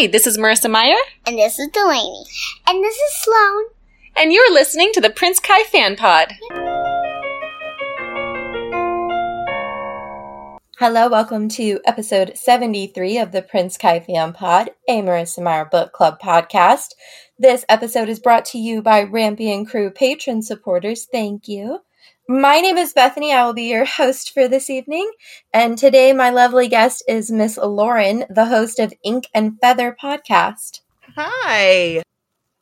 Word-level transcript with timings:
Hi, 0.00 0.06
this 0.06 0.28
is 0.28 0.38
Marissa 0.38 0.70
Meyer. 0.70 0.94
And 1.26 1.36
this 1.36 1.58
is 1.58 1.66
Delaney. 1.72 2.24
And 2.68 2.84
this 2.84 2.94
is 2.94 3.14
Sloan. 3.16 3.64
And 4.14 4.32
you're 4.32 4.54
listening 4.54 4.92
to 4.92 5.00
the 5.00 5.10
Prince 5.10 5.40
Kai 5.40 5.64
Fan 5.64 5.96
Pod. 5.96 6.34
Hello, 10.78 11.08
welcome 11.08 11.48
to 11.48 11.80
episode 11.84 12.38
73 12.38 13.18
of 13.18 13.32
the 13.32 13.42
Prince 13.42 13.76
Kai 13.76 13.98
Fan 13.98 14.34
Pod, 14.34 14.70
a 14.88 15.02
Marissa 15.02 15.42
Meyer 15.42 15.64
Book 15.64 15.92
Club 15.92 16.20
podcast. 16.20 16.90
This 17.36 17.64
episode 17.68 18.08
is 18.08 18.20
brought 18.20 18.44
to 18.44 18.58
you 18.58 18.80
by 18.80 19.04
Rampion 19.04 19.68
Crew 19.68 19.90
patron 19.90 20.42
supporters. 20.42 21.08
Thank 21.10 21.48
you. 21.48 21.80
My 22.30 22.60
name 22.60 22.76
is 22.76 22.92
Bethanie. 22.92 23.34
I 23.34 23.46
will 23.46 23.54
be 23.54 23.70
your 23.70 23.84
host 23.86 24.34
for 24.34 24.48
this 24.48 24.68
evening. 24.68 25.10
And 25.54 25.78
today, 25.78 26.12
my 26.12 26.28
lovely 26.28 26.68
guest 26.68 27.02
is 27.08 27.30
Miss 27.30 27.56
Lauren, 27.56 28.26
the 28.28 28.44
host 28.44 28.78
of 28.78 28.92
Ink 29.02 29.28
and 29.32 29.58
Feather 29.62 29.96
podcast. 29.98 30.80
Hi. 31.16 32.02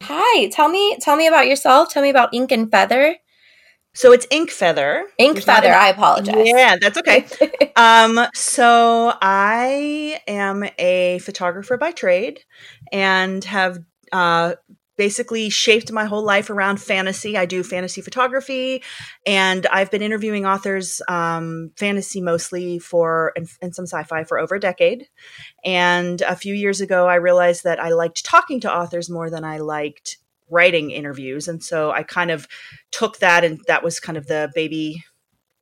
Hi. 0.05 0.48
Tell 0.51 0.69
me, 0.69 0.97
tell 1.01 1.16
me 1.16 1.27
about 1.27 1.48
yourself. 1.48 1.88
Tell 1.88 2.05
me 2.05 2.10
about 2.10 2.33
Ink 2.33 2.52
and 2.52 2.71
Feather. 2.71 3.16
So 3.93 4.12
it's 4.12 4.29
Ink 4.30 4.51
Feather. 4.51 5.09
Ink 5.19 5.34
There's 5.34 5.47
Feather. 5.47 5.73
I 5.73 5.88
apologize. 5.88 6.46
Yeah, 6.46 6.77
that's 6.80 6.98
okay. 6.98 7.27
um, 7.77 8.24
so 8.35 9.15
I 9.21 10.21
am 10.29 10.65
a 10.79 11.19
photographer 11.19 11.77
by 11.77 11.91
trade, 11.91 12.38
and 12.93 13.43
have 13.43 13.80
uh, 14.12 14.55
basically 14.97 15.51
shaped 15.51 15.93
my 15.93 16.05
whole 16.05 16.23
life 16.23 16.51
around 16.51 16.81
fantasy. 16.81 17.37
I 17.37 17.47
do 17.47 17.63
fantasy 17.63 18.01
photography, 18.01 18.83
and 19.27 19.67
I've 19.67 19.91
been 19.91 20.03
interviewing 20.03 20.47
authors, 20.47 21.03
um, 21.09 21.73
fantasy 21.77 22.21
mostly 22.21 22.79
for 22.79 23.33
and, 23.37 23.49
and, 23.61 23.75
some 23.75 23.87
sci-fi 23.87 24.25
for 24.25 24.39
over 24.39 24.55
a 24.55 24.61
decade. 24.61 25.09
And 25.65 26.23
a 26.23 26.37
few 26.37 26.55
years 26.55 26.81
ago, 26.81 27.07
I 27.07 27.17
realized 27.17 27.65
that 27.65 27.81
I 27.81 27.91
liked 27.91 28.25
talking 28.25 28.61
to 28.61 28.75
authors 28.75 29.11
more 29.11 29.31
than 29.31 29.45
I 29.45 29.59
liked 29.59 30.19
writing 30.51 30.91
interviews, 30.91 31.49
and 31.49 31.63
so 31.63 31.91
I 31.91 32.03
kind 32.03 32.31
of 32.31 32.47
took 32.91 33.19
that, 33.19 33.45
and 33.45 33.60
that 33.66 33.83
was 33.83 34.01
kind 34.01 34.16
of 34.16 34.27
the 34.27 34.51
baby 34.55 35.05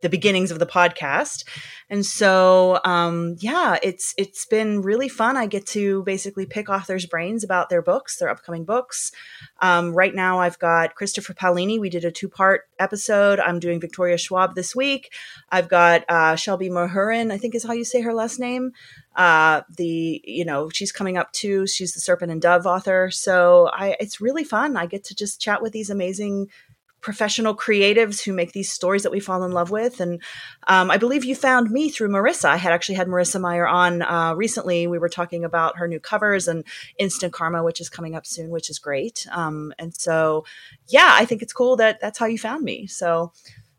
the 0.04 0.10
beginnings 0.10 0.50
of 0.50 0.58
the 0.58 0.66
podcast. 0.66 1.44
And 1.88 2.04
so, 2.04 2.78
um, 2.84 3.36
yeah, 3.40 3.78
it's 3.82 4.14
it's 4.18 4.44
been 4.44 4.82
really 4.82 5.08
fun. 5.08 5.36
I 5.36 5.46
get 5.46 5.66
to 5.68 6.02
basically 6.04 6.46
pick 6.46 6.68
authors' 6.68 7.06
brains 7.06 7.42
about 7.42 7.70
their 7.70 7.82
books, 7.82 8.18
their 8.18 8.28
upcoming 8.28 8.64
books. 8.64 9.12
Um, 9.60 9.94
right 9.94 10.14
now, 10.14 10.40
I've 10.40 10.58
got 10.58 10.94
Christopher 10.94 11.34
Paolini. 11.34 11.80
We 11.80 11.90
did 11.90 12.04
a 12.04 12.10
two 12.10 12.28
part 12.28 12.62
episode. 12.78 13.40
I'm 13.40 13.58
doing 13.58 13.80
Victoria 13.80 14.18
Schwab 14.18 14.54
this 14.54 14.76
week. 14.76 15.12
I've 15.50 15.68
got 15.68 16.04
uh, 16.08 16.36
Shelby 16.36 16.68
Mahurin, 16.68 17.32
I 17.32 17.38
think 17.38 17.54
is 17.54 17.64
how 17.64 17.72
you 17.72 17.84
say 17.84 18.02
her 18.02 18.14
last 18.14 18.38
name. 18.38 18.72
Uh, 19.16 19.62
the 19.76 20.20
you 20.24 20.44
know 20.44 20.68
she's 20.70 20.92
coming 20.92 21.16
up 21.16 21.32
too. 21.32 21.66
She's 21.66 21.92
the 21.92 22.00
Serpent 22.00 22.32
and 22.32 22.42
Dove 22.42 22.66
author. 22.66 23.10
So 23.10 23.70
I, 23.72 23.96
it's 24.00 24.20
really 24.20 24.44
fun. 24.44 24.76
I 24.76 24.86
get 24.86 25.04
to 25.04 25.14
just 25.14 25.40
chat 25.40 25.62
with 25.62 25.72
these 25.72 25.88
amazing 25.88 26.48
professional 27.04 27.54
creatives 27.54 28.24
who 28.24 28.32
make 28.32 28.52
these 28.52 28.72
stories 28.72 29.02
that 29.02 29.12
we 29.12 29.20
fall 29.20 29.44
in 29.44 29.52
love 29.52 29.70
with. 29.70 30.00
And 30.00 30.22
um, 30.68 30.90
I 30.90 30.96
believe 30.96 31.22
you 31.22 31.36
found 31.36 31.70
me 31.70 31.90
through 31.90 32.08
Marissa. 32.08 32.46
I 32.46 32.56
had 32.56 32.72
actually 32.72 32.94
had 32.94 33.08
Marissa 33.08 33.38
Meyer 33.38 33.68
on 33.68 34.00
uh, 34.00 34.32
recently. 34.34 34.86
We 34.86 34.98
were 34.98 35.10
talking 35.10 35.44
about 35.44 35.76
her 35.76 35.86
new 35.86 36.00
covers 36.00 36.48
and 36.48 36.64
Instant 36.98 37.34
Karma, 37.34 37.62
which 37.62 37.78
is 37.78 37.90
coming 37.90 38.14
up 38.14 38.26
soon, 38.26 38.48
which 38.48 38.70
is 38.70 38.78
great. 38.78 39.26
Um, 39.30 39.74
and 39.78 39.94
so, 39.94 40.46
yeah, 40.88 41.10
I 41.12 41.26
think 41.26 41.42
it's 41.42 41.52
cool 41.52 41.76
that 41.76 42.00
that's 42.00 42.18
how 42.18 42.26
you 42.26 42.38
found 42.38 42.64
me. 42.64 42.86
So 42.86 43.32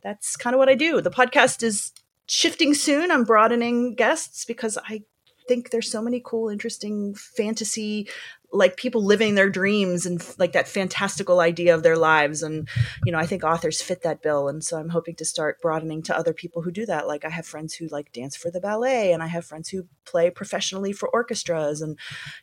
that's 0.04 0.38
kind 0.38 0.54
of 0.54 0.60
what 0.60 0.70
I 0.70 0.76
do. 0.76 1.02
The 1.02 1.10
podcast 1.10 1.64
is 1.64 1.92
shifting 2.28 2.76
soon. 2.76 3.10
I'm 3.10 3.24
broadening 3.24 3.96
guests 3.96 4.46
because 4.46 4.78
I 4.88 5.02
think 5.48 5.72
there's 5.72 5.92
so 5.92 6.02
many 6.02 6.22
cool, 6.24 6.50
interesting 6.50 7.16
fantasy 7.16 8.08
like 8.56 8.78
people 8.78 9.04
living 9.04 9.36
their 9.36 9.50
dreams 9.50 10.06
and 10.06 10.26
like 10.38 10.54
that 10.54 10.68
fantastical 10.68 11.40
idea 11.40 11.76
of 11.76 11.84
their 11.84 11.98
lives. 11.98 12.42
And 12.42 12.68
you 13.06 13.12
know 13.12 13.20
i 13.20 13.26
think 13.26 13.44
authors 13.44 13.82
fit 13.82 14.02
that 14.04 14.22
bill. 14.22 14.48
And 14.48 14.64
so 14.64 14.78
i'm 14.78 14.90
hoping 14.90 15.16
to 15.16 15.26
start 15.26 15.62
broadening 15.62 16.02
to 16.04 16.18
other 16.18 16.34
people 16.34 16.62
who 16.62 16.72
do 16.72 16.86
that. 16.86 17.08
Like 17.08 17.26
i 17.26 17.30
have 17.30 17.46
friends 17.46 17.74
who 17.74 17.88
like 17.88 18.12
dance 18.14 18.36
for 18.36 18.50
the 18.50 18.62
ballet 18.62 19.12
and 19.12 19.22
i 19.22 19.28
have 19.28 19.46
friends 19.46 19.70
who 19.70 19.88
play 20.06 20.30
professionally 20.30 20.94
for 20.94 21.10
orchestras. 21.10 21.82
And 21.82 21.98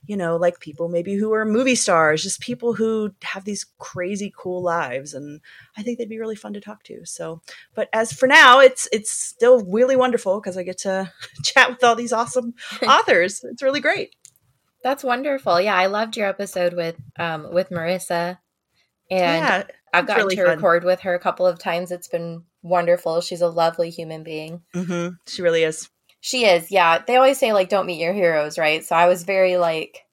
you 0.06 0.16
know 0.16 0.36
like 0.36 0.60
people 0.60 0.88
maybe 0.88 1.14
who 1.14 1.32
are 1.32 1.44
movie 1.44 1.75
stars 1.75 2.22
just 2.22 2.41
people 2.41 2.75
who 2.75 3.12
have 3.22 3.44
these 3.44 3.66
crazy 3.78 4.32
cool 4.36 4.62
lives. 4.62 5.15
And 5.15 5.41
i 5.76 5.82
think 5.82 5.98
they'd 5.98 6.09
be 6.09 6.20
really 6.20 6.36
fun 6.36 6.53
to 6.54 6.60
talk 6.60 6.82
to. 6.84 7.04
So 7.06 7.41
but 7.75 7.88
as 7.92 8.12
for 8.12 8.26
now 8.26 8.60
it's 8.60 8.88
it's 8.92 9.10
still 9.10 9.65
really 9.65 9.97
wonderful 9.97 10.41
because 10.41 10.56
i 10.56 10.62
get 10.62 10.78
to 10.78 11.10
chat 11.44 11.70
with 11.70 11.82
all 11.82 11.94
these 11.94 12.12
awesome 12.12 12.54
authors. 12.86 13.44
It's 13.44 13.62
really 13.62 13.81
great 13.81 14.15
that's 14.82 15.04
wonderful. 15.04 15.60
Yeah, 15.60 15.76
I 15.76 15.87
loved 15.87 16.16
your 16.16 16.28
episode 16.28 16.75
with 16.75 16.97
um 17.19 17.53
with 17.53 17.70
Marissa. 17.70 18.38
And 19.10 19.44
yeah, 19.44 19.65
I've 19.93 20.06
gotten 20.06 20.25
really 20.25 20.37
to 20.37 20.44
fun. 20.44 20.56
record 20.56 20.84
with 20.84 21.00
her 21.00 21.15
a 21.15 21.19
couple 21.19 21.47
of 21.47 21.59
times. 21.59 21.91
It's 21.91 22.09
been 22.09 22.44
wonderful. 22.62 23.21
She's 23.21 23.42
a 23.42 23.48
lovely 23.48 23.91
human 23.91 24.22
being. 24.22 24.62
Mm-hmm. 24.75 25.15
She 25.26 25.42
really 25.42 25.65
is. 25.65 25.91
She 26.21 26.44
is. 26.44 26.71
Yeah. 26.71 27.03
They 27.06 27.16
always 27.16 27.38
say 27.38 27.53
like 27.53 27.69
don't 27.69 27.87
meet 27.87 28.00
your 28.00 28.12
heroes, 28.15 28.59
right? 28.59 28.84
So 28.84 28.97
I 28.97 29.09
was 29.09 29.25
very 29.25 29.56
like 29.56 30.06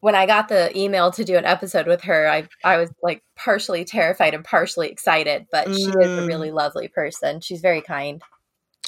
when 0.00 0.14
I 0.14 0.26
got 0.26 0.48
the 0.48 0.76
email 0.78 1.10
to 1.12 1.24
do 1.24 1.36
an 1.36 1.44
episode 1.44 1.86
with 1.86 2.02
her, 2.02 2.28
I 2.28 2.48
I 2.64 2.78
was 2.78 2.90
like 3.02 3.22
partially 3.36 3.84
terrified 3.84 4.34
and 4.34 4.44
partially 4.44 4.88
excited, 4.88 5.46
but 5.50 5.68
mm. 5.68 5.76
she 5.76 5.82
is 5.82 5.94
a 5.94 6.22
mm. 6.22 6.26
really 6.26 6.50
lovely 6.50 6.88
person. 6.88 7.40
She's 7.40 7.60
very 7.60 7.82
kind. 7.82 8.22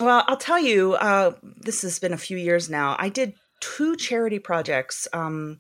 Well, 0.01 0.25
I'll 0.27 0.37
tell 0.37 0.59
you, 0.59 0.95
uh, 0.95 1.33
this 1.43 1.83
has 1.83 1.99
been 1.99 2.15
a 2.15 2.19
few 2.19 2.39
years 2.39 2.71
now. 2.71 2.97
I 2.99 3.11
did 3.11 3.35
two 3.61 3.97
charity 3.97 4.39
projects 4.39 5.07
um, 5.13 5.59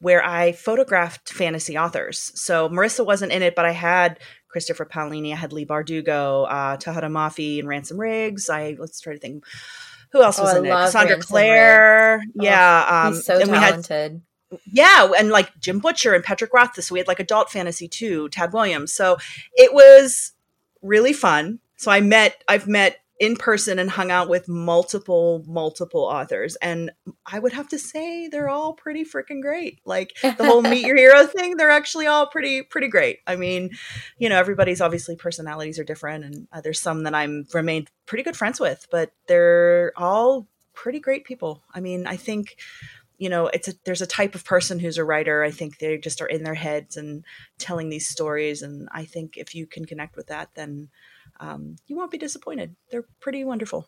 where 0.00 0.24
I 0.24 0.52
photographed 0.52 1.30
fantasy 1.30 1.76
authors. 1.76 2.32
So 2.34 2.68
Marissa 2.68 3.04
wasn't 3.04 3.32
in 3.32 3.42
it, 3.42 3.54
but 3.54 3.64
I 3.64 3.72
had 3.72 4.20
Christopher 4.48 4.86
Paolini, 4.86 5.32
I 5.32 5.36
had 5.36 5.52
Leigh 5.52 5.66
Bardugo, 5.66 6.46
uh, 6.48 6.76
Tahereh 6.76 7.10
Mafi, 7.10 7.58
and 7.58 7.68
Ransom 7.68 7.98
Riggs. 7.98 8.48
I 8.48 8.76
let's 8.78 9.00
try 9.00 9.14
to 9.14 9.18
think 9.18 9.44
who 10.12 10.22
else 10.22 10.38
was 10.38 10.54
oh, 10.54 10.58
in 10.58 10.66
it. 10.66 10.70
Cassandra 10.70 11.16
Ransom 11.16 11.28
Clare. 11.28 12.18
Riggs. 12.18 12.32
Yeah, 12.34 12.86
oh, 12.88 13.08
um, 13.08 13.14
so 13.14 13.44
talented. 13.44 14.22
Had, 14.50 14.60
yeah, 14.72 15.10
and 15.18 15.28
like 15.28 15.58
Jim 15.60 15.78
Butcher 15.80 16.14
and 16.14 16.24
Patrick 16.24 16.54
Rothfuss. 16.54 16.86
So 16.86 16.94
we 16.94 16.98
had 16.98 17.08
like 17.08 17.20
adult 17.20 17.50
fantasy 17.50 17.88
too. 17.88 18.28
Tad 18.30 18.52
Williams. 18.52 18.92
So 18.92 19.18
it 19.52 19.74
was 19.74 20.32
really 20.80 21.12
fun. 21.12 21.58
So 21.76 21.90
I 21.90 22.00
met. 22.00 22.42
I've 22.48 22.66
met 22.66 23.00
in 23.18 23.36
person 23.36 23.78
and 23.78 23.90
hung 23.90 24.10
out 24.10 24.28
with 24.28 24.48
multiple 24.48 25.44
multiple 25.46 26.02
authors. 26.02 26.56
And 26.56 26.90
i 27.26 27.38
would 27.38 27.52
have 27.52 27.68
to 27.68 27.78
say 27.78 28.28
they're 28.28 28.48
all 28.48 28.74
pretty 28.74 29.04
freaking 29.04 29.42
great. 29.42 29.80
Like 29.84 30.16
the 30.22 30.44
whole 30.44 30.62
meet 30.72 30.86
your 30.86 30.96
hero 30.96 31.26
thing 31.26 31.56
they're 31.56 31.70
actually 31.70 32.06
all 32.06 32.26
pretty 32.26 32.62
pretty 32.62 32.88
great. 32.88 33.18
I 33.26 33.36
mean 33.36 33.70
you 34.18 34.28
know 34.28 34.38
everybody's 34.38 34.80
obviously 34.80 35.16
personalities 35.16 35.78
are 35.78 35.84
different 35.84 36.24
and 36.24 36.48
uh, 36.52 36.60
there's 36.60 36.80
some 36.80 37.02
that 37.04 37.14
i'm 37.14 37.46
remained 37.52 37.90
pretty 38.06 38.22
good 38.22 38.36
friends 38.36 38.60
with 38.60 38.86
but 38.90 39.12
they're 39.26 39.92
all 39.96 40.46
pretty 40.74 41.00
great 41.00 41.24
people. 41.24 41.62
I 41.74 41.80
mean 41.80 42.06
i 42.06 42.16
think 42.16 42.56
you 43.18 43.28
know 43.28 43.48
it's 43.48 43.66
a 43.66 43.74
there's 43.84 44.02
a 44.02 44.06
type 44.06 44.36
of 44.36 44.44
person 44.44 44.78
who's 44.78 44.98
a 44.98 45.04
writer. 45.04 45.42
I 45.42 45.50
think 45.50 45.78
they 45.78 45.98
just 45.98 46.22
are 46.22 46.26
in 46.26 46.44
their 46.44 46.54
heads 46.54 46.96
and 46.96 47.24
telling 47.58 47.88
these 47.88 48.06
stories. 48.06 48.62
And 48.62 48.88
i 48.92 49.04
think 49.04 49.36
if 49.36 49.56
you 49.56 49.66
can 49.66 49.86
connect 49.86 50.14
with 50.16 50.28
that 50.28 50.50
then 50.54 50.88
um, 51.40 51.76
you 51.86 51.96
won't 51.96 52.10
be 52.10 52.18
disappointed. 52.18 52.74
They're 52.90 53.06
pretty 53.20 53.44
wonderful. 53.44 53.86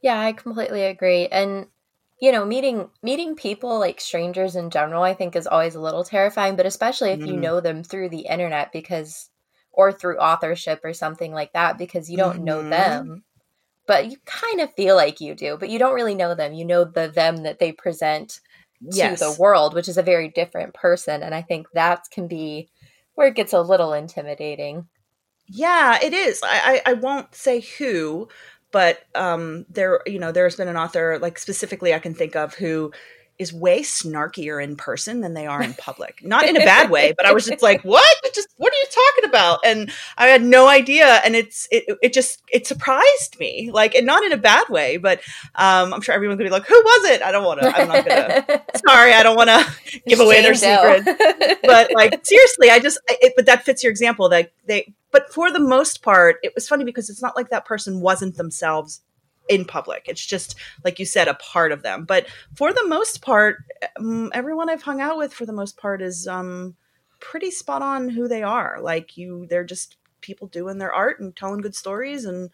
Yeah, 0.00 0.18
I 0.18 0.32
completely 0.32 0.84
agree. 0.84 1.26
And 1.26 1.66
you 2.20 2.32
know, 2.32 2.44
meeting 2.44 2.88
meeting 3.02 3.34
people 3.34 3.78
like 3.78 4.00
strangers 4.00 4.56
in 4.56 4.70
general, 4.70 5.02
I 5.02 5.14
think 5.14 5.36
is 5.36 5.46
always 5.46 5.74
a 5.74 5.80
little 5.80 6.04
terrifying, 6.04 6.56
but 6.56 6.66
especially 6.66 7.10
if 7.10 7.20
mm. 7.20 7.26
you 7.26 7.36
know 7.36 7.60
them 7.60 7.82
through 7.82 8.10
the 8.10 8.26
internet 8.26 8.72
because 8.72 9.30
or 9.72 9.92
through 9.92 10.18
authorship 10.18 10.80
or 10.84 10.92
something 10.92 11.32
like 11.32 11.52
that 11.52 11.76
because 11.78 12.10
you 12.10 12.16
don't 12.16 12.36
mm-hmm. 12.36 12.44
know 12.44 12.68
them. 12.68 13.24
But 13.86 14.10
you 14.10 14.16
kind 14.24 14.60
of 14.60 14.72
feel 14.74 14.96
like 14.96 15.20
you 15.20 15.34
do, 15.34 15.58
but 15.58 15.68
you 15.68 15.78
don't 15.78 15.94
really 15.94 16.14
know 16.14 16.34
them. 16.34 16.54
You 16.54 16.64
know 16.64 16.84
the 16.84 17.08
them 17.08 17.42
that 17.42 17.58
they 17.58 17.72
present 17.72 18.40
to 18.80 18.96
yes. 18.96 19.20
the 19.20 19.36
world, 19.38 19.74
which 19.74 19.88
is 19.88 19.98
a 19.98 20.02
very 20.02 20.28
different 20.28 20.72
person. 20.72 21.22
And 21.22 21.34
I 21.34 21.42
think 21.42 21.66
that 21.74 22.04
can 22.10 22.26
be 22.26 22.70
where 23.14 23.28
it 23.28 23.34
gets 23.34 23.52
a 23.52 23.60
little 23.60 23.92
intimidating. 23.92 24.88
Yeah, 25.48 25.98
it 26.02 26.12
is. 26.14 26.40
I, 26.42 26.82
I, 26.86 26.90
I 26.90 26.92
won't 26.94 27.34
say 27.34 27.60
who, 27.60 28.28
but 28.70 29.04
um, 29.14 29.66
there, 29.68 30.00
you 30.06 30.18
know, 30.18 30.32
there's 30.32 30.56
been 30.56 30.68
an 30.68 30.76
author, 30.76 31.18
like 31.20 31.38
specifically 31.38 31.92
I 31.94 31.98
can 31.98 32.14
think 32.14 32.34
of, 32.34 32.54
who 32.54 32.92
is 33.38 33.52
way 33.52 33.80
snarkier 33.80 34.62
in 34.62 34.76
person 34.76 35.20
than 35.20 35.34
they 35.34 35.46
are 35.46 35.62
in 35.62 35.74
public. 35.74 36.20
Not 36.24 36.48
in 36.48 36.56
a 36.56 36.60
bad 36.60 36.90
way, 36.90 37.12
but 37.16 37.26
I 37.26 37.32
was 37.32 37.46
just 37.46 37.62
like, 37.62 37.82
"What? 37.82 38.04
Just 38.34 38.48
what 38.56 38.72
are 38.72 38.76
you 38.76 38.86
talking 38.86 39.28
about?" 39.28 39.60
And 39.64 39.90
I 40.16 40.26
had 40.26 40.42
no 40.42 40.68
idea, 40.68 41.20
and 41.24 41.34
it's 41.34 41.66
it 41.70 41.84
it 42.02 42.12
just 42.12 42.42
it 42.52 42.66
surprised 42.66 43.38
me, 43.38 43.70
like, 43.72 43.94
and 43.94 44.06
not 44.06 44.24
in 44.24 44.32
a 44.32 44.36
bad 44.36 44.68
way, 44.68 44.96
but 44.96 45.20
um, 45.54 45.92
I'm 45.92 46.00
sure 46.00 46.14
everyone 46.14 46.36
could 46.36 46.44
be 46.44 46.50
like, 46.50 46.66
"Who 46.66 46.74
was 46.74 47.10
it?" 47.10 47.22
I 47.22 47.32
don't 47.32 47.44
want 47.44 47.60
to. 47.60 47.76
I'm 47.76 47.88
not 47.88 48.06
gonna. 48.06 48.62
sorry, 48.86 49.12
I 49.12 49.22
don't 49.22 49.36
want 49.36 49.50
to 49.50 50.00
give 50.06 50.20
away 50.20 50.42
their 50.42 50.54
secret. 50.54 51.04
but 51.62 51.92
like 51.94 52.24
seriously, 52.24 52.70
I 52.70 52.78
just. 52.78 52.98
It, 53.08 53.32
but 53.36 53.46
that 53.46 53.64
fits 53.64 53.82
your 53.82 53.90
example. 53.90 54.28
That 54.28 54.52
they 54.66 54.94
but 55.10 55.32
for 55.32 55.50
the 55.52 55.60
most 55.60 56.02
part, 56.02 56.36
it 56.42 56.52
was 56.54 56.68
funny 56.68 56.84
because 56.84 57.10
it's 57.10 57.22
not 57.22 57.36
like 57.36 57.50
that 57.50 57.64
person 57.64 58.00
wasn't 58.00 58.36
themselves 58.36 59.00
in 59.48 59.64
public. 59.64 60.04
It's 60.06 60.24
just 60.24 60.56
like 60.84 60.98
you 60.98 61.06
said, 61.06 61.28
a 61.28 61.34
part 61.34 61.72
of 61.72 61.82
them. 61.82 62.04
But 62.04 62.26
for 62.54 62.72
the 62.72 62.86
most 62.86 63.22
part, 63.22 63.58
um, 63.98 64.30
everyone 64.34 64.70
I've 64.70 64.82
hung 64.82 65.00
out 65.00 65.18
with 65.18 65.34
for 65.34 65.46
the 65.46 65.52
most 65.52 65.76
part 65.76 66.00
is 66.02 66.26
um, 66.26 66.74
pretty 67.20 67.50
spot 67.50 67.82
on 67.82 68.08
who 68.08 68.28
they 68.28 68.42
are. 68.42 68.78
Like 68.80 69.16
you, 69.16 69.46
they're 69.48 69.64
just 69.64 69.96
people 70.20 70.46
doing 70.48 70.78
their 70.78 70.92
art 70.92 71.20
and 71.20 71.34
telling 71.36 71.60
good 71.60 71.74
stories, 71.74 72.24
and 72.24 72.50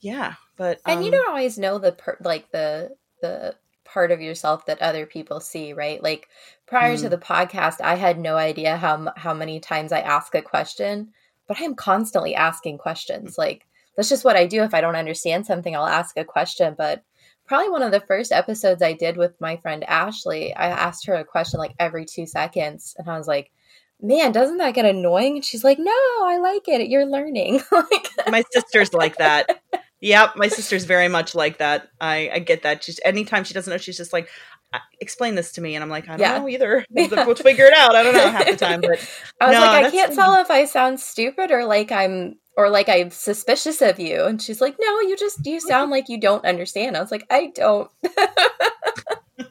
yeah. 0.00 0.34
But 0.56 0.80
and 0.86 1.00
you 1.00 1.06
um, 1.06 1.12
don't 1.12 1.28
always 1.28 1.58
know 1.58 1.78
the 1.78 1.92
per- 1.92 2.18
like 2.20 2.50
the 2.50 2.96
the 3.20 3.54
part 3.84 4.10
of 4.10 4.20
yourself 4.20 4.66
that 4.66 4.82
other 4.82 5.06
people 5.06 5.40
see, 5.40 5.72
right? 5.72 6.02
Like 6.02 6.28
prior 6.66 6.96
to 6.96 7.06
Mm. 7.06 7.10
the 7.10 7.18
podcast, 7.18 7.80
I 7.80 7.94
had 7.94 8.18
no 8.18 8.36
idea 8.36 8.76
how 8.76 9.12
how 9.16 9.34
many 9.34 9.60
times 9.60 9.92
I 9.92 10.00
ask 10.00 10.34
a 10.34 10.42
question, 10.42 11.12
but 11.46 11.58
I'm 11.60 11.74
constantly 11.74 12.34
asking 12.34 12.78
questions. 12.78 13.38
Like 13.38 13.66
that's 13.96 14.08
just 14.08 14.24
what 14.24 14.36
I 14.36 14.46
do. 14.46 14.62
If 14.62 14.74
I 14.74 14.80
don't 14.80 14.96
understand 14.96 15.46
something, 15.46 15.74
I'll 15.74 15.86
ask 15.86 16.16
a 16.16 16.24
question. 16.24 16.74
But 16.76 17.02
probably 17.46 17.70
one 17.70 17.82
of 17.82 17.92
the 17.92 18.00
first 18.00 18.32
episodes 18.32 18.82
I 18.82 18.92
did 18.92 19.16
with 19.16 19.40
my 19.40 19.56
friend 19.58 19.84
Ashley, 19.84 20.54
I 20.54 20.66
asked 20.68 21.06
her 21.06 21.14
a 21.14 21.24
question 21.24 21.58
like 21.58 21.74
every 21.78 22.04
two 22.04 22.26
seconds, 22.26 22.94
and 22.98 23.08
I 23.08 23.18
was 23.18 23.26
like. 23.28 23.50
Man, 23.98 24.30
doesn't 24.30 24.58
that 24.58 24.74
get 24.74 24.84
annoying? 24.84 25.36
And 25.36 25.44
she's 25.44 25.64
like, 25.64 25.78
"No, 25.78 25.90
I 25.90 26.36
like 26.42 26.68
it. 26.68 26.90
You're 26.90 27.06
learning." 27.06 27.62
like, 27.72 28.08
my 28.30 28.44
sister's 28.52 28.92
like 28.92 29.16
that. 29.16 29.62
Yep, 30.02 30.36
my 30.36 30.48
sister's 30.48 30.84
very 30.84 31.08
much 31.08 31.34
like 31.34 31.56
that. 31.58 31.88
I, 31.98 32.30
I 32.34 32.38
get 32.40 32.62
that. 32.64 32.84
She's 32.84 33.00
anytime 33.02 33.44
she 33.44 33.54
doesn't 33.54 33.70
know, 33.70 33.78
she's 33.78 33.96
just 33.96 34.12
like, 34.12 34.28
"Uh, 34.74 34.80
"Explain 35.00 35.34
this 35.34 35.52
to 35.52 35.62
me," 35.62 35.74
and 35.74 35.82
I'm 35.82 35.88
like, 35.88 36.04
"I 36.04 36.18
don't 36.18 36.20
Yeah. 36.20 36.38
know 36.38 36.46
either. 36.48 36.84
Yeah. 36.90 37.24
We'll 37.24 37.34
figure 37.36 37.64
it 37.64 37.72
out. 37.72 37.96
I 37.96 38.02
don't 38.02 38.12
know 38.12 38.30
half 38.30 38.44
the 38.44 38.56
time, 38.56 38.82
but 38.82 38.98
I 39.40 39.46
was 39.46 39.54
No, 39.54 39.60
like, 39.62 39.86
I 39.86 39.90
can't 39.90 40.14
tell 40.14 40.34
if 40.34 40.50
I 40.50 40.66
sound 40.66 41.00
stupid 41.00 41.50
or 41.50 41.64
like 41.64 41.90
I'm 41.90 42.34
or 42.56 42.70
like 42.70 42.88
I'm 42.88 43.10
suspicious 43.10 43.82
of 43.82 44.00
you. 44.00 44.24
And 44.24 44.40
she's 44.40 44.60
like, 44.60 44.76
No, 44.80 45.00
you 45.00 45.16
just 45.16 45.46
you 45.46 45.60
sound 45.68 45.90
like 45.90 46.08
you 46.08 46.20
don't 46.20 46.44
understand. 46.44 46.96
I 46.96 47.00
was 47.00 47.10
like, 47.10 47.26
I 47.30 47.52
don't. 47.54 47.90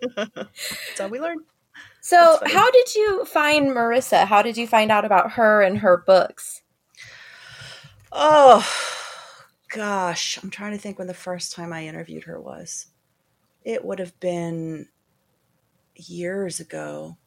that's 0.05 0.99
how 0.99 1.07
we 1.07 1.19
learn." 1.19 1.39
So 2.01 2.39
how 2.45 2.69
did 2.69 2.93
you 2.93 3.25
find 3.25 3.69
Marissa? 3.69 4.25
How 4.27 4.43
did 4.43 4.57
you 4.57 4.67
find 4.67 4.91
out 4.91 5.05
about 5.05 5.31
her 5.31 5.63
and 5.63 5.79
her 5.79 6.03
books? 6.05 6.61
Oh 8.11 8.63
gosh, 9.69 10.39
I'm 10.41 10.51
trying 10.51 10.73
to 10.73 10.77
think 10.77 10.99
when 10.99 11.07
the 11.07 11.13
first 11.13 11.53
time 11.53 11.73
I 11.73 11.85
interviewed 11.85 12.23
her 12.25 12.39
was. 12.39 12.87
It 13.63 13.83
would 13.83 13.97
have 13.97 14.19
been 14.19 14.87
years 15.95 16.59
ago. 16.59 17.17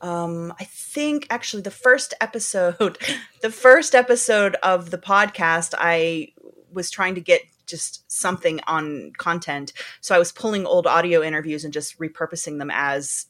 Um, 0.00 0.54
I 0.58 0.64
think 0.64 1.26
actually 1.30 1.62
the 1.62 1.70
first 1.70 2.14
episode, 2.20 2.98
the 3.42 3.50
first 3.50 3.94
episode 3.94 4.56
of 4.62 4.90
the 4.90 4.98
podcast, 4.98 5.74
I 5.76 6.28
was 6.72 6.90
trying 6.90 7.14
to 7.16 7.20
get 7.20 7.42
just 7.66 8.10
something 8.10 8.60
on 8.66 9.12
content. 9.16 9.72
So 10.00 10.14
I 10.14 10.18
was 10.18 10.32
pulling 10.32 10.66
old 10.66 10.86
audio 10.86 11.22
interviews 11.22 11.64
and 11.64 11.72
just 11.72 11.98
repurposing 11.98 12.58
them 12.58 12.70
as 12.72 13.26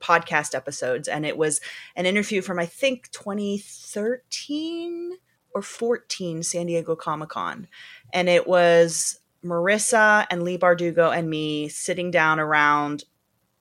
podcast 0.00 0.54
episodes. 0.54 1.08
And 1.08 1.24
it 1.24 1.38
was 1.38 1.60
an 1.94 2.04
interview 2.06 2.42
from, 2.42 2.58
I 2.58 2.66
think, 2.66 3.10
2013 3.12 5.12
or 5.54 5.62
14 5.62 6.42
San 6.42 6.66
Diego 6.66 6.96
Comic 6.96 7.30
Con. 7.30 7.68
And 8.12 8.28
it 8.28 8.46
was 8.46 9.18
Marissa 9.44 10.26
and 10.30 10.42
Leigh 10.42 10.58
Bardugo 10.58 11.16
and 11.16 11.30
me 11.30 11.68
sitting 11.68 12.10
down 12.10 12.40
around 12.40 13.04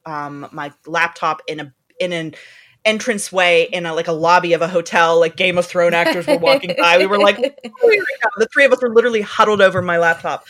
um, 0.05 0.47
my 0.51 0.73
laptop 0.85 1.41
in 1.47 1.59
a 1.59 1.73
in 1.99 2.11
an 2.11 2.35
entranceway 2.87 3.63
in 3.73 3.85
a 3.87 3.93
like 3.95 4.07
a 4.07 4.11
lobby 4.11 4.53
of 4.53 4.61
a 4.61 4.67
hotel. 4.67 5.19
Like 5.19 5.35
Game 5.35 5.57
of 5.57 5.65
Thrones 5.65 5.93
actors 5.95 6.27
were 6.27 6.37
walking 6.37 6.75
by. 6.77 6.97
We 6.97 7.07
were 7.07 7.17
like, 7.17 7.37
oh 7.83 8.03
the 8.37 8.47
three 8.53 8.63
of 8.65 8.71
us 8.71 8.81
were 8.81 8.93
literally 8.93 9.21
huddled 9.21 9.61
over 9.61 9.81
my 9.81 9.97
laptop, 9.97 10.45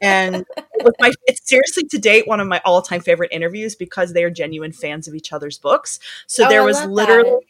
and 0.00 0.36
it 0.36 0.84
was 0.84 0.94
my. 0.98 1.12
It's 1.26 1.46
seriously 1.48 1.84
to 1.84 1.98
date 1.98 2.26
one 2.26 2.40
of 2.40 2.46
my 2.48 2.60
all 2.64 2.80
time 2.82 3.00
favorite 3.00 3.32
interviews 3.32 3.74
because 3.74 4.12
they 4.14 4.24
are 4.24 4.30
genuine 4.30 4.72
fans 4.72 5.06
of 5.08 5.14
each 5.14 5.32
other's 5.32 5.58
books. 5.58 6.00
So 6.26 6.46
Oh, 6.46 6.48
there 6.48 6.62
was 6.64 6.76
love 6.76 6.88
that. 6.88 6.94
literally 6.94 7.46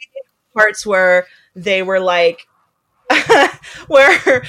parts 0.53 0.85
where 0.85 1.27
they 1.55 1.83
were 1.83 2.01
like, 2.01 2.47
where. 3.89 4.45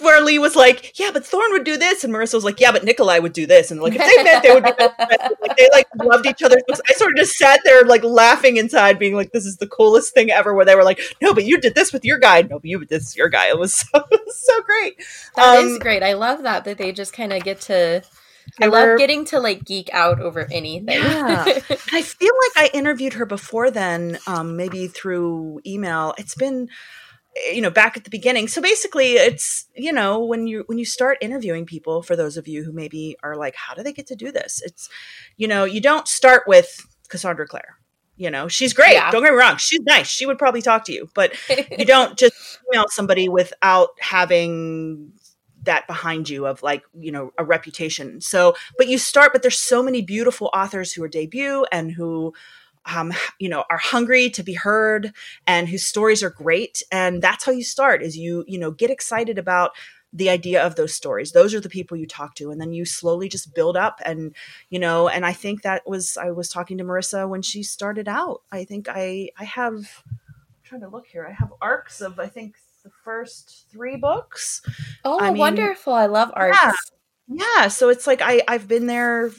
Where 0.00 0.20
Leigh 0.22 0.38
was 0.38 0.54
like, 0.56 0.98
"Yeah, 0.98 1.10
but 1.12 1.24
Thorne 1.26 1.52
would 1.52 1.64
do 1.64 1.76
this," 1.76 2.04
and 2.04 2.12
Marissa 2.12 2.34
was 2.34 2.44
like, 2.44 2.60
"Yeah, 2.60 2.72
but 2.72 2.84
Nikolai 2.84 3.18
would 3.18 3.32
do 3.32 3.46
this," 3.46 3.70
and 3.70 3.80
like 3.80 3.94
if 3.96 4.00
they 4.00 4.22
met, 4.22 4.42
they 4.42 4.52
would 4.54 4.64
be 4.64 4.70
like 5.42 5.56
they 5.56 5.68
like 5.72 5.86
loved 6.02 6.26
each 6.26 6.42
other. 6.42 6.56
I 6.88 6.92
sort 6.94 7.12
of 7.12 7.16
just 7.16 7.36
sat 7.36 7.60
there 7.64 7.82
like 7.84 8.04
laughing 8.04 8.56
inside, 8.58 8.98
being 8.98 9.14
like, 9.14 9.32
"This 9.32 9.46
is 9.46 9.56
the 9.56 9.66
coolest 9.66 10.12
thing 10.14 10.30
ever." 10.30 10.54
Where 10.54 10.64
they 10.64 10.74
were 10.74 10.84
like, 10.84 11.00
"No, 11.22 11.32
but 11.34 11.44
you 11.44 11.58
did 11.58 11.74
this 11.74 11.92
with 11.92 12.04
your 12.04 12.18
guy. 12.18 12.42
No, 12.42 12.58
but 12.58 12.64
you 12.66 12.78
did 12.80 12.88
this 12.88 13.04
with 13.12 13.16
your 13.16 13.28
guy." 13.28 13.48
It 13.48 13.58
was 13.58 13.74
so 13.92 14.04
so 14.28 14.62
great. 14.62 14.96
That 15.36 15.64
is 15.64 15.72
Um, 15.74 15.78
great. 15.78 16.02
I 16.02 16.12
love 16.14 16.42
that 16.42 16.64
that 16.64 16.78
they 16.78 16.92
just 16.92 17.12
kind 17.12 17.32
of 17.32 17.42
get 17.42 17.60
to 17.62 18.02
I 18.60 18.66
love 18.66 18.86
were- 18.86 18.96
getting 18.98 19.24
to 19.26 19.40
like 19.40 19.64
geek 19.64 19.90
out 19.92 20.20
over 20.20 20.46
anything. 20.52 21.00
Yeah. 21.02 21.44
I 21.92 22.02
feel 22.02 22.32
like 22.44 22.56
I 22.56 22.70
interviewed 22.72 23.14
her 23.14 23.26
before 23.26 23.70
then, 23.70 24.18
um, 24.26 24.56
maybe 24.56 24.86
through 24.86 25.60
email. 25.66 26.14
It's 26.16 26.34
been, 26.36 26.68
you 27.52 27.60
know, 27.60 27.70
back 27.70 27.96
at 27.96 28.04
the 28.04 28.10
beginning. 28.10 28.48
So 28.48 28.60
basically, 28.60 29.14
it's 29.14 29.66
you 29.74 29.92
know 29.92 30.24
when 30.24 30.46
you 30.46 30.64
when 30.66 30.78
you 30.78 30.84
start 30.84 31.18
interviewing 31.20 31.66
people. 31.66 32.02
For 32.02 32.16
those 32.16 32.36
of 32.36 32.48
you 32.48 32.64
who 32.64 32.72
maybe 32.72 33.16
are 33.22 33.36
like, 33.36 33.54
how 33.54 33.74
do 33.74 33.82
they 33.82 33.92
get 33.92 34.06
to 34.08 34.16
do 34.16 34.32
this? 34.32 34.62
It's, 34.64 34.88
you 35.36 35.48
know, 35.48 35.64
you 35.64 35.80
don't 35.80 36.08
start 36.08 36.44
with 36.46 36.84
Cassandra 37.08 37.46
Clare. 37.46 37.76
You 38.16 38.30
know, 38.30 38.48
she's 38.48 38.72
great. 38.72 38.94
Yeah. 38.94 39.10
Don't 39.10 39.22
get 39.22 39.32
me 39.32 39.38
wrong. 39.38 39.58
She's 39.58 39.80
nice. 39.80 40.08
She 40.08 40.24
would 40.24 40.38
probably 40.38 40.62
talk 40.62 40.84
to 40.86 40.92
you, 40.92 41.08
but 41.14 41.34
you 41.78 41.84
don't 41.84 42.16
just 42.18 42.34
email 42.72 42.86
somebody 42.88 43.28
without 43.28 43.90
having 44.00 45.12
that 45.66 45.86
behind 45.86 46.28
you 46.28 46.46
of 46.46 46.62
like 46.62 46.84
you 46.98 47.10
know 47.10 47.32
a 47.38 47.44
reputation 47.44 48.20
so 48.20 48.54
but 48.78 48.86
you 48.86 48.96
start 48.96 49.32
but 49.32 49.42
there's 49.42 49.58
so 49.58 49.82
many 49.82 50.00
beautiful 50.00 50.48
authors 50.54 50.92
who 50.92 51.02
are 51.02 51.08
debut 51.08 51.66
and 51.72 51.90
who 51.90 52.32
um, 52.86 53.12
you 53.38 53.48
know 53.48 53.64
are 53.70 53.78
hungry 53.78 54.30
to 54.30 54.42
be 54.42 54.54
heard 54.54 55.12
and 55.46 55.68
whose 55.68 55.86
stories 55.86 56.22
are 56.22 56.30
great. 56.30 56.82
And 56.90 57.22
that's 57.22 57.44
how 57.44 57.52
you 57.52 57.64
start 57.64 58.02
is 58.02 58.16
you 58.16 58.44
you 58.46 58.58
know 58.58 58.70
get 58.70 58.90
excited 58.90 59.38
about 59.38 59.72
the 60.12 60.30
idea 60.30 60.64
of 60.64 60.76
those 60.76 60.94
stories. 60.94 61.32
Those 61.32 61.54
are 61.54 61.60
the 61.60 61.68
people 61.68 61.96
you 61.96 62.06
talk 62.06 62.34
to. 62.36 62.50
And 62.50 62.58
then 62.60 62.72
you 62.72 62.84
slowly 62.86 63.28
just 63.28 63.54
build 63.54 63.76
up. 63.76 64.00
And 64.04 64.34
you 64.70 64.78
know 64.78 65.08
and 65.08 65.26
i 65.26 65.32
think 65.32 65.62
that 65.62 65.82
was 65.86 66.16
i 66.16 66.30
was 66.30 66.48
talking 66.48 66.78
to 66.78 66.84
marissa 66.84 67.28
when 67.28 67.42
she 67.42 67.62
started 67.62 68.08
out. 68.08 68.42
I 68.50 68.64
think 68.64 68.88
i 68.88 69.30
i 69.38 69.44
have 69.44 69.74
I'm 70.06 70.18
trying 70.64 70.80
to 70.82 70.88
look 70.88 71.06
here. 71.06 71.26
I 71.26 71.32
have 71.32 71.52
arcs 71.60 72.00
of 72.00 72.18
i 72.18 72.28
think 72.28 72.56
the 72.84 72.90
first 73.04 73.66
three 73.72 73.96
books. 73.96 74.62
Oh, 75.04 75.18
I 75.20 75.30
mean- 75.30 75.38
wonderful. 75.38 75.92
I 75.92 76.06
love 76.06 76.30
arcs. 76.34 76.56
Yeah. 77.28 77.42
yeah. 77.56 77.68
So 77.68 77.88
it's 77.88 78.06
like 78.06 78.22
i 78.22 78.42
i've 78.48 78.68
been 78.68 78.86
there 78.86 79.32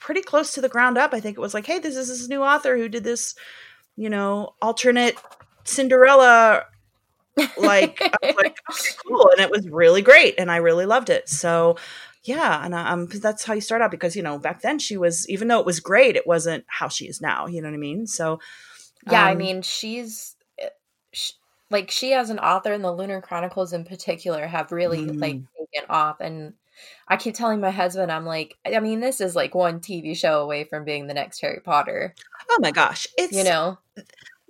pretty 0.00 0.22
close 0.22 0.52
to 0.52 0.60
the 0.60 0.68
ground 0.68 0.98
up. 0.98 1.12
I 1.14 1.20
think 1.20 1.36
it 1.36 1.40
was 1.40 1.54
like 1.54 1.66
hey 1.66 1.78
this 1.78 1.96
is 1.96 2.08
this 2.08 2.28
new 2.28 2.42
author 2.42 2.76
who 2.76 2.88
did 2.88 3.04
this 3.04 3.34
you 3.96 4.08
know 4.10 4.54
alternate 4.62 5.16
cinderella 5.64 6.64
like, 7.56 8.00
like 8.22 8.56
cool. 9.06 9.30
And 9.32 9.40
it 9.40 9.50
was 9.50 9.68
really 9.68 10.02
great 10.02 10.34
and 10.38 10.50
i 10.50 10.56
really 10.56 10.86
loved 10.86 11.10
it. 11.10 11.28
So 11.28 11.76
yeah 12.24 12.64
and 12.64 12.74
um 12.74 13.06
that's 13.06 13.44
how 13.44 13.54
you 13.54 13.60
start 13.60 13.80
out 13.80 13.90
because 13.92 14.16
you 14.16 14.22
know 14.22 14.38
back 14.38 14.60
then 14.60 14.78
she 14.78 14.96
was 14.96 15.26
even 15.28 15.48
though 15.48 15.60
it 15.60 15.64
was 15.66 15.80
great 15.80 16.16
it 16.16 16.26
wasn't 16.26 16.64
how 16.66 16.88
she 16.88 17.06
is 17.06 17.20
now 17.20 17.46
you 17.46 17.62
know 17.62 17.68
what 17.68 17.74
i 17.74 17.78
mean? 17.78 18.06
So 18.06 18.40
Yeah, 19.10 19.24
I 19.24 19.32
um, 19.32 19.38
mean, 19.38 19.62
she's 19.62 20.36
sh- 21.12 21.32
like 21.70 21.90
she 21.90 22.12
as 22.14 22.30
an 22.30 22.38
author 22.38 22.72
and 22.72 22.84
the 22.84 22.92
Lunar 22.92 23.20
Chronicles 23.20 23.72
in 23.72 23.84
particular 23.84 24.46
have 24.46 24.72
really 24.72 25.06
like 25.06 25.36
Mm. 25.36 25.46
taken 25.56 25.90
off 25.90 26.20
and 26.20 26.54
I 27.08 27.16
keep 27.16 27.34
telling 27.34 27.60
my 27.60 27.70
husband 27.70 28.10
I'm 28.12 28.26
like 28.26 28.56
I 28.66 28.80
mean 28.80 29.00
this 29.00 29.20
is 29.20 29.34
like 29.36 29.54
one 29.54 29.80
TV 29.80 30.16
show 30.16 30.40
away 30.42 30.64
from 30.64 30.84
being 30.84 31.06
the 31.06 31.14
next 31.14 31.40
Harry 31.40 31.60
Potter, 31.64 32.14
oh 32.50 32.58
my 32.60 32.70
gosh 32.70 33.06
it's 33.16 33.32
you 33.32 33.44
know. 33.44 33.78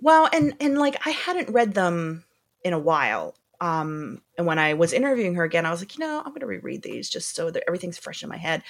Well, 0.01 0.29
and 0.31 0.55
and 0.61 0.77
like 0.77 0.95
I 1.05 1.09
hadn't 1.11 1.49
read 1.49 1.73
them 1.73 2.23
in 2.63 2.73
a 2.73 2.79
while. 2.79 3.35
Um, 3.61 4.21
and 4.37 4.47
when 4.47 4.57
I 4.57 4.73
was 4.75 4.93
interviewing 4.93 5.35
her 5.35 5.43
again, 5.43 5.65
I 5.65 5.71
was 5.71 5.81
like, 5.81 5.97
you 5.97 5.99
know, 6.05 6.19
I'm 6.19 6.29
going 6.29 6.39
to 6.39 6.45
reread 6.45 6.81
these 6.81 7.09
just 7.09 7.35
so 7.35 7.51
that 7.51 7.63
everything's 7.67 7.97
fresh 7.97 8.23
in 8.23 8.29
my 8.29 8.37
head. 8.37 8.63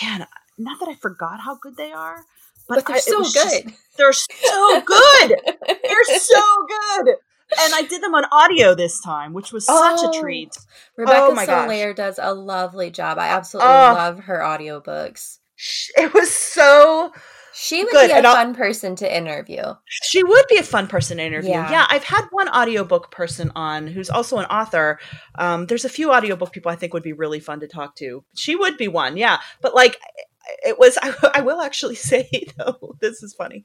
Man, 0.00 0.24
not 0.56 0.78
that 0.78 0.88
I 0.88 0.94
forgot 0.94 1.40
how 1.40 1.56
good 1.56 1.76
they 1.76 1.90
are, 1.90 2.24
but, 2.68 2.76
But 2.76 2.86
they're 2.86 2.96
I- 2.96 3.00
so 3.00 3.18
was 3.18 3.32
just- 3.32 3.64
good. 3.64 3.74
they're 3.96 4.12
so 4.12 4.80
good. 4.82 5.34
they're 5.66 6.18
so 6.18 6.40
good. 7.04 7.16
And 7.60 7.72
I 7.74 7.82
did 7.82 8.02
them 8.02 8.14
on 8.14 8.24
audio 8.30 8.74
this 8.74 9.00
time, 9.00 9.32
which 9.32 9.52
was 9.52 9.64
such 9.66 10.00
Oh. 10.02 10.10
a 10.10 10.20
treat. 10.20 10.56
Rebecca 10.96 11.18
Oh 11.22 11.34
my 11.34 11.46
gosh. 11.46 11.68
Soler 11.70 11.92
does 11.94 12.18
a 12.20 12.34
lovely 12.34 12.90
job. 12.90 13.18
I 13.18 13.28
absolutely 13.28 13.70
Oh. 13.72 13.92
love 13.94 14.18
her 14.24 14.38
audiobooks. 14.40 15.38
Sh- 15.56 15.90
It 15.96 16.12
was 16.14 16.30
so 16.30 17.12
She 17.60 17.82
would 17.82 17.90
Good, 17.90 18.06
be 18.08 18.12
a 18.12 18.16
and 18.18 18.26
I'll- 18.26 18.36
fun 18.36 18.54
person 18.54 18.94
to 18.96 19.16
interview. 19.16 19.62
She 19.88 20.22
would 20.22 20.46
be 20.48 20.58
a 20.58 20.62
fun 20.62 20.86
person 20.86 21.16
to 21.16 21.24
interview. 21.24 21.50
Yeah. 21.50 21.68
Yeah. 21.68 21.86
I've 21.90 22.04
had 22.04 22.26
one 22.30 22.48
audiobook 22.50 23.10
person 23.10 23.50
on 23.56 23.88
who's 23.88 24.08
also 24.10 24.38
an 24.38 24.44
author. 24.46 25.00
Um, 25.36 25.66
there's 25.66 25.84
a 25.84 25.88
few 25.88 26.12
audiobook 26.12 26.52
people 26.52 26.70
I 26.70 26.76
think 26.76 26.94
would 26.94 27.02
be 27.02 27.12
really 27.14 27.40
fun 27.40 27.58
to 27.60 27.66
talk 27.66 27.96
to. 27.96 28.22
She 28.36 28.54
would 28.54 28.76
be 28.76 28.86
one, 28.86 29.16
yeah. 29.16 29.40
But 29.60 29.74
like, 29.74 29.98
it 30.64 30.78
was, 30.78 30.98
I, 31.02 31.12
I 31.34 31.40
will 31.40 31.60
actually 31.60 31.94
say, 32.12 32.28
though, 32.58 32.94
this 33.00 33.24
is 33.24 33.34
funny. 33.34 33.64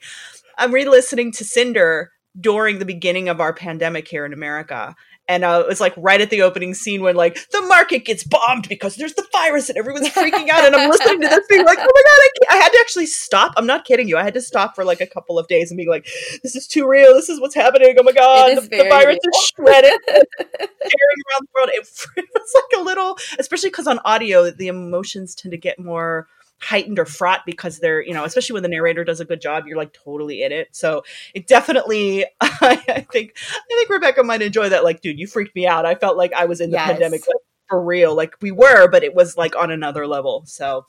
I'm 0.57 0.73
re 0.73 0.85
listening 0.85 1.31
to 1.33 1.45
Cinder 1.45 2.11
during 2.39 2.79
the 2.79 2.85
beginning 2.85 3.29
of 3.29 3.39
our 3.39 3.53
pandemic 3.53 4.07
here 4.07 4.25
in 4.25 4.33
America. 4.33 4.95
And 5.25 5.45
uh, 5.45 5.61
it 5.65 5.69
was 5.69 5.79
like 5.79 5.93
right 5.95 6.19
at 6.19 6.29
the 6.29 6.41
opening 6.41 6.73
scene 6.73 7.01
when 7.01 7.15
like 7.15 7.49
the 7.51 7.61
market 7.61 8.03
gets 8.03 8.25
bombed 8.25 8.67
because 8.67 8.97
there's 8.97 9.13
the 9.13 9.25
virus 9.31 9.69
and 9.69 9.77
everyone's 9.77 10.09
freaking 10.09 10.49
out. 10.49 10.65
And 10.65 10.75
I'm 10.75 10.89
listening 10.89 11.21
to 11.21 11.29
this 11.29 11.47
being 11.47 11.63
like, 11.63 11.77
oh 11.79 11.81
my 11.81 11.87
God, 11.87 12.49
I, 12.51 12.55
I, 12.55 12.57
had 12.57 12.69
to 12.69 12.77
actually 12.81 13.05
stop. 13.05 13.53
I'm 13.55 13.65
not 13.65 13.85
kidding 13.85 14.09
you. 14.09 14.17
I 14.17 14.23
had 14.23 14.33
to 14.33 14.41
stop 14.41 14.75
for 14.75 14.83
like 14.83 14.99
a 14.99 15.07
couple 15.07 15.39
of 15.39 15.47
days 15.47 15.71
and 15.71 15.77
be 15.77 15.87
like, 15.87 16.05
this 16.43 16.57
is 16.57 16.67
too 16.67 16.85
real. 16.85 17.13
This 17.13 17.29
is 17.29 17.39
what's 17.39 17.55
happening. 17.55 17.95
Oh 17.97 18.03
my 18.03 18.11
God. 18.11 18.57
The, 18.57 18.61
the, 18.61 18.89
virus 18.89 19.17
real. 19.23 19.31
is 19.33 19.53
shredded, 19.55 19.99
tearing 20.07 20.27
around 20.59 21.41
the 21.41 21.47
world. 21.55 21.69
It, 21.71 21.87
it 22.17 22.25
was 22.33 22.53
like 22.55 22.81
a 22.81 22.83
little, 22.83 23.17
especially 23.39 23.69
because 23.69 23.87
on 23.87 23.99
audio, 24.03 24.51
the 24.51 24.67
emotions 24.67 25.35
tend 25.35 25.53
to 25.53 25.57
get 25.57 25.79
more 25.79 26.27
heightened 26.63 26.99
or 26.99 27.05
fraught 27.05 27.41
because 27.45 27.79
they're 27.79 28.01
you 28.01 28.13
know 28.13 28.23
especially 28.23 28.53
when 28.53 28.63
the 28.63 28.69
narrator 28.69 29.03
does 29.03 29.19
a 29.19 29.25
good 29.25 29.41
job 29.41 29.65
you're 29.67 29.77
like 29.77 29.93
totally 29.93 30.43
in 30.43 30.51
it. 30.51 30.69
So 30.71 31.03
it 31.33 31.47
definitely 31.47 32.25
i 32.41 33.05
think 33.11 33.35
i 33.37 33.75
think 33.75 33.89
rebecca 33.89 34.23
might 34.23 34.41
enjoy 34.41 34.69
that 34.69 34.83
like 34.83 35.01
dude 35.01 35.19
you 35.19 35.27
freaked 35.27 35.55
me 35.55 35.67
out. 35.67 35.85
I 35.85 35.95
felt 35.95 36.17
like 36.17 36.33
i 36.33 36.45
was 36.45 36.61
in 36.61 36.71
the 36.71 36.77
yes. 36.77 36.87
pandemic 36.87 37.27
like, 37.27 37.37
for 37.67 37.81
real. 37.81 38.15
Like 38.15 38.35
we 38.41 38.51
were 38.51 38.87
but 38.87 39.03
it 39.03 39.13
was 39.13 39.37
like 39.37 39.55
on 39.55 39.71
another 39.71 40.07
level. 40.07 40.43
So 40.45 40.85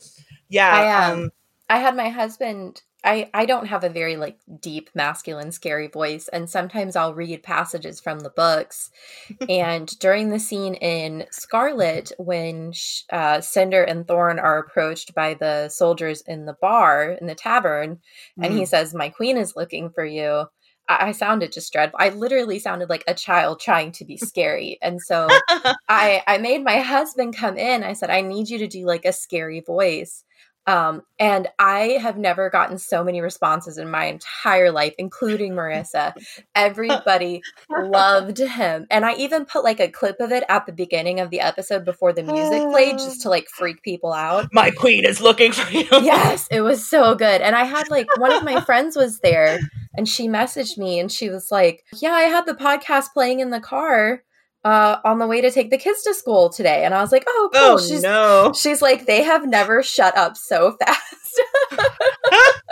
yeah 0.48 0.74
I, 0.74 1.10
um, 1.10 1.22
um, 1.24 1.30
I 1.68 1.78
had 1.78 1.96
my 1.96 2.08
husband 2.08 2.82
I, 3.04 3.30
I 3.34 3.44
don't 3.44 3.66
have 3.66 3.84
a 3.84 3.88
very 3.88 4.16
like 4.16 4.38
deep 4.60 4.90
masculine 4.94 5.52
scary 5.52 5.88
voice 5.88 6.28
and 6.28 6.48
sometimes 6.48 6.96
I'll 6.96 7.14
read 7.14 7.42
passages 7.42 8.00
from 8.00 8.20
the 8.20 8.30
books. 8.30 8.90
And 9.48 9.86
during 9.98 10.30
the 10.30 10.38
scene 10.38 10.74
in 10.74 11.26
Scarlet 11.30 12.12
when 12.18 12.72
uh, 13.12 13.40
Cinder 13.40 13.82
and 13.82 14.06
Thorne 14.06 14.38
are 14.38 14.58
approached 14.58 15.14
by 15.14 15.34
the 15.34 15.68
soldiers 15.68 16.22
in 16.22 16.46
the 16.46 16.56
bar 16.60 17.12
in 17.20 17.26
the 17.26 17.34
tavern 17.34 18.00
and 18.40 18.54
mm. 18.54 18.58
he 18.58 18.64
says 18.64 18.94
my 18.94 19.10
queen 19.10 19.36
is 19.36 19.54
looking 19.54 19.90
for 19.90 20.04
you 20.04 20.46
I, 20.88 21.08
I 21.08 21.12
sounded 21.12 21.52
just 21.52 21.72
dreadful. 21.72 21.98
I 22.00 22.10
literally 22.10 22.58
sounded 22.58 22.88
like 22.88 23.04
a 23.06 23.14
child 23.14 23.60
trying 23.60 23.92
to 23.92 24.04
be 24.04 24.16
scary. 24.16 24.78
And 24.82 25.00
so 25.00 25.28
I 25.88 26.22
I 26.26 26.38
made 26.38 26.64
my 26.64 26.80
husband 26.80 27.36
come 27.36 27.56
in. 27.56 27.82
I 27.82 27.92
said 27.92 28.10
I 28.10 28.20
need 28.20 28.48
you 28.48 28.58
to 28.58 28.66
do 28.66 28.86
like 28.86 29.04
a 29.04 29.12
scary 29.12 29.60
voice 29.60 30.24
um, 30.66 31.02
and 31.18 31.48
I 31.58 31.98
have 32.00 32.16
never 32.16 32.48
gotten 32.48 32.78
so 32.78 33.04
many 33.04 33.20
responses 33.20 33.76
in 33.76 33.90
my 33.90 34.06
entire 34.06 34.70
life, 34.70 34.94
including 34.98 35.52
Marissa. 35.52 36.14
Everybody 36.54 37.42
loved 37.68 38.38
him. 38.38 38.86
And 38.90 39.04
I 39.04 39.14
even 39.14 39.44
put 39.44 39.62
like 39.62 39.80
a 39.80 39.88
clip 39.88 40.16
of 40.20 40.32
it 40.32 40.42
at 40.48 40.64
the 40.64 40.72
beginning 40.72 41.20
of 41.20 41.30
the 41.30 41.40
episode 41.40 41.84
before 41.84 42.12
the 42.12 42.22
music 42.22 42.62
played 42.70 42.98
just 42.98 43.22
to 43.22 43.28
like 43.28 43.48
freak 43.48 43.82
people 43.82 44.12
out. 44.12 44.48
My 44.52 44.70
queen 44.70 45.04
is 45.04 45.20
looking 45.20 45.52
for 45.52 45.70
you. 45.70 45.86
yes, 45.90 46.48
it 46.50 46.62
was 46.62 46.86
so 46.88 47.14
good. 47.14 47.42
And 47.42 47.54
I 47.54 47.64
had 47.64 47.90
like 47.90 48.06
one 48.18 48.32
of 48.32 48.42
my 48.42 48.60
friends 48.64 48.96
was 48.96 49.20
there 49.20 49.58
and 49.94 50.08
she 50.08 50.28
messaged 50.28 50.78
me 50.78 50.98
and 50.98 51.12
she 51.12 51.28
was 51.28 51.50
like, 51.50 51.84
Yeah, 52.00 52.12
I 52.12 52.22
had 52.22 52.46
the 52.46 52.54
podcast 52.54 53.12
playing 53.12 53.40
in 53.40 53.50
the 53.50 53.60
car 53.60 54.22
uh, 54.64 54.98
on 55.04 55.18
the 55.18 55.26
way 55.26 55.40
to 55.40 55.50
take 55.50 55.70
the 55.70 55.78
kids 55.78 56.02
to 56.02 56.14
school 56.14 56.48
today. 56.48 56.84
And 56.84 56.94
I 56.94 57.00
was 57.00 57.12
like, 57.12 57.24
oh, 57.26 57.50
cool. 57.52 57.62
Oh, 57.62 57.78
she's, 57.78 58.02
no. 58.02 58.52
She's 58.54 58.80
like, 58.80 59.06
they 59.06 59.22
have 59.22 59.46
never 59.46 59.82
shut 59.82 60.16
up 60.16 60.36
so 60.36 60.76
fast. 60.78 61.40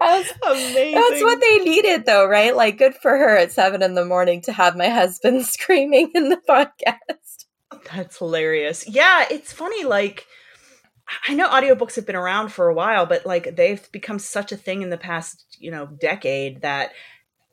was, 0.00 0.32
Amazing. 0.44 0.94
That's 0.94 1.22
what 1.22 1.40
they 1.40 1.58
needed, 1.58 2.06
though, 2.06 2.26
right? 2.26 2.54
Like, 2.54 2.78
good 2.78 2.94
for 2.94 3.10
her 3.10 3.36
at 3.36 3.52
seven 3.52 3.82
in 3.82 3.94
the 3.94 4.04
morning 4.04 4.40
to 4.42 4.52
have 4.52 4.76
my 4.76 4.88
husband 4.88 5.46
screaming 5.46 6.10
in 6.14 6.28
the 6.28 6.40
podcast. 6.48 7.46
That's 7.92 8.18
hilarious. 8.18 8.88
Yeah, 8.88 9.26
it's 9.30 9.52
funny. 9.52 9.84
Like, 9.84 10.26
I 11.28 11.34
know 11.34 11.48
audiobooks 11.48 11.96
have 11.96 12.06
been 12.06 12.16
around 12.16 12.52
for 12.52 12.68
a 12.68 12.74
while, 12.74 13.06
but 13.06 13.26
like 13.26 13.56
they've 13.56 13.90
become 13.92 14.18
such 14.18 14.52
a 14.52 14.56
thing 14.56 14.82
in 14.82 14.90
the 14.90 14.96
past, 14.96 15.56
you 15.58 15.70
know, 15.70 15.86
decade 15.86 16.62
that 16.62 16.92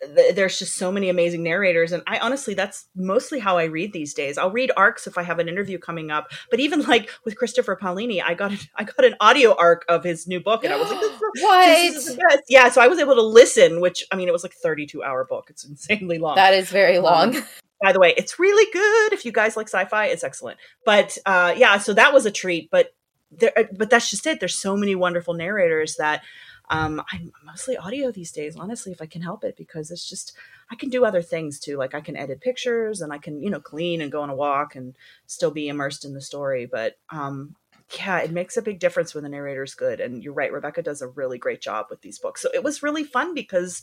th- 0.01 0.35
there's 0.35 0.59
just 0.59 0.75
so 0.75 0.91
many 0.91 1.09
amazing 1.09 1.43
narrators 1.43 1.91
and 1.91 2.03
i 2.07 2.17
honestly 2.19 2.53
that's 2.53 2.87
mostly 2.95 3.39
how 3.39 3.57
i 3.57 3.65
read 3.65 3.91
these 3.93 4.13
days. 4.13 4.37
I'll 4.37 4.51
read 4.51 4.71
arcs 4.77 5.07
if 5.07 5.17
i 5.17 5.23
have 5.23 5.39
an 5.39 5.49
interview 5.49 5.77
coming 5.77 6.11
up 6.11 6.31
but 6.49 6.59
even 6.59 6.81
like 6.83 7.09
with 7.25 7.35
christopher 7.35 7.75
paolini 7.75 8.21
i 8.21 8.33
got 8.33 8.51
i 8.75 8.83
got 8.83 9.03
an 9.03 9.15
audio 9.19 9.55
arc 9.55 9.85
of 9.89 10.03
his 10.03 10.27
new 10.27 10.39
book 10.39 10.63
and 10.63 10.73
i 10.73 10.77
was 10.77 10.89
like 10.89 10.99
this, 10.99 11.19
what? 11.41 11.65
this 11.67 12.07
is 12.07 12.19
yeah 12.47 12.69
so 12.69 12.81
i 12.81 12.87
was 12.87 12.99
able 12.99 13.15
to 13.15 13.21
listen 13.21 13.81
which 13.81 14.05
i 14.11 14.15
mean 14.15 14.27
it 14.27 14.31
was 14.31 14.43
like 14.43 14.53
32 14.53 15.03
hour 15.03 15.25
book. 15.25 15.49
It's 15.49 15.65
insanely 15.65 16.17
long. 16.17 16.35
That 16.35 16.53
is 16.53 16.69
very 16.69 16.97
um, 16.97 17.03
long. 17.03 17.35
um, 17.35 17.43
by 17.81 17.93
the 17.93 17.99
way 17.99 18.13
it's 18.17 18.39
really 18.39 18.69
good 18.71 19.13
if 19.13 19.25
you 19.25 19.31
guys 19.31 19.55
like 19.55 19.67
sci-fi. 19.67 20.07
It's 20.07 20.23
excellent. 20.23 20.59
But 20.85 21.17
uh 21.25 21.53
yeah 21.55 21.77
so 21.77 21.93
that 21.93 22.13
was 22.13 22.25
a 22.25 22.31
treat 22.31 22.69
but 22.71 22.93
there 23.31 23.53
but 23.77 23.89
that's 23.89 24.09
just 24.09 24.25
it. 24.27 24.39
There's 24.39 24.55
so 24.55 24.75
many 24.75 24.95
wonderful 24.95 25.33
narrators 25.33 25.95
that 25.97 26.23
um, 26.69 27.01
I'm 27.11 27.31
mostly 27.43 27.77
audio 27.77 28.11
these 28.11 28.31
days, 28.31 28.55
honestly, 28.55 28.91
if 28.91 29.01
I 29.01 29.07
can 29.07 29.21
help 29.21 29.43
it, 29.43 29.57
because 29.57 29.89
it's 29.89 30.07
just 30.07 30.33
I 30.71 30.75
can 30.75 30.89
do 30.89 31.03
other 31.03 31.21
things 31.21 31.59
too. 31.59 31.77
Like 31.77 31.95
I 31.95 32.01
can 32.01 32.15
edit 32.15 32.41
pictures 32.41 33.01
and 33.01 33.11
I 33.11 33.17
can, 33.17 33.41
you 33.41 33.49
know, 33.49 33.59
clean 33.59 34.01
and 34.01 34.11
go 34.11 34.21
on 34.21 34.29
a 34.29 34.35
walk 34.35 34.75
and 34.75 34.95
still 35.25 35.51
be 35.51 35.67
immersed 35.67 36.05
in 36.05 36.13
the 36.13 36.21
story. 36.21 36.67
But 36.67 36.97
um, 37.09 37.55
yeah, 37.97 38.19
it 38.19 38.31
makes 38.31 38.55
a 38.55 38.61
big 38.61 38.79
difference 38.79 39.15
when 39.15 39.23
the 39.23 39.29
narrator's 39.29 39.73
good. 39.73 39.99
And 39.99 40.23
you're 40.23 40.33
right, 40.33 40.53
Rebecca 40.53 40.83
does 40.83 41.01
a 41.01 41.07
really 41.07 41.39
great 41.39 41.61
job 41.61 41.87
with 41.89 42.01
these 42.01 42.19
books. 42.19 42.41
So 42.41 42.49
it 42.53 42.63
was 42.63 42.83
really 42.83 43.03
fun 43.03 43.33
because 43.33 43.81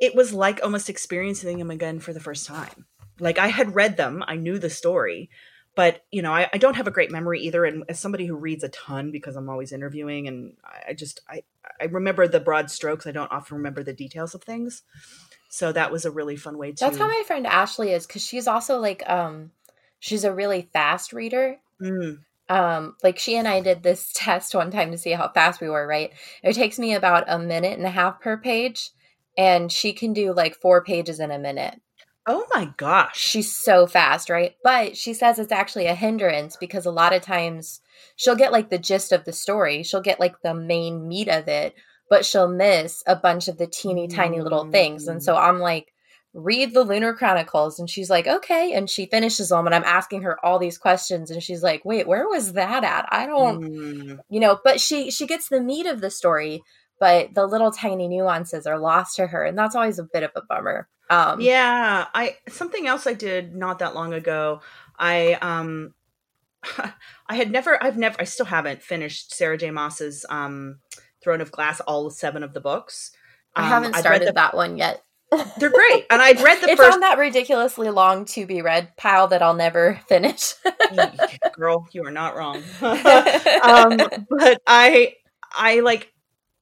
it 0.00 0.16
was 0.16 0.32
like 0.32 0.60
almost 0.62 0.90
experiencing 0.90 1.58
them 1.58 1.70
again 1.70 2.00
for 2.00 2.12
the 2.12 2.20
first 2.20 2.46
time. 2.46 2.86
Like 3.20 3.38
I 3.38 3.48
had 3.48 3.76
read 3.76 3.96
them, 3.96 4.24
I 4.26 4.34
knew 4.34 4.58
the 4.58 4.70
story, 4.70 5.30
but 5.74 6.04
you 6.10 6.22
know 6.22 6.32
I, 6.32 6.48
I, 6.52 6.58
don't 6.58 6.76
have 6.76 6.86
a 6.86 6.92
great 6.92 7.10
memory 7.10 7.40
either 7.40 7.64
and 7.64 7.84
as 7.88 7.98
somebody 7.98 8.26
who 8.26 8.36
reads 8.36 8.64
a 8.64 8.68
ton 8.68 9.10
because 9.10 9.36
i'm 9.36 9.48
always 9.48 9.72
interviewing 9.72 10.28
and 10.28 10.54
i 10.88 10.92
just 10.92 11.20
i 11.28 11.42
i 11.80 11.84
remember 11.84 12.28
the 12.28 12.40
broad 12.40 12.70
strokes 12.70 13.06
i 13.06 13.12
don't 13.12 13.32
often 13.32 13.56
remember 13.56 13.82
the 13.82 13.92
details 13.92 14.34
of 14.34 14.42
things. 14.42 14.82
So 15.48 15.70
that 15.70 15.92
was 15.92 16.06
a 16.06 16.10
really 16.10 16.36
fun 16.36 16.56
way 16.56 16.72
to 16.72 16.76
that's 16.80 16.96
how 16.96 17.06
my 17.06 17.22
friend 17.26 17.46
ashley 17.46 17.90
is 17.92 18.06
because 18.06 18.24
she's 18.24 18.48
also 18.48 18.78
like 18.78 19.08
um 19.08 19.50
she's 19.98 20.24
a 20.24 20.32
really 20.32 20.68
fast 20.72 21.12
reader. 21.12 21.58
Mm. 21.80 22.20
um 22.48 22.94
like 23.02 23.18
she 23.18 23.36
and 23.36 23.48
i 23.48 23.60
did 23.60 23.82
this 23.82 24.12
test 24.14 24.54
one 24.54 24.70
time 24.70 24.92
to 24.92 24.98
see 24.98 25.10
how 25.10 25.28
fast 25.28 25.60
we 25.60 25.68
were 25.68 25.86
right? 25.86 26.12
It 26.42 26.54
takes 26.54 26.78
me 26.78 26.94
about 26.94 27.24
a 27.26 27.38
minute 27.38 27.76
and 27.76 27.86
a 27.86 27.90
half 27.90 28.20
per 28.20 28.36
page 28.36 28.90
and 29.36 29.70
she 29.70 29.92
can 29.92 30.12
do 30.12 30.32
like 30.32 30.54
four 30.54 30.82
pages 30.84 31.20
in 31.20 31.30
a 31.30 31.38
minute 31.38 31.80
Oh 32.26 32.46
my 32.54 32.72
gosh. 32.76 33.18
She's 33.18 33.52
so 33.52 33.86
fast, 33.86 34.30
right? 34.30 34.54
But 34.62 34.96
she 34.96 35.12
says 35.12 35.38
it's 35.38 35.52
actually 35.52 35.86
a 35.86 35.94
hindrance 35.94 36.56
because 36.56 36.86
a 36.86 36.92
lot 36.92 37.12
of 37.12 37.22
times 37.22 37.80
she'll 38.16 38.36
get 38.36 38.52
like 38.52 38.70
the 38.70 38.78
gist 38.78 39.12
of 39.12 39.24
the 39.24 39.32
story, 39.32 39.82
she'll 39.82 40.00
get 40.00 40.20
like 40.20 40.40
the 40.42 40.54
main 40.54 41.08
meat 41.08 41.28
of 41.28 41.48
it, 41.48 41.74
but 42.08 42.24
she'll 42.24 42.48
miss 42.48 43.02
a 43.06 43.16
bunch 43.16 43.48
of 43.48 43.58
the 43.58 43.66
teeny 43.66 44.06
tiny 44.06 44.40
little 44.40 44.70
things. 44.70 45.08
And 45.08 45.22
so 45.22 45.36
I'm 45.36 45.58
like, 45.58 45.92
read 46.34 46.72
the 46.74 46.84
Lunar 46.84 47.12
Chronicles. 47.12 47.78
And 47.78 47.90
she's 47.90 48.08
like, 48.08 48.26
okay. 48.26 48.72
And 48.72 48.88
she 48.88 49.06
finishes 49.06 49.48
them. 49.48 49.66
And 49.66 49.74
I'm 49.74 49.84
asking 49.84 50.22
her 50.22 50.42
all 50.44 50.58
these 50.58 50.78
questions. 50.78 51.30
And 51.30 51.42
she's 51.42 51.62
like, 51.62 51.84
wait, 51.84 52.06
where 52.06 52.28
was 52.28 52.52
that 52.52 52.84
at? 52.84 53.06
I 53.10 53.26
don't, 53.26 53.62
mm. 53.62 54.18
you 54.30 54.40
know, 54.40 54.58
but 54.62 54.80
she, 54.80 55.10
she 55.10 55.26
gets 55.26 55.48
the 55.48 55.60
meat 55.60 55.86
of 55.86 56.00
the 56.00 56.10
story, 56.10 56.62
but 57.00 57.34
the 57.34 57.46
little 57.46 57.70
tiny 57.70 58.08
nuances 58.08 58.66
are 58.66 58.78
lost 58.78 59.16
to 59.16 59.26
her. 59.26 59.44
And 59.44 59.58
that's 59.58 59.74
always 59.74 59.98
a 59.98 60.08
bit 60.10 60.22
of 60.22 60.30
a 60.36 60.42
bummer. 60.48 60.88
Um, 61.12 61.40
yeah, 61.40 62.06
I 62.14 62.36
something 62.48 62.86
else 62.86 63.06
I 63.06 63.12
did 63.12 63.54
not 63.54 63.80
that 63.80 63.94
long 63.94 64.14
ago. 64.14 64.60
I 64.98 65.34
um, 65.34 65.94
I 67.28 67.34
had 67.34 67.50
never, 67.50 67.82
I've 67.82 67.98
never, 67.98 68.16
I 68.20 68.24
still 68.24 68.46
haven't 68.46 68.82
finished 68.82 69.34
Sarah 69.34 69.58
J. 69.58 69.70
Maas's 69.70 70.24
um, 70.28 70.78
Throne 71.22 71.40
of 71.40 71.52
Glass, 71.52 71.80
all 71.80 72.10
seven 72.10 72.42
of 72.42 72.52
the 72.52 72.60
books. 72.60 73.12
Um, 73.56 73.64
I 73.64 73.68
haven't 73.68 73.96
started 73.96 74.28
the, 74.28 74.32
that 74.32 74.54
one 74.54 74.76
yet. 74.76 75.02
They're 75.58 75.70
great, 75.70 76.06
and 76.10 76.20
I'd 76.20 76.40
read 76.40 76.60
the 76.60 76.68
it's 76.70 76.80
first. 76.80 76.94
on 76.94 77.00
that 77.00 77.18
ridiculously 77.18 77.90
long 77.90 78.24
to 78.26 78.46
be 78.46 78.62
read 78.62 78.96
pile 78.96 79.28
that 79.28 79.42
I'll 79.42 79.54
never 79.54 80.00
finish. 80.08 80.54
Girl, 81.52 81.86
you 81.92 82.04
are 82.04 82.10
not 82.10 82.36
wrong. 82.36 82.62
um, 82.82 83.96
but 84.30 84.60
I, 84.66 85.14
I 85.52 85.80
like 85.80 86.12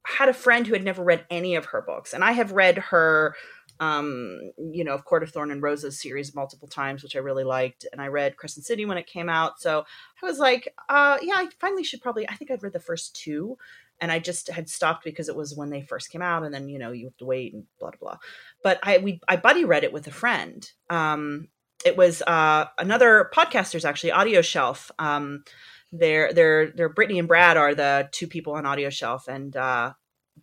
had 0.05 0.29
a 0.29 0.35
friend 0.35 0.67
who 0.67 0.73
had 0.73 0.85
never 0.85 1.03
read 1.03 1.25
any 1.31 1.57
of 1.57 1.67
her 1.67 1.83
books, 1.83 2.13
and 2.13 2.25
I 2.25 2.33
have 2.33 2.53
read 2.53 2.79
her 2.79 3.35
um, 3.81 4.53
you 4.59 4.85
know, 4.85 4.93
of 4.93 5.07
Court 5.07 5.23
of 5.23 5.31
Thorn 5.31 5.51
and 5.51 5.63
Roses 5.63 5.99
series 5.99 6.35
multiple 6.35 6.69
times, 6.69 7.03
which 7.03 7.17
I 7.17 7.21
really 7.21 7.45
liked. 7.45 7.87
And 7.91 8.01
I 8.01 8.09
read 8.09 8.37
Crescent 8.37 8.67
City 8.67 8.85
when 8.85 8.99
it 8.99 9.07
came 9.07 9.31
out. 9.31 9.59
So 9.59 9.85
I 10.23 10.27
was 10.27 10.39
like, 10.39 10.73
uh, 10.91 11.17
yeah, 11.23 11.35
I 11.35 11.49
finally 11.59 11.83
should 11.83 12.03
probably, 12.03 12.29
I 12.29 12.35
think 12.35 12.51
I'd 12.51 12.63
read 12.63 12.75
the 12.75 12.79
first 12.79 13.17
two. 13.17 13.57
And 13.99 14.13
I 14.13 14.19
just 14.19 14.51
had 14.51 14.69
stopped 14.69 15.03
because 15.03 15.29
it 15.29 15.37
was 15.37 15.57
when 15.57 15.71
they 15.71 15.81
first 15.81 16.11
came 16.11 16.21
out. 16.21 16.45
And 16.45 16.53
then, 16.53 16.69
you 16.69 16.79
know, 16.79 16.93
you 16.93 17.07
have 17.07 17.17
to 17.19 17.25
wait 17.25 17.55
and 17.55 17.65
blah, 17.79 17.91
blah, 17.91 18.11
blah. 18.11 18.19
But 18.63 18.81
I, 18.83 18.99
we, 18.99 19.21
I 19.29 19.37
buddy 19.37 19.65
read 19.65 19.85
it 19.85 19.95
with 19.95 20.07
a 20.07 20.13
friend. 20.13 20.71
Um, 20.91 21.49
it 21.85 21.97
was 21.97 22.21
uh, 22.23 22.67
another 22.79 23.31
podcasters 23.35 23.87
actually, 23.87 24.13
Audio 24.13 24.43
Shelf. 24.43 24.91
Um, 24.99 25.45
they're, 25.91 26.35
they're, 26.35 26.71
they're 26.71 26.89
Brittany 26.91 27.19
and 27.19 27.29
Brad 27.29 27.57
are 27.57 27.75
the 27.75 28.11
two 28.13 28.27
people 28.27 28.53
on 28.55 28.67
Audio 28.67 28.91
Shelf. 28.91 29.27
And 29.27 29.57
uh, 29.57 29.95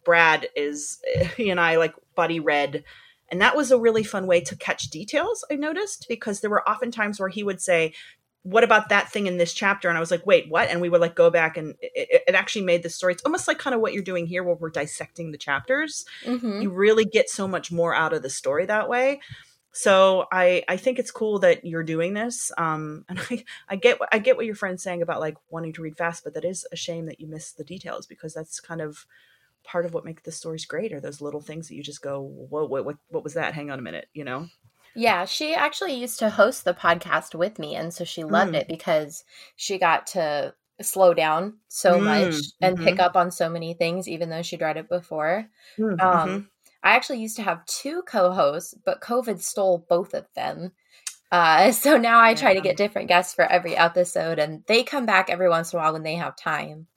Brad 0.03 0.48
is, 0.56 1.00
he 1.38 1.51
and 1.51 1.60
I 1.60 1.77
like 1.77 1.94
buddy 2.15 2.39
read 2.39 2.84
and 3.29 3.41
that 3.41 3.55
was 3.55 3.72
a 3.72 3.79
really 3.79 4.03
fun 4.03 4.27
way 4.27 4.41
to 4.41 4.55
catch 4.55 4.89
details, 4.89 5.46
I 5.51 5.55
noticed, 5.55 6.05
because 6.07 6.39
there 6.39 6.50
were 6.50 6.67
often 6.67 6.91
times 6.91 7.19
where 7.19 7.29
he 7.29 7.43
would 7.43 7.62
say, 7.62 7.93
what 8.43 8.63
about 8.63 8.88
that 8.89 9.12
thing 9.12 9.27
in 9.27 9.38
this 9.38 9.53
chapter? 9.53 9.89
And 9.89 9.98
I 9.98 10.00
was 10.00 10.12
like, 10.12 10.25
wait, 10.25 10.50
what? 10.50 10.69
And 10.69 10.79
we 10.79 10.88
would 10.88 11.01
like 11.01 11.15
go 11.15 11.29
back 11.29 11.57
and 11.57 11.75
it, 11.81 12.24
it 12.27 12.36
actually 12.36 12.63
made 12.63 12.81
the 12.81 12.89
story. 12.89 13.12
It's 13.12 13.24
almost 13.24 13.46
like 13.46 13.60
kind 13.60 13.74
of 13.74 13.81
what 13.81 13.91
you're 13.91 14.03
doing 14.03 14.25
here 14.25 14.41
where 14.41 14.55
we're 14.55 14.69
dissecting 14.69 15.31
the 15.31 15.38
chapters. 15.38 16.05
Mhm. 16.24 16.62
You 16.62 16.69
really 16.69 17.03
get 17.03 17.29
so 17.29 17.46
much 17.46 17.74
more 17.74 17.93
out 17.93 18.13
of 18.13 18.22
the 18.22 18.29
story 18.29 18.65
that 18.65 18.88
way. 18.88 19.19
So 19.74 20.27
I 20.31 20.63
I 20.69 20.77
think 20.77 20.98
it's 20.98 21.12
cool 21.12 21.39
that 21.39 21.65
you're 21.65 21.84
doing 21.84 22.13
this. 22.13 22.51
Um, 22.57 23.03
and 23.10 23.19
I 23.29 23.43
I 23.67 23.75
get 23.75 24.00
I 24.13 24.19
get 24.19 24.38
what 24.38 24.46
your 24.46 24.55
friend's 24.55 24.81
saying 24.81 25.01
about 25.01 25.19
like 25.19 25.36
wanting 25.50 25.74
to 25.74 25.81
read 25.81 25.98
fast, 25.98 26.24
but 26.24 26.34
that 26.36 26.46
is 26.46 26.65
a 26.72 26.77
shame 26.77 27.05
that 27.07 27.19
you 27.19 27.27
miss 27.27 27.51
the 27.51 27.65
details 27.65 28.07
because 28.07 28.34
that's 28.34 28.62
kind 28.62 28.79
of 28.79 29.05
part 29.67 29.86
of 29.86 29.93
what 29.93 30.05
makes 30.05 30.24
the 30.24 30.31
stories 30.33 30.65
great 30.65 30.93
are 30.93 31.01
those 31.01 31.21
little 31.21 31.41
things 31.41 31.69
that 31.69 31.75
you 31.75 31.83
just 31.83 32.01
go, 32.03 32.21
whoa, 32.21 32.65
what 32.65 32.86
what 32.86 32.97
what 33.09 33.24
was 33.25 33.36
that? 33.36 33.53
Hang 33.55 33.71
on 33.71 33.79
a 33.79 33.83
minute, 33.83 34.09
you 34.13 34.24
know? 34.25 34.47
Yeah, 34.93 35.25
she 35.25 35.53
actually 35.53 35.93
used 35.93 36.19
to 36.19 36.29
host 36.29 36.65
the 36.65 36.74
podcast 36.74 37.36
with 37.36 37.59
me, 37.59 37.75
and 37.75 37.93
so 37.93 38.03
she 38.03 38.24
loved 38.24 38.55
Mm. 38.55 38.55
it 38.55 38.67
because 38.67 39.24
she 39.55 39.77
got 39.77 40.07
to 40.07 40.55
slow 40.81 41.13
down 41.13 41.59
so 41.67 42.00
Mm, 42.00 42.01
much 42.01 42.51
and 42.62 42.79
pick 42.79 43.00
mhm. 43.00 43.00
up 43.00 43.15
on 43.15 43.31
so 43.31 43.50
many 43.50 43.74
things, 43.74 44.07
even 44.09 44.29
though 44.29 44.41
she'd 44.41 44.62
read 44.62 44.77
it 44.77 44.89
before. 44.89 45.50
Mhm. 45.77 45.97
Um, 46.00 46.50
I 46.83 46.91
actually 46.95 47.19
used 47.19 47.36
to 47.38 47.43
have 47.43 47.65
two 47.65 48.01
co-hosts, 48.03 48.74
but 48.86 49.01
COVID 49.01 49.39
stole 49.41 49.86
both 49.89 50.13
of 50.13 50.27
them. 50.36 50.74
Uh, 51.31 51.71
so 51.74 51.97
now 51.97 52.21
I 52.21 52.36
try 52.36 52.53
to 52.55 52.62
get 52.62 52.77
different 52.77 53.09
guests 53.09 53.36
for 53.36 53.45
every 53.45 53.75
episode, 53.77 54.39
and 54.39 54.63
they 54.67 54.83
come 54.83 55.05
back 55.07 55.29
every 55.29 55.50
once 55.50 55.74
in 55.74 55.79
a 55.79 55.83
while 55.83 55.93
when 55.93 56.03
they 56.03 56.15
have 56.15 56.36
time. 56.38 56.88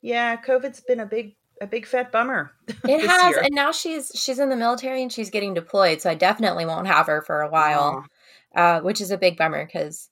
yeah, 0.00 0.36
COVID's 0.36 0.80
been 0.80 1.00
a 1.00 1.06
big 1.06 1.35
a 1.60 1.66
big 1.66 1.86
fat 1.86 2.12
bummer. 2.12 2.52
It 2.88 3.06
has, 3.08 3.34
year. 3.34 3.42
and 3.44 3.54
now 3.54 3.72
she's 3.72 4.10
she's 4.14 4.38
in 4.38 4.48
the 4.50 4.56
military 4.56 5.02
and 5.02 5.12
she's 5.12 5.30
getting 5.30 5.54
deployed, 5.54 6.00
so 6.00 6.10
I 6.10 6.14
definitely 6.14 6.66
won't 6.66 6.86
have 6.86 7.06
her 7.06 7.22
for 7.22 7.42
a 7.42 7.48
while. 7.50 8.04
Aw. 8.54 8.60
uh, 8.60 8.80
which 8.80 9.00
is 9.00 9.10
a 9.10 9.18
big 9.18 9.36
bummer 9.36 9.64
because 9.66 10.08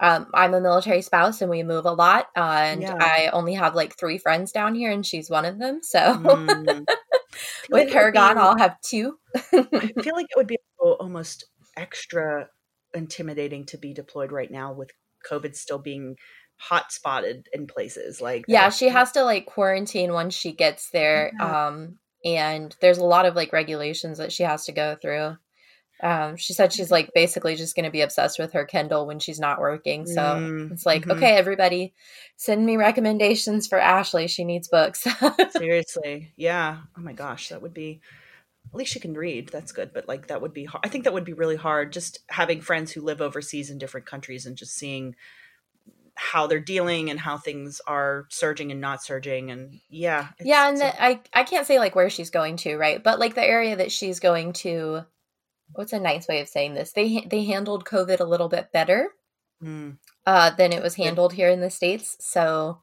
um, 0.00 0.26
I'm 0.34 0.52
a 0.52 0.60
military 0.60 1.00
spouse 1.02 1.40
and 1.40 1.50
we 1.50 1.62
move 1.62 1.86
a 1.86 1.92
lot. 1.92 2.26
Uh, 2.36 2.40
and 2.40 2.82
Yeah. 2.82 2.96
I 3.00 3.28
only 3.32 3.54
have 3.54 3.74
like 3.74 3.96
three 3.98 4.18
friends 4.18 4.52
down 4.52 4.74
here, 4.74 4.90
and 4.90 5.04
she's 5.06 5.30
one 5.30 5.44
of 5.44 5.58
them. 5.58 5.80
So 5.82 5.98
Mm. 5.98 6.84
with 7.70 7.88
It 7.88 7.94
her 7.94 8.10
gone, 8.12 8.34
be- 8.36 8.40
I'll 8.40 8.58
have 8.58 8.80
two. 8.82 9.18
I 9.36 9.92
feel 10.02 10.14
like 10.14 10.26
it 10.30 10.36
would 10.36 10.46
be 10.46 10.58
almost 10.78 11.46
extra 11.76 12.48
intimidating 12.94 13.66
to 13.66 13.78
be 13.78 13.92
deployed 13.92 14.32
right 14.32 14.50
now 14.50 14.72
with 14.72 14.90
COVID 15.30 15.54
still 15.56 15.78
being 15.78 16.16
hot 16.56 16.90
spotted 16.92 17.48
in 17.52 17.66
places. 17.66 18.20
Like 18.20 18.44
yeah, 18.48 18.70
she 18.70 18.88
has 18.88 19.12
to 19.12 19.22
like 19.24 19.46
quarantine 19.46 20.12
once 20.12 20.34
she 20.34 20.52
gets 20.52 20.90
there. 20.90 21.32
Yeah. 21.38 21.66
Um, 21.68 21.98
and 22.24 22.74
there's 22.80 22.98
a 22.98 23.04
lot 23.04 23.26
of 23.26 23.36
like 23.36 23.52
regulations 23.52 24.18
that 24.18 24.32
she 24.32 24.42
has 24.42 24.64
to 24.66 24.72
go 24.72 24.96
through. 25.00 25.36
Um, 26.02 26.36
she 26.36 26.52
said 26.52 26.72
she's 26.74 26.90
like 26.90 27.10
basically 27.14 27.56
just 27.56 27.74
going 27.74 27.84
to 27.86 27.90
be 27.90 28.02
obsessed 28.02 28.38
with 28.38 28.52
her 28.52 28.66
Kindle 28.66 29.06
when 29.06 29.18
she's 29.18 29.40
not 29.40 29.60
working. 29.60 30.04
So 30.06 30.20
Mm, 30.20 30.72
it's 30.72 30.84
like, 30.84 31.04
mhm. 31.06 31.16
okay, 31.16 31.36
everybody, 31.36 31.94
send 32.36 32.66
me 32.66 32.76
recommendations 32.76 33.66
for 33.66 33.78
Ashley. 33.78 34.26
She 34.28 34.44
needs 34.44 34.68
books. 34.68 35.06
Seriously, 35.56 36.32
yeah. 36.36 36.78
Oh 36.98 37.00
my 37.00 37.12
gosh, 37.12 37.48
that 37.48 37.62
would 37.62 37.74
be. 37.74 38.00
At 38.72 38.74
least 38.74 38.92
she 38.92 39.00
can 39.00 39.14
read. 39.14 39.48
That's 39.48 39.72
good. 39.72 39.92
But 39.94 40.06
like 40.08 40.26
that 40.26 40.42
would 40.42 40.52
be. 40.52 40.64
har- 40.64 40.80
I 40.84 40.88
think 40.88 41.04
that 41.04 41.12
would 41.14 41.24
be 41.24 41.32
really 41.32 41.56
hard. 41.56 41.92
Just 41.92 42.18
having 42.28 42.60
friends 42.60 42.90
who 42.92 43.00
live 43.00 43.22
overseas 43.22 43.70
in 43.70 43.78
different 43.78 44.06
countries 44.06 44.44
and 44.44 44.56
just 44.56 44.74
seeing 44.76 45.14
how 46.16 46.46
they're 46.46 46.60
dealing 46.60 47.10
and 47.10 47.20
how 47.20 47.36
things 47.38 47.80
are 47.86 48.26
surging 48.30 48.72
and 48.72 48.80
not 48.80 49.02
surging. 49.02 49.50
And 49.50 49.80
yeah, 49.88 50.28
yeah, 50.40 50.68
and 50.68 50.78
the, 50.78 51.02
I 51.02 51.20
I 51.32 51.44
can't 51.44 51.66
say 51.66 51.78
like 51.78 51.94
where 51.94 52.10
she's 52.10 52.30
going 52.30 52.56
to, 52.58 52.76
right? 52.76 53.02
But 53.02 53.18
like 53.20 53.34
the 53.34 53.44
area 53.44 53.76
that 53.76 53.92
she's 53.92 54.18
going 54.18 54.54
to, 54.54 55.02
what's 55.72 55.92
a 55.92 56.00
nice 56.00 56.26
way 56.26 56.40
of 56.40 56.48
saying 56.48 56.74
this? 56.74 56.92
They 56.92 57.20
they 57.30 57.44
handled 57.44 57.84
COVID 57.84 58.20
a 58.20 58.24
little 58.24 58.48
bit 58.48 58.72
better 58.72 59.08
Mm, 59.62 59.96
uh, 60.26 60.50
than 60.50 60.72
it 60.72 60.82
was 60.82 60.96
handled 60.96 61.32
here 61.32 61.48
in 61.48 61.60
the 61.62 61.70
states. 61.70 62.16
So, 62.20 62.82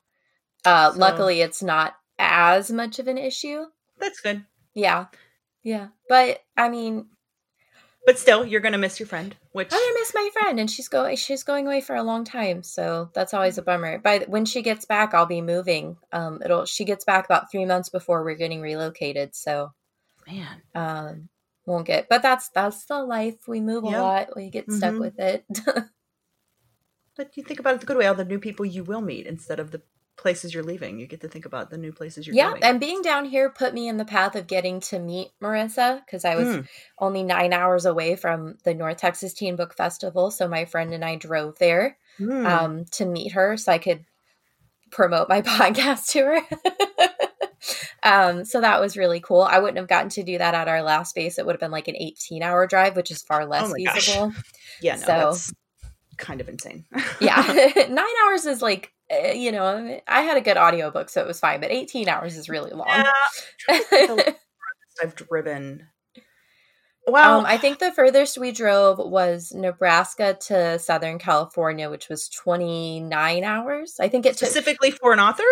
uh, 0.65 0.91
So- 0.91 0.97
luckily, 0.97 1.41
it's 1.41 1.61
not 1.61 1.95
as 2.17 2.71
much 2.71 2.97
of 2.99 3.07
an 3.07 3.17
issue. 3.19 3.65
that's 3.99 4.19
good. 4.21 4.43
Yeah, 4.73 5.05
yeah. 5.63 5.89
But 6.09 6.39
I 6.57 6.69
mean, 6.69 7.09
But 8.05 8.19
still, 8.19 8.45
you're 8.45 8.59
gonna 8.61 8.77
miss 8.77 8.99
your 8.99 9.07
friend, 9.07 9.35
which 9.53 9.69
I'm 9.71 9.79
gonna 9.79 9.93
miss 9.99 10.13
my 10.13 10.29
friend, 10.33 10.59
and 10.59 10.69
she's 10.69 10.89
going 10.89 11.15
she's 11.15 11.43
going 11.43 11.67
away 11.67 11.79
for 11.81 11.95
a 11.95 12.03
long 12.03 12.25
time, 12.25 12.61
so 12.63 13.09
that's 13.13 13.33
always 13.33 13.57
a 13.57 13.61
bummer. 13.61 13.97
By 13.99 14.19
when 14.27 14.45
she 14.45 14.61
gets 14.61 14.85
back, 14.85 15.13
I'll 15.13 15.25
be 15.25 15.41
moving. 15.41 15.97
Um, 16.11 16.41
it'll 16.43 16.65
she 16.65 16.83
gets 16.85 17.05
back 17.05 17.25
about 17.25 17.49
three 17.51 17.65
months 17.65 17.89
before 17.89 18.23
we're 18.23 18.35
getting 18.35 18.61
relocated, 18.61 19.35
so 19.35 19.71
man. 20.27 20.61
um 20.75 21.29
won't 21.65 21.87
get 21.87 22.09
but 22.09 22.21
that's 22.21 22.49
that's 22.49 22.85
the 22.85 23.01
life 23.03 23.47
we 23.47 23.61
move 23.61 23.85
Yeah. 23.85 23.99
a 23.99 24.01
lot 24.01 24.35
we 24.35 24.49
get 24.49 24.71
stuck 24.71 24.95
Mhm. 24.95 24.99
with 24.99 25.19
it 25.19 25.45
But 27.15 27.37
you 27.37 27.43
think 27.43 27.59
about 27.59 27.75
it 27.75 27.79
the 27.81 27.85
good 27.85 27.97
way, 27.97 28.07
all 28.07 28.15
the 28.15 28.25
new 28.25 28.39
people 28.39 28.65
you 28.65 28.83
will 28.83 29.01
meet 29.01 29.27
instead 29.27 29.59
of 29.59 29.71
the 29.71 29.83
places 30.15 30.53
you're 30.53 30.63
leaving. 30.63 30.99
You 30.99 31.07
get 31.07 31.21
to 31.21 31.27
think 31.27 31.45
about 31.45 31.69
the 31.69 31.77
new 31.77 31.91
places 31.91 32.27
you're 32.27 32.35
yeah 32.35 32.49
going. 32.51 32.63
and 32.63 32.79
being 32.79 33.01
down 33.01 33.25
here 33.25 33.49
put 33.49 33.73
me 33.73 33.87
in 33.87 33.97
the 33.97 34.05
path 34.05 34.35
of 34.35 34.45
getting 34.47 34.79
to 34.81 34.99
meet 34.99 35.29
marissa 35.41 36.05
because 36.05 36.23
i 36.23 36.35
was 36.35 36.47
Mm. 36.47 36.67
only 36.99 37.23
nine 37.23 37.51
hours 37.51 37.85
away 37.85 38.15
from 38.15 38.55
the 38.63 38.73
north 38.75 38.97
texas 38.97 39.33
teen 39.33 39.55
book 39.55 39.73
festival 39.75 40.29
so 40.29 40.47
my 40.47 40.65
friend 40.65 40.93
and 40.93 41.03
i 41.03 41.15
drove 41.15 41.57
there 41.57 41.97
Mm. 42.19 42.45
um 42.45 42.85
to 42.91 43.05
meet 43.05 43.31
her 43.31 43.57
so 43.57 43.71
i 43.71 43.79
could 43.79 44.05
promote 44.91 45.27
my 45.29 45.41
podcast 45.57 46.05
to 46.09 46.19
her 46.25 46.39
um 48.03 48.45
so 48.45 48.61
that 48.61 48.79
was 48.81 48.97
really 48.97 49.19
cool 49.19 49.41
i 49.41 49.57
wouldn't 49.59 49.77
have 49.77 49.87
gotten 49.87 50.09
to 50.09 50.23
do 50.23 50.37
that 50.37 50.53
at 50.53 50.67
our 50.67 50.83
last 50.83 51.15
base 51.15 51.37
it 51.39 51.45
would 51.45 51.53
have 51.53 51.59
been 51.59 51.71
like 51.71 51.87
an 51.87 51.95
18 51.95 52.43
hour 52.43 52.67
drive 52.67 52.95
which 52.95 53.09
is 53.11 53.23
far 53.23 53.45
less 53.45 53.63
Oh 53.65 53.73
my 53.77 53.83
gosh. 53.83 54.05
feasible 54.05 54.33
yeah, 54.81 54.95
no, 54.95 55.01
so- 55.01 55.07
that's 55.07 55.53
kind 56.17 56.39
of 56.41 56.47
insane. 56.49 56.85
yeah 57.19 57.41
nine 57.89 58.05
hours 58.25 58.45
is 58.45 58.61
like 58.61 58.91
you 59.35 59.51
know 59.51 59.99
i 60.07 60.21
had 60.21 60.37
a 60.37 60.41
good 60.41 60.57
audiobook 60.57 61.09
so 61.09 61.21
it 61.21 61.27
was 61.27 61.39
fine 61.39 61.59
but 61.61 61.71
18 61.71 62.07
hours 62.09 62.35
is 62.37 62.49
really 62.49 62.71
long 62.71 62.87
Yeah, 62.87 63.11
I've 65.03 65.15
driven. 65.15 65.87
Well, 67.07 67.39
um, 67.39 67.45
i 67.45 67.57
think 67.57 67.79
the 67.79 67.91
furthest 67.91 68.37
we 68.37 68.51
drove 68.51 68.97
was 68.97 69.51
nebraska 69.53 70.37
to 70.47 70.79
southern 70.79 71.19
california 71.19 71.89
which 71.89 72.07
was 72.09 72.29
29 72.29 73.43
hours 73.43 73.95
i 73.99 74.07
think 74.07 74.25
it 74.25 74.37
took 74.37 74.47
specifically 74.49 74.91
for 74.91 75.11
an 75.11 75.19
author. 75.19 75.43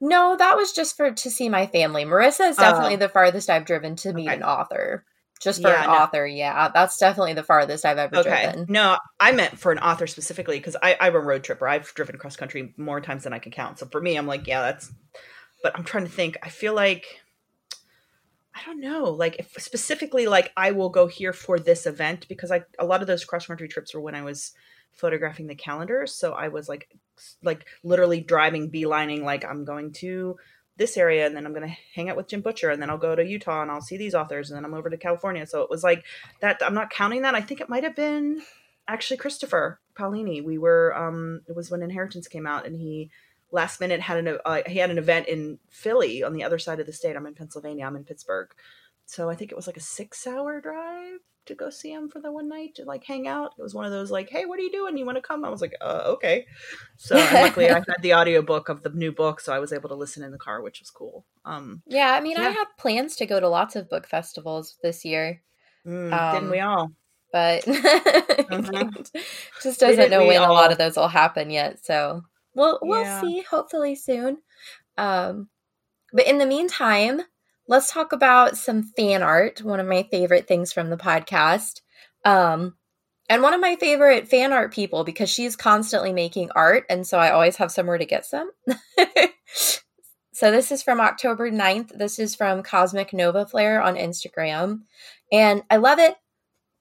no 0.00 0.36
that 0.38 0.56
was 0.56 0.72
just 0.72 0.96
for 0.96 1.10
to 1.10 1.30
see 1.30 1.48
my 1.48 1.66
family 1.66 2.04
marissa 2.04 2.48
is 2.50 2.56
definitely 2.56 2.94
Oh. 2.94 2.98
the 2.98 3.08
farthest 3.08 3.50
i've 3.50 3.64
driven 3.64 3.96
to 3.96 4.12
meet 4.12 4.28
Okay. 4.28 4.36
an 4.36 4.42
author 4.44 5.04
just 5.40 5.62
for 5.62 5.68
Yeah, 5.68 5.84
an 5.84 5.90
no. 5.90 5.98
author 5.98 6.26
yeah 6.26 6.64
uh, 6.64 6.68
that's 6.74 6.98
definitely 6.98 7.34
the 7.34 7.42
farthest 7.42 7.84
i've 7.84 7.98
ever 7.98 8.16
Okay, 8.16 8.52
driven 8.52 8.66
no, 8.68 8.98
I 9.20 9.32
meant 9.32 9.58
for 9.58 9.70
an 9.72 9.78
author 9.78 10.06
specifically 10.06 10.58
because 10.58 10.76
I, 10.82 10.96
i'm 11.00 11.14
a 11.14 11.20
road 11.20 11.44
tripper. 11.44 11.68
I've 11.68 11.92
driven 11.94 12.14
across 12.14 12.36
country 12.36 12.74
more 12.76 13.00
times 13.00 13.24
than 13.24 13.32
I 13.32 13.38
can 13.38 13.52
count. 13.52 13.78
So 13.78 13.86
for 13.86 14.00
me, 14.00 14.16
I'm 14.16 14.26
like, 14.26 14.46
yeah, 14.46 14.62
that's. 14.62 14.92
But 15.62 15.76
I'm 15.76 15.84
trying 15.84 16.04
to 16.04 16.10
think. 16.10 16.36
I 16.42 16.48
feel 16.48 16.74
like. 16.74 17.04
I 18.54 18.60
don't 18.64 18.80
know. 18.80 19.04
Like 19.04 19.36
if 19.38 19.52
specifically, 19.62 20.26
like 20.26 20.52
I 20.56 20.72
will 20.72 20.88
go 20.88 21.06
here 21.06 21.32
for 21.32 21.58
this 21.58 21.86
event 21.86 22.26
because 22.28 22.50
I 22.50 22.62
a 22.78 22.84
lot 22.86 23.00
of 23.02 23.06
those 23.06 23.24
cross 23.24 23.46
country 23.46 23.68
trips 23.68 23.94
were 23.94 24.00
when 24.00 24.14
I 24.16 24.22
was 24.22 24.52
photographing 24.92 25.46
the 25.46 25.54
calendars. 25.54 26.14
So 26.14 26.32
I 26.32 26.48
was 26.48 26.68
like, 26.68 26.88
like 27.42 27.66
literally 27.84 28.20
driving, 28.20 28.70
beelining. 28.70 29.22
Like 29.22 29.44
I'm 29.44 29.64
going 29.64 29.92
to 29.94 30.36
this 30.78 30.96
area, 30.96 31.26
and 31.26 31.36
then 31.36 31.44
I'm 31.44 31.52
going 31.52 31.68
to 31.68 31.76
hang 31.94 32.08
out 32.08 32.16
with 32.16 32.28
Jim 32.28 32.40
Butcher, 32.40 32.70
and 32.70 32.80
then 32.80 32.88
I'll 32.88 32.98
go 32.98 33.14
to 33.14 33.24
Utah, 33.26 33.62
and 33.62 33.70
I'll 33.70 33.82
see 33.82 33.98
these 33.98 34.14
authors, 34.14 34.50
and 34.50 34.56
then 34.56 34.64
I'm 34.64 34.74
over 34.74 34.88
to 34.88 34.96
California. 34.96 35.46
So 35.46 35.60
it 35.60 35.70
was 35.70 35.84
like 35.84 36.04
that. 36.40 36.62
I'm 36.62 36.74
not 36.74 36.90
counting 36.90 37.22
that. 37.22 37.34
I 37.34 37.42
think 37.42 37.60
it 37.60 37.68
might 37.68 37.84
have 37.84 37.96
been 37.96 38.42
actually 38.86 39.18
Christopher 39.18 39.80
Paolini. 39.94 40.42
We 40.42 40.56
were. 40.56 40.96
um 40.96 41.42
It 41.46 41.54
was 41.54 41.70
when 41.70 41.82
Inheritance 41.82 42.28
came 42.28 42.46
out, 42.46 42.66
and 42.66 42.76
he 42.80 43.10
last 43.50 43.80
minute 43.80 44.00
had 44.00 44.18
an 44.18 44.38
uh, 44.44 44.62
he 44.66 44.78
had 44.78 44.90
an 44.90 44.98
event 44.98 45.26
in 45.28 45.58
Philly 45.68 46.22
on 46.22 46.32
the 46.32 46.44
other 46.44 46.58
side 46.58 46.80
of 46.80 46.86
the 46.86 46.92
state. 46.92 47.16
I'm 47.16 47.26
in 47.26 47.34
Pennsylvania. 47.34 47.86
I'm 47.86 47.96
in 47.96 48.04
Pittsburgh, 48.04 48.48
so 49.08 49.30
I 49.30 49.34
think 49.34 49.50
it 49.52 49.56
was 49.56 49.66
like 49.66 49.76
a 49.78 49.80
six 49.80 50.26
hour 50.26 50.60
drive 50.60 51.20
to 51.46 51.54
go 51.54 51.70
see 51.70 51.90
him 51.92 52.10
for 52.10 52.20
the 52.20 52.30
one 52.30 52.48
night 52.48 52.74
to 52.76 52.84
like 52.84 53.04
hang 53.04 53.26
out. 53.26 53.54
It 53.58 53.62
was 53.62 53.74
one 53.74 53.86
of 53.86 53.90
those 53.92 54.10
like, 54.10 54.28
hey, 54.30 54.44
what 54.44 54.58
are 54.58 54.62
you 54.62 54.70
doing? 54.70 54.98
You 54.98 55.06
want 55.06 55.16
to 55.16 55.22
come? 55.22 55.44
I 55.44 55.48
was 55.50 55.62
like, 55.62 55.74
uh, 55.80 56.02
okay. 56.06 56.46
So 56.98 57.16
luckily, 57.32 57.70
I 57.70 57.76
had 57.88 58.02
the 58.02 58.14
audiobook 58.14 58.68
of 58.68 58.82
the 58.82 58.90
new 58.90 59.12
book, 59.12 59.40
so 59.40 59.52
I 59.54 59.58
was 59.60 59.72
able 59.72 59.88
to 59.88 59.94
listen 59.94 60.22
in 60.22 60.32
the 60.32 60.38
car, 60.38 60.62
which 60.62 60.80
was 60.80 60.90
cool. 60.90 61.24
Um, 61.46 61.82
yeah 61.86 62.12
i 62.14 62.20
mean 62.20 62.36
i 62.36 62.42
Yeah. 62.42 62.52
have 62.52 62.76
plans 62.78 63.16
to 63.16 63.26
go 63.26 63.40
to 63.40 63.48
lots 63.48 63.76
of 63.76 63.88
book 63.88 64.06
festivals 64.06 64.76
this 64.82 65.04
year 65.04 65.42
mm, 65.86 66.12
Um, 66.12 66.30
didn't 66.32 66.50
we 66.50 66.60
all? 66.60 66.90
but 67.32 67.64
Mhm. 68.50 69.06
just 69.62 69.80
doesn't 69.80 70.10
know 70.10 70.26
when 70.26 70.42
a 70.42 70.52
lot 70.52 70.72
of 70.72 70.78
those 70.78 70.96
will 70.96 71.08
happen 71.08 71.50
yet. 71.50 71.84
So 71.84 72.22
we'll 72.54 72.78
we'll 72.82 73.04
Yeah. 73.04 73.20
see. 73.20 73.42
Hopefully 73.42 73.94
soon. 73.94 74.38
Um, 74.96 75.50
but 76.12 76.26
in 76.26 76.38
the 76.38 76.46
meantime, 76.46 77.22
let's 77.68 77.92
talk 77.92 78.12
about 78.12 78.56
some 78.56 78.82
fan 78.82 79.22
art. 79.22 79.62
One 79.62 79.78
of 79.78 79.86
my 79.86 80.02
favorite 80.10 80.48
things 80.48 80.72
from 80.72 80.90
the 80.90 80.96
podcast. 80.96 81.82
Um, 82.24 82.74
and 83.28 83.42
one 83.42 83.52
of 83.52 83.60
my 83.60 83.76
favorite 83.76 84.26
fan 84.26 84.52
art 84.52 84.72
people 84.72 85.04
because 85.04 85.28
she's 85.28 85.54
constantly 85.54 86.14
making 86.14 86.50
art, 86.56 86.84
and 86.88 87.06
so 87.06 87.18
I 87.18 87.30
always 87.30 87.56
have 87.56 87.70
somewhere 87.70 87.98
to 87.98 88.06
get 88.06 88.24
some. 88.24 88.50
so 90.32 90.50
this 90.50 90.72
is 90.72 90.82
from 90.82 90.98
October 90.98 91.50
9th. 91.50 91.96
This 91.96 92.18
is 92.18 92.34
from 92.34 92.62
Cosmic 92.62 93.12
Nova 93.12 93.46
Flare 93.46 93.82
on 93.82 93.96
Instagram. 93.96 94.80
And 95.30 95.62
I 95.68 95.76
love 95.76 95.98
it 95.98 96.16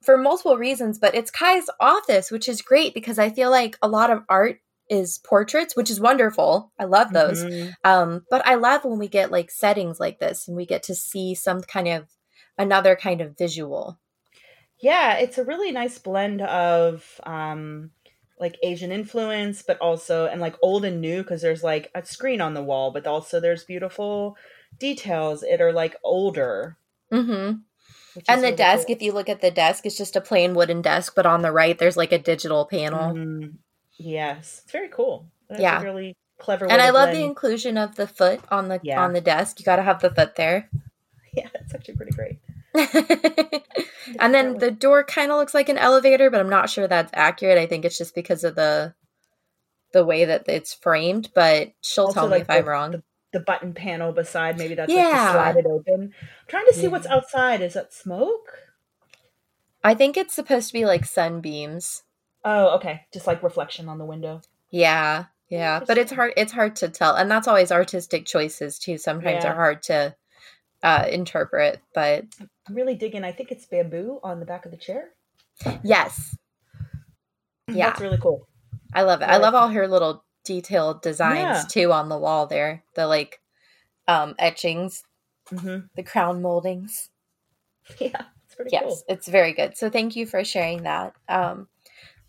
for 0.03 0.17
multiple 0.17 0.57
reasons, 0.57 0.99
but 0.99 1.15
it's 1.15 1.31
Kai's 1.31 1.69
office, 1.81 2.31
which 2.31 2.47
is 2.47 2.61
great 2.61 2.93
because 2.93 3.19
I 3.19 3.29
feel 3.29 3.51
like 3.51 3.77
a 3.81 3.89
lot 3.89 4.09
of 4.09 4.23
art 4.29 4.59
is 4.89 5.19
portraits, 5.19 5.75
which 5.75 5.89
is 5.89 5.99
wonderful. 5.99 6.71
I 6.79 6.85
love 6.85 7.11
those. 7.13 7.43
Mhm. 7.43 7.73
Um, 7.83 8.25
but 8.29 8.45
I 8.45 8.55
love 8.55 8.85
when 8.85 8.99
we 8.99 9.07
get 9.07 9.31
like 9.31 9.51
settings 9.51 9.99
like 9.99 10.19
this 10.19 10.47
and 10.47 10.55
we 10.55 10.65
get 10.65 10.83
to 10.83 10.95
see 10.95 11.35
some 11.35 11.61
kind 11.61 11.87
of 11.87 12.07
another 12.57 12.95
kind 12.95 13.21
of 13.21 13.37
visual. 13.37 13.99
Yeah, 14.79 15.15
it's 15.15 15.37
a 15.37 15.43
really 15.43 15.71
nice 15.71 15.97
blend 15.97 16.41
of 16.41 17.19
um 17.23 17.91
like 18.39 18.57
Asian 18.61 18.91
influence, 18.91 19.63
but 19.63 19.79
also 19.79 20.27
and 20.27 20.39
like 20.39 20.55
old 20.61 20.85
and 20.85 21.01
new 21.01 21.23
because 21.23 21.41
there's 21.41 21.63
like 21.63 21.89
a 21.95 22.05
screen 22.05 22.39
on 22.39 22.53
the 22.53 22.63
wall, 22.63 22.91
but 22.91 23.07
also 23.07 23.39
there's 23.39 23.63
beautiful 23.63 24.37
details 24.79 25.41
that 25.41 25.61
are 25.61 25.73
like 25.73 25.95
older. 26.03 26.77
Mm-hmm. 27.11 27.57
And 28.27 28.41
the 28.41 28.47
really 28.47 28.55
desk, 28.55 28.87
cool. 28.87 28.95
if 28.95 29.01
you 29.01 29.11
look 29.11 29.29
at 29.29 29.41
the 29.41 29.51
desk, 29.51 29.85
it's 29.85 29.97
just 29.97 30.15
a 30.15 30.21
plain 30.21 30.53
wooden 30.53 30.81
desk, 30.81 31.13
but 31.15 31.25
on 31.25 31.41
the 31.41 31.51
right 31.51 31.77
there's 31.77 31.97
like 31.97 32.11
a 32.11 32.19
digital 32.19 32.65
panel. 32.65 33.13
Mhm. 33.15 33.57
Yes, 33.97 34.61
it's 34.63 34.71
very 34.71 34.89
cool. 34.89 35.27
That's 35.49 35.61
Yeah. 35.61 35.79
a 35.79 35.83
really 35.83 36.15
clever. 36.39 36.67
way 36.67 36.73
And 36.73 36.81
I 36.81 36.89
love 36.91 37.11
the 37.11 37.23
inclusion 37.23 37.77
of 37.77 37.95
the 37.95 38.07
foot 38.07 38.41
on 38.49 38.67
the 38.69 38.79
Yeah. 38.83 39.01
on 39.03 39.13
the 39.13 39.21
desk. 39.21 39.59
You 39.59 39.65
got 39.65 39.77
to 39.77 39.83
have 39.83 40.01
the 40.01 40.09
foot 40.13 40.35
there. 40.35 40.69
Yeah, 41.33 41.49
it's 41.53 41.75
actually 41.75 41.95
pretty 41.97 42.13
great. 42.13 42.39
and 44.19 44.33
then 44.33 44.57
the 44.57 44.71
door 44.71 45.03
kind 45.03 45.31
of 45.31 45.37
looks 45.37 45.53
like 45.53 45.69
an 45.69 45.77
elevator, 45.77 46.31
but 46.31 46.39
I'm 46.39 46.49
not 46.49 46.67
sure 46.69 46.87
that's 46.87 47.11
accurate. 47.13 47.59
I 47.59 47.67
think 47.67 47.85
it's 47.85 47.97
just 47.97 48.15
because 48.15 48.43
of 48.43 48.55
the 48.55 48.95
the 49.93 50.03
way 50.03 50.25
that 50.25 50.45
it's 50.47 50.73
framed, 50.73 51.29
but 51.35 51.73
she'll 51.81 52.05
Also, 52.05 52.13
tell 52.21 52.27
me 52.27 52.31
like, 52.35 52.41
if 52.43 52.49
I'm 52.49 52.65
wrong. 52.67 52.91
the, 52.91 53.03
the 53.33 53.39
button 53.39 53.73
panel 53.73 54.13
beside 54.13 54.57
maybe 54.57 54.73
that's 54.73 54.91
Yeah. 54.91 55.03
like 55.11 55.53
slide 55.53 55.57
it 55.57 55.65
open. 55.67 56.01
I'm 56.15 56.47
trying 56.47 56.65
to 56.67 56.73
see 56.73 56.87
what's 56.87 57.05
outside. 57.07 57.61
Is 57.61 57.73
that 57.75 57.93
smoke? 57.93 58.51
I 59.83 59.93
think 59.93 60.17
it's 60.17 60.33
supposed 60.33 60.67
to 60.69 60.73
be 60.73 60.85
like 60.85 61.05
sunbeams. 61.05 62.01
Oh, 62.43 62.75
okay. 62.75 63.01
Just 63.13 63.27
like 63.27 63.43
reflection 63.43 63.89
on 63.89 63.97
the 63.97 64.05
window. 64.05 64.41
Yeah, 64.71 65.25
yeah, 65.49 65.81
but 65.85 65.97
it's 65.97 66.11
hard. 66.11 66.33
It's 66.37 66.51
hard 66.51 66.75
to 66.77 66.89
tell, 66.89 67.15
and 67.15 67.29
that's 67.31 67.47
always 67.47 67.71
artistic 67.71 68.25
choices 68.25 68.79
too. 68.79 68.97
Sometimes 68.97 69.43
Yeah. 69.43 69.51
are 69.51 69.55
hard 69.55 69.81
to 69.83 70.15
uh, 70.83 71.05
interpret, 71.09 71.81
but 71.93 72.25
I'm 72.39 72.75
really 72.75 72.95
digging. 72.95 73.23
I 73.23 73.31
think 73.31 73.51
it's 73.51 73.65
bamboo 73.65 74.19
on 74.23 74.39
the 74.39 74.45
back 74.45 74.65
of 74.65 74.71
the 74.71 74.77
chair. 74.77 75.09
yes, 75.83 76.35
yeah, 77.67 77.89
That's 77.89 78.01
really 78.01 78.17
cool. 78.17 78.47
I 78.93 79.03
love 79.03 79.21
it. 79.21 79.25
I 79.25 79.29
I 79.29 79.33
like 79.33 79.41
love 79.43 79.55
all 79.55 79.69
her 79.69 79.87
little 79.87 80.23
detailed 80.43 81.01
designs 81.01 81.39
Yeah. 81.41 81.63
too 81.63 81.91
on 81.91 82.09
the 82.09 82.17
wall 82.17 82.47
there. 82.47 82.83
The 82.95 83.07
like 83.07 83.39
um 84.07 84.35
etchings, 84.39 85.03
hmm 85.49 85.79
the 85.95 86.03
crown 86.03 86.41
moldings. 86.41 87.09
Yeah, 87.99 88.23
it's 88.45 88.55
pretty 88.55 88.71
yes, 88.73 88.83
cool. 88.83 89.01
it's 89.07 89.27
very 89.29 89.53
good. 89.53 89.77
So 89.77 89.89
thank 89.89 90.15
you 90.17 90.25
for 90.25 90.43
sharing 90.43 90.83
that. 90.83 91.13
Um, 91.29 91.69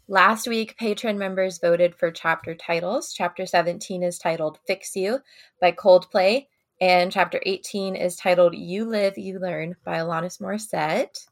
last 0.09 0.49
week, 0.49 0.77
patron 0.77 1.19
members 1.19 1.59
voted 1.59 1.95
for 1.95 2.11
chapter 2.11 2.55
titles. 2.55 3.13
Chapter 3.13 3.47
17 3.47 4.03
is 4.03 4.19
titled 4.19 4.59
Fix 4.67 4.97
You 4.97 5.21
by 5.61 5.73
Coldplay, 5.73 6.47
and 6.81 7.13
chapter 7.13 7.41
18 7.45 7.95
is 7.95 8.17
titled 8.17 8.55
You 8.55 8.85
Live, 8.85 9.19
You 9.19 9.39
Learn 9.39 9.77
by 9.85 9.99
Alanis 9.99 10.41
Morissette. 10.41 11.27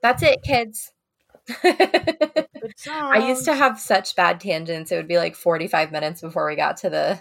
That's 0.00 0.22
it, 0.22 0.42
kids. 0.42 0.92
I 1.62 3.26
used 3.28 3.44
to 3.44 3.54
have 3.54 3.78
such 3.78 4.16
bad 4.16 4.40
tangents. 4.40 4.90
It 4.90 4.96
would 4.96 5.08
be 5.08 5.18
like 5.18 5.34
45 5.34 5.92
minutes 5.92 6.20
before 6.20 6.46
we 6.46 6.56
got 6.56 6.78
to 6.78 6.90
the 6.90 7.20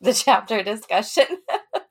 the 0.00 0.12
chapter 0.12 0.62
discussion. 0.62 1.26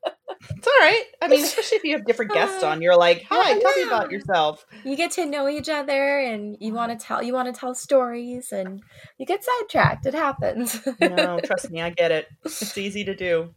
Right. 0.86 1.04
I 1.22 1.28
mean, 1.28 1.44
especially 1.44 1.78
if 1.78 1.84
you 1.84 1.96
have 1.96 2.06
different 2.06 2.32
guests 2.32 2.64
on, 2.70 2.82
you're 2.82 2.98
like, 2.98 3.26
"Hi, 3.30 3.54
Yeah, 3.54 3.60
tell 3.60 3.76
me 3.76 3.84
about 3.84 4.12
yourself." 4.12 4.66
you 4.84 4.96
get 4.96 5.12
to 5.12 5.26
know 5.26 5.50
each 5.50 5.68
other 5.68 6.20
and 6.20 6.58
you 6.60 6.74
want 6.74 6.98
to 6.98 7.04
tell 7.04 7.24
you 7.24 7.34
want 7.34 7.54
to 7.54 7.60
tell 7.60 7.74
stories 7.74 8.52
and 8.52 8.82
you 9.18 9.26
get 9.26 9.44
sidetracked. 9.44 10.06
It 10.06 10.14
happens. 10.14 10.80
No, 11.00 11.40
trust 11.44 11.72
me, 11.72 11.82
I 11.82 11.90
get 11.90 12.12
it. 12.12 12.28
It's 12.44 12.78
easy 12.78 13.04
to 13.06 13.16
do. 13.16 13.56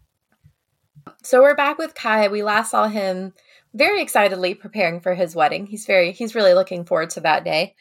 so 1.23 1.43
we're 1.43 1.55
back 1.55 1.77
with 1.77 1.95
Kai. 1.95 2.29
We 2.29 2.43
last 2.43 2.71
saw 2.71 2.89
him 2.89 3.35
very 3.75 4.01
excitedly 4.01 4.55
preparing 4.55 5.01
for 5.01 5.15
his 5.15 5.37
wedding. 5.37 5.67
He's 5.67 5.85
very 5.85 6.13
he's 6.13 6.35
really 6.35 6.55
looking 6.55 6.87
forward 6.87 7.11
to 7.11 7.21
that 7.21 7.45
day. 7.45 7.75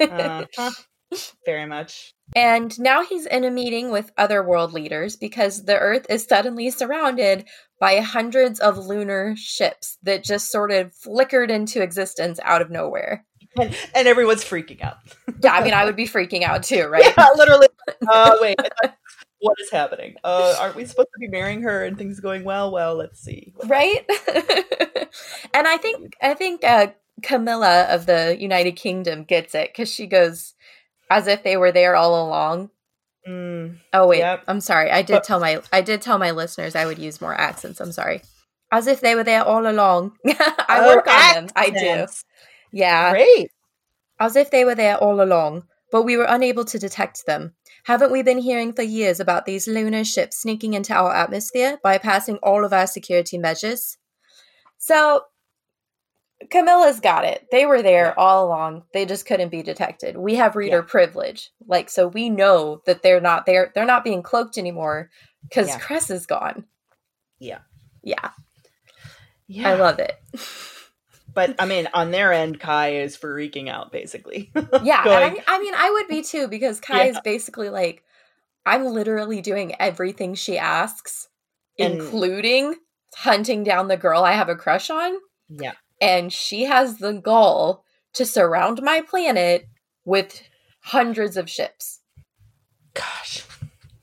Uh. 0.00 0.44
Very 1.44 1.66
much. 1.66 2.14
And 2.34 2.78
now 2.78 3.02
he's 3.02 3.26
in 3.26 3.44
a 3.44 3.50
meeting 3.50 3.90
with 3.90 4.10
other 4.16 4.42
world 4.42 4.72
leaders 4.72 5.16
because 5.16 5.64
the 5.64 5.78
Earth 5.78 6.06
is 6.08 6.24
suddenly 6.24 6.70
surrounded 6.70 7.46
by 7.78 8.00
hundreds 8.00 8.58
of 8.58 8.78
lunar 8.78 9.34
ships 9.36 9.98
that 10.02 10.24
just 10.24 10.50
sort 10.50 10.70
of 10.70 10.94
flickered 10.94 11.50
into 11.50 11.82
existence 11.82 12.40
out 12.42 12.62
of 12.62 12.70
nowhere. 12.70 13.26
And, 13.58 13.76
and 13.94 14.08
everyone's 14.08 14.44
freaking 14.44 14.82
out. 14.82 14.96
Yeah, 15.42 15.52
I 15.52 15.62
mean, 15.62 15.74
I 15.74 15.84
would 15.84 15.96
be 15.96 16.06
freaking 16.06 16.42
out 16.42 16.62
too, 16.62 16.86
right? 16.86 17.04
Yeah, 17.18 17.26
literally. 17.36 17.68
Uh, 18.08 18.36
wait, 18.40 18.56
what 19.40 19.56
is 19.60 19.70
happening? 19.70 20.14
Uh, 20.24 20.54
aren't 20.58 20.76
we 20.76 20.86
supposed 20.86 21.08
to 21.14 21.20
be 21.20 21.28
marrying 21.28 21.62
her 21.62 21.84
and 21.84 21.98
things 21.98 22.20
going 22.20 22.44
well? 22.44 22.70
Well, 22.70 22.94
let's 22.94 23.20
see. 23.20 23.52
Right? 23.66 24.08
and 25.52 25.66
I 25.66 25.76
think 25.76 26.14
I 26.22 26.34
think 26.34 26.64
uh, 26.64 26.88
Camilla 27.22 27.86
of 27.90 28.06
the 28.06 28.36
United 28.38 28.72
Kingdom 28.72 29.24
gets 29.24 29.54
it 29.54 29.70
because 29.72 29.92
she 29.92 30.06
goes 30.06 30.54
as 31.12 31.26
if 31.26 31.42
they 31.42 31.56
were 31.56 31.72
there 31.72 31.94
all 31.94 32.26
along. 32.26 32.70
Mm, 33.28 33.78
Oh 33.92 34.08
wait, 34.08 34.18
Yep. 34.18 34.44
I'm 34.48 34.60
sorry. 34.60 34.90
I 34.90 35.02
did 35.02 35.14
But- 35.14 35.24
tell 35.24 35.38
my 35.40 35.60
I 35.72 35.80
did 35.80 36.02
tell 36.02 36.18
my 36.18 36.30
listeners 36.32 36.74
I 36.74 36.86
would 36.86 36.98
use 36.98 37.20
more 37.20 37.34
accents. 37.34 37.80
I'm 37.80 37.92
sorry. 37.92 38.22
As 38.72 38.86
if 38.86 39.00
they 39.00 39.14
were 39.14 39.24
there 39.24 39.44
all 39.44 39.66
along. 39.70 40.16
I 40.26 40.80
oh, 40.80 40.96
work 40.96 41.06
on 41.06 41.34
them. 41.34 41.48
I 41.54 41.70
do. 41.70 42.06
Yeah. 42.72 43.10
Great. 43.12 43.50
As 44.18 44.34
if 44.36 44.50
they 44.50 44.64
were 44.64 44.74
there 44.74 44.96
all 44.96 45.20
along, 45.20 45.64
but 45.92 46.02
we 46.02 46.16
were 46.16 46.24
unable 46.28 46.64
to 46.64 46.78
detect 46.78 47.26
them. 47.26 47.54
Haven't 47.84 48.12
we 48.12 48.22
been 48.22 48.38
hearing 48.38 48.72
for 48.72 48.82
years 48.82 49.20
about 49.20 49.44
these 49.44 49.66
lunar 49.68 50.04
ships 50.04 50.38
sneaking 50.40 50.72
into 50.74 50.94
our 50.94 51.14
atmosphere, 51.14 51.78
bypassing 51.84 52.38
all 52.42 52.64
of 52.64 52.72
our 52.72 52.86
security 52.86 53.36
measures? 53.38 53.98
So, 54.78 55.22
Camilla's 56.50 57.00
got 57.00 57.24
it. 57.24 57.46
They 57.50 57.66
were 57.66 57.82
there 57.82 58.06
Yeah. 58.06 58.14
all 58.16 58.46
along. 58.46 58.84
They 58.92 59.04
just 59.06 59.26
couldn't 59.26 59.50
be 59.50 59.62
detected. 59.62 60.16
We 60.16 60.34
have 60.36 60.56
reader 60.56 60.78
Yeah. 60.78 60.84
privilege. 60.90 61.50
Like 61.66 61.88
so 61.90 62.06
we 62.08 62.28
know 62.30 62.82
that 62.86 63.02
they're 63.02 63.20
not 63.20 63.46
there. 63.46 63.72
They're 63.74 63.84
not 63.84 64.04
being 64.04 64.22
cloaked 64.22 64.58
anymore 64.58 65.10
cuz 65.52 65.68
Yeah. 65.68 65.78
Cress 65.78 66.10
is 66.10 66.26
gone. 66.26 66.64
Yeah. 67.38 67.60
Yeah, 68.02 68.30
Yeah. 69.46 69.68
I 69.70 69.74
love 69.74 69.98
it. 70.00 70.16
But 71.34 71.54
I 71.58 71.66
mean, 71.66 71.88
on 71.94 72.10
their 72.10 72.32
end, 72.32 72.60
Kai 72.60 72.94
is 72.96 73.16
freaking 73.16 73.68
out, 73.68 73.90
basically. 73.92 74.50
Yeah, 74.82 75.02
and 75.02 75.04
Going, 75.04 75.44
I, 75.46 75.56
I 75.56 75.58
mean, 75.60 75.74
I 75.74 75.90
would 75.90 76.08
be 76.08 76.22
too 76.22 76.46
because 76.48 76.80
Kai 76.80 77.04
Yeah. 77.04 77.10
is 77.12 77.20
basically 77.24 77.70
like, 77.70 78.02
I'm 78.66 78.84
literally 78.84 79.40
doing 79.40 79.74
everything 79.80 80.34
she 80.34 80.58
asks, 80.58 81.28
And- 81.78 81.94
including 81.94 82.76
hunting 83.14 83.62
down 83.64 83.88
the 83.88 83.96
girl 83.96 84.24
I 84.24 84.32
have 84.32 84.48
a 84.48 84.56
crush 84.56 84.90
on, 84.90 85.16
yeah. 85.48 85.72
And 86.02 86.32
she 86.32 86.64
has 86.64 86.98
the 86.98 87.12
gall 87.12 87.84
to 88.14 88.26
surround 88.26 88.82
my 88.82 89.00
planet 89.00 89.68
with 90.04 90.42
hundreds 90.80 91.36
of 91.36 91.48
ships. 91.48 92.00
Gosh. 92.92 93.46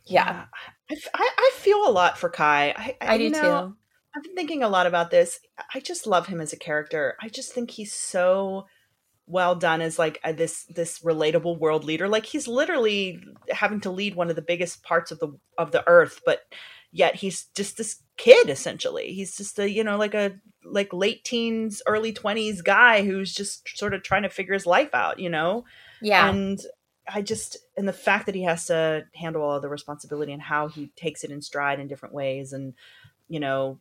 Yeah, 0.06 0.46
I 0.90 1.52
feel 1.58 1.88
a 1.88 1.92
lot 1.92 2.18
for 2.18 2.30
Kai. 2.30 2.74
I, 2.76 2.98
I, 3.02 3.18
do 3.18 3.26
you 3.26 3.30
know, 3.30 3.42
too. 3.42 3.76
I've 4.16 4.24
been 4.24 4.34
thinking 4.34 4.64
a 4.64 4.70
lot 4.70 4.88
about 4.88 5.12
this. 5.12 5.40
I 5.76 5.80
just 5.82 6.08
love 6.08 6.26
him 6.26 6.42
as 6.42 6.52
a 6.52 6.58
character. 6.58 7.16
I 7.22 7.28
just 7.28 7.54
think 7.54 7.70
he's 7.70 7.94
so 7.94 8.66
well 9.28 9.54
done 9.54 9.82
as 9.82 10.00
like 10.00 10.20
a, 10.24 10.34
this 10.34 10.64
this 10.64 11.00
relatable 11.00 11.60
world 11.60 11.84
leader. 11.84 12.08
Like 12.08 12.26
he's 12.26 12.48
literally 12.48 13.22
having 13.52 13.82
to 13.82 13.92
lead 13.92 14.16
one 14.16 14.32
of 14.32 14.36
the 14.36 14.42
biggest 14.42 14.82
parts 14.82 15.12
of 15.12 15.20
the 15.20 15.38
of 15.60 15.72
the 15.72 15.88
earth, 15.88 16.22
but 16.26 16.40
yet 16.92 17.16
he's 17.16 17.44
just 17.56 17.78
this 17.78 18.02
kid 18.20 18.50
essentially. 18.52 19.14
He's 19.14 19.36
just 19.36 19.58
a 19.58 19.68
you 19.68 19.84
know 19.84 19.98
like 19.98 20.14
a 20.14 20.34
like 20.64 20.94
late 20.94 21.24
teens, 21.24 21.82
early 21.88 22.14
twenties 22.14 22.62
guy 22.62 23.04
who's 23.04 23.34
just 23.34 23.76
sort 23.76 23.96
of 23.96 24.04
trying 24.04 24.24
to 24.24 24.30
figure 24.30 24.54
his 24.54 24.68
life 24.68 24.94
out. 24.94 25.18
You 25.20 25.30
know, 25.30 25.66
Yeah, 26.02 26.30
and 26.30 26.60
I 27.12 27.24
just 27.24 27.58
and 27.76 27.88
the 27.88 27.94
fact 27.94 28.28
that 28.28 28.36
he 28.36 28.44
has 28.44 28.68
to 28.68 29.06
handle 29.16 29.42
all 29.42 29.60
the 29.60 29.70
responsibility 29.70 30.32
and 30.34 30.42
how 30.42 30.68
he 30.68 30.92
takes 30.96 31.24
it 31.24 31.32
in 31.32 31.42
stride 31.42 31.80
in 31.80 31.88
different 31.88 32.14
ways, 32.14 32.54
and 32.54 32.76
you 33.28 33.40
know, 33.40 33.80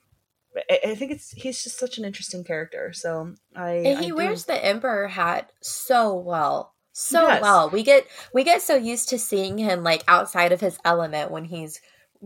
I, 0.71 0.79
I 0.91 0.95
think 0.95 1.13
it's 1.13 1.33
he's 1.33 1.63
just 1.63 1.79
such 1.79 1.99
an 1.99 2.05
interesting 2.07 2.45
character. 2.45 2.93
So 2.95 3.35
I 3.55 3.71
and 3.73 3.99
I 3.99 4.03
he 4.03 4.09
do- 4.09 4.17
wears 4.17 4.45
the 4.47 4.65
emperor 4.65 5.09
hat 5.09 5.53
so 5.61 6.15
well 6.17 6.75
so 7.01 7.29
Yes. 7.29 7.43
well 7.43 7.71
we 7.71 7.85
get 7.85 8.05
we 8.35 8.43
get 8.43 8.61
so 8.61 8.75
used 8.75 9.09
to 9.11 9.19
seeing 9.21 9.57
him 9.57 9.85
like 9.85 10.03
outside 10.09 10.51
of 10.51 10.61
his 10.61 10.79
element 10.85 11.31
when 11.31 11.45
he's 11.45 11.81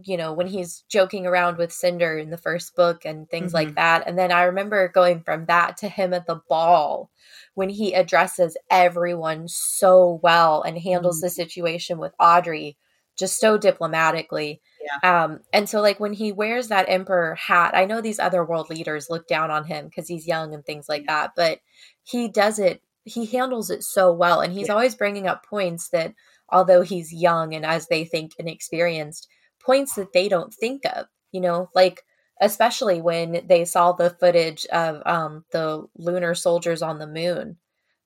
you 0.04 0.16
know 0.16 0.32
when 0.32 0.46
he's 0.46 0.84
joking 0.88 1.26
around 1.26 1.58
with 1.58 1.72
cinder 1.72 2.16
in 2.16 2.30
the 2.30 2.38
first 2.38 2.74
book 2.74 3.04
and 3.04 3.28
things 3.28 3.52
like 3.52 3.68
Mhm. 3.68 3.74
that 3.76 4.04
and 4.06 4.18
then 4.18 4.32
i 4.32 4.44
remember 4.44 4.88
going 4.88 5.20
from 5.22 5.44
that 5.46 5.76
to 5.76 5.88
him 5.88 6.14
at 6.14 6.26
the 6.26 6.40
ball 6.48 7.10
when 7.54 7.68
he 7.68 7.92
addresses 7.92 8.56
everyone 8.70 9.46
so 9.48 10.18
well 10.22 10.62
and 10.62 10.78
handles 10.78 11.18
Mhm. 11.18 11.22
the 11.22 11.30
situation 11.30 11.98
with 11.98 12.12
Adri 12.20 12.76
just 13.18 13.38
so 13.38 13.58
diplomatically. 13.58 14.62
Yeah. 14.80 15.24
Um, 15.24 15.40
and 15.52 15.68
so 15.68 15.80
like 15.82 16.00
when 16.00 16.14
he 16.14 16.32
wears 16.32 16.68
that 16.68 16.86
emperor 16.88 17.34
hat, 17.34 17.72
I 17.74 17.84
know 17.84 18.00
these 18.00 18.18
other 18.18 18.42
world 18.44 18.70
leaders 18.70 19.10
look 19.10 19.26
down 19.28 19.50
on 19.50 19.64
him 19.64 19.86
because 19.86 20.08
he's 20.08 20.26
young 20.26 20.54
and 20.54 20.64
things 20.64 20.88
like 20.88 21.06
that, 21.08 21.32
but 21.36 21.60
he 22.04 22.28
does 22.28 22.58
it. 22.58 22.82
He 23.04 23.26
handles 23.26 23.68
it 23.70 23.82
so 23.82 24.12
well, 24.12 24.40
and 24.40 24.52
he's 24.52 24.68
Yeah. 24.68 24.74
always 24.74 24.94
bringing 24.94 25.26
up 25.26 25.44
points 25.44 25.90
that, 25.90 26.14
although 26.48 26.80
he's 26.82 27.12
young 27.12 27.54
and 27.54 27.66
as 27.66 27.86
they 27.88 28.04
think 28.04 28.32
inexperienced, 28.38 29.28
points 29.64 29.94
that 29.94 30.12
they 30.12 30.28
don't 30.28 30.52
think 30.52 30.82
of. 30.84 31.06
You 31.32 31.40
know, 31.40 31.70
like 31.74 32.02
especially 32.40 33.00
when 33.00 33.42
they 33.46 33.64
saw 33.64 33.92
the 33.92 34.10
footage 34.10 34.66
of 34.66 35.02
um, 35.06 35.44
the 35.52 35.86
lunar 35.96 36.34
soldiers 36.34 36.82
on 36.82 36.98
the 36.98 37.06
moon 37.06 37.56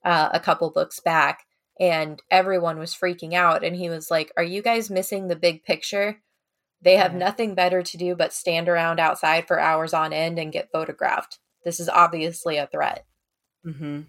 uh, 0.05 0.29
a 0.33 0.39
couple 0.39 0.71
books 0.71 1.01
back 1.01 1.45
and 1.81 2.23
everyone 2.31 2.79
was 2.79 2.95
freaking 2.95 3.33
out 3.33 3.65
and 3.65 3.75
he 3.75 3.89
was 3.89 4.11
like 4.11 4.31
are 4.37 4.45
you 4.45 4.63
guys 4.63 4.91
missing 4.91 5.29
the 5.29 5.37
big 5.37 5.65
picture? 5.65 6.23
They 6.83 6.97
have 6.97 7.15
nothing 7.15 7.55
better 7.55 7.83
to 7.83 7.97
do 7.97 8.15
but 8.15 8.33
stand 8.33 8.69
around 8.69 9.01
outside 9.01 9.49
for 9.49 9.59
hours 9.59 9.95
on 9.95 10.13
end 10.13 10.39
and 10.39 10.53
get 10.53 10.71
photographed. 10.71 11.39
This 11.65 11.81
is 11.81 11.89
obviously 11.89 12.59
a 12.59 12.67
threat. 12.67 13.07
Hmm 13.65 14.03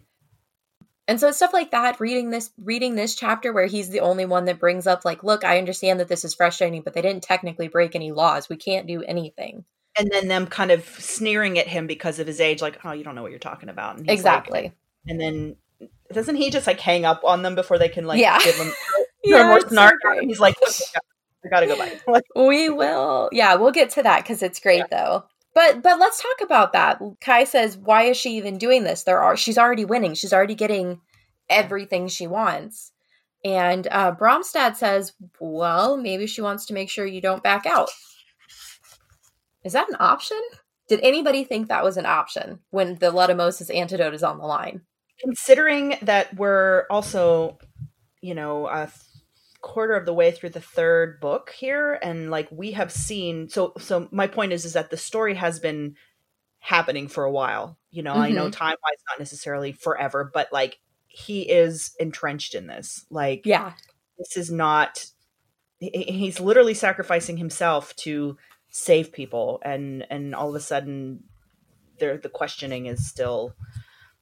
and 1.07 1.19
so 1.19 1.27
it's 1.27 1.37
stuff 1.37 1.53
like 1.53 1.71
that 1.71 1.99
reading 1.99 2.29
this 2.31 2.51
reading 2.61 2.95
this 2.95 3.15
chapter 3.15 3.53
where 3.53 3.65
he's 3.67 3.89
the 3.89 3.99
only 4.01 4.25
one 4.25 4.45
that 4.45 4.59
brings 4.59 4.85
up 4.87 5.05
like 5.05 5.23
look 5.23 5.43
i 5.43 5.57
understand 5.57 5.99
that 5.99 6.07
this 6.07 6.25
is 6.25 6.33
frustrating 6.33 6.81
but 6.81 6.93
they 6.93 7.01
didn't 7.01 7.23
technically 7.23 7.67
break 7.67 7.95
any 7.95 8.11
laws 8.11 8.49
we 8.49 8.55
can't 8.57 8.87
do 8.87 9.03
anything 9.03 9.63
And 9.99 10.09
then 10.11 10.27
them 10.27 10.45
kind 10.47 10.69
of 10.71 10.85
sneering 10.85 11.57
at 11.57 11.67
him 11.67 11.87
because 11.87 12.19
of 12.19 12.27
his 12.27 12.39
age, 12.39 12.61
like, 12.61 12.77
"Oh, 12.85 12.91
you 12.91 13.03
don't 13.03 13.15
know 13.15 13.23
what 13.23 13.31
you're 13.31 13.39
talking 13.39 13.69
about." 13.69 13.97
And 13.97 14.01
he's 14.07 14.23
like- 14.23 14.37
exactly 14.43 14.73
and 15.07 15.19
then 15.19 15.55
doesn't 16.13 16.35
he 16.35 16.49
just 16.51 16.67
like 16.67 16.79
hang 16.79 17.03
up 17.05 17.23
on 17.23 17.41
them 17.41 17.55
before 17.55 17.79
they 17.79 17.89
can 17.89 18.05
like 18.05 18.19
Yeah. 18.21 18.37
give 18.43 18.55
him 18.55 18.71
Yeah, 19.23 19.47
more 19.47 19.57
it's 19.57 19.73
so. 19.73 19.89
He's 20.21 20.39
like, 20.39 20.55
"I 21.45 21.49
gotta 21.49 21.65
go 21.67 21.77
by." 21.77 22.21
We 22.35 22.69
will. 22.69 23.29
Yeah, 23.31 23.55
we'll 23.55 23.71
get 23.71 23.89
to 23.91 24.03
that 24.03 24.23
because 24.23 24.43
it's 24.43 24.59
great 24.59 24.83
though. 24.91 25.23
But 25.57 25.81
but 25.81 25.99
let's 25.99 26.21
talk 26.21 26.41
about 26.43 26.73
that. 26.73 27.01
Kai 27.19 27.43
says, 27.43 27.77
why 27.77 28.03
is 28.03 28.15
she 28.15 28.37
even 28.37 28.59
doing 28.59 28.83
this? 28.83 29.01
There 29.01 29.23
are 29.23 29.35
she's 29.35 29.57
already 29.57 29.85
winning. 29.85 30.13
She's 30.13 30.31
already 30.31 30.53
getting 30.53 31.01
everything 31.49 32.07
she 32.09 32.27
wants. 32.27 32.91
And 33.43 33.87
uh, 33.89 34.13
Bromstad 34.15 34.75
says, 34.75 35.13
well, 35.39 35.97
maybe 35.97 36.27
she 36.27 36.41
wants 36.41 36.67
to 36.67 36.75
make 36.75 36.91
sure 36.91 37.07
you 37.07 37.21
don't 37.21 37.41
back 37.41 37.65
out. 37.65 37.89
Is 39.63 39.73
that 39.73 39.89
an 39.89 39.97
option? 39.99 40.41
Did 40.87 40.99
anybody 41.01 41.43
think 41.43 41.69
that 41.69 41.83
was 41.83 41.97
an 41.97 42.05
option 42.05 42.59
when 42.69 42.99
the 42.99 43.11
letumosis 43.11 43.73
antidote 43.73 44.13
is 44.13 44.21
on 44.21 44.37
the 44.37 44.45
line? 44.45 44.81
considering 45.19 45.95
that 46.03 46.35
we're 46.35 46.85
also, 46.89 47.57
you 48.21 48.35
know, 48.35 48.67
th- 48.67 48.91
quarter 49.61 49.95
of 49.95 50.05
the 50.05 50.13
way 50.13 50.31
through 50.31 50.49
the 50.49 50.61
third 50.61 51.19
book 51.19 51.53
here, 51.57 51.99
and 52.01 52.29
like 52.29 52.47
we 52.51 52.71
have 52.71 52.91
seen. 52.91 53.49
So, 53.49 53.73
so 53.79 54.07
my 54.11 54.27
point 54.27 54.53
is, 54.53 54.65
is 54.65 54.73
that 54.73 54.89
the 54.89 54.97
story 54.97 55.35
has 55.35 55.59
been 55.59 55.95
happening 56.59 57.07
for 57.07 57.23
a 57.23 57.31
while. 57.31 57.77
You 57.91 58.03
know, 58.03 58.13
I 58.13 58.29
know 58.29 58.43
mm-hmm. 58.43 58.51
time 58.51 58.75
wise, 58.83 59.03
not 59.09 59.19
necessarily 59.19 59.71
forever, 59.71 60.29
but 60.33 60.51
like 60.51 60.79
he 61.07 61.41
is 61.41 61.95
entrenched 61.99 62.53
in 62.53 62.67
this. 62.67 63.05
Like, 63.09 63.41
Yeah. 63.45 63.73
this 64.17 64.37
is 64.37 64.51
not. 64.51 65.05
He's 65.79 66.39
literally 66.39 66.73
sacrificing 66.73 67.37
himself 67.37 67.95
to 67.97 68.37
save 68.69 69.11
people, 69.11 69.61
and 69.63 70.05
and 70.09 70.33
all 70.33 70.49
of 70.49 70.55
a 70.55 70.59
sudden, 70.59 71.23
there 71.99 72.17
the 72.17 72.29
questioning 72.29 72.87
is 72.87 73.07
still 73.07 73.55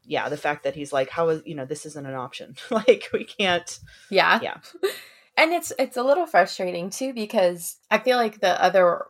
yeah 0.07 0.29
the 0.29 0.37
fact 0.37 0.63
that 0.63 0.75
he's 0.75 0.93
like 0.93 1.09
how 1.09 1.29
is 1.29 1.41
you 1.45 1.55
know 1.55 1.65
this 1.65 1.85
isn't 1.85 2.05
an 2.05 2.13
option 2.13 2.55
like 2.69 3.09
we 3.11 3.23
can't 3.25 3.79
Yeah. 4.09 4.39
Yeah. 4.41 4.57
and 5.37 5.51
it's 5.53 5.71
it's 5.79 5.97
a 5.97 6.03
little 6.03 6.25
frustrating 6.25 6.89
too 6.89 7.13
because 7.13 7.77
I 7.91 7.99
feel 7.99 8.17
like 8.17 8.39
the 8.39 8.61
other 8.61 9.05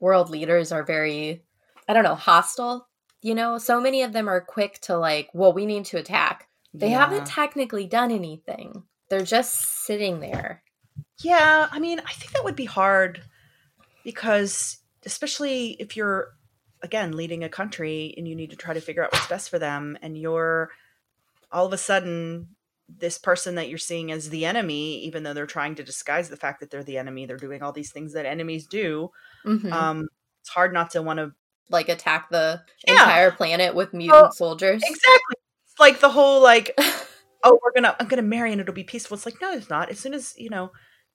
world 0.00 0.30
leaders 0.30 0.72
are 0.72 0.84
very 0.84 1.42
I 1.88 1.92
don't 1.92 2.04
know, 2.04 2.14
hostile. 2.14 2.88
You 3.22 3.34
know, 3.34 3.58
so 3.58 3.80
many 3.80 4.02
of 4.02 4.12
them 4.12 4.28
are 4.28 4.40
quick 4.40 4.80
to 4.82 4.96
like, 4.96 5.28
well, 5.34 5.52
we 5.52 5.66
need 5.66 5.84
to 5.86 5.98
attack. 5.98 6.48
They 6.72 6.90
yeah. 6.90 6.98
haven't 6.98 7.26
technically 7.26 7.86
done 7.86 8.10
anything. 8.10 8.84
They're 9.08 9.22
just 9.24 9.84
sitting 9.84 10.20
there. 10.20 10.62
yeah 11.22 11.68
i 11.70 11.78
mean 11.78 12.00
i 12.00 12.12
think 12.12 12.32
that 12.32 12.44
would 12.44 12.56
be 12.56 12.64
hard 12.64 13.22
because 14.04 14.78
especially 15.04 15.76
if 15.80 15.96
you're 15.96 16.34
again 16.82 17.12
leading 17.12 17.44
a 17.44 17.48
country 17.48 18.14
and 18.16 18.26
you 18.28 18.34
need 18.34 18.50
to 18.50 18.56
try 18.56 18.74
to 18.74 18.80
figure 18.80 19.04
out 19.04 19.12
what's 19.12 19.26
best 19.28 19.50
for 19.50 19.58
them 19.58 19.96
and 20.02 20.18
you're 20.18 20.70
all 21.50 21.66
of 21.66 21.72
a 21.72 21.78
sudden 21.78 22.48
this 22.88 23.16
person 23.18 23.54
that 23.54 23.68
you're 23.68 23.78
seeing 23.78 24.12
as 24.12 24.28
the 24.30 24.44
enemy 24.44 24.98
even 25.04 25.22
though 25.22 25.32
they're 25.32 25.46
trying 25.46 25.74
to 25.74 25.82
disguise 25.82 26.28
the 26.28 26.36
fact 26.36 26.60
that 26.60 26.70
they're 26.70 26.84
the 26.84 26.98
enemy 26.98 27.24
they're 27.26 27.36
doing 27.38 27.62
all 27.62 27.72
these 27.72 27.90
things 27.92 28.12
that 28.12 28.26
enemies 28.26 28.66
do 28.66 29.10
Mhm. 29.46 29.72
um 29.72 30.08
it's 30.42 30.50
hard 30.50 30.72
not 30.74 30.90
to 30.90 31.00
want 31.00 31.18
to 31.18 31.32
like 31.70 31.88
attack 31.88 32.28
the 32.30 32.62
Yeah. 32.86 32.92
entire 32.94 33.30
planet 33.30 33.74
with 33.74 33.94
mutant 33.94 34.20
Well, 34.22 34.32
soldiers. 34.32 34.82
Exactly. 34.84 35.36
It's 35.66 35.80
like 35.80 36.00
the 36.00 36.10
whole 36.10 36.42
like, 36.42 36.74
oh, 37.42 37.58
we're 37.62 37.72
gonna 37.74 37.96
I'm 37.98 38.06
gonna 38.06 38.20
marry 38.22 38.52
and 38.52 38.60
it'll 38.60 38.74
be 38.74 38.84
peaceful. 38.84 39.14
It's 39.16 39.24
like, 39.24 39.40
no, 39.40 39.52
it's 39.52 39.70
not. 39.70 39.88
As 39.88 39.98
soon 39.98 40.12
as, 40.12 40.34
you 40.36 40.50
know, 40.50 40.70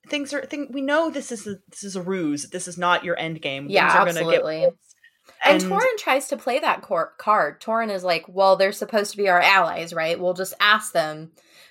things 0.08 0.34
are 0.34 0.44
thing 0.44 0.66
we 0.72 0.80
know 0.80 1.08
this 1.08 1.30
is 1.30 1.46
a 1.46 1.56
this 1.68 1.84
is 1.84 1.94
a 1.94 2.02
ruse. 2.02 2.50
This 2.50 2.66
is 2.66 2.76
not 2.76 3.04
your 3.04 3.16
end 3.16 3.40
game. 3.40 3.68
Yeah, 3.70 3.84
Things 3.88 3.94
are 3.94 4.08
absolutely. 4.08 4.32
Gonna 4.56 4.60
get 4.66 4.70
worse. 4.72 4.94
And, 5.44 5.62
Torin 5.62 5.96
tries 5.98 6.28
to 6.28 6.36
play 6.36 6.58
that 6.58 6.82
cor- 6.82 7.14
card. 7.18 7.60
Torin 7.60 7.90
is 7.90 8.04
like, 8.04 8.24
well, 8.28 8.56
they're 8.56 8.72
supposed 8.72 9.12
to 9.12 9.16
be 9.16 9.28
our 9.28 9.40
allies, 9.40 9.94
right? 9.94 10.20
We'll 10.20 10.34
just 10.34 10.54
ask 10.60 10.92
them. 10.92 11.30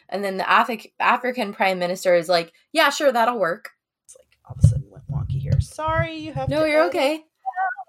And 0.10 0.24
then 0.24 0.38
the 0.38 0.44
Afri- 0.44 0.92
African 1.00 1.54
prime 1.54 1.78
minister 1.78 2.16
is 2.16 2.28
like, 2.28 2.52
yeah, 2.72 2.90
sure, 2.90 3.12
that'll 3.12 3.40
work. 3.40 3.70
it's 4.06 4.16
like 4.18 4.40
all 4.46 4.56
of 4.58 4.64
a 4.64 4.68
sudden 4.68 4.90
went 4.90 5.04
wonky 5.12 5.40
here. 5.40 5.60
Sorry, 5.62 6.18
you 6.18 6.34
have 6.34 6.50
No, 6.50 6.66
you're 6.66 6.86
okay. 6.86 7.24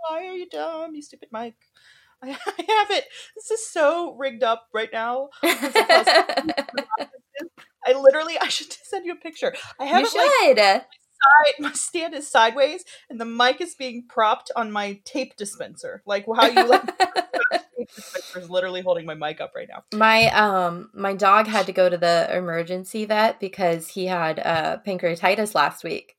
Why 0.08 0.26
are 0.26 0.34
you 0.34 0.48
dumb, 0.48 0.94
you 0.94 1.02
stupid 1.02 1.28
Mike? 1.32 1.56
I, 2.22 2.30
I 2.30 2.32
have 2.32 2.90
it. 2.90 3.04
This 3.34 3.50
is 3.50 3.66
so 3.70 4.14
rigged 4.18 4.42
up 4.42 4.66
right 4.74 4.90
now. 4.92 5.30
I 5.42 7.08
literally 7.94 8.38
I 8.38 8.48
should 8.48 8.72
send 8.84 9.06
you 9.06 9.12
a 9.12 9.16
picture. 9.16 9.54
I 9.78 9.86
have 9.86 10.00
you 10.00 10.06
it 10.06 10.14
like 10.14 10.30
should. 10.58 10.82
Side, 11.22 11.54
my 11.61 11.72
stand 11.72 12.14
is 12.14 12.28
sideways 12.28 12.85
and 13.09 13.20
the 13.20 13.24
mic 13.24 13.61
is 13.61 13.74
being 13.74 14.04
propped 14.09 14.50
on 14.56 14.72
my 14.72 15.00
tape 15.04 15.37
dispenser. 15.37 16.02
Like 16.06 16.26
how 16.35 16.46
you 16.46 16.66
like 16.66 16.83
tape 16.98 17.88
dispenser 17.94 18.38
is 18.40 18.50
literally 18.50 18.80
holding 18.83 19.06
my 19.06 19.14
mic 19.14 19.40
up 19.40 19.52
right 19.54 19.68
now. 19.68 19.85
my 19.98 20.26
um 20.33 20.90
my 20.94 21.14
dog 21.14 21.46
had 21.46 21.66
to 21.66 21.72
go 21.72 21.88
to 21.88 21.96
the 21.98 22.28
emergency 22.37 23.04
vet 23.04 23.40
because 23.40 23.88
he 23.88 24.06
had 24.06 24.38
uh 24.38 24.78
pancreatitis 24.87 25.54
last 25.54 25.85
week. 25.85 26.16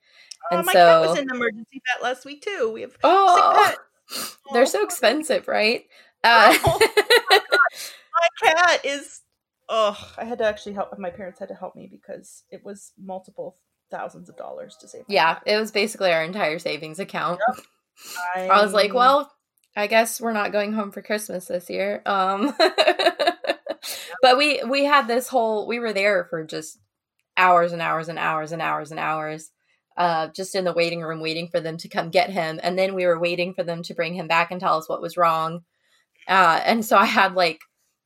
Uh, 0.52 0.58
And 0.58 0.66
my 0.66 0.74
cat 0.74 1.02
was 1.02 1.12
so- 1.14 1.22
in 1.22 1.28
the 1.28 1.36
emergency 1.36 1.82
vet 1.88 2.04
last 2.04 2.26
week 2.26 2.42
too. 2.44 2.72
We 2.74 2.82
have 2.82 2.96
Oh, 3.04 3.74
they're 4.54 4.64
Oh, 4.64 4.66
so 4.66 4.84
expensive, 4.84 5.48
right? 5.48 5.86
Uh, 6.24 6.54
my 6.64 8.28
cat 8.44 8.86
is 8.86 9.22
oh 9.70 9.98
I 10.18 10.26
had 10.26 10.38
to 10.40 10.46
actually 10.46 10.74
help 10.74 10.98
my 11.00 11.10
parents 11.10 11.40
had 11.40 11.48
to 11.50 11.56
help 11.56 11.76
me 11.76 11.88
because 11.92 12.44
it 12.52 12.64
was 12.64 12.92
multiple 13.02 13.58
thousands 13.92 14.30
of 14.30 14.38
dollars 14.38 14.76
to 14.78 14.88
save 14.88 15.04
yeah, 15.08 15.40
it 15.46 15.58
was 15.58 15.72
basically 15.72 16.12
our 16.12 16.24
entire 16.24 16.60
savings 16.60 17.00
account. 17.00 17.40
I, 18.36 18.48
I 18.50 18.64
was 18.64 18.74
like, 18.74 18.94
well, 18.94 19.32
I 19.76 19.88
guess 19.88 20.20
we're 20.20 20.34
not 20.34 20.52
going 20.52 20.74
home 20.74 20.92
for 20.92 21.02
Christmas 21.02 21.46
this 21.46 21.70
year. 21.70 22.02
Um 22.06 22.54
but 24.22 24.38
we 24.38 24.62
we 24.64 24.86
had 24.86 25.08
this 25.08 25.28
whole 25.28 25.68
we 25.68 25.80
were 25.80 25.94
there 25.94 26.26
for 26.30 26.44
just 26.44 26.80
hours 27.38 27.72
and 27.74 27.82
hours 27.82 28.08
and 28.08 28.20
hours 28.20 28.52
and 28.52 28.62
hours 28.62 28.92
and 28.92 29.00
hours. 29.00 29.52
Uh, 29.98 30.30
just 30.30 30.56
in 30.56 30.64
the 30.64 30.72
waiting 30.72 31.02
room 31.02 31.20
waiting 31.20 31.50
for 31.50 31.60
them 31.60 31.76
to 31.76 31.90
come 31.90 32.10
get 32.10 32.30
him 32.30 32.62
and 32.64 32.80
then 32.80 32.96
we 32.96 33.06
were 33.06 33.20
waiting 33.20 33.54
for 33.54 33.62
them 33.62 33.84
to 33.84 33.94
bring 33.94 34.14
him 34.14 34.26
back 34.26 34.50
and 34.50 34.62
tell 34.62 34.78
us 34.78 34.88
what 34.88 35.02
was 35.02 35.18
wrong 35.18 35.64
uh, 36.30 36.62
and 36.64 36.86
so 36.86 36.96
i 36.96 37.04
had 37.04 37.36
like 37.36 37.60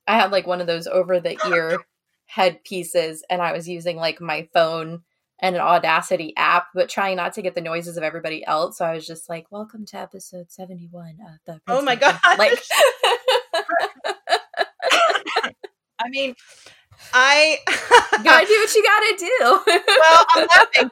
i 0.07 0.15
had 0.15 0.31
like 0.31 0.47
one 0.47 0.59
of 0.59 0.65
those 0.65 0.87
over 0.87 1.19
the 1.19 1.37
ear 1.47 1.77
headpieces 2.25 3.23
and 3.29 3.39
i 3.39 3.53
was 3.53 3.69
using 3.69 3.97
like 3.97 4.19
my 4.19 4.49
phone 4.51 5.03
and 5.45 5.55
an 5.55 5.61
audacity 5.61 6.33
app 6.37 6.67
but 6.73 6.89
trying 6.89 7.17
not 7.17 7.31
to 7.33 7.41
get 7.41 7.53
the 7.53 7.61
noises 7.61 7.97
of 7.97 8.03
everybody 8.03 8.43
else 8.47 8.77
so 8.79 8.85
i 8.85 8.95
was 8.95 9.05
just 9.05 9.29
like 9.29 9.45
welcome 9.51 9.85
to 9.85 9.95
episode 9.97 10.51
71 10.51 11.17
of 11.21 11.39
the 11.45 11.61
Oh 11.67 11.81
my 11.83 11.95
god! 11.95 12.17
like 12.39 12.59
I 15.99 16.09
mean 16.09 16.35
I 17.13 17.57
gotta 18.23 18.45
do 18.47 18.53
what 18.53 18.73
you 18.75 18.83
gotta 18.83 19.15
do 19.19 19.59
well, 19.99 20.25
I'm 20.35 20.47
laughing. 20.47 20.91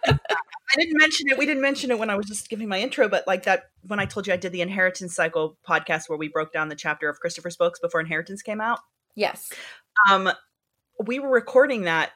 I 0.76 0.80
didn't 0.80 0.98
mention 0.98 1.30
it. 1.30 1.38
We 1.38 1.46
didn't 1.46 1.62
mention 1.62 1.92
it 1.92 2.00
when 2.00 2.10
I 2.10 2.16
was 2.16 2.26
just 2.26 2.50
giving 2.50 2.68
my 2.68 2.80
intro, 2.80 3.08
but 3.08 3.26
like 3.28 3.44
that 3.44 3.66
when 3.84 4.00
I 4.00 4.06
told 4.06 4.26
you 4.28 4.34
I 4.34 4.38
did 4.38 4.52
the 4.52 4.62
Inheritance 4.62 5.16
Cycle 5.16 5.58
podcast 5.68 6.10
where 6.10 6.18
we 6.18 6.28
broke 6.30 6.52
down 6.52 6.68
the 6.70 6.76
chapter 6.76 7.10
of 7.10 7.20
Christopher 7.20 7.50
Spokes 7.52 7.80
before 7.80 8.02
Inheritance 8.02 8.42
came 8.42 8.60
out. 8.62 8.80
yes 9.16 9.52
Um, 10.10 10.30
we 11.06 11.20
were 11.20 11.30
recording 11.30 11.84
that 11.84 12.12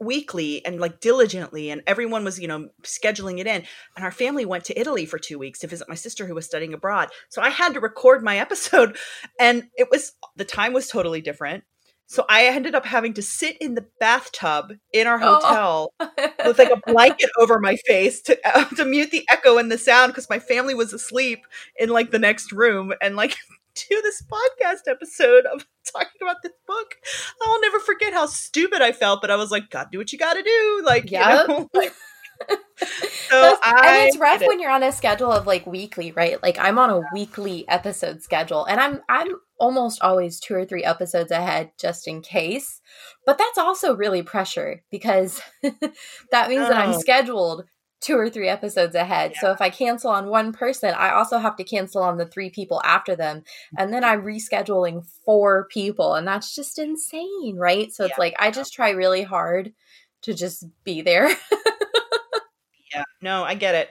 weekly 0.00 0.64
and 0.64 0.80
like 0.80 1.00
diligently, 1.00 1.70
and 1.70 1.82
everyone 1.86 2.24
was, 2.24 2.38
you 2.38 2.48
know, 2.48 2.68
scheduling 2.82 3.38
it 3.38 3.46
in. 3.46 3.64
And 3.96 4.04
our 4.04 4.10
family 4.12 4.44
went 4.44 4.64
to 4.64 4.78
Italy 4.80 5.06
for 5.06 5.18
two 5.18 5.38
weeks 5.38 5.58
to 5.60 5.66
visit 5.66 5.88
my 5.88 5.94
sister 5.94 6.26
who 6.26 6.34
was 6.34 6.46
studying 6.46 6.74
abroad. 6.74 7.08
So 7.28 7.42
I 7.42 7.50
had 7.50 7.74
to 7.74 7.80
record 7.80 8.22
my 8.22 8.38
episode, 8.38 8.96
and 9.40 9.64
it 9.76 9.88
was 9.90 10.12
the 10.36 10.44
time 10.44 10.72
was 10.72 10.88
totally 10.88 11.20
different. 11.20 11.64
So 12.10 12.24
I 12.26 12.46
ended 12.46 12.74
up 12.74 12.86
having 12.86 13.12
to 13.14 13.22
sit 13.22 13.58
in 13.58 13.74
the 13.74 13.84
bathtub 14.00 14.72
in 14.94 15.06
our 15.06 15.20
Oh. 15.22 15.34
hotel 15.34 15.92
with 16.46 16.58
like 16.58 16.70
a 16.70 16.80
blanket 16.90 17.28
over 17.38 17.58
my 17.58 17.76
face 17.86 18.22
to 18.22 18.38
uh, 18.48 18.64
to 18.76 18.86
mute 18.86 19.10
the 19.10 19.26
echo 19.30 19.58
and 19.58 19.70
the 19.70 19.76
sound 19.76 20.12
because 20.12 20.30
my 20.30 20.38
family 20.38 20.74
was 20.74 20.94
asleep 20.94 21.40
in 21.76 21.90
like 21.90 22.10
the 22.10 22.18
next 22.18 22.50
room 22.50 22.94
and 23.02 23.14
like 23.14 23.36
do 23.88 24.00
this 24.02 24.22
podcast 24.22 24.90
episode 24.90 25.44
of 25.46 25.66
talking 25.92 26.20
about 26.22 26.42
this 26.42 26.52
book. 26.66 26.94
I'll 27.42 27.60
never 27.60 27.78
forget 27.78 28.12
how 28.12 28.26
stupid 28.26 28.82
I 28.82 28.92
felt, 28.92 29.20
but 29.20 29.30
I 29.30 29.36
was 29.36 29.50
like, 29.50 29.70
God, 29.70 29.88
do 29.92 29.98
what 29.98 30.12
you 30.12 30.18
got 30.18 30.34
to 30.34 30.42
do. 30.42 30.82
Like, 30.84 31.10
yeah. 31.10 31.42
you 31.42 31.48
know, 31.48 31.68
like, 31.74 31.92
so 33.28 33.56
I 33.64 33.96
and 33.98 34.08
it's 34.08 34.16
rough 34.16 34.42
it. 34.42 34.46
when 34.46 34.60
you're 34.60 34.70
on 34.70 34.84
a 34.84 34.92
schedule 34.92 35.32
of 35.32 35.46
like 35.46 35.66
weekly, 35.66 36.12
right? 36.12 36.40
Like 36.40 36.56
I'm 36.58 36.78
on 36.78 36.90
a 36.90 37.02
weekly 37.12 37.66
episode 37.68 38.22
schedule 38.22 38.64
and 38.64 38.80
I'm 38.80 39.00
I'm 39.08 39.28
almost 39.58 40.00
always 40.02 40.38
two 40.38 40.54
or 40.54 40.64
three 40.64 40.84
episodes 40.84 41.32
ahead 41.32 41.72
just 41.80 42.06
in 42.06 42.22
case. 42.22 42.80
But 43.26 43.38
that's 43.38 43.58
also 43.58 43.96
really 43.96 44.22
pressure 44.22 44.82
because 44.90 45.42
that 46.30 46.48
means 46.48 46.68
that 46.68 46.76
I'm 46.78 46.94
Oh. 46.94 46.98
scheduled 47.00 47.64
two 48.00 48.16
or 48.16 48.30
three 48.30 48.48
episodes 48.48 48.94
ahead. 48.94 49.34
So 49.40 49.50
if 49.50 49.60
I 49.60 49.70
cancel 49.70 50.10
on 50.10 50.28
one 50.28 50.52
person, 50.52 50.94
I 50.94 51.10
also 51.10 51.38
have 51.38 51.56
to 51.56 51.64
cancel 51.64 52.02
on 52.02 52.16
the 52.16 52.26
three 52.26 52.48
people 52.50 52.80
after 52.84 53.16
them. 53.16 53.42
And 53.76 53.92
then 53.92 54.04
I'm 54.04 54.22
rescheduling 54.22 55.04
four 55.24 55.66
people 55.70 56.14
and 56.14 56.26
that's 56.26 56.54
just 56.54 56.78
insane, 56.78 57.56
right? 57.56 57.92
So 57.92 58.04
it's 58.04 58.12
Yeah. 58.12 58.20
like 58.20 58.34
I 58.38 58.50
just 58.50 58.72
try 58.72 58.90
really 58.90 59.22
hard 59.22 59.72
to 60.22 60.34
just 60.34 60.64
be 60.84 61.02
there. 61.02 61.28
Yeah, 62.94 63.04
no, 63.20 63.44
I 63.44 63.54
get 63.54 63.74
it. 63.74 63.90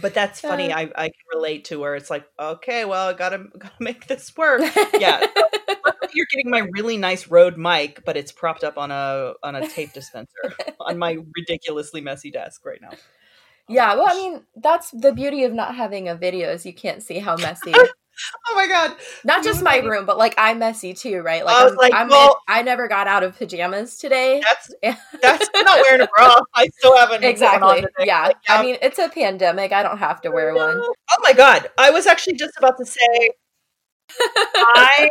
But 0.00 0.12
that's 0.12 0.40
funny. 0.40 0.70
Uh. 0.70 0.78
I, 0.78 0.82
I 0.94 1.04
can 1.08 1.12
relate 1.34 1.64
to 1.66 1.76
where 1.78 1.94
it's 1.94 2.10
like, 2.10 2.26
okay, 2.38 2.84
well, 2.84 3.08
I 3.08 3.12
gotta 3.14 3.38
gotta 3.58 3.74
make 3.80 4.06
this 4.06 4.36
work. 4.36 4.60
Yeah. 4.98 5.26
You're 6.14 6.26
getting 6.30 6.50
my 6.50 6.68
really 6.72 6.96
nice 6.96 7.28
Rode 7.28 7.56
mic, 7.56 8.04
but 8.04 8.16
it's 8.16 8.32
propped 8.32 8.64
up 8.64 8.78
on 8.78 8.90
a 8.90 9.34
on 9.42 9.54
a 9.56 9.68
tape 9.68 9.92
dispenser 9.94 10.54
on 10.80 10.98
my 10.98 11.18
ridiculously 11.36 12.00
messy 12.00 12.30
desk 12.30 12.64
right 12.64 12.80
now. 12.80 12.90
Oh 12.92 12.96
yeah, 13.68 13.94
well, 13.94 14.06
I 14.08 14.14
mean, 14.14 14.42
that's 14.56 14.90
the 14.90 15.12
beauty 15.12 15.44
of 15.44 15.52
not 15.52 15.74
having 15.74 16.08
a 16.08 16.14
video 16.14 16.50
is 16.50 16.66
you 16.66 16.74
can't 16.74 17.02
see 17.02 17.18
how 17.18 17.36
messy. 17.36 17.72
Oh 18.46 18.54
my 18.54 18.68
god. 18.68 18.96
Not 19.24 19.42
just 19.42 19.62
my 19.62 19.78
room, 19.78 20.06
but 20.06 20.18
like 20.18 20.34
I'm 20.38 20.60
messy 20.60 20.94
too, 20.94 21.20
right? 21.20 21.44
Like 21.44 21.56
I 21.56 21.64
was 21.64 21.72
I'm, 21.72 21.78
like, 21.78 21.94
I'm 21.94 22.08
well- 22.08 22.40
I 22.46 22.62
never 22.62 22.86
got 22.86 23.08
out 23.08 23.24
of 23.24 23.36
pajamas 23.36 23.98
today. 23.98 24.40
That's 24.40 25.00
that's 25.20 25.50
I'm 25.54 25.64
not 25.64 25.80
wearing 25.80 26.00
a 26.00 26.08
bra. 26.16 26.36
I 26.54 26.68
still 26.78 26.96
haven't 26.96 27.22
put 27.22 27.40
one 27.40 27.62
on 27.62 27.78
exactly. 27.78 28.06
Yeah. 28.06 28.22
Like, 28.22 28.36
I 28.48 28.62
mean, 28.62 28.76
it's 28.80 28.98
a 28.98 29.08
pandemic. 29.08 29.72
I 29.72 29.82
don't 29.82 29.98
have 29.98 30.20
to 30.22 30.30
wear 30.30 30.54
one. 30.54 30.80
Oh 30.80 30.94
my 31.22 31.32
god. 31.32 31.70
I 31.76 31.90
was 31.90 32.06
actually 32.06 32.34
just 32.34 32.56
about 32.56 32.78
to 32.78 32.86
say 32.86 33.30
I 34.54 35.10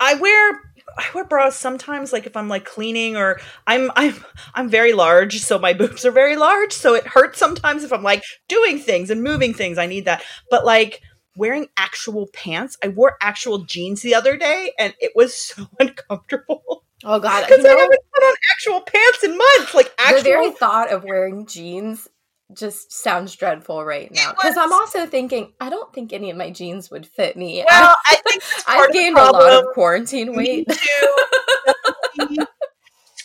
I 0.00 0.14
wear 0.14 0.60
I 0.96 1.06
wear 1.14 1.24
bras 1.24 1.56
sometimes 1.56 2.12
like 2.12 2.26
if 2.26 2.36
I'm 2.36 2.48
like 2.48 2.64
cleaning 2.64 3.16
or 3.16 3.40
I'm 3.66 3.90
I'm 3.96 4.14
I'm 4.54 4.68
very 4.68 4.92
large 4.92 5.40
so 5.40 5.58
my 5.58 5.72
boobs 5.72 6.04
are 6.04 6.10
very 6.12 6.36
large 6.36 6.72
so 6.72 6.94
it 6.94 7.06
hurts 7.06 7.38
sometimes 7.38 7.84
if 7.84 7.92
I'm 7.92 8.02
like 8.02 8.22
doing 8.48 8.78
things 8.78 9.10
and 9.10 9.22
moving 9.22 9.54
things. 9.54 9.78
I 9.78 9.86
need 9.86 10.04
that. 10.04 10.22
But 10.50 10.64
like 10.64 11.00
wearing 11.36 11.66
actual 11.76 12.28
pants 12.28 12.76
I 12.82 12.88
wore 12.88 13.16
actual 13.20 13.64
jeans 13.64 14.02
the 14.02 14.14
other 14.14 14.36
day 14.36 14.72
and 14.78 14.94
it 15.00 15.12
was 15.14 15.34
so 15.54 15.66
uncomfortable. 15.80 16.84
Oh 17.02 17.20
god. 17.20 17.44
because 17.48 17.64
I 17.64 17.70
haven't 17.70 18.00
put 18.14 18.24
on 18.24 18.34
actual 18.52 18.80
pants 18.82 19.24
in 19.24 19.36
months 19.36 19.74
like 19.74 19.92
actual 19.98 20.18
the 20.18 20.22
very 20.22 20.50
thought 20.52 20.92
of 20.92 21.04
wearing 21.04 21.46
jeans 21.46 22.08
just 22.52 22.92
sounds 22.92 23.34
dreadful 23.34 23.84
right 23.84 24.12
now. 24.12 24.32
Because 24.32 24.56
I'm 24.56 24.72
also 24.72 25.06
thinking, 25.06 25.52
I 25.60 25.70
don't 25.70 25.92
think 25.92 26.12
any 26.12 26.30
of 26.30 26.36
my 26.36 26.50
jeans 26.50 26.90
would 26.90 27.06
fit 27.06 27.36
me. 27.36 27.64
well 27.66 27.96
I 28.08 28.16
think 28.28 28.42
I've 28.68 28.92
gained 28.92 29.16
a 29.16 29.30
lot 29.30 29.52
of 29.52 29.72
quarantine 29.72 30.36
weight. 30.36 30.68
too. 30.68 32.36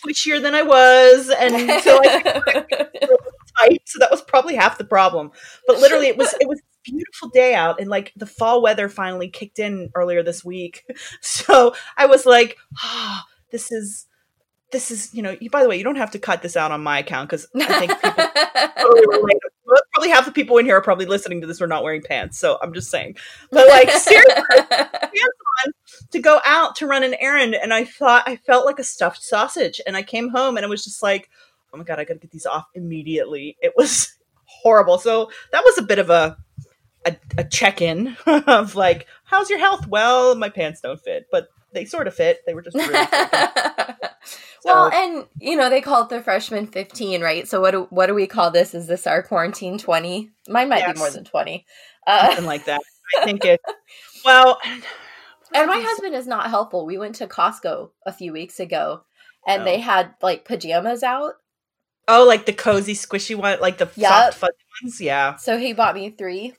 Squishier 0.05 0.41
than 0.41 0.55
I 0.55 0.62
was, 0.62 1.29
and 1.29 1.82
so 1.82 1.99
I 2.01 2.21
tight. 3.60 3.82
So 3.86 3.99
that 3.99 4.10
was 4.10 4.21
probably 4.21 4.55
half 4.55 4.77
the 4.77 4.86
problem. 4.86 5.32
But 5.67 5.79
literally, 5.79 6.08
it 6.08 6.17
was 6.17 6.34
it 6.39 6.47
was 6.47 6.60
a 6.60 6.63
beautiful 6.89 7.27
day 7.29 7.53
out, 7.53 7.82
and 7.82 7.89
like 7.89 8.13
the 8.15 8.25
fall 8.25 8.62
weather 8.62 8.88
finally 8.88 9.27
kicked 9.27 9.60
in 9.60 9.89
earlier 9.95 10.23
this 10.23 10.45
week. 10.45 10.86
So 11.19 11.75
I 11.97 12.05
was 12.05 12.25
like, 12.25 12.58
ah, 12.77 13.25
this 13.51 13.73
is 13.73 14.08
this 14.71 14.91
is 14.91 15.13
you 15.13 15.21
know. 15.21 15.36
You, 15.39 15.49
by 15.49 15.63
the 15.63 15.69
way, 15.69 15.77
you 15.77 15.84
don't 15.84 15.97
have 15.97 16.12
to 16.12 16.19
cut 16.19 16.41
this 16.41 16.55
out 16.58 16.71
on 16.71 16.82
my 16.82 16.99
account 16.99 17.29
because 17.29 17.47
I 17.55 17.79
think 17.79 18.01
people 18.01 18.89
relate. 19.19 19.38
Well, 19.65 19.82
Probably 19.93 20.10
half 20.10 20.25
the 20.25 20.32
people 20.32 20.58
in 20.58 20.65
here 20.65 20.77
are 20.77 20.82
probably 20.82 21.05
listening 21.05 21.41
to 21.41 21.47
this 21.47 21.62
are 21.62 21.67
not 21.67 21.84
wearing 21.84 22.01
pants. 22.01 22.39
So 22.39 22.58
I'm 22.62 22.73
just 22.73 22.89
saying. 22.89 23.17
But 23.51 23.67
like 23.67 23.89
seriously 23.91 24.43
pants 24.69 25.39
on 25.65 25.73
to 26.12 26.19
go 26.19 26.39
out 26.45 26.75
to 26.77 26.88
run 26.88 27.03
an 27.03 27.15
errand 27.15 27.55
and 27.55 27.73
I 27.73 27.86
thought 27.86 28.23
I 28.25 28.36
felt 28.36 28.65
like 28.65 28.79
a 28.79 28.84
stuffed 28.84 29.23
sausage 29.23 29.82
and 29.86 29.95
I 29.95 30.03
came 30.03 30.29
home 30.29 30.58
and 30.58 30.63
it 30.63 30.69
was 30.69 30.84
just 30.84 31.03
like 31.03 31.29
oh 31.73 31.77
my 31.77 31.84
god 31.84 31.99
I 31.99 32.03
got 32.03 32.13
to 32.13 32.19
get 32.19 32.32
these 32.32 32.45
off 32.45 32.65
immediately 32.73 33.58
it 33.62 33.73
was 33.75 34.13
horrible 34.45 34.97
so 34.97 35.32
that 35.51 35.63
was 35.63 35.77
a 35.77 35.84
bit 35.84 35.99
of 35.99 36.10
a 36.10 36.38
a, 37.05 37.15
a 37.38 37.43
check-in 37.43 38.17
of 38.25 38.75
like 38.75 39.08
how's 39.23 39.49
your 39.49 39.60
health 39.60 39.88
well 39.88 40.36
my 40.36 40.49
pants 40.49 40.82
don't 40.82 40.99
fit 40.99 41.27
but 41.32 41.49
they 41.71 41.86
sort 41.86 42.08
of 42.08 42.15
fit 42.15 42.41
they 42.45 42.53
were 42.53 42.62
just 42.62 42.75
really 42.75 43.05
well, 44.65 44.89
and 44.93 45.25
you 45.39 45.55
know 45.55 45.69
they 45.69 45.81
call 45.81 46.03
it 46.03 46.09
the 46.09 46.21
freshman 46.21 46.67
fifteen, 46.67 47.21
right? 47.21 47.47
So 47.47 47.61
what 47.61 47.71
do 47.71 47.87
what 47.89 48.07
do 48.07 48.13
we 48.15 48.27
call 48.27 48.51
this? 48.51 48.73
Is 48.73 48.87
this 48.87 49.07
our 49.07 49.23
quarantine 49.23 49.77
twenty? 49.77 50.31
Mine 50.47 50.69
might 50.69 50.79
Yes. 50.79 50.93
be 50.95 50.99
more 50.99 51.11
than 51.11 51.23
twenty. 51.25 51.65
Uh, 52.07 52.27
something 52.27 52.45
like 52.45 52.65
that 52.65 52.81
I 53.21 53.25
think 53.25 53.45
it 53.45 53.59
well 54.25 54.59
and 55.53 55.67
my 55.67 55.83
husband 55.83 56.15
is 56.15 56.27
not 56.27 56.49
helpful. 56.49 56.85
We 56.85 56.97
went 56.97 57.15
to 57.15 57.27
Costco 57.27 57.89
a 58.05 58.13
few 58.13 58.31
weeks 58.33 58.59
ago, 58.59 59.03
and 59.47 59.61
Oh. 59.61 59.65
they 59.65 59.79
had 59.79 60.13
like 60.21 60.45
pajamas 60.45 61.03
out. 61.03 61.33
oh 62.07 62.25
like 62.27 62.45
the 62.45 62.53
cozy 62.53 62.93
squishy 62.93 63.35
one 63.35 63.59
like 63.59 63.77
the 63.77 63.89
Yep. 63.95 64.09
soft 64.09 64.33
fuzzy 64.37 64.53
ones 64.83 65.01
yeah 65.01 65.35
So 65.37 65.57
he 65.57 65.73
bought 65.73 65.95
me 65.95 66.09
three. 66.11 66.55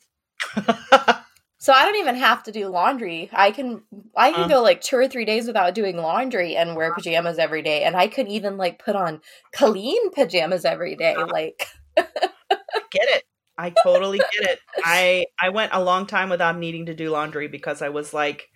So 1.62 1.74
I 1.74 1.84
don't 1.84 1.96
even 1.96 2.14
have 2.16 2.42
to 2.44 2.52
do 2.52 2.68
laundry. 2.68 3.28
I 3.34 3.50
can 3.50 3.82
I 4.16 4.32
can 4.32 4.44
Uh. 4.44 4.48
go 4.48 4.62
like 4.62 4.80
two 4.80 4.96
or 4.96 5.06
three 5.06 5.26
days 5.26 5.46
without 5.46 5.74
doing 5.74 5.98
laundry 5.98 6.56
and 6.56 6.74
wear 6.74 6.94
pajamas 6.94 7.38
every 7.38 7.60
day. 7.60 7.84
And 7.84 7.94
I 7.94 8.08
could 8.08 8.28
even 8.28 8.56
like 8.56 8.82
put 8.82 8.96
on 8.96 9.20
clean 9.52 10.10
pajamas 10.12 10.64
every 10.64 10.96
day. 10.96 11.14
Like 11.16 11.66
get 11.96 13.08
it. 13.10 13.24
I 13.58 13.74
totally 13.82 14.18
get 14.18 14.50
it. 14.52 14.58
I 14.82 15.26
I 15.38 15.50
went 15.50 15.72
a 15.74 15.84
long 15.84 16.06
time 16.06 16.30
without 16.30 16.56
needing 16.56 16.86
to 16.86 16.94
do 16.94 17.10
laundry 17.10 17.46
because 17.46 17.82
I 17.82 17.90
was 17.90 18.14
like 18.14 18.48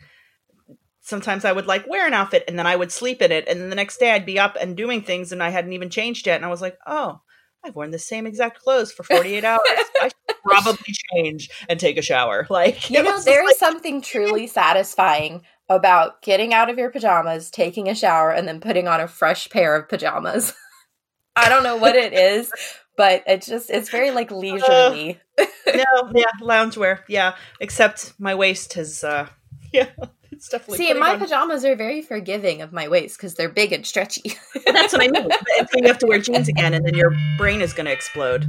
sometimes 1.02 1.44
I 1.44 1.52
would 1.52 1.66
like 1.66 1.86
wear 1.86 2.06
an 2.06 2.14
outfit 2.14 2.44
and 2.48 2.58
then 2.58 2.66
I 2.66 2.76
would 2.76 2.90
sleep 2.90 3.20
in 3.20 3.30
it 3.30 3.46
and 3.46 3.60
then 3.60 3.68
the 3.68 3.76
next 3.76 3.98
day 3.98 4.12
I'd 4.12 4.24
be 4.24 4.38
up 4.38 4.56
and 4.58 4.74
doing 4.74 5.02
things 5.02 5.30
and 5.30 5.42
I 5.42 5.50
hadn't 5.50 5.74
even 5.74 5.90
changed 5.90 6.26
yet 6.26 6.36
and 6.36 6.44
I 6.46 6.48
was 6.48 6.62
like, 6.62 6.78
"Oh, 6.86 7.20
I've 7.64 7.74
worn 7.74 7.90
the 7.90 7.98
same 7.98 8.26
exact 8.26 8.60
clothes 8.62 8.92
for 8.92 9.02
48 9.04 9.44
hours. 9.44 9.60
I 9.66 10.08
should 10.28 10.36
probably 10.44 10.94
change 11.14 11.50
and 11.68 11.80
take 11.80 11.96
a 11.96 12.02
shower." 12.02 12.46
Like, 12.50 12.90
you 12.90 13.00
it 13.00 13.04
know, 13.04 13.12
was 13.12 13.24
there 13.24 13.42
is 13.42 13.48
like- 13.50 13.56
something 13.56 14.00
truly 14.02 14.46
satisfying 14.46 15.42
about 15.68 16.20
getting 16.22 16.52
out 16.52 16.68
of 16.68 16.76
your 16.78 16.90
pajamas, 16.90 17.50
taking 17.50 17.88
a 17.88 17.94
shower, 17.94 18.30
and 18.30 18.46
then 18.46 18.60
putting 18.60 18.86
on 18.86 19.00
a 19.00 19.08
fresh 19.08 19.48
pair 19.48 19.74
of 19.76 19.88
pajamas. 19.88 20.52
I 21.36 21.48
don't 21.48 21.62
know 21.64 21.76
what 21.76 21.96
it 21.96 22.12
is, 22.12 22.52
but 22.96 23.24
it's 23.26 23.46
just 23.46 23.70
it's 23.70 23.88
very 23.90 24.10
like 24.10 24.30
leisurely. 24.30 25.18
no, 25.38 25.84
yeah, 26.14 26.24
loungewear. 26.42 27.00
Yeah, 27.08 27.34
except 27.60 28.12
my 28.20 28.34
waist 28.34 28.74
has 28.74 29.02
uh 29.02 29.28
yeah, 29.72 29.88
it's 30.36 30.48
definitely 30.48 30.78
See, 30.78 30.92
my 30.94 31.12
on- 31.14 31.18
pajamas 31.18 31.64
are 31.64 31.76
very 31.76 32.02
forgiving 32.02 32.62
of 32.62 32.72
my 32.72 32.88
waist 32.88 33.16
because 33.16 33.34
they're 33.34 33.48
big 33.48 33.72
and 33.72 33.86
stretchy. 33.86 34.34
That's 34.66 34.92
what 34.92 35.02
I 35.02 35.08
mean. 35.08 35.28
But 35.58 35.80
you 35.80 35.86
have 35.88 35.98
to 35.98 36.06
wear 36.06 36.18
jeans 36.18 36.48
again, 36.48 36.74
and 36.74 36.84
then 36.86 36.94
your 36.94 37.12
brain 37.38 37.60
is 37.62 37.72
going 37.72 37.86
to 37.86 37.92
explode. 37.92 38.46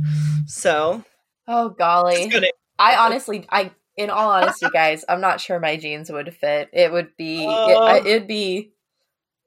So, 0.48 1.04
oh 1.48 1.70
golly. 1.70 2.28
gonna, 2.30 2.48
I 2.80 2.96
honestly, 2.96 3.46
I 3.50 3.72
in 3.98 4.10
all 4.10 4.30
honesty, 4.30 4.68
guys, 4.74 5.06
I'm 5.08 5.22
not 5.22 5.40
sure 5.40 5.60
my 5.60 5.78
jeans 5.78 6.12
would 6.12 6.34
fit. 6.36 6.70
It 6.74 6.92
would 6.92 7.16
be, 7.18 7.44
it, 7.44 7.48
Oh. 7.48 7.84
I- 7.84 8.00
it'd 8.00 8.28
be, 8.28 8.74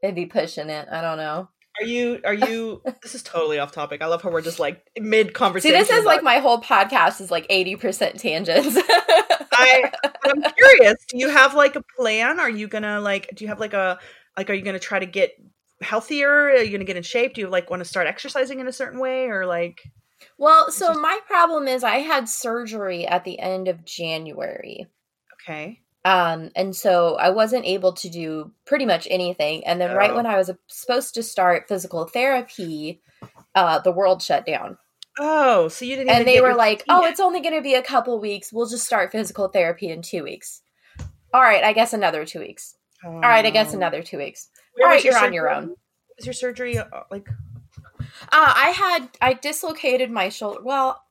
it'd 0.02 0.14
be 0.14 0.26
pushing 0.26 0.70
it. 0.70 0.88
I 0.90 1.00
don't 1.02 1.18
know. 1.18 1.48
are 1.80 1.84
you? 1.86 2.20
Are 2.24 2.34
you? 2.34 2.82
This 3.02 3.14
is 3.14 3.22
totally 3.22 3.58
off 3.58 3.72
topic. 3.72 4.00
I 4.02 4.06
love 4.06 4.22
how 4.22 4.30
we're 4.30 4.40
just 4.40 4.58
like 4.58 4.82
mid 4.98 5.34
conversation. 5.34 5.74
See, 5.74 5.78
this 5.80 5.90
is 5.90 6.04
like 6.04 6.22
my 6.22 6.38
whole 6.38 6.60
podcast 6.62 7.20
is 7.20 7.30
like 7.30 7.46
80 7.50 7.76
percent 7.76 8.18
tangents. 8.20 8.76
I. 9.58 9.92
I'm 10.24 10.42
curious. 10.42 10.96
Do 11.08 11.18
you 11.18 11.28
have 11.28 11.54
like 11.54 11.76
a 11.76 11.82
plan? 11.96 12.40
Are 12.40 12.50
you 12.50 12.68
gonna 12.68 13.00
like? 13.00 13.30
Do 13.34 13.44
you 13.44 13.48
have 13.48 13.60
like 13.60 13.74
a 13.74 13.98
like? 14.36 14.48
Are 14.50 14.54
you 14.54 14.62
gonna 14.62 14.78
try 14.78 14.98
to 14.98 15.06
get 15.06 15.32
healthier? 15.82 16.30
Are 16.50 16.56
you 16.62 16.70
gonna 16.72 16.84
get 16.84 16.96
in 16.96 17.02
shape? 17.02 17.34
Do 17.34 17.40
you 17.40 17.48
like 17.48 17.70
want 17.70 17.80
to 17.80 17.88
start 17.88 18.06
exercising 18.06 18.60
in 18.60 18.68
a 18.68 18.72
certain 18.72 18.98
way, 19.00 19.26
or 19.26 19.46
like? 19.46 19.80
well, 20.36 20.70
so 20.70 20.88
Just- 20.88 21.00
my 21.00 21.18
problem 21.26 21.68
is 21.68 21.84
I 21.84 21.96
had 21.98 22.28
surgery 22.28 23.06
at 23.06 23.24
the 23.24 23.38
end 23.38 23.68
of 23.68 23.84
January. 23.84 24.86
Okay. 25.42 25.80
Um, 26.04 26.50
and 26.56 26.74
so 26.74 27.16
I 27.16 27.30
wasn't 27.30 27.64
able 27.66 27.92
to 27.94 28.08
do 28.08 28.52
pretty 28.64 28.86
much 28.86 29.06
anything. 29.10 29.64
And 29.66 29.80
then 29.80 29.94
right 29.94 30.10
Oh. 30.10 30.16
when 30.16 30.26
I 30.26 30.36
was 30.36 30.50
supposed 30.68 31.14
to 31.14 31.22
start 31.22 31.68
physical 31.68 32.06
therapy, 32.06 33.02
uh, 33.54 33.80
the 33.80 33.92
world 33.92 34.22
shut 34.22 34.46
down. 34.46 34.78
Oh, 35.18 35.68
so 35.68 35.84
you 35.84 35.96
didn't. 35.96 36.10
even 36.10 36.20
and 36.20 36.28
they 36.28 36.40
were 36.40 36.54
like, 36.54 36.84
"Oh, 36.88 37.04
it's 37.04 37.20
only 37.20 37.40
going 37.40 37.54
to 37.54 37.62
be 37.62 37.74
a 37.74 37.82
couple 37.82 38.18
weeks. 38.20 38.52
We'll 38.52 38.68
just 38.68 38.86
start 38.86 39.12
physical 39.12 39.48
therapy 39.48 39.88
in 39.88 40.02
two 40.02 40.22
weeks." 40.22 40.62
All 41.34 41.42
right, 41.42 41.64
I 41.64 41.72
guess 41.72 41.92
another 41.92 42.24
two 42.24 42.40
weeks. 42.40 42.76
All 43.04 43.20
right, 43.20 43.44
I 43.44 43.50
guess 43.50 43.74
another 43.74 44.02
two 44.02 44.18
weeks. 44.18 44.48
Where 44.74 44.86
All 44.88 44.94
right, 44.94 45.04
you're 45.04 45.18
on 45.18 45.32
your 45.32 45.50
own. 45.50 45.74
Was 46.16 46.26
your 46.26 46.32
surgery 46.32 46.78
uh, 46.78 46.84
like? 47.10 47.28
Uh, 48.00 48.04
I 48.32 48.70
had 48.70 49.08
I 49.20 49.34
dislocated 49.34 50.10
my 50.10 50.28
shoulder. 50.28 50.60
Well, 50.62 51.02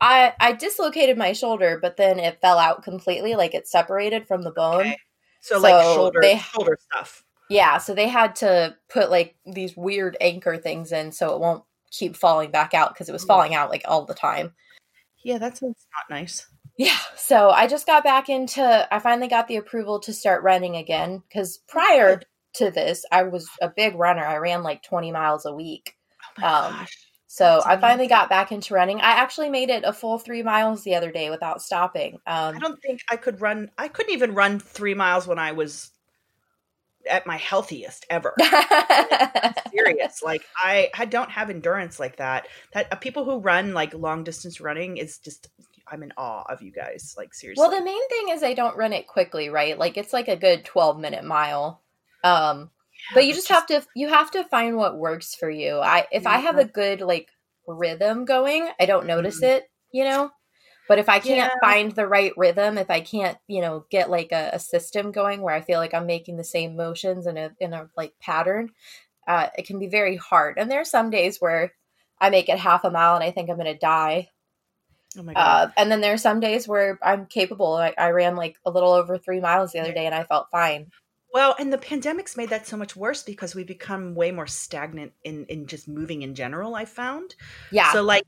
I 0.00 0.34
I 0.40 0.52
dislocated 0.52 1.18
my 1.18 1.32
shoulder, 1.32 1.78
but 1.80 1.96
then 1.96 2.18
it 2.18 2.40
fell 2.40 2.58
out 2.58 2.82
completely, 2.82 3.34
like 3.34 3.54
it 3.54 3.66
separated 3.66 4.26
from 4.26 4.42
the 4.42 4.50
bone. 4.50 4.80
Okay. 4.80 4.98
So, 5.40 5.58
like 5.58 5.82
shoulder 5.82 6.20
they- 6.22 6.38
shoulder 6.38 6.78
stuff. 6.92 7.24
Yeah, 7.48 7.78
so 7.78 7.94
they 7.94 8.08
had 8.08 8.34
to 8.36 8.76
put 8.88 9.10
like 9.10 9.36
these 9.46 9.76
weird 9.76 10.16
anchor 10.20 10.56
things 10.56 10.90
in 10.90 11.12
so 11.12 11.34
it 11.34 11.40
won't 11.40 11.62
keep 11.98 12.16
falling 12.16 12.50
back 12.50 12.74
out 12.74 12.92
because 12.94 13.08
it 13.08 13.12
was 13.12 13.24
Mm. 13.24 13.28
falling 13.28 13.54
out 13.54 13.70
like 13.70 13.82
all 13.86 14.04
the 14.04 14.14
time. 14.14 14.54
Yeah, 15.24 15.38
that 15.38 15.56
sounds 15.56 15.86
not 15.94 16.14
nice. 16.14 16.46
Yeah, 16.78 16.98
so 17.16 17.50
I 17.50 17.66
just 17.66 17.86
got 17.86 18.04
back 18.04 18.28
into 18.28 18.86
I 18.94 18.98
finally 18.98 19.28
got 19.28 19.48
the 19.48 19.56
approval 19.56 19.98
to 20.00 20.12
start 20.12 20.42
running 20.42 20.76
again 20.76 21.22
cuz 21.32 21.58
prior 21.68 22.20
to 22.54 22.70
this 22.70 23.04
I 23.10 23.22
was 23.24 23.48
a 23.62 23.68
big 23.68 23.94
runner. 23.96 24.24
I 24.24 24.36
ran 24.36 24.62
like 24.62 24.82
20 24.82 25.10
miles 25.12 25.46
a 25.46 25.54
week. 25.54 25.94
Oh 26.22 26.42
my 26.42 26.44
Um, 26.48 26.72
gosh. 26.80 27.08
So 27.28 27.44
That's 27.44 27.66
I 27.66 27.76
finally 27.78 28.04
amazing. 28.04 28.08
got 28.08 28.28
back 28.30 28.52
into 28.52 28.74
running. 28.74 29.00
I 29.00 29.10
actually 29.12 29.48
made 29.50 29.70
it 29.70 29.84
a 29.84 29.92
full 29.92 30.18
3 30.18 30.42
miles 30.42 30.84
the 30.84 30.94
other 30.94 31.10
day 31.10 31.30
without 31.30 31.62
stopping. 31.62 32.20
I 32.54 32.58
Um 32.58 32.60
don't 32.60 32.80
think 32.82 33.00
I 33.10 33.16
could 33.16 33.40
run. 33.40 33.70
I 33.78 33.88
couldn't 33.88 34.12
even 34.12 34.34
run 34.34 34.58
three 34.60 34.94
miles 34.94 35.26
when 35.26 35.38
I 35.38 35.52
was 35.52 35.90
at 37.06 37.26
my 37.26 37.36
healthiest 37.36 38.06
ever. 38.10 38.34
serious. 39.70 40.22
Like 40.22 40.42
I, 40.56 40.90
I 40.96 41.04
don't 41.04 41.30
have 41.30 41.50
endurance 41.50 41.98
like 42.00 42.16
that. 42.16 42.48
That 42.72 42.92
uh, 42.92 42.96
people 42.96 43.24
who 43.24 43.38
run 43.38 43.74
like 43.74 43.94
long 43.94 44.24
distance 44.24 44.60
running 44.60 44.96
is 44.96 45.18
just. 45.18 45.48
I'm 45.88 46.02
in 46.02 46.12
awe 46.16 46.42
of 46.48 46.62
you 46.62 46.72
guys. 46.72 47.14
Like 47.16 47.32
seriously. 47.32 47.62
Well, 47.62 47.70
the 47.70 47.84
main 47.84 48.08
thing 48.08 48.30
is 48.30 48.42
I 48.42 48.54
don't 48.54 48.76
run 48.76 48.92
it 48.92 49.06
quickly, 49.06 49.50
right? 49.50 49.78
Like 49.78 49.96
it's 49.96 50.12
like 50.12 50.26
a 50.26 50.34
good 50.34 50.64
12 50.64 50.98
minute 50.98 51.24
mile. 51.24 51.80
Um 52.24 52.70
but 53.14 53.24
you 53.24 53.34
just 53.34 53.48
have 53.48 53.66
to 53.66 53.86
you 53.94 54.08
have 54.08 54.30
to 54.32 54.42
find 54.44 54.76
what 54.76 54.98
works 54.98 55.34
for 55.34 55.48
you. 55.48 55.78
I 55.78 56.06
if 56.10 56.26
I 56.26 56.38
have 56.38 56.58
a 56.58 56.64
good 56.64 57.00
like 57.00 57.28
rhythm 57.66 58.24
going, 58.24 58.68
I 58.80 58.86
don't 58.86 59.06
notice 59.06 59.42
it, 59.42 59.64
you 59.92 60.04
know? 60.04 60.30
But 60.88 60.98
if 60.98 61.08
I 61.08 61.18
can't 61.18 61.52
Yeah. 61.52 61.58
find 61.60 61.92
the 61.92 62.06
right 62.06 62.32
rhythm, 62.36 62.78
if 62.78 62.90
I 62.90 63.00
can't, 63.00 63.38
you 63.48 63.60
know, 63.60 63.86
get 63.90 64.10
like 64.10 64.32
a, 64.32 64.50
a 64.54 64.58
system 64.58 65.12
going 65.12 65.42
where 65.42 65.54
I 65.54 65.60
feel 65.60 65.78
like 65.80 65.94
I'm 65.94 66.06
making 66.06 66.36
the 66.36 66.44
same 66.44 66.76
motions 66.76 67.26
in 67.26 67.36
a 67.36 67.50
in 67.60 67.72
a 67.72 67.88
like 67.96 68.14
pattern, 68.20 68.70
uh, 69.26 69.48
it 69.58 69.66
can 69.66 69.78
be 69.78 69.88
very 69.88 70.16
hard. 70.16 70.58
And 70.58 70.70
there 70.70 70.80
are 70.80 70.84
some 70.84 71.10
days 71.10 71.38
where 71.40 71.72
I 72.20 72.30
make 72.30 72.48
it 72.48 72.58
half 72.58 72.84
a 72.84 72.90
mile 72.90 73.14
and 73.16 73.24
I 73.24 73.30
think 73.32 73.50
I'm 73.50 73.56
gonna 73.56 73.78
die. 73.78 74.30
Oh 75.18 75.22
my 75.22 75.34
god. 75.34 75.68
Uh, 75.68 75.70
and 75.76 75.90
then 75.90 76.00
there 76.00 76.12
are 76.14 76.18
some 76.18 76.40
days 76.40 76.68
where 76.68 76.98
I'm 77.02 77.26
capable. 77.26 77.74
I, 77.74 77.94
I 77.96 78.10
ran 78.10 78.36
like 78.36 78.56
a 78.64 78.70
little 78.70 78.92
over 78.92 79.18
three 79.18 79.40
miles 79.40 79.72
the 79.72 79.80
other 79.80 79.92
day 79.92 80.06
and 80.06 80.14
I 80.14 80.24
felt 80.24 80.48
fine. 80.50 80.90
well, 81.32 81.54
and 81.58 81.72
the 81.72 81.78
pandemic's 81.78 82.36
made 82.36 82.50
that 82.50 82.66
so 82.66 82.76
much 82.76 82.96
worse 82.96 83.22
because 83.22 83.54
we 83.54 83.64
become 83.64 84.14
way 84.14 84.30
more 84.30 84.46
stagnant 84.46 85.12
in 85.24 85.44
in 85.46 85.66
just 85.66 85.86
moving 85.88 86.22
in 86.22 86.34
general. 86.34 86.74
I 86.74 86.84
found. 86.86 87.34
Yeah. 87.70 87.92
So 87.92 88.02
like 88.02 88.24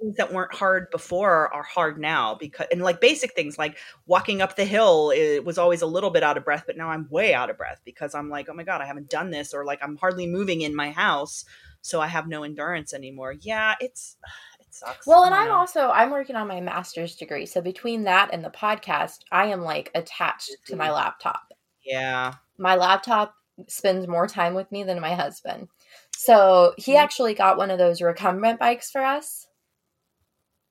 things 0.00 0.16
that 0.16 0.32
weren't 0.32 0.54
hard 0.54 0.90
before 0.90 1.52
are 1.52 1.62
hard 1.62 1.98
now 1.98 2.34
because 2.34 2.66
and 2.70 2.82
like 2.82 3.00
basic 3.00 3.34
things 3.34 3.58
like 3.58 3.76
walking 4.06 4.40
up 4.42 4.56
the 4.56 4.64
hill 4.64 5.10
it 5.14 5.44
was 5.44 5.58
always 5.58 5.82
a 5.82 5.86
little 5.86 6.10
bit 6.10 6.22
out 6.22 6.36
of 6.36 6.44
breath 6.44 6.64
but 6.66 6.76
now 6.76 6.88
I'm 6.88 7.08
way 7.10 7.34
out 7.34 7.50
of 7.50 7.56
breath 7.58 7.80
because 7.84 8.14
I'm 8.14 8.28
like 8.30 8.48
oh 8.48 8.54
my 8.54 8.62
god 8.64 8.80
I 8.80 8.86
haven't 8.86 9.10
done 9.10 9.30
this 9.30 9.52
or 9.54 9.64
like 9.64 9.80
I'm 9.82 9.96
hardly 9.96 10.26
moving 10.26 10.60
in 10.62 10.74
my 10.74 10.90
house 10.90 11.44
so 11.80 12.00
I 12.00 12.06
have 12.08 12.26
no 12.26 12.42
endurance 12.42 12.92
anymore. 12.94 13.34
Yeah, 13.40 13.74
it's 13.80 14.16
it 14.60 14.66
sucks. 14.70 15.06
Well, 15.06 15.24
and 15.24 15.34
I'm 15.34 15.50
also 15.52 15.90
I'm 15.90 16.10
working 16.10 16.36
on 16.36 16.48
my 16.48 16.60
master's 16.60 17.14
degree. 17.16 17.46
So 17.46 17.60
between 17.60 18.04
that 18.04 18.30
and 18.32 18.44
the 18.44 18.50
podcast, 18.50 19.20
I 19.32 19.46
am 19.46 19.62
like 19.62 19.90
attached 19.94 20.56
to 20.66 20.76
my 20.76 20.90
laptop. 20.90 21.52
yeah. 21.84 22.34
My 22.58 22.74
laptop 22.76 23.34
spends 23.68 24.06
more 24.06 24.26
time 24.28 24.54
with 24.54 24.70
me 24.70 24.84
than 24.84 25.00
my 25.00 25.14
husband. 25.14 25.68
So 26.14 26.74
he 26.78 26.94
Mhm. 26.94 27.00
actually 27.00 27.34
got 27.34 27.56
one 27.56 27.70
of 27.70 27.78
those 27.78 28.00
recumbent 28.02 28.60
bikes 28.60 28.90
for 28.90 29.04
us. 29.04 29.47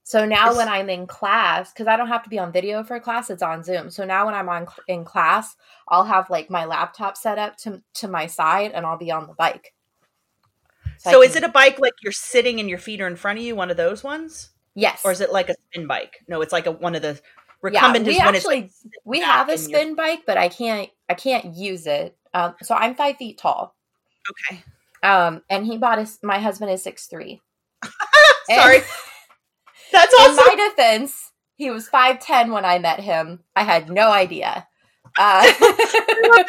So 0.07 0.25
now 0.25 0.55
when 0.55 0.69
I'm 0.69 0.89
in 0.89 1.05
class, 1.05 1.73
because 1.73 1.85
I 1.85 1.97
don't 1.97 2.07
have 2.07 2.23
to 2.23 2.29
be 2.29 2.39
on 2.39 2.53
video 2.53 2.81
for 2.81 2.97
class, 2.97 3.29
it's 3.29 3.43
on 3.43 3.61
Zoom. 3.61 3.91
So 3.91 4.05
now 4.05 4.25
when 4.25 4.35
I'm 4.35 4.47
on 4.47 4.65
in 4.87 5.03
class, 5.03 5.57
I'll 5.89 6.05
have 6.05 6.29
like 6.29 6.49
my 6.49 6.63
laptop 6.63 7.17
set 7.17 7.37
up 7.37 7.57
to 7.57 7.81
to 7.95 8.07
my 8.07 8.25
side, 8.25 8.71
and 8.71 8.85
I'll 8.85 8.97
be 8.97 9.11
on 9.11 9.27
the 9.27 9.33
bike. 9.33 9.73
I 11.05 11.11
So 11.11 11.21
is 11.21 11.35
it 11.35 11.43
a 11.43 11.49
bike 11.49 11.79
like 11.79 11.91
you're 12.01 12.13
sitting 12.13 12.61
and 12.61 12.69
your 12.69 12.77
feet 12.79 13.01
are 13.01 13.07
in 13.07 13.17
front 13.17 13.39
of 13.39 13.43
you, 13.43 13.53
one 13.53 13.69
of 13.69 13.75
those 13.75 14.01
ones, 14.01 14.51
yes, 14.75 15.01
or 15.03 15.11
is 15.11 15.19
it 15.19 15.33
like 15.33 15.49
a 15.49 15.55
spin 15.55 15.87
bike? 15.87 16.23
No, 16.29 16.39
it's 16.39 16.53
like 16.53 16.67
a 16.67 16.71
one 16.71 16.95
of 16.95 17.01
the 17.01 17.19
yeah, 17.69 17.81
recumbent 17.81 18.05
we 18.05 18.13
is 18.13 18.19
when 18.19 18.35
actually 18.35 18.61
like, 18.61 18.71
we 19.03 19.19
have 19.19 19.49
a 19.49 19.51
and 19.51 19.59
spin 19.59 19.95
bike, 19.95 20.21
but 20.25 20.37
I 20.37 20.47
can't 20.47 20.89
I 21.09 21.15
can't 21.15 21.53
use 21.53 21.85
it. 21.85 22.15
Um, 22.33 22.55
so 22.61 22.75
I'm 22.75 22.95
five 22.95 23.17
feet 23.17 23.39
tall. 23.39 23.75
okay. 24.31 24.63
Um, 25.03 25.41
and 25.49 25.65
he 25.65 25.77
bought 25.77 25.99
his 25.99 26.17
my 26.23 26.39
husband 26.39 26.71
is 26.71 26.81
six 26.81 27.07
three. 27.07 27.41
Sorry, 28.49 28.79
that's 29.91 30.13
In 30.13 30.35
my 30.35 30.69
defense, 30.69 31.31
he 31.55 31.69
was 31.71 31.87
five 31.87 32.19
ten 32.19 32.51
when 32.51 32.65
I 32.65 32.79
met 32.79 32.99
him. 32.99 33.43
I 33.55 33.63
had 33.63 33.89
no 33.89 34.11
idea. 34.11 34.67
Uh, 35.17 35.51
That 35.59 36.45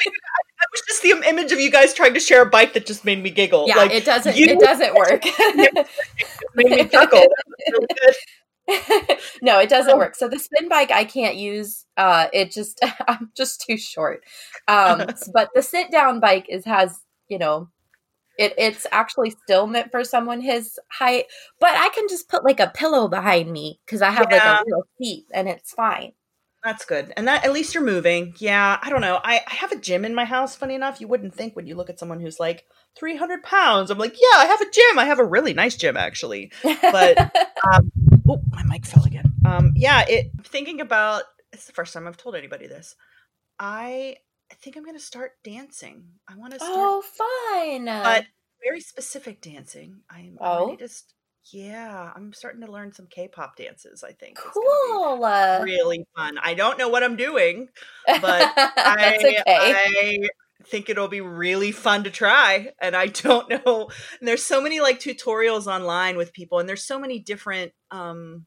was 0.72 0.82
just 0.88 1.02
the 1.02 1.10
image 1.28 1.52
of 1.52 1.60
you 1.60 1.70
guys 1.70 1.94
trying 1.94 2.14
to 2.14 2.20
share 2.20 2.42
a 2.42 2.46
bike 2.50 2.72
that 2.74 2.84
just 2.84 3.04
made 3.04 3.22
me 3.22 3.30
giggle. 3.30 3.66
yeah, 3.68 3.76
like 3.76 3.92
it 3.92 4.04
doesn't 4.04 4.36
you- 4.36 4.46
it 4.46 4.58
doesn't 4.60 4.94
work. 4.94 5.22
made 6.54 6.70
me 6.70 6.88
chuckle. 6.88 7.22
Really 7.72 7.86
no, 9.40 9.58
it 9.60 9.68
doesn't 9.68 9.96
work. 9.96 10.14
So 10.14 10.28
the 10.28 10.38
spin 10.38 10.68
bike 10.68 10.90
I 10.90 11.04
can't 11.04 11.36
use. 11.36 11.86
Uh, 11.96 12.26
it 12.32 12.50
just 12.50 12.80
I'm 13.08 13.30
just 13.36 13.64
too 13.66 13.76
short. 13.78 14.22
Um, 14.66 15.06
but 15.32 15.48
the 15.54 15.62
sit 15.62 15.90
down 15.90 16.20
bike 16.20 16.46
is 16.48 16.64
has 16.64 17.00
you 17.28 17.38
know, 17.38 17.68
it 18.38 18.54
it's 18.56 18.86
actually 18.92 19.30
still 19.30 19.66
meant 19.66 19.90
for 19.90 20.04
someone 20.04 20.40
his 20.40 20.78
height. 20.90 21.26
But 21.60 21.70
I 21.72 21.88
can 21.90 22.08
just 22.08 22.28
put 22.28 22.44
like 22.44 22.60
a 22.60 22.68
pillow 22.74 23.08
behind 23.08 23.50
me 23.52 23.80
because 23.84 24.00
I 24.00 24.10
have 24.10 24.28
Yeah. 24.30 24.36
like 24.36 24.60
a 24.60 24.64
real 24.66 24.82
seat 25.00 25.26
and 25.34 25.48
it's 25.48 25.72
fine. 25.72 26.12
That's 26.64 26.84
good. 26.84 27.12
And 27.16 27.28
that 27.28 27.44
at 27.44 27.52
least 27.52 27.72
you're 27.74 27.84
moving. 27.84 28.34
Yeah, 28.38 28.78
I 28.82 28.90
don't 28.90 29.00
know. 29.00 29.20
I, 29.22 29.40
I 29.46 29.54
have 29.54 29.70
a 29.72 29.76
gym 29.78 30.04
in 30.04 30.14
my 30.14 30.24
house, 30.24 30.56
funny 30.56 30.74
enough. 30.74 31.00
You 31.00 31.06
wouldn't 31.06 31.34
think 31.34 31.54
when 31.54 31.66
you 31.68 31.76
look 31.76 31.88
at 31.88 32.00
someone 32.00 32.20
who's 32.20 32.40
like 32.40 32.64
300 32.98 33.44
pounds. 33.44 33.90
I'm 33.90 33.98
like, 33.98 34.14
yeah, 34.20 34.38
I 34.38 34.46
have 34.46 34.60
a 34.60 34.68
gym. 34.70 34.98
I 34.98 35.04
have 35.04 35.20
a 35.20 35.24
really 35.24 35.54
nice 35.54 35.76
gym, 35.76 35.96
actually. 35.96 36.50
But- 36.62 37.32
Um, 37.72 37.90
oh, 38.28 38.40
my 38.50 38.62
mic 38.64 38.86
fell 38.86 39.04
again. 39.04 39.32
Um, 39.44 39.72
yeah, 39.74 40.04
it 40.08 40.30
thinking 40.44 40.80
about 40.80 41.22
it's 41.52 41.64
the 41.66 41.72
first 41.72 41.92
time 41.92 42.06
I've 42.06 42.16
told 42.16 42.34
anybody 42.36 42.66
this. 42.68 42.94
I 43.58 44.16
I 44.50 44.54
think 44.54 44.76
I'm 44.76 44.84
gonna 44.84 44.98
start 44.98 45.32
dancing. 45.44 46.04
I 46.28 46.36
want 46.36 46.52
to 46.54 46.58
start 46.58 46.72
oh, 46.74 47.02
fun! 47.02 47.84
but 47.86 48.26
very 48.64 48.80
specific 48.80 49.40
dancing. 49.40 50.00
I'm 50.10 50.36
Oh? 50.40 50.76
just 50.76 51.14
yeah, 51.50 52.12
I'm 52.14 52.32
starting 52.34 52.60
to 52.62 52.70
learn 52.70 52.92
some 52.92 53.06
K-pop 53.06 53.56
dances, 53.56 54.04
I 54.04 54.12
think. 54.12 54.38
It's 54.38 54.42
gonna 54.42 54.54
be 54.54 54.92
cool. 54.92 55.18
Really 55.64 56.04
fun. 56.14 56.38
I 56.42 56.54
don't 56.54 56.78
know 56.78 56.88
what 56.88 57.02
I'm 57.02 57.16
doing, 57.16 57.68
but 58.06 58.22
I, 58.56 59.16
okay. 59.16 59.42
I 59.46 60.28
think 60.66 60.90
it'll 60.90 61.08
be 61.08 61.20
really 61.22 61.72
fun 61.72 62.04
to 62.04 62.10
try. 62.10 62.72
And 62.82 62.94
I 62.96 63.06
don't 63.06 63.48
know. 63.48 63.88
And 64.18 64.28
there's 64.28 64.42
so 64.42 64.60
many 64.60 64.80
like 64.80 64.98
tutorials 65.00 65.66
online 65.66 66.16
with 66.16 66.32
people, 66.34 66.58
and 66.58 66.68
there's 66.68 66.84
so 66.84 66.98
many 66.98 67.18
different. 67.18 67.72
um 67.90 68.46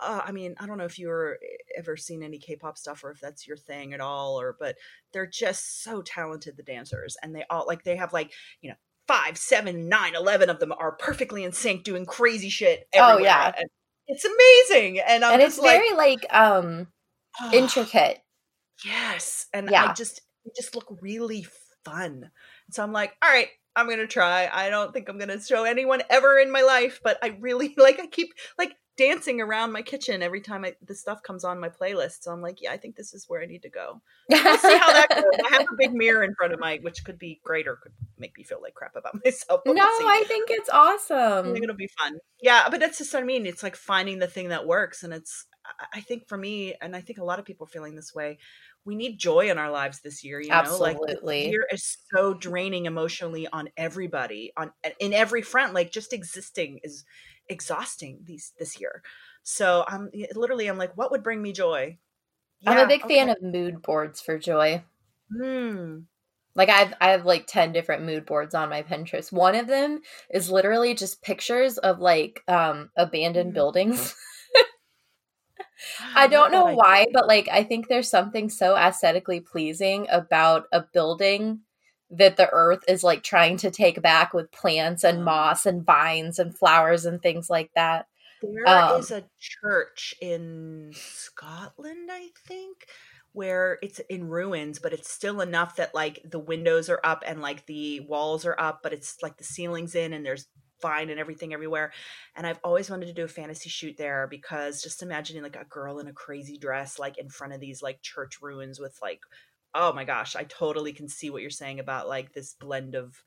uh, 0.00 0.20
I 0.24 0.32
mean, 0.32 0.54
I 0.58 0.66
don't 0.66 0.78
know 0.78 0.84
if 0.84 0.98
you're 0.98 1.38
ever 1.76 1.96
seen 1.96 2.22
any 2.22 2.38
K-pop 2.38 2.76
stuff 2.78 3.02
or 3.04 3.10
if 3.10 3.20
that's 3.20 3.46
your 3.46 3.56
thing 3.56 3.94
at 3.94 4.00
all, 4.00 4.40
or 4.40 4.56
but 4.58 4.76
they're 5.12 5.26
just 5.26 5.82
so 5.82 6.02
talented, 6.02 6.56
the 6.56 6.62
dancers, 6.62 7.16
and 7.22 7.34
they 7.34 7.44
all 7.50 7.66
like 7.66 7.84
they 7.84 7.96
have 7.96 8.12
like 8.12 8.32
you 8.60 8.70
know 8.70 8.76
five, 9.08 9.38
seven, 9.38 9.88
nine, 9.88 10.14
eleven 10.14 10.50
of 10.50 10.58
them 10.60 10.72
are 10.72 10.92
perfectly 10.92 11.44
in 11.44 11.52
sync, 11.52 11.84
doing 11.84 12.04
crazy 12.04 12.48
shit. 12.48 12.88
Oh, 12.94 13.18
yeah. 13.18 13.52
and 13.56 13.68
it's 14.06 14.24
amazing, 14.24 15.00
and 15.00 15.24
I'm 15.24 15.34
and 15.34 15.42
just 15.42 15.58
it's 15.58 15.64
like 15.64 15.78
very 15.78 15.92
like 15.94 16.26
um 16.30 16.88
intricate. 17.52 18.18
Yes. 18.84 19.46
And 19.52 19.70
Yeah. 19.70 19.86
I 19.86 19.92
just 19.92 20.20
it 20.44 20.54
just 20.56 20.74
look 20.74 20.98
really 21.00 21.46
fun. 21.84 22.30
So 22.70 22.82
I'm 22.82 22.92
like, 22.92 23.14
all 23.22 23.30
right, 23.30 23.48
I'm 23.74 23.88
gonna 23.88 24.06
try. 24.06 24.48
I 24.52 24.70
don't 24.70 24.92
think 24.92 25.08
I'm 25.08 25.18
gonna 25.18 25.40
show 25.40 25.64
anyone 25.64 26.02
ever 26.10 26.38
in 26.38 26.50
my 26.50 26.62
life, 26.62 27.00
but 27.02 27.18
I 27.22 27.36
really 27.40 27.74
like 27.78 28.00
I 28.00 28.06
keep 28.06 28.32
like 28.58 28.75
dancing 28.96 29.40
around 29.40 29.72
my 29.72 29.82
kitchen 29.82 30.22
every 30.22 30.40
time 30.40 30.64
I, 30.64 30.74
this 30.86 31.00
stuff 31.00 31.22
comes 31.22 31.44
on 31.44 31.60
my 31.60 31.68
playlist. 31.68 32.22
So 32.22 32.32
I'm 32.32 32.40
like, 32.40 32.62
yeah, 32.62 32.72
I 32.72 32.76
think 32.76 32.96
this 32.96 33.12
is 33.14 33.26
where 33.28 33.42
I 33.42 33.46
need 33.46 33.62
to 33.62 33.68
go. 33.68 34.00
We'll 34.28 34.58
see 34.58 34.76
how 34.78 34.92
that 34.92 35.08
goes. 35.10 35.24
I 35.50 35.56
have 35.56 35.66
a 35.72 35.76
big 35.76 35.92
mirror 35.92 36.22
in 36.22 36.34
front 36.34 36.52
of 36.52 36.60
my 36.60 36.78
which 36.82 37.04
could 37.04 37.18
be 37.18 37.40
great 37.44 37.66
or 37.66 37.76
could 37.76 37.92
make 38.18 38.36
me 38.36 38.44
feel 38.44 38.60
like 38.62 38.74
crap 38.74 38.96
about 38.96 39.18
myself. 39.24 39.60
no, 39.66 39.72
we'll. 39.74 40.08
I 40.08 40.24
think 40.26 40.50
it's 40.50 40.70
awesome. 40.70 41.50
I 41.50 41.52
think 41.52 41.64
it'll 41.64 41.76
be 41.76 41.90
fun. 41.98 42.18
Yeah, 42.40 42.68
but 42.70 42.80
that's 42.80 42.98
just 42.98 43.12
what 43.12 43.22
I 43.22 43.26
mean. 43.26 43.46
It's 43.46 43.62
like 43.62 43.76
finding 43.76 44.18
the 44.18 44.26
thing 44.26 44.48
that 44.48 44.66
works, 44.66 45.02
and 45.02 45.12
it's. 45.12 45.46
I- 45.92 46.00
think 46.00 46.28
for 46.28 46.38
me, 46.38 46.74
and 46.80 46.94
I 46.94 47.00
think 47.00 47.18
a 47.18 47.24
lot 47.24 47.40
of 47.40 47.44
people 47.44 47.66
are 47.66 47.70
feeling 47.70 47.96
this 47.96 48.14
way. 48.14 48.38
We 48.84 48.94
need 48.94 49.18
joy 49.18 49.50
in 49.50 49.58
our 49.58 49.70
lives 49.70 50.00
this 50.00 50.22
year. 50.22 50.40
You 50.40 50.50
know, 50.50 50.76
like 50.78 50.96
year 51.50 51.66
is 51.72 51.98
so 52.14 52.34
draining 52.34 52.86
emotionally 52.86 53.48
on 53.48 53.68
everybody, 53.76 54.52
on 54.56 54.70
in 55.00 55.12
every 55.12 55.42
front. 55.42 55.74
Like 55.74 55.90
just 55.90 56.12
existing 56.12 56.78
is 56.84 57.04
exhausting 57.48 58.20
these 58.24 58.52
this 58.58 58.80
year. 58.80 59.02
So 59.42 59.84
I'm 59.86 60.10
literally, 60.34 60.66
I'm 60.66 60.78
like, 60.78 60.96
what 60.96 61.10
would 61.10 61.22
bring 61.22 61.42
me 61.42 61.52
joy? 61.52 61.98
I'm 62.66 62.78
a 62.78 62.86
big 62.86 63.02
fan 63.02 63.28
of 63.28 63.40
mood 63.42 63.82
boards 63.82 64.20
for 64.20 64.38
joy. 64.38 64.82
Hmm. 65.30 66.00
Like 66.54 66.68
I've 66.70 66.94
I 67.00 67.10
have 67.10 67.26
like 67.26 67.46
10 67.46 67.72
different 67.72 68.04
mood 68.04 68.24
boards 68.26 68.54
on 68.54 68.70
my 68.70 68.82
Pinterest. 68.82 69.30
One 69.32 69.54
of 69.54 69.66
them 69.66 70.00
is 70.30 70.50
literally 70.50 70.94
just 70.94 71.22
pictures 71.22 71.78
of 71.78 72.00
like 72.00 72.42
um 72.48 72.90
abandoned 72.96 73.52
Mm. 73.52 73.54
buildings. 73.54 74.14
I 76.14 76.26
don't 76.26 76.52
know 76.52 76.66
why, 76.66 77.06
but 77.12 77.26
like 77.26 77.48
I 77.50 77.62
think 77.62 77.88
there's 77.88 78.08
something 78.08 78.48
so 78.48 78.76
aesthetically 78.76 79.40
pleasing 79.40 80.06
about 80.10 80.64
a 80.72 80.82
building 80.92 81.60
that 82.10 82.36
the 82.36 82.48
earth 82.50 82.84
is 82.88 83.02
like 83.04 83.22
trying 83.22 83.56
to 83.58 83.70
take 83.70 84.00
back 84.02 84.32
with 84.34 84.52
plants 84.52 85.04
and 85.04 85.24
Mm. 85.24 85.24
moss 85.24 85.66
and 85.66 85.84
vines 85.84 86.38
and 86.38 86.56
flowers 86.56 87.04
and 87.04 87.20
things 87.22 87.50
like 87.50 87.70
that. 87.74 88.06
There 88.42 88.84
is 88.88 89.10
Um, 89.10 89.10
a 89.10 89.28
church 89.38 90.14
in 90.20 90.92
Scotland, 90.94 92.10
I 92.12 92.28
think, 92.46 92.86
where 93.32 93.78
it's 93.82 93.98
in 94.10 94.28
ruins, 94.28 94.78
but 94.78 94.92
it's 94.92 95.10
still 95.10 95.40
enough 95.40 95.76
that 95.76 95.94
like 95.94 96.20
the 96.24 96.38
windows 96.38 96.90
are 96.90 97.00
up 97.02 97.22
and 97.26 97.40
like 97.40 97.66
the 97.66 98.00
walls 98.00 98.44
are 98.44 98.58
up, 98.58 98.80
but 98.82 98.92
it's 98.92 99.16
like 99.22 99.38
the 99.38 99.44
ceilings 99.44 99.94
in 99.94 100.12
and 100.12 100.24
there's 100.24 100.48
vine 100.82 101.08
and 101.08 101.18
everything 101.18 101.54
everywhere. 101.54 101.92
And 102.34 102.46
I've 102.46 102.60
always 102.62 102.90
wanted 102.90 103.06
to 103.06 103.14
do 103.14 103.24
a 103.24 103.28
fantasy 103.28 103.70
shoot 103.70 103.96
there 103.96 104.26
because 104.28 104.82
just 104.82 105.02
imagining 105.02 105.42
like 105.42 105.56
a 105.56 105.64
girl 105.64 105.98
in 105.98 106.06
a 106.06 106.12
crazy 106.12 106.58
dress 106.58 106.98
like 106.98 107.16
in 107.16 107.30
front 107.30 107.54
of 107.54 107.60
these 107.60 107.82
like 107.82 108.02
church 108.02 108.42
ruins 108.42 108.78
with 108.78 108.98
like 109.00 109.20
oh 109.76 109.92
my 109.92 110.04
gosh, 110.04 110.34
I 110.36 110.44
totally 110.44 110.92
can 110.92 111.08
see 111.08 111.30
what 111.30 111.42
you're 111.42 111.50
saying 111.50 111.80
about 111.80 112.08
like 112.08 112.32
this 112.32 112.54
blend 112.54 112.94
of 112.94 113.22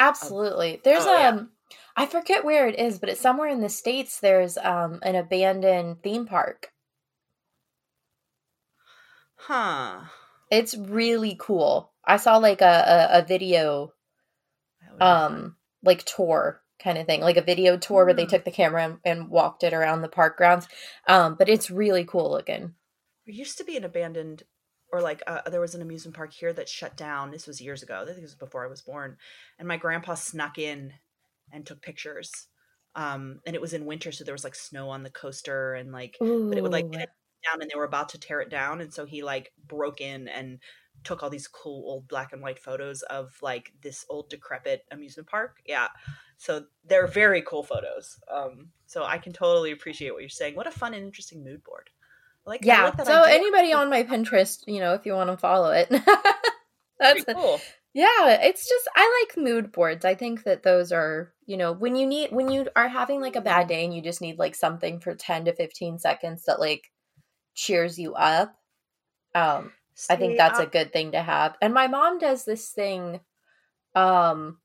Absolutely. 0.00 0.80
There's 0.82 1.04
Oh, 1.04 1.20
yeah. 1.20 1.28
um 1.28 1.50
I 1.96 2.06
forget 2.06 2.44
where 2.44 2.66
it 2.66 2.78
is, 2.78 2.98
but 2.98 3.08
it's 3.08 3.20
somewhere 3.20 3.48
in 3.48 3.60
the 3.60 3.68
states 3.68 4.20
there's 4.20 4.58
um 4.58 4.98
an 5.02 5.14
abandoned 5.14 6.02
theme 6.02 6.26
park. 6.26 6.72
huh. 9.36 10.00
It's 10.50 10.76
really 10.76 11.36
cool. 11.38 11.92
I 12.04 12.16
saw 12.16 12.36
like 12.38 12.60
a 12.60 13.08
a, 13.10 13.18
a 13.20 13.24
video 13.24 13.92
fun. 14.98 15.00
um 15.00 15.56
like 15.82 16.04
tour 16.04 16.62
kind 16.82 16.98
of 16.98 17.06
thing, 17.06 17.20
like 17.20 17.36
a 17.36 17.42
video 17.42 17.76
tour 17.76 18.04
where 18.04 18.14
they 18.14 18.26
Mm. 18.26 18.30
took 18.30 18.44
the 18.44 18.50
camera 18.50 18.84
and, 18.84 18.98
and 19.04 19.28
walked 19.30 19.62
it 19.62 19.72
around 19.72 20.02
the 20.02 20.08
park 20.08 20.36
grounds. 20.36 20.66
Um 21.06 21.36
but 21.36 21.48
it's 21.48 21.70
really 21.70 22.04
cool 22.04 22.30
looking. 22.30 22.74
There 23.26 23.34
used 23.34 23.56
to 23.58 23.64
be 23.64 23.76
an 23.76 23.84
abandoned, 23.84 24.42
or 24.92 25.00
like 25.00 25.22
uh, 25.26 25.48
there 25.50 25.60
was 25.60 25.74
an 25.74 25.82
amusement 25.82 26.14
park 26.14 26.32
here 26.32 26.52
that 26.52 26.68
shut 26.68 26.96
down. 26.96 27.30
This 27.30 27.46
was 27.46 27.60
years 27.60 27.82
ago. 27.82 28.00
I 28.02 28.04
think 28.04 28.18
it 28.18 28.22
was 28.22 28.34
before 28.34 28.64
I 28.64 28.68
was 28.68 28.82
born. 28.82 29.16
And 29.58 29.66
my 29.66 29.78
grandpa 29.78 30.14
snuck 30.14 30.58
in 30.58 30.92
and 31.50 31.66
took 31.66 31.80
pictures. 31.80 32.30
Um, 32.94 33.40
and 33.46 33.56
it 33.56 33.62
was 33.62 33.72
in 33.72 33.86
winter, 33.86 34.12
so 34.12 34.22
there 34.22 34.34
was 34.34 34.44
like 34.44 34.54
snow 34.54 34.90
on 34.90 35.02
the 35.02 35.10
coaster 35.10 35.72
and 35.72 35.92
like, 35.92 36.16
but 36.20 36.58
it 36.58 36.62
would 36.62 36.72
like 36.72 36.84
Ooh. 36.84 36.90
get 36.90 37.08
down, 37.50 37.62
and 37.62 37.70
they 37.70 37.78
were 37.78 37.84
about 37.84 38.10
to 38.10 38.20
tear 38.20 38.42
it 38.42 38.50
down, 38.50 38.82
and 38.82 38.92
so 38.92 39.06
he 39.06 39.22
like 39.22 39.50
broke 39.66 40.02
in 40.02 40.28
and 40.28 40.58
took 41.02 41.22
all 41.22 41.30
these 41.30 41.48
cool 41.48 41.84
old 41.88 42.06
black 42.06 42.34
and 42.34 42.42
white 42.42 42.58
photos 42.58 43.00
of 43.02 43.32
like 43.40 43.72
this 43.80 44.04
old 44.10 44.28
decrepit 44.28 44.84
amusement 44.90 45.28
park. 45.28 45.56
Yeah. 45.66 45.88
So 46.36 46.66
they're 46.84 47.06
very 47.06 47.42
cool 47.42 47.62
photos. 47.62 48.18
Um, 48.30 48.68
so 48.86 49.04
I 49.04 49.18
can 49.18 49.32
totally 49.32 49.72
appreciate 49.72 50.12
what 50.12 50.20
you're 50.20 50.28
saying. 50.28 50.54
What 50.54 50.66
a 50.66 50.70
fun 50.70 50.92
and 50.92 51.04
interesting 51.04 51.42
mood 51.42 51.64
board. 51.64 51.88
Like 52.44 52.64
Yeah. 52.64 52.84
like 52.84 52.96
that 52.96 53.06
so 53.06 53.22
anybody 53.22 53.72
on 53.72 53.88
my 53.90 54.02
Pinterest, 54.02 54.64
you 54.66 54.80
know, 54.80 54.94
if 54.94 55.06
you 55.06 55.12
want 55.14 55.30
to 55.30 55.36
follow 55.36 55.70
it. 55.70 55.88
That's 57.00 57.24
Pretty 57.24 57.34
cool. 57.34 57.60
Yeah, 57.94 58.40
it's 58.42 58.66
just 58.68 58.88
I 58.96 59.24
like 59.26 59.36
mood 59.44 59.70
boards. 59.70 60.04
I 60.04 60.14
think 60.14 60.44
that 60.44 60.62
those 60.62 60.92
are, 60.92 61.32
you 61.46 61.56
know, 61.58 61.72
when 61.72 61.94
you 61.94 62.06
need 62.06 62.32
when 62.32 62.50
you 62.50 62.66
are 62.74 62.88
having 62.88 63.20
like 63.20 63.36
a 63.36 63.40
bad 63.42 63.68
day 63.68 63.84
and 63.84 63.94
you 63.94 64.00
just 64.02 64.20
need 64.22 64.38
like 64.38 64.54
something 64.54 64.98
for 65.00 65.14
10 65.14 65.44
to 65.44 65.52
15 65.54 65.98
seconds 65.98 66.44
that 66.46 66.58
like 66.58 66.90
cheers 67.54 67.98
you 67.98 68.14
up. 68.14 68.56
Um 69.34 69.72
I 70.08 70.16
think 70.16 70.38
that's 70.38 70.58
I- 70.58 70.64
a 70.64 70.66
good 70.66 70.92
thing 70.92 71.12
to 71.12 71.22
have. 71.22 71.56
And 71.60 71.74
my 71.74 71.86
mom 71.86 72.18
does 72.18 72.44
this 72.44 72.70
thing 72.70 73.20
um 73.94 74.58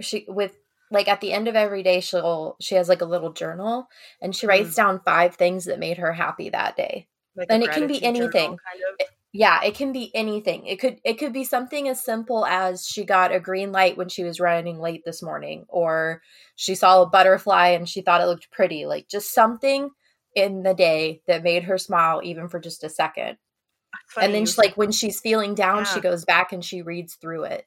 she 0.00 0.24
with 0.28 0.56
like 0.90 1.08
at 1.08 1.20
the 1.20 1.32
end 1.32 1.48
of 1.48 1.56
every 1.56 1.82
day 1.82 2.00
she'll 2.00 2.56
she 2.60 2.74
has 2.74 2.88
like 2.88 3.00
a 3.00 3.06
little 3.06 3.32
journal 3.32 3.88
and 4.20 4.34
she 4.34 4.46
writes 4.46 4.70
mm. 4.70 4.76
down 4.76 5.00
five 5.04 5.34
things 5.34 5.64
that 5.64 5.78
made 5.78 5.98
her 5.98 6.12
happy 6.12 6.50
that 6.50 6.76
day. 6.76 7.08
like 7.36 7.48
and 7.50 7.62
it 7.62 7.70
can 7.70 7.86
be 7.86 7.98
gratitude 7.98 8.02
journal, 8.02 8.22
anything. 8.22 8.48
kind 8.50 8.80
of. 9.00 9.06
Yeah, 9.32 9.62
it 9.62 9.74
can 9.74 9.92
be 9.92 10.10
anything. 10.14 10.64
It 10.64 10.80
could 10.80 10.98
it 11.04 11.18
could 11.18 11.32
be 11.34 11.44
something 11.44 11.88
as 11.88 12.02
simple 12.02 12.46
as 12.46 12.86
she 12.86 13.04
got 13.04 13.34
a 13.34 13.40
green 13.40 13.70
light 13.70 13.98
when 13.98 14.08
she 14.08 14.24
was 14.24 14.40
running 14.40 14.80
late 14.80 15.02
this 15.04 15.22
morning 15.22 15.66
or 15.68 16.22
she 16.54 16.74
saw 16.74 17.02
a 17.02 17.06
butterfly 17.06 17.68
and 17.68 17.86
she 17.86 18.00
thought 18.00 18.22
it 18.22 18.26
looked 18.26 18.50
pretty. 18.50 18.86
Like 18.86 19.08
just 19.08 19.34
something 19.34 19.90
in 20.34 20.62
the 20.62 20.72
day 20.72 21.20
that 21.26 21.42
made 21.42 21.64
her 21.64 21.76
smile 21.76 22.20
even 22.24 22.48
for 22.48 22.58
just 22.58 22.82
a 22.82 22.88
second. 22.88 23.36
And 24.20 24.34
then 24.34 24.46
she, 24.46 24.54
like 24.56 24.76
when 24.76 24.92
she's 24.92 25.20
feeling 25.20 25.54
down, 25.54 25.84
she 25.84 26.00
goes 26.00 26.24
back 26.24 26.52
and 26.52 26.64
she 26.64 26.82
reads 26.82 27.14
through 27.14 27.44
it. 27.44 27.66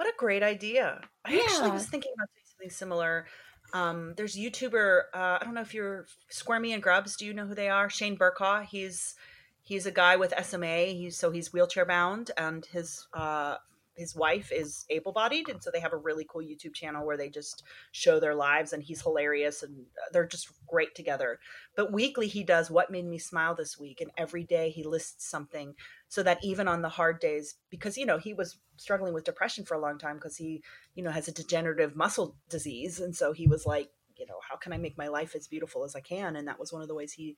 What 0.00 0.08
a 0.08 0.16
great 0.16 0.42
idea. 0.42 0.98
I 1.26 1.40
actually 1.40 1.72
was 1.72 1.84
thinking 1.84 2.12
about 2.16 2.30
doing 2.34 2.46
something 2.46 2.70
similar. 2.70 3.26
Um, 3.74 4.14
there's 4.16 4.34
a 4.34 4.38
YouTuber, 4.38 5.00
uh, 5.12 5.36
I 5.38 5.44
don't 5.44 5.52
know 5.52 5.60
if 5.60 5.74
you're 5.74 6.06
Squirmy 6.30 6.72
and 6.72 6.82
Grubs, 6.82 7.16
do 7.16 7.26
you 7.26 7.34
know 7.34 7.44
who 7.44 7.54
they 7.54 7.68
are? 7.68 7.90
Shane 7.90 8.16
Burcaw. 8.16 8.62
He's 8.62 9.14
he's 9.60 9.84
a 9.84 9.90
guy 9.90 10.16
with 10.16 10.32
SMA. 10.42 10.86
He's 10.86 11.18
so 11.18 11.30
he's 11.30 11.52
wheelchair 11.52 11.84
bound 11.84 12.30
and 12.38 12.64
his 12.64 13.08
uh 13.12 13.56
his 13.94 14.16
wife 14.16 14.50
is 14.50 14.86
able 14.88 15.12
bodied 15.12 15.50
and 15.50 15.62
so 15.62 15.70
they 15.70 15.80
have 15.80 15.92
a 15.92 15.98
really 15.98 16.24
cool 16.26 16.40
YouTube 16.40 16.72
channel 16.72 17.04
where 17.04 17.18
they 17.18 17.28
just 17.28 17.62
show 17.92 18.18
their 18.18 18.34
lives 18.34 18.72
and 18.72 18.82
he's 18.82 19.02
hilarious 19.02 19.62
and 19.62 19.84
they're 20.12 20.26
just 20.26 20.48
great 20.66 20.94
together. 20.94 21.38
But 21.76 21.92
weekly 21.92 22.26
he 22.26 22.42
does 22.42 22.70
what 22.70 22.90
made 22.90 23.04
me 23.04 23.18
smile 23.18 23.54
this 23.54 23.78
week 23.78 24.00
and 24.00 24.10
every 24.16 24.44
day 24.44 24.70
he 24.70 24.82
lists 24.82 25.28
something 25.28 25.74
so 26.10 26.24
that 26.24 26.42
even 26.42 26.66
on 26.66 26.82
the 26.82 26.88
hard 26.88 27.20
days 27.20 27.54
because 27.70 27.96
you 27.96 28.04
know 28.04 28.18
he 28.18 28.34
was 28.34 28.58
struggling 28.76 29.14
with 29.14 29.24
depression 29.24 29.64
for 29.64 29.74
a 29.74 29.80
long 29.80 29.96
time 29.96 30.16
because 30.16 30.36
he 30.36 30.62
you 30.94 31.02
know 31.02 31.10
has 31.10 31.28
a 31.28 31.32
degenerative 31.32 31.96
muscle 31.96 32.36
disease 32.50 33.00
and 33.00 33.16
so 33.16 33.32
he 33.32 33.46
was 33.46 33.64
like 33.64 33.88
you 34.18 34.26
know 34.26 34.40
how 34.46 34.56
can 34.56 34.72
i 34.72 34.76
make 34.76 34.98
my 34.98 35.08
life 35.08 35.34
as 35.34 35.48
beautiful 35.48 35.84
as 35.84 35.96
i 35.96 36.00
can? 36.00 36.36
And 36.36 36.46
that 36.48 36.58
was 36.58 36.72
one 36.72 36.82
of 36.82 36.88
the 36.88 36.94
ways 36.94 37.12
he 37.12 37.36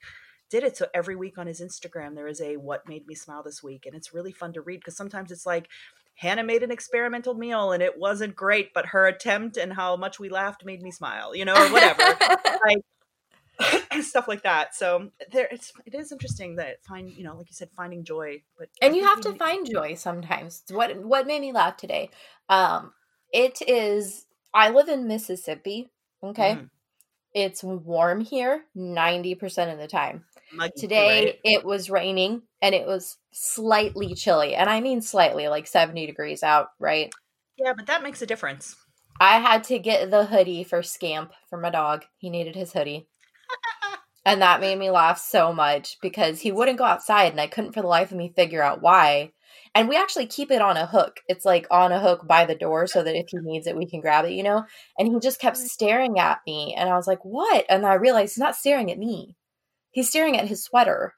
did 0.51 0.65
it. 0.65 0.77
So 0.77 0.87
every 0.93 1.17
week 1.17 1.39
on 1.39 1.47
his 1.47 1.61
instagram 1.61 2.17
there 2.17 2.27
is 2.27 2.41
a 2.41 2.57
what 2.57 2.89
made 2.89 3.07
me 3.07 3.15
smile 3.15 3.43
this 3.43 3.63
week 3.63 3.87
and 3.87 3.95
it's 3.95 4.15
really 4.15 4.33
fun 4.33 4.55
to 4.55 4.63
read 4.63 4.81
because 4.81 4.97
sometimes 4.97 5.31
it's 5.31 5.47
like 5.47 5.69
hannah 6.15 6.45
made 6.45 6.63
an 6.63 6.71
experimental 6.71 7.33
meal 7.33 7.73
and 7.73 7.83
it 7.83 7.99
wasn't 7.99 8.37
great 8.37 8.75
but 8.75 8.87
her 8.87 9.07
attempt 9.07 9.57
and 9.57 9.73
how 9.73 9.97
much 9.97 10.19
we 10.21 10.29
laughed 10.29 10.63
made 10.63 10.83
me 10.83 10.91
smile 10.91 11.35
you 11.35 11.45
know 11.45 11.55
or 11.55 11.73
whatever 11.73 12.03
stuff 14.01 14.29
like 14.29 14.43
that. 14.43 14.75
So 14.75 15.11
there 15.31 15.49
it's 15.51 15.73
it 15.87 15.95
is 15.95 16.13
interesting 16.13 16.57
that 16.57 16.85
find 16.85 17.11
you 17.11 17.25
know 17.25 17.37
like 17.37 17.49
you 17.49 17.55
said 17.55 17.71
finding 17.77 18.05
joy 18.05 18.43
but 18.59 18.69
and 18.81 18.97
you 18.97 19.05
have 19.05 19.21
to 19.23 19.35
find 19.35 19.69
joy 19.71 19.95
sometimes. 19.95 20.63
What 20.71 20.97
what 21.03 21.27
made 21.27 21.41
me 21.41 21.53
laugh 21.53 21.77
today 21.77 22.11
um 22.49 22.93
it 23.33 23.63
is 23.67 24.27
i 24.53 24.69
live 24.71 24.89
in 24.89 25.07
mississippi 25.07 25.91
okay? 26.23 26.57
Mm, 26.57 26.71
it's 27.35 27.63
warm 27.63 28.21
here 28.21 28.65
90% 28.77 29.73
of 29.73 29.79
the 29.79 29.89
time. 29.89 30.25
Muggy 30.53 30.73
today 30.77 31.25
right? 31.25 31.39
it 31.45 31.65
was 31.65 31.91
raining 31.91 32.43
and 32.61 32.75
it 32.75 32.87
was 32.87 33.17
slightly 33.33 34.15
chilly 34.15 34.55
and 34.55 34.69
i 34.69 34.81
mean 34.81 35.01
slightly 35.01 35.49
like 35.49 35.67
70 35.67 36.07
degrees 36.07 36.43
out 36.43 36.69
right? 36.79 37.13
Yeah 37.57 37.73
but 37.75 37.87
that 37.87 38.03
makes 38.03 38.23
a 38.23 38.27
difference. 38.27 38.77
I 39.21 39.39
had 39.39 39.65
to 39.65 39.79
get 39.79 40.11
the 40.11 40.25
hoodie 40.27 40.65
for 40.65 40.83
scamp 40.83 41.33
for 41.49 41.57
my 41.59 41.71
dog. 41.71 42.05
He 42.17 42.29
needed 42.29 42.57
his 42.57 42.73
hoodie 42.73 43.09
and 44.25 44.41
that 44.43 44.61
made 44.61 44.79
me 44.79 44.91
laugh 44.91 45.19
so 45.19 45.53
much 45.53 45.99
because 46.01 46.41
he 46.41 46.53
wouldn't 46.53 46.79
go 46.79 46.85
outside 46.85 47.33
and 47.33 47.41
I 47.41 47.47
couldn't 47.47 47.73
for 47.73 47.83
the 47.83 47.89
life 47.89 48.11
of 48.11 48.17
me 48.17 48.33
figure 48.35 48.63
out 48.63 48.83
why. 48.83 49.33
And 49.75 49.89
we 49.89 49.97
actually 49.97 50.27
keep 50.27 50.51
it 50.51 50.61
on 50.61 50.77
a 50.77 50.87
hook. 50.87 51.21
It's 51.29 51.45
like 51.45 51.67
on 51.71 51.93
a 51.93 52.01
hook 52.01 52.27
by 52.27 52.45
the 52.45 52.55
door 52.55 52.87
so 52.87 53.03
that 53.03 53.17
if 53.17 53.27
he 53.29 53.39
needs 53.41 53.67
it, 53.67 53.77
we 53.77 53.89
can 53.89 54.01
grab 54.01 54.27
it, 54.27 54.33
you 54.33 54.43
know? 54.43 54.65
And 54.99 55.09
he 55.09 55.19
just 55.19 55.41
kept 55.41 55.57
staring 55.57 56.19
at 56.19 56.41
me. 56.47 56.75
And 56.77 56.91
I 56.91 56.97
was 56.97 57.07
like, 57.07 57.25
what? 57.25 57.65
And 57.71 57.87
I 57.87 57.95
realized 57.95 58.35
he's 58.35 58.43
not 58.43 58.57
staring 58.57 58.91
at 58.93 58.99
me, 58.99 59.37
he's 59.91 60.09
staring 60.09 60.37
at 60.39 60.49
his 60.49 60.63
sweater. 60.63 61.15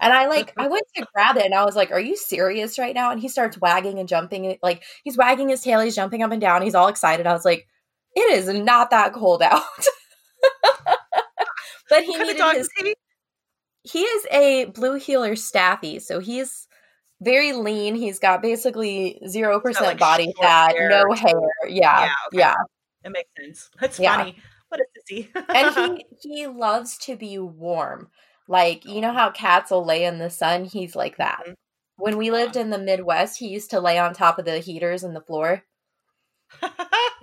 And 0.00 0.12
I 0.12 0.26
like, 0.26 0.52
I 0.58 0.68
went 0.68 0.84
to 0.96 1.06
grab 1.14 1.36
it 1.36 1.44
and 1.44 1.54
I 1.54 1.64
was 1.64 1.76
like, 1.76 1.90
are 1.90 2.00
you 2.00 2.16
serious 2.16 2.78
right 2.78 2.94
now? 2.94 3.10
And 3.10 3.20
he 3.20 3.28
starts 3.28 3.58
wagging 3.58 3.98
and 3.98 4.08
jumping. 4.08 4.58
Like, 4.62 4.82
he's 5.04 5.16
wagging 5.16 5.48
his 5.48 5.62
tail, 5.62 5.80
he's 5.80 5.96
jumping 5.96 6.22
up 6.22 6.32
and 6.32 6.40
down, 6.40 6.62
he's 6.62 6.74
all 6.74 6.88
excited. 6.88 7.26
I 7.26 7.32
was 7.32 7.44
like, 7.44 7.66
it 8.14 8.32
is 8.32 8.48
not 8.48 8.90
that 8.90 9.12
cold 9.14 9.42
out. 9.42 9.62
but 11.90 12.02
he 12.02 12.08
What 12.10 12.18
kind 12.18 12.30
of 12.30 12.36
needed 12.36 12.38
dog 12.38 12.56
his 12.56 12.66
is 12.66 12.72
he? 12.78 12.94
he 13.82 14.00
is 14.02 14.26
a 14.32 14.64
blue 14.66 14.94
heeler 14.96 15.36
staffy 15.36 15.98
so 15.98 16.18
he's 16.18 16.66
very 17.22 17.52
lean 17.52 17.94
he's 17.94 18.18
got 18.18 18.42
basically 18.42 19.18
0% 19.26 19.80
like, 19.80 19.98
body 19.98 20.32
fat 20.40 20.74
hair, 20.76 20.88
no 21.06 21.12
hair 21.14 21.40
yeah 21.68 22.02
Yeah, 22.04 22.12
okay. 22.28 22.38
yeah 22.38 22.54
It 23.04 23.10
makes 23.12 23.30
sense. 23.38 23.70
That's 23.80 23.98
Yeah. 23.98 24.16
funny. 24.16 24.36
What 24.68 24.80
a 24.80 24.84
sissy. 24.98 25.28
and 25.54 25.72
he 25.72 26.04
he 26.20 26.46
loves 26.48 26.98
to 26.98 27.16
be 27.16 27.38
warm 27.38 28.10
like 28.48 28.84
you 28.84 29.00
know 29.00 29.12
how 29.12 29.30
cats 29.30 29.70
will 29.70 29.84
lay 29.84 30.04
in 30.04 30.18
the 30.18 30.28
sun 30.30 30.64
he's 30.64 30.94
like 30.96 31.16
that 31.18 31.44
Mhm. 31.46 31.54
when 31.96 32.16
we 32.18 32.30
lived 32.30 32.56
in 32.56 32.70
the 32.70 32.78
midwest 32.78 33.38
he 33.38 33.48
used 33.48 33.70
to 33.70 33.80
lay 33.80 33.98
on 33.98 34.12
top 34.12 34.38
of 34.38 34.44
the 34.44 34.58
heaters 34.58 35.04
in 35.04 35.14
the 35.14 35.20
floor 35.20 35.62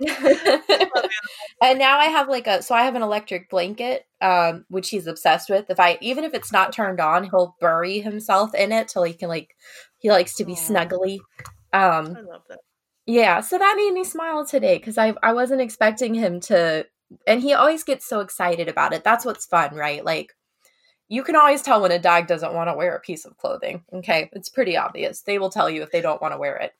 and 1.62 1.78
now 1.78 1.98
I 1.98 2.06
have 2.06 2.28
like 2.28 2.46
a 2.46 2.62
so 2.62 2.74
I 2.74 2.82
have 2.82 2.94
an 2.94 3.02
electric 3.02 3.48
blanket, 3.48 4.06
um, 4.20 4.64
which 4.68 4.90
he's 4.90 5.06
obsessed 5.06 5.50
with. 5.50 5.70
If 5.70 5.78
I 5.80 5.98
even 6.00 6.24
if 6.24 6.34
it's 6.34 6.52
not 6.52 6.72
turned 6.74 7.00
on, 7.00 7.24
he'll 7.24 7.56
bury 7.60 8.00
himself 8.00 8.54
in 8.54 8.72
it 8.72 8.88
till 8.88 9.04
he 9.04 9.12
can 9.12 9.28
like 9.28 9.56
He 9.98 10.10
likes 10.10 10.34
to 10.36 10.44
be 10.44 10.54
snuggly. 10.54 11.18
Um, 11.72 12.16
I 12.16 12.20
love 12.20 12.42
that. 12.48 12.58
yeah, 13.06 13.40
so 13.40 13.58
that 13.58 13.74
made 13.76 13.92
me 13.92 14.04
smile 14.04 14.46
today 14.46 14.78
because 14.78 14.98
I 14.98 15.14
I 15.22 15.32
wasn't 15.32 15.60
expecting 15.60 16.14
him 16.14 16.40
to, 16.40 16.86
and 17.26 17.40
he 17.40 17.52
always 17.54 17.84
gets 17.84 18.06
so 18.06 18.20
excited 18.20 18.68
about 18.68 18.92
it. 18.92 19.04
That's 19.04 19.24
what's 19.24 19.46
fun, 19.46 19.74
right? 19.74 20.04
Like 20.04 20.34
you 21.08 21.22
can 21.22 21.36
always 21.36 21.62
tell 21.62 21.82
when 21.82 21.92
a 21.92 21.98
dog 21.98 22.26
doesn't 22.26 22.54
want 22.54 22.68
to 22.68 22.74
wear 22.74 22.96
a 22.96 23.00
piece 23.00 23.24
of 23.24 23.36
clothing. 23.36 23.84
Okay, 23.92 24.30
it's 24.32 24.48
pretty 24.48 24.76
obvious. 24.76 25.20
They 25.22 25.38
will 25.38 25.50
tell 25.50 25.68
you 25.68 25.82
if 25.82 25.90
they 25.92 26.00
don't 26.00 26.22
want 26.22 26.32
to 26.34 26.38
wear 26.38 26.56
it. 26.56 26.72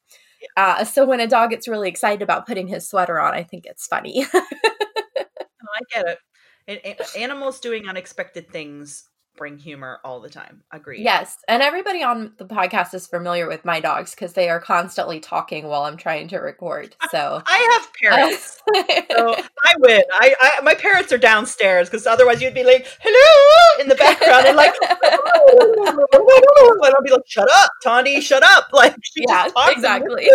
Uh, 0.56 0.84
so 0.84 1.06
when 1.06 1.20
a 1.20 1.26
dog 1.26 1.50
gets 1.50 1.68
really 1.68 1.88
excited 1.88 2.22
about 2.22 2.46
putting 2.46 2.68
his 2.68 2.88
sweater 2.88 3.20
on, 3.20 3.34
I 3.34 3.42
think 3.42 3.66
it's 3.66 3.86
funny. 3.86 4.26
I 4.34 5.80
get 5.92 6.18
it. 6.66 7.00
Animals 7.16 7.60
doing 7.60 7.88
unexpected 7.88 8.50
things 8.50 9.08
bring 9.36 9.58
humor 9.58 10.00
all 10.04 10.20
the 10.20 10.28
time. 10.28 10.62
Agreed. 10.70 11.02
yes, 11.02 11.38
and 11.48 11.62
everybody 11.62 12.02
on 12.02 12.32
the 12.38 12.44
podcast 12.44 12.94
is 12.94 13.06
familiar 13.06 13.48
with 13.48 13.64
my 13.64 13.80
dogs 13.80 14.14
because 14.14 14.34
they 14.34 14.48
are 14.48 14.60
constantly 14.60 15.20
talking 15.20 15.66
while 15.66 15.82
I'm 15.82 15.96
trying 15.96 16.28
to 16.28 16.38
record. 16.38 16.96
So. 17.14 17.40
I 17.46 17.78
have 17.78 17.92
parents. 18.02 18.60
so 19.10 19.36
I 19.36 19.74
win. 19.78 20.02
I, 20.14 20.34
I 20.40 20.60
my 20.62 20.74
parents 20.74 21.12
are 21.12 21.18
downstairs 21.18 21.88
because 21.88 22.08
otherwise 22.08 22.42
you'd 22.42 22.54
be 22.54 22.64
like, 22.64 22.88
"Hello" 23.00 23.80
in 23.80 23.88
the 23.88 23.94
background 23.94 24.46
and 24.46 24.56
like, 24.56 24.74
and 24.82 26.94
I'll 26.94 27.02
be 27.02 27.10
like, 27.10 27.22
"Shut 27.26 27.48
up, 27.54 27.70
Tawny, 27.84 28.20
shut 28.20 28.42
up!" 28.42 28.68
Like, 28.72 28.96
she 29.04 29.24
yeah, 29.28 29.44
just 29.44 29.54
talks 29.54 29.68
and 29.68 29.76
exactly. 29.76 30.28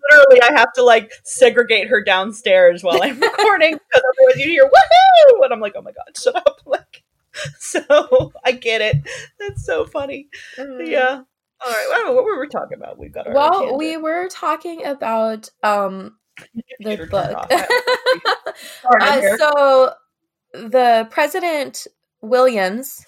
literally 0.00 0.42
I 0.42 0.52
have 0.56 0.72
to 0.74 0.82
like 0.82 1.12
segregate 1.22 1.88
her 1.88 2.02
downstairs 2.02 2.82
while 2.82 3.02
I'm 3.02 3.20
recording 3.20 3.74
because 3.74 4.02
otherwise 4.18 4.44
you 4.44 4.50
hear 4.50 4.64
woohoo 4.64 5.44
and 5.44 5.52
I'm 5.52 5.60
like, 5.60 5.74
oh 5.76 5.82
my 5.82 5.92
god, 5.92 6.16
shut 6.16 6.36
up. 6.36 6.60
Like 6.66 6.97
so 7.58 8.32
I 8.44 8.52
get 8.52 8.80
it. 8.80 8.96
That's 9.38 9.64
so 9.64 9.86
funny. 9.86 10.28
Yeah. 10.56 11.22
All 11.60 11.70
right. 11.70 11.88
I 11.92 11.98
don't 11.98 12.06
know 12.06 12.12
what 12.12 12.24
were 12.24 12.40
we 12.40 12.48
talking 12.48 12.78
about. 12.78 12.98
We've 12.98 13.12
got 13.12 13.26
our 13.26 13.34
Well, 13.34 13.76
we 13.76 13.96
were 13.96 14.28
talking 14.28 14.84
about 14.84 15.50
um 15.62 16.16
the 16.80 17.08
book. 17.10 17.50
Uh, 19.00 19.36
so 19.36 19.92
the 20.52 21.06
president 21.10 21.86
Williams, 22.22 23.04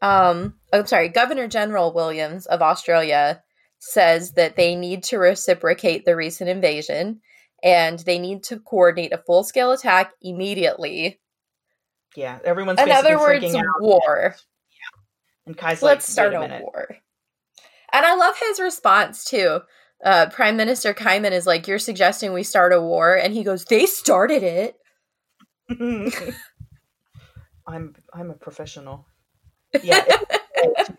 um, 0.00 0.54
I'm 0.72 0.86
sorry, 0.86 1.08
Governor 1.08 1.48
General 1.48 1.92
Williams 1.92 2.46
of 2.46 2.62
Australia 2.62 3.42
says 3.78 4.32
that 4.32 4.56
they 4.56 4.76
need 4.76 5.02
to 5.04 5.18
reciprocate 5.18 6.04
the 6.04 6.14
recent 6.14 6.50
invasion 6.50 7.20
and 7.62 7.98
they 8.00 8.18
need 8.18 8.42
to 8.44 8.60
coordinate 8.60 9.12
a 9.12 9.22
full 9.26 9.42
scale 9.42 9.72
attack 9.72 10.12
immediately. 10.22 11.18
Yeah, 12.16 12.38
everyone's 12.44 12.80
In 12.80 12.90
other 12.90 13.18
words, 13.18 13.54
out. 13.54 13.64
war. 13.80 14.34
And 15.46 15.56
Kai's 15.56 15.82
Let's 15.82 16.08
like, 16.08 16.12
start 16.12 16.34
a 16.34 16.40
a 16.40 16.62
war. 16.62 16.96
And 17.92 18.04
I 18.04 18.14
love 18.16 18.36
his 18.38 18.58
response 18.58 19.24
too. 19.24 19.60
Uh, 20.04 20.26
Prime 20.30 20.56
Minister 20.56 20.92
Kamin 20.92 21.32
is 21.32 21.46
like, 21.46 21.68
"You're 21.68 21.78
suggesting 21.78 22.32
we 22.32 22.42
start 22.42 22.72
a 22.72 22.80
war," 22.80 23.14
and 23.16 23.32
he 23.32 23.44
goes, 23.44 23.64
"They 23.64 23.86
started 23.86 24.42
it." 24.42 24.76
I'm 27.66 27.94
I'm 28.12 28.30
a 28.30 28.34
professional. 28.34 29.06
Yeah. 29.82 30.04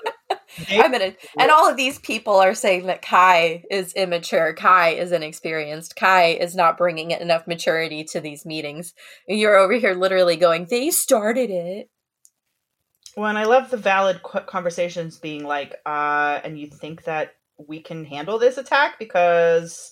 I'm 0.69 0.91
gonna, 0.91 1.13
and 1.37 1.51
all 1.51 1.69
of 1.69 1.77
these 1.77 1.99
people 1.99 2.35
are 2.35 2.53
saying 2.53 2.87
that 2.87 3.01
Kai 3.01 3.63
is 3.69 3.93
immature. 3.93 4.53
Kai 4.53 4.89
is 4.89 5.11
inexperienced. 5.11 5.95
Kai 5.95 6.29
is 6.33 6.55
not 6.55 6.77
bringing 6.77 7.11
enough 7.11 7.47
maturity 7.47 8.03
to 8.05 8.19
these 8.19 8.45
meetings. 8.45 8.93
And 9.27 9.39
you're 9.39 9.57
over 9.57 9.73
here 9.73 9.93
literally 9.93 10.35
going, 10.35 10.67
"They 10.69 10.89
started 10.89 11.49
it." 11.49 11.89
Well, 13.15 13.29
and 13.29 13.37
I 13.37 13.45
love 13.45 13.71
the 13.71 13.77
valid 13.77 14.21
qu- 14.21 14.41
conversations 14.41 15.17
being 15.17 15.43
like, 15.43 15.75
uh, 15.85 16.39
and 16.43 16.59
you 16.59 16.67
think 16.67 17.03
that 17.05 17.33
we 17.57 17.81
can 17.81 18.05
handle 18.05 18.37
this 18.37 18.57
attack 18.57 18.99
because 18.99 19.91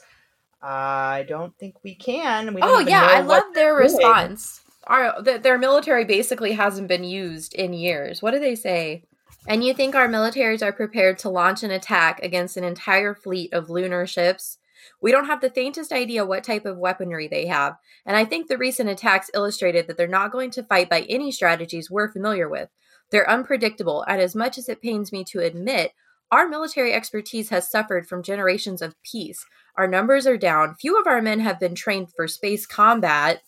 I 0.61 1.25
don't 1.27 1.57
think 1.57 1.83
we 1.83 1.95
can. 1.95 2.53
We 2.53 2.61
Oh 2.63 2.79
yeah, 2.79 3.07
I 3.07 3.21
love 3.21 3.53
their 3.53 3.75
response. 3.75 4.61
Our 4.87 5.21
th- 5.23 5.41
their 5.41 5.57
military 5.57 6.05
basically 6.05 6.53
hasn't 6.53 6.87
been 6.87 7.03
used 7.03 7.53
in 7.55 7.73
years. 7.73 8.21
What 8.21 8.31
do 8.31 8.39
they 8.39 8.55
say? 8.55 9.03
And 9.47 9.63
you 9.63 9.73
think 9.75 9.93
our 9.93 10.07
militaries 10.07 10.63
are 10.63 10.73
prepared 10.73 11.19
to 11.19 11.29
launch 11.29 11.61
an 11.61 11.69
attack 11.69 12.19
against 12.23 12.57
an 12.57 12.63
entire 12.63 13.13
fleet 13.13 13.53
of 13.53 13.69
lunar 13.69 14.07
ships? 14.07 14.57
We 15.01 15.11
don't 15.11 15.27
have 15.27 15.41
the 15.41 15.51
faintest 15.51 15.91
idea 15.91 16.25
what 16.25 16.43
type 16.43 16.65
of 16.65 16.77
weaponry 16.77 17.27
they 17.27 17.45
have, 17.45 17.75
and 18.05 18.17
I 18.17 18.25
think 18.25 18.47
the 18.47 18.57
recent 18.57 18.89
attacks 18.89 19.29
illustrated 19.33 19.87
that 19.87 19.97
they're 19.97 20.07
not 20.07 20.31
going 20.31 20.49
to 20.51 20.63
fight 20.63 20.89
by 20.89 21.01
any 21.01 21.31
strategies 21.31 21.91
we're 21.91 22.11
familiar 22.11 22.49
with. 22.49 22.69
They're 23.11 23.29
unpredictable, 23.29 24.03
and 24.07 24.19
as 24.19 24.35
much 24.35 24.57
as 24.57 24.67
it 24.67 24.81
pains 24.81 25.11
me 25.11 25.23
to 25.25 25.39
admit, 25.39 25.91
our 26.31 26.47
military 26.47 26.91
expertise 26.93 27.49
has 27.49 27.69
suffered 27.69 28.07
from 28.07 28.23
generations 28.23 28.81
of 28.81 28.95
peace. 29.03 29.45
Our 29.77 29.87
numbers 29.87 30.25
are 30.25 30.37
down. 30.37 30.75
Few 30.75 30.99
of 30.99 31.05
our 31.05 31.21
men 31.21 31.39
have 31.39 31.59
been 31.59 31.75
trained 31.75 32.11
for 32.15 32.27
space 32.27 32.65
combat. 32.65 33.41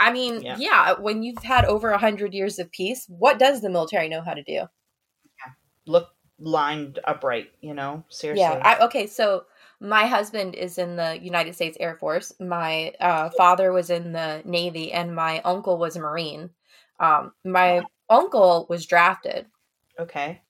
I 0.00 0.12
mean, 0.12 0.42
Yeah. 0.42 0.56
yeah, 0.58 0.92
when 0.94 1.22
you've 1.22 1.42
had 1.44 1.64
over 1.64 1.90
a 1.90 1.98
hundred 1.98 2.34
years 2.34 2.58
of 2.58 2.72
peace, 2.72 3.06
what 3.08 3.38
does 3.38 3.62
the 3.62 3.70
military 3.70 4.08
know 4.08 4.22
how 4.22 4.34
to 4.34 4.42
do? 4.42 4.66
Look 5.86 6.08
lined 6.38 6.98
upright, 7.06 7.52
you 7.60 7.74
know. 7.74 8.04
Seriously. 8.08 8.42
Yeah. 8.42 8.60
I, 8.62 8.84
okay. 8.84 9.06
So 9.06 9.44
my 9.80 10.06
husband 10.06 10.54
is 10.54 10.78
in 10.78 10.96
the 10.96 11.18
United 11.20 11.54
States 11.54 11.76
Air 11.80 11.96
Force. 11.96 12.32
My 12.40 12.92
uh, 13.00 13.30
father 13.36 13.72
was 13.72 13.90
in 13.90 14.12
the 14.12 14.42
Navy, 14.44 14.92
and 14.92 15.14
my 15.14 15.40
uncle 15.42 15.78
was 15.78 15.96
a 15.96 16.00
Marine. 16.00 16.50
Um, 17.00 17.32
my 17.44 17.82
uncle 18.08 18.66
was 18.68 18.86
drafted, 18.86 19.46
okay. 19.98 20.40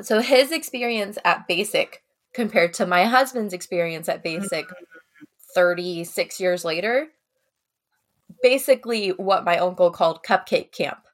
so 0.00 0.20
his 0.20 0.52
experience 0.52 1.18
at 1.24 1.48
basic 1.48 2.02
compared 2.32 2.74
to 2.74 2.86
my 2.86 3.04
husband's 3.04 3.52
experience 3.52 4.08
at 4.08 4.22
basic 4.22 4.66
36 5.54 6.40
years 6.40 6.64
later 6.64 7.08
basically 8.42 9.10
what 9.10 9.44
my 9.44 9.58
uncle 9.58 9.90
called 9.90 10.24
cupcake 10.24 10.72
camp 10.72 11.04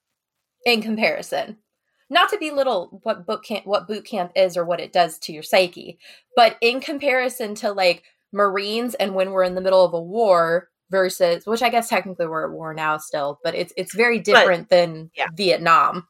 in 0.65 0.81
comparison 0.81 1.57
not 2.11 2.29
to 2.31 2.39
belittle 2.39 3.01
what 3.03 3.27
boot 3.27 3.43
camp 3.45 3.67
what 3.67 3.87
boot 3.87 4.05
camp 4.05 4.33
is 4.35 4.57
or 4.57 4.65
what 4.65 4.81
it 4.81 4.93
does 4.93 5.19
to 5.19 5.33
your 5.33 5.43
psyche 5.43 5.99
but 6.37 6.57
in 6.61 6.81
comparison 6.81 7.55
to 7.55 7.73
like 7.73 8.03
marines 8.33 8.95
and 8.95 9.15
when 9.15 9.31
we're 9.31 9.43
in 9.43 9.55
the 9.55 9.61
middle 9.61 9.85
of 9.85 9.95
a 9.95 10.01
war 10.01 10.69
versus 10.91 11.47
which 11.47 11.63
i 11.63 11.69
guess 11.69 11.89
technically 11.89 12.27
we're 12.27 12.47
at 12.47 12.53
war 12.53 12.75
now 12.75 12.97
still 12.97 13.39
but 13.45 13.55
it's 13.55 13.73
it's 13.77 13.95
very 13.95 14.19
different 14.19 14.69
than 14.69 15.11
yeah. 15.17 15.27
vietnam 15.35 16.07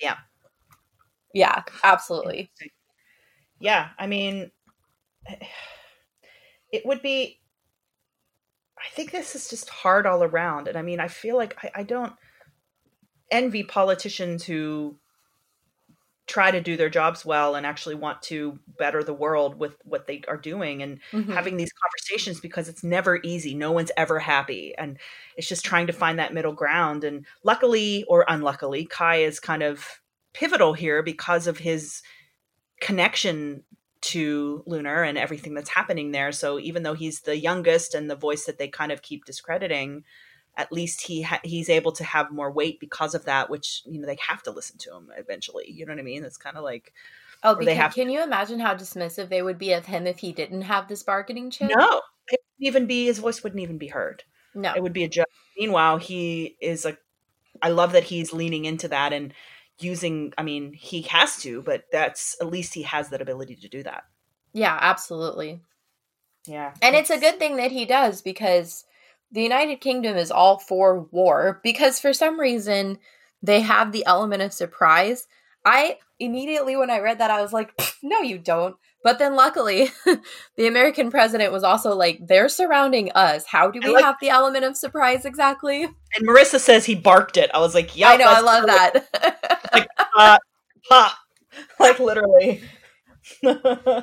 Yeah. 0.00 0.16
yeah 1.34 1.62
absolutely 1.82 2.50
Yeah, 3.60 3.88
I 3.98 4.06
mean, 4.06 4.50
it 6.72 6.84
would 6.84 7.02
be. 7.02 7.40
I 8.78 8.94
think 8.94 9.10
this 9.10 9.34
is 9.34 9.50
just 9.50 9.68
hard 9.68 10.06
all 10.06 10.22
around, 10.22 10.68
and 10.68 10.78
I 10.78 10.82
mean, 10.82 11.00
I 11.00 11.08
feel 11.08 11.36
like 11.36 11.56
I, 11.64 11.80
I 11.80 11.82
don't 11.82 12.12
envy 13.30 13.64
politicians 13.64 14.44
who 14.44 14.96
try 16.28 16.50
to 16.50 16.60
do 16.60 16.76
their 16.76 16.90
jobs 16.90 17.24
well 17.24 17.54
and 17.56 17.66
actually 17.66 17.94
want 17.96 18.22
to 18.22 18.58
better 18.78 19.02
the 19.02 19.14
world 19.14 19.58
with 19.58 19.76
what 19.84 20.06
they 20.06 20.22
are 20.28 20.36
doing 20.36 20.82
and 20.82 21.00
Mhm. 21.12 21.48
having 21.48 21.56
these 21.56 21.72
conversations 21.72 22.40
because 22.40 22.68
it's 22.68 22.84
never 22.84 23.20
easy. 23.24 23.54
No 23.54 23.72
one's 23.72 23.90
ever 23.96 24.18
happy. 24.18 24.74
And 24.76 24.98
it's 25.36 25.48
just 25.48 25.64
trying 25.64 25.86
to 25.88 25.92
find 25.92 26.18
that 26.18 26.34
middle 26.34 26.52
ground. 26.52 27.04
And 27.04 27.26
luckily 27.44 28.04
or 28.04 28.24
unluckily, 28.28 28.84
Kai 28.86 29.16
is 29.16 29.40
kind 29.40 29.62
of 29.62 30.00
pivotal 30.34 30.74
here 30.74 31.02
because 31.02 31.46
of 31.46 31.58
his 31.58 32.02
connection 32.80 33.64
to 34.00 34.62
Lunar 34.66 35.02
and 35.02 35.18
everything 35.18 35.54
that's 35.54 35.70
happening 35.70 36.12
there. 36.12 36.30
So 36.32 36.58
even 36.60 36.84
though 36.84 36.94
he's 36.94 37.22
the 37.22 37.36
youngest 37.36 37.94
and 37.94 38.08
the 38.10 38.16
voice 38.16 38.46
that 38.46 38.58
they 38.58 38.68
kind 38.68 38.92
of 38.92 39.02
keep 39.02 39.24
discrediting, 39.24 40.04
at 40.58 40.70
least 40.72 41.00
he 41.06 41.22
ha- 41.22 41.40
he's 41.42 41.70
able 41.70 41.92
to 41.92 42.04
have 42.04 42.30
more 42.30 42.50
weight 42.50 42.78
because 42.80 43.14
of 43.14 43.24
that, 43.24 43.48
which 43.48 43.82
you 43.86 43.98
know 43.98 44.06
they 44.06 44.18
have 44.28 44.42
to 44.42 44.50
listen 44.50 44.76
to 44.78 44.94
him 44.94 45.10
eventually. 45.16 45.70
You 45.70 45.86
know 45.86 45.92
what 45.92 46.00
I 46.00 46.02
mean? 46.02 46.24
It's 46.24 46.36
kind 46.36 46.56
of 46.58 46.64
like 46.64 46.92
Oh, 47.42 47.54
because 47.54 47.76
have- 47.76 47.94
can 47.94 48.10
you 48.10 48.22
imagine 48.22 48.58
how 48.60 48.74
dismissive 48.74 49.28
they 49.30 49.40
would 49.42 49.58
be 49.58 49.72
of 49.72 49.86
him 49.86 50.06
if 50.06 50.18
he 50.18 50.32
didn't 50.32 50.62
have 50.62 50.88
this 50.88 51.02
bargaining 51.02 51.50
chip? 51.50 51.70
no, 51.74 52.02
it 52.28 52.40
wouldn't 52.58 52.68
even 52.68 52.86
be 52.86 53.06
his 53.06 53.20
voice 53.20 53.42
wouldn't 53.42 53.62
even 53.62 53.78
be 53.78 53.88
heard. 53.88 54.24
No. 54.54 54.74
it 54.74 54.82
would 54.82 54.92
be 54.92 55.04
a 55.04 55.08
joke. 55.08 55.28
Meanwhile, 55.56 55.98
he 55.98 56.56
is 56.60 56.84
a. 56.84 56.98
I 57.62 57.68
love 57.70 57.92
that 57.92 58.04
he's 58.04 58.32
leaning 58.32 58.64
into 58.64 58.88
that 58.88 59.12
and 59.12 59.32
using. 59.78 60.32
I 60.36 60.42
mean, 60.42 60.72
he 60.72 61.02
has 61.02 61.36
to, 61.42 61.62
but 61.62 61.84
that's 61.92 62.36
at 62.40 62.48
least 62.48 62.74
he 62.74 62.82
has 62.82 63.10
that 63.10 63.22
ability 63.22 63.56
to 63.56 63.68
do 63.68 63.82
that. 63.84 64.04
Yeah, 64.52 64.76
absolutely. 64.80 65.60
Yeah, 66.46 66.72
And 66.80 66.96
it's 66.96 67.10
a 67.10 67.18
good 67.20 67.38
thing 67.38 67.56
that 67.58 67.70
he 67.72 67.84
does 67.84 68.22
because 68.22 68.84
the 69.30 69.42
United 69.42 69.80
Kingdom 69.80 70.16
is 70.16 70.30
all 70.30 70.58
for 70.58 71.00
war 71.10 71.60
because 71.62 71.98
for 72.00 72.12
some 72.12 72.40
reason 72.40 72.98
they 73.42 73.60
have 73.60 73.92
the 73.92 74.04
element 74.06 74.42
of 74.42 74.52
surprise. 74.52 75.26
I 75.64 75.98
immediately 76.18 76.76
when 76.76 76.90
I 76.90 76.98
read 77.00 77.18
that 77.18 77.30
I 77.30 77.42
was 77.42 77.52
like, 77.52 77.72
no 78.02 78.20
you 78.20 78.38
don't. 78.38 78.76
But 79.04 79.18
then 79.18 79.36
luckily 79.36 79.90
the 80.56 80.66
American 80.66 81.10
president 81.10 81.52
was 81.52 81.62
also 81.62 81.94
like 81.94 82.20
they're 82.26 82.48
surrounding 82.48 83.12
us. 83.12 83.44
How 83.46 83.70
do 83.70 83.80
we 83.82 83.92
like- 83.92 84.04
have 84.04 84.16
the 84.20 84.30
element 84.30 84.64
of 84.64 84.76
surprise 84.76 85.24
exactly? 85.24 85.84
And 85.84 86.26
Marissa 86.26 86.58
says 86.58 86.84
he 86.84 86.94
barked 86.94 87.36
it. 87.36 87.50
I 87.54 87.58
was 87.60 87.74
like, 87.74 87.96
yeah, 87.96 88.08
I 88.08 88.16
know, 88.16 88.26
I 88.28 88.40
love 88.40 88.66
that. 88.66 89.88
Uh, 90.16 90.36
ha, 90.88 91.16
like 91.80 92.00
literally. 92.00 92.60
yeah. 93.42 94.02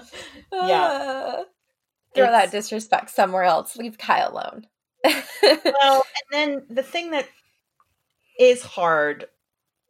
Uh, 0.52 1.44
throw 2.14 2.32
that 2.32 2.52
disrespect 2.52 3.10
somewhere 3.10 3.44
else. 3.44 3.76
Leave 3.76 3.98
Kai 3.98 4.20
alone. 4.20 4.66
Well, 5.44 6.06
and 6.32 6.32
then 6.32 6.64
the 6.70 6.84
thing 6.84 7.12
that 7.12 7.28
is 8.40 8.62
hard 8.62 9.28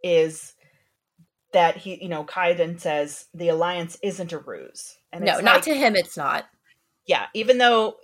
is 0.04 0.54
that 1.54 1.78
he, 1.78 2.02
you 2.04 2.10
know, 2.10 2.24
Kaiden 2.24 2.80
says 2.80 3.28
the 3.34 3.50
alliance 3.50 3.98
isn't 4.04 4.34
a 4.34 4.40
ruse. 4.40 4.98
And 5.12 5.24
no, 5.24 5.40
not 5.40 5.46
like, 5.46 5.64
to 5.64 5.74
him, 5.74 5.96
it's 5.96 6.18
not. 6.18 6.46
Yeah, 7.08 7.28
even 7.34 7.58
though 7.58 7.96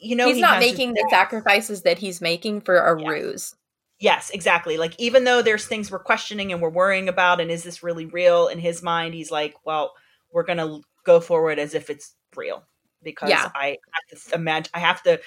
you 0.00 0.16
know 0.16 0.26
he's 0.26 0.36
he 0.36 0.42
not 0.42 0.60
making 0.60 0.94
the 0.94 1.06
sacrifices 1.10 1.82
that 1.82 1.98
he's 1.98 2.20
making 2.20 2.60
for 2.60 2.76
a 2.76 3.00
yeah. 3.00 3.08
ruse. 3.08 3.54
Yes, 3.98 4.30
exactly. 4.30 4.78
Like 4.78 4.94
even 4.98 5.24
though 5.24 5.42
there's 5.42 5.64
things 5.64 5.90
we're 5.90 5.98
questioning 6.00 6.52
and 6.52 6.60
we're 6.60 6.70
worrying 6.70 7.08
about, 7.08 7.40
and 7.40 7.50
is 7.50 7.62
this 7.62 7.82
really 7.82 8.06
real? 8.06 8.48
In 8.48 8.58
his 8.58 8.82
mind, 8.82 9.14
he's 9.14 9.30
like, 9.30 9.54
well, 9.64 9.92
we're 10.32 10.44
gonna 10.44 10.80
go 11.04 11.20
forward 11.20 11.58
as 11.58 11.74
if 11.74 11.90
it's 11.90 12.14
real 12.36 12.64
because 13.02 13.30
yeah. 13.30 13.50
I 13.54 13.78
have 14.10 14.22
to 14.28 14.34
imagine. 14.34 14.70
I 14.74 14.78
have 14.80 15.02
to. 15.04 15.20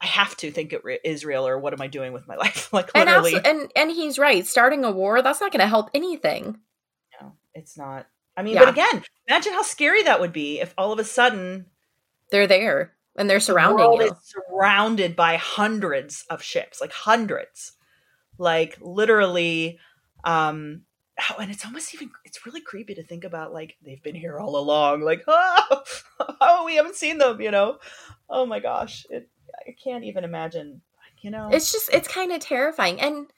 I 0.00 0.06
have 0.06 0.36
to 0.38 0.50
think 0.50 0.72
it 0.72 0.84
re- 0.84 1.00
is 1.04 1.24
real, 1.24 1.46
or 1.46 1.58
what 1.58 1.72
am 1.72 1.80
I 1.80 1.86
doing 1.86 2.12
with 2.12 2.26
my 2.28 2.36
life? 2.36 2.72
like 2.72 2.94
literally, 2.94 3.34
and, 3.34 3.46
also, 3.46 3.50
and 3.50 3.72
and 3.74 3.90
he's 3.90 4.18
right. 4.18 4.46
Starting 4.46 4.84
a 4.84 4.90
war 4.90 5.22
that's 5.22 5.40
not 5.40 5.52
going 5.52 5.60
to 5.60 5.66
help 5.66 5.90
anything. 5.94 6.58
No, 7.20 7.32
it's 7.54 7.76
not. 7.76 8.06
I 8.36 8.42
mean, 8.42 8.54
yeah. 8.54 8.60
but 8.60 8.70
again, 8.70 9.02
imagine 9.26 9.52
how 9.52 9.62
scary 9.62 10.04
that 10.04 10.20
would 10.20 10.32
be 10.32 10.60
if 10.60 10.72
all 10.78 10.92
of 10.92 10.98
a 10.98 11.04
sudden 11.04 11.66
they're 12.30 12.46
there 12.46 12.94
and 13.16 13.28
they're 13.28 13.40
surrounding 13.40 13.98
the 13.98 14.04
you. 14.04 14.16
surrounded 14.22 15.16
by 15.16 15.36
hundreds 15.36 16.24
of 16.30 16.42
ships, 16.42 16.80
like 16.80 16.92
hundreds 16.92 17.72
like 18.38 18.78
literally 18.80 19.78
um 20.24 20.82
oh, 21.30 21.36
and 21.40 21.50
it's 21.50 21.66
almost 21.66 21.94
even 21.94 22.10
it's 22.24 22.46
really 22.46 22.60
creepy 22.60 22.94
to 22.94 23.02
think 23.02 23.24
about 23.24 23.52
like 23.52 23.76
they've 23.84 24.02
been 24.02 24.14
here 24.14 24.38
all 24.38 24.56
along 24.56 25.02
like 25.02 25.22
oh, 25.28 25.82
oh 26.40 26.64
we 26.64 26.76
haven't 26.76 26.96
seen 26.96 27.18
them 27.18 27.40
you 27.40 27.50
know 27.50 27.78
oh 28.30 28.46
my 28.46 28.60
gosh 28.60 29.04
it 29.10 29.28
i 29.68 29.72
can't 29.72 30.04
even 30.04 30.24
imagine 30.24 30.80
you 31.22 31.30
know 31.30 31.48
it's 31.52 31.72
just 31.72 31.90
it's 31.92 32.08
kind 32.08 32.32
of 32.32 32.40
terrifying 32.40 33.00
and 33.00 33.32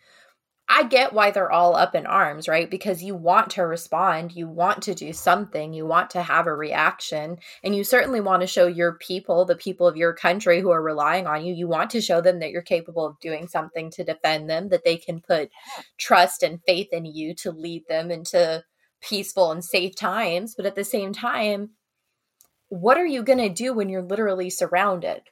I 0.73 0.85
get 0.85 1.13
why 1.13 1.33
they're 1.33 1.51
all 1.51 1.75
up 1.75 1.97
in 1.97 2.07
arms, 2.07 2.47
right? 2.47 2.71
Because 2.71 3.03
you 3.03 3.17
want 3.17 3.51
to 3.51 3.63
respond, 3.63 4.37
you 4.37 4.47
want 4.47 4.85
to 4.85 4.95
do 4.95 5.13
something, 5.13 5.73
you 5.73 5.85
want 5.85 6.11
to 6.11 6.23
have 6.23 6.47
a 6.47 6.55
reaction, 6.55 7.39
and 7.65 7.75
you 7.75 7.83
certainly 7.83 8.21
want 8.21 8.43
to 8.43 8.47
show 8.47 8.69
your 8.69 8.93
people, 8.93 9.45
the 9.45 9.57
people 9.57 9.89
of 9.89 9.97
your 9.97 10.13
country 10.13 10.61
who 10.61 10.71
are 10.71 10.81
relying 10.81 11.27
on 11.27 11.45
you, 11.45 11.53
you 11.53 11.67
want 11.67 11.91
to 11.91 12.01
show 12.01 12.21
them 12.21 12.39
that 12.39 12.53
you're 12.53 12.63
capable 12.63 13.05
of 13.05 13.19
doing 13.19 13.49
something 13.49 13.91
to 13.91 14.05
defend 14.05 14.49
them, 14.49 14.69
that 14.69 14.85
they 14.85 14.97
can 14.97 15.21
put 15.21 15.51
trust 15.99 16.45
and 16.45 16.61
faith 16.65 16.93
in 16.93 17.05
you 17.05 17.35
to 17.35 17.51
lead 17.51 17.83
them 17.89 18.13
into 18.13 18.63
peaceful 19.01 19.51
and 19.51 19.65
safe 19.65 19.97
times. 19.97 20.55
But 20.55 20.67
at 20.67 20.77
the 20.77 20.85
same 20.85 21.13
time, 21.13 21.71
what 22.69 22.97
are 22.97 23.07
you 23.07 23.25
going 23.25 23.41
to 23.41 23.49
do 23.49 23.73
when 23.73 23.89
you're 23.89 24.03
literally 24.03 24.51
surrounded? 24.51 25.23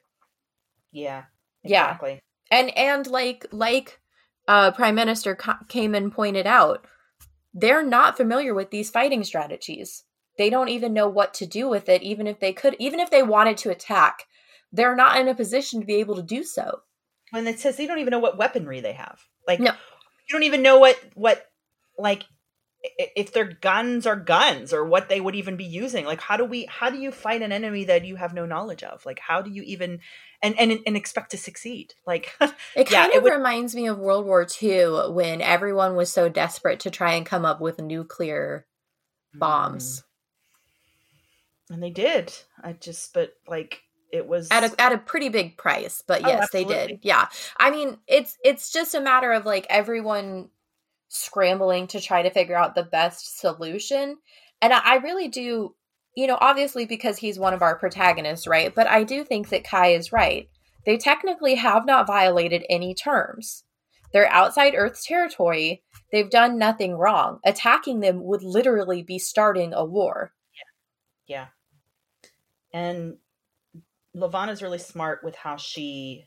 Yeah. 0.91 1.23
Exactly. 1.63 2.21
Yeah. 2.51 2.57
And 2.57 2.77
and 2.77 3.07
like 3.07 3.45
like 3.51 3.99
uh, 4.47 4.71
Prime 4.71 4.95
Minister 4.95 5.37
came 5.67 5.93
and 5.93 6.11
pointed 6.11 6.47
out, 6.47 6.85
they're 7.53 7.83
not 7.83 8.17
familiar 8.17 8.53
with 8.53 8.71
these 8.71 8.89
fighting 8.89 9.23
strategies. 9.23 10.03
They 10.37 10.49
don't 10.49 10.69
even 10.69 10.93
know 10.93 11.07
what 11.07 11.33
to 11.35 11.45
do 11.45 11.67
with 11.69 11.89
it, 11.89 12.01
even 12.01 12.25
if 12.25 12.39
they 12.39 12.53
could, 12.53 12.75
even 12.79 12.99
if 12.99 13.11
they 13.11 13.21
wanted 13.21 13.57
to 13.57 13.69
attack, 13.69 14.23
they're 14.71 14.95
not 14.95 15.19
in 15.19 15.27
a 15.27 15.35
position 15.35 15.81
to 15.81 15.85
be 15.85 15.95
able 15.95 16.15
to 16.15 16.23
do 16.23 16.43
so. 16.43 16.79
When 17.31 17.45
it 17.45 17.59
says 17.59 17.77
they 17.77 17.85
don't 17.85 17.99
even 17.99 18.11
know 18.11 18.19
what 18.19 18.37
weaponry 18.37 18.79
they 18.79 18.93
have, 18.93 19.19
like 19.47 19.59
no. 19.59 19.71
you 19.71 20.33
don't 20.33 20.43
even 20.43 20.63
know 20.63 20.79
what 20.79 20.99
what 21.13 21.45
like 21.97 22.23
if 22.97 23.33
their 23.33 23.45
guns 23.45 24.07
are 24.07 24.15
guns 24.15 24.73
or 24.73 24.85
what 24.85 25.09
they 25.09 25.19
would 25.19 25.35
even 25.35 25.57
be 25.57 25.65
using 25.65 26.05
like 26.05 26.21
how 26.21 26.37
do 26.37 26.45
we 26.45 26.65
how 26.67 26.89
do 26.89 26.97
you 26.97 27.11
fight 27.11 27.41
an 27.41 27.51
enemy 27.51 27.83
that 27.83 28.05
you 28.05 28.15
have 28.15 28.33
no 28.33 28.45
knowledge 28.45 28.83
of 28.83 29.05
like 29.05 29.19
how 29.19 29.41
do 29.41 29.51
you 29.51 29.61
even 29.63 29.99
and 30.41 30.57
and, 30.59 30.79
and 30.85 30.97
expect 30.97 31.31
to 31.31 31.37
succeed. 31.37 31.93
Like 32.05 32.35
it 32.75 32.85
kind 32.85 32.91
yeah, 32.91 33.07
of 33.07 33.13
it 33.13 33.23
would, 33.23 33.33
reminds 33.33 33.75
me 33.75 33.87
of 33.87 33.99
world 33.99 34.25
war 34.25 34.47
ii 34.61 34.85
when 35.11 35.41
everyone 35.41 35.95
was 35.95 36.11
so 36.11 36.29
desperate 36.29 36.81
to 36.81 36.91
try 36.91 37.13
and 37.13 37.25
come 37.25 37.45
up 37.45 37.61
with 37.61 37.79
nuclear 37.79 38.65
bombs. 39.33 40.03
Mm. 41.69 41.73
and 41.73 41.83
they 41.83 41.91
did. 41.91 42.33
I 42.63 42.73
just 42.73 43.13
but 43.13 43.33
like 43.47 43.81
it 44.11 44.27
was 44.27 44.47
at 44.49 44.63
a 44.63 44.81
at 44.81 44.91
a 44.91 44.97
pretty 44.97 45.29
big 45.29 45.55
price 45.55 46.03
but 46.07 46.25
oh, 46.25 46.27
yes 46.27 46.43
oh, 46.43 46.47
they 46.51 46.63
did. 46.63 46.99
yeah. 47.03 47.27
I 47.57 47.71
mean 47.71 47.97
it's 48.07 48.37
it's 48.43 48.71
just 48.71 48.95
a 48.95 49.01
matter 49.01 49.31
of 49.31 49.45
like 49.45 49.67
everyone 49.69 50.49
scrambling 51.09 51.87
to 51.87 51.99
try 51.99 52.21
to 52.21 52.29
figure 52.29 52.55
out 52.55 52.75
the 52.75 52.83
best 52.83 53.39
solution. 53.39 54.17
And 54.61 54.71
I, 54.71 54.79
I 54.79 54.95
really 54.97 55.27
do, 55.27 55.75
you 56.15 56.27
know, 56.27 56.37
obviously 56.41 56.85
because 56.85 57.17
he's 57.17 57.39
one 57.39 57.53
of 57.53 57.61
our 57.61 57.77
protagonists, 57.77 58.47
right? 58.47 58.73
But 58.73 58.87
I 58.87 59.03
do 59.03 59.23
think 59.23 59.49
that 59.49 59.63
Kai 59.63 59.89
is 59.93 60.11
right. 60.11 60.49
They 60.85 60.97
technically 60.97 61.55
have 61.55 61.85
not 61.85 62.07
violated 62.07 62.63
any 62.69 62.93
terms. 62.93 63.63
They're 64.11 64.31
outside 64.31 64.73
Earth's 64.75 65.05
territory. 65.05 65.83
They've 66.11 66.29
done 66.29 66.57
nothing 66.57 66.95
wrong. 66.95 67.39
Attacking 67.45 67.99
them 67.99 68.23
would 68.23 68.43
literally 68.43 69.03
be 69.03 69.19
starting 69.19 69.73
a 69.73 69.85
war. 69.85 70.33
Yeah. 71.27 71.37
Yeah. 71.37 71.47
And 72.73 73.17
Levana's 74.15 74.63
really 74.63 74.79
smart 74.79 75.23
with 75.23 75.35
how 75.35 75.57
she 75.57 76.25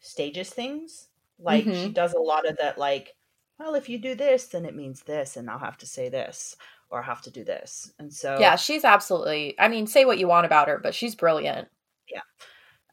stages 0.00 0.50
things. 0.50 1.08
Like 1.38 1.64
mm-hmm. 1.64 1.82
she 1.82 1.88
does 1.88 2.12
a 2.12 2.20
lot 2.20 2.48
of 2.48 2.58
that 2.58 2.78
like 2.78 3.16
well, 3.60 3.74
if 3.74 3.90
you 3.90 3.98
do 3.98 4.14
this, 4.14 4.46
then 4.46 4.64
it 4.64 4.74
means 4.74 5.02
this, 5.02 5.36
and 5.36 5.50
I'll 5.50 5.58
have 5.58 5.76
to 5.78 5.86
say 5.86 6.08
this, 6.08 6.56
or 6.90 7.02
have 7.02 7.22
to 7.22 7.30
do 7.30 7.44
this. 7.44 7.92
And 7.98 8.12
so, 8.12 8.38
yeah, 8.38 8.56
she's 8.56 8.84
absolutely, 8.84 9.54
I 9.58 9.68
mean, 9.68 9.86
say 9.86 10.04
what 10.04 10.18
you 10.18 10.26
want 10.26 10.46
about 10.46 10.68
her, 10.68 10.78
but 10.78 10.94
she's 10.94 11.14
brilliant. 11.14 11.68
Yeah. 12.08 12.22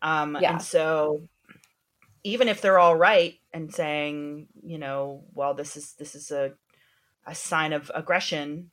Um, 0.01 0.37
yeah. 0.39 0.51
And 0.51 0.61
so, 0.61 1.27
even 2.23 2.47
if 2.47 2.61
they're 2.61 2.79
all 2.79 2.95
right 2.95 3.35
and 3.53 3.73
saying, 3.73 4.47
you 4.61 4.77
know, 4.77 5.23
well, 5.33 5.53
this 5.53 5.77
is, 5.77 5.93
this 5.93 6.13
is 6.13 6.31
a, 6.31 6.53
a 7.25 7.33
sign 7.33 7.73
of 7.73 7.91
aggression, 7.95 8.69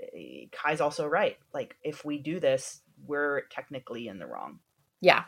eh, 0.00 0.46
Kai's 0.50 0.80
also 0.80 1.06
right. 1.06 1.36
Like, 1.54 1.76
if 1.82 2.04
we 2.04 2.18
do 2.18 2.40
this, 2.40 2.80
we're 3.06 3.42
technically 3.50 4.08
in 4.08 4.18
the 4.18 4.26
wrong. 4.26 4.58
Yeah. 5.00 5.24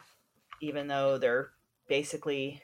Even 0.60 0.88
though 0.88 1.18
they're 1.18 1.50
basically, 1.88 2.62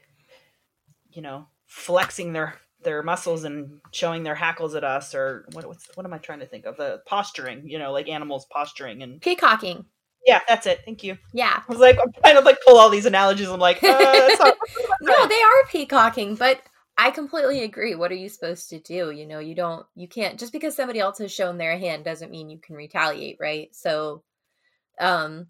you 1.13 1.23
know, 1.23 1.47
flexing 1.67 2.33
their 2.33 2.59
their 2.83 3.03
muscles 3.03 3.45
and 3.45 3.81
showing 3.93 4.23
their 4.23 4.35
hackles 4.35 4.75
at 4.75 4.85
us 4.85 5.15
or 5.15 5.47
what 5.53 5.67
what's, 5.67 5.89
what 5.95 6.07
am 6.07 6.13
I 6.13 6.19
trying 6.19 6.41
to 6.41 6.47
think 6.47 6.67
of? 6.67 6.77
The 6.77 7.01
posturing 7.07 7.69
you 7.69 7.79
know 7.79 7.93
like 7.93 8.09
animals 8.09 8.47
posturing 8.51 9.03
and 9.03 9.21
peacocking. 9.21 9.85
Yeah 10.27 10.41
that's 10.49 10.67
it. 10.67 10.81
Thank 10.85 11.03
you. 11.03 11.19
Yeah. 11.33 11.63
I 11.67 11.73
was 11.73 11.81
like 11.81 11.99
I'm 12.01 12.13
trying 12.13 12.37
to 12.37 12.43
like 12.43 12.59
pull 12.67 12.79
all 12.79 12.91
these 12.91 13.07
analogies. 13.07 13.49
I'm 13.49 13.61
like 13.61 13.83
uh, 13.83 13.89
no 15.01 15.27
they 15.27 15.43
are 15.43 15.67
peacocking 15.71 16.35
but 16.37 16.61
I 16.99 17.11
completely 17.11 17.63
agree. 17.63 17.95
What 17.95 18.11
are 18.11 18.17
you 18.17 18.29
supposed 18.29 18.71
to 18.71 18.79
do? 18.79 19.11
You 19.11 19.27
know 19.27 19.39
you 19.39 19.55
don't 19.55 19.87
you 19.95 20.09
can't 20.09 20.39
just 20.39 20.53
because 20.53 20.77
somebody 20.77 21.01
else 21.01 21.19
has 21.19 21.33
shown 21.33 21.59
their 21.59 21.79
hand 21.79 22.05
doesn't 22.05 22.31
mean 22.31 22.51
you 22.51 22.59
can 22.59 22.77
retaliate 22.77 23.39
right? 23.41 23.75
So 23.75 24.23
um 25.01 25.49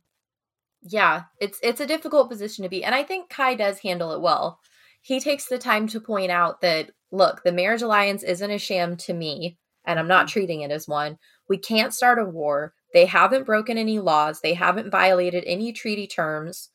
yeah 0.82 1.24
it's 1.40 1.58
it's 1.62 1.80
a 1.80 1.86
difficult 1.86 2.30
position 2.30 2.62
to 2.62 2.68
be 2.68 2.84
and 2.84 2.94
I 2.94 3.02
think 3.02 3.28
Kai 3.28 3.56
does 3.56 3.80
handle 3.80 4.12
it 4.12 4.20
well. 4.20 4.60
He 5.02 5.20
takes 5.20 5.46
the 5.46 5.58
time 5.58 5.86
to 5.88 6.00
point 6.00 6.32
out 6.32 6.60
that 6.62 6.90
look, 7.10 7.42
the 7.44 7.52
marriage 7.52 7.82
alliance 7.82 8.22
isn't 8.22 8.50
a 8.50 8.58
sham 8.58 8.96
to 8.98 9.12
me, 9.12 9.58
and 9.84 9.98
I'm 9.98 10.08
not 10.08 10.26
mm-hmm. 10.26 10.32
treating 10.32 10.60
it 10.62 10.70
as 10.70 10.88
one. 10.88 11.18
We 11.48 11.58
can't 11.58 11.94
start 11.94 12.18
a 12.18 12.24
war. 12.24 12.74
They 12.92 13.06
haven't 13.06 13.44
broken 13.44 13.78
any 13.78 13.98
laws, 13.98 14.40
they 14.40 14.54
haven't 14.54 14.90
violated 14.90 15.44
any 15.46 15.72
treaty 15.72 16.06
terms. 16.06 16.70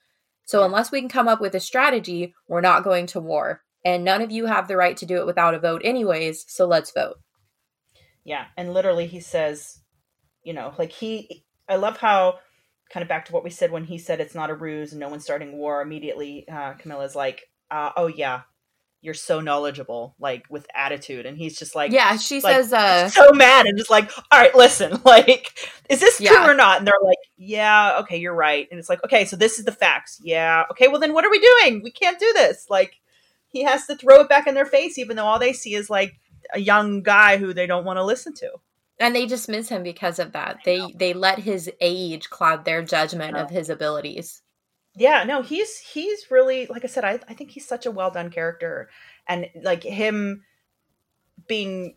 So, 0.46 0.64
unless 0.64 0.92
we 0.92 1.00
can 1.00 1.10
come 1.10 1.28
up 1.28 1.40
with 1.40 1.56
a 1.56 1.60
strategy, 1.60 2.34
we're 2.48 2.62
not 2.62 2.84
going 2.84 3.08
to 3.08 3.20
war. 3.20 3.62
And 3.84 4.04
none 4.04 4.22
of 4.22 4.32
you 4.32 4.46
have 4.46 4.68
the 4.68 4.78
right 4.78 4.98
to 4.98 5.06
do 5.06 5.18
it 5.18 5.26
without 5.26 5.54
a 5.54 5.60
vote, 5.60 5.82
anyways. 5.84 6.46
So, 6.48 6.68
let's 6.68 6.92
vote. 6.92 7.18
Yeah. 8.24 8.46
And 8.58 8.74
literally, 8.74 9.08
he 9.08 9.20
says, 9.20 9.80
you 10.44 10.54
know, 10.54 10.74
like 10.78 10.92
he, 10.92 11.46
I 11.68 11.78
love 11.78 11.98
how, 11.98 12.40
kind 12.92 13.02
of 13.02 13.08
back 13.08 13.26
to 13.26 13.32
what 13.32 13.44
we 13.44 13.50
said 13.50 13.72
when 13.72 13.86
he 13.86 13.98
said 13.98 14.20
it's 14.20 14.36
not 14.36 14.50
a 14.50 14.56
ruse 14.56 14.92
and 14.92 15.00
no 15.00 15.08
one's 15.08 15.24
starting 15.24 15.58
war 15.58 15.82
immediately. 15.82 16.46
Uh, 16.52 16.74
Camilla's 16.74 17.16
like, 17.16 17.44
uh, 17.72 17.92
oh, 17.96 18.08
yeah, 18.08 18.42
you're 19.02 19.16
so 19.16 19.42
knowledgeable, 19.42 20.16
like 20.20 20.46
with 20.50 20.68
attitude. 20.76 21.26
And 21.26 21.38
he's 21.38 21.58
just 21.58 21.76
like, 21.76 21.92
yeah, 21.92 22.16
she 22.18 22.40
like, 22.40 22.56
says, 22.56 22.72
uh, 22.72 23.10
so 23.10 23.32
mad 23.34 23.66
and 23.66 23.78
just 23.78 23.90
like, 23.90 24.12
all 24.32 24.40
right, 24.40 24.54
listen, 24.56 25.02
like, 25.06 25.54
is 25.90 26.00
this 26.00 26.22
yeah. 26.22 26.30
true 26.30 26.52
or 26.52 26.54
not? 26.54 26.78
And 26.78 26.88
they're 26.88 26.94
like, 27.04 27.18
yeah, 27.38 27.98
okay, 28.02 28.18
you're 28.18 28.36
right. 28.36 28.68
And 28.70 28.80
it's 28.80 28.90
like, 28.90 29.04
okay, 29.04 29.26
so 29.26 29.36
this 29.36 29.58
is 29.58 29.66
the 29.66 29.72
facts. 29.72 30.20
Yeah. 30.24 30.66
Okay. 30.72 30.88
Well, 30.88 31.00
then 31.00 31.14
what 31.14 31.26
are 31.26 31.32
we 31.32 31.40
doing? 31.40 31.82
We 31.84 31.92
can't 31.92 32.20
do 32.20 32.32
this. 32.34 32.68
Like, 32.70 33.00
he 33.48 33.64
has 33.64 33.88
to 33.88 33.96
throw 33.96 34.22
it 34.22 34.30
back 34.30 34.48
in 34.48 34.54
their 34.54 34.66
face, 34.66 34.98
even 34.98 35.16
though 35.16 35.26
all 35.26 35.40
they 35.40 35.54
see 35.54 35.74
is 35.74 35.90
like 35.90 36.20
a 36.54 36.60
young 36.60 37.02
guy 37.02 37.38
who 37.38 37.54
they 37.54 37.68
don't 37.68 37.86
want 37.86 37.98
to 37.98 38.04
listen 38.04 38.34
to. 38.36 38.52
And 39.00 39.16
they 39.16 39.26
dismiss 39.26 39.68
him 39.68 39.82
because 39.82 40.20
of 40.20 40.34
that. 40.34 40.60
They 40.64 40.94
they 40.96 41.14
let 41.14 41.40
his 41.40 41.72
age 41.82 42.30
cloud 42.30 42.66
their 42.66 42.84
judgment 42.84 43.36
of 43.36 43.50
his 43.50 43.72
abilities 43.72 44.44
yeah 44.96 45.24
no 45.24 45.42
he's 45.42 45.78
he's 45.80 46.30
really 46.30 46.66
like 46.68 46.84
i 46.84 46.88
said 46.88 47.06
I, 47.06 47.20
I 47.28 47.34
think 47.34 47.52
he's 47.52 47.68
such 47.68 47.86
a 47.86 47.92
well 47.92 48.12
done 48.12 48.30
character 48.30 48.90
and 49.28 49.48
like 49.64 49.84
him 49.84 50.44
being 51.48 51.96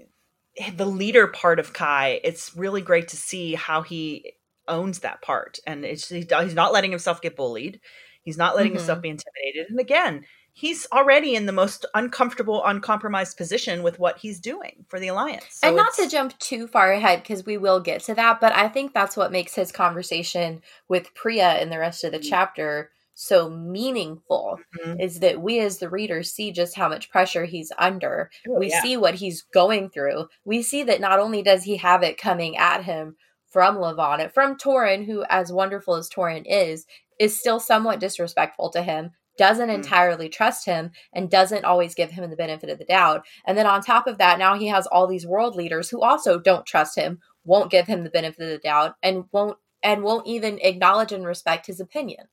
the 0.77 0.87
leader 0.87 1.27
part 1.27 1.59
of 1.59 1.73
Kai, 1.73 2.21
it's 2.23 2.57
really 2.57 2.81
great 2.81 3.09
to 3.09 3.17
see 3.17 3.55
how 3.55 3.83
he 3.83 4.35
owns 4.69 5.01
that 5.01 5.23
part, 5.23 5.59
and 5.67 5.85
it's 5.85 6.09
he's 6.09 6.55
not 6.55 6.73
letting 6.73 6.91
himself 6.91 7.21
get 7.21 7.37
bullied. 7.37 7.81
He's 8.23 8.39
not 8.39 8.57
letting 8.57 8.73
mm-hmm. 8.73 8.79
himself 8.79 9.03
be 9.03 9.11
intimidated. 9.11 9.67
And 9.69 9.81
again, 9.81 10.25
he's 10.55 10.87
already 10.93 11.35
in 11.35 11.47
the 11.47 11.53
most 11.53 11.85
uncomfortable, 11.95 12.65
uncompromised 12.65 13.37
position 13.37 13.83
with 13.83 13.99
what 13.99 14.19
he's 14.19 14.41
doing 14.41 14.85
for 14.89 14.99
the 15.01 15.09
alliance. 15.09 15.45
So 15.51 15.69
and 15.69 15.77
not 15.77 15.93
to 15.95 16.09
jump 16.09 16.39
too 16.39 16.69
far 16.69 16.93
ahead 16.93 17.23
because 17.23 17.45
we 17.45 17.59
will 17.59 17.81
get 17.81 18.03
to 18.05 18.15
that, 18.15 18.41
but 18.41 18.55
I 18.55 18.69
think 18.69 18.95
that's 18.95 19.17
what 19.17 19.33
makes 19.33 19.55
his 19.55 19.73
conversation 19.73 20.63
with 20.89 21.13
Priya 21.15 21.59
and 21.61 21.71
the 21.71 21.79
rest 21.79 22.05
of 22.05 22.13
the 22.13 22.19
mm-hmm. 22.19 22.29
chapter 22.29 22.91
so 23.15 23.49
meaningful 23.49 24.59
mm-hmm. 24.79 25.01
is 25.01 25.21
that 25.21 25.41
we 25.41 25.61
as 25.61 25.79
the 25.79 25.89
readers 25.89 26.33
see 26.33 26.53
just 26.53 26.77
how 26.77 26.89
much 26.89 27.11
pressure 27.11 27.45
he's 27.45 27.73
under. 27.79 28.31
Oh, 28.49 28.59
we 28.59 28.71
yeah. 28.71 28.83
see 28.83 28.97
what 28.97 29.15
he's 29.15 29.43
going 29.43 29.91
through. 29.91 30.29
We 30.45 30.63
see 30.63 30.85
that 30.85 31.01
not 31.01 31.19
only 31.19 31.43
does 31.43 31.65
he 31.65 31.77
have 31.79 32.03
it 32.03 32.19
coming 32.19 32.57
at 32.57 32.85
him 32.85 33.17
from 33.51 33.79
Levana, 33.79 34.29
from 34.29 34.57
Torin, 34.57 35.07
who, 35.07 35.25
as 35.29 35.53
wonderful 35.53 35.95
as 35.95 36.09
Torin 36.09 36.45
is, 36.45 36.87
is 37.21 37.39
still 37.39 37.61
somewhat 37.61 38.01
disrespectful 38.01 38.71
to 38.71 38.83
him, 38.83 39.13
doesn't 39.37 39.69
mm. 39.69 39.75
entirely 39.75 40.29
trust 40.29 40.67
him, 40.67 40.91
and 41.13 41.31
doesn't 41.31 41.65
always 41.65 41.95
give 41.95 42.11
him 42.11 42.29
the 42.31 42.37
benefit 42.37 42.71
of 42.71 42.79
the 42.79 42.85
doubt. 42.85 43.25
And 43.47 43.57
then 43.57 43.67
on 43.67 43.83
top 43.83 44.07
of 44.07 44.19
that, 44.19 44.39
now 44.39 44.57
he 44.57 44.67
has 44.69 44.87
all 44.87 45.07
these 45.07 45.27
world 45.27 45.57
leaders 45.57 45.91
who 45.91 46.01
also 46.01 46.39
don't 46.39 46.67
trust 46.67 46.97
him, 46.97 47.21
won't 47.45 47.71
give 47.71 47.87
him 47.87 48.05
the 48.05 48.11
benefit 48.11 48.43
of 48.43 48.49
the 48.49 48.59
doubt, 48.59 48.95
and 49.03 49.25
won't 49.33 49.59
and 49.83 50.03
won't 50.03 50.27
even 50.27 50.59
acknowledge 50.63 51.13
and 51.13 51.27
respect 51.27 51.67
his 51.67 51.79
opinion. 51.79 52.27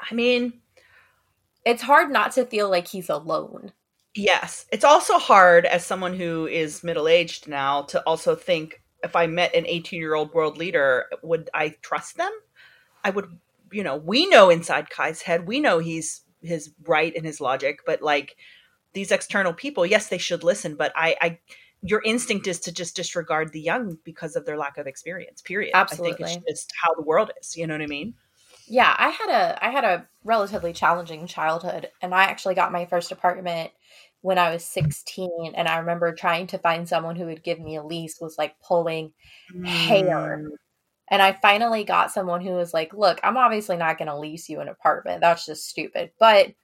I 0.00 0.14
mean, 0.14 0.60
it's 1.64 1.82
hard 1.82 2.10
not 2.10 2.32
to 2.32 2.46
feel 2.46 2.70
like 2.70 2.88
he's 2.88 3.08
alone. 3.08 3.72
Yes. 4.14 4.66
It's 4.70 4.84
also 4.84 5.18
hard 5.18 5.64
as 5.64 5.84
someone 5.84 6.14
who 6.14 6.46
is 6.46 6.84
middle 6.84 7.08
aged 7.08 7.48
now 7.48 7.82
to 7.82 8.00
also 8.02 8.34
think 8.34 8.82
if 9.02 9.16
I 9.16 9.26
met 9.26 9.54
an 9.54 9.66
18 9.66 9.98
year 9.98 10.14
old 10.14 10.32
world 10.34 10.58
leader, 10.58 11.06
would 11.22 11.50
I 11.54 11.70
trust 11.82 12.16
them? 12.16 12.30
I 13.04 13.10
would, 13.10 13.26
you 13.72 13.82
know, 13.82 13.96
we 13.96 14.26
know 14.26 14.50
inside 14.50 14.90
Kai's 14.90 15.22
head, 15.22 15.46
we 15.46 15.60
know 15.60 15.78
he's 15.78 16.22
his 16.42 16.72
right 16.86 17.12
and 17.14 17.24
his 17.24 17.40
logic, 17.40 17.80
but 17.86 18.02
like 18.02 18.36
these 18.92 19.12
external 19.12 19.52
people, 19.52 19.86
yes, 19.86 20.08
they 20.08 20.18
should 20.18 20.44
listen, 20.44 20.76
but 20.76 20.92
I, 20.94 21.16
I, 21.20 21.38
your 21.82 22.02
instinct 22.04 22.46
is 22.46 22.60
to 22.60 22.72
just 22.72 22.96
disregard 22.96 23.52
the 23.52 23.60
young 23.60 23.98
because 24.04 24.36
of 24.36 24.44
their 24.44 24.58
lack 24.58 24.78
of 24.78 24.86
experience, 24.86 25.40
period. 25.40 25.72
Absolutely. 25.74 26.24
I 26.24 26.28
think 26.28 26.44
it's 26.46 26.60
just 26.60 26.72
how 26.80 26.94
the 26.94 27.02
world 27.02 27.30
is. 27.40 27.56
You 27.56 27.66
know 27.66 27.74
what 27.74 27.82
I 27.82 27.86
mean? 27.86 28.14
yeah, 28.72 28.94
I 28.96 29.10
had 29.10 29.28
a 29.28 29.64
I 29.66 29.70
had 29.70 29.84
a 29.84 30.06
relatively 30.24 30.72
challenging 30.72 31.26
childhood 31.26 31.90
and 32.00 32.14
I 32.14 32.24
actually 32.24 32.54
got 32.54 32.72
my 32.72 32.86
first 32.86 33.12
apartment 33.12 33.70
when 34.20 34.38
I 34.38 34.50
was 34.50 34.64
16 34.64 35.52
and 35.54 35.68
I 35.68 35.78
remember 35.78 36.14
trying 36.14 36.46
to 36.48 36.58
find 36.58 36.88
someone 36.88 37.16
who 37.16 37.26
would 37.26 37.42
give 37.42 37.60
me 37.60 37.76
a 37.76 37.82
lease 37.82 38.18
was 38.20 38.38
like 38.38 38.54
pulling 38.60 39.12
mm. 39.54 39.66
hair. 39.66 40.48
And 41.10 41.20
I 41.20 41.32
finally 41.32 41.84
got 41.84 42.10
someone 42.10 42.40
who 42.40 42.52
was 42.52 42.72
like, 42.72 42.94
"Look, 42.94 43.20
I'm 43.22 43.36
obviously 43.36 43.76
not 43.76 43.98
going 43.98 44.08
to 44.08 44.18
lease 44.18 44.48
you 44.48 44.60
an 44.60 44.68
apartment. 44.68 45.20
That's 45.20 45.44
just 45.46 45.68
stupid. 45.68 46.12
But 46.18 46.54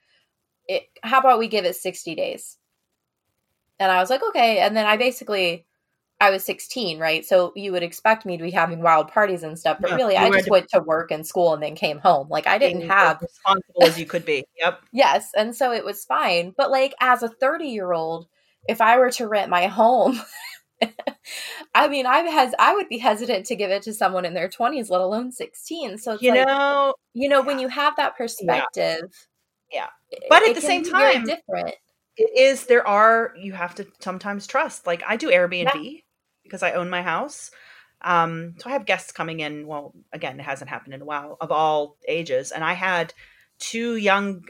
it, 0.69 0.85
how 1.03 1.21
about 1.21 1.39
we 1.39 1.49
give 1.49 1.65
it 1.65 1.77
60 1.77 2.15
days?" 2.15 2.57
And 3.79 3.93
I 3.93 4.01
was 4.01 4.11
like, 4.11 4.23
"Okay." 4.23 4.59
And 4.59 4.77
then 4.77 4.87
I 4.87 4.97
basically 4.97 5.67
I 6.21 6.31
was 6.31 6.45
16, 6.45 6.99
right? 6.99 7.25
So 7.25 7.53
you 7.55 7.71
would 7.73 7.85
expect 7.85 8.27
me 8.27 8.37
to 8.37 8.43
be 8.43 8.51
having 8.51 8.83
wild 8.83 9.09
parties 9.09 9.45
and 9.45 9.57
stuff, 9.59 9.79
but 9.81 9.91
yeah, 9.91 9.97
really, 9.97 10.17
I 10.17 10.29
just 10.31 10.47
to- 10.47 10.51
went 10.51 10.69
to 10.71 10.81
work 10.81 11.11
and 11.13 11.25
school 11.27 11.55
and 11.55 11.63
then 11.63 11.77
came 11.77 11.99
home. 11.99 12.29
Like 12.29 12.47
I 12.47 12.59
didn't 12.59 12.89
have 12.89 13.19
As 13.19 13.23
responsible 13.23 13.85
as 13.85 14.01
you 14.01 14.07
could 14.07 14.25
be. 14.25 14.45
Yep. 14.59 14.81
yes, 14.93 15.31
and 15.37 15.55
so 15.55 15.73
it 15.73 15.85
was 15.85 16.05
fine. 16.05 16.55
But 16.57 16.71
like 16.71 16.95
as 17.01 17.23
a 17.23 17.29
30 17.29 17.67
year 17.67 17.93
old, 17.93 18.27
if 18.69 18.81
I 18.81 18.99
were 18.99 19.11
to 19.13 19.29
rent 19.29 19.49
my 19.49 19.67
home, 19.67 20.21
I 21.75 21.89
mean, 21.89 22.07
I 22.07 22.19
has 22.21 22.55
I 22.59 22.75
would 22.75 22.89
be 22.89 22.99
hesitant 22.99 23.47
to 23.47 23.57
give 23.57 23.71
it 23.71 23.83
to 23.83 23.95
someone 23.95 24.25
in 24.25 24.35
their 24.35 24.49
20s, 24.49 24.91
let 24.91 25.01
alone 25.01 25.33
16. 25.33 25.99
So 25.99 26.19
you 26.21 26.35
like, 26.35 26.47
know, 26.47 26.95
you 27.15 27.29
know, 27.29 27.43
when 27.43 27.59
you 27.59 27.69
have 27.69 27.97
that 27.97 28.17
perspective, 28.17 29.11
yeah. 29.73 29.87
yeah. 30.11 30.19
But 30.29 30.49
at 30.49 30.55
the 30.55 30.61
same 30.61 30.85
time, 30.85 31.25
different. 31.25 31.75
It 32.17 32.37
is 32.37 32.67
there 32.67 32.87
are 32.87 33.33
you 33.41 33.53
have 33.53 33.75
to 33.77 33.87
sometimes 34.01 34.47
trust. 34.47 34.87
Like 34.87 35.03
I 35.07 35.17
do 35.17 35.31
Airbnb. 35.31 35.71
Yeah 35.75 36.01
because 36.49 36.63
I 36.63 36.73
own 36.73 36.91
my 36.91 37.03
house. 37.03 37.51
Um, 38.03 38.55
so 38.59 38.71
I 38.71 38.73
have 38.73 38.87
guests 38.87 39.13
coming 39.13 39.41
in. 39.41 39.67
Well, 39.67 39.95
again, 40.13 40.41
it 40.41 40.45
hasn't 40.45 40.71
happened 40.71 40.95
in 40.95 41.03
a 41.03 41.05
while 41.05 41.37
of 41.41 41.53
all 41.53 41.97
ages. 42.09 42.51
And 42.51 42.65
I 42.65 42.73
had 42.73 43.13
two 43.59 43.97
young 43.97 44.45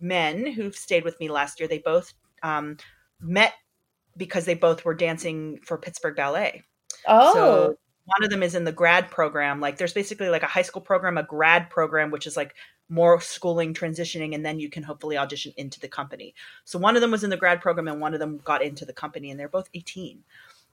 men 0.00 0.46
who 0.46 0.72
stayed 0.72 1.04
with 1.04 1.18
me 1.20 1.28
last 1.28 1.60
year. 1.60 1.68
They 1.68 1.78
both 1.78 2.12
um, 2.42 2.76
met 3.20 3.54
because 4.16 4.44
they 4.44 4.54
both 4.54 4.84
were 4.84 4.94
dancing 4.94 5.58
for 5.62 5.78
Pittsburgh 5.78 6.16
Ballet. 6.16 6.62
Oh. 7.06 7.34
So 7.34 7.78
one 8.06 8.24
of 8.24 8.30
them 8.30 8.42
is 8.42 8.54
in 8.54 8.64
the 8.64 8.72
grad 8.72 9.10
program. 9.10 9.60
Like 9.60 9.78
there's 9.78 9.92
basically 9.92 10.28
like 10.28 10.42
a 10.42 10.46
high 10.46 10.62
school 10.62 10.82
program, 10.82 11.18
a 11.18 11.22
grad 11.22 11.70
program, 11.70 12.10
which 12.10 12.26
is 12.26 12.36
like 12.36 12.54
more 12.88 13.20
schooling, 13.20 13.74
transitioning, 13.74 14.34
and 14.34 14.46
then 14.46 14.60
you 14.60 14.70
can 14.70 14.84
hopefully 14.84 15.18
audition 15.18 15.52
into 15.56 15.80
the 15.80 15.88
company. 15.88 16.34
So 16.64 16.78
one 16.78 16.94
of 16.94 17.02
them 17.02 17.10
was 17.10 17.24
in 17.24 17.30
the 17.30 17.36
grad 17.36 17.60
program 17.60 17.88
and 17.88 18.00
one 18.00 18.14
of 18.14 18.20
them 18.20 18.38
got 18.44 18.62
into 18.62 18.84
the 18.84 18.92
company 18.92 19.30
and 19.30 19.38
they're 19.38 19.48
both 19.48 19.68
18. 19.74 20.22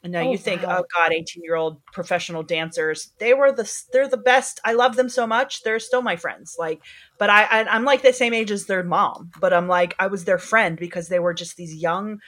And 0.03 0.11
now 0.11 0.19
oh, 0.19 0.31
you 0.31 0.37
think, 0.37 0.63
wow. 0.63 0.79
oh 0.81 0.85
God, 0.93 1.13
18 1.13 1.43
year 1.43 1.55
old 1.55 1.83
professional 1.85 2.43
dancers, 2.43 3.13
they 3.19 3.33
were 3.33 3.53
the, 3.53 3.71
they're 3.93 4.09
the 4.09 4.17
best. 4.17 4.59
I 4.65 4.73
love 4.73 4.97
them 4.97 5.07
so 5.07 5.25
much. 5.25 5.63
They're 5.63 5.79
still 5.79 6.01
my 6.01 6.17
friends. 6.17 6.57
Like, 6.59 6.81
but 7.17 7.29
I, 7.29 7.43
I 7.45 7.75
am 7.75 7.85
like 7.85 8.01
the 8.01 8.11
same 8.11 8.33
age 8.33 8.51
as 8.51 8.65
their 8.65 8.83
mom, 8.83 9.31
but 9.39 9.53
I'm 9.53 9.69
like, 9.69 9.95
I 9.97 10.07
was 10.07 10.25
their 10.25 10.37
friend 10.37 10.77
because 10.77 11.07
they 11.07 11.19
were 11.19 11.33
just 11.33 11.55
these 11.55 11.73
young, 11.73 12.19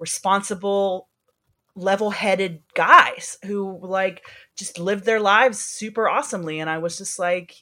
responsible, 0.00 1.08
level 1.74 2.10
headed 2.10 2.62
guys 2.74 3.38
who 3.44 3.78
like 3.82 4.22
just 4.56 4.78
lived 4.78 5.04
their 5.04 5.20
lives 5.20 5.58
super 5.58 6.08
awesomely. 6.08 6.60
And 6.60 6.70
I 6.70 6.78
was 6.78 6.98
just 6.98 7.18
like, 7.18 7.54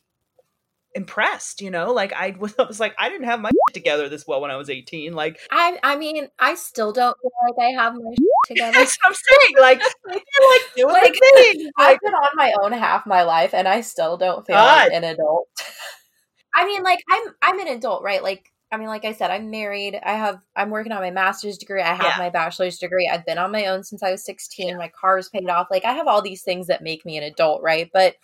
impressed 0.95 1.61
you 1.61 1.70
know 1.70 1.93
like 1.93 2.12
I 2.12 2.35
was, 2.39 2.55
I 2.59 2.62
was 2.62 2.80
like 2.80 2.95
i 2.99 3.09
didn't 3.09 3.26
have 3.26 3.41
my 3.41 3.51
together 3.72 4.09
this 4.09 4.26
well 4.26 4.41
when 4.41 4.51
i 4.51 4.57
was 4.57 4.70
18 4.70 5.12
like 5.12 5.41
i 5.51 5.78
i 5.82 5.97
mean 5.97 6.28
i 6.39 6.55
still 6.55 6.93
don't 6.93 7.16
feel 7.20 7.30
like 7.49 7.66
i 7.66 7.82
have 7.82 7.95
my 7.95 8.14
together 8.47 8.72
that's 8.72 8.97
what 9.03 9.09
i'm 9.09 9.14
saying 9.14 9.55
like 9.61 9.82
i 10.09 10.12
like 10.12 10.74
doing 10.76 10.93
like, 10.93 11.14
thing. 11.35 11.70
i've 11.76 11.99
been 12.01 12.14
on 12.14 12.28
my 12.37 12.55
own 12.62 12.72
half 12.72 13.07
my 13.07 13.22
life 13.22 13.53
and 13.53 13.66
i 13.66 13.80
still 13.80 14.16
don't 14.16 14.47
feel 14.47 14.57
God. 14.57 14.85
like 14.85 14.93
an 14.93 15.05
adult 15.05 15.49
i 16.55 16.64
mean 16.64 16.82
like 16.85 17.03
i'm 17.11 17.24
i'm 17.43 17.59
an 17.59 17.68
adult 17.68 18.05
right 18.05 18.22
like 18.22 18.53
I 18.73 18.77
mean, 18.77 18.89
like 18.89 19.05
I 19.05 19.12
said, 19.12 19.31
I'm 19.31 19.51
married. 19.51 20.01
I 20.03 20.15
have 20.15 20.41
I'm 20.57 20.71
working 20.71 20.91
on 20.91 21.01
my 21.01 21.11
master's 21.11 21.59
degree. 21.59 21.81
I 21.81 21.95
have 21.95 22.07
yeah. 22.07 22.15
my 22.19 22.31
bachelor's 22.31 22.79
degree. 22.79 23.09
I've 23.09 23.25
been 23.25 23.39
on 23.39 23.53
my 23.53 23.67
own 23.67 23.85
since 23.85 24.03
I 24.03 24.11
was 24.11 24.25
16. 24.25 24.69
Yeah. 24.69 24.77
My 24.77 24.91
car's 25.01 25.29
paid 25.29 25.49
off. 25.49 25.69
Like 25.71 25.85
I 25.85 25.93
have 25.93 26.09
all 26.09 26.23
these 26.23 26.43
things 26.43 26.67
that 26.67 26.83
make 26.83 27.05
me 27.05 27.17
an 27.17 27.23
adult, 27.23 27.62
right? 27.62 27.89
But 27.93 28.17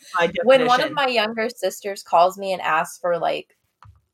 when 0.42 0.66
one 0.66 0.80
of 0.80 0.92
my 0.92 1.06
younger 1.06 1.48
sisters 1.50 2.02
calls 2.02 2.36
me 2.36 2.52
and 2.52 2.60
asks 2.62 2.98
for 2.98 3.18
like 3.18 3.56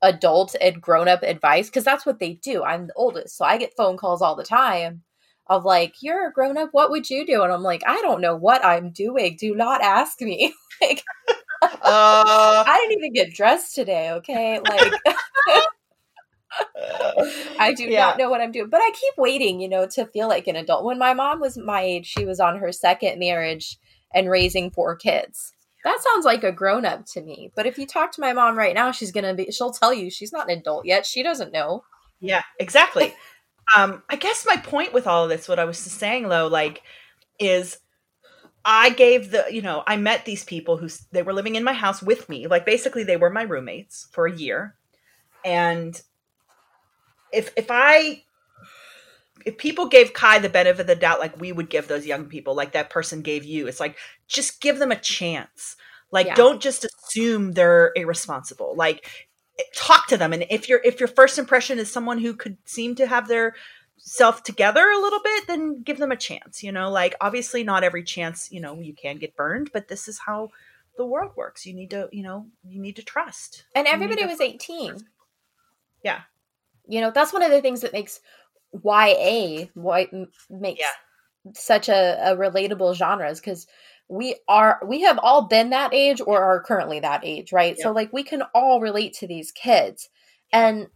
adult 0.02 0.54
and 0.60 0.80
grown 0.80 1.08
up 1.08 1.22
advice, 1.22 1.68
because 1.68 1.84
that's 1.84 2.04
what 2.04 2.18
they 2.18 2.34
do. 2.34 2.62
I'm 2.62 2.88
the 2.88 2.94
oldest, 2.94 3.36
so 3.36 3.44
I 3.44 3.56
get 3.56 3.76
phone 3.76 3.96
calls 3.96 4.20
all 4.20 4.36
the 4.36 4.44
time 4.44 5.02
of 5.46 5.64
like, 5.64 5.94
"You're 6.02 6.28
a 6.28 6.32
grown 6.32 6.58
up. 6.58 6.70
What 6.72 6.90
would 6.90 7.08
you 7.08 7.24
do?" 7.26 7.42
And 7.42 7.52
I'm 7.52 7.62
like, 7.62 7.82
"I 7.86 8.00
don't 8.02 8.20
know 8.20 8.36
what 8.36 8.64
I'm 8.64 8.90
doing. 8.90 9.36
Do 9.38 9.54
not 9.54 9.80
ask 9.82 10.20
me." 10.20 10.52
like. 10.80 11.02
Uh, 11.62 12.62
I 12.66 12.78
didn't 12.82 12.98
even 12.98 13.12
get 13.14 13.34
dressed 13.34 13.74
today, 13.74 14.10
okay? 14.12 14.60
Like 14.60 14.92
I 17.58 17.74
do 17.74 17.84
yeah. 17.84 18.00
not 18.00 18.18
know 18.18 18.30
what 18.30 18.40
I'm 18.40 18.52
doing, 18.52 18.68
but 18.68 18.80
I 18.80 18.90
keep 18.90 19.14
waiting, 19.16 19.60
you 19.60 19.68
know, 19.68 19.86
to 19.88 20.06
feel 20.06 20.28
like 20.28 20.46
an 20.46 20.56
adult. 20.56 20.84
When 20.84 20.98
my 20.98 21.14
mom 21.14 21.40
was 21.40 21.56
my 21.56 21.82
age, 21.82 22.06
she 22.06 22.24
was 22.24 22.40
on 22.40 22.58
her 22.58 22.72
second 22.72 23.18
marriage 23.18 23.78
and 24.14 24.30
raising 24.30 24.70
four 24.70 24.96
kids. 24.96 25.52
That 25.84 26.02
sounds 26.02 26.24
like 26.24 26.42
a 26.42 26.50
grown 26.50 26.84
up 26.84 27.06
to 27.12 27.22
me. 27.22 27.52
But 27.54 27.66
if 27.66 27.78
you 27.78 27.86
talk 27.86 28.12
to 28.12 28.20
my 28.20 28.32
mom 28.32 28.58
right 28.58 28.74
now, 28.74 28.90
she's 28.90 29.12
going 29.12 29.24
to 29.24 29.34
be, 29.34 29.52
she'll 29.52 29.72
tell 29.72 29.94
you 29.94 30.10
she's 30.10 30.32
not 30.32 30.50
an 30.50 30.58
adult 30.58 30.84
yet. 30.84 31.06
She 31.06 31.22
doesn't 31.22 31.52
know. 31.52 31.84
Yeah, 32.20 32.42
exactly. 32.58 33.14
um, 33.76 34.02
I 34.08 34.16
guess 34.16 34.44
my 34.46 34.56
point 34.56 34.92
with 34.92 35.06
all 35.06 35.24
of 35.24 35.30
this, 35.30 35.48
what 35.48 35.58
I 35.58 35.64
was 35.64 35.78
saying, 35.78 36.28
though, 36.28 36.48
like, 36.48 36.82
is 37.38 37.78
I 38.64 38.90
gave 38.90 39.30
the, 39.30 39.44
you 39.50 39.62
know, 39.62 39.84
I 39.86 39.96
met 39.96 40.24
these 40.24 40.42
people 40.42 40.76
who 40.76 40.88
they 41.12 41.22
were 41.22 41.32
living 41.32 41.54
in 41.54 41.62
my 41.62 41.72
house 41.72 42.02
with 42.02 42.28
me. 42.28 42.48
Like, 42.48 42.66
basically, 42.66 43.04
they 43.04 43.16
were 43.16 43.30
my 43.30 43.42
roommates 43.42 44.08
for 44.10 44.26
a 44.26 44.36
year. 44.36 44.74
And 45.44 46.00
if 47.32 47.52
if 47.56 47.66
I 47.70 48.22
if 49.44 49.58
people 49.58 49.86
gave 49.86 50.12
Kai 50.12 50.40
the 50.40 50.48
benefit 50.48 50.80
of 50.80 50.86
the 50.86 50.96
doubt, 50.96 51.20
like 51.20 51.40
we 51.40 51.52
would 51.52 51.70
give 51.70 51.86
those 51.88 52.04
young 52.04 52.26
people, 52.26 52.54
like 52.54 52.72
that 52.72 52.90
person 52.90 53.22
gave 53.22 53.44
you, 53.44 53.68
it's 53.68 53.80
like 53.80 53.96
just 54.26 54.60
give 54.60 54.78
them 54.78 54.90
a 54.90 54.96
chance. 54.96 55.76
Like, 56.10 56.26
yeah. 56.26 56.34
don't 56.34 56.60
just 56.60 56.84
assume 56.84 57.52
they're 57.52 57.92
irresponsible. 57.94 58.74
Like, 58.76 59.28
eh, 59.58 59.62
talk 59.74 60.08
to 60.08 60.16
them, 60.16 60.32
and 60.32 60.46
if 60.50 60.68
your 60.68 60.80
if 60.84 61.00
your 61.00 61.08
first 61.08 61.38
impression 61.38 61.78
is 61.78 61.90
someone 61.90 62.18
who 62.18 62.34
could 62.34 62.56
seem 62.64 62.94
to 62.96 63.06
have 63.06 63.28
their 63.28 63.54
self 63.98 64.42
together 64.42 64.88
a 64.88 65.00
little 65.00 65.20
bit, 65.22 65.46
then 65.46 65.82
give 65.82 65.98
them 65.98 66.12
a 66.12 66.16
chance. 66.16 66.62
You 66.62 66.72
know, 66.72 66.90
like 66.90 67.14
obviously 67.20 67.64
not 67.64 67.84
every 67.84 68.04
chance, 68.04 68.50
you 68.52 68.60
know, 68.60 68.80
you 68.80 68.94
can 68.94 69.18
get 69.18 69.36
burned, 69.36 69.70
but 69.72 69.88
this 69.88 70.08
is 70.08 70.20
how 70.26 70.50
the 70.96 71.04
world 71.04 71.32
works. 71.36 71.66
You 71.66 71.74
need 71.74 71.90
to, 71.90 72.08
you 72.12 72.22
know, 72.22 72.46
you 72.64 72.80
need 72.80 72.96
to 72.96 73.02
trust. 73.02 73.64
And 73.74 73.86
everybody 73.86 74.24
was 74.24 74.40
eighteen. 74.40 75.06
Yeah. 76.04 76.22
You 76.88 77.00
know, 77.00 77.10
that's 77.10 77.32
one 77.32 77.42
of 77.42 77.50
the 77.50 77.60
things 77.60 77.80
that 77.80 77.92
makes 77.92 78.20
YA 78.72 79.66
what 79.74 80.10
makes 80.50 80.80
yeah. 80.80 81.52
such 81.54 81.88
a, 81.88 82.18
a 82.22 82.36
relatable 82.36 82.94
genres 82.94 83.40
because 83.40 83.66
we 84.08 84.36
are 84.48 84.80
we 84.86 85.00
have 85.02 85.18
all 85.18 85.42
been 85.42 85.70
that 85.70 85.92
age 85.92 86.20
or 86.24 86.42
are 86.42 86.62
currently 86.62 87.00
that 87.00 87.22
age 87.24 87.52
right? 87.52 87.78
So 87.78 87.92
like 87.92 88.12
we 88.12 88.22
can 88.22 88.42
all 88.54 88.80
relate 88.80 89.14
to 89.14 89.26
these 89.26 89.52
kids. 89.52 90.08
And 90.52 90.88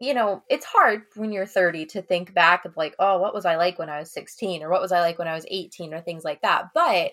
you 0.00 0.14
know 0.14 0.42
it's 0.48 0.64
hard 0.64 1.02
when 1.14 1.30
you're 1.30 1.46
30 1.46 1.86
to 1.86 2.02
think 2.02 2.32
back 2.32 2.64
of 2.64 2.76
like 2.76 2.94
oh 2.98 3.18
what 3.18 3.34
was 3.34 3.44
i 3.44 3.56
like 3.56 3.78
when 3.78 3.90
i 3.90 3.98
was 3.98 4.10
16 4.10 4.62
or 4.62 4.70
what 4.70 4.80
was 4.80 4.92
i 4.92 5.00
like 5.00 5.18
when 5.18 5.28
i 5.28 5.34
was 5.34 5.44
18 5.48 5.94
or 5.94 6.00
things 6.00 6.24
like 6.24 6.42
that. 6.42 6.70
But 6.74 7.12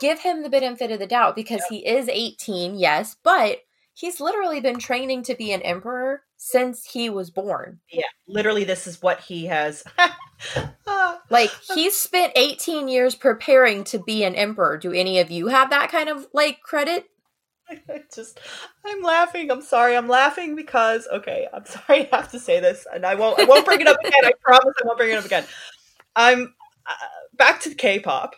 give 0.00 0.18
him 0.18 0.42
the 0.42 0.48
benefit 0.48 0.90
of 0.90 0.98
the 0.98 1.06
doubt 1.06 1.36
because 1.36 1.62
he 1.68 1.86
is 1.86 2.08
18 2.08 2.76
yes 2.76 3.16
but 3.22 3.58
he's 3.92 4.20
literally 4.20 4.60
been 4.60 4.78
training 4.78 5.22
to 5.22 5.34
be 5.34 5.52
an 5.52 5.62
emperor 5.62 6.22
since 6.44 6.84
he 6.84 7.08
was 7.08 7.30
born 7.30 7.80
Yeah, 7.90 8.02
literally, 8.28 8.64
this 8.64 8.86
is 8.86 9.00
what 9.00 9.20
he 9.20 9.46
has. 9.46 9.82
Ah, 10.86 11.22
Like 11.30 11.50
he's 11.74 11.96
spent 11.96 12.32
18 12.36 12.88
years 12.88 13.14
preparing 13.14 13.82
to 13.84 13.98
be 13.98 14.24
an 14.24 14.34
emperor. 14.34 14.76
Do 14.76 14.92
any 14.92 15.18
of 15.20 15.30
you 15.30 15.46
have 15.46 15.70
that 15.70 15.90
kind 15.90 16.10
of 16.10 16.26
like 16.34 16.60
credit? 16.60 17.08
I 17.70 18.02
just, 18.14 18.40
I'm 18.84 19.00
laughing. 19.00 19.50
I'm 19.50 19.62
sorry. 19.62 19.96
I'm 19.96 20.08
laughing 20.08 20.54
because 20.54 21.08
okay. 21.10 21.48
I'm 21.54 21.64
sorry. 21.66 22.12
I 22.12 22.16
have 22.16 22.30
to 22.32 22.38
say 22.38 22.60
this, 22.60 22.86
and 22.92 23.06
I 23.06 23.14
won't. 23.14 23.40
I 23.40 23.44
won't 23.44 23.64
bring 23.64 23.80
it 23.80 23.86
up 23.86 23.96
again. 24.04 24.24
I 24.24 24.32
promise. 24.42 24.74
I 24.82 24.86
won't 24.86 24.98
bring 24.98 25.12
it 25.12 25.16
up 25.18 25.24
again. 25.24 25.44
I'm 26.14 26.54
uh, 26.86 26.92
back 27.38 27.60
to 27.60 27.74
K-pop. 27.74 28.34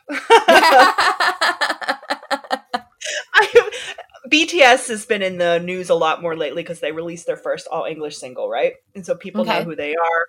BTS 4.28 4.88
has 4.88 5.06
been 5.06 5.22
in 5.22 5.38
the 5.38 5.58
news 5.58 5.90
a 5.90 5.94
lot 5.94 6.22
more 6.22 6.36
lately 6.36 6.62
because 6.62 6.80
they 6.80 6.92
released 6.92 7.26
their 7.26 7.36
first 7.36 7.66
all 7.70 7.84
English 7.84 8.16
single, 8.16 8.48
right? 8.48 8.74
And 8.94 9.04
so 9.04 9.14
people 9.14 9.44
know 9.44 9.62
who 9.62 9.76
they 9.76 9.94
are 9.94 10.26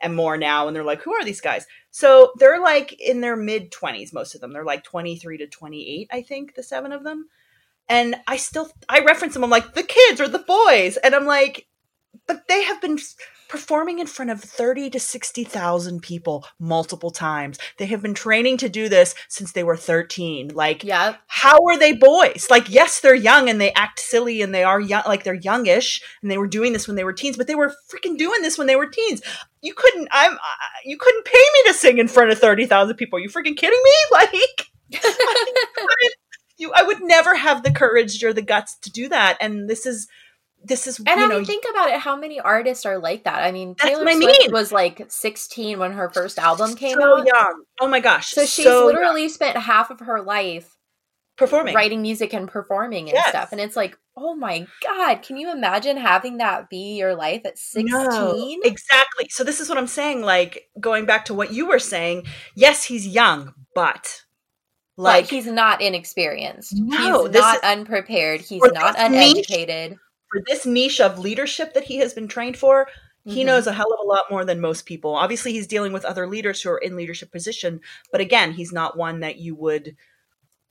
and 0.00 0.14
more 0.14 0.36
now. 0.36 0.66
And 0.66 0.74
they're 0.74 0.84
like, 0.84 1.02
who 1.02 1.14
are 1.14 1.24
these 1.24 1.40
guys? 1.40 1.66
So 1.90 2.32
they're 2.38 2.60
like 2.60 2.92
in 3.00 3.20
their 3.20 3.36
mid 3.36 3.70
20s, 3.70 4.12
most 4.12 4.34
of 4.34 4.40
them. 4.40 4.52
They're 4.52 4.64
like 4.64 4.84
23 4.84 5.38
to 5.38 5.46
28, 5.46 6.08
I 6.10 6.22
think, 6.22 6.54
the 6.54 6.62
seven 6.62 6.92
of 6.92 7.04
them. 7.04 7.28
And 7.88 8.16
I 8.26 8.36
still, 8.36 8.70
I 8.88 9.00
reference 9.00 9.34
them. 9.34 9.42
I'm 9.42 9.50
like, 9.50 9.74
the 9.74 9.82
kids 9.82 10.20
or 10.20 10.28
the 10.28 10.38
boys. 10.38 10.96
And 10.96 11.14
I'm 11.14 11.26
like, 11.26 11.66
but 12.26 12.48
they 12.48 12.62
have 12.64 12.80
been 12.80 12.98
performing 13.48 13.98
in 13.98 14.06
front 14.06 14.30
of 14.30 14.40
30 14.40 14.90
to 14.90 15.00
60,000 15.00 16.00
people 16.00 16.46
multiple 16.60 17.10
times. 17.10 17.58
They 17.78 17.86
have 17.86 18.00
been 18.00 18.14
training 18.14 18.58
to 18.58 18.68
do 18.68 18.88
this 18.88 19.16
since 19.28 19.52
they 19.52 19.64
were 19.64 19.76
13. 19.76 20.54
Like, 20.54 20.84
yep. 20.84 21.20
how 21.26 21.58
are 21.66 21.76
they 21.76 21.92
boys? 21.92 22.46
Like, 22.48 22.70
yes, 22.70 23.00
they're 23.00 23.14
young 23.14 23.48
and 23.48 23.60
they 23.60 23.72
act 23.72 23.98
silly 23.98 24.40
and 24.40 24.54
they 24.54 24.62
are 24.62 24.80
young, 24.80 25.02
like 25.06 25.24
they're 25.24 25.34
youngish 25.34 26.00
and 26.22 26.30
they 26.30 26.38
were 26.38 26.46
doing 26.46 26.72
this 26.72 26.86
when 26.86 26.96
they 26.96 27.02
were 27.02 27.12
teens, 27.12 27.36
but 27.36 27.48
they 27.48 27.56
were 27.56 27.74
freaking 27.92 28.16
doing 28.16 28.40
this 28.42 28.56
when 28.56 28.68
they 28.68 28.76
were 28.76 28.86
teens. 28.86 29.20
You 29.62 29.74
couldn't, 29.74 30.08
I'm, 30.12 30.34
uh, 30.34 30.38
you 30.84 30.96
couldn't 30.96 31.24
pay 31.24 31.32
me 31.38 31.70
to 31.70 31.74
sing 31.74 31.98
in 31.98 32.06
front 32.06 32.30
of 32.30 32.38
30,000 32.38 32.94
people. 32.94 33.18
Are 33.18 33.22
you 33.22 33.28
freaking 33.28 33.56
kidding 33.56 33.82
me? 33.82 33.90
Like, 34.12 35.04
I, 35.04 36.08
you, 36.56 36.72
I 36.72 36.82
would 36.84 37.02
never 37.02 37.34
have 37.34 37.62
the 37.64 37.72
courage 37.72 38.22
or 38.22 38.32
the 38.32 38.42
guts 38.42 38.76
to 38.78 38.90
do 38.90 39.08
that. 39.08 39.38
And 39.40 39.68
this 39.68 39.86
is, 39.86 40.06
this 40.62 40.86
is, 40.86 40.98
And 40.98 41.08
I 41.08 41.26
know, 41.26 41.36
mean, 41.36 41.44
think 41.44 41.64
about 41.70 41.88
it. 41.90 42.00
How 42.00 42.16
many 42.16 42.38
artists 42.40 42.84
are 42.86 42.98
like 42.98 43.24
that? 43.24 43.42
I 43.42 43.50
mean, 43.52 43.74
Taylor 43.74 44.04
Swift 44.10 44.18
mean. 44.40 44.52
was 44.52 44.70
like 44.72 45.04
16 45.08 45.78
when 45.78 45.92
her 45.92 46.10
first 46.10 46.38
album 46.38 46.74
came 46.74 46.98
so 46.98 47.18
out. 47.20 47.26
young. 47.26 47.62
Oh 47.80 47.88
my 47.88 48.00
gosh. 48.00 48.30
So 48.30 48.42
she's 48.46 48.64
so 48.64 48.78
young. 48.78 48.86
literally 48.94 49.28
spent 49.28 49.56
half 49.56 49.90
of 49.90 50.00
her 50.00 50.20
life 50.20 50.76
performing. 51.36 51.74
writing 51.74 52.02
music 52.02 52.34
and 52.34 52.46
performing 52.46 53.04
and 53.08 53.14
Yes. 53.14 53.30
stuff. 53.30 53.52
And 53.52 53.60
it's 53.60 53.74
like, 53.76 53.96
oh 54.16 54.34
my 54.34 54.66
God, 54.86 55.22
can 55.22 55.38
you 55.38 55.50
imagine 55.50 55.96
having 55.96 56.36
that 56.38 56.68
be 56.68 56.96
your 56.98 57.14
life 57.14 57.40
at 57.46 57.56
16? 57.58 57.86
No, 57.90 58.58
exactly. 58.62 59.28
So 59.30 59.42
this 59.44 59.60
is 59.60 59.68
what 59.70 59.78
I'm 59.78 59.86
saying. 59.86 60.20
Like 60.22 60.68
going 60.78 61.06
back 61.06 61.24
to 61.26 61.34
what 61.34 61.54
you 61.54 61.66
were 61.66 61.78
saying. 61.78 62.24
Yes, 62.54 62.84
he's 62.84 63.06
young, 63.06 63.54
but 63.74 64.24
Like, 64.98 65.22
like 65.22 65.30
he's 65.30 65.46
not 65.46 65.80
inexperienced. 65.80 66.74
No, 66.76 67.24
he's 67.24 67.34
not 67.40 67.54
is- 67.56 67.60
unprepared. 67.62 68.42
He's 68.42 68.60
not 68.60 68.94
this 68.96 69.08
niche- 69.10 69.46
uneducated. 69.48 69.96
For 70.30 70.40
this 70.46 70.64
niche 70.66 71.00
of 71.00 71.18
leadership 71.18 71.74
that 71.74 71.84
he 71.84 71.98
has 71.98 72.14
been 72.14 72.28
trained 72.28 72.56
for, 72.56 72.88
he 73.24 73.42
Mhm. 73.42 73.46
knows 73.46 73.66
a 73.66 73.72
hell 73.72 73.92
of 73.92 73.98
a 74.00 74.06
lot 74.06 74.30
more 74.30 74.44
than 74.44 74.60
most 74.60 74.86
people. 74.86 75.14
Obviously, 75.14 75.52
he's 75.52 75.66
dealing 75.66 75.92
with 75.92 76.04
other 76.04 76.26
leaders 76.26 76.62
who 76.62 76.70
are 76.70 76.78
in 76.78 76.96
leadership 76.96 77.30
position, 77.32 77.80
but 78.12 78.20
again, 78.20 78.52
he's 78.52 78.72
not 78.72 78.96
one 78.96 79.20
that 79.20 79.36
you 79.36 79.54
would 79.56 79.96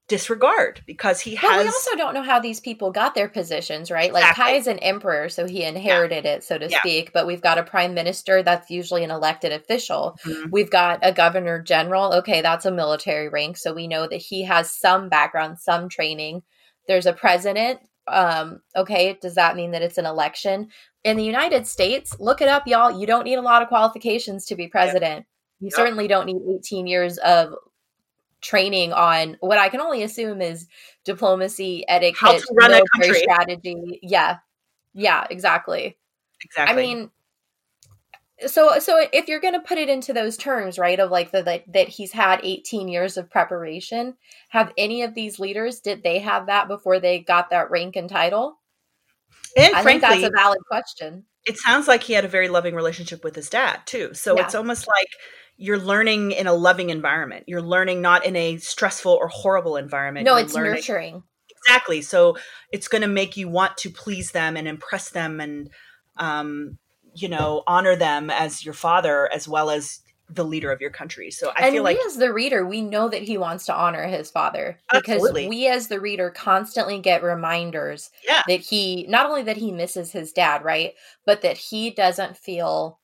disregard 0.08 0.82
because 0.88 1.20
he 1.22 1.36
has 1.36 1.62
we 1.64 1.68
also 1.68 1.96
don't 1.96 2.16
know 2.16 2.24
how 2.24 2.40
these 2.40 2.60
people 2.60 2.92
got 2.92 3.14
their 3.14 3.30
positions, 3.30 3.92
right? 3.92 4.12
Like 4.12 4.24
Exactly. 4.24 4.44
Kai 4.44 4.52
is 4.58 4.66
an 4.66 4.80
emperor, 4.80 5.30
so 5.30 5.46
he 5.46 5.64
inherited 5.64 6.26
it, 6.26 6.44
so 6.44 6.58
to 6.58 6.68
Yeah. 6.68 6.80
speak. 6.80 7.14
But 7.14 7.28
we've 7.28 7.44
got 7.44 7.60
a 7.60 7.64
prime 7.64 7.94
minister 7.94 8.42
that's 8.42 8.72
usually 8.72 9.04
an 9.04 9.12
elected 9.12 9.52
official. 9.52 10.18
Mhm. 10.26 10.50
We've 10.52 10.72
got 10.72 10.98
a 11.04 11.12
governor 11.12 11.62
general. 11.62 12.12
Okay, 12.16 12.42
that's 12.42 12.66
a 12.66 12.72
military 12.72 13.30
rank, 13.30 13.58
so 13.58 13.72
we 13.72 13.88
know 13.88 14.08
that 14.08 14.18
he 14.18 14.44
has 14.46 14.72
some 14.76 15.10
background, 15.10 15.60
some 15.60 15.90
training. 15.90 16.42
There's 16.88 17.06
a 17.06 17.14
president. 17.14 17.80
Um, 18.12 18.62
okay, 18.76 19.18
does 19.22 19.36
that 19.36 19.56
mean 19.56 19.72
that 19.72 19.82
it's 19.82 19.98
an 19.98 20.06
election? 20.06 20.70
In 21.04 21.18
the 21.18 21.24
United 21.24 21.66
States, 21.68 22.16
look 22.20 22.42
it 22.42 22.48
up, 22.48 22.68
y'all. 22.68 23.00
You 23.00 23.08
don't 23.08 23.24
need 23.24 23.36
a 23.36 23.42
lot 23.42 23.62
of 23.62 23.68
qualifications 23.68 24.46
to 24.48 24.56
be 24.56 24.68
president. 24.68 25.26
You 25.60 25.72
certainly 25.72 26.08
don't 26.08 26.26
need 26.26 26.42
18 26.58 26.88
years 26.88 27.18
of 27.20 27.54
training 28.42 28.94
on 28.94 29.38
what 29.42 29.58
I 29.58 29.70
can 29.70 29.82
only 29.82 30.04
assume 30.04 30.42
is 30.42 30.68
diplomacy, 31.04 31.84
etiquette, 31.88 32.18
How 32.20 32.38
to 32.38 32.46
run 32.54 32.72
a 32.72 32.74
military 32.76 33.08
country. 33.08 33.20
strategy. 33.20 34.00
Yeah. 34.02 34.38
Yeah, 34.94 35.28
exactly. 35.30 35.98
exactly. 36.44 36.74
I 36.74 36.76
mean 36.76 37.12
so 38.48 38.80
so 38.80 39.06
if 39.12 39.28
you're 39.28 39.40
going 39.40 39.54
to 39.54 39.60
put 39.60 39.78
it 39.78 39.90
into 39.90 40.14
those 40.14 40.38
terms, 40.38 40.78
right, 40.80 41.00
of 41.00 41.12
like 41.12 41.32
the, 41.32 41.44
the 41.44 41.62
that 41.74 41.88
he's 41.90 42.12
had 42.12 42.40
18 42.44 42.88
years 42.88 43.18
of 43.18 43.30
preparation, 43.30 44.16
have 44.50 44.72
any 44.78 45.04
of 45.04 45.14
these 45.16 45.40
leaders 45.40 45.80
did 45.80 46.04
they 46.04 46.20
have 46.20 46.48
that 46.48 46.68
before 46.68 47.00
they 47.00 47.20
got 47.20 47.50
that 47.50 47.70
rank 47.72 47.96
and 47.96 48.10
title? 48.10 48.58
and 49.58 49.74
I 49.76 49.84
think 49.84 50.02
frankly, 50.02 50.22
that's 50.22 50.34
a 50.34 50.38
valid 50.38 50.60
question. 50.68 51.26
it 51.46 51.58
sounds 51.58 51.88
like 51.88 52.04
he 52.04 52.14
had 52.14 52.26
a 52.26 52.30
very 52.30 52.50
loving 52.50 52.76
relationship 52.76 53.24
with 53.24 53.36
his 53.36 53.50
dad 53.50 53.80
too. 53.86 54.14
So 54.14 54.36
Yeah. 54.36 54.46
it's 54.46 54.56
almost 54.56 54.88
like 54.88 55.08
you're 55.58 55.78
learning 55.80 56.32
in 56.32 56.48
a 56.48 56.54
loving 56.54 56.90
environment. 56.90 57.44
You're 57.48 57.62
learning 57.62 58.02
not 58.02 58.26
in 58.26 58.36
a 58.36 58.58
stressful 58.58 59.12
or 59.12 59.28
horrible 59.28 59.76
environment. 59.76 60.26
No, 60.26 60.34
You're 60.36 60.46
it's 60.46 60.54
learning- 60.54 60.74
nurturing. 60.74 61.24
exactly 61.66 62.02
so 62.02 62.38
it's 62.72 62.88
going 62.88 63.02
to 63.02 63.08
make 63.08 63.36
you 63.36 63.50
want 63.50 63.76
to 63.78 63.90
please 63.90 64.32
them 64.32 64.56
and 64.56 64.68
impress 64.68 65.10
them 65.10 65.42
and 65.42 65.70
um 66.18 66.78
you 67.22 67.30
know 67.30 67.64
honor 67.68 67.96
them 67.96 68.30
as 68.30 68.64
your 68.64 68.74
father 68.74 69.30
as 69.34 69.48
well 69.48 69.70
as 69.70 70.02
the 70.32 70.46
leader 70.46 70.72
of 70.72 70.80
your 70.80 70.92
country 70.92 71.32
so 71.32 71.50
i 71.58 71.64
and 71.66 71.74
feel 71.74 71.84
we 71.84 71.96
like 71.96 72.06
as 72.06 72.18
the 72.18 72.32
reader, 72.32 72.64
we 72.66 72.82
know 72.82 73.10
that 73.10 73.24
he 73.24 73.36
wants 73.38 73.66
to 73.66 73.74
honor 73.76 74.06
his 74.08 74.30
father 74.30 74.78
because 74.94 75.16
Absolutely. 75.16 75.50
we 75.50 75.68
as 75.68 75.88
the 75.88 76.00
reader 76.00 76.30
constantly 76.30 77.00
get 77.00 77.24
reminders 77.24 78.12
yeah 78.28 78.44
that 78.48 78.60
he 78.60 79.08
not 79.10 79.26
only 79.26 79.42
that 79.44 79.58
he 79.58 79.72
misses 79.72 80.12
his 80.12 80.32
dad, 80.32 80.64
right, 80.64 80.94
but 81.26 81.42
that 81.42 81.58
he 81.58 81.90
doesn't 81.90 82.38
feel 82.38 83.00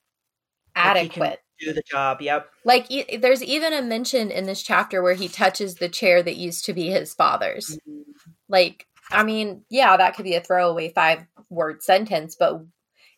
Like 0.75 0.85
adequate. 0.97 1.39
do 1.59 1.73
the 1.73 1.81
job 1.89 2.21
yep 2.21 2.47
Like 2.63 2.85
e- 2.91 3.17
there's 3.17 3.41
even 3.43 3.73
a 3.73 3.81
mention 3.81 4.29
in 4.29 4.45
this 4.45 4.61
chapter 4.61 5.01
where 5.01 5.15
he 5.15 5.27
touches 5.27 5.75
the 5.75 5.89
chair 5.89 6.21
that 6.21 6.35
used 6.35 6.65
to 6.65 6.73
be 6.73 6.89
his 6.89 7.13
father's. 7.15 7.75
Mm-hmm. 7.87 8.01
Like, 8.49 8.85
I 9.09 9.23
mean, 9.23 9.63
yeah, 9.71 9.97
that 9.97 10.15
could 10.15 10.25
be 10.25 10.35
a 10.35 10.41
throwaway 10.41 10.91
five 10.93 11.25
word 11.49 11.81
sentence, 11.81 12.35
but 12.39 12.61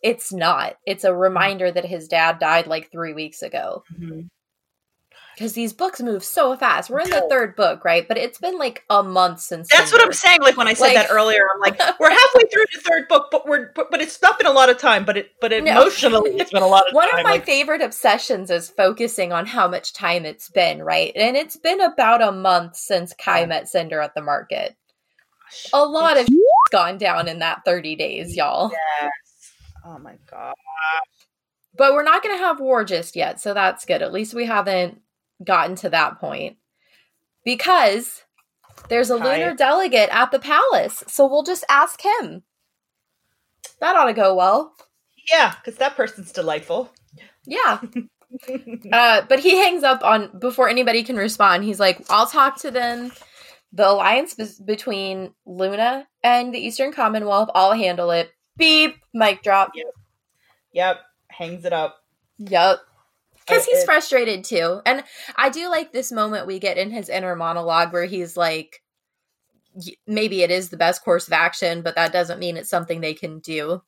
it's 0.04 0.32
not. 0.32 0.78
It's 0.86 1.04
a 1.04 1.14
reminder 1.16 1.72
that 1.72 1.86
his 1.86 2.08
dad 2.08 2.40
died 2.40 2.68
like 2.68 2.92
three 2.92 3.14
weeks 3.14 3.42
ago. 3.42 3.84
Mhm. 4.00 4.28
Because 5.36 5.54
these 5.54 5.72
books 5.72 6.02
move 6.02 6.24
so 6.24 6.58
fast. 6.58 6.90
We're 6.90 7.02
in 7.02 7.12
the 7.12 7.28
third 7.30 7.56
book, 7.56 7.86
right? 7.86 8.08
But 8.08 8.18
it's 8.18 8.40
been 8.40 8.58
like 8.58 8.84
a 8.90 9.04
month 9.04 9.40
since. 9.40 9.68
that's 9.70 9.92
what 9.92 10.04
i'm 10.04 10.12
saying 10.14 10.42
like 10.42 10.58
when 10.58 10.68
i 10.68 10.74
said 10.74 10.86
Like- 10.88 10.96
that 10.96 11.12
earlier 11.12 11.48
i'm 11.54 11.60
like 11.62 11.78
we're 12.00 12.10
halfway 12.10 12.44
through 12.52 12.66
the 12.74 12.82
third 12.82 13.08
book 13.08 13.28
but 13.32 13.48
we're 13.48 13.72
but, 13.76 13.92
but 13.92 14.02
it's 14.02 14.20
not 14.20 14.40
been 14.40 14.48
a 14.48 14.52
lot 14.52 14.70
of 14.70 14.80
time 14.80 15.06
but 15.06 15.16
it 15.16 15.30
but 15.40 15.52
No. 15.52 15.58
emotionally 15.58 16.32
it's 16.38 16.50
been 16.52 16.64
a 16.64 16.68
lot 16.68 16.88
of 16.88 16.94
One 16.96 17.08
time 17.12 17.20
of 17.20 17.24
my 17.26 17.32
like, 17.34 17.46
favorite 17.46 17.82
obsessions 17.84 18.50
is 18.50 18.72
focusing 18.72 19.32
on 19.32 19.46
how 19.46 19.68
much 19.68 19.94
time 19.94 20.26
it's 20.26 20.50
been, 20.50 20.82
right? 20.82 21.12
And 21.16 21.38
it's 21.38 21.56
been 21.58 21.82
about 21.82 22.24
a 22.24 22.32
month 22.32 22.76
since 22.76 23.14
Kai 23.14 23.42
Yeah. 23.42 23.46
met 23.46 23.68
Cinder 23.68 24.02
at 24.02 24.16
the 24.16 24.22
market. 24.24 24.76
A 25.72 25.86
lot 25.86 26.18
of 26.18 26.28
gone 26.72 26.98
down 26.98 27.28
in 27.28 27.40
that 27.40 27.62
30 27.64 27.96
days, 27.96 28.36
y'all. 28.36 28.72
yes 29.02 29.12
oh 29.88 29.98
my 30.00 30.16
god 30.30 30.54
But 31.78 31.94
we're 31.94 32.04
not 32.04 32.22
going 32.24 32.36
to 32.38 32.44
have 32.44 32.60
war 32.60 32.84
just 32.84 33.16
yet, 33.16 33.40
so 33.40 33.54
that's 33.54 33.86
good. 33.86 34.02
At 34.02 34.12
least 34.14 34.34
we 34.34 34.46
haven't 34.46 35.00
gotten 35.44 35.76
to 35.78 35.90
that 35.90 36.20
point. 36.20 36.58
Because 37.46 38.24
there's 38.90 39.10
a 39.12 39.18
Kai. 39.18 39.38
lunar 39.38 39.54
delegate 39.56 40.10
at 40.12 40.32
the 40.32 40.40
palace, 40.40 41.04
so 41.08 41.26
we'll 41.28 41.44
just 41.44 41.64
ask 41.70 42.02
him. 42.04 42.44
That 43.80 43.96
ought 43.96 44.06
to 44.06 44.14
go 44.14 44.36
well. 44.36 44.74
yeah 45.32 45.54
because 45.64 45.78
that 45.80 45.96
person's 45.96 46.32
delightful 46.32 46.92
Yeah. 47.46 47.80
Uh, 48.92 49.22
but 49.30 49.40
he 49.40 49.56
hangs 49.56 49.84
up 49.84 50.04
on 50.04 50.38
before 50.38 50.68
anybody 50.68 51.02
can 51.02 51.16
respond. 51.16 51.64
He's 51.64 51.80
like, 51.80 52.02
"I'll 52.10 52.28
talk 52.28 52.60
to 52.60 52.72
them. 52.72 53.14
The 53.72 53.90
alliance 53.90 54.36
between 54.60 55.34
Luna 55.46 56.06
and 56.24 56.54
the 56.54 56.60
Eastern 56.60 56.92
Commonwealth. 56.92 57.50
I'll 57.56 57.72
handle 57.72 58.12
it." 58.12 58.30
Beep. 58.58 58.96
Mic 59.14 59.42
drop. 59.44 59.72
yep 59.76 59.88
yep. 60.74 60.98
hangs 61.30 61.66
it 61.66 61.74
up 61.74 62.04
Yup. 62.38 62.82
because 63.40 63.66
he's 63.66 63.80
it- 63.80 63.86
frustrated 63.86 64.44
too 64.44 64.82
and 64.86 65.04
i 65.36 65.50
do 65.50 65.70
like 65.70 65.92
this 65.92 66.12
moment 66.12 66.46
we 66.48 66.60
get 66.60 66.78
in 66.78 66.92
his 66.92 67.10
inner 67.10 67.36
monologue 67.36 67.92
where 67.94 68.06
he's 68.06 68.36
like 68.38 68.82
maybe 70.08 70.42
it 70.42 70.52
is 70.52 70.70
the 70.70 70.78
best 70.78 71.04
course 71.04 71.28
of 71.28 71.34
action 71.34 71.82
but 71.82 71.96
that 71.96 72.12
doesn't 72.12 72.40
mean 72.40 72.58
it's 72.58 72.70
something 72.70 73.00
they 73.02 73.14
can 73.14 73.40
do 73.40 73.82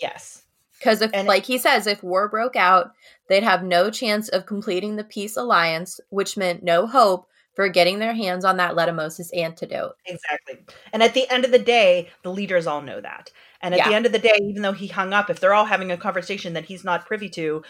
yes. 0.00 0.44
because 0.78 1.02
if 1.02 1.10
And- 1.14 1.26
like 1.28 1.44
he 1.44 1.58
says 1.58 1.86
if 1.86 2.02
war 2.02 2.28
broke 2.28 2.56
out 2.56 2.90
they'd 3.28 3.42
have 3.42 3.62
no 3.64 3.90
chance 3.90 4.28
of 4.28 4.46
completing 4.46 4.96
the 4.96 5.04
peace 5.04 5.36
alliance 5.36 5.98
which 6.10 6.36
meant 6.36 6.62
no 6.62 6.86
hope 6.86 7.26
for 7.54 7.68
getting 7.68 7.98
their 7.98 8.14
hands 8.14 8.44
on 8.44 8.56
that 8.56 8.74
letumosis 8.74 9.28
antidote 9.36 9.94
Exactly. 10.06 10.58
And 10.92 11.02
at 11.02 11.14
the 11.14 11.28
end 11.30 11.44
of 11.44 11.50
the 11.52 11.58
day, 11.58 12.08
the 12.22 12.32
leaders 12.32 12.66
all 12.66 12.82
know 12.82 13.00
that. 13.00 13.30
And 13.60 13.74
at 13.74 13.78
Yeah. 13.78 13.88
the 13.88 13.94
end 13.94 14.06
of 14.06 14.12
the 14.12 14.18
day, 14.18 14.36
even 14.42 14.62
though 14.62 14.72
he 14.72 14.88
hung 14.88 15.12
up, 15.12 15.30
if 15.30 15.40
they're 15.40 15.54
all 15.54 15.64
having 15.64 15.90
a 15.90 15.96
conversation 15.96 16.52
that 16.54 16.64
he's 16.66 16.84
not 16.84 17.06
privy 17.06 17.28
to, 17.30 17.62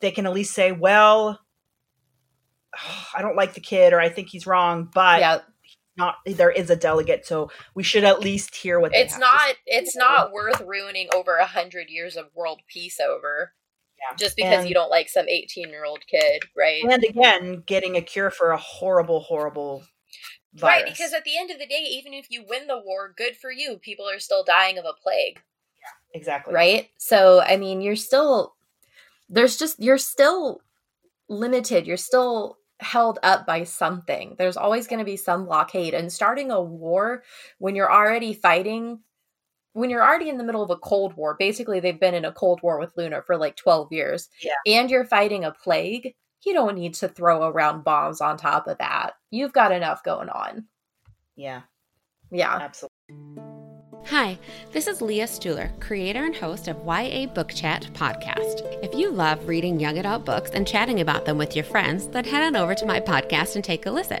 they 0.00 0.10
can 0.10 0.26
at 0.26 0.32
least 0.32 0.54
say, 0.54 0.72
well, 0.72 1.40
I 3.14 3.22
don't 3.22 3.36
like 3.36 3.54
the 3.54 3.60
kid 3.60 3.92
or 3.92 4.00
I 4.00 4.08
think 4.08 4.28
he's 4.28 4.46
wrong, 4.46 4.90
but 4.94 5.20
yeah 5.20 5.40
not 5.96 6.16
there 6.24 6.50
is 6.50 6.70
a 6.70 6.76
delegate, 6.76 7.26
so 7.26 7.50
we 7.74 7.82
should 7.82 8.04
at 8.04 8.20
least 8.20 8.54
hear 8.54 8.80
what 8.80 8.92
they 8.92 8.98
it's 9.02 9.18
not 9.18 9.54
it's 9.66 9.96
not 9.96 10.32
worth 10.32 10.60
ruining 10.60 11.08
over 11.14 11.36
a 11.36 11.46
hundred 11.46 11.90
years 11.90 12.16
of 12.16 12.26
world 12.34 12.60
peace 12.66 12.98
over 13.00 13.52
Yeah. 14.00 14.16
just 14.16 14.36
because 14.36 14.60
And- 14.60 14.68
you 14.68 14.74
don't 14.74 14.90
like 14.90 15.08
some 15.08 15.28
18 15.28 15.68
year 15.68 15.84
old 15.84 16.06
kid 16.06 16.42
right 16.56 16.82
And 16.84 17.04
again, 17.04 17.62
getting 17.66 17.96
a 17.96 18.02
cure 18.02 18.30
for 18.30 18.50
a 18.52 18.56
horrible, 18.56 19.20
horrible 19.20 19.84
virus. 20.54 20.62
right 20.82 20.84
because 20.92 21.12
at 21.12 21.24
the 21.24 21.36
end 21.38 21.50
of 21.50 21.58
the 21.58 21.66
day 21.66 21.82
even 21.88 22.12
if 22.14 22.26
you 22.30 22.44
win 22.48 22.66
the 22.66 22.78
war 22.84 23.12
good 23.16 23.36
for 23.36 23.52
you 23.52 23.78
people 23.78 24.08
are 24.08 24.18
still 24.18 24.42
dying 24.42 24.78
of 24.78 24.84
a 24.84 24.92
plague 25.02 25.40
Yeah, 25.80 26.18
exactly. 26.18 26.52
right 26.54 26.88
so 26.98 27.40
i 27.42 27.56
mean 27.56 27.80
you're 27.80 27.94
still 27.94 28.54
there's 29.28 29.56
just 29.56 29.78
you're 29.78 29.96
still 29.98 30.60
limited 31.28 31.86
you're 31.86 31.96
still 31.96 32.58
held 32.80 33.18
up 33.22 33.46
by 33.46 33.62
something 33.62 34.34
there's 34.38 34.56
always 34.56 34.88
going 34.88 34.98
to 34.98 35.04
be 35.04 35.16
some 35.16 35.44
blockade 35.44 35.94
and 35.94 36.12
starting 36.12 36.50
a 36.50 36.60
war 36.60 37.22
when 37.58 37.76
you're 37.76 37.92
already 37.92 38.32
fighting 38.32 38.98
when 39.72 39.90
you're 39.90 40.02
already 40.02 40.28
in 40.28 40.38
the 40.38 40.44
middle 40.44 40.62
of 40.62 40.70
a 40.70 40.76
cold 40.76 41.14
war 41.14 41.36
basically 41.38 41.80
they've 41.80 42.00
been 42.00 42.14
in 42.14 42.24
a 42.24 42.32
cold 42.32 42.60
war 42.62 42.78
with 42.78 42.96
luna 42.96 43.22
for 43.22 43.36
like 43.36 43.56
12 43.56 43.92
years 43.92 44.28
Yeah. 44.42 44.52
and 44.66 44.90
you're 44.90 45.04
fighting 45.04 45.44
a 45.44 45.52
plague 45.52 46.14
you 46.44 46.52
don't 46.54 46.74
need 46.76 46.94
to 46.94 47.08
throw 47.08 47.46
around 47.48 47.84
bombs 47.84 48.20
on 48.20 48.36
top 48.36 48.66
of 48.66 48.78
that 48.78 49.12
you've 49.30 49.52
got 49.52 49.72
enough 49.72 50.02
going 50.04 50.28
on 50.28 50.66
Yeah, 51.36 51.62
yeah 52.30 52.56
absolutely. 52.56 52.89
Hi, 54.06 54.38
this 54.72 54.88
is 54.88 55.00
Leah 55.00 55.26
Stuhler, 55.26 55.78
creator 55.78 56.24
and 56.24 56.34
host 56.34 56.66
of 56.66 56.84
YA 56.84 57.26
Book 57.26 57.50
Chat 57.54 57.86
podcast. 57.92 58.66
If 58.82 58.92
you 58.98 59.10
love 59.10 59.46
reading 59.46 59.78
young 59.78 59.98
adult 59.98 60.24
books 60.24 60.50
and 60.50 60.66
chatting 60.66 61.00
about 61.00 61.26
them 61.26 61.38
with 61.38 61.54
your 61.54 61.64
friends, 61.64 62.08
then 62.08 62.24
head 62.24 62.42
on 62.42 62.56
over 62.56 62.74
to 62.74 62.86
my 62.86 62.98
podcast 62.98 63.54
and 63.54 63.62
take 63.62 63.86
a 63.86 63.90
listen. 63.90 64.18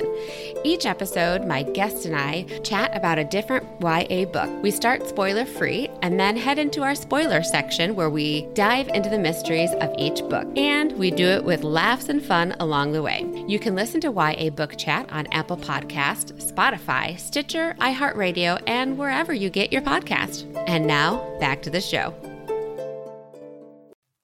Each 0.62 0.86
episode, 0.86 1.44
my 1.44 1.64
guest 1.64 2.04
and 2.04 2.14
I 2.14 2.42
chat 2.62 2.96
about 2.96 3.18
a 3.18 3.24
different 3.24 3.66
YA 3.80 4.26
book. 4.26 4.48
We 4.62 4.70
start 4.70 5.08
spoiler 5.08 5.44
free 5.44 5.88
and 6.02 6.20
then 6.20 6.36
head 6.36 6.60
into 6.60 6.82
our 6.82 6.94
spoiler 6.94 7.42
section 7.42 7.96
where 7.96 8.10
we 8.10 8.42
dive 8.54 8.88
into 8.88 9.10
the 9.10 9.18
mysteries 9.18 9.72
of 9.80 9.92
each 9.98 10.20
book. 10.28 10.46
And 10.56 10.92
we 10.98 11.10
do 11.10 11.26
it 11.26 11.42
with 11.42 11.64
laughs 11.64 12.08
and 12.08 12.22
fun 12.22 12.54
along 12.60 12.92
the 12.92 13.02
way. 13.02 13.28
You 13.48 13.58
can 13.58 13.74
listen 13.74 14.00
to 14.02 14.12
YA 14.12 14.50
Book 14.50 14.76
Chat 14.76 15.10
on 15.10 15.26
Apple 15.32 15.56
Podcast, 15.56 16.34
Spotify, 16.40 17.18
Stitcher, 17.18 17.74
iHeartRadio, 17.80 18.62
and 18.68 18.96
wherever 18.96 19.32
you 19.34 19.50
get 19.50 19.69
your 19.72 19.82
podcast. 19.82 20.46
And 20.66 20.86
now, 20.86 21.18
back 21.38 21.62
to 21.62 21.70
the 21.70 21.80
show. 21.80 22.14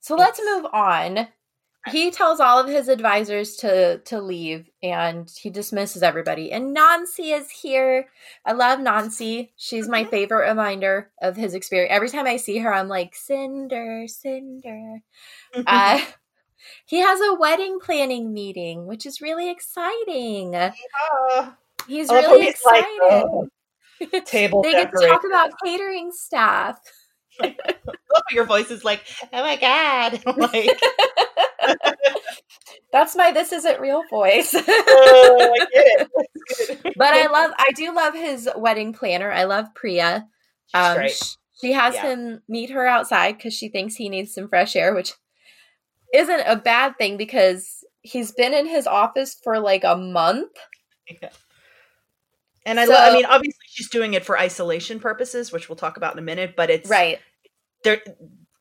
So 0.01 0.15
let's 0.15 0.41
move 0.45 0.67
on. 0.73 1.29
He 1.89 2.11
tells 2.11 2.41
all 2.41 2.59
of 2.59 2.69
his 2.69 2.89
advisors 2.89 3.57
to 3.57 3.99
to 4.07 4.21
leave 4.21 4.69
and 4.83 5.31
he 5.41 5.51
dismisses 5.51 6.03
everybody. 6.03 6.51
And 6.51 6.75
Nancy 6.75 7.31
is 7.31 7.49
here. 7.51 8.09
I 8.45 8.53
love 8.53 8.81
Nancy. 8.81 9.53
She's 9.57 9.89
my 9.89 10.05
favorite 10.05 10.49
reminder 10.49 11.11
of 11.23 11.37
his 11.37 11.55
experience. 11.55 11.93
Every 11.93 12.09
time 12.09 12.27
I 12.27 12.39
see 12.39 12.59
her, 12.59 12.75
I'm 12.75 12.89
like, 12.89 13.15
Cinder, 13.15 14.07
Cinder. 14.09 15.01
Uh, 15.67 16.05
he 16.87 16.99
has 16.99 17.21
a 17.21 17.35
wedding 17.35 17.79
planning 17.81 18.33
meeting, 18.33 18.87
which 18.87 19.07
is 19.07 19.21
really 19.21 19.49
exciting. 19.51 20.57
Ah, 20.57 21.57
He's 21.87 22.11
I 22.11 22.21
really 22.21 22.47
he's 22.47 22.61
like, 22.65 22.85
excited. 22.85 23.29
"Oh, 23.31 23.49
table 24.27 24.63
they 24.63 24.73
get 24.73 24.91
to 24.93 25.07
talk 25.09 25.23
about 25.25 25.51
catering 25.65 26.11
staff. 26.13 26.79
I 27.41 27.55
love 27.87 28.23
your 28.31 28.45
voice 28.47 28.71
is 28.71 28.85
like, 28.85 29.03
oh 29.33 29.43
my 29.43 29.57
god, 29.57 30.23
like, 30.37 30.81
That's 32.93 33.15
my 33.17 33.33
this 33.33 33.53
isn't 33.53 33.81
real 33.81 34.03
voice. 34.09 34.55
oh, 34.55 35.55
I 35.55 35.59
get 35.73 36.09
it. 36.09 36.81
But 36.97 37.13
I 37.13 37.27
love 37.27 37.51
I 37.59 37.73
do 37.75 37.95
love 37.95 38.15
his 38.15 38.49
wedding 38.57 38.93
planner. 38.93 39.31
I 39.31 39.45
love 39.45 39.67
Priya. 39.75 40.27
Um, 40.73 40.97
great. 40.97 41.37
she 41.61 41.73
has 41.73 41.95
Yeah. 41.95 42.03
him 42.13 42.43
meet 42.49 42.71
her 42.71 42.87
outside 42.87 43.37
because 43.37 43.55
she 43.55 43.69
thinks 43.69 43.95
he 43.97 44.09
needs 44.09 44.33
some 44.33 44.49
fresh 44.49 44.77
air, 44.77 44.95
which 44.95 45.13
isn't 46.15 46.41
a 46.47 46.57
bad 46.57 46.97
thing 46.97 47.17
because 47.17 47.85
he's 48.03 48.33
been 48.33 48.55
in 48.55 48.67
his 48.67 48.87
office 48.87 49.37
for 49.43 49.59
like 49.59 49.85
a 49.85 49.97
month. 49.97 50.53
And 52.67 52.79
I, 52.81 52.85
lo- 52.85 52.97
I 52.97 53.15
mean, 53.15 53.25
obviously, 53.25 53.65
she's 53.69 53.89
doing 53.89 54.15
it 54.15 54.25
for 54.25 54.39
isolation 54.39 55.01
purposes, 55.01 55.53
which 55.53 55.69
we'll 55.69 55.77
talk 55.77 55.97
about 55.97 56.13
in 56.13 56.19
a 56.19 56.23
minute. 56.23 56.55
But 56.57 56.69
it's 56.69 56.91
Right. 56.91 57.21
there. 57.85 58.03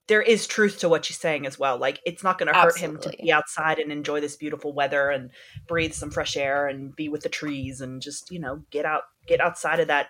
There 0.08 0.22
is 0.22 0.46
truth 0.46 0.80
to 0.82 0.90
what 0.90 1.04
she's 1.04 1.18
saying 1.18 1.48
as 1.48 1.58
well. 1.58 1.80
Like, 1.80 2.00
it's 2.06 2.24
not 2.24 2.38
going 2.38 2.54
to 2.54 2.60
hurt 2.60 2.78
him 2.78 3.00
to 3.00 3.10
be 3.10 3.32
outside 3.32 3.80
and 3.80 3.92
enjoy 3.92 4.20
this 4.22 4.36
beautiful 4.36 4.72
weather 4.72 5.10
and 5.10 5.32
breathe 5.68 5.94
some 5.94 6.12
fresh 6.12 6.38
air 6.38 6.68
and 6.68 6.96
be 6.96 7.10
with 7.10 7.24
the 7.24 7.30
trees 7.30 7.82
and 7.82 8.04
just 8.04 8.30
you 8.32 8.40
know 8.40 8.62
get 8.70 8.86
out, 8.86 9.02
get 9.26 9.42
outside 9.42 9.80
of 9.80 9.88
that 9.88 10.10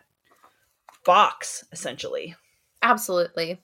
box, 1.06 1.64
essentially. 1.72 2.36
Absolutely. 2.82 3.62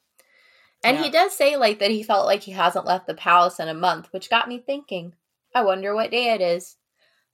And 0.83 0.97
he 0.97 1.09
does 1.11 1.35
say 1.35 1.57
like 1.57 1.79
that 1.79 1.91
he 1.91 2.01
felt 2.01 2.25
like 2.25 2.41
he 2.41 2.53
hasn't 2.53 2.85
left 2.85 3.05
the 3.07 3.13
palace 3.13 3.59
in 3.59 3.67
a 3.67 3.73
month, 3.73 4.07
which 4.11 4.29
got 4.29 4.47
me 4.47 4.57
thinking. 4.65 5.13
I 5.53 5.63
wonder 5.63 5.93
what 5.93 6.11
day 6.11 6.31
it 6.33 6.41
is. 6.41 6.77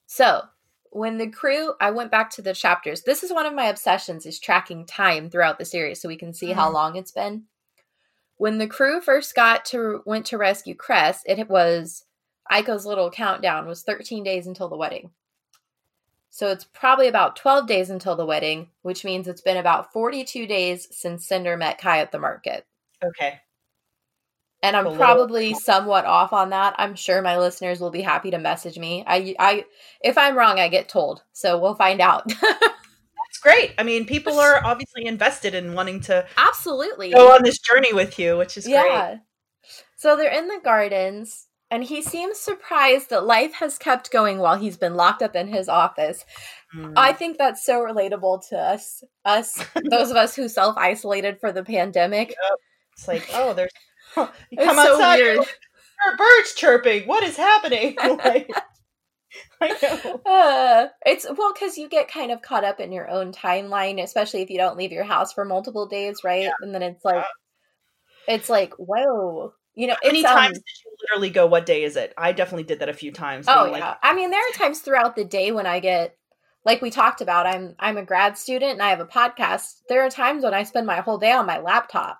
So, 0.08 0.42
when 0.92 1.18
the 1.18 1.30
crew 1.30 1.74
I 1.80 1.92
went 1.92 2.12
back 2.12 2.30
to 2.32 2.42
the 2.42 2.54
chapters. 2.54 3.04
This 3.04 3.24
is 3.24 3.32
one 3.34 3.46
of 3.46 3.54
my 3.54 3.66
obsessions 3.66 4.26
is 4.26 4.40
tracking 4.40 4.86
time 4.86 5.30
throughout 5.30 5.60
the 5.60 5.66
series 5.66 6.02
so 6.02 6.08
we 6.10 6.18
can 6.18 6.34
see 6.34 6.52
how 6.52 6.70
Mhm. 6.70 6.74
long 6.74 6.96
it's 6.96 7.12
been. 7.12 7.46
When 8.38 8.58
the 8.58 8.68
crew 8.68 9.02
first 9.02 9.36
got 9.36 9.66
to 9.66 10.04
went 10.06 10.26
to 10.28 10.38
rescue 10.38 10.76
Cress, 10.76 11.24
it 11.26 11.50
was 11.50 12.06
Iko's 12.52 12.86
little 12.86 13.12
countdown 13.12 13.68
was 13.68 13.84
13 13.84 14.24
days 14.24 14.48
until 14.48 14.70
the 14.70 14.78
wedding. 14.78 15.12
So 16.30 16.50
it's 16.50 16.66
probably 16.66 17.08
about 17.08 17.36
12 17.36 17.68
days 17.68 17.90
until 17.90 18.16
the 18.16 18.26
wedding, 18.26 18.70
which 18.84 19.04
means 19.04 19.28
it's 19.28 19.42
been 19.42 19.58
about 19.58 19.92
42 19.92 20.46
days 20.46 20.88
since 20.96 21.26
Cinder 21.26 21.58
met 21.58 21.80
Kai 21.80 22.00
at 22.00 22.12
the 22.12 22.20
market. 22.20 22.66
Okay. 23.04 23.42
And 24.64 24.76
I'm 24.76 24.86
little- 24.86 24.98
probably 24.98 25.54
somewhat 25.54 26.06
off 26.06 26.34
on 26.34 26.50
that. 26.50 26.76
I'm 26.78 26.96
sure 26.96 27.22
my 27.22 27.38
listeners 27.38 27.80
will 27.80 27.92
be 27.92 28.02
happy 28.02 28.32
to 28.32 28.40
message 28.40 28.78
me. 28.80 29.04
I 29.06 29.36
I 29.40 29.66
if 30.02 30.18
I'm 30.18 30.36
wrong, 30.38 30.60
I 30.60 30.68
get 30.68 30.90
told. 30.90 31.24
So 31.34 31.60
we'll 31.60 31.76
find 31.76 32.02
out. 32.02 32.28
That's 32.42 33.40
great. 33.42 33.74
I 33.78 33.84
mean, 33.84 34.06
people 34.06 34.40
are 34.40 34.64
obviously 34.66 35.06
invested 35.06 35.54
in 35.54 35.74
wanting 35.74 36.02
to 36.02 36.26
Absolutely. 36.38 37.12
go 37.12 37.34
on 37.34 37.44
this 37.44 37.60
journey 37.60 37.94
with 37.94 38.18
you, 38.18 38.38
which 38.38 38.58
is 38.58 38.66
great. 38.66 38.74
yeah. 38.76 39.18
So 39.98 40.16
they're 40.16 40.32
in 40.32 40.48
the 40.48 40.60
gardens 40.64 41.48
and 41.70 41.84
he 41.84 42.02
seems 42.02 42.40
surprised 42.40 43.10
that 43.10 43.26
life 43.26 43.54
has 43.56 43.78
kept 43.78 44.12
going 44.12 44.38
while 44.40 44.58
he's 44.58 44.78
been 44.78 44.96
locked 44.96 45.22
up 45.22 45.36
in 45.36 45.48
his 45.50 45.68
office. 45.68 46.24
Mm. 46.76 46.94
I 46.96 47.14
think 47.14 47.38
that's 47.38 47.66
so 47.66 47.82
relatable 47.82 48.48
to 48.50 48.58
us, 48.58 49.04
us, 49.26 49.64
those 49.90 50.10
of 50.10 50.18
us 50.18 50.36
who 50.36 50.48
self 50.48 50.78
isolated 50.78 51.40
for 51.40 51.52
the 51.52 51.64
pandemic. 51.64 52.34
It's 52.94 53.08
like, 53.08 53.30
oh, 53.36 53.54
there's. 53.54 53.70
come 54.58 54.76
so 54.76 54.94
outside, 54.94 55.20
weird. 55.20 55.38
there 55.38 56.14
are 56.14 56.18
birds 56.18 56.54
chirping. 56.56 57.08
What 57.08 57.24
is 57.24 57.38
happening? 57.38 57.96
like, 58.26 58.50
I 59.62 59.68
know. 59.82 60.22
Uh, 60.26 60.88
it's 61.06 61.26
well 61.38 61.54
because 61.54 61.78
you 61.78 61.90
get 61.90 62.08
kind 62.08 62.32
of 62.32 62.42
caught 62.42 62.64
up 62.64 62.80
in 62.80 62.92
your 62.92 63.10
own 63.10 63.32
timeline, 63.32 64.02
especially 64.02 64.42
if 64.42 64.50
you 64.50 64.58
don't 64.58 64.78
leave 64.78 64.92
your 64.92 65.04
house 65.04 65.34
for 65.34 65.46
multiple 65.46 65.88
days, 65.88 66.24
right? 66.24 66.50
And 66.62 66.74
then 66.74 66.84
it's 66.84 67.04
like, 67.04 67.26
it's 68.28 68.50
like, 68.50 68.74
whoa, 68.74 69.54
you 69.78 69.88
know, 69.88 69.96
How 70.02 70.08
many 70.10 70.20
it's, 70.20 70.30
um, 70.30 70.36
times 70.36 70.58
did 70.58 70.66
you 70.84 70.92
literally 71.02 71.30
go? 71.30 71.46
What 71.46 71.66
day 71.66 71.84
is 71.84 71.96
it? 71.96 72.14
I 72.18 72.32
definitely 72.32 72.64
did 72.64 72.80
that 72.80 72.90
a 72.90 72.94
few 72.94 73.12
times. 73.12 73.46
Oh 73.48 73.66
yeah, 73.66 73.72
like, 73.72 73.98
I 74.02 74.16
mean, 74.16 74.32
there 74.32 74.42
are 74.42 74.58
times 74.58 74.80
throughout 74.80 75.16
the 75.16 75.26
day 75.26 75.52
when 75.52 75.68
I 75.68 75.80
get, 75.80 76.18
like 76.66 76.82
we 76.82 76.90
talked 76.90 77.22
about, 77.22 77.46
I'm 77.46 77.76
I'm 77.80 77.98
a 77.98 78.04
grad 78.04 78.38
student 78.38 78.74
and 78.74 78.82
I 78.82 78.90
have 78.90 79.00
a 79.00 79.06
podcast. 79.06 79.82
There 79.88 80.04
are 80.04 80.10
times 80.10 80.44
when 80.44 80.54
I 80.54 80.64
spend 80.64 80.88
my 80.88 81.02
whole 81.02 81.18
day 81.18 81.32
on 81.32 81.46
my 81.46 81.60
laptop. 81.60 82.20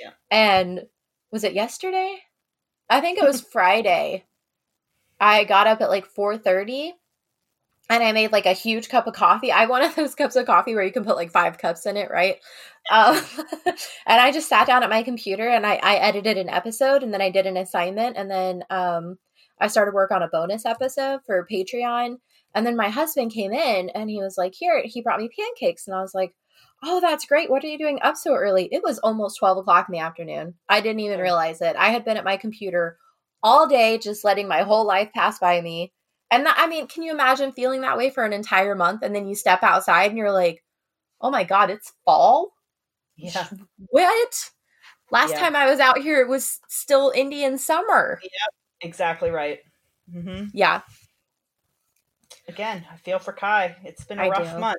Yeah. 0.00 0.10
And 0.30 0.82
was 1.36 1.44
it 1.44 1.52
yesterday? 1.52 2.16
I 2.88 3.02
think 3.02 3.18
it 3.18 3.24
was 3.24 3.42
Friday. 3.52 4.24
I 5.20 5.44
got 5.44 5.66
up 5.66 5.82
at 5.82 5.90
like 5.90 6.06
four 6.06 6.38
thirty, 6.38 6.94
and 7.90 8.02
I 8.02 8.12
made 8.12 8.32
like 8.32 8.46
a 8.46 8.54
huge 8.54 8.88
cup 8.88 9.06
of 9.06 9.12
coffee. 9.12 9.52
I 9.52 9.66
one 9.66 9.82
of 9.82 9.94
those 9.94 10.14
cups 10.14 10.34
of 10.34 10.46
coffee 10.46 10.74
where 10.74 10.82
you 10.82 10.92
can 10.92 11.04
put 11.04 11.16
like 11.16 11.30
five 11.30 11.58
cups 11.58 11.84
in 11.84 11.98
it, 11.98 12.10
right? 12.10 12.36
Um, 12.90 13.20
and 14.06 14.18
I 14.18 14.32
just 14.32 14.48
sat 14.48 14.66
down 14.66 14.82
at 14.82 14.88
my 14.88 15.02
computer 15.02 15.46
and 15.46 15.66
I, 15.66 15.74
I 15.74 15.96
edited 15.96 16.38
an 16.38 16.48
episode 16.48 17.02
and 17.02 17.12
then 17.12 17.20
I 17.20 17.30
did 17.30 17.44
an 17.44 17.58
assignment 17.58 18.16
and 18.16 18.30
then 18.30 18.62
um, 18.70 19.18
I 19.60 19.66
started 19.66 19.92
work 19.92 20.10
on 20.10 20.22
a 20.22 20.28
bonus 20.28 20.64
episode 20.64 21.20
for 21.26 21.46
Patreon. 21.52 22.16
And 22.54 22.66
then 22.66 22.76
my 22.76 22.88
husband 22.88 23.30
came 23.30 23.52
in 23.52 23.90
and 23.90 24.08
he 24.08 24.22
was 24.22 24.38
like, 24.38 24.54
Here, 24.54 24.82
he 24.86 25.02
brought 25.02 25.20
me 25.20 25.28
pancakes. 25.38 25.86
And 25.86 25.94
I 25.94 26.00
was 26.00 26.14
like, 26.14 26.34
Oh, 26.88 27.00
that's 27.00 27.26
great. 27.26 27.50
What 27.50 27.64
are 27.64 27.66
you 27.66 27.78
doing 27.78 27.98
up 28.02 28.16
so 28.16 28.34
early? 28.34 28.68
It 28.70 28.82
was 28.82 28.98
almost 29.00 29.38
12 29.38 29.58
o'clock 29.58 29.88
in 29.88 29.92
the 29.92 29.98
afternoon. 29.98 30.54
I 30.68 30.80
didn't 30.80 31.00
even 31.00 31.18
realize 31.20 31.60
it. 31.60 31.74
I 31.76 31.88
had 31.90 32.04
been 32.04 32.16
at 32.16 32.24
my 32.24 32.36
computer 32.36 32.96
all 33.42 33.66
day, 33.66 33.98
just 33.98 34.24
letting 34.24 34.46
my 34.46 34.62
whole 34.62 34.86
life 34.86 35.10
pass 35.12 35.38
by 35.40 35.60
me. 35.60 35.92
And 36.30 36.46
that, 36.46 36.54
I 36.58 36.68
mean, 36.68 36.86
can 36.86 37.02
you 37.02 37.12
imagine 37.12 37.52
feeling 37.52 37.80
that 37.80 37.96
way 37.98 38.10
for 38.10 38.24
an 38.24 38.32
entire 38.32 38.76
month? 38.76 39.02
And 39.02 39.14
then 39.14 39.26
you 39.26 39.34
step 39.34 39.62
outside 39.64 40.10
and 40.10 40.18
you're 40.18 40.32
like, 40.32 40.62
Oh 41.20 41.30
my 41.30 41.44
God, 41.44 41.70
it's 41.70 41.92
fall? 42.04 42.52
Yeah. 43.16 43.46
What? 43.88 44.50
Last 45.10 45.30
Yeah. 45.32 45.40
time 45.40 45.56
I 45.56 45.68
was 45.70 45.80
out 45.80 45.98
here, 45.98 46.20
it 46.20 46.28
was 46.28 46.60
still 46.68 47.12
Indian 47.14 47.58
summer. 47.58 48.20
Yeah, 48.22 48.28
Exactly 48.88 49.30
right. 49.30 49.60
hmm 50.12 50.44
Yeah. 50.52 50.82
Again, 52.48 52.84
I 52.92 52.96
feel 52.96 53.18
for 53.18 53.32
Kai. 53.32 53.76
It's 53.84 54.04
been 54.04 54.18
a 54.18 54.22
I 54.22 54.28
rough 54.28 54.54
do. 54.54 54.60
month. 54.60 54.78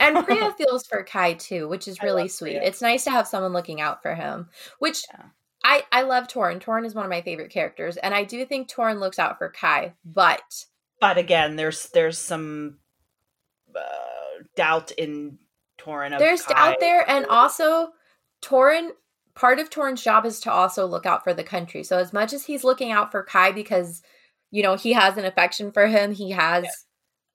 And 0.00 0.16
Priya 0.24 0.52
feels 0.52 0.86
for 0.86 1.02
Kai 1.02 1.34
too, 1.34 1.68
which 1.68 1.88
is 1.88 2.02
really 2.02 2.28
sweet. 2.28 2.56
Priya. 2.56 2.68
It's 2.68 2.82
nice 2.82 3.04
to 3.04 3.10
have 3.10 3.28
someone 3.28 3.52
looking 3.52 3.80
out 3.80 4.02
for 4.02 4.14
him. 4.14 4.48
Which 4.78 5.04
Yeah. 5.12 5.26
I 5.64 5.84
I 5.90 6.02
love 6.02 6.28
Torin. 6.28 6.60
Torin 6.62 6.84
is 6.84 6.94
one 6.94 7.06
of 7.06 7.10
my 7.10 7.22
favorite 7.22 7.50
characters, 7.50 7.96
and 7.96 8.14
I 8.14 8.24
do 8.24 8.44
think 8.44 8.70
Torin 8.70 9.00
looks 9.00 9.18
out 9.18 9.38
for 9.38 9.48
Kai. 9.48 9.94
But 10.04 10.66
But 11.00 11.16
again, 11.16 11.56
there's 11.56 11.88
there's 11.88 12.18
some 12.18 12.78
uh, 13.74 14.44
doubt 14.56 14.92
in 14.92 15.38
Torin. 15.78 16.18
There's 16.18 16.42
Kai. 16.42 16.54
out 16.54 16.76
there, 16.80 17.08
and 17.08 17.26
also 17.26 17.92
Torin. 18.42 18.90
Part 19.34 19.58
of 19.58 19.68
Torin's 19.68 20.04
job 20.04 20.24
is 20.26 20.38
to 20.40 20.52
also 20.52 20.86
look 20.86 21.06
out 21.06 21.24
for 21.24 21.34
the 21.34 21.42
country. 21.42 21.82
So 21.82 21.98
as 21.98 22.12
much 22.12 22.32
as 22.32 22.44
he's 22.44 22.62
looking 22.62 22.92
out 22.92 23.10
for 23.10 23.24
Kai 23.24 23.50
because 23.50 24.00
you 24.52 24.62
know 24.62 24.76
he 24.76 24.92
has 24.92 25.16
an 25.16 25.24
affection 25.24 25.72
for 25.72 25.86
him, 25.88 26.12
he 26.12 26.30
has 26.30 26.66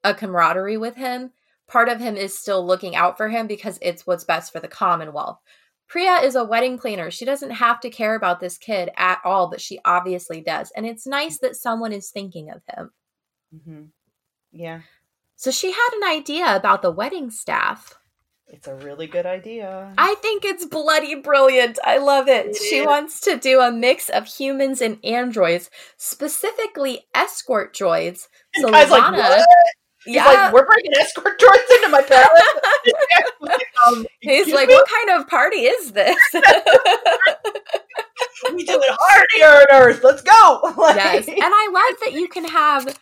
a 0.03 0.14
camaraderie 0.14 0.77
with 0.77 0.95
him. 0.95 1.31
Part 1.69 1.87
of 1.87 1.99
him 2.01 2.17
is 2.17 2.37
still 2.37 2.65
looking 2.65 2.95
out 2.95 3.15
for 3.15 3.29
him 3.29 3.47
because 3.47 3.79
it's 3.81 4.05
what's 4.05 4.23
best 4.25 4.51
for 4.51 4.59
the 4.59 4.67
Commonwealth. 4.67 5.39
Priya 5.87 6.17
is 6.23 6.35
a 6.35 6.43
wedding 6.43 6.77
planner. 6.77 7.09
She 7.09 7.25
doesn't 7.25 7.51
have 7.51 7.79
to 7.81 7.89
care 7.89 8.15
about 8.15 8.39
this 8.39 8.57
kid 8.57 8.89
at 8.97 9.19
all, 9.23 9.49
but 9.49 9.61
she 9.61 9.79
obviously 9.85 10.41
does. 10.41 10.71
And 10.75 10.85
it's 10.85 11.07
nice 11.07 11.39
that 11.39 11.55
someone 11.55 11.93
is 11.93 12.09
thinking 12.11 12.51
of 12.51 12.61
him. 12.75 12.91
hmm 13.65 13.81
Yeah, 14.51 14.81
So 15.35 15.49
she 15.51 15.71
had 15.71 15.89
an 16.01 16.03
idea 16.09 16.55
about 16.55 16.81
the 16.83 16.91
wedding 16.91 17.31
staff. 17.31 17.95
it's 18.47 18.67
a 18.67 18.75
really 18.75 19.05
good 19.07 19.25
idea. 19.27 19.93
I 19.97 20.15
think 20.21 20.43
it's 20.45 20.65
bloody 20.65 21.15
brilliant. 21.15 21.77
I 21.83 21.97
love 21.99 22.27
it. 22.27 22.47
It 22.47 22.55
she 22.57 22.77
is. 22.79 22.85
wants 22.87 23.19
to 23.21 23.37
do 23.37 23.59
a 23.59 23.71
mix 23.71 24.09
of 24.09 24.25
humans 24.27 24.81
and 24.81 24.97
androids, 25.03 25.69
specifically 25.97 27.05
escort 27.15 27.75
droids. 27.75 28.27
So 28.61 28.67
like, 28.69 28.89
Lana- 28.89 29.17
what? 29.17 29.47
He's 30.05 30.15
yeah, 30.15 30.26
like, 30.26 30.53
we're 30.53 30.65
bringing 30.65 30.93
escort 30.97 31.39
droids 31.39 31.76
into 31.76 31.89
my 31.89 32.01
palace. 32.01 33.61
um, 33.88 34.05
he's 34.21 34.53
like, 34.53 34.69
what 34.69 34.88
kind 34.88 35.19
of 35.19 35.27
party 35.27 35.57
is 35.57 35.91
this? 35.91 36.15
we 38.53 38.63
do 38.63 38.73
it 38.76 38.97
hard 38.97 39.26
here 39.35 39.49
on 39.49 39.65
Earth. 39.71 40.01
Let's 40.03 40.21
go. 40.21 40.73
Like- 40.77 40.95
yes, 40.95 41.27
and 41.27 41.38
I 41.39 41.69
love 41.73 41.99
that 42.01 42.13
you 42.13 42.27
can 42.30 42.45
have 42.45 42.97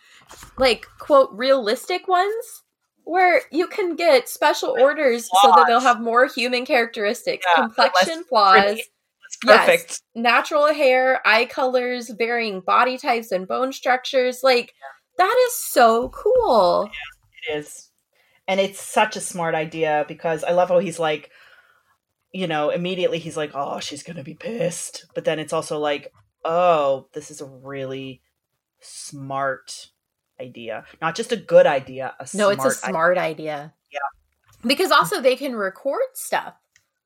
like 0.58 0.86
quote 0.98 1.30
realistic 1.32 2.08
ones 2.08 2.64
where 3.04 3.42
you 3.52 3.68
can 3.68 3.94
get 3.94 4.28
special 4.28 4.76
orders 4.78 5.30
so 5.40 5.52
that 5.54 5.66
they'll 5.68 5.80
have 5.80 6.00
more 6.00 6.26
human 6.26 6.66
characteristics, 6.66 7.46
Yeah, 7.56 7.62
complexion 7.62 8.24
flaws. 8.24 8.78
It's 8.80 9.38
Yes. 9.46 10.02
natural 10.14 10.66
hair, 10.74 11.20
eye 11.26 11.44
colors, 11.44 12.10
varying 12.10 12.60
body 12.60 12.98
types 12.98 13.30
and 13.30 13.46
bone 13.46 13.72
structures. 13.72 14.40
Like 14.42 14.74
that 15.18 15.44
is 15.48 15.54
so 15.54 16.08
cool. 16.10 16.90
It 17.48 17.58
is. 17.58 17.90
And 18.46 18.58
it's 18.60 18.80
such 18.80 19.14
a 19.16 19.20
smart 19.20 19.54
idea 19.54 20.04
because 20.08 20.42
I 20.42 20.52
love 20.52 20.70
how 20.70 20.78
he's 20.78 20.98
like, 20.98 21.30
you 22.32 22.46
know, 22.46 22.70
immediately 22.70 23.18
he's 23.18 23.36
like, 23.36 23.50
oh, 23.54 23.78
she's 23.80 24.02
going 24.02 24.16
to 24.16 24.24
be 24.24 24.34
pissed. 24.34 25.06
But 25.14 25.24
then 25.24 25.38
it's 25.38 25.52
also 25.52 25.78
like, 25.78 26.12
oh, 26.44 27.08
this 27.12 27.30
is 27.30 27.40
a 27.40 27.46
really 27.46 28.22
smart 28.80 29.90
idea. 30.40 30.84
Not 31.02 31.14
just 31.14 31.32
a 31.32 31.36
good 31.36 31.66
idea, 31.66 32.14
a 32.18 32.26
No, 32.34 32.48
it's 32.50 32.64
a 32.64 32.68
idea. 32.68 32.78
smart 32.78 33.18
idea. 33.18 33.74
Yeah. 33.92 33.98
Because 34.66 34.90
also 34.90 35.20
they 35.20 35.36
can 35.36 35.54
record 35.54 36.02
stuff. 36.14 36.54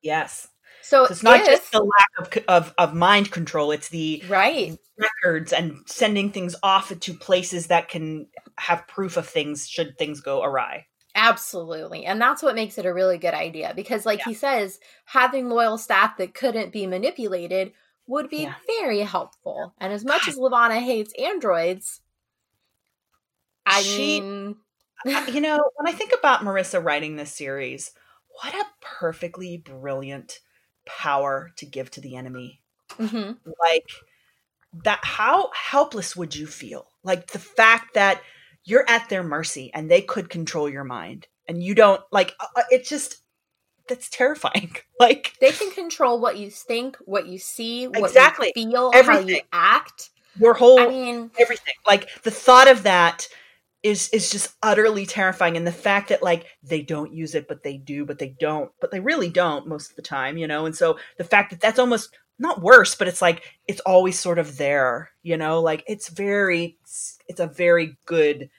Yes. 0.01 0.47
So 0.83 1.05
So 1.05 1.11
it's 1.13 1.23
not 1.23 1.39
if- 1.39 1.45
just 1.47 1.71
the 1.71 1.81
lack 1.81 2.09
of, 2.19 2.43
of, 2.47 2.73
of 2.77 2.93
mind 2.93 3.31
control, 3.31 3.71
it's 3.71 3.89
the 3.89 4.21
right. 4.27 4.77
records 4.97 5.53
and 5.53 5.79
sending 5.87 6.29
things 6.31 6.55
off 6.61 6.97
to 6.97 7.13
places 7.13 7.67
that 7.67 7.87
can 7.89 8.27
have 8.57 8.85
proof 8.87 9.17
of 9.17 9.27
things 9.27 9.67
should 9.67 9.97
things 9.97 10.19
go 10.21 10.43
awry. 10.43 10.85
Absolutely. 11.15 12.05
And 12.05 12.19
that's 12.19 12.41
what 12.43 12.55
makes 12.55 12.77
it 12.77 12.85
a 12.85 12.93
really 12.93 13.17
good 13.17 13.33
idea 13.33 13.73
because 13.75 14.05
like 14.05 14.19
Yeah. 14.19 14.25
he 14.25 14.33
says, 14.33 14.79
having 15.05 15.49
loyal 15.49 15.77
staff 15.77 16.17
that 16.17 16.33
couldn't 16.33 16.71
be 16.73 16.85
manipulated 16.85 17.71
would 18.07 18.29
be 18.29 18.43
Yeah. 18.43 18.55
very 18.67 18.99
helpful. 18.99 19.73
And 19.79 19.93
as 19.93 20.03
much 20.03 20.27
as 20.27 20.37
Levana 20.37 20.79
hates 20.81 21.13
androids, 21.17 22.01
I 23.65 23.81
She- 23.81 24.19
mean 24.21 24.57
you 25.27 25.41
know, 25.41 25.61
when 25.75 25.87
I 25.87 25.95
think 25.95 26.13
about 26.17 26.41
Marissa 26.41 26.83
writing 26.83 27.15
this 27.15 27.33
series, 27.33 27.91
what 28.41 28.53
a 28.53 28.65
perfectly 28.81 29.57
brilliant 29.57 30.39
power 30.85 31.51
to 31.57 31.65
give 31.65 31.89
to 31.91 32.01
the 32.01 32.15
enemy. 32.15 32.61
mhm. 32.91 33.37
Like 33.59 33.89
that 34.83 34.99
how 35.03 35.51
helpless 35.53 36.15
would 36.15 36.35
you 36.35 36.47
feel? 36.47 36.87
Like 37.03 37.27
the 37.27 37.39
fact 37.39 37.93
that 37.95 38.21
you're 38.65 38.85
at 38.89 39.09
their 39.09 39.23
mercy 39.23 39.71
and 39.73 39.89
they 39.89 40.01
could 40.01 40.29
control 40.29 40.69
your 40.69 40.83
mind 40.83 41.27
and 41.47 41.61
you 41.61 41.75
don't 41.75 42.01
like 42.11 42.33
uh, 42.39 42.45
uh, 42.55 42.63
it's 42.71 42.89
just 42.89 43.17
that's 43.87 44.09
terrifying. 44.09 44.75
Like 44.99 45.33
they 45.41 45.51
can 45.51 45.69
control 45.71 46.21
what 46.21 46.37
you 46.37 46.49
think, 46.49 46.95
what 47.03 47.27
you 47.27 47.37
see, 47.37 47.87
what 47.87 47.99
Exactly. 47.99 48.53
you 48.55 48.69
feel, 48.71 48.91
how 48.93 49.19
you 49.19 49.41
act. 49.51 50.11
your 50.39 50.53
whole 50.53 50.79
I 50.79 50.87
mean, 50.87 51.29
everything. 51.37 51.73
Like 51.85 52.09
the 52.23 52.31
thought 52.31 52.69
of 52.69 52.83
that 52.83 53.27
is 53.83 54.09
is 54.09 54.31
just 54.31 54.55
utterly 54.63 55.05
terrifying 55.05 55.57
and 55.57 55.67
the 55.67 55.71
fact 55.71 56.09
that 56.09 56.23
like 56.23 56.45
they 56.63 56.81
don't 56.81 57.13
use 57.13 57.35
it 57.35 57.47
but 57.47 57.63
they 57.63 57.77
do 57.77 58.05
but 58.05 58.17
they 58.17 58.35
don't 58.39 58.71
but 58.79 58.91
they 58.91 58.99
really 58.99 59.29
don't 59.29 59.67
most 59.67 59.89
of 59.89 59.95
the 59.95 60.01
time 60.01 60.37
you 60.37 60.47
know 60.47 60.65
and 60.65 60.75
so 60.75 60.97
the 61.17 61.23
fact 61.23 61.51
that 61.51 61.59
that's 61.59 61.79
almost 61.79 62.17
not 62.39 62.61
worse 62.61 62.95
but 62.95 63.07
it's 63.07 63.21
like 63.21 63.43
it's 63.67 63.81
always 63.81 64.17
sort 64.17 64.39
of 64.39 64.57
there 64.57 65.11
you 65.21 65.37
know 65.37 65.59
like 65.61 65.83
it's 65.85 66.09
very 66.09 66.77
it's 67.27 67.39
a 67.39 67.47
very 67.47 67.97
good 68.05 68.49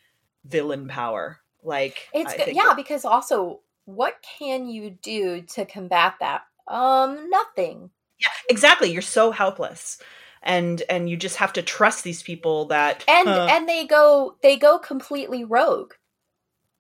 villain 0.44 0.86
power 0.88 1.40
like 1.64 2.09
It's 2.12 2.32
I 2.34 2.36
good. 2.36 2.55
Yeah, 2.55 2.74
because 2.76 3.05
also, 3.05 3.60
what 3.86 4.22
can 4.38 4.68
you 4.68 4.90
do 4.90 5.42
to 5.42 5.64
combat 5.64 6.14
that? 6.20 6.42
Um, 6.68 7.28
nothing. 7.30 7.90
yeah 8.20 8.28
exactly 8.48 8.90
you're 8.90 9.02
so 9.02 9.30
helpless 9.30 9.98
and 10.45 10.83
and 10.89 11.11
you 11.11 11.16
just 11.16 11.37
have 11.37 11.53
to 11.55 11.62
trust 11.62 12.05
these 12.05 12.23
people 12.23 12.66
that 12.66 13.05
And 13.09 13.29
uh, 13.29 13.49
and 13.51 13.69
they 13.69 13.87
go 13.87 14.37
they 14.43 14.57
go 14.57 14.79
completely 14.79 15.43
rogue. 15.45 15.95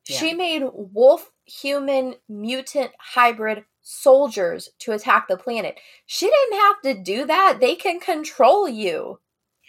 Yeah. 0.08 0.18
She 0.18 0.34
made 0.34 0.62
wolf, 0.72 1.30
human, 1.46 2.14
mutant, 2.28 2.90
hybrid 2.98 3.64
soldiers 3.80 4.68
to 4.80 4.92
attack 4.92 5.28
the 5.28 5.36
planet. 5.36 5.78
She 6.06 6.26
didn't 6.26 6.60
have 6.60 6.80
to 6.82 7.02
do 7.02 7.26
that. 7.26 7.58
They 7.60 7.74
can 7.74 8.00
control 8.00 8.68
you. 8.68 9.20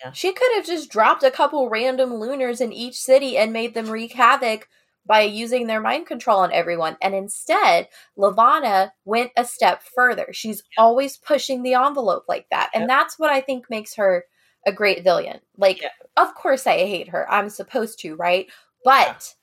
Yeah. 0.04 0.12
She 0.12 0.34
could 0.34 0.52
have 0.56 0.66
just 0.66 0.90
dropped 0.90 1.24
a 1.24 1.32
couple 1.32 1.70
random 1.70 2.16
lunars 2.16 2.60
in 2.60 2.74
each 2.74 2.96
city 2.96 3.38
and 3.38 3.54
made 3.54 3.74
them 3.74 3.90
wreak 3.90 4.14
havoc 4.14 4.68
by 5.06 5.22
using 5.22 5.68
their 5.68 5.82
mind 5.82 6.08
control 6.08 6.40
on 6.40 6.52
everyone. 6.52 6.98
And 7.02 7.14
instead, 7.14 7.88
Levana 8.18 8.94
went 9.06 9.32
a 9.38 9.46
step 9.46 9.84
further. 9.96 10.28
She's 10.32 10.64
always 10.78 11.18
pushing 11.18 11.62
the 11.64 11.76
envelope 11.76 12.26
like 12.28 12.48
that. 12.50 12.70
And 12.74 12.84
Yep. 12.84 12.88
that's 12.90 13.20
what 13.20 13.30
I 13.32 13.42
think 13.42 13.70
makes 13.70 13.96
her 13.96 14.26
a 14.66 14.72
great 14.72 15.04
villain. 15.04 15.40
Like, 15.58 15.82
Yeah. 15.82 15.90
of 16.18 16.34
course 16.34 16.66
I 16.66 16.78
hate 16.78 17.10
her. 17.10 17.30
I'm 17.32 17.50
supposed 17.50 18.00
to, 18.00 18.16
right? 18.16 18.48
But 18.84 19.36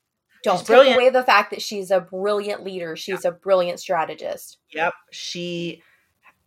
don't 0.43 0.55
She's 0.59 0.66
take 0.66 0.66
brilliant. 0.66 0.97
away 0.97 1.10
the 1.10 1.22
fact 1.22 1.51
that 1.51 1.62
she's 1.62 1.93
a 1.93 2.01
brilliant 2.01 2.64
leader. 2.64 2.97
She's 2.97 3.24
a 3.24 3.30
brilliant 3.30 3.78
strategist. 3.78 4.59
Yep. 4.72 4.93
She 5.12 5.82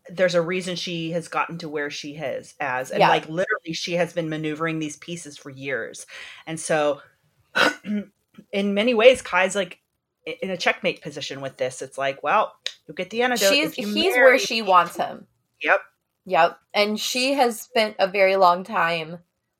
there's 0.07 0.35
a 0.35 0.41
reason 0.41 0.75
she 0.75 1.11
has 1.13 1.27
gotten 1.27 1.57
to 1.57 1.67
where 1.67 1.89
she 1.89 2.15
is 2.15 2.53
as 2.59 2.91
and 2.91 2.99
Yeah. 2.99 3.09
like 3.09 3.23
literally 3.27 3.73
she 3.73 3.93
has 3.93 4.13
been 4.13 4.29
maneuvering 4.29 4.77
these 4.77 4.97
pieces 4.97 5.35
for 5.37 5.49
years. 5.49 6.05
And 6.45 6.59
so 6.59 7.01
in 8.55 8.73
many 8.73 8.93
ways 8.93 9.21
Kai's 9.21 9.55
like 9.55 9.79
in 10.41 10.49
a 10.49 10.57
checkmate 10.57 11.01
position 11.01 11.41
with 11.41 11.57
this. 11.57 11.81
It's 11.81 11.97
like, 11.97 12.23
well, 12.23 12.53
you'll 12.87 12.95
get 12.95 13.09
the 13.11 13.21
antidote. 13.21 13.53
She's 13.53 13.73
he's 13.73 13.93
marry 13.93 14.21
where 14.21 14.39
she 14.39 14.61
wants 14.61 14.95
him. 14.95 15.27
Yep. 15.61 15.81
Yep. 16.25 16.57
And 16.73 16.99
she 16.99 17.33
has 17.33 17.61
spent 17.61 17.95
a 17.99 18.07
very 18.07 18.35
long 18.35 18.63
time 18.63 19.19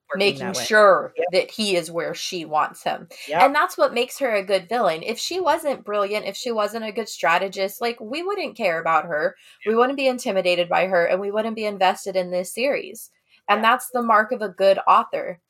working 0.10 0.20
making 0.20 0.54
that 0.54 0.58
sure 0.58 1.14
Yep. 1.18 1.28
that 1.34 1.52
he 1.52 1.76
is 1.76 1.92
where 1.92 2.14
she 2.16 2.46
wants 2.46 2.84
him. 2.84 3.08
Yep. 3.28 3.42
And 3.42 3.56
that's 3.56 3.78
what 3.78 3.94
makes 3.94 4.18
her 4.20 4.34
a 4.34 4.44
good 4.44 4.68
villain. 4.70 5.04
If 5.04 5.20
she 5.20 5.40
wasn't 5.40 5.86
brilliant, 5.86 6.26
if 6.26 6.36
she 6.36 6.52
wasn't 6.52 6.86
a 6.86 6.92
good 6.92 7.10
strategist, 7.10 7.82
like 7.82 8.00
we 8.00 8.24
wouldn't 8.24 8.58
care 8.58 8.80
about 8.82 9.06
her. 9.06 9.36
We 9.68 9.76
wouldn't 9.76 9.98
be 9.98 10.08
intimidated 10.08 10.70
by 10.70 10.88
her 10.88 11.06
and 11.06 11.20
we 11.20 11.32
wouldn't 11.32 11.56
be 11.56 11.66
invested 11.66 12.16
in 12.16 12.32
this 12.32 12.54
series. 12.54 13.12
And 13.48 13.64
that's 13.64 13.90
the 13.92 14.02
mark 14.02 14.32
of 14.32 14.42
a 14.42 14.50
good 14.50 14.80
author. 14.88 15.42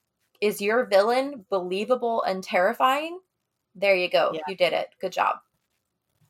is 0.41 0.61
your 0.61 0.85
villain 0.85 1.45
believable 1.49 2.21
and 2.23 2.43
terrifying? 2.43 3.19
There 3.75 3.95
you 3.95 4.09
go. 4.09 4.31
Yeah. 4.33 4.41
You 4.47 4.55
did 4.55 4.73
it. 4.73 4.89
Good 4.99 5.11
job. 5.11 5.37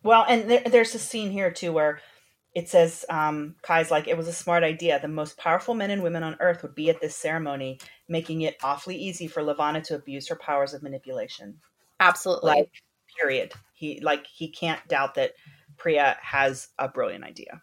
Well, 0.03 0.26
and 0.27 0.49
there, 0.49 0.63
there's 0.65 0.95
a 0.95 0.99
scene 0.99 1.31
here 1.31 1.51
too 1.51 1.72
where 1.72 1.99
it 2.53 2.69
says 2.69 3.05
um, 3.09 3.55
Kai's 3.61 3.91
like, 3.91 4.07
it 4.07 4.17
was 4.17 4.27
a 4.27 4.34
smart 4.34 4.63
idea. 4.63 4.99
The 4.99 5.07
most 5.07 5.38
powerful 5.38 5.73
men 5.73 5.91
and 5.91 6.01
women 6.01 6.23
on 6.23 6.38
earth 6.39 6.63
would 6.63 6.73
be 6.73 6.89
at 6.89 7.01
this 7.01 7.15
ceremony, 7.15 7.80
making 8.07 8.41
it 8.41 8.55
awfully 8.63 8.95
easy 8.95 9.27
for 9.27 9.43
Levana 9.43 9.81
to 9.81 9.95
abuse 9.95 10.27
her 10.30 10.38
powers 10.38 10.73
of 10.73 10.81
manipulation. 10.81 11.59
Absolutely. 11.99 12.49
Like, 12.49 12.72
period. 13.19 13.53
He 13.73 13.99
like 14.01 14.26
he 14.26 14.47
can't 14.47 14.85
doubt 14.88 15.15
that 15.15 15.34
Priya 15.77 16.17
has 16.22 16.69
a 16.80 16.88
brilliant 16.88 17.26
idea. 17.26 17.61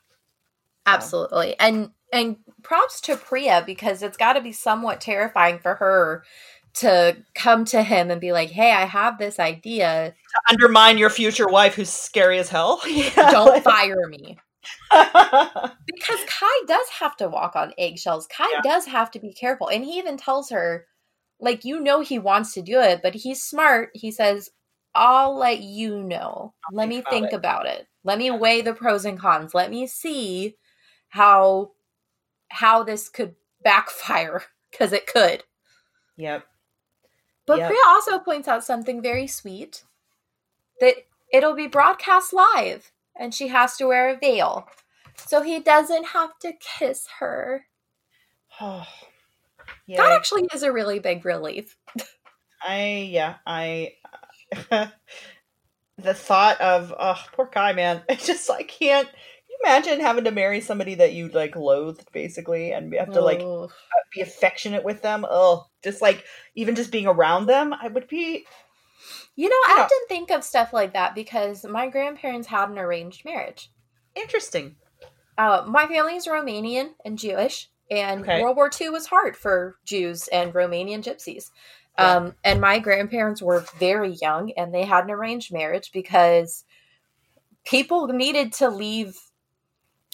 Absolutely. 0.84 1.58
And 1.58 1.90
and 2.12 2.36
props 2.62 3.00
to 3.02 3.16
Priya 3.16 3.62
because 3.64 4.02
it's 4.02 4.16
got 4.16 4.34
to 4.34 4.40
be 4.40 4.52
somewhat 4.52 5.00
terrifying 5.00 5.58
for 5.58 5.76
her 5.76 6.24
to 6.74 7.16
come 7.34 7.64
to 7.66 7.82
him 7.82 8.10
and 8.10 8.20
be 8.20 8.32
like, 8.32 8.50
"Hey, 8.50 8.72
I 8.72 8.84
have 8.84 9.18
this 9.18 9.38
idea. 9.38 10.14
To 10.14 10.52
undermine 10.52 10.98
your 10.98 11.10
future 11.10 11.46
wife, 11.48 11.74
who's 11.74 11.90
scary 11.90 12.38
as 12.38 12.48
hell. 12.48 12.80
Don't 13.16 13.62
fire 13.62 14.08
me." 14.08 14.38
because 14.92 16.20
Kai 16.28 16.60
does 16.66 16.88
have 17.00 17.16
to 17.16 17.28
walk 17.28 17.56
on 17.56 17.72
eggshells. 17.78 18.26
Kai 18.28 18.48
Yeah. 18.52 18.60
does 18.62 18.86
have 18.86 19.10
to 19.12 19.18
be 19.20 19.32
careful. 19.32 19.68
And 19.68 19.84
he 19.84 19.98
even 19.98 20.16
tells 20.16 20.50
her, 20.50 20.86
like, 21.40 21.64
you 21.64 21.80
know, 21.80 22.00
he 22.00 22.18
wants 22.18 22.54
to 22.54 22.62
do 22.62 22.80
it, 22.80 23.00
but 23.02 23.14
he's 23.14 23.42
smart. 23.42 23.90
He 23.94 24.10
says, 24.12 24.50
I'll 24.94 25.36
let 25.36 25.60
you 25.60 26.02
know. 26.02 26.54
let 26.72 26.84
think 26.88 26.90
me 26.90 26.98
about 27.00 27.10
think 27.10 27.26
it." 27.32 27.34
about 27.34 27.66
it. 27.66 27.86
Let 28.04 28.18
me 28.18 28.30
weigh 28.30 28.62
the 28.62 28.74
pros 28.74 29.04
and 29.04 29.18
cons. 29.18 29.54
Let 29.54 29.70
me 29.70 29.86
see 29.86 30.56
how 31.08 31.72
how 32.48 32.82
this 32.84 33.08
could 33.08 33.34
backfire 33.64 34.42
because 34.70 34.92
it 34.92 35.06
could. 35.06 35.42
yep. 36.16 36.44
But 37.46 37.58
Yep. 37.58 37.68
Priya 37.68 37.80
also 37.88 38.18
points 38.18 38.48
out 38.48 38.64
something 38.64 39.02
very 39.02 39.26
sweet 39.26 39.84
that 40.80 40.94
it'll 41.32 41.54
be 41.54 41.66
broadcast 41.66 42.32
live 42.32 42.92
and 43.16 43.34
she 43.34 43.48
has 43.48 43.76
to 43.76 43.86
wear 43.86 44.10
a 44.10 44.16
veil. 44.16 44.68
So 45.16 45.42
he 45.42 45.60
doesn't 45.60 46.08
have 46.08 46.38
to 46.40 46.52
kiss 46.52 47.06
her. 47.18 47.66
Oh, 48.60 48.86
yeah. 49.86 49.98
That 49.98 50.12
actually 50.12 50.48
is 50.54 50.62
a 50.62 50.72
really 50.72 50.98
big 50.98 51.24
relief. 51.24 51.76
I 52.64 53.08
yeah 53.10 53.36
I 53.46 53.94
the 54.70 56.14
thought 56.14 56.60
of 56.60 56.94
oh 56.98 57.20
poor 57.32 57.50
guy, 57.52 57.72
man 57.72 58.02
it's 58.08 58.26
just 58.26 58.48
I 58.50 58.62
can't 58.62 59.08
imagine 59.64 60.00
having 60.00 60.24
to 60.24 60.30
marry 60.30 60.60
somebody 60.60 60.94
that 60.96 61.12
you 61.12 61.28
like 61.28 61.56
loathed 61.56 62.06
basically 62.12 62.72
and 62.72 62.94
have 62.94 63.12
to 63.12 63.20
like 63.20 63.50
be 64.14 64.20
affectionate 64.20 64.84
with 64.84 65.02
them 65.02 65.24
oh 65.28 65.66
just 65.82 66.02
like 66.02 66.24
even 66.54 66.74
just 66.74 66.90
being 66.92 67.06
around 67.06 67.46
them 67.46 67.72
I 67.72 67.88
would 67.88 68.08
be 68.08 68.44
You 69.36 69.48
know, 69.48 69.56
I 69.56 69.76
Yeah. 69.78 69.84
often 69.84 69.98
think 70.08 70.30
of 70.30 70.44
stuff 70.44 70.72
like 70.72 70.92
that 70.92 71.14
because 71.14 71.64
my 71.64 71.88
grandparents 71.88 72.48
had 72.48 72.70
an 72.70 72.78
arranged 72.78 73.24
marriage. 73.24 73.70
interesting 74.14 74.76
Uh, 75.38 75.64
my 75.66 75.86
family 75.86 76.16
is 76.16 76.26
Romanian 76.26 76.90
and 77.04 77.18
Jewish, 77.18 77.70
and 77.90 78.20
Okay. 78.20 78.40
World 78.40 78.56
War 78.56 78.68
II 78.68 78.90
was 78.90 79.06
hard 79.06 79.36
for 79.36 79.76
Jews 79.84 80.28
and 80.28 80.52
Romanian 80.52 81.02
gypsies. 81.02 81.50
Yeah. 81.98 82.16
Um, 82.16 82.34
and 82.44 82.60
my 82.60 82.78
grandparents 82.78 83.42
were 83.42 83.60
very 83.78 84.12
young, 84.20 84.52
and 84.52 84.74
they 84.74 84.84
had 84.84 85.04
an 85.04 85.10
arranged 85.10 85.52
marriage 85.52 85.90
because 85.92 86.64
people 87.64 88.06
needed 88.08 88.52
to 88.54 88.68
leave, 88.68 89.16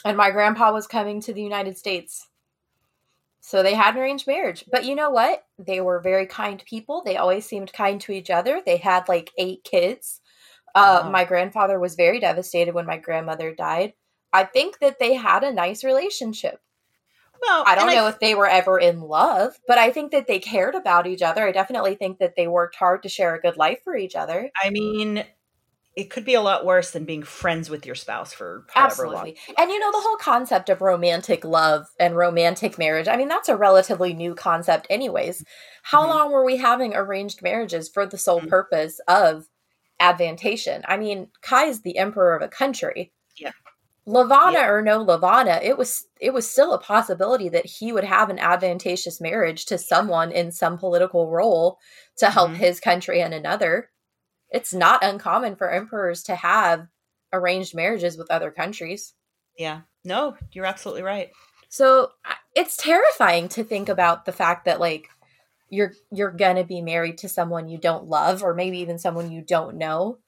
and 0.05 0.17
my 0.17 0.31
grandpa 0.31 0.73
was 0.73 0.87
coming 0.87 1.21
to 1.23 1.33
the 1.33 1.43
United 1.43 1.77
States. 1.79 2.29
So 3.41 3.63
they 3.63 3.75
had 3.75 3.95
an 3.95 4.01
arranged 4.01 4.27
marriage. 4.27 4.65
But 4.71 4.85
you 4.85 4.95
know 4.95 5.11
what? 5.11 5.45
They 5.59 5.81
were 5.81 6.01
very 6.01 6.27
kind 6.27 6.63
people. 6.67 7.03
They 7.05 7.17
always 7.17 7.47
seemed 7.47 7.73
kind 7.73 8.01
to 8.03 8.13
each 8.13 8.31
other. 8.31 8.61
They 8.65 8.77
had 8.77 9.09
like 9.09 9.31
eight 9.39 9.65
kids. 9.65 10.21
Uh, 10.75 11.01
Wow. 11.05 11.11
My 11.11 11.25
grandfather 11.25 11.81
was 11.81 11.95
very 11.95 12.21
devastated 12.21 12.75
when 12.75 12.87
my 12.87 12.99
grandmother 12.99 13.55
died. 13.55 13.95
I 14.33 14.45
think 14.45 14.81
that 14.81 14.99
they 14.99 15.15
had 15.15 15.43
a 15.43 15.53
nice 15.53 15.83
relationship. 15.83 16.61
well 17.41 17.65
I 17.67 17.75
don't 17.75 17.87
know 17.95 18.09
if 18.09 18.21
they 18.21 18.35
were 18.35 18.47
ever 18.49 18.79
in 18.79 19.01
love, 19.01 19.59
but 19.67 19.79
I 19.79 19.91
think 19.91 20.13
that 20.13 20.27
they 20.27 20.39
cared 20.39 20.75
about 20.75 21.07
each 21.07 21.23
other. 21.23 21.47
I 21.47 21.53
definitely 21.53 21.95
think 21.95 22.19
that 22.19 22.35
they 22.37 22.49
worked 22.49 22.77
hard 22.77 23.03
to 23.05 23.09
share 23.09 23.35
a 23.35 23.41
good 23.41 23.57
life 23.57 23.81
for 23.83 23.97
each 23.97 24.15
other. 24.17 24.51
I 24.63 24.71
mean 24.71 25.25
it 25.99 26.11
could 26.11 26.25
be 26.25 26.35
a 26.35 26.41
lot 26.41 26.65
worse 26.65 26.93
than 26.93 27.05
being 27.05 27.25
friends 27.25 27.69
with 27.69 27.85
your 27.85 27.97
spouse 27.97 28.33
for 28.33 28.65
however 28.73 29.09
long 29.09 29.29
Absolutely. 29.29 29.39
And 29.59 29.71
you 29.71 29.79
know, 29.81 29.91
the 29.91 30.01
whole 30.01 30.17
concept 30.17 30.71
of 30.71 30.81
romantic 30.81 31.45
love 31.45 31.87
and 31.99 32.17
romantic 32.17 32.79
marriage, 32.79 33.09
I 33.09 33.17
mean, 33.17 33.29
that's 33.29 33.49
a 33.49 33.57
relatively 33.57 34.15
new 34.15 34.35
concept, 34.35 34.87
anyways. 34.89 35.45
How 35.83 36.05
Mhm. 36.05 36.09
long 36.09 36.31
were 36.33 36.45
we 36.45 36.57
having 36.59 36.95
arranged 36.95 37.43
marriages 37.43 37.89
for 37.89 38.07
the 38.07 38.17
sole 38.19 38.41
Mhm. 38.41 38.49
purpose 38.49 39.01
of 39.09 39.47
advantation? 40.01 40.85
I 40.87 40.97
mean, 40.99 41.31
Kai 41.43 41.65
is 41.67 41.83
the 41.83 41.99
emperor 41.99 42.35
of 42.37 42.43
a 42.43 42.49
country. 42.49 43.13
Yeah. 43.37 43.53
Levana 44.07 44.61
Yeah. 44.61 44.69
or 44.69 44.83
no 44.83 45.03
Levana, 45.03 45.61
it 45.63 45.77
was 45.79 46.07
it 46.21 46.33
was 46.33 46.49
still 46.51 46.73
a 46.73 46.79
possibility 46.81 47.49
that 47.51 47.67
he 47.67 47.93
would 47.93 48.05
have 48.05 48.31
an 48.31 48.39
advantageous 48.39 49.21
marriage 49.21 49.67
to 49.67 49.79
someone 49.79 50.33
in 50.33 50.51
some 50.53 50.79
political 50.79 51.29
role 51.31 51.79
to 52.19 52.31
help 52.31 52.53
Mhm. 52.53 52.57
his 52.57 52.81
country 52.81 53.21
and 53.21 53.35
another. 53.35 53.91
It's 54.51 54.73
not 54.73 55.05
uncommon 55.05 55.57
for 55.57 55.71
emperors 55.71 56.23
to 56.25 56.35
have 56.35 56.87
arranged 57.33 57.75
marriages 57.75 58.17
with 58.17 58.31
other 58.31 58.51
countries. 58.51 59.15
yeah 59.59 59.81
no 60.05 60.37
you're 60.53 60.65
absolutely 60.65 61.03
right 61.03 61.31
So 61.69 62.11
it's 62.55 62.77
terrifying 62.77 63.49
to 63.51 63.63
think 63.65 63.89
about 63.89 64.25
the 64.25 64.33
fact 64.33 64.65
that 64.65 64.81
like 64.81 65.09
you're 65.69 65.93
you're 66.11 66.31
gonna 66.31 66.65
be 66.65 66.81
married 66.81 67.19
to 67.19 67.29
someone 67.29 67.69
you 67.69 67.77
don't 67.79 68.07
love 68.09 68.43
or 68.43 68.55
maybe 68.55 68.79
even 68.79 68.99
someone 68.99 69.31
you 69.31 69.43
don't 69.43 69.77
know. 69.77 70.19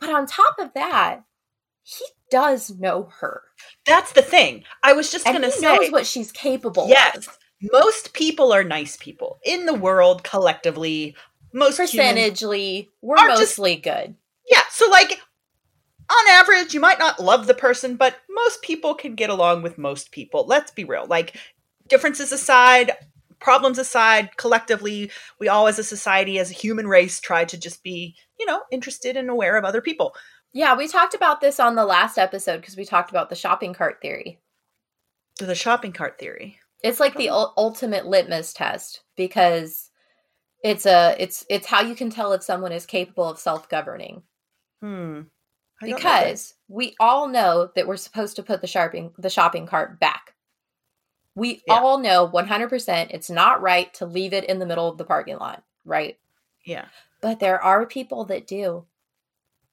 But 0.00 0.10
on 0.10 0.26
top 0.26 0.56
of 0.58 0.72
that, 0.74 1.20
he 1.84 2.04
does 2.30 2.70
know 2.70 3.10
her. 3.20 3.42
that's 3.86 4.12
the 4.12 4.22
thing 4.22 4.64
I 4.82 4.92
was 4.94 5.10
just 5.12 5.24
gonna 5.24 5.50
say 5.52 5.60
knows 5.62 5.90
what 5.92 6.06
she's 6.06 6.32
capable 6.32 6.88
Yes. 6.88 7.28
of. 7.28 7.38
most 7.72 8.12
people 8.12 8.52
are 8.52 8.64
nice 8.64 8.96
people 8.96 9.38
in 9.44 9.66
the 9.66 9.74
world 9.74 10.24
collectively 10.24 11.14
most 11.52 11.78
Percentagely, 11.78 12.88
we're 13.02 13.16
are 13.16 13.28
just- 13.28 13.40
mostly 13.40 13.76
good. 13.76 14.14
yeah 14.50 14.62
so 14.70 14.88
like 14.90 15.20
on 16.10 16.28
average 16.30 16.72
you 16.74 16.80
might 16.80 16.98
not 16.98 17.20
love 17.20 17.46
the 17.46 17.54
person 17.54 17.96
but 17.96 18.16
most 18.30 18.62
people 18.62 18.94
can 18.94 19.14
get 19.14 19.30
along 19.30 19.62
with 19.62 19.76
most 19.78 20.10
people. 20.12 20.46
Let's 20.46 20.70
be 20.70 20.84
real. 20.84 21.06
Like 21.06 21.36
differences 21.88 22.32
aside 22.32 22.92
problems 23.40 23.78
aside 23.78 24.36
collectively 24.36 25.10
we 25.38 25.48
all 25.48 25.68
as 25.68 25.78
a 25.78 25.84
society 25.84 26.38
as 26.40 26.50
a 26.50 26.54
human 26.54 26.88
race 26.88 27.20
try 27.20 27.44
to 27.44 27.56
just 27.56 27.82
be 27.84 28.16
you 28.38 28.44
know 28.46 28.62
interested 28.72 29.16
and 29.16 29.30
aware 29.30 29.56
of 29.56 29.64
other 29.64 29.80
people. 29.82 30.14
Yeah, 30.54 30.74
we 30.76 30.88
talked 30.88 31.12
about 31.14 31.40
this 31.42 31.60
on 31.60 31.74
the 31.74 31.84
last 31.84 32.16
episode 32.16 32.56
because 32.62 32.76
we 32.76 32.84
talked 32.86 33.10
about 33.10 33.28
the 33.28 33.36
shopping 33.36 33.74
cart 33.74 33.98
theory. 34.00 34.38
the 35.38 35.54
shopping 35.54 35.92
cart 35.92 36.18
theory. 36.18 36.58
It's 36.82 37.00
like 37.00 37.16
the 37.16 37.28
ul- 37.28 37.52
ultimate 37.56 38.06
litmus 38.06 38.52
test 38.54 39.02
because 39.16 39.87
it's 40.64 40.86
a 40.86 41.14
it's 41.18 41.44
it's 41.48 41.66
how 41.66 41.80
you 41.82 41.94
can 41.94 42.10
tell 42.10 42.32
if 42.32 42.42
someone 42.42 42.72
is 42.72 42.86
capable 42.86 43.28
of 43.28 43.38
self-governing. 43.38 44.22
hmm 44.80 45.20
I 45.80 45.86
don't 45.90 45.90
know 45.90 46.02
that. 46.02 46.24
because 46.24 46.54
we 46.66 46.96
all 46.98 47.28
know 47.28 47.70
that 47.76 47.86
we're 47.86 47.96
supposed 47.96 48.34
to 48.36 48.42
put 48.42 48.60
the 48.60 48.66
shopping 48.66 49.12
the 49.18 49.30
shopping 49.30 49.66
cart 49.66 50.00
back. 50.00 50.34
We 51.36 51.62
Yeah. 51.68 51.74
all 51.74 51.98
know 51.98 52.26
100% 52.28 53.10
it's 53.10 53.30
not 53.30 53.62
right 53.62 53.92
to 53.94 54.06
leave 54.06 54.32
it 54.32 54.44
in 54.44 54.58
the 54.58 54.66
middle 54.66 54.88
of 54.88 54.98
the 54.98 55.04
parking 55.04 55.38
lot, 55.38 55.62
right? 55.84 56.18
yeah 56.64 56.86
But 57.20 57.38
there 57.38 57.62
are 57.62 57.86
people 57.86 58.24
that 58.26 58.46
do. 58.48 58.86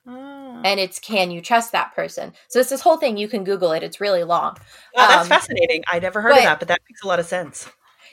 Ah. 0.08 0.62
And 0.64 0.80
it's 0.80 1.00
can 1.00 1.32
you 1.32 1.42
trust 1.42 1.72
that 1.72 1.96
person? 1.96 2.34
So 2.50 2.60
it's 2.60 2.70
this 2.70 2.82
whole 2.82 2.98
thing 2.98 3.18
you 3.18 3.28
can 3.28 3.44
google 3.44 3.72
it. 3.72 3.82
It's 3.82 4.00
really 4.00 4.24
long. 4.24 4.58
That's 4.96 5.24
um, 5.24 5.28
fascinating 5.28 5.84
i 5.92 5.98
never 6.00 6.22
heard 6.22 6.30
but- 6.34 6.38
of 6.40 6.44
that 6.44 6.60
but 6.60 6.68
that 6.68 6.82
makes 6.88 7.02
a 7.04 7.08
lot 7.08 7.20
of 7.20 7.26
sense 7.26 7.68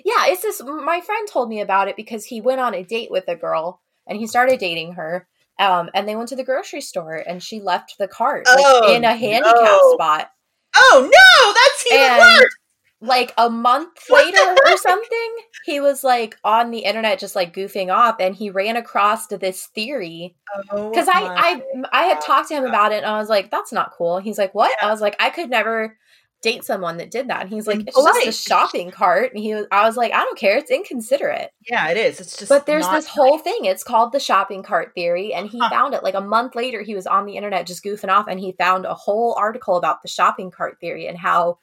Yeah, 0.05 0.27
it's 0.27 0.43
this 0.43 0.63
my 0.63 1.01
friend 1.01 1.29
told 1.29 1.49
me 1.49 1.61
about 1.61 1.89
it 1.89 1.97
because 1.97 2.25
he 2.25 2.41
went 2.41 2.61
on 2.61 2.75
a 2.75 2.83
date 2.83 3.11
with 3.11 3.25
a 3.29 3.37
girl 3.37 3.81
and 4.07 4.19
he 4.19 4.27
started 4.27 4.59
dating 4.59 4.93
her. 4.95 5.27
Um, 5.59 5.91
and 5.95 6.09
they 6.09 6.17
went 6.17 6.29
to 6.31 6.37
the 6.37 6.45
grocery 6.45 6.81
store 6.81 7.15
and 7.17 7.43
she 7.43 7.61
left 7.61 7.95
the 7.99 8.09
cart 8.09 8.47
like, 8.47 8.57
Oh, 8.59 8.93
in 8.95 9.05
a 9.05 9.15
handicap 9.15 9.55
no. 9.65 9.93
spot. 9.95 10.31
oh 10.77 11.01
no! 11.03 11.53
That's 11.53 11.87
even 11.93 12.11
And- 12.11 12.41
worse! 12.43 12.57
like 13.05 13.35
a 13.37 13.51
month 13.51 13.99
later 14.09 14.57
or 14.65 14.77
something 14.77 15.37
he 15.65 15.81
was 15.81 16.05
like 16.05 16.37
on 16.45 16.71
the 16.71 16.79
internet 16.85 17.19
just 17.19 17.35
like 17.35 17.53
goofing 17.53 17.93
off 17.93 18.15
and 18.21 18.33
he 18.37 18.49
ran 18.49 18.77
across 18.77 19.27
to 19.27 19.37
this 19.37 19.67
theory. 19.75 20.37
Oh 20.71 20.89
because 20.89 21.09
I, 21.09 21.21
I 21.21 21.63
i 21.93 22.03
had 22.05 22.21
talked 22.21 22.49
to 22.51 22.55
him 22.55 22.65
about 22.65 22.93
it 22.93 22.99
and 22.99 23.07
i 23.07 23.19
was 23.19 23.29
like 23.29 23.51
that's 23.51 23.73
not 23.73 23.91
cool. 23.99 24.19
He's 24.19 24.39
like 24.39 24.55
what? 24.55 24.71
I 24.81 24.87
was 24.89 25.01
like 25.01 25.17
i 25.19 25.31
could 25.31 25.51
never 25.51 25.99
date 26.43 26.65
someone 26.65 26.97
that 26.97 27.11
did 27.11 27.29
that 27.29 27.43
and 27.43 27.51
he's 27.51 27.67
like 27.67 27.81
it's 27.87 27.97
just 27.97 28.27
a 28.27 28.33
shopping 28.33 28.91
cart 28.91 29.33
and 29.33 29.43
he 29.43 29.55
was 29.55 29.67
i 29.71 29.87
was 29.87 29.97
like 29.97 30.13
i 30.13 30.19
don't 30.19 30.39
care 30.39 30.59
it's 30.59 30.71
inconsiderate 30.71 31.51
Yeah, 31.71 31.89
it 31.89 31.97
is. 31.97 32.21
It's 32.21 32.37
just 32.37 32.49
but 32.49 32.67
there's 32.67 32.89
this 32.89 33.07
whole 33.07 33.39
thing 33.39 33.65
it's 33.65 33.85
called 33.85 34.13
the 34.13 34.21
shopping 34.21 34.63
cart 34.63 34.93
theory 34.95 35.33
and 35.33 35.49
he 35.49 35.61
Huh. 35.61 35.71
found 35.71 35.95
it 35.95 36.03
like 36.03 36.15
a 36.15 36.21
month 36.21 36.55
later 36.55 36.83
he 36.83 36.95
was 36.95 37.07
on 37.07 37.27
the 37.27 37.37
internet 37.37 37.67
just 37.67 37.85
goofing 37.85 38.11
off 38.11 38.27
and 38.29 38.41
he 38.41 38.53
found 38.59 38.85
a 38.85 38.95
whole 38.95 39.35
article 39.39 39.77
about 39.77 40.03
the 40.03 40.09
shopping 40.09 40.51
cart 40.51 40.79
theory 40.81 41.07
and 41.07 41.17
how 41.17 41.59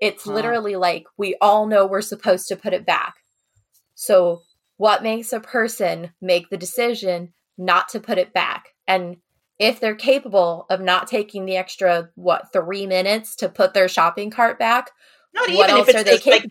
it's 0.00 0.24
Huh. 0.24 0.32
literally 0.32 0.76
like 0.76 1.04
we 1.18 1.36
all 1.40 1.66
know 1.66 1.86
we're 1.86 2.00
supposed 2.00 2.48
to 2.48 2.56
put 2.56 2.72
it 2.72 2.86
back 2.86 3.14
so 3.94 4.42
what 4.76 5.02
makes 5.02 5.32
a 5.32 5.40
person 5.40 6.10
make 6.20 6.50
the 6.50 6.56
decision 6.56 7.32
not 7.56 7.88
to 7.90 8.00
put 8.00 8.18
it 8.18 8.32
back? 8.32 8.70
And 8.88 9.18
if 9.58 9.80
they're 9.80 9.94
capable 9.94 10.66
of 10.70 10.80
not 10.80 11.06
taking 11.06 11.46
the 11.46 11.56
extra, 11.56 12.10
what, 12.16 12.52
three 12.52 12.86
minutes 12.86 13.36
to 13.36 13.48
put 13.48 13.74
their 13.74 13.88
shopping 13.88 14.30
cart 14.30 14.58
back, 14.58 14.90
Not 15.32 15.48
even 15.48 15.70
if 15.76 15.88
it's 15.88 16.02
just 16.04 16.26
like 16.26 16.46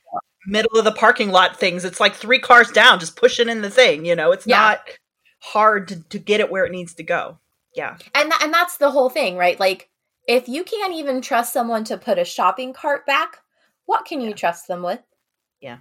middle 0.45 0.77
of 0.77 0.85
the 0.85 0.91
parking 0.91 1.29
lot 1.31 1.59
things. 1.59 1.85
It's 1.85 1.99
like 1.99 2.15
three 2.15 2.39
cars 2.39 2.69
down, 2.71 2.99
just 2.99 3.15
pushing 3.15 3.49
in 3.49 3.61
the 3.61 3.69
thing. 3.69 4.05
You 4.05 4.15
know, 4.15 4.31
it's 4.31 4.45
Yeah. 4.47 4.57
not 4.59 4.79
hard 5.39 5.87
to, 5.89 6.01
to 6.09 6.19
get 6.19 6.39
it 6.39 6.49
where 6.51 6.65
it 6.65 6.71
needs 6.71 6.93
to 6.95 7.03
go. 7.03 7.39
Yeah. 7.75 7.97
and 8.13 8.31
tha- 8.31 8.37
and 8.43 8.53
that's 8.53 8.77
the 8.77 8.91
whole 8.91 9.09
thing 9.09 9.35
right 9.35 9.59
like 9.59 9.89
if 10.27 10.47
you 10.47 10.63
can't 10.63 10.93
even 10.93 11.21
trust 11.21 11.51
someone 11.51 11.83
to 11.85 11.97
put 11.97 12.19
a 12.19 12.23
shopping 12.23 12.71
cart 12.71 13.03
back 13.07 13.37
what 13.87 14.05
can 14.05 14.21
you 14.21 14.31
trust 14.35 14.67
them 14.67 14.83
with 14.83 14.99
Yeah. 15.59 15.79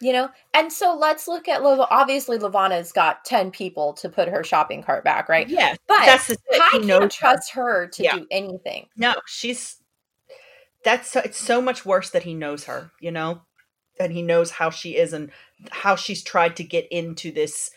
You 0.00 0.12
know 0.12 0.28
and 0.54 0.72
so 0.72 0.94
let's 0.94 1.26
look 1.26 1.48
at 1.48 1.62
obviously 1.62 2.38
levana's 2.38 2.92
got 2.92 3.24
10 3.24 3.50
people 3.50 3.92
to 3.94 4.08
put 4.08 4.28
her 4.28 4.44
shopping 4.44 4.82
cart 4.82 5.04
back 5.04 5.28
right 5.28 5.48
Yeah, 5.48 5.74
but 5.86 6.04
that's 6.04 6.26
the 6.26 6.36
i 6.52 6.68
can't 6.72 7.02
her. 7.02 7.08
trust 7.08 7.52
her 7.52 7.86
to 7.88 8.02
Yeah. 8.02 8.16
do 8.16 8.26
anything 8.30 8.86
No, 8.96 9.14
she's 9.26 9.76
that's 10.84 11.10
so, 11.10 11.20
it's 11.20 11.38
so 11.38 11.60
much 11.60 11.84
worse 11.84 12.10
that 12.10 12.22
he 12.22 12.32
knows 12.32 12.64
her, 12.64 12.92
you 13.00 13.10
know, 13.10 13.42
and 13.98 14.12
he 14.12 14.22
knows 14.22 14.52
how 14.52 14.70
she 14.70 14.96
is 14.96 15.12
and 15.12 15.32
how 15.72 15.96
she's 15.96 16.22
tried 16.22 16.54
to 16.56 16.62
get 16.62 16.86
into 16.92 17.32
this 17.32 17.72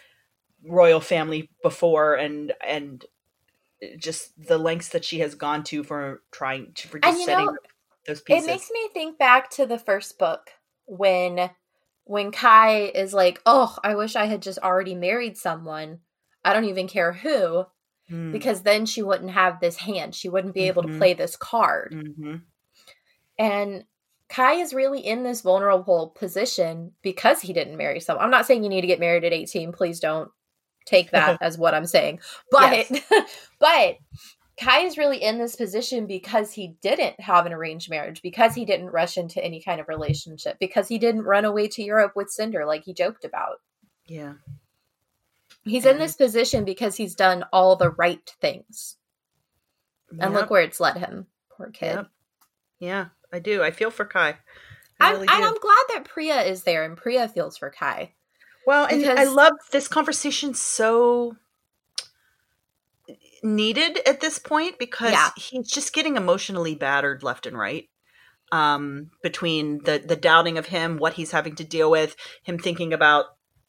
royal 0.64 1.00
family 1.00 1.50
before, 1.64 2.14
and 2.16 2.54
and 2.62 3.06
just 3.98 4.32
the 4.48 4.58
lengths 4.60 4.90
that 4.90 5.04
she 5.06 5.20
has 5.22 5.34
gone 5.34 5.64
to 5.64 5.84
for 5.84 6.22
trying 6.32 6.72
to 6.76 6.88
for 6.88 7.00
just 7.00 7.26
setting 7.26 7.46
know, 7.48 7.58
those 8.06 8.22
pieces. 8.22 8.44
it 8.44 8.52
makes 8.52 8.70
me 8.70 8.90
think 8.94 9.18
back 9.18 9.50
to 9.52 9.66
the 9.66 9.80
first 9.80 10.20
book 10.20 10.52
when 10.86 11.50
when 12.10 12.32
kai 12.32 12.92
is 12.96 13.14
like 13.14 13.40
oh 13.46 13.78
i 13.84 13.94
wish 13.94 14.16
i 14.16 14.26
had 14.26 14.42
just 14.42 14.58
already 14.60 14.96
married 14.96 15.38
someone 15.38 16.00
i 16.44 16.54
don't 16.54 16.66
even 16.66 16.88
care 16.88 17.14
who 17.14 17.66
Mm, 18.12 18.32
because 18.32 18.64
then 18.64 18.88
she 18.88 19.04
wouldn't 19.04 19.30
have 19.30 19.60
this 19.60 19.78
hand. 19.78 20.16
She 20.16 20.30
wouldn't 20.30 20.56
be 20.56 20.64
able 20.64 20.82
to 20.82 20.88
Mhm. 20.88 20.98
play 20.98 21.14
this 21.14 21.36
card. 21.36 21.94
mhm. 21.94 22.42
And 23.38 23.86
Kai 24.30 24.54
is 24.54 24.74
really 24.74 25.00
in 25.00 25.24
this 25.24 25.42
vulnerable 25.42 26.10
position 26.10 26.94
because 27.04 27.42
he 27.42 27.54
didn't 27.54 27.78
marry 27.78 28.00
someone. 28.00 28.24
I'm 28.26 28.32
not 28.32 28.46
saying 28.46 28.64
you 28.64 28.70
need 28.70 28.82
to 28.82 28.88
get 28.88 29.00
married 29.00 29.24
at 29.26 29.34
18. 29.34 29.72
Please 29.72 30.00
don't 30.00 30.32
take 30.86 31.12
that 31.12 31.38
as 31.42 31.58
what 31.58 31.74
I'm 31.76 31.86
saying. 31.86 32.20
But 32.52 32.92
but 33.60 33.98
Kai 34.60 34.80
is 34.80 34.98
really 34.98 35.24
in 35.24 35.38
this 35.38 35.56
position 35.56 36.06
because 36.06 36.52
he 36.52 36.76
didn't 36.82 37.20
have 37.22 37.46
an 37.46 37.54
arranged 37.54 37.90
marriage, 37.90 38.22
because 38.22 38.54
he 38.54 38.66
didn't 38.66 38.90
rush 38.90 39.18
into 39.18 39.44
any 39.44 39.62
kind 39.62 39.80
of 39.80 39.88
relationship, 39.88 40.58
because 40.60 40.88
he 40.88 40.98
didn't 40.98 41.24
run 41.24 41.46
away 41.46 41.68
to 41.70 41.84
Europe 41.84 42.14
with 42.16 42.30
Cinder 42.30 42.66
like 42.66 42.84
he 42.84 42.94
joked 42.94 43.24
about. 43.24 43.62
Yeah. 44.06 44.34
He's 45.64 45.86
in 45.86 45.96
Mhm. 45.96 46.00
this 46.00 46.16
position 46.16 46.66
because 46.66 46.98
he's 46.98 47.16
done 47.16 47.46
all 47.54 47.76
the 47.76 47.92
right 47.92 48.28
things. 48.42 48.98
And 50.20 50.34
look 50.34 50.50
where 50.50 50.64
it's 50.64 50.80
led 50.80 50.98
him. 50.98 51.28
Poor 51.50 51.70
kid. 51.70 51.96
Yep. 51.96 52.08
Yeah, 52.80 53.06
I 53.32 53.40
do. 53.40 53.62
I 53.62 53.72
feel 53.72 53.92
for 53.92 54.06
Kai. 54.06 54.40
I 55.00 55.14
I'm, 55.14 55.22
and. 55.22 55.30
I'm 55.30 55.60
glad 55.60 55.84
that 55.90 56.06
Priya 56.06 56.42
is 56.42 56.64
there 56.64 56.84
and 56.84 56.98
Priya 56.98 57.28
feels 57.28 57.58
for 57.58 57.70
Kai. 57.70 58.14
Well, 58.66 58.86
and 58.86 59.06
I 59.06 59.24
love 59.26 59.54
this 59.72 59.88
conversation 59.88 60.54
so 60.54 61.38
needed 63.44 64.00
at 64.06 64.20
this 64.20 64.40
point 64.40 64.78
because 64.80 65.12
Yeah. 65.12 65.30
he's 65.38 65.70
just 65.70 65.94
getting 65.94 66.18
emotionally 66.18 66.76
battered 66.76 67.24
left 67.24 67.46
and 67.46 67.58
right. 67.58 67.90
Um, 68.52 69.12
between 69.22 69.84
the 69.84 70.00
the 70.00 70.16
doubting 70.16 70.58
of 70.58 70.66
him, 70.68 70.98
what 70.98 71.14
he's 71.14 71.32
having 71.32 71.56
to 71.56 71.64
deal 71.64 71.92
with, 71.92 72.16
him 72.44 72.58
thinking 72.58 72.94
about 72.94 73.26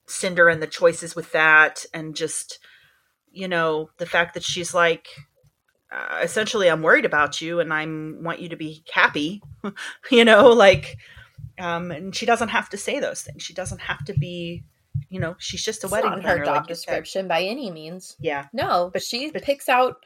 Cinder 0.06 0.48
and 0.48 0.62
the 0.62 0.66
choices 0.66 1.14
with 1.14 1.32
that, 1.32 1.84
and 1.92 2.16
just 2.16 2.58
you 3.30 3.46
know 3.46 3.90
the 3.98 4.06
fact 4.06 4.32
that 4.34 4.42
she's 4.42 4.72
like, 4.72 5.08
uh, 5.92 6.20
essentially, 6.22 6.68
I'm 6.70 6.82
worried 6.82 7.04
about 7.04 7.40
you, 7.42 7.60
and 7.60 7.72
I 7.74 7.84
want 7.86 8.40
you 8.40 8.48
to 8.48 8.56
be 8.56 8.82
happy. 8.92 9.42
you 10.10 10.24
know, 10.24 10.48
like, 10.48 10.96
um, 11.58 11.90
and 11.90 12.14
she 12.16 12.24
doesn't 12.24 12.48
have 12.48 12.70
to 12.70 12.78
say 12.78 13.00
those 13.00 13.20
things. 13.22 13.42
She 13.42 13.52
doesn't 13.52 13.80
have 13.82 14.04
to 14.06 14.14
be, 14.14 14.64
you 15.08 15.20
know, 15.20 15.34
she's 15.38 15.64
just 15.64 15.82
a 15.84 15.86
It's 15.86 15.92
wedding 15.92 16.10
not 16.10 16.24
her 16.24 16.38
job 16.44 16.56
like 16.56 16.66
description 16.66 17.28
by 17.28 17.42
any 17.42 17.70
means. 17.70 18.16
Yeah, 18.20 18.46
No, 18.52 18.90
But- 18.92 19.02
she 19.02 19.30
but- 19.30 19.42
picks 19.42 19.68
out 19.68 20.04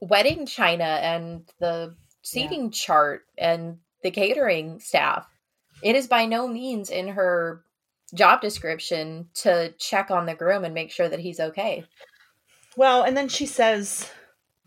wedding 0.00 0.46
china 0.46 0.84
and 0.84 1.44
the 1.58 1.96
seating 2.22 2.70
chart 2.70 3.26
and 3.36 3.78
the 4.02 4.10
catering 4.12 4.78
staff. 4.80 5.26
It 5.82 5.96
is 5.96 6.06
by 6.06 6.26
no 6.26 6.46
means 6.46 6.88
in 6.90 7.08
her 7.08 7.64
job 8.14 8.40
description 8.40 9.28
to 9.34 9.72
check 9.78 10.10
on 10.10 10.26
the 10.26 10.34
groom 10.34 10.64
and 10.64 10.74
make 10.74 10.92
sure 10.92 11.08
that 11.08 11.18
he's 11.20 11.40
okay. 11.40 11.84
Well, 12.76 13.02
and 13.02 13.16
then 13.16 13.28
she 13.28 13.46
says 13.46 14.08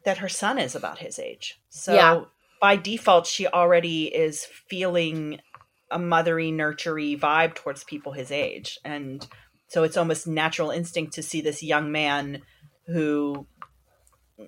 that 0.03 0.17
her 0.17 0.29
son 0.29 0.57
is 0.59 0.75
about 0.75 0.99
his 0.99 1.17
age. 1.17 1.59
So 1.69 1.93
Yeah. 1.93 2.23
by 2.59 2.75
default, 2.75 3.25
she 3.27 3.47
already 3.47 4.13
is 4.13 4.45
feeling 4.45 5.39
a 5.91 5.97
mothery, 5.99 6.51
nurtury 6.51 7.15
vibe 7.15 7.55
towards 7.55 7.83
people 7.83 8.11
his 8.13 8.31
age. 8.31 8.79
And 8.83 9.25
so 9.75 9.83
it's 9.83 9.97
almost 9.97 10.25
natural 10.25 10.69
instinct 10.71 11.11
to 11.11 11.21
see 11.21 11.41
this 11.41 11.61
young 11.61 11.91
man 11.91 12.41
who 12.87 13.45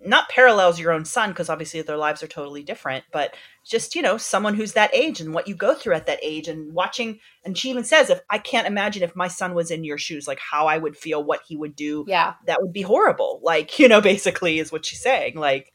not 0.06 0.30
parallels 0.30 0.80
your 0.80 0.94
own 0.94 1.04
son 1.04 1.32
because 1.32 1.49
obviously 1.49 1.82
their 1.82 1.98
lives 1.98 2.24
are 2.24 2.28
totally 2.28 2.64
different 2.64 3.04
but 3.12 3.36
just 3.66 3.94
you 3.94 4.02
know 4.02 4.16
someone 4.16 4.54
who's 4.54 4.72
that 4.72 4.90
age 4.95 5.20
and 5.20 5.34
what 5.34 5.45
you 5.45 5.54
go 5.54 5.74
through 5.74 5.94
at 5.94 6.06
that 6.06 6.20
age 6.22 6.48
and 6.48 6.74
watching 6.74 7.20
and 7.44 7.58
she 7.58 7.70
even 7.70 7.84
says 7.84 8.10
if 8.10 8.22
i 8.30 8.38
can't 8.38 8.68
imagine 8.68 9.04
if 9.04 9.18
my 9.18 9.28
son 9.28 9.54
was 9.54 9.70
in 9.70 9.84
your 9.84 9.98
shoes 9.98 10.30
like 10.30 10.40
how 10.40 10.66
i 10.66 10.78
would 10.78 10.95
feel 10.95 11.22
what 11.22 11.41
he 11.45 11.58
would 11.58 11.76
do 11.76 12.06
Yeah. 12.08 12.36
that 12.45 12.62
would 12.62 12.72
be 12.72 12.84
horrible 12.84 13.41
like 13.44 13.80
you 13.80 13.90
know 13.90 13.99
basically 14.14 14.60
is 14.60 14.72
what 14.72 14.86
she's 14.86 15.02
saying 15.02 15.36
like 15.36 15.74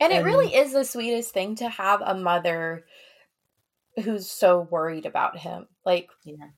And 0.00 0.12
it 0.12 0.24
really 0.24 0.52
is 0.56 0.72
the 0.72 0.84
sweetest 0.84 1.32
thing 1.32 1.54
to 1.56 1.68
have 1.68 2.00
a 2.04 2.16
mother 2.16 2.84
who's 4.02 4.28
so 4.28 4.66
worried 4.68 5.06
about 5.06 5.38
him. 5.38 5.68
Like 5.84 6.08
yeah 6.24 6.48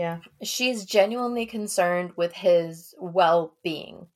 yeah. 0.00 0.20
She's 0.42 0.86
genuinely 0.86 1.44
concerned 1.44 2.12
with 2.16 2.32
his 2.32 2.94
well-being 2.98 4.06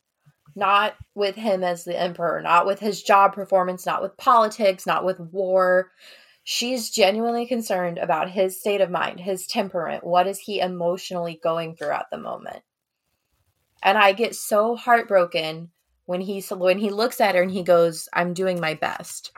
not 0.56 0.94
with 1.15 1.35
him 1.35 1.62
as 1.62 1.85
the 1.85 2.01
emperor 2.01 2.40
not 2.40 2.65
with 2.65 2.81
his 2.81 3.02
job 3.02 3.35
performance 3.35 3.85
not 3.85 4.01
with 4.01 4.16
politics 4.16 4.86
not 4.86 5.05
with 5.05 5.20
war. 5.20 5.90
She's 6.43 6.90
genuinely 6.90 7.44
concerned 7.44 7.98
about 7.98 8.31
his 8.31 8.59
state 8.59 8.81
of 8.81 8.89
mind 8.90 9.20
his 9.20 9.47
temperament 9.47 10.05
what 10.05 10.27
is 10.27 10.39
he 10.39 10.59
emotionally 10.59 11.39
going 11.43 11.77
through 11.77 11.90
at 11.90 12.06
the 12.11 12.16
moment. 12.16 12.62
And 13.82 13.98
i 13.98 14.12
get 14.12 14.35
so 14.35 14.77
heartbroken 14.77 15.70
when 16.06 16.23
he 16.23 16.40
when 16.40 16.78
he 16.78 16.89
looks 16.89 17.20
at 17.20 17.35
her 17.35 17.43
and 17.43 17.51
he 17.51 17.62
goes 17.62 18.09
i'm 18.15 18.32
doing 18.32 18.59
my 18.59 18.73
best. 18.73 19.32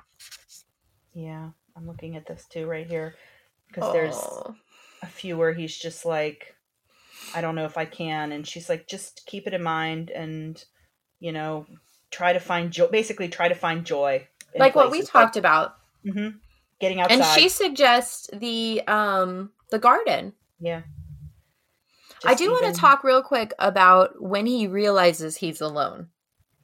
Yeah 1.12 1.50
i'm 1.76 1.88
looking 1.88 2.14
at 2.14 2.24
this 2.24 2.46
too 2.48 2.66
right 2.66 2.86
here 2.86 3.16
because 3.66 3.92
there's. 3.92 4.16
A 5.02 5.06
few 5.06 5.36
where 5.36 5.52
he's 5.52 5.76
just 5.76 6.04
like 6.04 6.54
i 7.34 7.40
don't 7.40 7.54
know 7.54 7.64
if 7.64 7.76
i 7.78 7.84
can. 7.84 8.32
And 8.32 8.46
she's 8.46 8.68
like 8.68 8.86
just 8.88 9.22
keep 9.26 9.46
it 9.46 9.54
in 9.54 9.62
mind 9.62 10.10
and 10.10 10.62
you 11.20 11.32
know 11.32 11.66
try 12.10 12.32
to 12.32 12.40
find 12.40 12.70
joy 12.70 12.86
basically 12.88 13.28
try 13.28 13.48
to 13.48 13.54
find 13.54 13.84
joy 13.84 14.26
like 14.58 14.74
what 14.74 14.90
we 14.90 14.98
places, 14.98 15.14
like- 15.14 15.24
talked 15.24 15.36
about. 15.36 15.76
Mhm. 16.04 16.38
getting 16.80 17.00
outside 17.00 17.14
and 17.20 17.24
she 17.40 17.48
suggests 17.48 18.28
the 18.32 18.82
um 18.86 19.50
the 19.70 19.78
garden. 19.78 20.32
Yeah. 20.60 20.82
I 22.24 22.30
Just 22.32 22.38
do 22.44 22.50
want 22.50 22.72
to 22.74 22.80
talk 22.80 23.04
real 23.04 23.22
quick 23.22 23.52
about 23.58 24.20
when 24.22 24.46
he 24.46 24.66
realizes 24.66 25.36
he's 25.36 25.60
alone. 25.60 26.08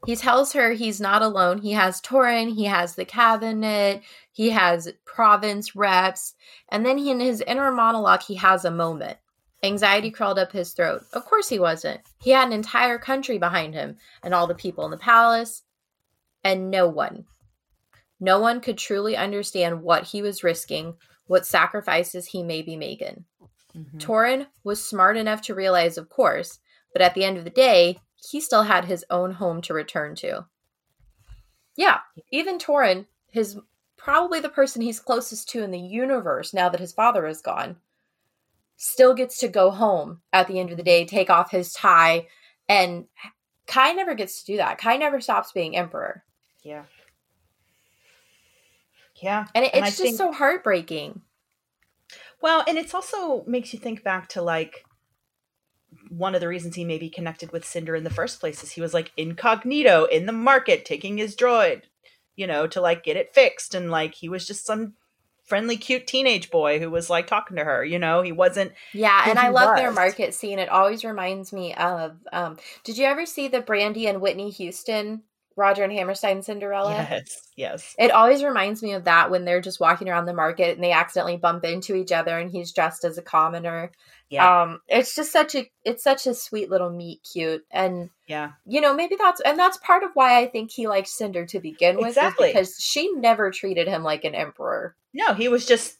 He 0.05 0.17
tells 0.17 0.53
her 0.53 0.73
he's 0.73 1.01
not 1.01 1.23
alone. 1.23 1.59
He 1.59 1.73
has 1.73 2.01
Torin, 2.01 2.55
he 2.55 2.65
has 2.65 2.95
the 2.95 3.05
cabinet, 3.05 4.03
he 4.33 4.51
has 4.51 4.93
province 5.05 5.77
reps, 5.77 6.35
and 6.71 6.85
then 6.85 6.99
he, 6.99 7.11
in 7.11 7.21
his 7.21 7.41
inner 7.43 7.71
monologue, 7.71 8.23
he 8.23 8.35
has 8.35 8.65
a 8.65 8.71
moment. 8.71 9.19
Anxiety 9.63 10.11
crawled 10.11 10.41
up 10.41 10.51
his 10.51 10.73
throat. 10.73 11.03
Of 11.13 11.25
course 11.25 11.49
he 11.49 11.61
wasn't. 11.61 12.01
He 12.21 12.31
had 12.31 12.49
an 12.49 12.53
entire 12.53 12.99
country 12.99 13.39
behind 13.39 13.75
him, 13.75 13.97
and 14.23 14.35
all 14.35 14.49
the 14.49 14.57
people 14.57 14.85
in 14.85 14.91
the 14.91 14.97
palace, 14.97 15.63
and 16.43 16.71
no 16.71 16.89
one. 16.89 17.27
No 18.19 18.41
one 18.41 18.61
could 18.61 18.79
truly 18.79 19.17
understand 19.17 19.83
what 19.83 20.05
he 20.05 20.21
was 20.21 20.43
risking, 20.43 20.97
what 21.27 21.47
sacrifices 21.47 22.27
he 22.27 22.43
may 22.43 22.63
be 22.63 22.77
making. 22.77 23.25
Mhm. 23.77 24.01
Torin 24.01 24.47
was 24.65 24.85
smart 24.85 25.17
enough 25.17 25.43
to 25.43 25.55
realize, 25.55 25.97
of 25.97 26.09
course, 26.09 26.59
but 26.93 27.03
at 27.03 27.15
the 27.15 27.25
end 27.25 27.39
of 27.39 27.45
the 27.45 27.51
day, 27.51 28.01
he 28.29 28.41
still 28.41 28.63
had 28.63 28.85
his 28.85 29.05
own 29.11 29.33
home 29.33 29.61
to 29.63 29.75
return 29.75 30.15
to. 30.17 30.47
Yeah, 31.77 32.01
even 32.31 32.59
Torin, 32.59 33.07
his 33.31 33.59
probably 33.97 34.41
the 34.41 34.49
person 34.49 34.83
he's 34.83 35.01
closest 35.01 35.49
to 35.51 35.63
in 35.63 35.71
the 35.71 35.79
universe 35.79 36.53
now 36.53 36.69
that 36.69 36.81
his 36.81 36.93
father 36.93 37.27
is 37.27 37.41
gone, 37.41 37.77
still 38.77 39.15
gets 39.15 39.39
to 39.39 39.49
go 39.49 39.71
home 39.71 40.21
at 40.33 40.49
the 40.49 40.59
end 40.61 40.71
of 40.71 40.77
the 40.77 40.83
day, 40.83 41.05
take 41.05 41.31
off 41.31 41.51
his 41.51 41.73
tie, 41.73 42.27
and 42.69 43.07
Kai 43.67 43.93
never 43.93 44.15
gets 44.15 44.41
to 44.41 44.53
do 44.53 44.57
that. 44.59 44.79
Kai 44.79 44.97
never 44.97 45.21
stops 45.21 45.53
being 45.53 45.77
emperor. 45.77 46.25
yeah 46.63 46.85
yeah 49.17 49.47
And, 49.55 49.65
it, 49.65 49.71
And 49.75 49.85
I 49.85 49.89
it's 49.89 49.97
just 49.97 50.03
think- 50.09 50.17
so 50.17 50.33
heartbreaking. 50.33 51.23
Well, 52.41 52.65
and 52.67 52.77
it's 52.77 52.93
also 52.93 53.45
makes 53.47 53.73
you 53.73 53.79
think 53.79 54.03
back 54.03 54.29
to 54.31 54.43
like 54.43 54.85
one 56.13 56.35
of 56.35 56.43
the 56.43 56.49
reasons 56.49 56.75
he 56.75 56.85
maybe 56.85 57.09
connected 57.09 57.53
with 57.53 57.65
Cinder 57.65 57.97
in 57.97 58.05
the 58.05 58.11
first 58.11 58.39
place 58.39 58.63
is 58.63 58.73
he 58.73 58.83
was 58.83 58.93
like 58.93 59.13
incognito 59.17 60.05
in 60.05 60.27
the 60.27 60.33
market 60.33 60.85
taking 60.85 61.17
his 61.17 61.35
droid, 61.35 61.83
you 62.37 62.47
know, 62.47 62.67
to 62.67 62.83
like 62.83 63.03
get 63.03 63.17
it 63.17 63.35
fixed. 63.35 63.75
And 63.75 63.91
like 63.91 64.15
he 64.15 64.29
was 64.29 64.47
just 64.47 64.67
some 64.67 64.93
friendly, 65.43 65.79
cute 65.79 66.07
teenage 66.07 66.51
boy 66.51 66.79
who 66.79 66.91
was 66.91 67.09
like 67.09 67.27
talking 67.27 67.57
to 67.57 67.65
her, 67.65 67.83
you 67.83 67.99
know, 67.99 68.21
he 68.21 68.31
wasn't. 68.31 68.73
Yeah, 68.93 69.25
and 69.27 69.39
I 69.39 69.49
love 69.49 69.75
their 69.77 69.91
market 69.91 70.35
scene. 70.35 70.59
It 70.59 70.69
always 70.69 71.03
reminds 71.03 71.51
me 71.51 71.75
of 71.75 72.19
um 72.31 72.59
did 72.85 72.99
you 72.99 73.07
ever 73.07 73.25
see 73.25 73.49
the 73.49 73.63
Brandy 73.63 74.07
and 74.07 74.21
Whitney 74.21 74.51
Houston 74.51 75.23
Roger 75.57 75.85
and 75.85 75.93
Hammerstein 75.93 76.43
Cinderella? 76.43 76.93
Yes, 76.93 77.49
yes. 77.57 77.95
It 77.99 78.11
always 78.11 78.43
reminds 78.43 78.83
me 78.83 78.93
of 78.93 79.05
that 79.05 79.31
when 79.31 79.45
they're 79.45 79.61
just 79.61 79.81
walking 79.81 80.09
around 80.09 80.27
the 80.27 80.35
market 80.35 80.75
and 80.75 80.83
they 80.85 80.93
accidentally 80.93 81.37
bump 81.37 81.65
into 81.65 81.95
each 81.95 82.13
other 82.13 82.39
and 82.39 82.51
he's 82.51 82.73
dressed 82.73 83.05
as 83.05 83.19
a 83.19 83.23
commoner. 83.23 83.91
Yeah, 84.29 84.63
Um 84.63 84.81
it's 84.89 85.15
just 85.15 85.31
such 85.31 85.55
a 85.55 85.71
it's 85.85 86.03
such 86.03 86.27
a 86.27 86.35
sweet 86.35 86.71
little 86.71 86.89
meet 86.91 87.21
cute 87.31 87.67
and 87.71 88.09
yeah. 88.27 88.53
you 88.65 88.81
know 88.81 88.95
maybe 88.95 89.15
that's 89.17 89.43
and 89.43 89.59
that's 89.59 89.77
part 89.79 90.03
of 90.05 90.11
why 90.15 90.41
I 90.41 90.47
think 90.47 90.71
he 90.71 90.89
liked 90.89 91.09
Cinder 91.09 91.45
to 91.47 91.61
begin 91.61 91.97
with 91.97 92.09
Exactly. 92.09 92.49
because 92.49 92.77
she 92.79 93.13
never 93.13 93.51
treated 93.51 93.89
him 93.89 94.03
like 94.03 94.25
an 94.25 94.35
emperor. 94.35 94.97
No, 95.13 95.35
he 95.35 95.49
was 95.49 95.67
just 95.67 95.99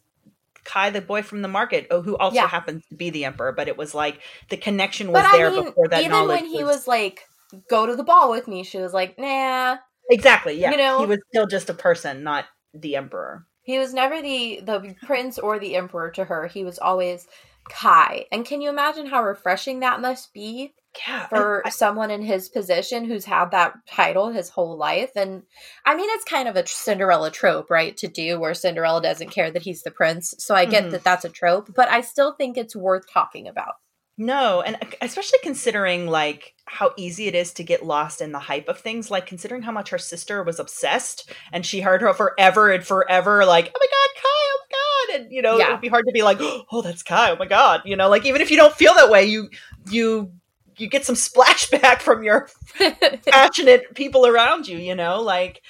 Kai, 0.65 0.91
the 0.91 1.01
boy 1.01 1.23
from 1.23 1.43
the 1.43 1.49
market, 1.49 1.89
oh, 1.91 2.03
who 2.03 2.17
also 2.17 2.37
Yeah. 2.37 2.47
happens 2.47 2.87
to 2.87 2.95
be 2.95 3.11
the 3.11 3.25
emperor. 3.25 3.53
But 3.53 3.67
it 3.69 3.77
was 3.77 3.95
like 3.95 4.21
the 4.49 4.57
connection 4.57 5.11
was 5.13 5.25
there 5.33 5.51
mean 5.51 5.65
before 5.65 5.89
that 5.89 6.01
even 6.01 6.13
knowledge. 6.13 6.41
when 6.43 6.51
he 6.51 6.63
was 6.65 6.87
like 6.87 7.29
go 7.69 7.87
to 7.87 7.97
the 7.97 8.05
ball 8.05 8.31
with 8.31 8.47
me 8.49 8.63
she 8.65 8.79
was 8.79 8.93
like 8.93 9.19
nah 9.19 9.77
exactly, 10.11 10.55
yeah, 10.61 10.71
you 10.71 10.77
know- 10.77 11.01
he 11.01 11.07
was 11.07 11.19
still 11.29 11.47
just 11.47 11.71
a 11.71 11.75
person, 11.75 12.23
not 12.23 12.45
the 12.75 12.97
emperor. 12.97 13.47
He 13.63 13.79
was 13.79 13.95
never 13.95 14.21
the 14.21 14.61
the 14.63 14.95
prince 15.07 15.39
or 15.39 15.59
the 15.59 15.77
emperor 15.77 16.11
to 16.13 16.25
her. 16.25 16.47
He 16.49 16.65
was 16.65 16.79
always 16.79 17.27
Kai. 17.71 18.27
And 18.33 18.45
can 18.45 18.61
you 18.61 18.69
imagine 18.69 19.07
how 19.07 19.23
refreshing 19.23 19.81
that 19.81 20.01
must 20.01 20.33
be 20.35 20.75
Yeah, 21.07 21.29
for 21.29 21.63
I- 21.65 21.71
someone 21.71 22.11
in 22.11 22.21
his 22.23 22.49
position 22.49 23.05
who's 23.05 23.25
had 23.25 23.53
that 23.53 23.75
title 23.89 24.31
his 24.31 24.49
whole 24.49 24.77
life? 24.77 25.13
And 25.15 25.45
I 25.87 25.95
mean, 25.95 26.09
it's 26.11 26.25
kind 26.25 26.49
of 26.49 26.57
a 26.57 26.67
Cinderella 26.67 27.31
trope, 27.31 27.71
right? 27.71 27.97
To 27.99 28.09
do 28.09 28.41
where 28.41 28.53
Cinderella 28.55 29.01
doesn't 29.01 29.31
care 29.31 29.53
that 29.53 29.63
he's 29.63 29.83
the 29.83 29.93
prince. 29.93 30.35
So 30.39 30.57
I 30.57 30.65
get 30.65 30.87
Mhm. 30.87 30.91
that 30.91 31.05
that's 31.05 31.25
a 31.25 31.29
trope, 31.29 31.73
but 31.73 31.89
I 31.89 32.01
still 32.01 32.33
think 32.33 32.57
it's 32.59 32.75
worth 32.75 33.05
talking 33.09 33.47
about. 33.47 33.75
No, 34.19 34.61
and 34.61 34.77
especially 35.01 35.39
considering 35.43 36.07
like 36.07 36.55
how 36.67 36.93
easy 36.97 37.29
it 37.29 37.35
is 37.35 37.53
to 37.55 37.63
get 37.65 37.85
lost 37.85 38.21
in 38.21 38.33
the 38.33 38.39
hype 38.39 38.69
of 38.69 38.79
things, 38.79 39.11
like 39.11 39.27
considering 39.27 39.63
how 39.63 39.73
much 39.73 39.89
her 39.91 39.99
sister 39.99 40.43
was 40.43 40.59
obsessed 40.59 41.33
and 41.51 41.65
she 41.65 41.81
heard 41.81 42.03
her 42.03 42.13
forever 42.13 42.71
and 42.71 42.85
forever, 42.85 43.47
like, 43.47 43.73
oh 43.75 43.79
my 43.81 43.87
god, 43.87 44.23
Kai, 44.23 44.29
oh 44.29 44.59
my 44.61 45.17
god. 45.17 45.21
And 45.23 45.33
you 45.33 45.41
know, 45.41 45.59
it 45.59 45.71
would 45.71 45.81
be 45.81 45.89
hard 45.89 46.05
to 46.07 46.13
be 46.13 46.23
like, 46.23 46.39
oh, 46.41 46.65
oh, 46.71 46.83
that's 46.83 47.03
Kai, 47.03 47.31
oh 47.31 47.37
my 47.37 47.47
god. 47.47 47.83
You 47.87 47.97
know, 47.97 48.11
like 48.11 48.27
even 48.27 48.43
if 48.43 48.51
you 48.51 48.57
don't 48.59 48.75
feel 48.75 48.95
that 48.95 49.11
way, 49.11 49.25
you 49.25 49.49
you 49.91 50.31
you 50.77 50.89
get 50.89 51.07
some 51.07 51.15
splashback 51.17 52.01
from 52.01 52.23
your 52.23 52.51
passionate 53.27 53.95
people 53.95 54.27
around 54.27 54.69
you, 54.69 54.77
you 54.77 54.95
know, 54.95 55.23
like 55.23 55.63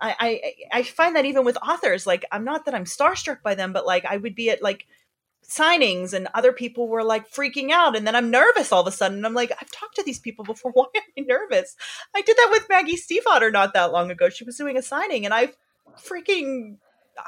I, 0.00 0.14
I 0.20 0.78
I 0.78 0.82
find 0.84 1.16
that 1.16 1.24
even 1.24 1.44
with 1.44 1.58
authors, 1.58 2.06
like 2.06 2.24
I'm 2.30 2.44
not 2.44 2.64
that 2.66 2.74
I'm 2.74 2.84
starstruck 2.84 3.42
by 3.42 3.56
them, 3.56 3.72
but 3.72 3.86
like 3.86 4.04
I 4.04 4.16
would 4.16 4.36
be 4.36 4.50
at 4.50 4.62
like 4.62 4.86
signings 5.48 6.12
and 6.12 6.28
other 6.34 6.52
people 6.52 6.88
were 6.88 7.02
like 7.02 7.30
freaking 7.30 7.70
out 7.70 7.96
and 7.96 8.06
then 8.06 8.14
I'm 8.14 8.30
nervous 8.30 8.70
all 8.70 8.82
of 8.82 8.86
a 8.86 8.92
sudden. 8.92 9.24
I'm 9.24 9.34
like, 9.34 9.50
I've 9.60 9.70
talked 9.70 9.96
to 9.96 10.02
these 10.02 10.20
people 10.20 10.44
before. 10.44 10.72
Why 10.74 10.86
am 10.94 11.02
I 11.18 11.22
nervous? 11.22 11.74
I 12.14 12.20
did 12.20 12.36
that 12.36 12.48
with 12.50 12.68
Maggie 12.68 12.96
Stiefvater 12.96 13.52
not 13.52 13.72
that 13.74 13.92
long 13.92 14.10
ago. 14.10 14.28
She 14.28 14.44
was 14.44 14.56
doing 14.56 14.76
a 14.76 14.82
signing 14.82 15.24
and 15.24 15.32
I 15.32 15.52
freaking 15.98 16.76
uh, 17.16 17.22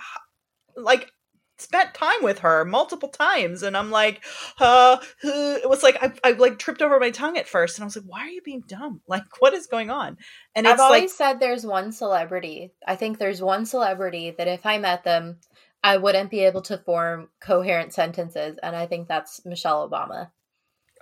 like 0.76 1.12
spent 1.60 1.94
time 1.94 2.22
with 2.22 2.40
her 2.40 2.64
multiple 2.64 3.08
times 3.08 3.62
and 3.62 3.76
I'm 3.76 3.90
like, 3.90 4.24
uh, 4.58 4.96
uh, 5.00 5.04
it 5.22 5.68
was 5.68 5.82
like 5.82 5.96
I, 6.02 6.12
I 6.24 6.32
like 6.32 6.58
tripped 6.58 6.82
over 6.82 6.98
my 7.00 7.10
tongue 7.10 7.36
at 7.36 7.48
first 7.48 7.78
and 7.78 7.84
I 7.84 7.86
was 7.86 7.96
like, 7.96 8.06
why 8.06 8.20
are 8.20 8.30
you 8.30 8.42
being 8.42 8.64
dumb? 8.66 9.00
Like 9.06 9.24
what 9.38 9.54
is 9.54 9.66
going 9.66 9.90
on? 9.90 10.18
And 10.54 10.66
I've 10.66 10.80
always 10.80 11.02
like 11.02 11.10
said 11.10 11.40
there's 11.40 11.64
one 11.64 11.92
celebrity. 11.92 12.72
I 12.86 12.96
think 12.96 13.18
there's 13.18 13.42
one 13.42 13.66
celebrity 13.66 14.34
that 14.36 14.48
if 14.48 14.66
I 14.66 14.78
met 14.78 15.04
them, 15.04 15.38
I 15.82 15.96
wouldn't 15.96 16.30
be 16.30 16.40
able 16.40 16.62
to 16.62 16.78
form 16.78 17.28
coherent 17.40 17.92
sentences, 17.92 18.58
and 18.62 18.76
I 18.76 18.86
think 18.86 19.08
that's 19.08 19.44
Michelle 19.46 19.88
Obama. 19.88 20.30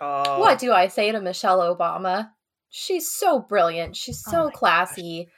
oh, 0.01 0.39
What 0.39 0.59
do 0.59 0.73
I 0.73 0.89
say 0.89 1.11
to 1.13 1.21
Michelle 1.21 1.59
Obama? 1.61 2.31
She's 2.71 3.11
so 3.11 3.41
brilliant. 3.41 3.97
She's 3.97 4.23
Oh 4.29 4.31
so 4.31 4.45
my 4.47 4.51
classy. 4.51 5.29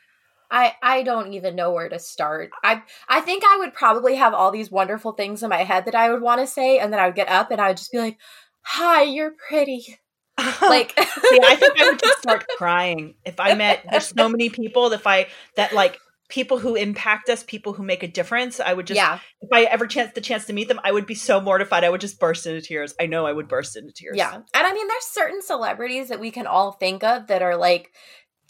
I 0.51 0.75
I 0.83 1.03
don't 1.05 1.33
even 1.33 1.55
know 1.55 1.71
where 1.73 1.89
to 1.89 1.99
start. 1.99 2.51
I 2.65 2.83
I 3.09 3.21
think 3.21 3.45
I 3.47 3.57
would 3.59 3.73
probably 3.73 4.17
have 4.17 4.35
all 4.35 4.51
these 4.51 4.71
wonderful 4.71 5.13
things 5.13 5.43
in 5.43 5.49
my 5.49 5.63
head 5.63 5.85
that 5.85 5.95
I 5.95 6.11
would 6.11 6.23
want 6.23 6.41
to 6.41 6.47
say, 6.47 6.79
and 6.79 6.93
then 6.93 6.99
I 7.01 7.07
would 7.07 7.15
get 7.15 7.29
up 7.29 7.51
and 7.53 7.61
I 7.61 7.69
would 7.69 7.77
just 7.77 7.93
be 7.93 7.99
like, 7.99 8.19
"Hi, 8.63 9.03
you're 9.03 9.33
pretty." 9.49 9.99
Like, 10.63 10.93
See, 10.99 11.41
I 11.47 11.55
think 11.57 11.79
I 11.79 11.91
would 11.91 11.99
just 12.01 12.19
start 12.23 12.47
crying 12.57 13.15
if 13.27 13.39
I 13.39 13.55
met. 13.55 13.85
There's 13.91 14.09
so 14.09 14.27
many 14.29 14.49
people 14.49 14.89
that 14.89 15.01
if 15.01 15.07
I 15.07 15.27
that 15.57 15.75
like 15.75 15.99
people 16.31 16.59
who 16.59 16.75
impact 16.77 17.29
us, 17.29 17.43
people 17.43 17.73
who 17.75 17.83
make 17.83 18.03
a 18.03 18.09
difference. 18.09 18.61
I 18.61 18.73
would 18.73 18.87
just 18.87 18.97
yeah, 18.97 19.19
if 19.41 19.49
I 19.53 19.65
ever 19.65 19.87
chance 19.87 20.13
the 20.15 20.21
chance 20.21 20.47
to 20.47 20.53
meet 20.53 20.69
them, 20.69 20.81
I 20.85 20.93
would 20.93 21.07
be 21.07 21.15
so 21.15 21.41
mortified. 21.41 21.85
I 21.85 21.91
would 21.91 22.01
just 22.01 22.19
burst 22.19 22.47
into 22.47 22.63
tears. 22.63 22.95
I 23.01 23.07
know 23.07 23.27
I 23.27 23.33
would 23.33 23.49
burst 23.49 23.77
into 23.77 23.93
tears. 23.93 24.17
Yeah. 24.17 24.35
And 24.35 24.45
I 24.55 24.73
mean, 24.73 24.89
there's 24.89 25.05
certain 25.05 25.43
celebrities 25.43 26.09
that 26.09 26.21
we 26.21 26.31
can 26.31 26.47
all 26.47 26.73
think 26.73 27.05
of 27.05 27.27
that 27.27 27.43
are 27.43 27.57
like, 27.57 27.91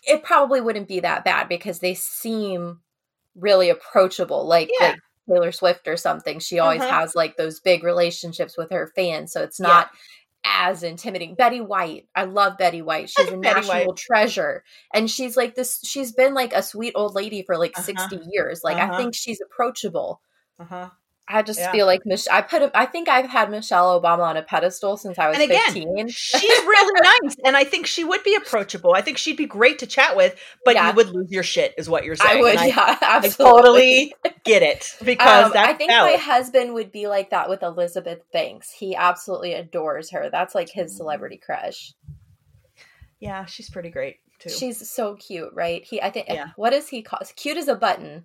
it 0.02 0.22
probably 0.22 0.60
wouldn't 0.60 0.88
be 0.88 1.00
that 1.00 1.24
bad 1.24 1.48
because 1.48 1.80
they 1.80 1.94
seem 1.94 2.80
really 3.34 3.70
approachable. 3.70 4.46
Like, 4.46 4.70
Yeah. 4.80 4.88
like 4.88 4.98
Taylor 5.28 5.52
Swift 5.52 5.86
or 5.88 5.96
something. 5.96 6.38
She 6.40 6.58
always 6.58 6.80
Uh-huh. 6.82 7.00
has 7.00 7.14
like 7.14 7.36
those 7.36 7.60
big 7.60 7.84
relationships 7.84 8.56
with 8.56 8.70
her 8.70 8.92
fans. 8.96 9.32
So 9.32 9.42
it's 9.42 9.60
not 9.60 9.90
as 10.44 10.82
intimidating. 10.82 11.34
Betty 11.34 11.60
White. 11.60 12.08
I 12.14 12.24
love 12.24 12.56
Betty 12.58 12.82
White. 12.82 13.10
She's 13.10 13.28
a 13.28 13.36
Betty 13.36 13.60
national 13.60 13.86
White. 13.88 13.96
treasure. 13.96 14.64
And 14.94 15.10
she's 15.10 15.36
like 15.36 15.54
this, 15.54 15.80
she's 15.84 16.12
been 16.12 16.34
like 16.34 16.52
a 16.52 16.62
sweet 16.62 16.92
old 16.94 17.14
lady 17.14 17.42
for 17.42 17.56
like 17.58 17.72
Uh-huh. 17.76 17.82
60 17.84 18.20
years. 18.32 18.62
Like, 18.64 18.76
I 18.78 18.84
Uh-huh. 18.84 18.96
think 18.96 19.14
she's 19.14 19.40
approachable. 19.40 20.20
Uh-huh. 20.58 20.90
I 21.32 21.42
just 21.42 21.60
Yeah. 21.60 21.70
feel 21.70 21.86
like 21.86 22.00
Mich- 22.04 22.26
I 22.30 22.42
put 22.42 22.60
a, 22.62 22.70
I 22.74 22.86
think 22.86 23.08
I've 23.08 23.28
had 23.30 23.50
Michelle 23.50 24.00
Obama 24.00 24.20
on 24.20 24.36
a 24.36 24.42
pedestal 24.42 24.96
since 24.96 25.18
I 25.18 25.28
was 25.28 25.38
And 25.38 25.44
again, 25.50 25.62
15. 25.72 26.08
She's 26.08 26.42
really 26.42 27.00
nice, 27.22 27.36
and 27.44 27.56
I 27.56 27.64
think 27.64 27.86
she 27.86 28.02
would 28.02 28.22
be 28.24 28.34
approachable. 28.34 28.94
I 28.94 29.00
think 29.00 29.16
she'd 29.16 29.36
be 29.36 29.46
great 29.46 29.78
to 29.78 29.86
chat 29.86 30.16
with, 30.16 30.34
but 30.64 30.74
Yeah. 30.74 30.88
you 30.90 30.96
would 30.96 31.10
lose 31.10 31.30
your 31.30 31.42
shit, 31.44 31.72
is 31.78 31.88
what 31.88 32.04
you're 32.04 32.16
saying. 32.16 32.38
I 32.38 32.40
would, 32.42 32.56
I, 32.56 32.66
yeah, 32.66 32.74
I 33.00 33.16
absolutely. 33.16 33.44
totally 33.62 34.14
get 34.44 34.62
it 34.62 34.96
because 35.04 35.52
Um, 35.52 35.52
I 35.56 35.72
think 35.74 35.90
my 35.90 36.16
husband 36.16 36.74
would 36.74 36.90
be 36.90 37.06
like 37.06 37.30
that 37.30 37.48
with 37.48 37.62
Elizabeth 37.62 38.20
Banks. 38.32 38.72
He 38.72 38.96
absolutely 38.96 39.52
adores 39.54 40.10
her. 40.10 40.30
That's 40.30 40.54
like 40.54 40.68
his 40.70 40.96
celebrity 40.96 41.36
crush. 41.38 41.92
yeah, 43.20 43.44
she's 43.44 43.70
pretty 43.70 43.90
great 43.90 44.16
too. 44.38 44.48
She's 44.48 44.90
so 44.90 45.14
cute, 45.16 45.50
right? 45.54 45.84
He, 45.84 46.00
I 46.00 46.10
think, 46.10 46.28
what 46.56 46.70
does 46.70 46.88
he 46.88 47.02
call? 47.02 47.20
Cute 47.36 47.56
as 47.58 47.68
a 47.68 47.74
button. 47.74 48.24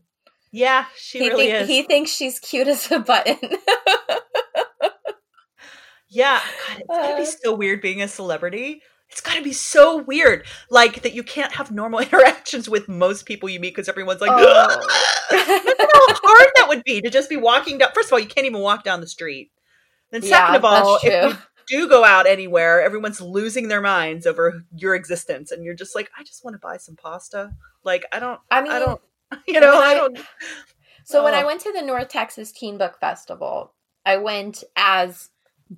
Yeah, 0.56 0.86
she 0.98 1.19
he 1.19 1.30
really 1.30 1.48
think- 1.48 1.61
is. 1.64 1.68
He 1.68 1.82
thinks 1.84 2.11
she's 2.11 2.40
cute 2.40 2.68
as 2.68 2.90
a 2.91 2.99
button. 2.99 3.38
Yeah, 6.10 6.40
God, 6.68 6.77
it's 6.80 6.88
gotta 6.88 7.14
Uh. 7.14 7.18
be 7.18 7.26
so 7.26 7.53
weird 7.53 7.82
being 7.82 8.02
a 8.02 8.07
celebrity. 8.07 8.82
It's 9.10 9.22
gotta 9.22 9.41
be 9.41 9.52
so 9.53 9.98
weird, 9.98 10.45
like 10.69 11.02
that 11.02 11.14
you 11.14 11.23
can't 11.23 11.52
have 11.53 11.72
normal 11.72 11.99
interactions 12.06 12.69
with 12.69 12.88
most 12.88 13.26
people 13.26 13.49
you 13.49 13.60
meet 13.60 13.76
because 13.76 13.90
everyone's 13.90 14.22
like, 14.22 14.32
Oh. 14.34 14.88
How 15.30 16.15
hard 16.23 16.49
that 16.56 16.68
would 16.69 16.84
be 16.84 17.02
to 17.02 17.10
just 17.10 17.30
be 17.30 17.38
walking 17.38 17.77
down. 17.80 17.90
First 17.94 18.10
of 18.10 18.14
all, 18.14 18.19
you 18.19 18.27
can't 18.27 18.45
even 18.45 18.61
walk 18.61 18.84
down 18.84 19.02
the 19.02 19.07
street. 19.07 19.52
Then, 20.11 20.22
second 20.22 20.53
Yeah, 20.53 20.56
of 20.57 20.65
all, 20.65 20.99
if 21.03 21.38
you 21.69 21.80
do 21.80 21.90
go 21.90 22.03
out 22.06 22.27
anywhere, 22.27 22.82
everyone's 22.82 23.19
losing 23.19 23.68
their 23.68 23.82
minds 23.82 24.26
over 24.26 24.64
your 24.76 24.95
existence, 24.95 25.52
and 25.52 25.65
you're 25.65 25.73
just 25.73 25.95
like, 25.95 26.10
I 26.18 26.23
just 26.23 26.44
want 26.45 26.53
to 26.53 26.60
buy 26.60 26.77
some 26.77 26.95
pasta. 26.95 27.52
Like, 27.84 28.06
I 28.14 28.19
don't, 28.19 28.40
I 28.52 28.61
mean, 28.61 28.72
I 28.72 28.80
don't, 28.80 29.02
you 29.48 29.60
know, 29.60 29.80
I 29.80 29.94
don't. 29.94 30.20
So 31.03 31.24
when 31.24 31.34
I 31.34 31.44
Oh. 31.44 31.45
went 31.48 31.62
to 31.62 31.72
the 31.72 31.82
North 31.82 32.10
Texas 32.10 32.52
Teen 32.52 32.78
Book 32.78 32.98
Festival, 32.99 33.74
I 34.06 34.18
went 34.18 34.64
as 34.76 35.30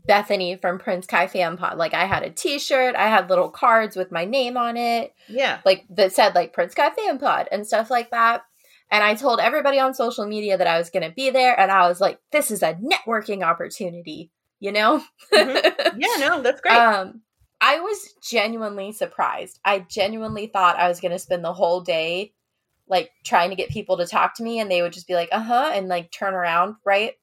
Bethanie 0.08 0.60
from 0.60 0.80
Prince 0.80 1.08
Kai 1.08 1.28
Fan 1.28 1.58
Pod. 1.58 1.78
Like 1.78 1.94
I 1.94 2.06
had 2.06 2.24
a 2.24 2.30
T-shirt, 2.30 2.96
I 2.96 3.08
had 3.08 3.30
little 3.30 3.50
cards 3.50 3.96
with 3.96 4.12
my 4.12 4.26
name 4.26 4.58
on 4.58 4.76
it, 4.78 5.14
Yeah, 5.30 5.60
like 5.66 5.86
that 5.92 6.14
said 6.14 6.36
like 6.36 6.54
Prince 6.54 6.74
Kai 6.76 6.90
Fan 6.92 7.20
Pod 7.20 7.48
and 7.52 7.66
stuff 7.66 7.90
like 7.90 8.12
that. 8.12 8.44
And 8.90 9.04
I 9.04 9.16
told 9.16 9.40
everybody 9.42 9.80
on 9.80 9.94
social 9.94 10.26
media 10.26 10.58
that 10.58 10.68
I 10.68 10.78
was 10.78 10.90
going 10.90 11.04
to 11.08 11.14
be 11.14 11.30
there, 11.30 11.60
and 11.60 11.70
I 11.72 11.90
was 11.90 12.00
like, 12.00 12.20
"This 12.32 12.52
is 12.52 12.64
a 12.64 12.76
networking 12.76 13.44
opportunity," 13.44 14.32
you 14.62 14.72
know. 14.72 15.04
Mhm. 15.34 15.74
yeah, 15.98 16.16
no, 16.28 16.42
that's 16.42 16.62
great. 16.62 16.74
Um, 16.78 17.22
I 17.60 17.80
was 17.82 18.14
genuinely 18.30 18.94
surprised. 18.94 19.60
I 19.66 19.80
genuinely 19.80 20.48
thought 20.48 20.78
I 20.80 20.88
was 20.88 21.02
going 21.02 21.12
to 21.12 21.20
spend 21.20 21.44
the 21.44 21.52
whole 21.54 21.82
day 21.82 22.32
like 22.88 23.12
trying 23.24 23.50
to 23.50 23.56
get 23.56 23.70
people 23.70 23.98
to 23.98 24.08
talk 24.08 24.36
to 24.36 24.44
me 24.44 24.60
and 24.60 24.72
they 24.72 24.82
would 24.82 24.94
just 24.94 25.08
be 25.08 25.16
like, 25.16 25.30
"Uh 25.32 25.42
huh," 25.42 25.72
and 25.74 25.88
like 25.88 26.12
turn 26.12 26.34
around, 26.34 26.76
right? 26.86 27.14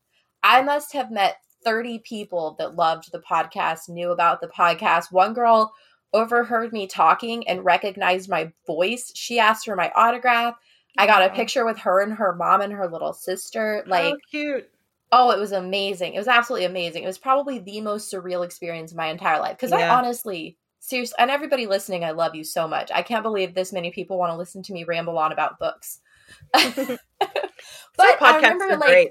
I 0.43 0.62
must 0.62 0.93
have 0.93 1.11
met 1.11 1.39
30 1.65 2.01
people 2.01 2.57
that 2.59 2.77
loved 2.77 3.11
the 3.11 3.20
podcast, 3.20 3.89
knew 3.89 4.11
about 4.11 4.41
the 4.41 4.49
podcast. 4.49 5.11
One 5.11 5.32
girl 5.32 5.73
overheard 6.12 6.73
me 6.73 6.86
talking 6.86 7.47
and 7.49 7.65
recognized 7.65 8.31
my 8.31 8.53
voice. 8.66 9.11
She 9.15 9.39
asked 9.39 9.65
for 9.65 9.74
my 9.74 9.91
autograph. 9.97 10.55
I 10.97 11.07
got 11.07 11.28
a 11.28 11.35
picture 11.35 11.65
with 11.65 11.78
her 11.78 12.01
and 12.01 12.12
her 12.12 12.35
mom 12.35 12.61
and 12.61 12.73
her 12.73 12.89
little 12.89 13.12
sister. 13.12 13.82
Like, 13.86 14.12
How 14.12 14.16
cute. 14.31 14.70
Oh, 15.11 15.31
it 15.32 15.41
was 15.41 15.53
amazing. 15.53 16.15
It 16.15 16.19
was 16.19 16.28
absolutely 16.28 16.66
amazing. 16.66 17.03
It 17.03 17.09
was 17.09 17.19
probably 17.19 17.59
the 17.59 17.81
most 17.81 18.12
surreal 18.12 18.45
experience 18.45 18.93
of 18.93 18.97
my 18.97 19.07
entire 19.07 19.41
life. 19.41 19.57
Because 19.57 19.73
Yeah. 19.73 19.93
I 19.93 19.99
honestly, 19.99 20.57
seriously, 20.85 21.16
and 21.19 21.31
everybody 21.31 21.66
listening, 21.66 22.05
I 22.05 22.11
love 22.11 22.35
you 22.35 22.44
so 22.44 22.69
much. 22.69 22.90
I 22.94 23.02
can't 23.02 23.23
believe 23.23 23.55
this 23.55 23.73
many 23.73 23.90
people 23.90 24.19
want 24.19 24.32
to 24.32 24.36
listen 24.36 24.62
to 24.65 24.73
me 24.73 24.85
ramble 24.85 25.19
on 25.19 25.32
about 25.32 25.59
books. 25.59 26.01
but 26.52 26.98
I 27.98 28.36
remember, 28.36 28.77
like, 28.77 28.81
great. 28.81 29.11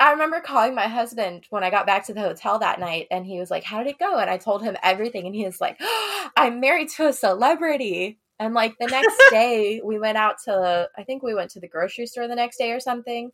I 0.00 0.10
remember 0.10 0.40
calling 0.40 0.74
my 0.74 0.88
husband 0.88 1.46
when 1.50 1.62
I 1.62 1.70
got 1.70 1.86
back 1.86 2.04
to 2.06 2.14
the 2.14 2.20
hotel 2.20 2.58
that 2.58 2.80
night, 2.80 3.06
and 3.10 3.24
he 3.24 3.38
was 3.38 3.50
like, 3.50 3.64
How 3.64 3.78
did 3.78 3.90
it 3.90 3.98
go? 3.98 4.18
And 4.18 4.28
I 4.28 4.38
told 4.38 4.62
him 4.62 4.76
everything, 4.82 5.26
and 5.26 5.34
he 5.34 5.44
was 5.44 5.60
like, 5.60 5.80
I'm 6.36 6.60
married 6.60 6.90
to 6.96 7.08
a 7.08 7.12
celebrity. 7.12 8.18
And 8.40 8.52
like 8.52 8.74
the 8.80 8.88
next 8.88 9.16
day, 9.30 9.80
we 9.84 10.00
went 10.00 10.18
out 10.18 10.36
to, 10.46 10.88
I 10.98 11.04
think 11.04 11.22
we 11.22 11.34
went 11.34 11.50
to 11.52 11.60
the 11.60 11.68
grocery 11.68 12.06
store 12.06 12.26
the 12.26 12.34
next 12.34 12.56
day 12.56 12.72
or 12.72 12.80
something. 12.80 13.30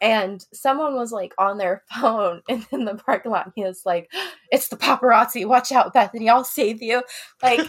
And 0.00 0.44
someone 0.52 0.94
was 0.94 1.12
like 1.12 1.34
on 1.38 1.58
their 1.58 1.82
phone 2.00 2.42
in, 2.48 2.66
in 2.72 2.84
the 2.84 2.94
parking 2.94 3.32
lot. 3.32 3.46
And 3.46 3.52
he 3.56 3.64
was 3.64 3.82
like, 3.84 4.10
It's 4.50 4.68
the 4.68 4.76
paparazzi. 4.76 5.46
Watch 5.46 5.72
out, 5.72 5.94
Bethanie. 5.94 6.30
I'll 6.30 6.44
save 6.44 6.82
you. 6.82 7.02
Like, 7.42 7.60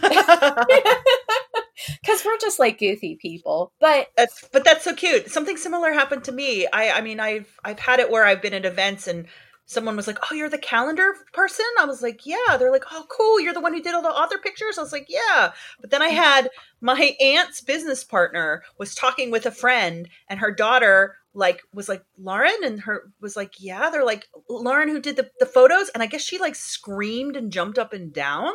because 2.02 2.24
we're 2.24 2.38
just 2.38 2.58
like 2.58 2.78
goofy 2.78 3.16
people. 3.16 3.72
But 3.80 4.08
That's 4.16 4.48
but 4.52 4.64
that's 4.64 4.84
so 4.84 4.94
cute. 4.94 5.30
Something 5.30 5.56
similar 5.56 5.92
happened 5.92 6.24
to 6.24 6.32
me. 6.32 6.66
I 6.72 6.92
I 6.92 7.00
mean 7.00 7.20
I've 7.20 7.58
I've 7.64 7.78
had 7.78 8.00
it 8.00 8.10
where 8.10 8.24
I've 8.24 8.42
been 8.42 8.54
at 8.54 8.64
events 8.64 9.06
and 9.06 9.26
someone 9.70 9.94
was 9.94 10.08
like, 10.08 10.18
"Oh, 10.30 10.34
you're 10.34 10.48
the 10.48 10.58
calendar 10.58 11.14
person." 11.32 11.64
I 11.78 11.84
was 11.84 12.02
like, 12.02 12.26
"Yeah." 12.26 12.56
They're 12.58 12.72
like, 12.72 12.84
"Oh, 12.90 13.06
cool. 13.08 13.40
You're 13.40 13.54
the 13.54 13.60
one 13.60 13.72
who 13.72 13.80
did 13.80 13.94
all 13.94 14.02
the 14.02 14.08
author 14.08 14.38
pictures." 14.38 14.78
I 14.78 14.82
was 14.82 14.92
like, 14.92 15.06
"Yeah." 15.08 15.52
But 15.80 15.90
then 15.90 16.02
I 16.02 16.10
mm. 16.10 16.14
had 16.14 16.50
my 16.80 17.16
aunt's 17.20 17.60
business 17.60 18.02
partner 18.02 18.64
was 18.78 18.94
talking 18.94 19.30
with 19.30 19.46
a 19.46 19.50
friend 19.52 20.08
and 20.28 20.40
her 20.40 20.50
daughter 20.50 21.16
like 21.32 21.62
was 21.72 21.88
like 21.88 22.02
Lauren 22.18 22.64
and 22.64 22.80
her 22.80 23.12
was 23.20 23.36
like 23.36 23.54
yeah 23.60 23.88
they're 23.90 24.04
like 24.04 24.26
Lauren 24.48 24.88
who 24.88 25.00
did 25.00 25.16
the, 25.16 25.30
the 25.38 25.46
photos 25.46 25.88
and 25.90 26.02
I 26.02 26.06
guess 26.06 26.22
she 26.22 26.38
like 26.38 26.56
screamed 26.56 27.36
and 27.36 27.52
jumped 27.52 27.78
up 27.78 27.92
and 27.92 28.12
down 28.12 28.52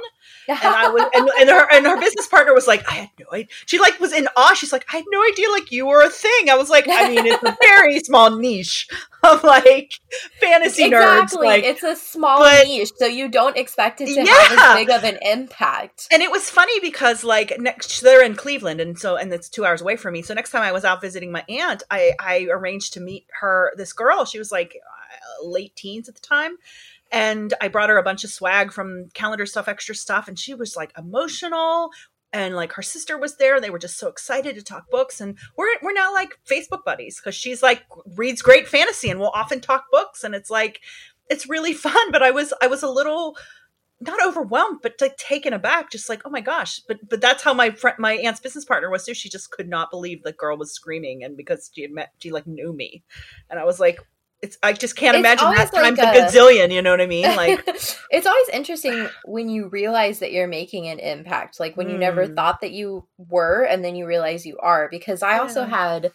and 0.47 0.59
I 0.61 0.89
was 0.89 1.03
and, 1.13 1.29
and 1.39 1.49
her 1.49 1.67
and 1.71 1.85
her 1.85 1.99
business 1.99 2.27
partner 2.27 2.53
was 2.53 2.67
like, 2.67 2.89
I 2.89 2.95
had 2.95 3.09
no 3.19 3.25
idea. 3.31 3.47
She 3.65 3.79
like 3.79 3.99
was 3.99 4.13
in 4.13 4.27
awe. 4.35 4.53
She's 4.53 4.71
like, 4.71 4.85
I 4.91 4.97
had 4.97 5.05
no 5.09 5.23
idea 5.23 5.49
like 5.51 5.71
you 5.71 5.85
were 5.87 6.01
a 6.01 6.09
thing. 6.09 6.49
I 6.49 6.55
was 6.55 6.69
like, 6.69 6.85
I 6.89 7.09
mean, 7.09 7.25
it's 7.25 7.43
a 7.43 7.57
very 7.61 7.99
small 7.99 8.35
niche 8.35 8.87
of 9.25 9.43
like 9.43 9.93
fantasy 10.39 10.83
nerds. 10.89 11.23
exactly. 11.23 11.47
Like, 11.47 11.63
it's 11.63 11.83
a 11.83 11.95
small 11.95 12.39
but- 12.39 12.65
niche, 12.65 12.91
so 12.97 13.05
you 13.05 13.27
don't 13.29 13.57
expect 13.57 14.01
it 14.01 14.07
to 14.07 14.19
have 14.21 14.27
Yeah. 14.27 14.69
as 14.69 14.75
big 14.75 14.89
of 14.89 15.03
an 15.03 15.17
impact. 15.21 16.07
and 16.11 16.21
it 16.21 16.31
was 16.31 16.49
funny 16.49 16.79
because 16.79 17.23
like 17.23 17.53
next 17.59 18.01
they're 18.01 18.23
in 18.23 18.35
Cleveland 18.35 18.79
and 18.81 18.97
so 18.97 19.15
and 19.15 19.31
it's 19.33 19.49
two 19.49 19.65
hours 19.65 19.81
away 19.81 19.95
from 19.95 20.13
me. 20.13 20.21
So 20.21 20.33
next 20.33 20.51
time 20.51 20.61
I 20.61 20.71
was 20.71 20.85
out 20.85 21.01
visiting 21.01 21.31
my 21.31 21.43
aunt, 21.49 21.83
I 21.91 22.13
I 22.19 22.47
arranged 22.49 22.93
to 22.93 22.99
meet 23.01 23.25
her. 23.39 23.71
This 23.77 23.93
girl, 23.93 24.25
she 24.25 24.39
was 24.39 24.51
like 24.51 24.75
uh, 24.85 25.47
late 25.47 25.75
teens 25.75 26.07
at 26.09 26.15
the 26.15 26.21
time. 26.21 26.57
And 27.11 27.53
I 27.61 27.67
brought 27.67 27.89
her 27.89 27.97
a 27.97 28.03
bunch 28.03 28.23
of 28.23 28.31
swag 28.31 28.73
from 28.73 29.09
calendar 29.13 29.45
stuff, 29.45 29.67
extra 29.67 29.93
stuff, 29.95 30.27
and 30.27 30.37
she 30.37 30.53
was 30.55 30.75
like 30.75 30.91
emotional. 30.97 31.91
And 32.35 32.53
like 32.53 32.73
her 32.73 32.81
sister 32.81 33.17
was 33.17 33.37
there, 33.37 33.61
they 33.61 33.69
were 33.69 33.79
just 33.79 33.97
so 33.97 34.09
excited 34.09 34.55
to 34.55 34.61
talk 34.61 34.91
books. 34.91 35.21
And 35.21 35.37
we're 35.55 35.69
we're 35.81 35.93
now 35.93 36.13
like 36.13 36.37
Facebook 36.45 36.83
buddies 36.83 37.17
because 37.17 37.33
she's 37.33 37.63
like 37.63 37.83
reads 38.17 38.41
great 38.41 38.67
fantasy, 38.67 39.09
and 39.09 39.21
we'll 39.21 39.29
often 39.29 39.61
talk 39.61 39.85
books. 39.89 40.21
And 40.25 40.35
it's 40.35 40.49
like 40.49 40.81
it's 41.29 41.47
really 41.47 41.73
fun. 41.87 42.11
But 42.11 42.21
I 42.21 42.31
was 42.31 42.53
I 42.61 42.67
was 42.67 42.83
a 42.83 42.89
little 42.89 43.37
not 44.01 44.19
overwhelmed, 44.27 44.79
but 44.83 44.95
like 44.99 45.15
taken 45.15 45.53
aback, 45.53 45.89
just 45.89 46.09
like, 46.09 46.23
oh 46.25 46.29
my 46.29 46.41
gosh. 46.41 46.81
But 46.89 46.97
but 47.07 47.21
that's 47.21 47.41
how 47.41 47.53
my 47.53 47.71
friend, 47.71 47.95
my 47.99 48.15
aunt's 48.15 48.41
business 48.41 48.65
partner 48.65 48.89
was 48.89 49.05
too. 49.05 49.13
She 49.13 49.29
just 49.29 49.51
could 49.51 49.69
not 49.69 49.89
believe 49.89 50.21
the 50.21 50.33
girl 50.33 50.57
was 50.57 50.73
screaming, 50.73 51.23
and 51.23 51.37
because 51.37 51.71
she 51.73 51.83
had 51.83 51.91
met, 51.91 52.11
she 52.19 52.31
like 52.33 52.45
knew 52.45 52.73
me, 52.73 53.01
and 53.49 53.61
I 53.61 53.63
was 53.63 53.79
like, 53.79 54.01
it's 54.45 54.57
I 54.63 54.73
just 54.73 54.95
can't 54.95 55.15
It's 55.15 55.21
imagine 55.21 55.49
that 55.49 55.71
times 55.73 55.99
like 55.99 56.15
a 56.15 56.17
gazillion. 56.19 56.71
You 56.71 56.81
know 56.81 56.91
what 56.91 57.01
I 57.01 57.07
mean? 57.07 57.25
Like, 57.35 57.65
it's 58.11 58.27
always 58.27 58.49
interesting 58.49 59.07
when 59.23 59.49
you 59.49 59.67
realize 59.69 60.19
that 60.19 60.31
you're 60.31 60.47
making 60.47 60.87
an 60.87 60.99
impact, 60.99 61.59
like 61.59 61.75
when 61.75 61.89
you 61.89 61.97
never 61.97 62.27
Mm. 62.27 62.35
thought 62.35 62.61
that 62.61 62.71
you 62.71 63.07
were, 63.17 63.63
and 63.63 63.83
then 63.83 63.95
you 63.95 64.05
realize 64.05 64.45
you 64.45 64.57
are. 64.59 64.87
Because 64.89 65.23
I 65.23 65.39
also 65.39 65.61
Yeah. 65.61 65.69
had, 65.69 66.11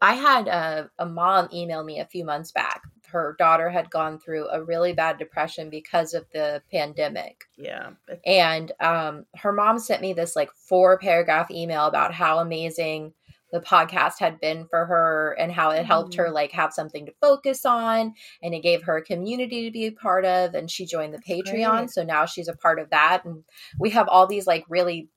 I 0.00 0.14
had 0.14 0.48
a, 0.48 0.90
a 0.98 1.06
mom 1.06 1.48
email 1.52 1.84
me 1.84 2.00
a 2.00 2.06
few 2.06 2.24
months 2.24 2.50
back. 2.52 2.82
Her 3.06 3.36
daughter 3.38 3.68
had 3.68 3.90
gone 3.90 4.18
through 4.18 4.48
a 4.48 4.62
really 4.64 4.94
bad 4.94 5.18
depression 5.18 5.68
because 5.68 6.14
of 6.14 6.24
the 6.32 6.62
pandemic. 6.72 7.44
yeah, 7.58 7.90
and 8.24 8.72
um, 8.80 9.26
her 9.36 9.52
mom 9.52 9.78
sent 9.78 10.00
me 10.00 10.14
this 10.14 10.34
like 10.34 10.50
four 10.54 10.98
paragraph 10.98 11.50
email 11.50 11.84
about 11.86 12.14
how 12.14 12.38
amazing 12.38 13.12
the 13.52 13.60
podcast 13.60 14.14
had 14.18 14.40
been 14.40 14.66
for 14.68 14.86
her 14.86 15.36
and 15.38 15.52
how 15.52 15.70
it 15.70 15.84
helped 15.84 16.14
her 16.14 16.30
like 16.30 16.50
have 16.52 16.72
something 16.72 17.06
to 17.06 17.12
focus 17.20 17.64
on 17.64 18.14
and 18.42 18.54
it 18.54 18.62
gave 18.62 18.82
her 18.82 18.96
a 18.96 19.02
community 19.04 19.64
to 19.66 19.70
be 19.70 19.86
a 19.86 19.92
part 19.92 20.24
of 20.24 20.54
and 20.54 20.70
she 20.70 20.86
joined 20.86 21.14
the 21.14 21.18
patreon 21.18 21.78
great. 21.80 21.90
so 21.90 22.02
now 22.02 22.24
she's 22.26 22.48
a 22.48 22.56
part 22.56 22.78
of 22.78 22.90
that 22.90 23.24
and 23.24 23.44
we 23.78 23.90
have 23.90 24.08
all 24.08 24.26
these 24.26 24.46
like 24.46 24.64
really 24.68 25.08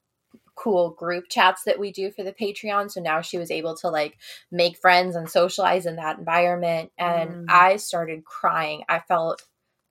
cool 0.56 0.92
group 0.92 1.26
chats 1.30 1.64
that 1.64 1.80
we 1.80 1.92
do 1.92 2.12
for 2.12 2.24
the 2.24 2.32
patreon 2.34 2.90
so 2.92 3.02
now 3.02 3.22
she 3.22 3.38
was 3.38 3.52
able 3.52 3.76
to 3.76 3.90
like 3.90 4.18
make 4.52 4.78
friends 4.78 5.16
and 5.16 5.30
socialize 5.30 5.86
in 5.86 5.96
that 5.96 6.18
environment 6.20 6.92
and 6.98 7.30
Mm. 7.30 7.46
i 7.50 7.76
started 7.78 8.24
crying 8.26 8.84
i 8.90 9.00
felt 9.00 9.42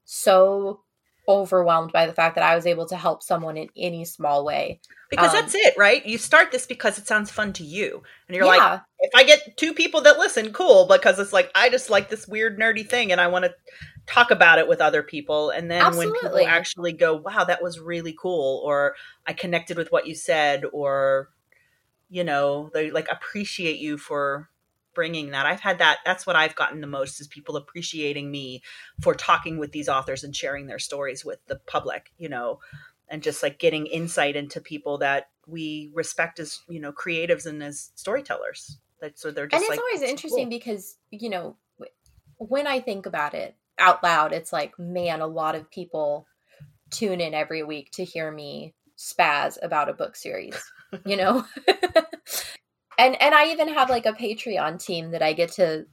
so 0.04 0.83
overwhelmed 1.28 1.92
by 1.92 2.06
the 2.06 2.12
fact 2.12 2.34
that 2.34 2.44
I 2.44 2.54
was 2.54 2.66
able 2.66 2.86
to 2.86 2.96
help 2.96 3.22
someone 3.22 3.56
in 3.56 3.68
any 3.76 4.04
small 4.04 4.44
way. 4.44 4.80
because 5.10 5.32
Um, 5.34 5.40
that's 5.40 5.54
it, 5.54 5.74
right? 5.76 6.04
You 6.04 6.18
start 6.18 6.50
this 6.52 6.66
because 6.66 6.98
it 6.98 7.06
sounds 7.06 7.30
fun 7.30 7.52
to 7.54 7.64
you, 7.64 8.02
and 8.28 8.36
you're 8.36 8.46
yeah, 8.46 8.56
like, 8.56 8.80
if 9.00 9.10
I 9.14 9.24
get 9.24 9.56
two 9.56 9.74
people 9.74 10.00
that 10.02 10.18
listen, 10.18 10.52
cool, 10.52 10.86
because 10.86 11.18
it's 11.18 11.32
like 11.32 11.50
I 11.54 11.68
just 11.70 11.90
like 11.90 12.08
this 12.08 12.26
weird 12.26 12.58
nerdy 12.58 12.88
thing, 12.88 13.12
and 13.12 13.20
I 13.20 13.28
want 13.28 13.44
to 13.44 13.54
talk 14.06 14.30
about 14.30 14.58
it 14.58 14.68
with 14.68 14.80
other 14.80 15.02
people. 15.02 15.50
And 15.50 15.70
then 15.70 15.96
when 15.96 16.12
people 16.12 16.46
actually 16.46 16.92
go, 16.92 17.16
"Wow, 17.16 17.44
that 17.44 17.62
was 17.62 17.80
really 17.80 18.14
cool," 18.18 18.62
or 18.64 18.94
"I 19.26 19.32
connected 19.32 19.76
with 19.76 19.92
what 19.92 20.06
you 20.06 20.14
said," 20.14 20.64
or 20.72 21.30
you 22.08 22.24
know, 22.24 22.70
they 22.74 22.90
like 22.90 23.08
appreciate 23.10 23.78
you 23.78 23.98
for 23.98 24.48
bringing 24.94 25.30
that. 25.30 25.46
I've 25.46 25.60
had 25.60 25.78
that. 25.78 25.98
That's 26.04 26.26
what 26.26 26.36
I've 26.36 26.54
gotten 26.54 26.80
the 26.80 26.86
most 26.86 27.20
is 27.20 27.26
people 27.26 27.56
appreciating 27.56 28.30
me 28.30 28.62
for 29.00 29.14
talking 29.14 29.58
with 29.58 29.72
these 29.72 29.88
authors 29.88 30.24
and 30.24 30.34
sharing 30.34 30.66
their 30.66 30.78
stories 30.78 31.24
with 31.24 31.44
the 31.46 31.56
public. 31.56 32.12
You 32.18 32.28
know, 32.28 32.60
and 33.08 33.22
just 33.22 33.42
like 33.42 33.58
getting 33.58 33.86
insight 33.86 34.36
into 34.36 34.60
people 34.60 34.98
that 34.98 35.28
we 35.46 35.90
respect 35.94 36.40
as 36.40 36.60
you 36.68 36.80
know 36.80 36.92
creatives 36.92 37.46
and 37.46 37.62
as 37.62 37.90
storytellers. 37.94 38.78
That 39.00 39.18
so 39.18 39.30
they're 39.30 39.46
just 39.46 39.62
and 39.62 39.62
it's 39.62 39.70
like, 39.70 39.80
always 39.80 40.02
"It's 40.02 40.10
interesting 40.10 40.44
cool." 40.44 40.50
because 40.50 40.96
you 41.10 41.28
know 41.28 41.56
when 42.38 42.66
I 42.66 42.80
think 42.80 43.06
about 43.06 43.34
it 43.34 43.56
out 43.78 44.02
loud, 44.02 44.32
it's 44.32 44.52
like, 44.52 44.78
man, 44.78 45.20
a 45.20 45.26
lot 45.26 45.54
of 45.54 45.70
people 45.70 46.26
tune 46.90 47.20
in 47.20 47.34
every 47.34 47.62
week 47.62 47.90
to 47.92 48.04
hear 48.04 48.30
me 48.30 48.74
spaz 48.96 49.58
about 49.62 49.88
a 49.88 49.94
book 49.94 50.16
series. 50.16 50.62
You 51.04 51.16
know, 51.16 51.44
and 52.98 53.20
and 53.20 53.34
I 53.34 53.52
even 53.52 53.68
have 53.68 53.90
like 53.90 54.06
a 54.06 54.12
Patreon 54.12 54.84
team 54.84 55.10
that 55.12 55.22
I 55.22 55.32
get 55.32 55.52
to 55.52 55.86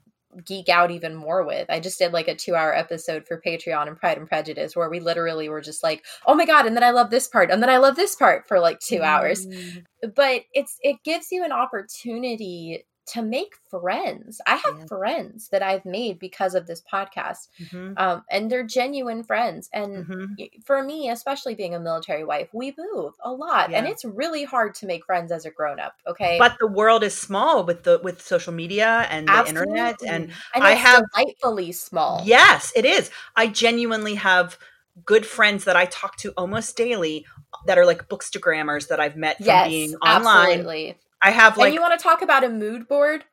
geek 0.46 0.70
out 0.70 0.92
even 0.92 1.14
more 1.16 1.44
with. 1.44 1.70
I 1.70 1.80
just 1.80 2.00
did 2.00 2.14
like 2.14 2.28
a 2.28 2.36
two 2.36 2.56
hour 2.56 2.74
episode 2.76 3.28
for 3.28 3.42
Patreon 3.46 3.88
and 3.88 3.98
Pride 3.98 4.18
and 4.18 4.28
Prejudice 4.28 4.76
where 4.76 4.90
we 4.90 5.00
literally 5.00 5.50
were 5.50 5.62
just 5.62 5.84
like, 5.84 6.06
oh 6.26 6.36
my 6.36 6.46
God, 6.46 6.66
and 6.66 6.76
then 6.76 6.84
I 6.84 6.92
love 6.92 7.10
this 7.10 7.28
part, 7.28 7.52
and 7.52 7.62
then 7.62 7.70
I 7.70 7.78
love 7.78 7.96
this 7.96 8.16
part 8.16 8.48
for 8.48 8.60
like 8.60 8.80
two 8.80 9.02
hours. 9.02 9.46
Mm, 9.46 9.84
But 10.16 10.44
it's 10.54 10.78
it 10.82 10.98
gives 11.04 11.32
you 11.32 11.44
an 11.44 11.52
opportunity 11.52 12.86
to 13.12 13.22
make 13.22 13.54
friends. 13.70 14.40
I 14.46 14.56
have 14.56 14.80
Yeah. 14.80 14.86
friends 14.88 15.50
that 15.50 15.62
I've 15.64 15.86
made 15.86 16.20
because 16.20 16.56
of 16.56 16.68
this 16.68 16.82
podcast. 16.82 17.48
mhm, 17.60 17.94
Um, 17.98 18.24
and 18.30 18.50
they're 18.52 18.64
genuine 18.66 19.24
friends. 19.24 19.70
And 19.74 20.06
mhm. 20.06 20.50
for 20.66 20.84
me, 20.84 21.10
especially 21.10 21.56
being 21.56 21.76
a 21.76 21.80
military 21.80 22.24
wife, 22.24 22.50
we 22.54 22.74
move 22.78 23.14
a 23.24 23.32
lot. 23.32 23.74
And 23.74 23.88
it's 23.88 24.06
really 24.06 24.44
hard 24.44 24.76
to 24.76 24.86
make 24.86 25.06
friends 25.06 25.32
as 25.32 25.46
a 25.46 25.52
grown 25.52 25.80
up. 25.80 25.96
Okay. 26.08 26.38
But 26.40 26.58
the 26.60 26.68
world 26.68 27.04
is 27.04 27.18
small 27.18 27.64
with 27.64 27.84
the 27.84 28.00
with 28.04 28.22
social 28.22 28.54
media 28.54 29.08
and 29.10 29.28
the 29.28 29.46
internet 29.48 29.98
and 30.08 30.32
and 30.54 30.64
I 30.64 30.72
have- 30.72 31.04
delightfully 31.14 31.72
small. 31.72 32.22
yes, 32.26 32.72
it 32.76 32.86
is. 32.86 33.10
I 33.36 33.48
genuinely 33.48 34.16
have 34.16 34.58
good 35.06 35.26
friends 35.26 35.64
that 35.66 35.76
I 35.76 35.86
talk 35.86 36.18
to 36.18 36.32
almost 36.38 36.76
daily 36.76 37.26
that 37.66 37.78
are 37.78 37.86
like 37.86 38.08
bookstagrammers 38.10 38.88
that 38.90 39.00
I've 39.00 39.16
met 39.16 39.38
from 39.38 39.46
Yes, 39.46 39.68
being 39.70 39.96
online. 39.96 40.50
absolutely. 40.60 40.98
I 41.22 41.32
have 41.32 41.58
like 41.58 41.68
and 41.68 41.74
you 41.76 41.82
want 41.82 41.98
to 41.98 42.04
talk 42.04 42.22
about 42.22 42.44
a 42.44 42.50
mood 42.50 42.88
board? 42.88 43.26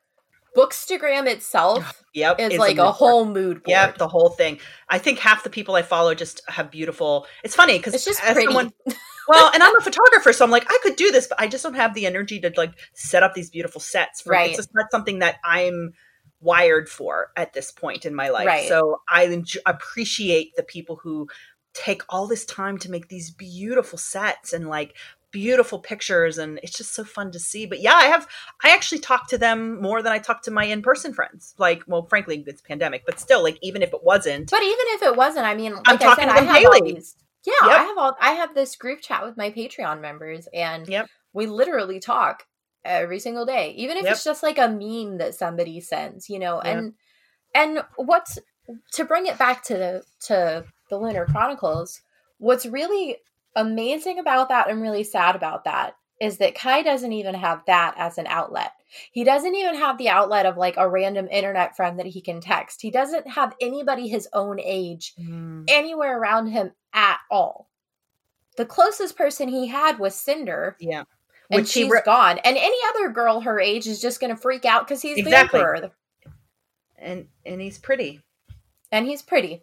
Bookstagram 0.56 1.26
itself 1.26 2.02
yep, 2.14 2.40
is 2.40 2.52
it's 2.52 2.58
like 2.58 2.76
mood 2.76 2.86
a 2.86 2.92
whole 2.92 3.24
mood 3.24 3.62
board. 3.62 3.68
Yep, 3.68 3.98
the 3.98 4.08
whole 4.08 4.30
thing. 4.30 4.58
I 4.88 4.98
think 4.98 5.18
half 5.18 5.44
the 5.44 5.50
people 5.50 5.74
I 5.74 5.82
follow 5.82 6.14
just 6.14 6.40
have 6.48 6.70
beautiful. 6.70 7.26
It's 7.44 7.54
funny 7.54 7.78
because 7.78 7.94
It's 7.94 8.04
just 8.04 8.22
as 8.22 8.32
pretty. 8.32 8.46
someone, 8.46 8.72
well, 9.28 9.50
and 9.52 9.62
I'm 9.62 9.76
a 9.76 9.80
photographer, 9.80 10.32
so 10.32 10.44
I'm 10.44 10.50
like, 10.50 10.66
I 10.68 10.78
could 10.82 10.96
do 10.96 11.10
this, 11.10 11.26
but 11.26 11.40
I 11.40 11.48
just 11.48 11.62
don't 11.62 11.74
have 11.74 11.94
the 11.94 12.06
energy 12.06 12.40
to 12.40 12.52
like 12.56 12.72
set 12.94 13.22
up 13.22 13.34
these 13.34 13.50
beautiful 13.50 13.80
sets. 13.80 14.22
For, 14.22 14.30
Right. 14.30 14.48
It's 14.48 14.56
just 14.56 14.70
not 14.74 14.90
something 14.90 15.20
that 15.20 15.36
I'm 15.44 15.92
wired 16.40 16.88
for 16.88 17.30
at 17.36 17.52
this 17.52 17.70
point 17.70 18.04
in 18.04 18.14
my 18.14 18.28
life. 18.28 18.46
Right. 18.46 18.68
So 18.68 19.00
I 19.08 19.42
appreciate 19.66 20.56
the 20.56 20.62
people 20.62 20.96
who 20.96 21.28
take 21.74 22.02
all 22.08 22.26
this 22.26 22.44
time 22.44 22.78
to 22.78 22.90
make 22.90 23.08
these 23.08 23.30
beautiful 23.30 23.98
sets 23.98 24.52
and 24.52 24.68
like 24.68 24.96
beautiful 25.40 25.78
pictures 25.78 26.36
and 26.36 26.58
it's 26.64 26.76
just 26.76 26.94
so 26.94 27.04
fun 27.04 27.30
to 27.30 27.38
see. 27.38 27.64
But 27.64 27.80
yeah, 27.80 27.94
I 27.94 28.06
have 28.06 28.26
I 28.64 28.70
actually 28.70 28.98
talk 28.98 29.28
to 29.28 29.38
them 29.38 29.80
more 29.80 30.02
than 30.02 30.12
I 30.12 30.18
talk 30.18 30.42
to 30.42 30.50
my 30.50 30.64
in-person 30.64 31.12
friends. 31.14 31.54
Like, 31.58 31.84
well, 31.86 32.06
frankly, 32.06 32.42
it's 32.46 32.60
pandemic, 32.60 33.04
but 33.06 33.20
still, 33.20 33.42
like 33.42 33.58
even 33.62 33.82
if 33.82 33.92
it 33.92 34.02
wasn't, 34.02 34.50
But 34.50 34.62
even 34.62 34.86
if 34.96 35.02
it 35.02 35.16
wasn't, 35.16 35.46
I 35.46 35.54
mean, 35.54 35.74
like 35.74 35.84
I'm 35.86 35.94
I 35.94 35.98
talking 35.98 36.24
said, 36.28 36.34
to 36.34 36.40
I 36.40 36.60
have 36.60 36.84
these. 36.84 37.14
Yeah, 37.46 37.52
Yep. 37.62 37.80
I 37.80 37.82
have 37.84 37.98
all. 37.98 38.16
I 38.20 38.32
have 38.32 38.54
this 38.54 38.74
group 38.76 39.00
chat 39.00 39.24
with 39.24 39.36
my 39.36 39.50
Patreon 39.50 40.00
members, 40.00 40.48
and 40.52 40.88
Yep. 40.88 41.06
we 41.32 41.46
literally 41.46 42.00
talk 42.00 42.44
every 42.84 43.20
single 43.20 43.46
day, 43.46 43.70
even 43.76 43.96
if 43.96 44.04
Yep. 44.04 44.12
it's 44.12 44.24
just 44.24 44.42
like 44.42 44.58
a 44.58 44.68
meme 44.68 45.18
that 45.18 45.34
somebody 45.34 45.80
sends, 45.80 46.28
you 46.28 46.38
know. 46.40 46.60
And 46.60 46.94
and 47.54 47.84
what's 47.96 48.38
to 48.94 49.04
bring 49.04 49.26
it 49.26 49.38
back 49.38 49.62
to 49.64 49.74
the 49.74 50.02
to 50.26 50.64
the 50.90 50.98
Lunar 50.98 51.26
Chronicles? 51.26 52.02
What's 52.38 52.66
really 52.66 53.18
amazing 53.56 54.18
about 54.18 54.48
that 54.48 54.70
and 54.70 54.82
really 54.82 55.04
sad 55.04 55.36
about 55.36 55.64
that 55.64 55.96
is 56.20 56.38
that 56.38 56.54
Kai 56.54 56.82
doesn't 56.82 57.12
even 57.12 57.34
have 57.34 57.62
that 57.66 57.94
as 57.96 58.18
an 58.18 58.26
outlet. 58.26 58.72
He 59.12 59.22
doesn't 59.22 59.54
even 59.54 59.76
have 59.76 59.98
the 59.98 60.08
outlet 60.08 60.46
of 60.46 60.56
like 60.56 60.76
a 60.76 60.88
random 60.88 61.28
internet 61.28 61.76
friend 61.76 61.98
that 61.98 62.06
he 62.06 62.20
can 62.20 62.40
text. 62.40 62.82
He 62.82 62.90
doesn't 62.90 63.28
have 63.28 63.54
anybody 63.60 64.08
his 64.08 64.28
own 64.32 64.58
age 64.60 65.14
Mm, 65.18 65.64
anywhere 65.68 66.18
around 66.18 66.48
him 66.48 66.72
at 66.92 67.18
all. 67.30 67.68
The 68.56 68.66
closest 68.66 69.16
person 69.16 69.48
he 69.48 69.68
had 69.68 69.98
was 69.98 70.16
Cinder, 70.16 70.76
yeah, 70.80 71.04
and 71.50 71.60
Which 71.60 71.68
she's 71.68 71.90
re- 71.90 72.02
gone. 72.04 72.38
And 72.38 72.56
any 72.56 72.76
other 72.88 73.10
girl 73.10 73.40
her 73.40 73.60
age 73.60 73.86
is 73.86 74.00
just 74.00 74.20
going 74.20 74.34
to 74.34 74.40
freak 74.40 74.64
out 74.64 74.86
because 74.86 75.00
he's 75.00 75.18
Exactly. 75.18 75.60
the 75.60 75.66
emperor, 75.66 75.90
and 76.98 77.28
and 77.46 77.60
he's 77.60 77.78
pretty, 77.78 78.20
and 78.90 79.06
he's 79.06 79.22
pretty, 79.22 79.62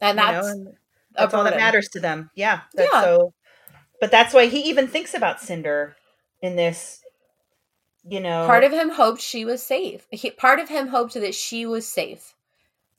and 0.00 0.18
you 0.18 0.24
know, 0.24 0.32
that's 0.32 0.48
and 0.48 0.76
that's 1.16 1.34
all 1.34 1.44
that 1.44 1.56
matters 1.56 1.88
to 1.90 2.00
them. 2.00 2.30
Yeah, 2.34 2.60
that's 2.74 2.92
Yeah. 2.92 3.02
so. 3.02 3.34
But 4.00 4.10
that's 4.10 4.34
why 4.34 4.46
he 4.46 4.60
even 4.62 4.88
thinks 4.88 5.14
about 5.14 5.40
Cinder 5.40 5.96
in 6.40 6.56
this. 6.56 7.00
You 8.04 8.18
know, 8.18 8.46
Part 8.46 8.64
of 8.64 8.72
him 8.72 8.88
hoped 8.90 9.20
she 9.20 9.44
was 9.44 9.62
safe. 9.62 10.08
He, 10.10 10.32
part 10.32 10.58
of 10.58 10.68
him 10.68 10.88
hoped 10.88 11.14
that 11.14 11.34
she 11.36 11.66
was 11.66 11.86
safe. 11.86 12.34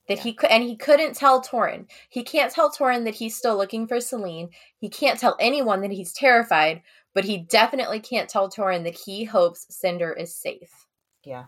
That 0.08 0.20
he 0.20 0.34
could, 0.34 0.50
and 0.50 0.64
he 0.64 0.76
couldn't 0.78 1.16
tell 1.18 1.42
Torin. 1.42 1.88
He 2.10 2.24
can't 2.24 2.52
tell 2.54 2.70
Torin 2.72 3.04
that 3.04 3.16
he's 3.16 3.36
still 3.36 3.58
looking 3.58 3.86
for 3.88 4.00
Selene. 4.00 4.50
He 4.78 4.88
can't 4.90 5.20
tell 5.20 5.36
anyone 5.42 5.82
that 5.82 5.92
he's 5.92 6.14
terrified, 6.14 6.82
but 7.14 7.26
he 7.26 7.38
definitely 7.38 8.00
can't 8.00 8.30
tell 8.30 8.50
Torin 8.50 8.84
that 8.86 8.96
he 8.96 9.26
hopes 9.26 9.66
Cinder 9.70 10.12
is 10.14 10.34
safe. 10.36 10.86
yeah, 11.26 11.46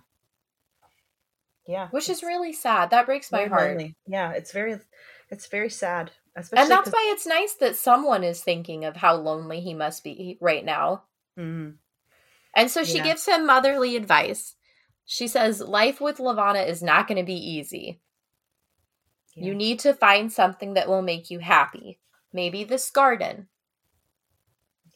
yeah, 1.67 1.87
which 1.89 2.09
is 2.09 2.23
really 2.23 2.53
sad. 2.53 2.89
That 2.91 3.05
breaks 3.05 3.31
my 3.31 3.45
heart. 3.45 3.71
lonely. 3.71 3.95
Yeah, 4.07 4.31
it's 4.31 4.51
very, 4.51 4.79
it's 5.29 5.47
very 5.47 5.69
sad, 5.69 6.11
especially. 6.35 6.61
And 6.63 6.71
that's 6.71 6.89
why 6.91 7.09
it's 7.13 7.25
nice 7.25 7.53
that 7.55 7.75
someone 7.75 8.23
is 8.23 8.41
thinking 8.43 8.85
of 8.85 8.95
how 8.95 9.15
lonely 9.15 9.61
he 9.61 9.73
must 9.73 10.03
be 10.03 10.37
right 10.41 10.63
now. 10.65 11.03
Mhm. 11.37 11.77
And 12.53 12.71
so 12.71 12.83
she 12.83 12.97
Yeah. 12.97 13.03
gives 13.03 13.25
him 13.25 13.45
motherly 13.45 13.95
advice. 13.95 14.55
She 15.05 15.27
says, 15.27 15.61
Life 15.61 15.99
with 16.01 16.19
Levana 16.19 16.59
is 16.61 16.81
not 16.81 17.07
going 17.07 17.17
to 17.17 17.23
be 17.23 17.33
easy. 17.35 18.01
Yeah. 19.35 19.45
You 19.47 19.55
need 19.55 19.79
to 19.81 19.93
find 19.93 20.31
something 20.31 20.73
that 20.75 20.87
will 20.87 21.01
make 21.01 21.29
you 21.29 21.39
happy. 21.39 21.99
Maybe 22.31 22.63
this 22.63 22.89
garden. 22.91 23.49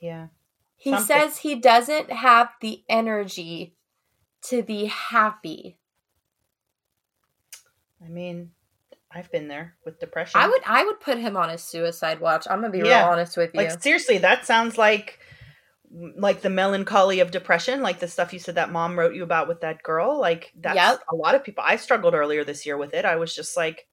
yeah, 0.02 0.30
He 0.78 0.92
Something. 0.92 1.06
says 1.08 1.38
he 1.40 1.56
doesn't 1.56 2.10
have 2.10 2.54
the 2.62 2.86
energy 2.88 3.76
to 4.44 4.64
be 4.64 4.86
happy. 4.86 5.78
I 8.04 8.08
mean, 8.08 8.52
I've 9.12 9.32
been 9.32 9.48
there 9.48 9.76
with 9.86 10.00
depression. 10.00 10.40
I 10.40 10.48
would 10.48 10.62
I 10.66 10.86
would 10.86 11.00
put 11.00 11.18
him 11.18 11.36
on 11.36 11.50
a 11.50 11.58
suicide 11.58 12.20
watch. 12.20 12.46
I'm 12.50 12.62
gonna 12.62 12.72
be 12.72 12.80
Yeah. 12.80 13.02
real 13.04 13.12
honest 13.12 13.38
with 13.38 13.52
you. 13.54 13.62
like 13.62 13.82
seriously. 13.82 14.20
That 14.20 14.46
sounds 14.46 14.78
like 14.78 15.20
like 15.92 16.42
the 16.42 16.50
melancholy 16.52 17.20
of 17.20 17.32
depression, 17.32 17.82
like 17.82 18.00
the 18.00 18.08
stuff 18.08 18.32
you 18.32 18.38
said 18.40 18.56
that 18.56 18.72
mom 18.72 18.98
wrote 19.00 19.16
you 19.16 19.24
about 19.24 19.48
with 19.48 19.62
that 19.62 19.82
girl. 19.82 20.20
Like 20.20 20.52
that's 20.56 20.76
Yep. 20.76 21.02
a 21.12 21.16
lot 21.16 21.34
of 21.34 21.44
people. 21.44 21.64
I 21.66 21.78
struggled 21.78 22.14
earlier 22.14 22.44
this 22.44 22.66
year 22.66 22.78
with 22.78 22.94
it. 22.94 23.06
I 23.06 23.16
was 23.16 23.34
just 23.34 23.58
like, 23.58 23.88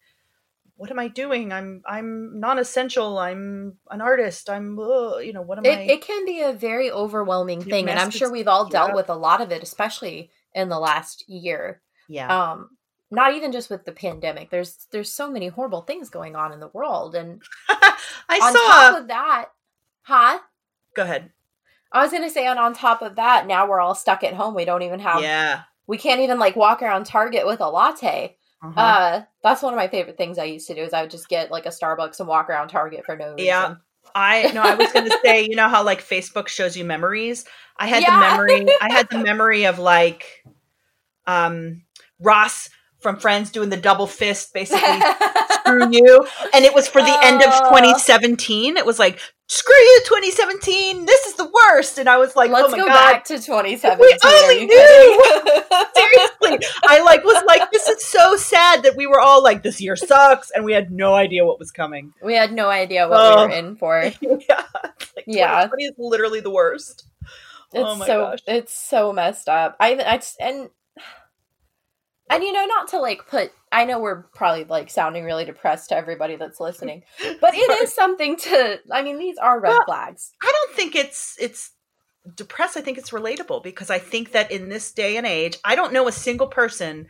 what 0.76 0.90
am 0.90 0.98
I 0.98 1.08
doing? 1.08 1.50
I'm 1.54 1.80
I'm 1.86 2.38
non-essential. 2.38 3.16
I'm 3.16 3.78
an 3.90 4.02
artist. 4.02 4.50
I'm 4.50 4.78
uh, 4.78 5.16
you 5.16 5.32
know 5.32 5.40
what 5.40 5.56
am 5.56 5.64
it, 5.64 5.78
I? 5.78 5.82
it 5.84 6.02
can 6.02 6.26
be 6.26 6.42
a 6.42 6.52
very 6.52 6.90
overwhelming 6.90 7.62
thing 7.64 7.88
and 7.88 7.98
i'm 7.98 8.10
sure 8.10 8.30
we've 8.30 8.46
all 8.48 8.68
dealt 8.68 8.90
up. 8.90 8.96
with 8.96 9.08
a 9.08 9.14
lot 9.14 9.40
of 9.40 9.50
it 9.50 9.62
especially 9.62 10.30
in 10.54 10.68
the 10.68 10.78
last 10.78 11.24
year 11.28 11.80
yeah, 12.08 12.50
um 12.52 12.75
not 13.10 13.34
even 13.34 13.52
just 13.52 13.70
with 13.70 13.84
the 13.84 13.92
pandemic 13.92 14.50
there's 14.50 14.86
there's 14.90 15.12
so 15.12 15.30
many 15.30 15.48
horrible 15.48 15.82
things 15.82 16.10
going 16.10 16.34
on 16.36 16.52
in 16.52 16.60
the 16.60 16.68
world 16.68 17.14
and 17.14 17.40
I 17.68 18.38
on 18.42 18.52
saw. 18.52 18.58
top 18.58 19.00
of 19.02 19.08
that 19.08 19.46
huh 20.02 20.38
Go 20.94 21.02
ahead. 21.02 21.30
i 21.92 22.02
was 22.02 22.10
gonna 22.12 22.30
say 22.30 22.46
and 22.46 22.58
on 22.58 22.74
top 22.74 23.02
of 23.02 23.16
that 23.16 23.46
now 23.46 23.68
we're 23.68 23.80
all 23.80 23.94
stuck 23.94 24.24
at 24.24 24.34
home 24.34 24.54
we 24.54 24.64
don't 24.64 24.82
even 24.82 25.00
have 25.00 25.22
yeah. 25.22 25.62
we 25.86 25.98
can't 25.98 26.20
even 26.20 26.38
like 26.38 26.56
walk 26.56 26.82
around 26.82 27.04
target 27.06 27.46
with 27.46 27.60
a 27.60 27.68
latte 27.68 28.36
Uh-huh. 28.62 28.80
uh 28.80 29.22
that's 29.42 29.62
one 29.62 29.72
of 29.72 29.76
my 29.78 29.86
favorite 29.88 30.16
things 30.16 30.38
i 30.38 30.44
used 30.44 30.66
to 30.66 30.74
do 30.74 30.82
is 30.82 30.92
i 30.92 31.02
would 31.02 31.10
just 31.10 31.28
get 31.28 31.50
like 31.50 31.66
a 31.66 31.70
starbucks 31.70 32.18
and 32.20 32.28
walk 32.28 32.48
around 32.50 32.68
target 32.68 33.04
for 33.04 33.16
no 33.16 33.30
reason 33.34 33.46
Yeah. 33.46 33.74
I 34.14 34.52
no, 34.54 34.62
I 34.62 34.76
was 34.76 34.90
going 34.92 35.10
to 35.10 35.18
say, 35.24 35.42
you 35.50 35.56
know 35.56 35.68
how 35.68 35.82
like 35.82 36.00
Facebook 36.00 36.46
shows 36.46 36.76
you 36.76 36.84
memories. 36.84 37.44
I 37.76 37.88
had 37.88 38.02
Yeah. 38.02 38.14
the 38.14 38.20
memory. 38.20 38.66
I 38.80 38.90
had 38.92 39.08
the 39.10 39.18
memory 39.18 39.64
of 39.64 39.80
like, 39.80 40.44
um, 41.26 41.82
Ross 42.20 42.70
from 43.06 43.16
Friends 43.20 43.50
doing 43.52 43.68
the 43.70 43.76
double 43.76 44.08
fist, 44.08 44.52
basically 44.52 44.80
screw 45.60 45.88
you, 45.92 46.26
and 46.52 46.64
it 46.64 46.74
was 46.74 46.88
for 46.88 47.00
the 47.00 47.18
end 47.22 47.40
of 47.40 47.50
Oh. 47.52 47.68
2017. 47.68 48.76
It 48.76 48.84
was 48.84 48.98
like 48.98 49.20
screw 49.48 49.76
you, 49.76 50.00
2017. 50.06 51.06
This 51.06 51.24
is 51.26 51.34
the 51.34 51.48
worst, 51.70 51.98
and 51.98 52.08
I 52.08 52.16
was 52.18 52.34
like, 52.34 52.50
let's 52.50 52.66
oh 52.66 52.70
my 52.72 52.78
go 52.78 52.86
god. 52.86 52.94
back 53.12 53.24
to 53.26 53.34
2017 53.38 53.98
We 54.00 54.18
only 54.28 54.66
knew. 54.66 54.74
Seriously, 55.96 56.66
I 56.88 57.00
like 57.04 57.22
was 57.22 57.44
like, 57.46 57.70
this 57.70 57.86
is 57.86 58.04
so 58.04 58.34
sad 58.36 58.82
that 58.82 58.96
we 58.96 59.06
were 59.06 59.20
all 59.20 59.40
like, 59.40 59.62
this 59.62 59.80
year 59.80 59.94
sucks, 59.94 60.50
and 60.50 60.64
we 60.64 60.72
had 60.72 60.90
no 60.90 61.14
idea 61.14 61.44
what 61.44 61.60
was 61.60 61.70
coming. 61.70 62.12
We 62.24 62.34
had 62.34 62.52
no 62.52 62.68
idea 62.70 63.08
what 63.08 63.20
Oh. 63.20 63.42
we 63.42 63.46
were 63.46 63.52
oh. 63.52 63.56
in 63.58 63.76
for. 63.76 64.02
yeah, 64.02 64.10
it's 64.20 65.12
like 65.14 65.26
Yeah. 65.28 65.62
2020 65.70 65.84
is 65.84 65.92
literally 65.98 66.40
the 66.40 66.50
worst. 66.50 67.04
Oh 67.22 67.80
it's 67.80 67.88
oh 67.88 67.94
my 67.96 68.06
so 68.06 68.20
gosh. 68.30 68.38
it's 68.48 68.72
so 68.76 69.12
messed 69.12 69.48
up. 69.48 69.76
I 69.80 69.94
I 69.94 70.20
and 70.40 70.70
and 72.30 72.42
you 72.42 72.52
know 72.52 72.64
not 72.66 72.88
to 72.88 72.98
like 73.00 73.26
put 73.26 73.52
I 73.72 73.84
know 73.84 74.00
we're 74.00 74.22
probably 74.34 74.64
like 74.64 74.90
sounding 74.90 75.24
really 75.24 75.44
depressed 75.44 75.90
to 75.90 75.96
everybody 75.96 76.36
that's 76.36 76.60
listening, 76.60 77.02
but 77.40 77.54
it 77.54 77.82
is 77.82 77.94
something 77.94 78.36
to 78.36 78.80
I 78.92 79.02
mean 79.02 79.18
these 79.18 79.38
are 79.38 79.60
red 79.60 79.70
Well, 79.70 79.84
flags. 79.84 80.32
I 80.42 80.52
don't 80.52 80.76
think 80.76 80.94
it's 80.94 81.36
it's 81.40 81.72
depressed. 82.34 82.76
I 82.76 82.80
think 82.80 82.98
it's 82.98 83.10
relatable 83.10 83.62
because 83.62 83.90
I 83.90 83.98
think 83.98 84.32
that 84.32 84.50
in 84.50 84.68
this 84.68 84.92
day 84.92 85.16
and 85.16 85.26
age, 85.26 85.58
I 85.64 85.74
don't 85.74 85.92
know 85.92 86.08
a 86.08 86.12
single 86.12 86.48
person 86.48 87.06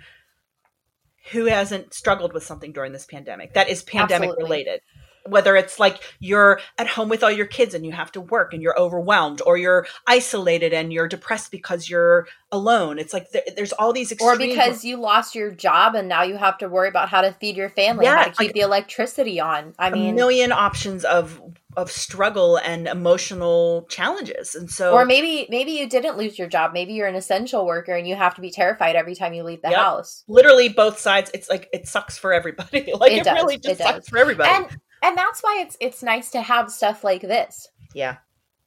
who 1.32 1.46
hasn't 1.46 1.92
struggled 1.92 2.32
with 2.32 2.44
something 2.44 2.72
during 2.72 2.92
this 2.92 3.06
pandemic 3.06 3.54
that 3.54 3.68
is 3.68 3.82
pandemic 3.82 4.28
Absolutely. 4.30 4.44
related. 4.44 4.80
Whether 5.28 5.56
it's 5.56 5.78
like 5.78 6.02
you're 6.20 6.60
at 6.78 6.86
home 6.88 7.08
with 7.08 7.22
all 7.22 7.30
your 7.30 7.46
kids 7.46 7.74
and 7.74 7.84
you 7.84 7.92
have 7.92 8.12
to 8.12 8.20
work 8.20 8.52
and 8.52 8.62
you're 8.62 8.78
overwhelmed, 8.78 9.42
or 9.46 9.56
you're 9.56 9.86
isolated 10.06 10.72
and 10.72 10.92
you're 10.92 11.08
depressed 11.08 11.50
because 11.50 11.88
you're 11.88 12.26
alone. 12.52 12.98
It's 12.98 13.12
like 13.12 13.30
there, 13.32 13.42
there's 13.56 13.72
all 13.72 13.92
these 13.92 14.12
Or 14.20 14.36
because 14.36 14.84
you 14.84 14.96
lost 14.96 15.34
your 15.34 15.50
job 15.50 15.94
and 15.94 16.08
now 16.08 16.22
you 16.22 16.36
have 16.36 16.58
to 16.58 16.68
worry 16.68 16.88
about 16.88 17.08
how 17.08 17.20
to 17.20 17.32
feed 17.32 17.56
your 17.56 17.68
family, 17.70 18.06
and 18.06 18.16
how 18.16 18.24
to 18.24 18.30
keep 18.30 18.52
the 18.52 18.60
electricity 18.60 19.40
on. 19.40 19.74
I 19.78 19.90
a 19.90 19.92
mean, 19.92 20.14
million 20.14 20.52
options 20.52 21.04
of 21.04 21.40
of 21.76 21.90
struggle 21.90 22.56
and 22.56 22.88
emotional 22.88 23.86
challenges, 23.90 24.54
and 24.54 24.70
so 24.70 24.94
or 24.94 25.04
maybe 25.04 25.46
maybe 25.50 25.72
you 25.72 25.88
didn't 25.88 26.16
lose 26.16 26.38
your 26.38 26.48
job. 26.48 26.72
Maybe 26.72 26.92
you're 26.94 27.08
an 27.08 27.14
essential 27.16 27.66
worker 27.66 27.92
and 27.94 28.06
you 28.06 28.14
have 28.16 28.34
to 28.36 28.40
be 28.40 28.50
terrified 28.50 28.96
every 28.96 29.14
time 29.14 29.32
you 29.34 29.42
leave 29.42 29.62
the 29.62 29.68
Yep. 29.70 29.78
house. 29.78 30.24
literally 30.28 30.68
both 30.68 30.98
sides 30.98 31.30
it's 31.34 31.48
like 31.50 31.68
it 31.72 31.86
sucks 31.88 32.16
for 32.16 32.32
everybody 32.32 32.92
like 33.00 33.12
It 33.12 33.26
it, 33.26 33.32
really 33.32 33.56
it 33.56 33.62
just 33.62 33.78
does. 33.78 33.86
sucks 33.94 34.08
for 34.08 34.18
everybody 34.18 34.50
And 34.52 34.66
and 35.06 35.16
that's 35.16 35.40
why 35.40 35.58
it's 35.60 35.76
it's 35.80 36.02
nice 36.02 36.30
to 36.30 36.40
have 36.42 36.70
stuff 36.70 37.04
like 37.04 37.22
this. 37.22 37.68
yeah 37.94 38.16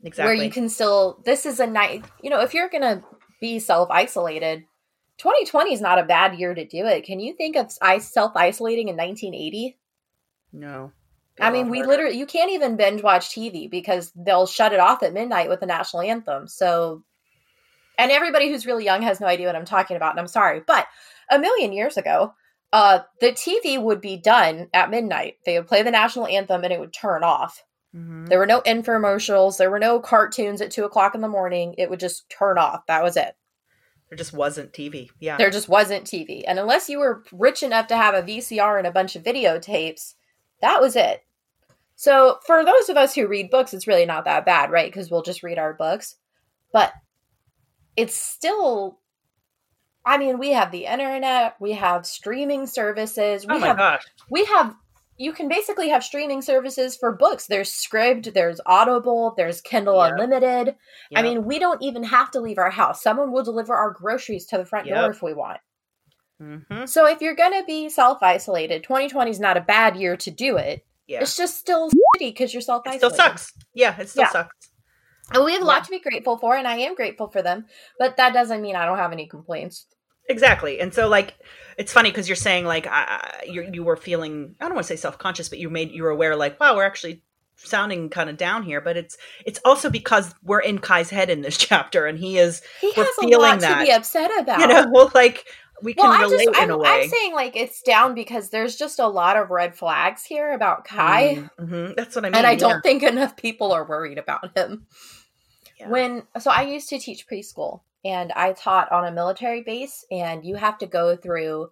exactly 0.03 0.36
where 0.36 0.45
you 0.45 0.49
can 0.49 0.70
still 0.70 1.22
this 1.26 1.45
is 1.45 1.60
a 1.60 1.68
nice 1.68 2.02
you 2.22 2.30
know 2.30 2.40
if 2.41 2.53
you're 2.53 2.70
gonna 2.70 3.03
be 3.41 3.60
self-isolated 3.60 4.64
2020 5.18 5.74
is 5.74 5.82
not 5.82 5.99
a 5.99 6.03
bad 6.03 6.40
year 6.40 6.53
to 6.53 6.66
do 6.66 6.86
it. 6.86 7.03
Can 7.03 7.20
you 7.20 7.34
think 7.34 7.57
of 7.57 7.72
i 7.82 7.98
self-isolating 7.98 8.88
in 8.88 8.95
1980 8.95 9.78
no. 10.52 10.91
I 11.41 11.52
mean 11.52 11.70
we 11.70 11.84
literally 11.84 12.18
you 12.18 12.26
can't 12.26 12.52
even 12.52 12.76
binge 12.78 13.03
watch 13.03 13.30
tv 13.30 13.70
because 13.70 14.11
they'll 14.16 14.48
shut 14.48 14.74
it 14.74 14.80
off 14.80 15.03
at 15.03 15.14
midnight 15.14 15.49
with 15.49 15.60
the 15.60 15.66
national 15.66 16.03
anthem. 16.03 16.48
So 16.48 17.03
and 17.98 18.11
everybody 18.11 18.49
who's 18.49 18.66
really 18.66 18.86
young 18.86 19.02
has 19.02 19.20
no 19.20 19.28
idea 19.28 19.45
what 19.45 19.56
i'm 19.56 19.66
talking 19.66 19.98
about 19.98 20.11
and 20.11 20.20
i'm 20.20 20.28
sorry 20.28 20.61
but 20.66 20.88
a 21.30 21.38
million 21.38 21.74
years 21.74 21.98
ago 21.98 22.34
uh 22.72 23.00
the 23.22 23.32
tv 23.32 23.82
would 23.82 24.00
be 24.02 24.16
done 24.18 24.68
at 24.74 24.90
midnight 24.90 25.38
they 25.46 25.58
would 25.58 25.68
play 25.68 25.82
the 25.84 25.91
national 25.91 26.28
anthem 26.28 26.64
and 26.64 26.72
it 26.74 26.80
would 26.80 26.94
turn 26.94 27.24
off 27.24 27.64
Mhm. 27.96 28.30
there 28.30 28.38
were 28.38 28.46
no 28.46 28.62
infomercials. 28.62 29.58
There 29.58 29.72
were 29.72 29.80
no 29.80 30.00
cartoons 30.00 30.62
at 30.62 30.70
two 30.70 30.84
o'clock 30.86 31.16
in 31.16 31.22
the 31.22 31.28
morning. 31.28 31.74
It 31.80 31.90
would 31.90 32.00
just 32.00 32.30
turn 32.30 32.60
off. 32.60 32.86
That 32.86 33.02
was 33.02 33.18
it. 33.18 33.36
there 34.10 34.18
just 34.18 34.32
wasn't 34.34 34.72
tv 34.74 35.10
yeah 35.20 35.38
There 35.38 35.50
just 35.50 35.68
wasn't 35.70 36.06
TV. 36.06 36.44
And 36.48 36.60
unless 36.60 36.88
you 36.88 37.00
were 37.00 37.24
rich 37.32 37.64
enough 37.64 37.88
to 37.88 37.96
have 37.98 38.14
a 38.14 38.22
VCR 38.22 38.78
and 38.78 38.86
a 38.86 38.91
bunch 38.91 39.16
of 39.16 39.24
videotapes, 39.24 40.14
that 40.62 40.80
was 40.82 40.96
it. 40.96 41.24
So, 41.96 42.38
for 42.46 42.64
those 42.64 42.90
of 42.90 42.96
us 42.98 43.16
who 43.16 43.26
read 43.28 43.50
books, 43.50 43.74
it's 43.74 43.88
really 43.88 44.06
not 44.06 44.24
that 44.26 44.46
bad, 44.46 44.70
right? 44.70 44.91
Because 44.91 45.10
we'll 45.10 45.24
just 45.24 45.41
read 45.44 45.58
our 45.58 45.74
books. 45.74 46.16
But 46.72 46.94
it's 47.96 48.16
still, 48.16 49.00
I 50.10 50.18
mean, 50.18 50.40
we 50.40 50.49
have 50.53 50.72
the 50.72 50.86
internet, 50.86 51.56
we 51.60 51.73
have 51.73 52.06
streaming 52.06 52.65
services, 52.65 53.45
we 53.45 53.53
oh 53.56 53.60
my 53.60 53.68
have, 53.68 53.77
gosh. 53.77 54.03
we 54.31 54.44
have, 54.45 54.73
you 55.18 55.34
can 55.34 55.48
basically 55.48 55.90
have 55.90 56.03
streaming 56.03 56.41
services 56.41 56.98
for 56.98 57.11
books. 57.15 57.45
There's 57.45 57.69
Scribd, 57.72 58.34
there's 58.34 58.60
Audible, 58.65 59.36
there's 59.38 59.61
Kindle 59.61 60.03
Yep. 60.03 60.14
Unlimited. 60.14 60.76
I 61.15 61.22
mean, 61.22 61.45
we 61.45 61.60
don't 61.60 61.81
even 61.84 62.03
have 62.03 62.31
to 62.31 62.40
leave 62.40 62.57
our 62.57 62.72
house. 62.72 63.03
Someone 63.03 63.31
will 63.31 63.44
deliver 63.44 63.76
our 63.76 63.91
groceries 63.91 64.45
to 64.48 64.57
the 64.57 64.65
front 64.65 64.88
door 64.88 65.11
if 65.11 65.22
we 65.22 65.34
want. 65.36 65.60
Mhm. 66.41 66.88
So, 66.90 67.06
if 67.06 67.22
you're 67.22 67.36
going 67.36 67.52
to 67.60 67.65
be 67.65 67.90
self 67.90 68.23
isolated, 68.23 68.81
2020 68.84 69.30
is 69.30 69.40
not 69.40 69.57
a 69.57 69.61
bad 69.61 69.95
year 69.98 70.15
to 70.18 70.31
do 70.31 70.57
it. 70.57 70.86
yeah. 71.06 71.19
It's 71.22 71.36
just 71.36 71.57
still 71.57 71.90
shitty 71.90 72.30
because 72.34 72.53
you're 72.53 72.61
self 72.61 72.84
isolated. 72.88 73.03
It 73.03 73.07
isolated. 73.14 73.15
still 73.15 73.26
sucks. 73.38 73.53
Yeah, 73.73 73.99
it 73.99 74.10
still 74.10 74.23
Yeah. 74.23 74.30
sucks. 74.30 74.69
And 75.34 75.44
we 75.44 75.52
have 75.53 75.61
a 75.61 75.65
Yeah. 75.65 75.68
lot 75.68 75.84
to 75.84 75.91
be 75.91 75.99
grateful 75.99 76.38
for, 76.38 76.56
and 76.56 76.68
I 76.68 76.77
am 76.77 76.95
grateful 76.95 77.27
for 77.30 77.41
them. 77.41 77.65
But 77.99 78.15
that 78.18 78.34
doesn't 78.34 78.61
mean 78.61 78.76
I 78.76 78.86
don't 78.86 78.98
have 78.98 79.11
any 79.11 79.27
complaints. 79.27 79.86
Exactly. 80.30 80.80
And 80.80 80.94
so 80.94 81.08
like 81.10 81.36
it's 81.78 81.92
funny 81.92 82.10
because 82.12 82.30
you're 82.30 82.36
saying 82.36 82.66
like 82.66 82.88
I, 82.88 83.44
you 83.48 83.70
you 83.74 83.84
were 83.84 83.98
feeling 83.98 84.56
I 84.62 84.66
don't 84.66 84.76
want 84.76 84.86
to 84.88 84.94
say 84.94 84.96
self-conscious 84.96 85.50
but 85.50 85.60
you 85.60 85.70
made 85.70 85.92
you 85.92 86.04
were 86.04 86.10
aware 86.12 86.36
like 86.36 86.60
wow 86.60 86.76
we're 86.76 86.86
actually 86.86 87.24
sounding 87.58 88.10
kind 88.10 88.30
of 88.30 88.38
down 88.38 88.64
here 88.64 88.80
but 88.80 88.96
it's 88.96 89.18
it's 89.46 89.60
also 89.66 89.90
because 89.90 90.34
we're 90.44 90.60
in 90.62 90.80
Kai's 90.80 91.10
head 91.10 91.30
in 91.30 91.42
this 91.42 91.58
chapter 91.68 92.06
and 92.06 92.18
he 92.20 92.38
is 92.38 92.62
He 92.80 92.94
We're 92.96 93.04
has 93.06 93.18
a 93.22 93.28
lot 93.38 93.60
that. 93.62 93.80
to 93.80 93.86
be 93.86 93.92
upset 93.92 94.32
about. 94.40 94.60
you 94.62 94.68
know 94.68 94.88
well 94.92 95.12
like 95.14 95.46
we 95.82 95.94
can 95.94 96.10
well, 96.10 96.20
I 96.20 96.24
relate 96.24 96.46
just, 96.46 96.58
in 96.58 96.64
I'm, 96.64 96.72
a 96.72 96.78
way. 96.78 96.90
I'm 96.90 97.10
saying 97.10 97.34
like 97.34 97.56
it's 97.56 97.82
down 97.82 98.14
because 98.14 98.50
there's 98.50 98.76
just 98.76 99.00
a 99.00 99.08
lot 99.08 99.38
of 99.38 99.50
red 99.50 99.76
flags 99.78 100.26
here 100.26 100.52
about 100.54 100.84
Kai, 100.84 101.50
Mhm. 101.58 101.96
That's 101.96 102.16
what 102.18 102.26
I 102.26 102.30
mean. 102.30 102.36
and 102.36 102.46
I 102.46 102.52
yeah. 102.52 102.58
don't 102.58 102.82
think 102.82 103.02
enough 103.02 103.38
people 103.38 103.72
are 103.72 103.86
worried 103.88 104.18
about 104.18 104.56
him. 104.58 104.86
Yeah. 105.80 105.88
When 105.90 106.24
so 106.40 106.52
I 106.52 106.64
used 106.64 106.90
to 106.90 107.00
teach 107.00 107.26
preschool, 107.28 107.80
and 108.06 108.32
I 108.34 108.54
taught 108.54 108.92
on 108.92 109.06
a 109.06 109.12
military 109.12 109.62
base, 109.64 110.06
and 110.12 110.46
you 110.46 110.56
have 110.56 110.78
to 110.80 110.88
go 110.88 111.16
through 111.16 111.70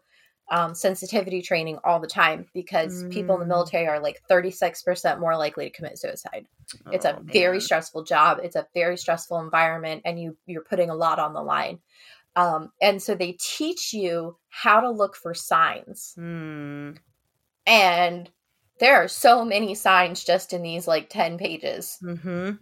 um, 0.50 0.74
sensitivity 0.76 1.42
training 1.42 1.80
all 1.84 2.00
the 2.00 2.08
time 2.08 2.48
because 2.54 3.06
people 3.10 3.36
in 3.36 3.42
the 3.42 3.46
Mm. 3.46 3.54
military 3.54 3.88
are 3.88 4.00
like 4.00 4.22
36% 4.30 5.20
more 5.20 5.36
likely 5.38 5.66
to 5.70 5.76
commit 5.76 6.00
suicide. 6.00 6.48
It's 6.92 7.06
a 7.06 7.18
Oh, 7.18 7.26
very 7.32 7.60
stressful 7.60 8.04
job. 8.06 8.40
It's 8.44 8.56
a 8.56 8.68
very 8.74 8.98
stressful 8.98 9.40
environment, 9.40 10.04
and 10.06 10.20
you 10.22 10.38
you're 10.46 10.64
putting 10.64 10.90
a 10.90 10.96
lot 10.96 11.20
on 11.20 11.34
the 11.34 11.42
line. 11.44 11.80
Um, 12.36 12.72
and 12.82 13.02
so 13.02 13.16
they 13.16 13.34
teach 13.40 13.94
you 13.94 14.38
how 14.50 14.82
to 14.82 14.92
look 14.92 15.16
for 15.16 15.34
signs, 15.34 16.18
Hmm. 16.18 16.98
and 17.66 18.32
there 18.80 18.96
are 18.96 19.08
so 19.08 19.44
many 19.44 19.76
signs 19.76 20.24
just 20.24 20.54
in 20.54 20.62
these 20.62 20.88
like 20.88 21.10
ten 21.10 21.38
pages, 21.38 22.02
Mhm. 22.02 22.60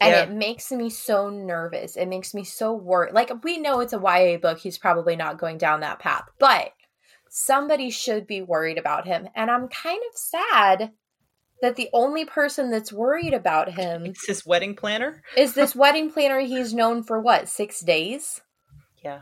And 0.00 0.10
Yeah. 0.10 0.22
it 0.22 0.30
makes 0.30 0.72
me 0.72 0.88
so 0.90 1.28
nervous. 1.30 1.96
It 1.96 2.06
makes 2.06 2.32
me 2.34 2.42
so 2.44 2.72
worried. 2.72 3.12
Like 3.12 3.30
we 3.44 3.58
know 3.58 3.80
it's 3.80 3.92
a 3.92 3.98
YA 4.00 4.38
book; 4.38 4.58
he's 4.58 4.78
probably 4.78 5.16
not 5.16 5.38
going 5.38 5.58
down 5.58 5.80
that 5.80 5.98
path, 5.98 6.24
but 6.38 6.72
somebody 7.28 7.90
should 7.90 8.26
be 8.26 8.42
worried 8.42 8.78
about 8.78 9.06
him, 9.06 9.28
and 9.34 9.50
I'm 9.50 9.68
kind 9.68 10.00
of 10.10 10.16
sad. 10.18 10.92
That 11.62 11.76
the 11.76 11.90
only 11.92 12.24
person 12.24 12.70
that's 12.70 12.90
worried 12.90 13.34
about 13.34 13.72
him 13.74 14.06
is 14.06 14.24
his 14.26 14.46
wedding 14.46 14.74
planner. 14.74 15.22
is 15.36 15.52
this 15.52 15.76
wedding 15.76 16.10
planner 16.10 16.40
he's 16.40 16.72
known 16.72 17.02
for 17.02 17.20
what 17.20 17.50
six 17.50 17.80
days 17.80 18.40
Yeah. 19.04 19.20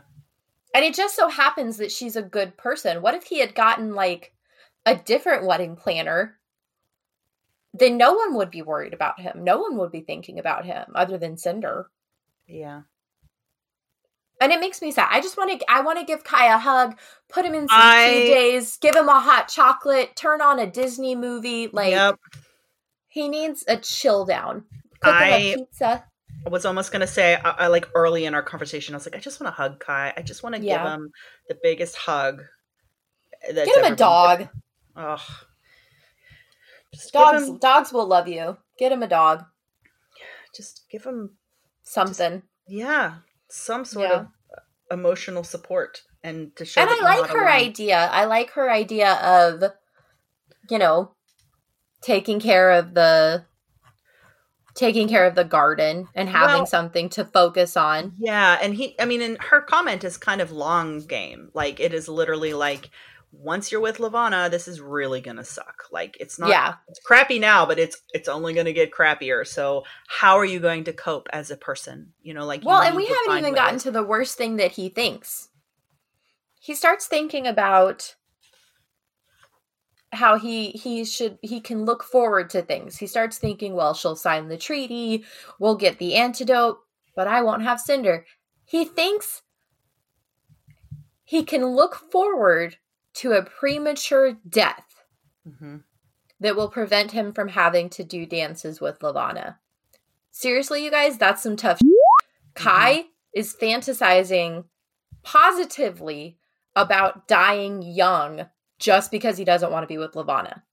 and 0.73 0.85
it 0.85 0.93
just 0.93 1.17
so 1.17 1.27
happens 1.27 1.75
that 1.77 1.91
she's 1.91 2.15
a 2.15 2.21
good 2.21 2.55
person 2.55 3.01
what 3.01 3.13
if 3.13 3.23
he 3.25 3.39
had 3.39 3.53
gotten 3.55 3.93
like 3.93 4.31
a 4.85 4.95
different 4.95 5.45
wedding 5.45 5.75
planner 5.75 6.38
then 7.73 7.97
no 7.97 8.13
one 8.13 8.35
would 8.35 8.49
be 8.51 8.61
worried 8.61 8.93
about 8.93 9.19
him 9.19 9.43
no 9.43 9.57
one 9.59 9.77
would 9.77 9.91
be 9.91 10.01
thinking 10.01 10.39
about 10.39 10.65
him 10.65 10.85
other 10.95 11.17
than 11.17 11.37
cinder 11.37 11.89
Yeah. 12.47 12.81
and 14.41 14.51
it 14.51 14.59
makes 14.59 14.81
me 14.81 14.91
sad 14.91 15.07
i 15.11 15.21
just 15.21 15.37
want 15.37 15.59
to 15.59 15.71
i 15.71 15.81
want 15.81 15.99
to 15.99 16.05
give 16.05 16.23
kai 16.23 16.53
a 16.53 16.57
hug 16.57 16.97
put 17.29 17.45
him 17.45 17.53
in 17.53 17.67
some 17.67 17.77
I- 17.79 18.09
days 18.09 18.77
give 18.77 18.95
him 18.95 19.09
a 19.09 19.19
hot 19.19 19.47
chocolate 19.47 20.15
turn 20.15 20.41
on 20.41 20.59
a 20.59 20.67
disney 20.67 21.15
movie 21.15 21.67
like 21.71 21.91
yep. 21.91 22.15
he 23.07 23.27
needs 23.27 23.63
a 23.67 23.77
chill 23.77 24.25
down 24.25 24.65
cook 25.01 25.15
him 25.15 25.21
I- 25.21 25.37
a 25.37 25.55
pizza 25.57 26.03
I 26.45 26.49
was 26.49 26.65
almost 26.65 26.91
gonna 26.93 27.05
say, 27.05 27.35
I, 27.35 27.49
I 27.49 27.67
like 27.67 27.89
early 27.95 28.25
in 28.25 28.33
our 28.33 28.41
conversation, 28.41 28.95
I 28.95 28.97
was 28.97 29.05
like, 29.05 29.15
I 29.15 29.19
just 29.19 29.41
want 29.41 29.53
to 29.53 29.61
hug 29.61 29.79
Kai. 29.79 30.13
I 30.15 30.21
just 30.21 30.41
want 30.41 30.55
to 30.55 30.61
Yeah. 30.61 30.77
give 30.83 30.93
him 30.93 31.11
the 31.49 31.57
biggest 31.61 31.97
hug. 31.97 32.43
That's 33.53 33.67
get 33.69 33.85
him 33.85 33.91
a 33.91 33.95
dog. 33.95 34.47
Ugh. 34.95 35.19
Just 36.93 37.13
dogs 37.13 37.47
him, 37.47 37.57
dogs 37.59 37.93
will 37.93 38.07
love 38.07 38.27
you 38.27 38.57
get 38.77 38.91
him 38.91 39.03
a 39.03 39.07
dog 39.07 39.45
just 40.55 40.85
give 40.89 41.03
him, 41.03 41.37
something 41.83 42.41
yeah, 42.67 43.15
some 43.49 43.85
sort 43.85 44.09
Yeah. 44.09 44.19
of 44.21 44.27
emotional 44.91 45.43
support, 45.43 46.01
and 46.23 46.55
to 46.55 46.65
show. 46.65 46.81
and 46.81 46.89
I 46.89 46.99
like 47.03 47.29
her 47.29 47.43
alone. 47.43 47.51
idea. 47.51 47.97
I 48.11 48.25
like 48.25 48.51
her 48.51 48.69
idea 48.71 49.13
of, 49.13 49.63
you 50.69 50.77
know, 50.79 51.13
taking 52.01 52.39
care 52.39 52.71
of 52.71 52.93
the 52.95 53.45
taking 54.75 55.07
care 55.09 55.25
of 55.25 55.35
the 55.35 55.43
garden 55.43 56.07
and 56.15 56.29
having 56.29 56.57
Well- 56.57 56.65
something 56.65 57.09
to 57.09 57.25
focus 57.25 57.75
on. 57.75 58.13
Yeah, 58.17 58.57
and 58.61 58.73
he, 58.75 58.95
I 58.99 59.05
mean, 59.05 59.21
and 59.21 59.37
her 59.41 59.61
comment 59.61 60.03
is 60.03 60.17
kind 60.17 60.41
of 60.41 60.51
long 60.51 61.05
game. 61.05 61.51
Like 61.53 61.79
it 61.79 61.93
is 61.93 62.07
literally 62.07 62.53
like, 62.53 62.89
once 63.31 63.71
you're 63.71 63.81
with 63.81 63.99
Levana, 63.99 64.49
this 64.49 64.67
is 64.67 64.81
really 64.81 65.21
gonna 65.21 65.43
suck. 65.43 65.83
Like 65.91 66.17
it's 66.19 66.39
not. 66.39 66.49
yeah. 66.49 66.75
it's 66.87 66.99
crappy 66.99 67.39
now, 67.39 67.65
but 67.65 67.79
it's 67.79 68.01
it's 68.13 68.27
only 68.27 68.53
to 68.53 68.73
get 68.73 68.91
crappier. 68.91 69.45
So 69.45 69.83
how 70.07 70.37
are 70.37 70.45
you 70.45 70.59
going 70.59 70.83
to 70.85 70.93
cope 70.93 71.27
as 71.31 71.51
a 71.51 71.57
person? 71.57 72.13
You 72.21 72.33
know, 72.33 72.45
like 72.45 72.65
Well, 72.65 72.81
and 72.81 72.95
we 72.95 73.05
haven't 73.05 73.37
even 73.37 73.55
gotten 73.55 73.79
to 73.79 73.91
the 73.91 74.03
worst 74.03 74.37
thing 74.37 74.57
that 74.57 74.71
he 74.73 74.89
thinks. 74.89 75.49
He 76.59 76.75
starts 76.75 77.07
thinking 77.07 77.47
about 77.47 78.15
how 80.11 80.37
he 80.37 80.71
he 80.71 81.05
should 81.05 81.37
he 81.41 81.61
can 81.61 81.85
look 81.85 82.03
forward 82.03 82.49
to 82.51 82.61
things. 82.61 82.97
He 82.97 83.07
starts 83.07 83.37
thinking, 83.37 83.75
well, 83.75 83.93
she'll 83.93 84.15
sign 84.15 84.47
the 84.47 84.57
treaty, 84.57 85.23
we'll 85.59 85.75
get 85.75 85.99
the 85.99 86.15
antidote, 86.15 86.79
but 87.15 87.27
I 87.27 87.41
won't 87.41 87.63
have 87.63 87.79
Cinder. 87.79 88.25
He 88.65 88.85
thinks 88.85 89.43
he 91.23 91.43
can 91.43 91.65
look 91.65 91.95
forward 92.11 92.77
to 93.19 93.33
a 93.33 93.43
premature 93.43 94.33
death 94.47 95.03
Mhm. 95.47 95.83
that 96.39 96.55
will 96.55 96.69
prevent 96.69 97.11
him 97.11 97.33
from 97.33 97.49
having 97.49 97.89
to 97.91 98.03
do 98.03 98.25
dances 98.25 98.79
with 98.81 99.01
Levana. 99.03 99.59
Seriously, 100.31 100.83
you 100.83 100.91
guys, 100.91 101.17
that's 101.17 101.43
some 101.43 101.55
tough. 101.57 101.79
Kai 102.53 103.05
is 103.33 103.55
fantasizing 103.55 104.65
positively 105.23 106.37
about 106.75 107.27
dying 107.27 107.81
young 107.81 108.49
just 108.77 109.11
because 109.11 109.37
he 109.37 109.43
doesn't 109.43 109.71
want 109.71 109.83
to 109.83 109.87
be 109.87 109.97
with 109.97 110.15
Levana. 110.15 110.63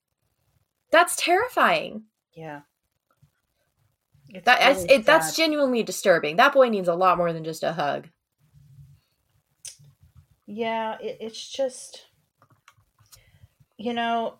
That's 0.92 1.16
terrifying. 1.16 2.04
Yeah. 2.32 2.62
It's 4.28 4.44
That 4.44 4.60
really 4.76 4.88
it, 4.94 5.04
that's 5.06 5.34
genuinely 5.36 5.82
disturbing. 5.82 6.36
That 6.36 6.52
boy 6.52 6.68
needs 6.68 6.86
a 6.88 6.94
lot 6.94 7.16
more 7.18 7.32
than 7.32 7.44
just 7.44 7.62
a 7.64 7.72
hug. 7.72 8.08
yeah. 10.46 10.96
It, 11.00 11.16
it's 11.20 11.48
just, 11.48 12.06
you 13.78 13.92
know, 13.94 14.38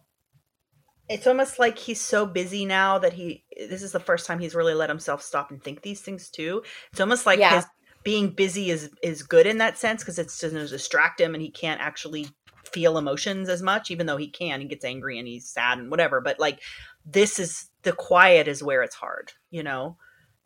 it's 1.08 1.26
almost 1.26 1.58
like 1.58 1.78
he's 1.78 2.00
so 2.00 2.26
busy 2.26 2.64
now 2.64 2.98
that 2.98 3.12
he. 3.12 3.44
This 3.56 3.82
is 3.82 3.92
the 3.92 4.00
first 4.00 4.26
time 4.26 4.38
he's 4.38 4.54
really 4.54 4.74
let 4.74 4.90
himself 4.90 5.22
stop 5.22 5.50
and 5.50 5.62
think 5.62 5.82
these 5.82 6.00
things 6.00 6.30
too. 6.30 6.62
It's 6.90 7.00
almost 7.00 7.26
like 7.26 7.38
Yeah. 7.38 7.56
his 7.56 7.66
being 8.02 8.30
busy 8.30 8.70
is 8.70 8.88
is 9.02 9.22
good 9.24 9.46
in 9.46 9.58
that 9.58 9.76
sense 9.76 10.02
because 10.02 10.18
it's 10.18 10.38
doesn't 10.40 10.70
distract 10.70 11.20
him 11.20 11.34
and 11.34 11.42
he 11.42 11.50
can't 11.50 11.80
actually 11.80 12.28
feel 12.64 12.98
emotions 12.98 13.48
as 13.48 13.62
much 13.62 13.90
even 13.90 14.06
though 14.06 14.16
he 14.16 14.28
can 14.28 14.60
he 14.60 14.66
gets 14.68 14.84
angry 14.84 15.18
and 15.18 15.26
he's 15.26 15.48
sad 15.48 15.78
and 15.78 15.90
whatever 15.90 16.20
but 16.20 16.38
like 16.38 16.60
this 17.04 17.40
is 17.40 17.68
the 17.82 17.92
quiet 17.92 18.46
is 18.46 18.62
where 18.62 18.82
it's 18.82 18.94
hard 18.94 19.32
you 19.50 19.62
know 19.64 19.96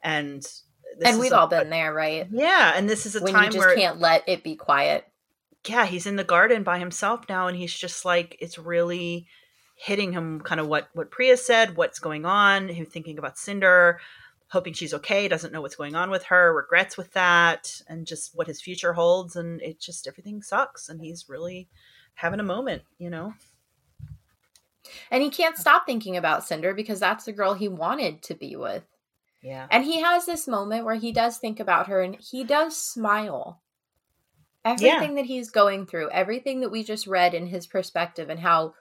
and 0.02 0.42
this 0.98 1.10
and 1.10 1.20
we've 1.20 1.32
a- 1.32 1.38
all 1.38 1.46
been 1.48 1.68
there, 1.70 1.92
right? 1.92 2.28
yeah 2.32 2.72
and 2.74 2.88
this 2.88 3.04
is 3.04 3.14
a 3.14 3.20
When 3.20 3.34
you 3.34 3.40
time 3.40 3.52
just 3.52 3.58
where 3.58 3.74
can't 3.74 4.00
let 4.00 4.26
it 4.26 4.42
be 4.42 4.56
quiet. 4.56 5.04
Yeah 5.66 5.86
he's 5.86 6.06
in 6.06 6.16
the 6.16 6.24
garden 6.24 6.62
by 6.62 6.78
himself 6.78 7.24
now 7.28 7.46
and 7.46 7.56
he's 7.56 7.74
just 7.74 8.04
like 8.04 8.36
it's 8.40 8.58
really 8.58 9.26
hitting 9.76 10.12
him 10.12 10.40
kind 10.40 10.60
of 10.60 10.66
what 10.66 10.88
what 10.94 11.10
priya 11.10 11.36
said 11.36 11.76
what's 11.76 11.98
going 11.98 12.24
on 12.24 12.68
him 12.68 12.86
thinking 12.86 13.18
about 13.18 13.38
cinder 13.38 14.00
hoping 14.48 14.72
she's 14.72 14.94
okay 14.94 15.28
doesn't 15.28 15.52
know 15.52 15.60
what's 15.60 15.76
going 15.76 15.94
on 15.94 16.10
with 16.10 16.24
her 16.24 16.54
regrets 16.54 16.96
with 16.96 17.12
that 17.12 17.80
and 17.88 18.06
just 18.06 18.32
what 18.34 18.46
his 18.46 18.60
future 18.60 18.92
holds 18.92 19.36
and 19.36 19.62
it 19.62 19.80
just 19.80 20.06
everything 20.06 20.42
sucks 20.42 20.88
and 20.88 21.00
he's 21.00 21.28
really 21.28 21.68
having 22.14 22.40
a 22.40 22.44
moment 22.44 22.82
you 22.98 23.08
know 23.08 23.32
And 25.10 25.22
he 25.22 25.30
can't 25.30 25.58
stop 25.58 25.86
thinking 25.86 26.16
about 26.16 26.44
Cinder 26.46 26.74
because 26.74 27.00
that's 27.00 27.24
the 27.24 27.32
girl 27.32 27.54
he 27.54 27.68
wanted 27.68 28.22
to 28.22 28.34
be 28.34 28.56
with. 28.56 28.84
yeah 29.42 29.66
And 29.70 29.84
he 29.84 30.00
has 30.00 30.26
this 30.26 30.48
moment 30.48 30.84
where 30.84 30.96
he 30.96 31.12
does 31.12 31.38
think 31.38 31.60
about 31.60 31.86
her 31.88 32.00
and 32.00 32.16
he 32.16 32.44
does 32.44 32.76
smile. 32.76 33.60
Everything 34.64 35.14
that 35.14 35.24
he's 35.24 35.50
going 35.50 35.86
through, 35.86 36.10
everything 36.10 36.60
that 36.60 36.70
we 36.70 36.84
just 36.84 37.06
read 37.06 37.34
in 37.34 37.46
his 37.46 37.66
perspective, 37.66 38.28
and 38.28 38.40
how 38.40 38.74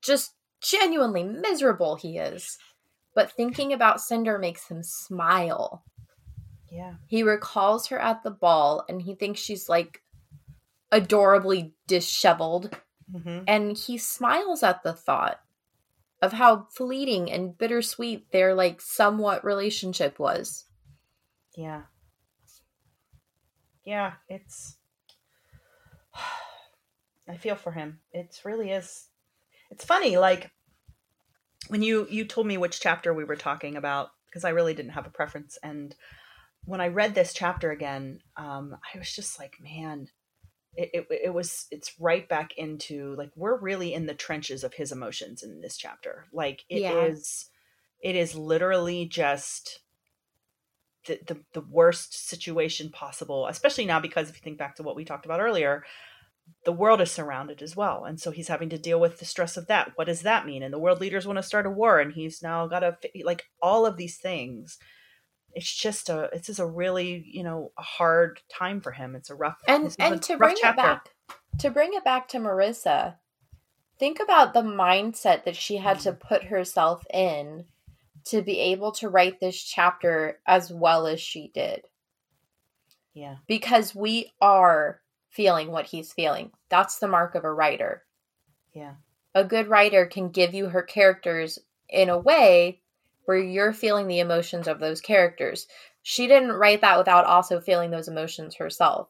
just 0.00 0.34
genuinely 0.60 1.24
miserable 1.24 1.96
he 1.96 2.18
is. 2.18 2.58
But 3.14 3.32
thinking 3.32 3.72
about 3.72 4.00
Cinder 4.00 4.38
makes 4.38 4.68
him 4.68 4.82
smile. 4.82 5.84
Yeah. 6.70 6.94
He 7.06 7.22
recalls 7.22 7.88
her 7.88 7.98
at 7.98 8.22
the 8.24 8.30
ball 8.30 8.84
and 8.88 9.00
he 9.02 9.14
thinks 9.14 9.40
she's 9.40 9.68
like 9.68 10.02
adorably 10.90 11.74
disheveled. 11.86 12.76
hmm 13.12 13.40
And 13.46 13.76
he 13.76 13.98
smiles 13.98 14.62
at 14.62 14.82
the 14.82 14.92
thought 14.92 15.40
of 16.20 16.32
how 16.32 16.66
fleeting 16.70 17.30
and 17.30 17.56
bittersweet 17.56 18.32
their 18.32 18.54
like 18.54 18.80
somewhat 18.80 19.44
relationship 19.44 20.18
was. 20.18 20.64
Yeah. 21.56 21.82
Yeah, 23.84 24.14
it's 24.28 24.78
I 27.28 27.36
feel 27.36 27.56
for 27.56 27.72
him. 27.72 28.00
It's 28.12 28.44
really 28.44 28.70
is 28.70 29.08
it's 29.70 29.84
funny 29.84 30.16
like 30.18 30.50
when 31.68 31.82
you 31.82 32.06
you 32.10 32.24
told 32.26 32.46
me 32.46 32.58
which 32.58 32.80
chapter 32.80 33.14
we 33.14 33.24
were 33.24 33.36
talking 33.36 33.76
about 33.76 34.10
because 34.26 34.44
I 34.44 34.50
really 34.50 34.74
didn't 34.74 34.92
have 34.92 35.06
a 35.06 35.10
preference 35.10 35.58
and 35.62 35.94
when 36.66 36.80
I 36.80 36.88
read 36.88 37.14
this 37.14 37.32
chapter 37.34 37.70
again, 37.70 38.20
um 38.36 38.76
I 38.94 38.98
was 38.98 39.12
just 39.14 39.38
like, 39.38 39.54
man, 39.60 40.08
it, 40.76 40.90
it, 40.92 41.06
it 41.26 41.34
was 41.34 41.66
it's 41.70 41.98
right 41.98 42.28
back 42.28 42.56
into 42.56 43.14
like 43.16 43.30
we're 43.36 43.58
really 43.58 43.94
in 43.94 44.06
the 44.06 44.14
trenches 44.14 44.64
of 44.64 44.74
his 44.74 44.92
emotions 44.92 45.42
in 45.42 45.60
this 45.60 45.76
chapter. 45.76 46.26
Like 46.32 46.64
it 46.68 46.82
is, 46.82 47.50
Yeah. 48.02 48.10
it 48.10 48.16
is 48.16 48.34
literally 48.34 49.06
just 49.06 49.80
the, 51.06 51.18
the 51.26 51.40
the 51.52 51.66
worst 51.70 52.28
situation 52.28 52.90
possible 52.90 53.46
especially 53.46 53.86
now 53.86 54.00
because 54.00 54.28
if 54.28 54.36
you 54.36 54.42
think 54.42 54.58
back 54.58 54.76
to 54.76 54.82
what 54.82 54.96
we 54.96 55.04
talked 55.04 55.24
about 55.24 55.40
earlier 55.40 55.84
the 56.64 56.72
world 56.72 57.00
is 57.00 57.10
surrounded 57.10 57.62
as 57.62 57.76
well. 57.76 58.04
And 58.04 58.20
so 58.20 58.30
he's 58.30 58.48
having 58.48 58.70
to 58.70 58.78
deal 58.78 59.00
with 59.00 59.18
the 59.18 59.24
stress 59.24 59.56
of 59.56 59.66
that. 59.66 59.92
What 59.96 60.06
does 60.06 60.22
that 60.22 60.46
mean? 60.46 60.62
And 60.62 60.72
the 60.72 60.78
world 60.78 61.00
leaders 61.00 61.26
want 61.26 61.38
to 61.38 61.42
start 61.42 61.66
a 61.66 61.70
war 61.70 62.00
and 62.00 62.12
he's 62.12 62.42
now 62.42 62.66
got 62.66 62.80
to 62.80 62.96
like 63.24 63.44
all 63.62 63.86
of 63.86 63.96
these 63.96 64.16
things. 64.16 64.78
It's 65.52 65.72
just 65.72 66.08
a 66.08 66.30
it's 66.32 66.48
just 66.48 66.58
a 66.58 66.66
really 66.66 67.24
you 67.26 67.44
know 67.44 67.72
a 67.78 67.82
hard 67.82 68.40
time 68.50 68.80
for 68.80 68.92
him. 68.92 69.14
It's 69.14 69.30
a 69.30 69.34
rough 69.34 69.58
And 69.68 69.86
this 69.86 69.92
is 69.92 69.98
a 69.98 70.02
and 70.02 70.22
to 70.22 70.36
bring 70.36 70.56
it 70.56 70.76
back 70.76 71.10
to 71.60 71.70
bring 71.70 71.94
it 71.94 72.04
back 72.04 72.28
to 72.28 72.38
Marissa, 72.38 73.16
think 73.98 74.18
about 74.20 74.52
the 74.52 74.62
mindset 74.62 75.44
that 75.44 75.56
she 75.56 75.76
had 75.76 76.00
to 76.00 76.12
mm-hmm. 76.12 76.26
put 76.26 76.44
herself 76.44 77.04
in 77.12 77.66
to 78.26 78.42
be 78.42 78.58
able 78.58 78.92
to 78.92 79.08
write 79.08 79.40
this 79.40 79.60
chapter 79.62 80.40
as 80.46 80.72
well 80.72 81.06
as 81.06 81.20
she 81.20 81.50
did. 81.54 81.82
yeah 83.12 83.36
Because 83.46 83.94
we 83.94 84.32
are 84.40 85.00
feeling 85.30 85.70
what 85.70 85.86
he's 85.86 86.12
feeling. 86.12 86.50
That's 86.70 86.98
the 86.98 87.08
mark 87.08 87.34
of 87.34 87.44
a 87.44 87.52
writer. 87.52 88.04
yeah 88.72 88.94
A 89.34 89.44
good 89.44 89.68
writer 89.68 90.06
can 90.06 90.30
give 90.30 90.54
you 90.54 90.68
her 90.68 90.82
characters 90.82 91.58
in 91.88 92.08
a 92.08 92.18
way 92.18 92.80
where 93.26 93.38
you're 93.38 93.72
feeling 93.72 94.06
the 94.06 94.20
emotions 94.20 94.68
of 94.68 94.80
those 94.80 95.00
characters. 95.00 95.66
She 96.02 96.26
didn't 96.26 96.52
write 96.52 96.82
that 96.82 96.98
without 96.98 97.24
also 97.24 97.60
feeling 97.60 97.90
those 97.90 98.08
emotions 98.08 98.56
herself. 98.56 99.08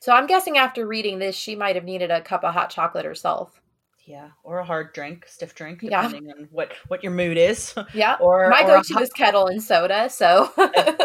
So 0.00 0.12
I'm 0.12 0.26
guessing 0.26 0.58
after 0.58 0.86
reading 0.86 1.18
this, 1.18 1.34
she 1.34 1.56
might 1.56 1.74
have 1.74 1.84
needed 1.84 2.10
a 2.10 2.20
cup 2.20 2.44
of 2.44 2.52
hot 2.52 2.70
chocolate 2.70 3.06
herself. 3.06 3.60
Yeah 4.06 4.28
or 4.44 4.58
a 4.58 4.64
hard 4.64 4.92
drink 4.92 5.24
stiff 5.26 5.54
drink 5.54 5.80
Yeah. 5.82 6.02
depending 6.06 6.30
on 6.30 6.48
what 6.52 6.72
what 6.88 7.02
your 7.02 7.12
mood 7.12 7.36
is 7.36 7.74
Yeah. 7.94 8.16
or 8.20 8.48
My 8.48 8.62
go-to 8.62 8.94
hu- 8.94 9.00
is 9.00 9.10
kettle 9.10 9.46
and 9.46 9.62
soda, 9.62 10.08
so 10.08 10.50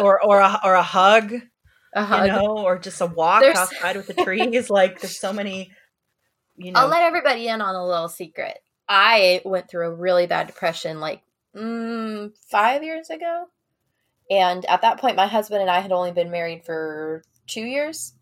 or 0.02 0.23
or 0.23 0.40
a, 0.40 0.60
or 0.64 0.73
a 0.76 0.84
hug 0.84 1.34
a 1.94 2.03
hug. 2.06 2.28
you 2.28 2.32
know, 2.32 2.57
or 2.60 2.80
just 2.80 3.02
a 3.02 3.06
walk 3.07 3.41
There's- 3.41 3.57
outside 3.57 3.98
with 3.98 4.07
the 4.07 4.14
trees. 4.14 4.69
like 4.69 5.02
there's 5.02 5.19
so 5.19 5.34
many, 5.34 5.72
you 6.56 6.72
know. 6.72 6.80
I'll 6.80 6.88
let 6.88 7.02
everybody 7.02 7.48
in 7.49 7.60
on 7.61 7.76
a 7.76 7.86
little 7.86 8.07
secret. 8.07 8.57
I 8.88 9.41
went 9.44 9.69
through 9.69 9.88
a 9.88 9.94
really 9.95 10.26
bad 10.28 10.48
depression 10.48 10.99
like 10.99 11.22
mm, 11.56 12.32
five 12.49 12.84
years 12.84 13.10
ago. 13.10 13.45
And 14.30 14.65
at 14.68 14.82
that 14.84 14.99
point, 14.99 15.18
my 15.18 15.28
husband 15.28 15.61
and 15.61 15.69
I 15.69 15.80
had 15.82 15.91
only 15.91 16.11
been 16.14 16.32
married 16.32 16.64
for 16.65 17.23
two 17.48 17.64
years. 17.65 18.14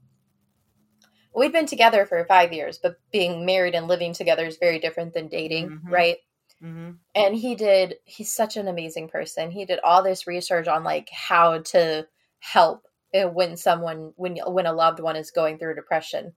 We'd 1.34 1.54
been 1.54 1.66
together 1.68 2.06
for 2.06 2.24
five 2.26 2.52
years, 2.54 2.80
but 2.82 2.98
being 3.12 3.46
married 3.46 3.76
and 3.76 3.88
living 3.88 4.14
together 4.14 4.46
is 4.46 4.58
very 4.58 4.80
different 4.80 5.14
than 5.14 5.28
dating, 5.28 5.70
Mhm. 5.70 5.92
right? 5.92 6.18
hmm 6.62 6.92
and 7.16 7.36
he 7.36 7.56
did 7.56 7.96
he's 8.06 8.32
such 8.32 8.56
an 8.58 8.68
amazing 8.68 9.10
person. 9.10 9.50
He 9.52 9.66
did 9.66 9.80
all 9.80 10.04
this 10.04 10.28
research 10.28 10.68
on 10.68 10.84
like 10.84 11.10
how 11.12 11.60
to 11.60 12.08
help 12.40 12.88
uh, 13.14 13.28
when 13.28 13.58
someone 13.58 14.14
when 14.16 14.38
when 14.46 14.66
a 14.68 14.74
loved 14.74 15.00
one 15.00 15.16
is 15.16 15.32
going 15.32 15.58
through 15.58 15.76
depression. 15.76 16.34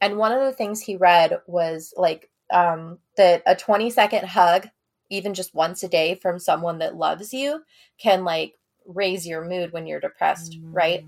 And 0.00 0.16
one 0.18 0.32
of 0.32 0.40
the 0.42 0.52
things 0.52 0.80
he 0.80 0.96
read 0.96 1.40
was 1.46 1.92
like 1.96 2.30
um 2.50 2.98
that 3.16 3.42
a 3.46 3.54
20 3.56 3.90
second 3.90 4.26
hug 4.26 4.68
even 5.08 5.34
just 5.34 5.54
once 5.54 5.82
a 5.82 5.88
day 5.88 6.14
from 6.14 6.38
someone 6.38 6.78
that 6.78 6.96
loves 6.96 7.32
you 7.34 7.62
can 7.98 8.24
like 8.24 8.54
raise 8.86 9.26
your 9.26 9.44
mood 9.44 9.72
when 9.72 9.86
you're 9.86 10.00
depressed 10.00 10.58
right? 10.72 11.04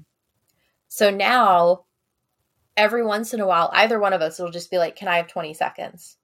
So 0.88 1.10
now 1.10 1.84
every 2.76 3.04
once 3.04 3.34
in 3.34 3.40
a 3.40 3.46
while 3.46 3.70
either 3.74 3.98
one 3.98 4.12
of 4.12 4.22
us 4.22 4.38
will 4.38 4.50
just 4.50 4.70
be 4.70 4.78
like 4.78 4.96
can 4.96 5.08
i 5.08 5.16
have 5.16 5.28
20 5.28 5.54
seconds 5.54 6.16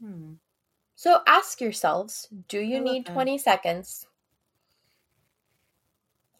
Hmm. 0.00 0.34
So 0.94 1.20
ask 1.26 1.60
yourselves 1.60 2.28
do 2.48 2.60
you 2.60 2.80
need 2.80 3.06
that. 3.06 3.12
20 3.12 3.38
seconds? 3.38 4.06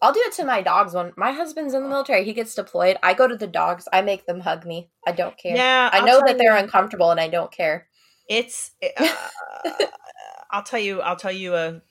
I'll 0.01 0.13
do 0.13 0.23
it 0.25 0.33
to 0.35 0.45
my 0.45 0.63
dogs 0.63 0.95
when 0.95 1.13
my 1.17 1.33
husband's 1.33 1.75
in 1.75 1.83
the 1.83 1.89
military. 1.89 2.25
He 2.25 2.33
gets 2.33 2.55
deployed. 2.55 2.97
I 3.03 3.15
go 3.15 3.27
to 3.27 3.37
the 3.37 3.49
dogs. 3.49 3.89
I 3.93 4.03
make 4.03 4.27
them 4.27 4.41
hug 4.41 4.65
me. 4.65 4.91
I 5.05 5.13
don't 5.13 5.37
care. 5.37 5.57
Yeah, 5.57 5.91
I 5.93 5.99
I'll 5.99 6.07
know 6.07 6.23
that 6.25 6.39
they're 6.39 6.57
you, 6.57 6.63
uncomfortable 6.63 7.11
and 7.11 7.19
I 7.19 7.29
don't 7.29 7.51
care. 7.53 7.89
It's. 8.29 8.73
Uh, 8.97 9.87
I'll 10.51 10.63
tell 10.63 10.79
you. 10.81 11.01
I'll 11.03 11.17
tell 11.17 11.33
you 11.33 11.55
a 11.55 11.83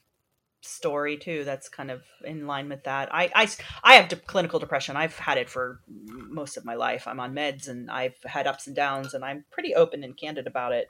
story 0.61 1.17
too. 1.17 1.43
That's 1.43 1.69
kind 1.69 1.91
of 1.91 2.01
in 2.23 2.47
line 2.47 2.69
with 2.69 2.83
that. 2.85 3.13
I 3.13 3.31
I, 3.35 3.47
I 3.83 3.93
have 3.95 4.09
de- 4.09 4.15
clinical 4.15 4.59
depression. 4.59 4.97
I've 4.97 5.17
had 5.17 5.37
it 5.37 5.49
for 5.49 5.81
most 5.87 6.57
of 6.57 6.65
my 6.65 6.75
life. 6.75 7.07
I'm 7.07 7.19
on 7.19 7.33
meds 7.33 7.67
and 7.67 7.89
I've 7.89 8.17
had 8.23 8.47
ups 8.47 8.67
and 8.67 8.75
downs, 8.75 9.13
and 9.13 9.23
I'm 9.23 9.45
pretty 9.51 9.75
open 9.75 10.03
and 10.03 10.17
candid 10.17 10.47
about 10.47 10.73
it. 10.73 10.87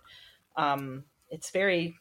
Um, 0.56 1.04
it's 1.30 1.52
very 1.52 1.96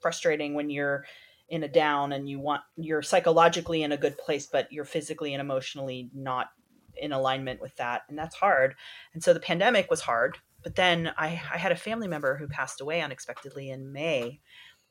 frustrating 0.00 0.54
when 0.54 0.68
you're 0.68 1.04
in 1.48 1.62
a 1.62 1.68
down 1.68 2.12
and 2.12 2.28
you 2.28 2.40
want 2.40 2.62
you're 2.76 3.02
psychologically 3.02 3.82
in 3.82 3.92
a 3.92 3.96
good 3.96 4.16
place 4.16 4.46
but 4.46 4.72
you're 4.72 4.86
physically 4.86 5.34
and 5.34 5.40
emotionally 5.40 6.10
not 6.14 6.48
in 6.96 7.12
alignment 7.12 7.60
with 7.60 7.76
that 7.76 8.02
and 8.08 8.18
that's 8.18 8.34
hard 8.36 8.74
and 9.12 9.22
so 9.22 9.34
the 9.34 9.40
pandemic 9.40 9.90
was 9.90 10.00
hard 10.00 10.38
but 10.62 10.76
then 10.76 11.12
i 11.18 11.26
i 11.52 11.58
had 11.58 11.70
a 11.70 11.76
family 11.76 12.08
member 12.08 12.36
who 12.36 12.48
passed 12.48 12.80
away 12.80 13.02
unexpectedly 13.02 13.68
in 13.68 13.92
may 13.92 14.40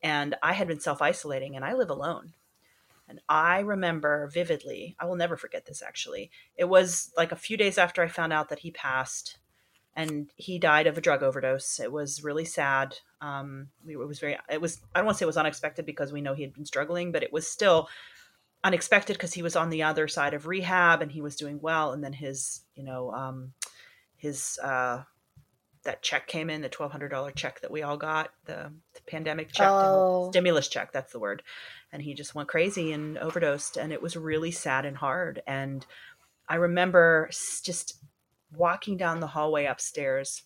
and 0.03 0.35
i 0.41 0.53
had 0.53 0.67
been 0.67 0.79
self-isolating 0.79 1.55
and 1.55 1.65
i 1.65 1.73
live 1.73 1.89
alone 1.89 2.33
and 3.07 3.19
i 3.29 3.59
remember 3.59 4.29
vividly 4.33 4.95
i 4.99 5.05
will 5.05 5.15
never 5.15 5.37
forget 5.37 5.65
this 5.65 5.81
actually 5.81 6.31
it 6.55 6.65
was 6.65 7.11
like 7.17 7.31
a 7.31 7.35
few 7.35 7.57
days 7.57 7.77
after 7.77 8.01
i 8.01 8.07
found 8.07 8.33
out 8.33 8.49
that 8.49 8.59
he 8.59 8.71
passed 8.71 9.37
and 9.95 10.31
he 10.35 10.57
died 10.57 10.87
of 10.87 10.97
a 10.97 11.01
drug 11.01 11.21
overdose. 11.21 11.79
It 11.79 11.91
was 11.91 12.23
really 12.23 12.45
sad. 12.45 12.97
Um, 13.19 13.67
it 13.87 13.97
was 13.97 14.19
very. 14.19 14.37
It 14.49 14.61
was. 14.61 14.81
I 14.95 14.99
don't 14.99 15.05
want 15.05 15.15
to 15.15 15.19
say 15.19 15.25
it 15.25 15.27
was 15.27 15.37
unexpected 15.37 15.85
because 15.85 16.13
we 16.13 16.21
know 16.21 16.33
he 16.33 16.43
had 16.43 16.53
been 16.53 16.65
struggling, 16.65 17.11
but 17.11 17.23
it 17.23 17.33
was 17.33 17.47
still 17.47 17.89
unexpected 18.63 19.13
because 19.13 19.33
he 19.33 19.41
was 19.41 19.55
on 19.55 19.69
the 19.69 19.83
other 19.83 20.07
side 20.07 20.33
of 20.33 20.47
rehab 20.47 21.01
and 21.01 21.11
he 21.11 21.21
was 21.21 21.35
doing 21.35 21.59
well. 21.61 21.91
And 21.91 22.03
then 22.03 22.13
his, 22.13 22.61
you 22.75 22.83
know, 22.83 23.11
um, 23.11 23.53
his 24.15 24.59
uh, 24.63 25.03
that 25.83 26.01
check 26.01 26.27
came 26.27 26.49
in, 26.49 26.61
the 26.61 26.69
twelve 26.69 26.91
hundred 26.91 27.09
dollar 27.09 27.31
check 27.31 27.61
that 27.61 27.71
we 27.71 27.81
all 27.81 27.97
got, 27.97 28.31
the, 28.45 28.71
the 28.93 29.01
pandemic 29.07 29.51
check, 29.51 29.67
Oh. 29.69 30.29
stimulus 30.31 30.67
check. 30.67 30.91
That's 30.91 31.11
the 31.11 31.19
word. 31.19 31.43
And 31.91 32.01
he 32.01 32.13
just 32.13 32.35
went 32.35 32.49
crazy 32.49 32.91
and 32.93 33.17
overdosed, 33.17 33.77
and 33.77 33.91
it 33.91 34.01
was 34.01 34.15
really 34.15 34.51
sad 34.51 34.85
and 34.85 34.97
hard. 34.97 35.41
And 35.47 35.85
I 36.47 36.55
remember 36.55 37.29
just 37.63 38.01
walking 38.55 38.97
down 38.97 39.19
the 39.19 39.27
hallway 39.27 39.65
upstairs. 39.65 40.43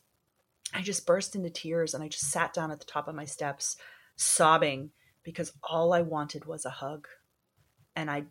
I 0.74 0.82
just 0.82 1.06
burst 1.06 1.36
into 1.36 1.50
tears 1.50 1.94
and 1.94 2.04
I 2.04 2.08
just 2.08 2.30
sat 2.30 2.54
down 2.54 2.72
at 2.72 2.80
the 2.80 2.86
top 2.86 3.08
of 3.08 3.16
my 3.16 3.26
steps, 3.26 3.78
sobbing 4.16 4.92
because 5.24 5.54
all 5.64 5.94
I 5.94 6.02
wanted 6.02 6.46
was 6.46 6.66
a 6.66 6.70
hug. 6.70 7.08
And 7.96 8.12
I, 8.12 8.26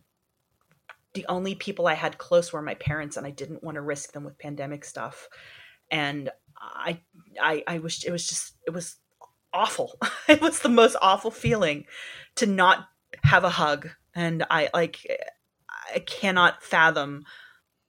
the 1.14 1.26
only 1.28 1.54
people 1.54 1.86
I 1.86 1.94
had 1.94 2.18
close 2.18 2.52
were 2.52 2.62
my 2.62 2.74
parents, 2.74 3.16
and 3.16 3.26
I 3.26 3.30
didn't 3.30 3.62
want 3.64 3.76
to 3.76 3.80
risk 3.80 4.12
them 4.12 4.24
with 4.24 4.38
pandemic 4.38 4.84
stuff. 4.84 5.28
And 5.90 6.30
I, 6.60 7.00
I, 7.40 7.62
I 7.66 7.78
was, 7.78 8.04
it 8.04 8.10
was 8.10 8.26
just, 8.26 8.54
it 8.66 8.70
was 8.70 8.96
awful. 9.52 9.98
it 10.28 10.40
was 10.40 10.60
the 10.60 10.68
most 10.68 10.96
awful 11.00 11.30
feeling 11.30 11.84
to 12.36 12.46
not 12.46 12.88
have 13.22 13.44
a 13.44 13.50
hug. 13.50 13.90
And 14.14 14.44
I 14.50 14.70
like, 14.72 14.98
I 15.94 15.98
cannot 16.00 16.62
fathom 16.62 17.24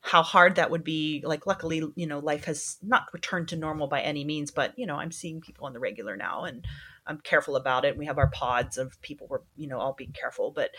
how 0.06 0.22
hard 0.22 0.56
that 0.56 0.70
would 0.70 0.84
be 0.84 1.24
like 1.26 1.48
luckily 1.48 1.82
you 1.96 2.06
know 2.06 2.20
life 2.20 2.46
has 2.46 2.78
not 2.84 3.08
returned 3.12 3.48
to 3.48 3.56
normal 3.56 3.88
by 3.88 4.02
any 4.02 4.24
means 4.24 4.52
but 4.52 4.72
you 4.78 4.86
know 4.86 4.96
i'm 4.96 5.12
seeing 5.12 5.42
people 5.42 5.66
on 5.66 5.74
the 5.74 5.80
regular 5.80 6.16
now 6.16 6.44
and 6.44 6.64
i'm 7.08 7.18
careful 7.18 7.56
about 7.56 7.86
it 7.86 7.98
we 7.98 8.06
have 8.06 8.20
our 8.20 8.30
pods 8.30 8.78
of 8.78 9.02
people 9.02 9.26
we're 9.28 9.40
you 9.56 9.68
know 9.68 9.80
all 9.80 9.94
being 9.94 10.12
careful 10.12 10.52
but 10.52 10.70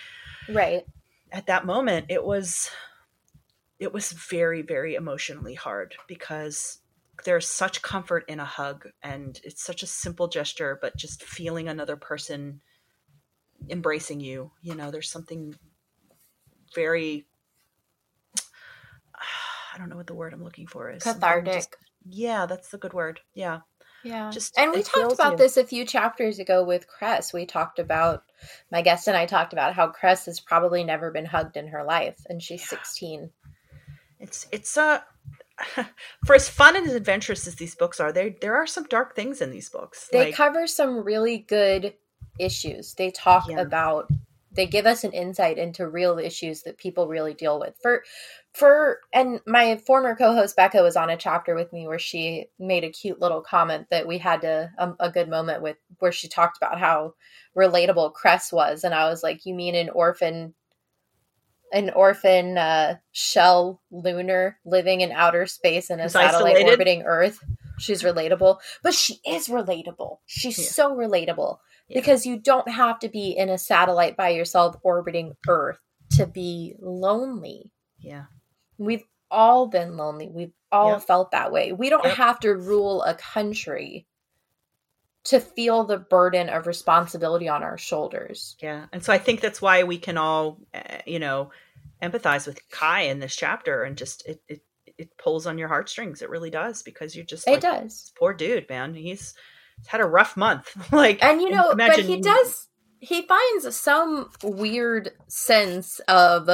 Right. 0.49 0.87
at 1.33 1.47
that 1.47 1.67
moment 1.67 2.07
it 2.09 2.25
was 2.25 2.71
it 3.81 3.93
was 3.93 4.13
very 4.13 4.63
very 4.63 4.95
emotionally 4.95 5.55
hard 5.55 5.97
because 6.07 6.79
there's 7.25 7.47
such 7.47 7.83
comfort 7.83 8.25
in 8.29 8.41
a 8.41 8.45
hug 8.45 8.89
and 9.03 9.41
it's 9.45 9.63
such 9.65 9.83
a 9.83 9.87
simple 9.87 10.29
gesture 10.29 10.79
but 10.81 10.97
just 10.97 11.23
feeling 11.23 11.69
another 11.69 11.97
person 11.97 12.61
embracing 13.71 14.21
you 14.21 14.51
you 14.63 14.75
know 14.75 14.91
there's 14.91 15.11
something 15.11 15.55
very 16.75 17.27
i 19.75 19.79
don't 19.79 19.89
know 19.89 19.97
what 19.97 20.07
the 20.07 20.15
word 20.15 20.33
i'm 20.33 20.45
looking 20.45 20.67
for 20.67 20.91
is 20.91 21.03
Cathartic. 21.03 21.55
just- 21.55 21.77
yeah 22.09 22.47
that's 22.47 22.69
the 22.69 22.79
good 22.79 22.93
word 22.93 23.21
yeah 23.35 23.61
Yeah. 24.05 24.31
Just- 24.31 24.57
and 24.59 24.71
we 24.73 24.83
talked 24.85 25.13
about 25.13 25.33
you. 25.33 25.39
this 25.39 25.57
a 25.57 25.65
few 25.65 25.85
chapters 25.85 26.39
ago 26.39 26.63
with 26.63 26.87
Cress. 26.87 27.33
We 27.33 27.45
talked 27.47 27.81
about 27.81 28.23
my 28.71 28.83
guest 28.83 29.09
and 29.09 29.17
I 29.17 29.27
talked 29.27 29.53
about 29.53 29.75
how 29.75 29.89
Cress 29.89 30.27
has 30.27 30.39
probably 30.39 30.85
never 30.85 31.11
been 31.11 31.25
hugged 31.27 31.57
in 31.57 31.67
her 31.69 31.83
life 31.83 32.19
and 32.29 32.41
she's 32.41 32.61
Yeah. 32.61 32.67
16. 32.79 33.31
it's 34.21 34.47
it's 34.53 34.77
a 34.77 35.05
for 36.27 36.35
as 36.35 36.49
fun 36.49 36.77
and 36.77 36.87
as 36.87 36.95
adventurous 36.95 37.47
as 37.47 37.55
these 37.57 37.75
books 37.75 37.99
are 37.99 38.13
there 38.13 38.31
there 38.41 38.55
are 38.57 38.67
some 38.67 38.85
dark 38.85 39.17
things 39.17 39.41
in 39.41 39.51
these 39.51 39.69
books 39.71 40.09
They 40.13 40.27
like 40.27 40.35
cover 40.35 40.67
some 40.67 41.03
really 41.03 41.39
good 41.39 41.95
issues. 42.39 42.95
They 42.95 43.11
talk 43.11 43.49
Yeah. 43.49 43.61
about 43.61 44.09
they 44.53 44.67
give 44.67 44.87
us 44.87 45.05
an 45.05 45.13
insight 45.13 45.59
into 45.59 45.87
real 45.87 46.19
issues 46.19 46.63
that 46.63 46.79
people 46.79 47.09
really 47.09 47.35
deal 47.35 47.61
with. 47.61 47.75
For 47.83 48.03
for 48.55 49.01
and 49.13 49.41
my 49.47 49.77
former 49.87 50.17
co-host 50.17 50.57
Becca 50.57 50.83
was 50.83 50.97
on 50.97 51.11
a 51.11 51.17
chapter 51.17 51.55
with 51.55 51.73
me 51.75 51.87
where 51.87 51.99
she 51.99 52.47
made 52.59 52.83
a 52.85 52.91
cute 52.91 53.21
little 53.21 53.43
comment 53.43 53.89
that 53.91 54.07
we 54.07 54.17
had 54.17 54.41
to 54.43 54.71
um, 54.79 54.97
a 54.99 55.11
good 55.11 55.29
moment 55.29 55.63
with 55.63 55.77
where 55.99 56.13
she 56.13 56.29
talked 56.29 56.57
about 56.57 56.79
how 56.79 57.13
relatable 57.57 58.15
Cress 58.15 58.53
was 58.53 58.85
and 58.85 58.95
I 58.95 59.09
was 59.09 59.23
like, 59.23 59.45
"You 59.45 59.55
mean 59.55 59.75
an 59.75 59.91
orphan 59.91 60.55
an 61.77 61.91
orphan 61.91 62.57
uh, 62.59 62.97
shell 63.13 63.83
lunar 63.91 64.59
living 64.65 65.01
in 65.03 65.13
outer 65.13 65.47
space 65.47 65.91
in 65.91 66.01
a 66.01 66.09
satellite 66.09 66.57
isolated? 66.57 66.71
orbiting 66.71 67.03
Earth. 67.03 67.39
She's 67.79 68.03
relatable, 68.03 68.59
but 68.83 68.95
she 68.95 69.21
is 69.27 69.49
relatable. 69.49 70.19
She's 70.27 70.59
Yeah. 70.59 70.65
so 70.71 70.97
relatable 70.97 71.59
Yeah. 71.89 72.01
because 72.01 72.25
you 72.25 72.39
don't 72.39 72.69
have 72.69 72.99
to 73.01 73.09
be 73.09 73.37
in 73.37 73.49
a 73.51 73.59
satellite 73.59 74.17
by 74.17 74.31
yourself 74.31 74.77
orbiting 74.83 75.37
Earth 75.49 75.79
to 76.17 76.27
be 76.27 76.75
lonely. 76.81 77.71
yeah 77.99 78.27
We've 78.79 79.05
all 79.31 79.67
been 79.67 79.97
lonely. 79.97 80.29
We've 80.29 80.53
all 80.71 80.93
Yep. 80.93 81.03
felt 81.03 81.31
that 81.33 81.51
way. 81.53 81.73
We 81.73 81.89
don't 81.91 82.05
Yep. 82.05 82.17
have 82.17 82.41
to 82.41 82.55
rule 82.55 83.03
a 83.03 83.15
country 83.15 84.07
to 85.25 85.41
feel 85.41 85.83
the 85.85 85.99
burden 85.99 86.49
of 86.49 86.67
responsibility 86.69 87.49
on 87.49 87.63
our 87.65 87.77
shoulders. 87.77 88.57
Yeah, 88.61 88.87
and 88.93 89.03
so 89.05 89.13
I 89.13 89.19
think 89.19 89.41
that's 89.41 89.61
why 89.61 89.83
we 89.83 89.99
can 89.99 90.17
all, 90.17 90.59
uh, 90.73 90.99
you 91.05 91.19
know, 91.19 91.51
empathize 92.03 92.47
with 92.47 92.61
Kai 92.71 93.03
in 93.03 93.19
this 93.21 93.35
chapter, 93.37 93.83
and 93.85 93.97
just 93.97 94.27
it 94.27 94.41
it 94.49 94.61
it 94.99 95.11
pulls 95.19 95.47
on 95.47 95.59
your 95.59 95.69
heartstrings. 95.69 96.23
It 96.23 96.31
really 96.31 96.51
does 96.51 96.83
because 96.83 97.15
you're 97.15 97.25
just 97.27 97.47
It 97.47 97.53
like, 97.53 97.61
does. 97.61 98.13
poor 98.19 98.33
dude, 98.33 98.69
man. 98.71 98.95
He's, 98.95 99.35
he's 99.77 99.87
had 99.89 100.01
a 100.01 100.07
rough 100.07 100.37
month. 100.37 100.75
like, 100.93 101.23
and 101.23 101.41
you 101.43 101.51
know 101.51 101.75
but 101.77 101.99
he 101.99 102.21
does 102.21 102.69
he 102.99 103.23
finds 103.27 103.77
some 103.77 104.31
weird 104.43 105.11
sense 105.29 106.01
of 106.09 106.49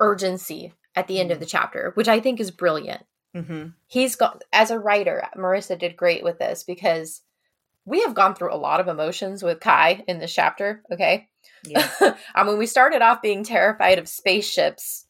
urgency 0.00 0.72
at 0.94 1.08
the 1.08 1.18
end 1.20 1.30
of 1.30 1.40
the 1.40 1.46
chapter 1.46 1.90
which 1.94 2.08
i 2.08 2.20
think 2.20 2.38
is 2.40 2.50
brilliant 2.50 3.04
Mhm. 3.34 3.74
he's 3.86 4.14
got 4.16 4.42
as 4.52 4.70
a 4.70 4.78
writer 4.78 5.22
marissa 5.36 5.78
did 5.78 5.96
great 5.96 6.22
with 6.24 6.38
this 6.38 6.64
because 6.64 7.22
we 7.88 8.02
have 8.02 8.14
gone 8.14 8.34
through 8.34 8.52
a 8.52 8.56
lot 8.56 8.80
of 8.80 8.88
emotions 8.88 9.42
with 9.42 9.60
kai 9.60 10.04
in 10.06 10.18
this 10.18 10.32
chapter 10.32 10.82
okay 10.92 11.28
Yeah, 11.64 11.88
i 12.34 12.44
mean 12.44 12.58
we 12.58 12.66
started 12.66 13.02
off 13.02 13.22
being 13.22 13.44
terrified 13.44 13.98
of 13.98 14.08
spaceships 14.08 15.06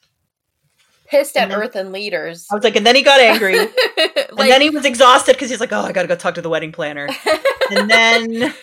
pissed 1.08 1.36
at 1.36 1.48
then- 1.48 1.58
earth 1.58 1.74
and 1.74 1.92
leaders 1.92 2.46
I 2.50 2.54
was 2.54 2.64
like, 2.64 2.76
and 2.76 2.86
then 2.86 2.94
he 2.94 3.02
got 3.02 3.20
angry, 3.20 3.58
and 3.58 4.38
then 4.38 4.60
he 4.60 4.70
was 4.70 4.84
exhausted 4.84 5.32
because 5.32 5.50
he's 5.50 5.60
like, 5.60 5.72
oh, 5.72 5.80
I 5.80 5.92
got 5.92 6.02
to 6.02 6.08
go 6.08 6.14
talk 6.14 6.34
to 6.34 6.42
the 6.42 6.50
wedding 6.50 6.72
planner, 6.72 7.08
and 7.70 7.90
then. 7.90 8.54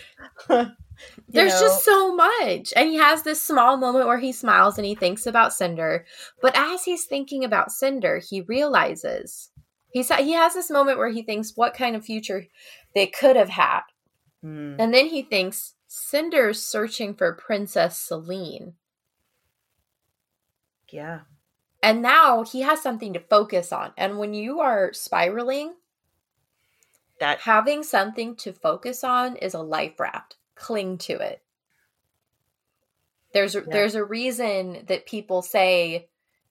There's 1.28 1.54
know, 1.54 1.60
just 1.60 1.84
so 1.84 2.16
much. 2.16 2.72
And 2.76 2.90
he 2.90 2.96
has 2.96 3.24
this 3.24 3.42
small 3.42 3.78
moment 3.78 4.08
where 4.08 4.20
he 4.20 4.32
smiles 4.32 4.78
and 4.78 4.86
he 4.86 4.96
thinks 4.96 5.26
about 5.26 5.54
Cinder. 5.54 6.06
But 6.42 6.58
as 6.58 6.86
he's 6.86 7.06
thinking 7.06 7.44
about 7.44 7.72
Cinder, 7.72 8.22
he 8.30 8.42
realizes 8.42 9.52
he 9.92 10.00
he's, 10.00 10.14
he 10.14 10.34
has 10.34 10.54
this 10.54 10.70
moment 10.70 10.98
where 10.98 11.10
he 11.10 11.22
thinks 11.22 11.54
what 11.56 11.74
kind 11.74 11.96
of 11.96 12.06
future 12.06 12.46
they 12.94 13.08
could 13.08 13.36
have 13.36 13.50
had. 13.50 13.82
Mm, 14.46 14.76
And 14.78 14.94
then 14.94 15.08
he 15.08 15.24
thinks 15.24 15.74
Cinder's 15.88 16.62
searching 16.62 17.16
for 17.16 17.34
Princess 17.34 17.98
Selene. 17.98 18.74
yeah, 20.92 21.22
And 21.82 22.02
now 22.02 22.44
he 22.44 22.62
has 22.62 22.82
something 22.82 23.14
to 23.14 23.20
focus 23.20 23.74
on. 23.74 23.92
And 23.98 24.20
when 24.20 24.34
you 24.34 24.60
are 24.60 24.94
spiraling, 24.94 25.76
that 27.20 27.42
having 27.42 27.84
something 27.84 28.36
to 28.38 28.54
focus 28.54 29.04
on 29.04 29.36
is 29.38 29.54
a 29.54 29.62
life 29.62 30.00
raft. 30.00 30.36
Cling 30.56 31.00
to 31.00 31.14
it. 31.14 31.42
There's 33.34 33.56
a, 33.56 33.62
there's 33.62 33.96
a 33.96 34.04
reason 34.04 34.86
that 34.88 35.06
people 35.06 35.42
say 35.42 36.08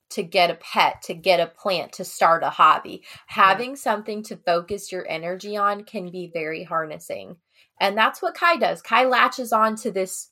to 0.09 0.21
get 0.21 0.51
a 0.51 0.55
pet, 0.55 1.01
to 1.03 1.13
get 1.15 1.39
a 1.39 1.47
plant, 1.47 1.93
to 1.93 2.05
start 2.05 2.43
a 2.43 2.51
hobby. 2.51 3.03
Having 3.27 3.77
something 3.77 4.21
to 4.23 4.37
focus 4.37 4.91
your 4.91 5.07
energy 5.07 5.57
on 5.57 5.83
can 5.83 6.11
be 6.11 6.29
very 6.31 6.63
harnessing. 6.63 7.37
And 7.79 7.97
that's 7.97 8.21
what 8.21 8.35
Kai 8.35 8.57
does. 8.57 8.81
Kai 8.81 9.05
latches 9.05 9.51
on 9.51 9.75
to 9.77 9.91
this 9.91 10.29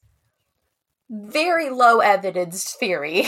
very 1.10 1.70
low 1.70 2.00
evidenced 2.00 2.80
theory 2.80 3.26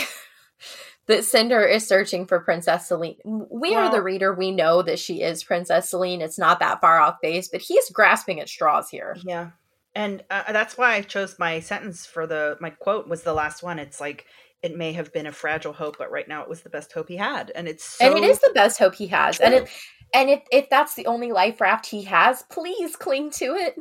that 1.06 1.24
Cinder 1.24 1.62
is 1.62 1.86
searching 1.86 2.26
for 2.26 2.40
Princess 2.40 2.88
Selene. 2.88 3.16
We 3.24 3.74
are 3.74 3.90
the 3.90 4.02
reader. 4.02 4.34
We 4.34 4.50
know 4.50 4.82
that 4.82 4.98
she 4.98 5.22
is 5.22 5.44
Princess 5.44 5.90
Selene. 5.90 6.20
It's 6.20 6.38
not 6.38 6.58
that 6.60 6.80
far 6.80 6.98
off 6.98 7.16
base, 7.22 7.48
but 7.48 7.60
he's 7.60 7.90
grasping 7.90 8.40
at 8.40 8.48
straws 8.48 8.90
here. 8.90 9.16
Yeah. 9.22 9.50
And 9.94 10.24
uh, 10.30 10.52
that's 10.52 10.76
why 10.76 10.94
I 10.94 11.02
chose 11.02 11.38
my 11.38 11.60
sentence 11.60 12.04
for 12.04 12.26
the 12.26 12.58
my 12.60 12.70
quote 12.70 13.08
was 13.08 13.22
the 13.22 13.32
last 13.32 13.62
one. 13.62 13.78
It's 13.78 14.00
like 14.00 14.26
it 14.62 14.76
may 14.76 14.92
have 14.92 15.12
been 15.12 15.26
a 15.26 15.32
fragile 15.32 15.72
hope, 15.72 15.96
but 15.98 16.10
right 16.10 16.28
now 16.28 16.42
it 16.42 16.48
was 16.48 16.62
the 16.62 16.68
best 16.68 16.92
hope 16.92 17.08
he 17.08 17.16
had, 17.16 17.50
and 17.54 17.66
it's 17.66 17.84
so 17.84 18.04
and 18.04 18.22
it 18.22 18.28
is 18.28 18.38
the 18.40 18.52
best 18.54 18.78
hope 18.78 18.94
he 18.94 19.06
has. 19.06 19.40
And 19.40 19.54
it, 19.54 19.68
and 20.14 20.30
if 20.30 20.42
if 20.50 20.68
that's 20.70 20.94
the 20.94 21.06
only 21.06 21.32
life 21.32 21.60
raft 21.60 21.86
he 21.86 22.02
has, 22.04 22.44
please 22.50 22.96
cling 22.96 23.30
to 23.32 23.54
it. 23.54 23.74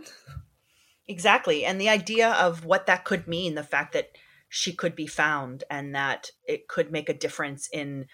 exactly. 1.07 1.65
And 1.65 1.80
the 1.80 1.89
idea 1.89 2.31
of 2.31 2.65
what 2.65 2.85
that 2.88 3.06
could 3.06 3.27
mean, 3.27 3.56
the 3.56 3.64
fact 3.64 3.93
that 3.93 4.10
she 4.49 4.73
could 4.73 4.95
be 4.95 5.07
found, 5.07 5.64
and 5.69 5.93
that 5.95 6.31
it 6.47 6.68
could 6.68 6.91
make 6.91 7.10
a 7.10 7.14
difference 7.14 7.69
in 7.72 8.07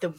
the 0.00 0.14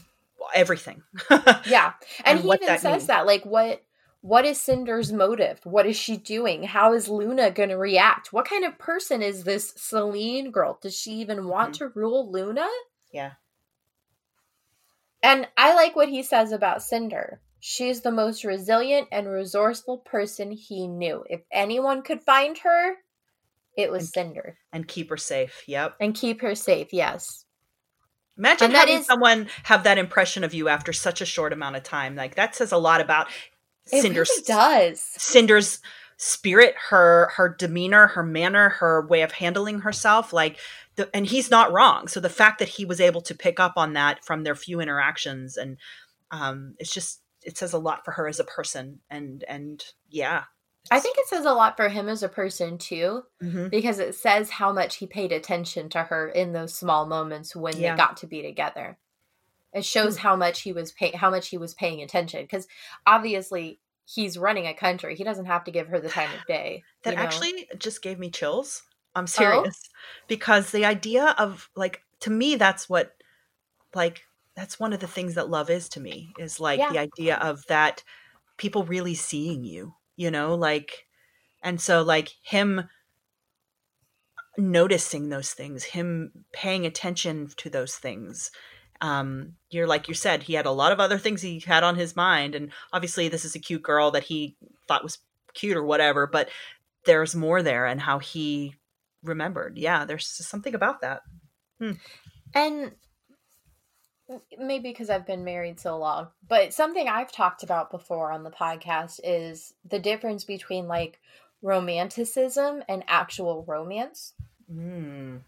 everything. 0.54 1.04
Yeah. 1.66 1.94
And, 2.24 2.26
And 2.26 2.40
he 2.40 2.48
what 2.48 2.62
even 2.62 2.68
that 2.68 2.82
says 2.82 2.94
means. 2.94 3.08
that 3.08 3.26
like 3.26 3.46
what 3.46 3.84
what 4.22 4.46
is 4.46 4.60
Cinder's 4.60 5.14
motive? 5.14 5.62
What 5.64 5.86
is 5.86 5.96
she 5.96 6.18
doing? 6.18 6.64
How 6.64 6.94
is 6.94 7.08
Luna 7.08 7.52
going 7.52 7.70
to 7.70 7.78
react? 7.78 8.34
What 8.34 8.50
kind 8.50 8.66
of 8.66 8.78
person 8.78 9.22
is 9.22 9.46
this 9.46 9.74
Selene 9.78 10.52
girl? 10.52 10.78
Does 10.82 10.98
she 10.98 11.12
even 11.14 11.48
want 11.48 11.76
mm-hmm. 11.76 11.86
to 11.86 11.92
rule 11.96 12.30
Luna? 12.32 12.68
yeah. 13.14 13.32
And 15.22 15.48
I 15.58 15.74
like 15.76 15.96
what 15.96 16.10
he 16.10 16.24
says 16.24 16.52
about 16.52 16.82
Cinder. 16.84 17.42
She's 17.60 18.02
the 18.02 18.12
most 18.12 18.44
resilient 18.46 19.10
and 19.12 19.28
resourceful 19.28 19.98
person 20.00 20.52
he 20.52 20.88
knew. 20.88 21.26
If 21.30 21.42
anyone 21.52 22.02
could 22.02 22.22
find 22.22 22.58
her, 22.60 22.96
it 23.76 23.92
was 23.92 24.04
And- 24.04 24.14
Cinder. 24.14 24.58
And 24.72 24.88
keep 24.88 25.10
her 25.10 25.18
safe. 25.18 25.64
Yep. 25.68 25.96
And 26.00 26.16
keep 26.16 26.42
her 26.42 26.56
safe, 26.56 26.94
yes. 26.94 27.46
Imagine 28.38 28.66
And 28.68 28.76
having 28.76 29.00
is- 29.00 29.06
someone 29.06 29.50
have 29.64 29.84
that 29.84 29.98
impression 29.98 30.46
of 30.46 30.54
you 30.54 30.70
after 30.70 30.94
such 30.94 31.20
a 31.20 31.26
short 31.26 31.52
amount 31.52 31.76
of 31.76 31.84
time. 31.84 32.16
Like 32.16 32.36
that 32.36 32.56
says 32.56 32.72
a 32.72 32.78
lot 32.78 33.02
about 33.02 33.28
Cinder's 33.86 34.30
really 34.30 34.44
does. 34.44 35.02
Cinder's 35.02 35.80
spirit, 36.16 36.76
her 36.90 37.32
her 37.36 37.50
demeanor, 37.50 38.08
her 38.08 38.24
manner, 38.24 38.70
her 38.70 39.06
way 39.08 39.22
of 39.24 39.32
handling 39.34 39.80
herself, 39.80 40.32
like 40.32 40.58
the, 41.00 41.10
and 41.16 41.26
he's 41.26 41.50
not 41.50 41.72
wrong. 41.72 42.08
So 42.08 42.20
the 42.20 42.30
fact 42.30 42.60
that 42.60 42.68
he 42.70 42.86
was 42.86 43.02
able 43.02 43.22
to 43.22 43.34
pick 43.36 43.60
up 43.60 43.74
on 43.78 43.94
that 43.94 44.24
from 44.24 44.44
their 44.44 44.56
few 44.56 44.80
interactions 44.80 45.58
and 45.58 45.78
um 46.32 46.76
it's 46.78 46.94
just 46.94 47.22
it 47.44 47.58
says 47.58 47.74
a 47.74 47.80
lot 47.80 48.06
for 48.06 48.12
her 48.12 48.28
as 48.28 48.40
a 48.40 48.44
person 48.44 49.00
and 49.10 49.44
and 49.48 49.84
yeah. 50.10 50.44
I 50.92 51.00
think 51.00 51.18
it 51.18 51.28
says 51.28 51.46
a 51.46 51.54
lot 51.54 51.76
for 51.78 51.90
him 51.90 52.08
as 52.10 52.24
a 52.24 52.30
person 52.30 52.78
too, 52.78 53.24
Mhm. 53.44 53.70
because 53.70 54.00
it 54.00 54.16
says 54.16 54.50
how 54.50 54.72
much 54.74 54.96
he 54.98 55.06
paid 55.08 55.32
attention 55.32 55.90
to 55.90 56.04
her 56.04 56.28
in 56.30 56.54
those 56.54 56.74
small 56.74 57.06
moments 57.06 57.56
when 57.56 57.78
Yeah. 57.78 57.92
they 57.94 57.98
got 57.98 58.18
to 58.18 58.28
be 58.28 58.42
together. 58.42 58.98
It 59.74 59.86
shows 59.86 60.18
how 60.18 60.36
much 60.36 60.62
he 60.62 60.72
was 60.74 60.92
pay- 60.92 61.12
how 61.12 61.30
much 61.30 61.50
he 61.50 61.58
was 61.58 61.74
paying 61.76 62.02
attention 62.02 62.42
because 62.44 62.68
obviously 63.06 63.80
he's 64.06 64.38
running 64.38 64.66
a 64.68 64.74
country. 64.74 65.16
He 65.16 65.24
doesn't 65.24 65.46
have 65.46 65.64
to 65.66 65.72
give 65.72 65.88
her 65.90 66.00
the 66.00 66.10
time 66.10 66.34
of 66.34 66.46
day. 66.48 66.84
that 67.04 67.12
you 67.12 67.18
know? 67.18 67.24
Actually 67.24 67.70
just 67.78 68.02
gave 68.02 68.18
me 68.18 68.30
chills. 68.32 68.82
I'm 69.16 69.28
serious 69.28 69.90
because 70.28 70.72
the 70.72 70.86
idea 70.86 71.36
of 71.38 71.70
like 71.76 72.04
to 72.22 72.30
me 72.30 72.56
that's 72.56 72.90
what 72.90 73.16
like 73.96 74.24
that's 74.56 74.80
one 74.80 74.94
of 74.94 75.00
the 75.02 75.08
things 75.08 75.36
that 75.36 75.50
love 75.50 75.70
is 75.70 75.90
to 75.90 76.00
me 76.00 76.34
is 76.38 76.60
like 76.60 76.82
Yeah. 76.82 76.90
the 76.90 77.00
idea 77.00 77.38
of 77.38 77.66
that 77.68 78.04
people 78.58 78.84
really 78.86 79.16
seeing 79.16 79.64
you, 79.64 79.96
you 80.18 80.32
know, 80.32 80.56
like 80.56 81.08
and 81.64 81.82
so 81.82 82.04
like 82.04 82.30
him 82.44 82.90
noticing 84.58 85.30
those 85.30 85.54
things, 85.54 85.84
him 85.84 86.46
paying 86.52 86.86
attention 86.86 87.48
to 87.58 87.70
those 87.70 87.96
things 87.96 88.52
um, 89.02 89.56
you're 89.70 89.88
like 89.88 90.10
you 90.10 90.14
said, 90.14 90.44
he 90.44 90.56
had 90.56 90.66
a 90.66 90.72
lot 90.72 90.92
of 90.92 91.00
other 91.00 91.18
things 91.18 91.42
he 91.42 91.62
had 91.62 91.86
on 91.86 91.96
his 91.96 92.18
mind, 92.18 92.54
and 92.54 92.74
obviously 92.92 93.30
this 93.30 93.46
is 93.46 93.56
a 93.56 93.60
cute 93.60 93.82
girl 93.82 94.12
that 94.12 94.26
he 94.26 94.58
thought 94.90 95.04
was 95.04 95.20
cute 95.54 95.78
or 95.78 95.86
whatever, 95.86 96.28
but 96.28 96.50
there's 97.06 97.34
more 97.34 97.64
there, 97.64 97.86
and 97.86 98.02
how 98.02 98.20
he 98.20 98.76
remembered. 99.24 99.78
Yeah, 99.78 100.06
there's 100.06 100.28
something 100.28 100.76
about 100.76 101.02
that. 101.02 101.22
Hmm. 101.80 101.94
And 102.54 102.92
maybe 104.58 104.90
because 104.90 105.10
I've 105.10 105.26
been 105.26 105.44
married 105.44 105.80
so 105.80 105.98
long, 105.98 106.28
but 106.48 106.74
something 106.74 107.08
I've 107.08 107.32
talked 107.32 107.64
about 107.64 107.92
before 107.92 108.32
on 108.32 108.44
the 108.44 108.52
podcast 108.52 109.20
is 109.24 109.74
the 109.90 110.00
difference 110.00 110.44
between 110.44 110.88
like 110.88 111.20
romanticism 111.62 112.84
and 112.88 113.04
actual 113.08 113.64
romance. 113.68 114.34
Mm. 114.72 115.42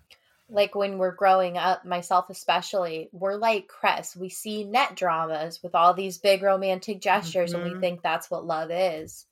Like 0.50 0.76
when 0.76 0.98
we're 0.98 1.16
growing 1.16 1.58
up, 1.58 1.86
myself 1.86 2.30
especially, 2.30 3.10
we're 3.14 3.36
like 3.36 3.68
Cress. 3.68 4.16
We 4.16 4.30
see 4.30 4.64
net 4.64 4.96
dramas 4.96 5.62
with 5.64 5.76
all 5.76 5.94
these 5.94 6.18
big 6.18 6.42
romantic 6.42 7.02
gestures 7.02 7.54
and 7.54 7.64
we 7.64 7.70
Mhm. 7.72 7.80
think 7.80 8.02
that's 8.02 8.30
what 8.30 8.46
love 8.46 8.70
is. 8.72 9.26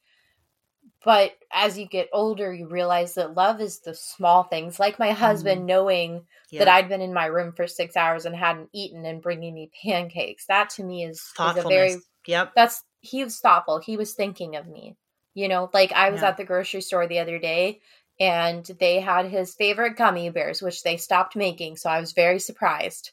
But 1.03 1.31
as 1.51 1.77
you 1.77 1.85
get 1.85 2.09
older, 2.11 2.53
you 2.53 2.67
realize 2.67 3.13
that 3.13 3.33
love 3.33 3.61
is 3.61 3.79
the 3.79 3.95
small 3.95 4.43
things, 4.43 4.79
like 4.79 4.99
my 4.99 5.11
husband 5.11 5.59
mm-hmm. 5.59 5.67
knowing 5.67 6.25
Yeah. 6.51 6.59
that 6.59 6.67
I'd 6.67 6.89
been 6.89 7.01
in 7.01 7.13
my 7.13 7.25
room 7.27 7.53
for 7.53 7.67
six 7.67 7.95
hours 7.95 8.25
and 8.25 8.35
hadn't 8.35 8.69
eaten 8.73 9.05
and 9.05 9.21
bringing 9.21 9.53
me 9.53 9.71
pancakes. 9.83 10.45
That 10.47 10.69
to 10.71 10.83
me 10.83 11.05
is, 11.05 11.19
is 11.39 11.57
a 11.57 11.67
very 11.67 11.95
yep. 12.27 12.51
that's 12.55 12.83
he 12.99 13.23
was 13.23 13.39
thoughtful. 13.39 13.79
He 13.79 13.95
was 13.95 14.13
thinking 14.13 14.57
of 14.57 14.67
me. 14.67 14.97
You 15.33 15.47
know, 15.47 15.69
like 15.73 15.93
I 15.93 16.09
was 16.09 16.21
Yeah. 16.21 16.29
at 16.29 16.37
the 16.37 16.43
grocery 16.43 16.81
store 16.81 17.07
the 17.07 17.19
other 17.19 17.39
day 17.39 17.79
and 18.19 18.65
they 18.79 18.99
had 18.99 19.27
his 19.27 19.55
favorite 19.55 19.95
gummy 19.95 20.29
bears, 20.29 20.61
which 20.61 20.83
they 20.83 20.97
stopped 20.97 21.35
making. 21.35 21.77
So 21.77 21.89
I 21.89 22.01
was 22.01 22.11
very 22.11 22.39
surprised. 22.39 23.11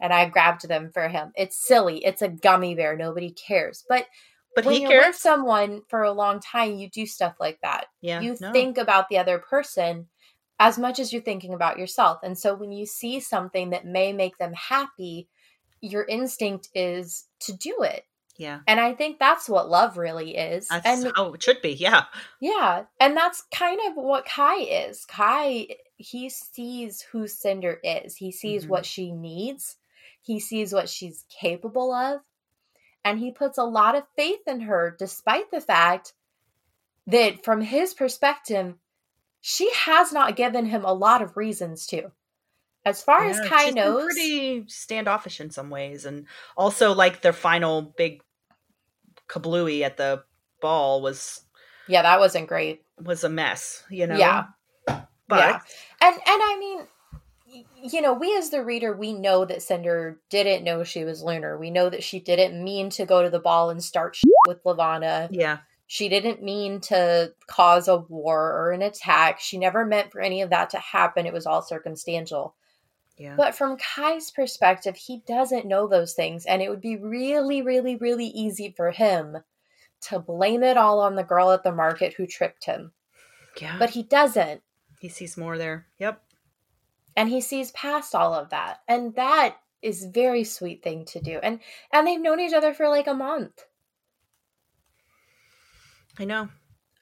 And 0.00 0.12
I 0.12 0.28
grabbed 0.28 0.66
them 0.66 0.90
for 0.92 1.08
him. 1.08 1.32
It's 1.36 1.64
silly. 1.64 2.04
It's 2.04 2.22
a 2.22 2.28
gummy 2.28 2.74
bear. 2.74 2.96
Nobody 2.96 3.30
cares. 3.30 3.84
But, 3.88 4.06
But 4.54 4.64
when 4.64 4.74
he 4.74 4.82
you're 4.82 4.90
cares. 4.90 5.06
with 5.06 5.16
someone 5.16 5.82
for 5.88 6.02
a 6.02 6.12
long 6.12 6.40
time, 6.40 6.76
you 6.76 6.90
do 6.90 7.06
stuff 7.06 7.36
like 7.40 7.58
that 7.62 7.86
yeah. 8.00 8.20
you 8.20 8.36
no. 8.40 8.52
think 8.52 8.78
about 8.78 9.08
the 9.08 9.18
other 9.18 9.38
person 9.38 10.08
as 10.60 10.78
much 10.78 10.98
as 10.98 11.12
you're 11.12 11.22
thinking 11.22 11.54
about 11.54 11.78
yourself. 11.78 12.18
And 12.22 12.38
so 12.38 12.54
when 12.54 12.70
you 12.70 12.86
see 12.86 13.18
something 13.20 13.70
that 13.70 13.86
may 13.86 14.12
make 14.12 14.38
them 14.38 14.52
happy, 14.52 15.28
your 15.80 16.04
instinct 16.04 16.68
is 16.74 17.24
to 17.40 17.52
do 17.52 17.78
it. 17.82 18.04
Yeah. 18.36 18.60
And 18.66 18.80
I 18.80 18.94
think 18.94 19.18
that's 19.18 19.48
what 19.48 19.68
love 19.68 19.98
really 19.98 20.36
is. 20.36 20.68
That's 20.68 20.86
and 20.86 21.12
how 21.16 21.32
it 21.32 21.42
should 21.42 21.60
be. 21.62 21.72
Yeah. 21.72 22.04
yeah, 22.40 22.84
and 23.00 23.16
that's 23.16 23.42
kind 23.54 23.80
of 23.88 23.94
what 23.94 24.24
Kai 24.24 24.56
is. 24.60 25.04
Kai 25.04 25.68
he 25.96 26.28
sees 26.28 27.02
who 27.12 27.28
Cinder 27.28 27.78
is. 27.84 28.16
He 28.16 28.32
sees 28.32 28.64
Mhm. 28.64 28.68
what 28.68 28.86
she 28.86 29.12
needs. 29.12 29.76
He 30.20 30.40
sees 30.40 30.72
what 30.72 30.88
she's 30.88 31.24
capable 31.28 31.92
of. 31.92 32.22
And 33.04 33.18
he 33.18 33.32
puts 33.32 33.58
a 33.58 33.64
lot 33.64 33.96
of 33.96 34.04
faith 34.16 34.46
in 34.46 34.60
her 34.62 34.94
despite 34.98 35.50
the 35.50 35.60
fact 35.60 36.12
that 37.06 37.44
from 37.44 37.60
his 37.60 37.94
perspective 37.94 38.74
she 39.40 39.70
has 39.74 40.12
not 40.12 40.36
given 40.36 40.66
him 40.66 40.84
a 40.84 40.92
lot 40.92 41.20
of 41.20 41.36
reasons 41.36 41.86
to. 41.88 42.12
As 42.84 43.02
far 43.02 43.24
as 43.24 43.38
Yeah, 43.38 43.48
Kai 43.48 43.64
she's 43.66 43.74
knows, 43.74 44.04
pretty 44.04 44.64
standoffish 44.68 45.40
in 45.40 45.50
some 45.50 45.68
ways, 45.68 46.04
and 46.04 46.26
also 46.56 46.92
like 46.94 47.20
their 47.20 47.32
final 47.32 47.82
big 47.82 48.22
kablooey 49.28 49.82
at 49.82 49.96
the 49.96 50.24
ball 50.60 51.00
was 51.00 51.44
yeah, 51.88 52.02
that 52.02 52.20
wasn't 52.20 52.48
great. 52.48 52.82
was 53.00 53.24
a 53.24 53.28
mess. 53.28 53.84
You 53.90 54.06
know. 54.06 54.16
Yeah. 54.16 54.44
But 54.86 55.08
Yeah. 55.28 55.60
And 56.00 56.14
and 56.14 56.22
I 56.26 56.56
mean, 56.58 56.86
you 57.82 58.00
know, 58.00 58.12
we 58.12 58.36
as 58.36 58.50
the 58.50 58.64
reader, 58.64 58.92
we 58.92 59.12
know 59.12 59.44
that 59.44 59.62
Cinder 59.62 60.20
didn't 60.30 60.64
know 60.64 60.84
she 60.84 61.04
was 61.04 61.22
lunar. 61.22 61.58
We 61.58 61.70
know 61.70 61.90
that 61.90 62.02
she 62.02 62.20
didn't 62.20 62.62
mean 62.62 62.90
to 62.90 63.06
go 63.06 63.22
to 63.22 63.30
the 63.30 63.40
ball 63.40 63.70
and 63.70 63.82
start 63.82 64.18
with 64.46 64.64
Levana. 64.64 65.28
yeah. 65.30 65.58
She 65.88 66.08
didn't 66.08 66.42
mean 66.42 66.80
to 66.82 67.34
cause 67.46 67.86
a 67.86 67.98
war 67.98 68.50
or 68.52 68.70
an 68.72 68.80
attack. 68.80 69.40
She 69.40 69.58
never 69.58 69.84
meant 69.84 70.10
for 70.10 70.22
any 70.22 70.40
of 70.40 70.48
that 70.48 70.70
to 70.70 70.78
happen. 70.78 71.26
It 71.26 71.34
was 71.34 71.44
all 71.44 71.60
circumstantial. 71.60 72.54
Yeah. 73.18 73.34
But 73.36 73.54
from 73.54 73.76
Kai's 73.76 74.30
perspective, 74.30 74.96
he 74.96 75.22
doesn't 75.26 75.66
know 75.66 75.86
those 75.86 76.14
things. 76.14 76.46
And 76.46 76.62
it 76.62 76.70
would 76.70 76.80
be 76.80 76.96
really, 76.96 77.60
really, 77.60 77.96
really 77.96 78.28
easy 78.28 78.72
for 78.74 78.90
him 78.90 79.36
to 80.02 80.18
blame 80.18 80.62
it 80.62 80.78
all 80.78 80.98
on 81.00 81.14
the 81.14 81.24
girl 81.24 81.52
at 81.52 81.62
the 81.62 81.72
market 81.72 82.14
who 82.14 82.26
tricked 82.26 82.64
him. 82.64 82.92
yeah. 83.60 83.76
But 83.78 83.90
he 83.90 84.02
doesn't. 84.02 84.62
he 84.98 85.10
sees 85.10 85.36
more 85.36 85.58
there. 85.58 85.86
Yep. 85.98 86.22
And 87.16 87.28
he 87.28 87.40
sees 87.40 87.70
past 87.72 88.14
all 88.14 88.34
of 88.34 88.50
that 88.50 88.80
and 88.88 89.14
that 89.14 89.56
is 89.80 90.04
very 90.04 90.44
sweet 90.44 90.82
thing 90.82 91.04
to 91.04 91.20
do 91.20 91.38
and 91.42 91.60
and 91.92 92.06
they've 92.06 92.20
known 92.20 92.40
each 92.40 92.52
other 92.52 92.72
for 92.72 92.88
like 92.88 93.06
a 93.06 93.14
month 93.14 93.64
I 96.18 96.24
know. 96.24 96.48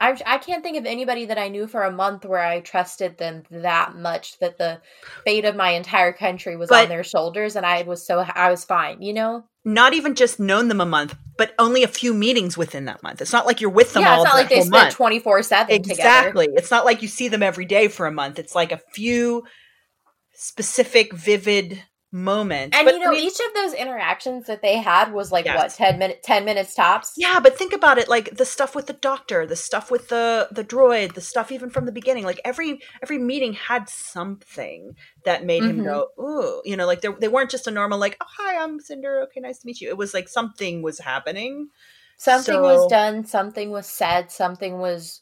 I, 0.03 0.19
I 0.25 0.39
can't 0.39 0.63
think 0.63 0.79
of 0.79 0.87
anybody 0.87 1.27
that 1.27 1.37
I 1.37 1.49
knew 1.49 1.67
for 1.67 1.83
a 1.83 1.93
month 1.93 2.25
where 2.25 2.41
I 2.41 2.61
trusted 2.61 3.19
them 3.19 3.43
that 3.51 3.95
much 3.97 4.39
that 4.39 4.57
the 4.57 4.81
fate 5.27 5.45
of 5.45 5.57
my 5.57 5.71
entire 5.73 6.13
country 6.13 6.57
was 6.57 6.71
But- 6.71 6.85
on 6.85 6.89
their 6.89 7.05
shoulders 7.05 7.55
and 7.55 7.67
I 7.67 7.83
was 7.83 8.05
so 8.07 8.21
I 8.35 8.51
was 8.51 8.65
fine, 8.65 9.03
you 9.03 9.13
know? 9.13 9.45
Not 9.63 9.93
even 9.93 10.15
just 10.15 10.41
known 10.41 10.69
them 10.69 10.81
a 10.81 10.87
month, 10.87 11.15
but 11.37 11.55
only 11.59 11.83
a 11.83 11.89
few 11.89 12.15
meetings 12.15 12.57
within 12.57 12.87
that 12.87 13.03
month. 13.03 13.21
It's 13.21 13.33
not 13.33 13.45
like 13.45 13.61
you're 13.61 13.69
with 13.69 13.93
them 13.93 14.05
yeah, 14.05 14.15
all 14.15 14.23
it's 14.23 14.33
not 14.33 14.39
like 14.39 14.49
they 14.49 14.63
spent 14.63 14.93
twenty 14.93 15.19
four 15.19 15.43
seven 15.43 15.83
together. 15.83 16.01
Exactly. 16.01 16.49
It's 16.55 16.71
not 16.71 16.87
like 16.87 17.03
you 17.03 17.09
see 17.09 17.29
them 17.29 17.43
every 17.43 17.67
day 17.67 17.89
for 17.89 18.07
a 18.07 18.13
month. 18.13 18.39
It's 18.39 18.55
like 18.55 18.73
a 18.73 18.81
few 18.95 19.45
specific, 20.41 21.13
vivid 21.13 21.83
moments. 22.13 22.77
And 22.77 22.85
But, 22.87 22.95
you 22.95 23.01
know, 23.01 23.11
I 23.11 23.15
mean- 23.15 23.25
each 23.25 23.39
of 23.39 23.55
those 23.55 23.73
interactions 23.73 24.47
that 24.47 24.63
they 24.63 24.79
had 24.79 25.13
was 25.13 25.31
like 25.31 25.45
what 25.47 25.71
ten 25.71 25.97
minute 25.99 26.23
ten 26.25 26.45
minutes 26.45 26.75
tops. 26.75 27.13
Yeah, 27.17 27.39
but 27.41 27.57
think 27.57 27.73
about 27.73 27.99
it 27.99 28.09
like 28.09 28.37
the 28.37 28.45
stuff 28.45 28.75
with 28.75 28.87
the 28.87 28.95
doctor, 28.95 29.47
the 29.47 29.55
stuff 29.55 29.91
with 29.93 30.09
the 30.09 30.49
the 30.51 30.65
droid, 30.65 31.15
the 31.15 31.21
stuff 31.21 31.53
even 31.53 31.71
from 31.71 31.85
the 31.87 31.93
beginning. 31.93 32.25
Like 32.25 32.41
every 32.45 32.81
every 33.01 33.19
meeting 33.19 33.53
had 33.53 33.89
something 33.89 34.97
that 35.25 35.45
made 35.45 35.63
him 35.63 35.83
Mhm. 35.83 35.85
go, 35.85 36.09
"Ooh," 36.19 36.63
you 36.65 36.77
know, 36.77 36.87
like 36.87 37.01
they 37.03 37.11
they 37.21 37.29
weren't 37.29 37.51
just 37.51 37.69
a 37.69 37.71
normal 37.71 37.99
like, 38.01 38.17
"Oh, 38.21 38.27
hi, 38.39 38.57
I'm 38.57 38.81
Cinder. 38.81 39.21
Okay, 39.25 39.39
nice 39.41 39.59
to 39.61 39.67
meet 39.67 39.81
you." 39.81 39.89
It 39.89 39.97
was 39.99 40.13
like 40.15 40.29
something 40.29 40.83
was 40.83 40.99
happening. 40.99 41.69
Something 42.17 42.61
was 42.61 42.91
done, 42.91 43.25
something 43.25 43.71
was 43.71 43.87
said, 43.87 44.33
something 44.33 44.79
was 44.81 45.21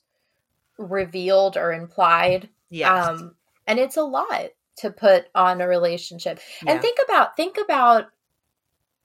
revealed 0.79 1.57
or 1.57 1.73
implied. 1.73 2.49
Yeah. 2.71 2.93
Um, 3.09 3.37
and 3.67 3.79
it's 3.79 3.97
a 3.97 4.03
lot 4.03 4.51
to 4.79 4.91
put 4.91 5.27
on 5.35 5.61
a 5.61 5.69
relationship. 5.69 6.41
yeah. 6.65 6.73
And 6.73 6.81
think 6.83 6.99
about, 7.05 7.37
think 7.37 7.57
about, 7.63 8.07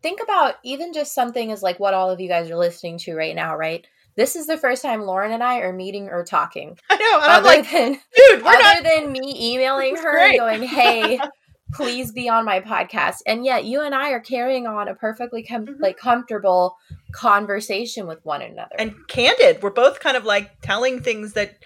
think 0.02 0.22
about 0.22 0.56
even 0.64 0.94
just 0.94 1.14
something 1.14 1.52
as 1.52 1.64
like 1.64 1.80
what 1.80 1.94
all 1.94 2.10
of 2.10 2.20
you 2.20 2.28
guys 2.28 2.50
are 2.50 2.58
listening 2.58 2.98
to 3.00 3.16
right 3.16 3.36
now, 3.36 3.56
right? 3.56 3.86
This 4.16 4.36
is 4.36 4.46
the 4.46 4.58
first 4.58 4.82
time 4.84 5.02
Lauren 5.02 5.32
and 5.32 5.42
I 5.44 5.60
are 5.62 5.74
meeting 5.74 6.10
or 6.10 6.24
talking. 6.24 6.78
I 6.90 6.98
know. 6.98 7.20
Other 7.26 7.48
like, 7.48 7.72
than 7.72 7.94
dude, 7.94 8.44
we're 8.44 8.50
other 8.52 8.62
not 8.62 8.84
than 8.84 9.12
me 9.12 9.54
emailing 9.56 9.96
her 9.96 10.18
and 10.20 10.38
going, 10.38 10.62
"Hey, 10.62 11.20
please 11.74 12.12
be 12.12 12.30
on 12.30 12.46
my 12.46 12.60
podcast," 12.60 13.22
and 13.26 13.44
yet 13.44 13.66
you 13.66 13.82
and 13.82 13.96
I 13.96 14.12
are 14.12 14.20
carrying 14.20 14.68
on 14.68 14.88
a 14.88 14.94
perfectly 14.94 15.42
com- 15.44 15.66
Mhm. 15.66 15.80
like 15.80 15.98
comfortable 15.98 16.78
conversation 17.12 18.06
with 18.06 18.24
one 18.24 18.44
another. 18.44 18.76
and 18.78 18.94
candid. 19.08 19.64
We're 19.64 19.72
both 19.72 20.00
kind 20.00 20.16
of 20.16 20.26
like 20.26 20.62
telling 20.62 21.02
things 21.02 21.34
that 21.34 21.58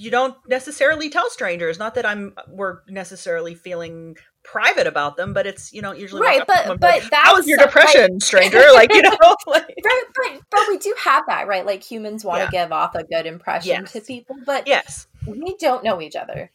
you 0.00 0.10
don't 0.10 0.34
necessarily 0.48 1.10
tell 1.10 1.28
strangers. 1.28 1.78
Not 1.78 1.94
that 1.96 2.06
I'm 2.06 2.34
we're 2.48 2.78
necessarily 2.88 3.54
feeling 3.54 4.16
private 4.42 4.86
about 4.86 5.18
them, 5.18 5.34
but 5.34 5.46
it's 5.46 5.74
you 5.74 5.82
know 5.82 5.92
usually 5.92 6.22
right, 6.22 6.38
walk 6.38 6.48
up 6.48 6.54
to 6.56 6.60
someone 6.62 6.78
but 6.78 6.80
but 6.80 7.02
like, 7.02 7.10
that's 7.10 7.28
how 7.28 7.36
was 7.36 7.46
your 7.46 7.58
like- 7.58 7.66
depression, 7.66 8.18
stranger? 8.20 8.62
Like 8.72 8.94
you 8.94 9.02
know, 9.02 9.10
like, 9.46 9.68
right, 9.84 10.04
but 10.14 10.40
but 10.50 10.60
we 10.68 10.78
do 10.78 10.94
have 11.04 11.24
that, 11.26 11.46
right? 11.46 11.66
Like 11.66 11.82
humans 11.82 12.24
want 12.24 12.38
Yeah. 12.40 12.46
to 12.46 12.50
give 12.52 12.72
off 12.72 12.94
a 12.94 13.04
good 13.04 13.26
impression 13.26 13.68
Yes. 13.82 13.92
to 13.92 14.00
people, 14.00 14.36
but 14.46 14.66
yes, 14.66 15.06
we 15.26 15.54
don't 15.58 15.84
know 15.84 16.00
each 16.00 16.16
other. 16.16 16.50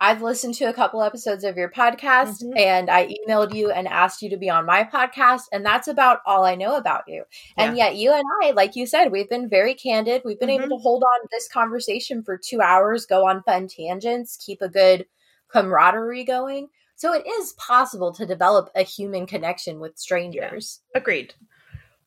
I've 0.00 0.20
listened 0.20 0.54
to 0.56 0.64
a 0.66 0.74
couple 0.74 1.02
episodes 1.02 1.42
of 1.42 1.56
your 1.56 1.70
podcast 1.70 2.42
Mhm. 2.42 2.58
and 2.58 2.90
I 2.90 3.06
emailed 3.06 3.54
you 3.54 3.70
and 3.70 3.88
asked 3.88 4.20
you 4.20 4.28
to 4.30 4.36
be 4.36 4.50
on 4.50 4.66
my 4.66 4.84
podcast, 4.84 5.44
and 5.52 5.64
that's 5.64 5.88
about 5.88 6.20
all 6.26 6.44
I 6.44 6.54
know 6.54 6.76
about 6.76 7.04
you. 7.08 7.24
And 7.56 7.76
yet, 7.78 7.96
you 7.96 8.12
and 8.12 8.24
I, 8.42 8.50
like 8.50 8.76
you 8.76 8.86
said, 8.86 9.10
we've 9.10 9.28
been 9.30 9.48
very 9.48 9.74
candid. 9.74 10.22
We've 10.24 10.38
been 10.38 10.50
Mm-hmm. 10.50 10.64
able 10.64 10.78
to 10.78 10.82
hold 10.82 11.02
on 11.02 11.26
this 11.32 11.48
conversation 11.48 12.22
for 12.22 12.36
two 12.36 12.60
hours, 12.60 13.06
go 13.06 13.26
on 13.26 13.42
fun 13.44 13.68
tangents, 13.68 14.36
keep 14.36 14.60
a 14.60 14.68
good 14.68 15.06
camaraderie 15.48 16.24
going. 16.24 16.68
So, 16.96 17.12
it 17.14 17.26
is 17.26 17.52
possible 17.54 18.12
to 18.14 18.26
develop 18.26 18.70
a 18.74 18.82
human 18.82 19.26
connection 19.26 19.80
with 19.80 19.98
strangers. 19.98 20.80
agreed. 20.94 21.34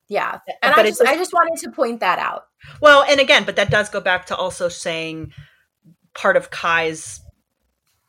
Yeah. 0.07 0.39
And 0.63 0.73
But 0.75 0.79
I 0.79 0.81
it 0.81 0.87
just, 0.89 1.01
I 1.01 1.15
just 1.15 1.33
wanted 1.33 1.59
to 1.63 1.71
point 1.71 1.99
that 1.99 2.17
out. 2.19 2.45
Well, 2.81 3.03
and 3.03 3.19
again, 3.19 3.43
but 3.45 3.55
that 3.57 3.69
does 3.69 3.89
go 3.89 4.01
back 4.01 4.25
to 4.27 4.35
also 4.35 4.67
saying 4.67 5.31
part 6.15 6.35
of 6.35 6.49
Kai's 6.49 7.21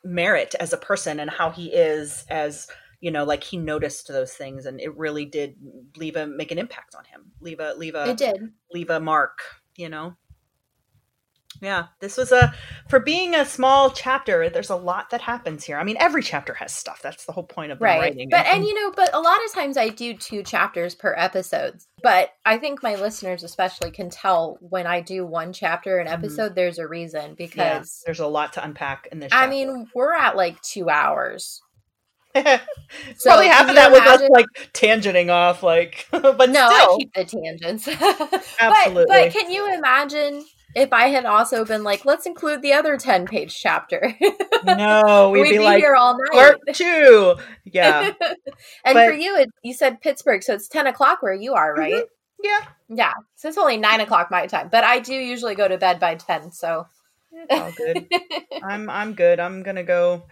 merit 0.04 0.54
as 0.58 0.72
a 0.72 0.78
person 0.78 1.20
and 1.20 1.30
how 1.30 1.50
he 1.50 1.66
is 1.66 2.24
as 2.30 2.68
you 3.00 3.10
know 3.10 3.24
like 3.24 3.44
he 3.44 3.56
noticed 3.56 4.08
those 4.08 4.32
things 4.32 4.66
and 4.66 4.80
it 4.80 4.96
really 4.96 5.24
did 5.24 5.54
leave 5.96 6.16
a 6.16 6.26
make 6.26 6.50
an 6.50 6.58
impact 6.58 6.94
on 6.94 7.04
him 7.04 7.32
leave 7.40 7.60
a 7.60 7.74
leave 7.74 7.94
a 7.94 8.10
it 8.10 8.16
did. 8.16 8.50
leave 8.72 8.90
a 8.90 9.00
mark 9.00 9.40
you 9.76 9.88
know 9.88 10.14
Yeah, 11.60 11.86
this 12.00 12.16
was 12.16 12.32
a 12.32 12.54
for 12.88 13.00
being 13.00 13.34
a 13.34 13.44
small 13.44 13.90
chapter. 13.90 14.48
There's 14.48 14.70
a 14.70 14.76
lot 14.76 15.10
that 15.10 15.20
happens 15.20 15.64
here. 15.64 15.76
I 15.78 15.84
mean, 15.84 15.96
every 16.00 16.22
chapter 16.22 16.54
has 16.54 16.72
stuff. 16.74 17.02
That's 17.02 17.26
the 17.26 17.32
whole 17.32 17.44
point 17.44 17.70
of 17.72 17.80
right 17.80 18.00
writing. 18.00 18.28
but 18.30 18.46
it. 18.46 18.54
and 18.54 18.64
you 18.64 18.74
know 18.74 18.92
but 18.96 19.10
a 19.14 19.20
lot 19.20 19.38
of 19.44 19.52
times 19.52 19.76
i 19.76 19.88
do 19.88 20.14
two 20.14 20.42
chapters 20.42 20.94
per 20.94 21.14
episode 21.16 21.78
but 22.02 22.30
i 22.46 22.56
think 22.58 22.82
my 22.82 22.94
listeners 22.96 23.42
especially 23.42 23.90
can 23.90 24.08
tell 24.10 24.56
when 24.60 24.86
i 24.86 25.00
do 25.00 25.24
one 25.26 25.52
chapter 25.52 25.98
an 25.98 26.06
Mhm. 26.06 26.12
episode 26.12 26.54
there's 26.54 26.78
a 26.78 26.86
reason 26.88 27.30
yeah, 27.30 27.34
because 27.36 28.02
there's 28.06 28.20
a 28.20 28.26
lot 28.26 28.54
to 28.54 28.64
unpack 28.64 29.08
in 29.12 29.18
this. 29.20 29.32
i 29.32 29.46
mean 29.46 29.86
we're 29.94 30.14
at 30.14 30.36
like 30.36 30.60
two 30.62 30.88
hours 30.88 31.60
probably 32.34 33.48
half 33.48 33.68
of 33.68 33.74
that 33.74 33.90
was 33.90 34.00
us 34.02 34.22
like 34.30 34.46
tangenting 34.72 35.30
off, 35.30 35.62
like, 35.64 36.06
but 36.12 36.50
no 36.50 36.68
still, 36.68 36.94
i 36.94 36.96
keep 36.98 37.12
the 37.14 37.24
tangents 37.24 37.84
But- 38.00 38.44
absolutely. 38.60 39.04
but, 39.08 39.32
can 39.32 39.50
you 39.50 39.72
imagine 39.74 40.44
if 40.74 40.92
i 40.92 41.08
had 41.08 41.24
also 41.24 41.64
been 41.64 41.82
like 41.82 42.04
let's 42.04 42.26
include 42.26 42.62
the 42.62 42.72
other 42.72 42.96
10 42.96 43.26
page 43.26 43.58
chapter 43.58 44.14
no, 44.64 45.30
we'd, 45.32 45.42
we'd 45.42 45.50
be, 45.50 45.58
be, 45.58 45.64
like 45.64 45.78
here 45.78 45.94
all 45.94 46.16
night 46.18 46.32
part 46.32 46.58
two. 46.74 47.36
Yeah, 47.64 48.12
and 48.84 48.94
But- 48.94 49.06
for 49.06 49.12
you 49.12 49.36
it, 49.36 49.50
you 49.62 49.74
said 49.74 50.00
pittsburgh 50.00 50.42
so 50.42 50.54
it's 50.54 50.68
10 50.68 50.86
o'clock 50.86 51.22
where 51.22 51.34
you 51.34 51.54
are 51.54 51.72
mm-hmm. 51.72 51.80
right 51.80 52.04
yeah. 52.42 52.60
yeah 52.88 53.12
so 53.36 53.48
it's 53.48 53.58
only 53.58 53.76
9 53.76 54.00
o'clock 54.00 54.30
my 54.30 54.46
time 54.46 54.68
but 54.70 54.82
i 54.84 54.98
do 54.98 55.14
usually 55.14 55.54
go 55.54 55.68
to 55.68 55.76
bed 55.76 56.00
by 56.00 56.14
10 56.14 56.52
so 56.52 56.86
It's 57.32 57.60
all 57.60 57.72
good. 57.72 58.06
I'm 58.62 58.90
I'm 58.90 59.14
good. 59.14 59.40
I'm 59.40 59.62
gonna 59.62 59.84
go 59.84 60.24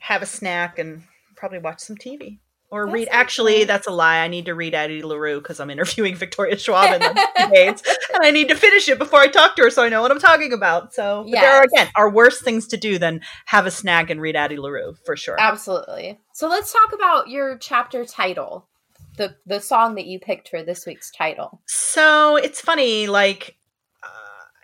have 0.00 0.22
a 0.22 0.26
snack 0.26 0.78
and 0.78 1.02
probably 1.36 1.58
watch 1.58 1.80
some 1.80 1.96
TV 1.96 2.38
or 2.70 2.86
read. 2.86 3.08
Actually, 3.10 3.64
that's 3.64 3.86
a 3.86 3.90
lie. 3.90 4.18
I 4.18 4.28
need 4.28 4.46
to 4.46 4.54
read 4.54 4.74
Addie 4.74 5.02
LaRue 5.02 5.40
because 5.40 5.60
I'm 5.60 5.70
interviewing 5.70 6.14
Victoria 6.16 6.58
Schwab 6.58 6.94
in 6.94 7.00
the 7.00 7.50
days, 7.52 7.82
and 8.14 8.24
I 8.24 8.30
need 8.30 8.48
to 8.48 8.54
finish 8.54 8.88
it 8.88 8.98
before 8.98 9.20
I 9.20 9.28
talk 9.28 9.56
to 9.56 9.62
her 9.62 9.70
so 9.70 9.82
I 9.82 9.88
know 9.88 10.02
what 10.02 10.10
I'm 10.10 10.18
talking 10.18 10.52
about. 10.52 10.94
So 10.94 11.24
but 11.24 11.32
there 11.32 11.52
are 11.52 11.64
again 11.64 11.88
are 11.96 12.10
worse 12.10 12.40
things 12.40 12.66
to 12.68 12.76
do 12.76 12.98
than 12.98 13.20
have 13.46 13.66
a 13.66 13.70
snack 13.70 14.10
and 14.10 14.20
read 14.20 14.36
Addie 14.36 14.58
LaRue 14.58 14.94
for 15.04 15.16
sure. 15.16 15.36
Absolutely. 15.38 16.20
So 16.32 16.48
let's 16.48 16.72
talk 16.72 16.92
about 16.92 17.28
your 17.28 17.58
chapter 17.58 18.04
title. 18.04 18.68
The 19.16 19.34
the 19.46 19.60
song 19.60 19.96
that 19.96 20.06
you 20.06 20.20
picked 20.20 20.48
for 20.48 20.62
this 20.62 20.86
week's 20.86 21.10
title. 21.10 21.60
So 21.66 22.36
it's 22.36 22.60
funny, 22.60 23.08
like, 23.08 23.57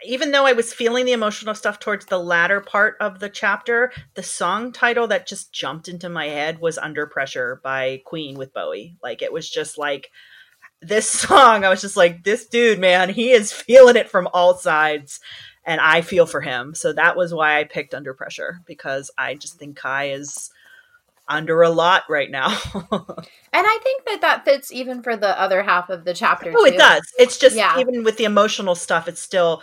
even 0.05 0.31
though 0.33 0.47
I 0.47 0.53
was 0.53 0.73
feeling 0.73 1.05
the 1.05 1.13
emotional 1.13 1.55
stuff 1.55 1.79
towards 1.81 2.07
the 2.07 2.19
latter 2.19 2.61
part 2.61 2.97
of 3.01 3.19
the 3.21 3.29
chapter, 3.29 3.93
the 4.15 4.23
song 4.23 4.73
title 4.73 5.07
that 5.09 5.27
just 5.27 5.53
jumped 5.53 5.89
into 5.89 6.09
my 6.09 6.27
head 6.29 6.61
was 6.61 6.79
Under 6.79 7.07
Pressure 7.07 7.61
by 7.63 8.03
Queen 8.05 8.37
with 8.37 8.53
Bowie. 8.53 8.97
Like, 9.03 9.23
it 9.23 9.33
was 9.33 9.49
just 9.49 9.79
like 9.79 10.11
this 10.81 11.09
song, 11.21 11.65
I 11.65 11.69
was 11.69 11.81
just 11.81 11.97
like, 11.97 12.25
this 12.25 12.47
dude, 12.47 12.79
man, 12.79 13.09
he 13.09 13.31
is 13.31 13.53
feeling 13.67 13.97
it 13.97 14.09
from 14.11 14.29
all 14.33 14.55
sides. 14.55 15.21
And 15.67 15.81
I 15.81 16.03
feel 16.03 16.27
for 16.27 16.43
him. 16.43 16.75
So 16.75 16.93
that 16.93 17.17
was 17.17 17.33
why 17.33 17.59
I 17.59 17.65
picked 17.65 17.95
Under 17.95 18.13
Pressure 18.13 18.61
because 18.67 19.11
I 19.17 19.35
just 19.35 19.59
think 19.59 19.77
Kai 19.77 20.11
is 20.11 20.51
under 21.27 21.63
a 21.63 21.71
lot 21.71 22.03
right 22.09 22.31
now. 22.31 22.59
And 23.57 23.65
I 23.65 23.79
think 23.85 24.05
that 24.07 24.21
that 24.23 24.45
fits 24.45 24.73
even 24.73 25.01
for 25.01 25.17
the 25.17 25.41
other 25.41 25.63
half 25.63 25.89
of 25.89 26.05
the 26.05 26.13
chapter. 26.13 26.53
Oh, 26.57 26.67
too. 26.67 26.75
it 26.75 26.77
does. 26.77 27.03
It's 27.21 27.39
just 27.39 27.55
Yeah. 27.55 27.79
even 27.79 28.03
with 28.03 28.17
the 28.17 28.25
emotional 28.25 28.75
stuff, 28.75 29.07
it's 29.07 29.23
still 29.23 29.63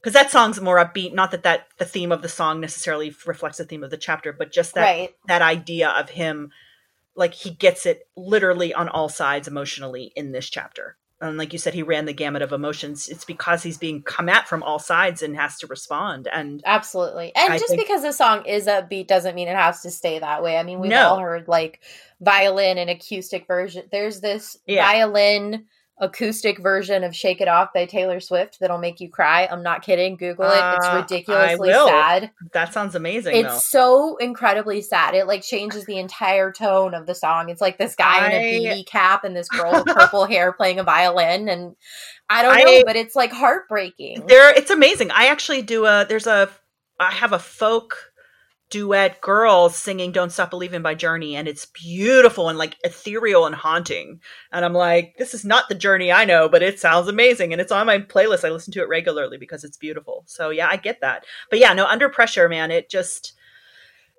because 0.00 0.12
that 0.14 0.30
song's 0.30 0.60
more 0.60 0.76
upbeat. 0.76 1.12
Not 1.12 1.30
that 1.32 1.42
that 1.42 1.68
the 1.78 1.84
theme 1.84 2.12
of 2.12 2.22
the 2.22 2.28
song 2.28 2.60
necessarily 2.60 3.14
reflects 3.26 3.58
the 3.58 3.64
theme 3.64 3.82
of 3.84 3.90
the 3.90 3.96
chapter, 3.96 4.32
but 4.32 4.52
just 4.52 4.74
that 4.74 4.82
Right. 4.82 5.14
that 5.26 5.42
idea 5.42 5.90
of 5.90 6.10
him, 6.10 6.52
like 7.14 7.34
he 7.34 7.50
gets 7.50 7.84
it 7.86 8.06
literally 8.16 8.72
on 8.74 8.88
all 8.88 9.08
sides 9.08 9.48
emotionally 9.48 10.12
in 10.16 10.32
this 10.32 10.48
chapter. 10.48 10.96
And 11.20 11.36
like 11.36 11.52
you 11.52 11.58
said, 11.58 11.74
he 11.74 11.82
ran 11.82 12.04
the 12.04 12.12
gamut 12.12 12.42
of 12.42 12.52
emotions. 12.52 13.08
It's 13.08 13.24
because 13.24 13.64
he's 13.64 13.76
being 13.76 14.02
come 14.04 14.28
at 14.28 14.46
from 14.46 14.62
all 14.62 14.78
sides 14.78 15.20
and 15.20 15.34
has 15.34 15.58
to 15.58 15.66
respond. 15.66 16.28
And 16.32 16.62
Absolutely. 16.64 17.32
And 17.34 17.52
I 17.52 17.58
just 17.58 17.70
think- 17.70 17.80
because 17.82 18.02
the 18.02 18.12
song 18.12 18.44
is 18.46 18.68
upbeat 18.68 19.08
doesn't 19.08 19.34
mean 19.34 19.48
it 19.48 19.56
has 19.56 19.82
to 19.82 19.90
stay 19.90 20.20
that 20.20 20.44
way. 20.44 20.58
I 20.58 20.62
mean, 20.62 20.78
we've 20.78 20.90
No. 20.92 21.08
all 21.08 21.18
heard 21.18 21.48
like 21.48 21.80
violin 22.20 22.78
and 22.78 22.88
acoustic 22.88 23.48
version. 23.48 23.88
There's 23.90 24.20
this 24.20 24.58
Yeah. 24.64 24.84
violin 24.86 25.66
acoustic 26.00 26.60
version 26.60 27.02
of 27.04 27.14
Shake 27.14 27.40
It 27.40 27.48
Off 27.48 27.72
by 27.74 27.84
Taylor 27.86 28.20
Swift 28.20 28.58
that'll 28.60 28.78
make 28.78 29.00
you 29.00 29.10
cry. 29.10 29.48
I'm 29.50 29.62
not 29.62 29.82
kidding. 29.82 30.16
Google 30.16 30.46
it. 30.46 30.58
Uh, 30.58 30.76
it's 30.78 30.94
ridiculously 30.94 31.72
sad. 31.72 32.30
that 32.52 32.72
sounds 32.72 32.94
amazing. 32.94 33.34
It's 33.36 33.70
though. 33.72 34.14
so 34.14 34.16
incredibly 34.18 34.80
sad. 34.80 35.14
It 35.14 35.26
like 35.26 35.42
changes 35.42 35.84
the 35.86 35.98
entire 35.98 36.52
tone 36.52 36.94
of 36.94 37.06
the 37.06 37.14
song. 37.14 37.48
It's 37.48 37.60
like 37.60 37.78
this 37.78 37.94
guy 37.96 38.26
in 38.26 38.32
a 38.32 38.80
BB 38.80 38.86
cap 38.86 39.24
and 39.24 39.36
this 39.36 39.48
girl 39.48 39.72
with 39.72 39.86
purple 39.96 40.24
hair 40.24 40.52
playing 40.52 40.78
a 40.78 40.84
violin, 40.84 41.48
and 41.48 41.74
I 42.30 42.42
don't 42.42 42.56
I- 42.56 42.62
know, 42.62 42.82
but 42.84 42.96
it's 42.96 43.16
like 43.16 43.32
heartbreaking. 43.32 44.26
there 44.26 44.50
it's 44.56 44.70
amazing 44.70 45.10
i 45.10 45.26
actually 45.26 45.62
do 45.62 45.84
a 45.86 46.04
there's 46.08 46.26
a 46.26 46.48
i 47.00 47.10
have 47.10 47.32
a 47.32 47.38
folk 47.38 48.07
duet 48.70 49.20
girls 49.20 49.76
singing 49.76 50.12
don't 50.12 50.30
stop 50.30 50.50
believing 50.50 50.82
by 50.82 50.94
journey 50.94 51.36
and 51.36 51.48
it's 51.48 51.66
beautiful 51.66 52.48
and 52.48 52.58
like 52.58 52.76
ethereal 52.84 53.46
and 53.46 53.54
haunting. 53.54 54.20
And 54.52 54.64
i'm 54.64 54.74
like 54.74 55.14
this 55.18 55.34
is 55.34 55.44
not 55.44 55.68
the 55.68 55.74
journey 55.74 56.12
i 56.12 56.24
know 56.24 56.48
but 56.48 56.62
it 56.62 56.78
sounds 56.78 57.08
amazing 57.08 57.52
and 57.52 57.60
it's 57.60 57.72
on 57.72 57.86
my 57.86 57.98
playlist. 57.98 58.44
I 58.44 58.50
listen 58.50 58.72
to 58.74 58.82
it 58.82 58.88
regularly 58.88 59.38
because 59.38 59.64
it's 59.64 59.76
beautiful. 59.76 60.24
So 60.26 60.50
yeah 60.50 60.68
i 60.70 60.76
get 60.76 61.00
that. 61.00 61.24
But 61.50 61.58
yeah 61.58 61.72
no 61.72 61.86
under 61.86 62.08
pressure 62.08 62.48
man 62.48 62.70
it 62.70 62.90
just 62.90 63.32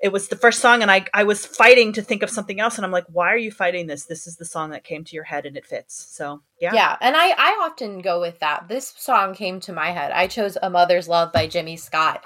it 0.02 0.14
was 0.14 0.30
the 0.30 0.38
first 0.38 0.62
song 0.62 0.82
and 0.82 0.90
I, 0.90 1.06
I 1.14 1.24
was 1.24 1.46
fighting 1.46 1.92
to 1.94 2.02
think 2.02 2.24
of 2.24 2.30
something 2.30 2.60
else 2.60 2.78
and 2.78 2.86
i'm 2.86 2.92
like 2.92 3.06
why 3.10 3.32
are 3.34 3.38
you 3.38 3.52
fighting 3.52 3.88
this? 3.88 4.06
This 4.06 4.28
is 4.28 4.38
the 4.38 4.46
song 4.46 4.72
that 4.72 4.84
came 4.84 5.04
to 5.04 5.16
your 5.16 5.26
head 5.26 5.46
and 5.46 5.58
it 5.58 5.66
fits. 5.66 6.08
So 6.10 6.42
yeah. 6.60 6.74
Yeah, 6.74 6.98
and 7.02 7.16
I 7.16 7.30
I 7.38 7.60
often 7.62 8.00
go 8.00 8.20
with 8.20 8.40
that. 8.40 8.68
This 8.68 8.94
song 8.98 9.34
came 9.34 9.60
to 9.62 9.74
my 9.74 9.92
head. 9.92 10.12
I 10.12 10.28
chose 10.28 10.58
A 10.62 10.70
Mother's 10.70 11.08
Love 11.08 11.32
by 11.32 11.48
Jimmy 11.48 11.78
Scott. 11.78 12.24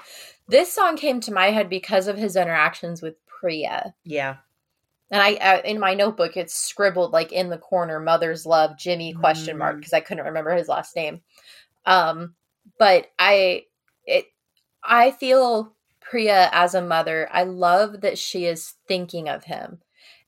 This 0.48 0.72
song 0.72 0.96
came 0.96 1.20
to 1.20 1.32
my 1.32 1.46
head 1.46 1.68
because 1.70 2.06
of 2.08 2.16
his 2.18 2.36
interactions 2.36 3.00
with 3.02 3.14
Priya. 3.26 3.94
yeah 4.04 4.36
And 5.10 5.20
I 5.22 5.34
uh, 5.34 5.62
in 5.64 5.78
my 5.80 5.94
notebook 5.94 6.36
it's 6.36 6.54
scribbled 6.54 7.12
like 7.12 7.32
in 7.32 7.48
the 7.50 7.58
corner 7.58 8.00
Mother's 8.00 8.46
Love 8.46 8.76
Jimmy 8.78 9.12
question 9.14 9.58
mark 9.58 9.76
Mm. 9.76 9.78
because 9.78 9.92
I 9.92 10.00
couldn't 10.00 10.24
remember 10.26 10.54
his 10.54 10.68
last 10.68 10.94
name. 10.96 11.20
Um 11.86 12.34
but 12.78 13.08
I 13.18 13.64
it 14.04 14.26
I 14.82 15.10
feel 15.12 15.74
Priya 16.00 16.50
as 16.52 16.74
a 16.74 16.82
mother. 16.82 17.28
I 17.32 17.44
love 17.44 18.02
that 18.02 18.18
she 18.18 18.44
is 18.44 18.74
thinking 18.86 19.28
of 19.28 19.44
him. 19.44 19.80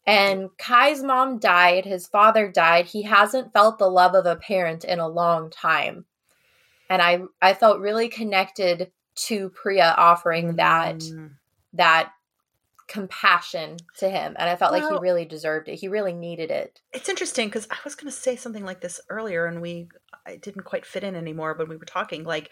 And 0.07 0.51
Kai's 0.57 1.03
mom 1.03 1.39
died, 1.39 1.85
his 1.85 2.07
father 2.07 2.49
died. 2.51 2.87
He 2.87 3.03
hasn't 3.03 3.53
felt 3.53 3.79
the 3.79 3.91
love 3.91 4.15
of 4.15 4.25
a 4.25 4.37
parent 4.37 4.85
in 4.85 4.99
a 5.01 5.09
long 5.09 5.51
time. 5.51 6.05
And 6.89 7.03
I 7.03 7.21
I 7.43 7.55
felt 7.55 7.81
really 7.81 8.09
connected 8.09 8.93
to 9.17 9.51
Priya 9.51 9.95
offering 9.97 10.57
that 10.57 10.97
Mm. 10.99 11.33
that 11.73 12.13
compassion 12.89 13.77
to 13.99 14.09
him 14.09 14.37
and 14.39 14.49
I 14.49 14.55
felt 14.55 14.71
like 14.73 14.85
he 14.89 14.99
really 15.01 15.25
deserved 15.25 15.69
it. 15.69 15.75
He 15.75 15.89
really 15.89 16.13
needed 16.13 16.53
it. 16.53 16.81
It's 16.93 17.09
interesting 17.09 17.49
because 17.49 17.67
I 17.69 17.77
was 17.85 17.97
going 17.97 18.11
to 18.11 18.17
say 18.17 18.37
something 18.37 18.65
like 18.65 18.81
this 18.81 19.01
earlier, 19.09 19.47
and 19.47 19.61
we 19.61 19.89
I 20.25 20.37
didn't 20.37 20.63
quite 20.63 20.87
fit 20.87 21.03
in 21.03 21.17
anymore. 21.17 21.55
when 21.55 21.69
we 21.69 21.77
were 21.77 21.85
talking 21.85 22.23
like, 22.25 22.51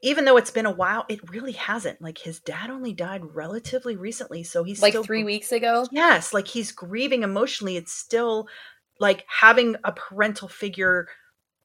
even 0.00 0.24
though 0.24 0.36
it's 0.36 0.50
been 0.50 0.66
a 0.66 0.72
while, 0.72 1.04
it 1.08 1.30
really 1.30 1.52
hasn't. 1.52 2.02
Like 2.02 2.18
his 2.18 2.40
dad 2.40 2.70
only 2.70 2.92
died 2.92 3.22
relatively 3.24 3.94
recently, 3.94 4.42
so 4.42 4.64
he's 4.64 4.82
Like 4.82 4.94
still 4.94 5.04
3 5.04 5.22
weeks 5.22 5.52
ago. 5.52 5.86
Yes, 5.92 6.34
like 6.34 6.48
he's 6.48 6.72
grieving 6.72 7.22
emotionally. 7.22 7.76
It's 7.76 7.92
still 7.92 8.48
like 8.98 9.24
having 9.28 9.76
a 9.84 9.92
parental 9.92 10.48
figure 10.48 11.06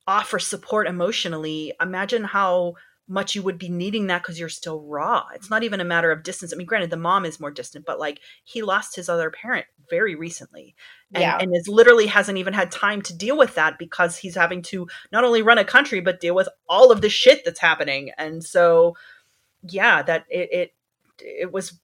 offer 0.06 0.38
support 0.38 0.86
emotionally. 0.88 1.74
Imagine 1.82 2.24
how 2.24 2.76
much 3.10 3.36
you 3.36 3.42
would 3.42 3.58
be 3.58 3.70
needing 3.70 4.08
that 4.08 4.22
because 4.22 4.40
you're 4.40 4.50
still 4.50 4.82
raw. 4.82 5.26
It's 5.34 5.50
not 5.50 5.64
even 5.64 5.80
a 5.80 5.86
matter 5.86 6.12
of 6.12 6.24
distance. 6.24 6.52
I 6.52 6.58
mean, 6.58 6.68
granted, 6.68 6.90
the 6.90 6.98
mom 6.98 7.26
is 7.26 7.40
more 7.40 7.52
distant, 7.52 7.86
but 7.86 8.00
like 8.00 8.20
he 8.44 8.62
lost 8.62 8.96
his 8.96 9.08
other 9.08 9.32
parent 9.32 9.66
very 9.90 10.16
recently. 10.16 10.76
And, 11.14 11.22
Yeah. 11.22 11.38
and 11.40 11.56
is 11.56 11.70
literally 11.70 12.08
hasn't 12.08 12.38
even 12.38 12.54
had 12.54 12.70
time 12.72 13.02
to 13.04 13.16
deal 13.16 13.38
with 13.38 13.56
that 13.56 13.80
because 13.80 14.18
he's 14.18 14.36
having 14.36 14.62
to 14.64 14.88
not 15.12 15.24
only 15.24 15.42
run 15.42 15.58
a 15.58 15.64
country 15.64 16.02
but 16.02 16.20
deal 16.20 16.36
with 16.36 16.50
all 16.68 16.92
of 16.92 17.02
the 17.02 17.10
shit 17.10 17.46
that's 17.46 17.62
happening. 17.62 18.12
And 18.18 18.44
so, 18.44 18.98
yeah, 19.64 20.02
that 20.02 20.26
it 20.30 20.50
it, 20.52 20.74
it 21.20 21.52
was 21.54 21.80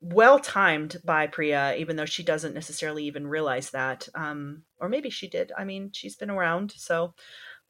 well 0.00 0.38
timed 0.40 0.96
by 1.04 1.26
Priya, 1.28 1.76
even 1.76 1.96
though 1.96 2.06
she 2.06 2.22
doesn't 2.24 2.54
necessarily 2.54 3.04
even 3.04 3.26
realize 3.26 3.70
that. 3.70 4.08
Um, 4.14 4.62
or 4.80 4.88
maybe 4.88 5.10
she 5.10 5.28
did. 5.28 5.52
I 5.56 5.64
mean, 5.64 5.90
she's 5.92 6.16
been 6.16 6.30
around, 6.30 6.72
so. 6.76 7.14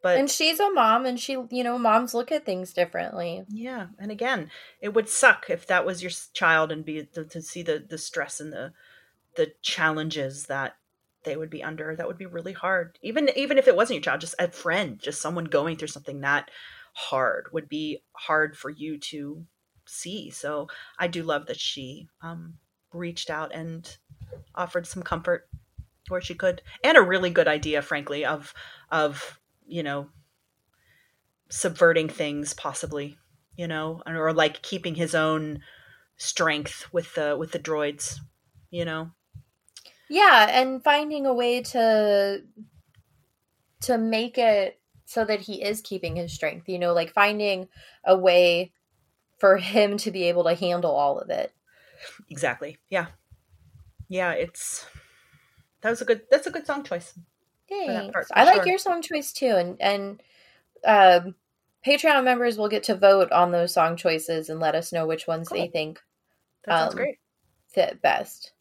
But 0.02 0.18
And 0.18 0.30
she's 0.30 0.60
a 0.60 0.70
mom 0.70 1.06
and 1.06 1.18
she, 1.18 1.32
you 1.50 1.64
know, 1.64 1.78
moms 1.78 2.14
look 2.14 2.30
at 2.30 2.46
things 2.46 2.72
differently. 2.72 3.44
yeah, 3.48 3.88
and 3.98 4.10
again, 4.10 4.50
it 4.80 4.94
would 4.94 5.08
suck 5.08 5.46
if 5.48 5.66
that 5.66 5.84
was 5.84 6.02
your 6.02 6.12
child 6.32 6.70
and 6.70 6.84
be 6.84 7.04
to, 7.04 7.24
to 7.24 7.42
see 7.42 7.62
the 7.62 7.84
the 7.86 7.98
stress 7.98 8.40
and 8.40 8.52
the 8.52 8.72
the 9.36 9.52
challenges 9.62 10.46
that 10.46 10.76
they 11.24 11.36
would 11.36 11.50
be 11.50 11.62
under. 11.64 11.96
That 11.96 12.06
would 12.06 12.18
be 12.18 12.26
really 12.26 12.52
hard. 12.52 12.98
Even 13.02 13.28
even 13.34 13.58
if 13.58 13.66
it 13.66 13.76
wasn't 13.76 13.96
your 13.96 14.02
child, 14.02 14.20
just 14.20 14.36
a 14.38 14.48
friend, 14.48 14.98
just 14.98 15.20
someone 15.20 15.46
going 15.46 15.76
through 15.76 15.88
something 15.88 16.20
that 16.20 16.50
hard 16.94 17.48
would 17.52 17.68
be 17.68 18.02
hard 18.12 18.56
for 18.56 18.70
you 18.70 18.98
to 18.98 19.44
see. 19.84 20.30
So 20.30 20.68
I 20.98 21.08
do 21.08 21.22
love 21.22 21.46
that 21.46 21.58
she 21.58 22.08
um, 22.22 22.54
reached 22.92 23.30
out 23.30 23.52
and 23.54 23.96
offered 24.54 24.86
some 24.86 25.02
comfort 25.02 25.48
where 26.08 26.20
she 26.20 26.34
could, 26.34 26.62
and 26.82 26.96
a 26.96 27.02
really 27.02 27.30
good 27.30 27.48
idea, 27.48 27.82
frankly, 27.82 28.24
of 28.24 28.54
of 28.90 29.38
you 29.68 29.82
know 29.82 30.08
subverting 31.50 32.08
things 32.08 32.52
possibly 32.54 33.16
you 33.58 33.66
know, 33.66 34.00
or 34.06 34.32
like 34.32 34.62
keeping 34.62 34.94
his 34.94 35.14
own 35.14 35.60
strength 36.16 36.86
with 36.92 37.14
the 37.16 37.36
with 37.36 37.50
the 37.50 37.58
droids, 37.58 38.20
you 38.70 38.84
know. 38.84 39.10
Yeah, 40.08 40.46
and 40.48 40.82
finding 40.82 41.26
a 41.26 41.34
way 41.34 41.60
to 41.62 42.44
to 43.82 43.98
make 43.98 44.38
it 44.38 44.80
so 45.04 45.24
that 45.24 45.40
he 45.40 45.62
is 45.62 45.80
keeping 45.80 46.16
his 46.16 46.32
strength, 46.32 46.68
you 46.68 46.78
know, 46.78 46.94
like 46.94 47.12
finding 47.12 47.68
a 48.04 48.16
way 48.16 48.72
for 49.38 49.56
him 49.56 49.96
to 49.98 50.10
be 50.12 50.24
able 50.24 50.44
to 50.44 50.54
handle 50.54 50.92
all 50.92 51.18
of 51.18 51.28
it. 51.28 51.52
Exactly. 52.30 52.78
Yeah. 52.88 53.06
Yeah, 54.08 54.32
it's 54.32 54.86
that 55.80 55.90
was 55.90 56.00
a 56.00 56.04
good 56.04 56.22
that's 56.30 56.46
a 56.46 56.52
good 56.52 56.66
song 56.66 56.84
choice. 56.84 57.18
Thanks. 57.68 58.12
part, 58.12 58.26
I 58.32 58.44
like 58.44 58.56
sure. 58.56 58.66
your 58.68 58.78
song 58.78 59.02
choice 59.02 59.32
too, 59.32 59.54
and 59.56 59.80
and 59.80 60.22
um, 60.84 61.34
Patreon 61.86 62.24
members 62.24 62.56
will 62.58 62.68
get 62.68 62.82
to 62.84 62.94
vote 62.94 63.30
on 63.32 63.52
those 63.52 63.72
song 63.74 63.96
choices 63.96 64.48
and 64.48 64.60
let 64.60 64.74
us 64.74 64.92
know 64.92 65.06
which 65.06 65.26
ones 65.26 65.48
they 65.48 65.68
think 65.68 66.00
That 66.64 66.78
sounds 66.80 66.94
Um, 66.94 66.96
great. 66.98 67.18
fit 67.68 68.00
best. 68.02 68.52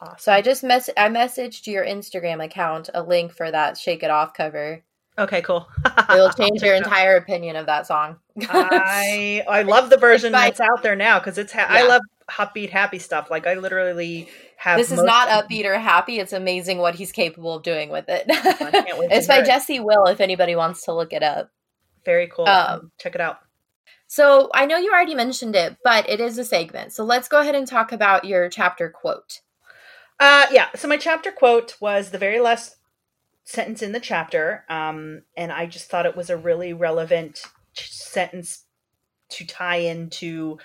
Awesome. 0.00 0.16
So 0.18 0.32
I 0.32 0.42
just 0.42 0.64
mess 0.64 0.90
I 0.96 1.08
messaged 1.08 1.66
your 1.66 1.84
Instagram 1.84 2.44
account 2.44 2.90
a 2.92 3.02
link 3.02 3.32
for 3.32 3.50
that 3.50 3.78
"Shake 3.78 4.02
It 4.02 4.10
Off" 4.10 4.34
cover. 4.34 4.82
Okay, 5.18 5.42
cool. 5.42 5.68
It'll 6.10 6.30
change 6.30 6.62
your 6.62 6.74
entire 6.74 7.16
opinion 7.16 7.54
of 7.56 7.66
that 7.66 7.86
song. 7.86 8.16
I 8.48 9.44
I 9.48 9.62
love 9.62 9.90
the 9.90 9.96
version 9.98 10.32
by- 10.32 10.46
that's 10.48 10.60
out 10.60 10.82
there 10.82 10.96
now 10.96 11.18
because 11.18 11.38
it's 11.38 11.52
ha- 11.52 11.66
I 11.68 11.86
love 11.86 12.00
upbeat 12.30 12.70
happy 12.70 12.98
stuff. 12.98 13.30
Like 13.30 13.46
I 13.46 13.54
literally 13.54 14.28
have. 14.56 14.78
this 14.78 14.92
is 14.92 15.02
not 15.02 15.28
upbeat 15.28 15.64
or 15.64 15.78
happy. 15.78 16.18
It's 16.18 16.32
amazing 16.32 16.78
what 16.78 16.94
he's 16.94 17.12
capable 17.12 17.54
of 17.54 17.62
doing 17.62 17.90
with 17.90 18.06
it. 18.08 18.26
to 18.28 19.08
it's 19.10 19.26
by 19.26 19.38
it. 19.38 19.46
Jesse 19.46 19.80
Will. 19.80 20.06
If 20.06 20.20
anybody 20.20 20.56
wants 20.56 20.82
to 20.84 20.92
look 20.92 21.12
it 21.12 21.22
up. 21.22 21.50
Very 22.04 22.28
cool. 22.28 22.48
Um, 22.48 22.90
Check 22.98 23.14
it 23.14 23.20
out. 23.20 23.38
So 24.08 24.50
I 24.52 24.66
know 24.66 24.76
you 24.76 24.92
already 24.92 25.14
mentioned 25.14 25.56
it, 25.56 25.76
but 25.82 26.08
it 26.08 26.20
is 26.20 26.36
a 26.36 26.44
segment. 26.44 26.92
So 26.92 27.02
let's 27.04 27.28
go 27.28 27.40
ahead 27.40 27.54
and 27.54 27.66
talk 27.66 27.92
about 27.92 28.24
your 28.24 28.48
chapter 28.50 28.90
quote. 28.90 29.40
Uh, 30.20 30.46
yeah. 30.50 30.68
So 30.74 30.86
my 30.86 30.98
chapter 30.98 31.32
quote 31.32 31.76
was 31.80 32.10
the 32.10 32.18
very 32.18 32.38
last 32.38 32.76
sentence 33.44 33.82
in 33.82 33.92
the 33.92 34.00
chapter, 34.00 34.64
um, 34.68 35.22
and 35.36 35.50
I 35.50 35.66
just 35.66 35.88
thought 35.88 36.06
it 36.06 36.16
was 36.16 36.30
a 36.30 36.36
really 36.36 36.72
relevant 36.72 37.42
sentence 37.74 38.64
to 39.30 39.46
tie 39.46 39.76
into 39.76 40.58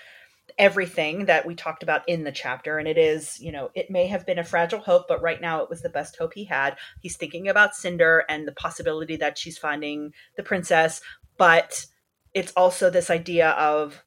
everything 0.57 1.25
that 1.25 1.45
we 1.45 1.53
talked 1.53 1.83
about 1.83 2.07
in 2.07 2.23
the 2.23 2.31
chapter. 2.31 2.79
And 2.79 2.87
it 2.87 2.97
is, 2.97 3.39
you 3.39 3.51
know, 3.51 3.69
it 3.75 3.91
may 3.91 4.07
have 4.07 4.25
been 4.25 4.39
a 4.39 4.43
fragile 4.43 4.79
hope, 4.79 5.05
but 5.07 5.21
right 5.21 5.39
now 5.39 5.61
it 5.61 5.69
was 5.69 5.81
the 5.81 5.89
best 5.89 6.17
hope 6.17 6.33
he 6.33 6.45
had. 6.45 6.77
He's 7.01 7.15
thinking 7.15 7.47
about 7.47 7.75
Cinder 7.75 8.23
and 8.27 8.47
the 8.47 8.53
possibility 8.53 9.15
that 9.17 9.37
she's 9.37 9.57
finding 9.57 10.13
the 10.35 10.43
princess, 10.43 11.01
but 11.37 11.85
it's 12.33 12.53
also 12.55 12.89
this 12.89 13.09
idea 13.09 13.51
of 13.51 14.03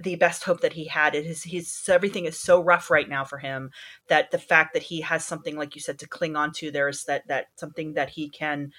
the 0.00 0.16
best 0.16 0.44
hope 0.44 0.60
that 0.60 0.72
he 0.72 0.86
had. 0.86 1.14
It 1.14 1.26
is 1.26 1.42
he's 1.42 1.88
everything 1.88 2.24
is 2.24 2.40
so 2.40 2.62
rough 2.62 2.90
right 2.90 3.08
now 3.08 3.24
for 3.24 3.38
him 3.38 3.70
that 4.08 4.30
the 4.30 4.38
fact 4.38 4.74
that 4.74 4.84
he 4.84 5.00
has 5.02 5.24
something 5.24 5.56
like 5.56 5.74
you 5.74 5.80
said 5.80 5.98
to 5.98 6.08
cling 6.08 6.36
on 6.36 6.52
to 6.52 6.70
there's 6.70 7.04
that 7.04 7.26
that 7.28 7.46
something 7.56 7.94
that 7.94 8.10
he 8.10 8.28
can 8.28 8.70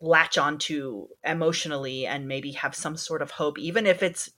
latch 0.00 0.36
onto 0.36 1.08
emotionally 1.24 2.06
and 2.06 2.28
maybe 2.28 2.52
have 2.52 2.74
some 2.74 2.96
sort 2.96 3.22
of 3.22 3.32
hope 3.32 3.58
even 3.58 3.86
if 3.86 4.02
it's 4.02 4.30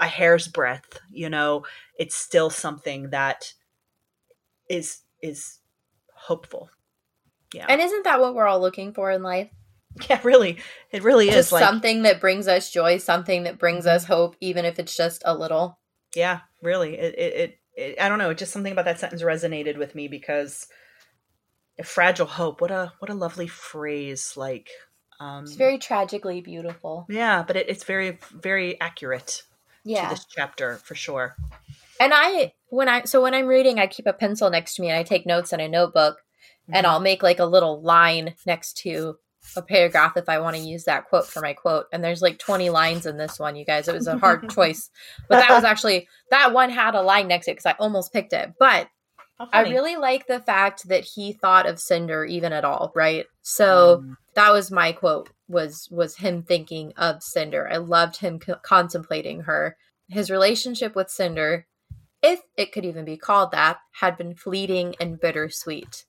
a 0.00 0.06
hair's 0.06 0.48
breadth 0.48 1.00
you 1.10 1.28
know 1.30 1.64
it's 1.98 2.16
still 2.16 2.50
something 2.50 3.10
that 3.10 3.52
is 4.68 5.02
is 5.22 5.58
hopeful 6.14 6.70
yeah 7.52 7.66
And 7.68 7.80
isn't 7.80 8.04
that 8.04 8.20
what 8.20 8.34
we're 8.34 8.46
all 8.46 8.60
looking 8.60 8.92
for 8.92 9.10
in 9.10 9.22
life? 9.22 9.48
yeah 10.10 10.20
really 10.24 10.58
it 10.90 11.02
really 11.04 11.28
is 11.28 11.52
like 11.52 11.62
something 11.62 12.02
that 12.02 12.20
brings 12.20 12.48
us 12.48 12.70
joy, 12.70 12.98
something 12.98 13.44
that 13.44 13.58
brings 13.58 13.86
us 13.86 14.04
hope, 14.04 14.36
even 14.40 14.64
if 14.64 14.78
it's 14.80 14.96
just 14.96 15.22
a 15.24 15.36
little. 15.36 15.78
yeah 16.16 16.40
really 16.62 16.96
it, 16.98 17.14
it, 17.16 17.34
it, 17.34 17.58
it 17.76 18.00
i 18.00 18.08
don't 18.08 18.18
know 18.18 18.34
just 18.34 18.52
something 18.52 18.72
about 18.72 18.86
that 18.86 18.98
sentence 18.98 19.22
resonated 19.22 19.76
with 19.78 19.94
me 19.94 20.08
because 20.08 20.66
a 21.78 21.84
fragile 21.84 22.26
hope 22.26 22.60
what 22.60 22.70
a 22.70 22.92
what 22.98 23.10
a 23.10 23.14
lovely 23.14 23.46
phrase 23.48 24.36
like 24.36 24.70
um 25.20 25.44
It's 25.44 25.54
very 25.54 25.78
tragically 25.78 26.40
beautiful. 26.40 27.06
yeah 27.08 27.42
but 27.46 27.56
it, 27.56 27.68
it's 27.68 27.84
very 27.84 28.18
very 28.32 28.80
accurate 28.80 29.42
Yeah. 29.84 30.08
to 30.08 30.14
this 30.14 30.24
chapter 30.24 30.76
for 30.76 30.94
sure 30.94 31.36
And 32.00 32.12
I 32.14 32.52
when 32.68 32.88
I 32.88 33.04
so 33.04 33.22
when 33.22 33.34
I'm 33.34 33.46
reading, 33.46 33.78
I 33.78 33.86
keep 33.86 34.06
a 34.06 34.12
pencil 34.12 34.50
next 34.50 34.74
to 34.76 34.82
me 34.82 34.88
and 34.90 34.98
I 34.98 35.02
take 35.04 35.26
notes 35.26 35.52
in 35.52 35.60
a 35.60 35.68
notebook 35.68 36.18
and 36.72 36.84
Mhm. 36.86 36.90
I'll 36.90 37.00
make 37.00 37.22
like 37.22 37.38
a 37.38 37.44
little 37.44 37.80
line 37.82 38.34
next 38.46 38.78
to 38.78 39.16
a 39.56 39.62
paragraph 39.62 40.16
if 40.16 40.28
I 40.28 40.38
want 40.40 40.56
to 40.56 40.62
use 40.62 40.84
that 40.84 41.04
quote 41.08 41.26
for 41.26 41.40
my 41.42 41.52
quote. 41.52 41.86
And 41.92 42.02
there's 42.02 42.22
like 42.22 42.38
20 42.38 42.70
lines 42.70 43.04
in 43.06 43.16
this 43.18 43.38
one, 43.38 43.54
you 43.56 43.64
guys. 43.64 43.86
It 43.86 43.94
was 43.94 44.06
a 44.08 44.18
hard 44.18 44.48
choice. 44.50 44.90
But 45.28 45.36
that 45.38 45.50
was 45.50 45.62
actually 45.64 46.08
that 46.30 46.52
one 46.52 46.70
had 46.70 46.94
a 46.94 47.02
line 47.02 47.28
next 47.28 47.44
to 47.44 47.50
it 47.52 47.54
because 47.56 47.66
I 47.66 47.76
almost 47.78 48.12
picked 48.12 48.32
it. 48.32 48.54
But 48.58 48.88
I 49.52 49.62
really 49.70 49.96
like 49.96 50.26
the 50.26 50.40
fact 50.40 50.88
that 50.88 51.04
he 51.04 51.32
thought 51.32 51.66
of 51.66 51.78
Cinder 51.78 52.24
even 52.24 52.52
at 52.52 52.64
all, 52.64 52.90
right? 52.96 53.26
So 53.42 53.98
Mm. 53.98 54.16
That 54.34 54.52
was 54.52 54.70
my 54.70 54.92
quote 54.92 55.30
was 55.48 55.88
was 55.90 56.16
him 56.16 56.42
thinking 56.42 56.92
of 56.96 57.22
Cinder. 57.22 57.68
I 57.70 57.76
loved 57.76 58.16
him 58.18 58.38
co- 58.38 58.56
contemplating 58.62 59.42
her. 59.42 59.76
His 60.08 60.30
relationship 60.30 60.94
with 60.94 61.10
Cinder, 61.10 61.66
if 62.22 62.40
it 62.56 62.72
could 62.72 62.84
even 62.84 63.04
be 63.04 63.16
called 63.16 63.52
that, 63.52 63.78
had 64.00 64.16
been 64.16 64.34
fleeting 64.34 64.94
and 65.00 65.20
bittersweet. 65.20 66.04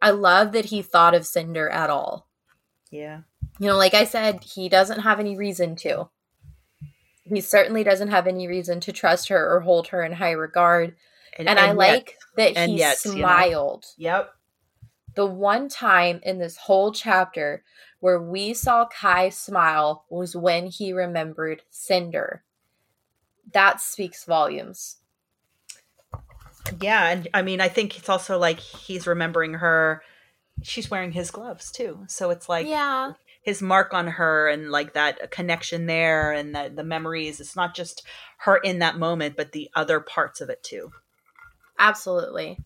I 0.00 0.10
love 0.10 0.52
that 0.52 0.66
he 0.66 0.82
thought 0.82 1.14
of 1.14 1.26
Cinder 1.26 1.68
at 1.68 1.90
all. 1.90 2.28
yeah 2.90 3.22
You 3.58 3.66
know, 3.68 3.76
like 3.76 3.94
I 3.94 4.04
said, 4.04 4.44
he 4.44 4.68
doesn't 4.68 5.00
have 5.00 5.18
any 5.20 5.36
reason 5.36 5.74
to. 5.76 6.08
He 7.24 7.40
certainly 7.40 7.84
doesn't 7.84 8.08
have 8.08 8.26
any 8.26 8.46
reason 8.48 8.80
to 8.80 8.92
trust 8.92 9.28
her 9.28 9.54
or 9.54 9.60
hold 9.60 9.88
her 9.88 10.02
in 10.02 10.12
high 10.12 10.30
regard. 10.32 10.96
And, 11.36 11.48
I 11.48 11.66
yet- 11.66 11.76
like 11.76 12.16
that 12.36 12.56
and 12.56 12.70
he 12.72 12.78
yet, 12.78 12.96
you 13.04 13.12
know. 13.12 13.18
smiled. 13.18 13.84
yep 13.96 14.30
The 15.18 15.26
one 15.26 15.68
time 15.68 16.20
in 16.22 16.38
this 16.38 16.56
whole 16.56 16.92
chapter 16.92 17.64
where 17.98 18.22
we 18.22 18.54
saw 18.54 18.86
Kai 18.86 19.30
smile 19.30 20.04
was 20.08 20.36
when 20.36 20.68
he 20.68 20.92
remembered 20.92 21.62
Cinder. 21.70 22.44
That 23.52 23.80
speaks 23.80 24.24
volumes. 24.24 24.98
yeah 26.80 27.08
and 27.08 27.26
i 27.34 27.42
mean 27.42 27.60
i 27.60 27.66
think 27.66 27.98
it's 27.98 28.08
also 28.08 28.38
like 28.38 28.60
he's 28.60 29.08
remembering 29.08 29.54
her 29.54 30.02
she's 30.62 30.88
wearing 30.88 31.10
his 31.10 31.32
gloves 31.32 31.72
too 31.72 32.04
so 32.06 32.30
it's 32.30 32.48
like 32.48 32.68
yeah. 32.68 33.14
his 33.42 33.60
mark 33.60 33.92
on 33.94 34.06
her 34.06 34.48
and 34.48 34.70
like 34.70 34.92
that 34.92 35.32
connection 35.32 35.86
there 35.86 36.30
and 36.30 36.54
the, 36.54 36.70
the 36.72 36.84
memories 36.84 37.40
it's 37.40 37.56
not 37.56 37.74
just 37.74 38.06
her 38.36 38.58
in 38.58 38.78
that 38.78 38.98
moment 38.98 39.34
but 39.36 39.50
the 39.50 39.68
other 39.74 39.98
parts 39.98 40.40
of 40.40 40.48
it 40.48 40.62
too 40.62 40.92
Absolutely. 41.76 42.58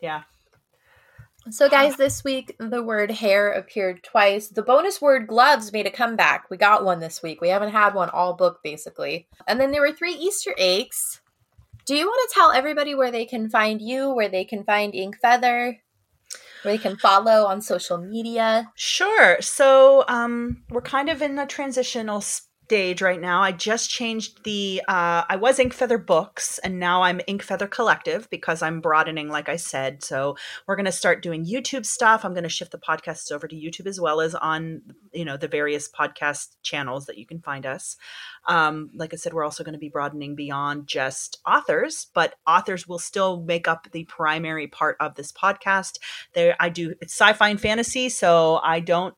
yeah 0.00 0.22
So, 1.48 1.70
guys, 1.70 1.96
this 1.96 2.22
week 2.22 2.54
the 2.58 2.82
word 2.82 3.10
hair 3.10 3.52
appeared 3.52 4.04
twice. 4.04 4.48
The 4.48 4.62
bonus 4.62 5.00
word 5.00 5.26
gloves 5.26 5.72
made 5.72 5.86
a 5.86 5.90
comeback. 5.90 6.50
We 6.50 6.58
got 6.58 6.84
one 6.84 7.00
this 7.00 7.22
week. 7.22 7.40
We 7.40 7.48
haven't 7.48 7.72
had 7.72 7.94
one 7.94 8.10
all 8.10 8.34
book, 8.34 8.60
basically. 8.62 9.26
And 9.48 9.58
then 9.58 9.72
there 9.72 9.80
were 9.80 9.92
three 9.92 10.14
Easter 10.14 10.54
eggs. 10.58 11.20
Do 11.86 11.96
you 11.96 12.06
want 12.06 12.28
to 12.28 12.34
tell 12.34 12.52
everybody 12.52 12.94
where 12.94 13.10
they 13.10 13.24
can 13.24 13.48
find 13.48 13.80
you, 13.80 14.10
where 14.12 14.28
they 14.28 14.44
can 14.44 14.64
find 14.64 14.94
Ink 14.94 15.16
Feather, 15.20 15.80
where 16.62 16.74
they 16.74 16.78
can 16.78 16.96
follow 16.98 17.46
on 17.46 17.62
social 17.62 17.96
media? 17.96 18.70
Sure. 18.76 19.40
So 19.40 20.04
um, 20.08 20.62
we're 20.70 20.82
kind 20.82 21.08
of 21.08 21.22
in 21.22 21.38
a 21.38 21.46
transitional 21.46 22.22
stage 22.70 23.02
right 23.02 23.20
now. 23.20 23.42
I 23.42 23.50
just 23.50 23.90
changed 23.90 24.44
the. 24.44 24.80
Uh, 24.86 25.24
I 25.28 25.34
was 25.34 25.58
Ink 25.58 25.74
Feather 25.74 25.98
Books, 25.98 26.60
and 26.60 26.78
now 26.78 27.02
I'm 27.02 27.20
Ink 27.26 27.42
Feather 27.42 27.66
Collective 27.66 28.30
because 28.30 28.62
I'm 28.62 28.80
broadening, 28.80 29.28
like 29.28 29.48
I 29.48 29.56
said. 29.56 30.04
So 30.04 30.36
we're 30.68 30.76
going 30.76 30.86
to 30.86 30.92
start 30.92 31.20
doing 31.20 31.44
YouTube 31.44 31.84
stuff. 31.84 32.24
I'm 32.24 32.32
going 32.32 32.44
to 32.44 32.48
shift 32.48 32.70
the 32.70 32.78
podcasts 32.78 33.32
over 33.32 33.48
to 33.48 33.56
YouTube 33.56 33.88
as 33.88 34.00
well 34.00 34.20
as 34.20 34.36
on, 34.36 34.82
you 35.12 35.24
know, 35.24 35.36
the 35.36 35.48
various 35.48 35.90
podcast 35.90 36.50
channels 36.62 37.06
that 37.06 37.18
you 37.18 37.26
can 37.26 37.40
find 37.40 37.66
us. 37.66 37.96
Um, 38.46 38.90
like 38.94 39.12
I 39.12 39.16
said, 39.16 39.32
we're 39.32 39.42
also 39.42 39.64
going 39.64 39.72
to 39.72 39.80
be 39.80 39.88
broadening 39.88 40.36
beyond 40.36 40.86
just 40.86 41.40
authors, 41.44 42.06
but 42.14 42.36
authors 42.46 42.86
will 42.86 43.00
still 43.00 43.42
make 43.42 43.66
up 43.66 43.88
the 43.90 44.04
primary 44.04 44.68
part 44.68 44.96
of 45.00 45.16
this 45.16 45.32
podcast. 45.32 45.98
There, 46.34 46.54
I 46.60 46.68
do 46.68 46.94
it's 47.00 47.14
sci-fi 47.14 47.48
and 47.48 47.60
fantasy, 47.60 48.10
so 48.10 48.60
I 48.62 48.78
don't 48.78 49.16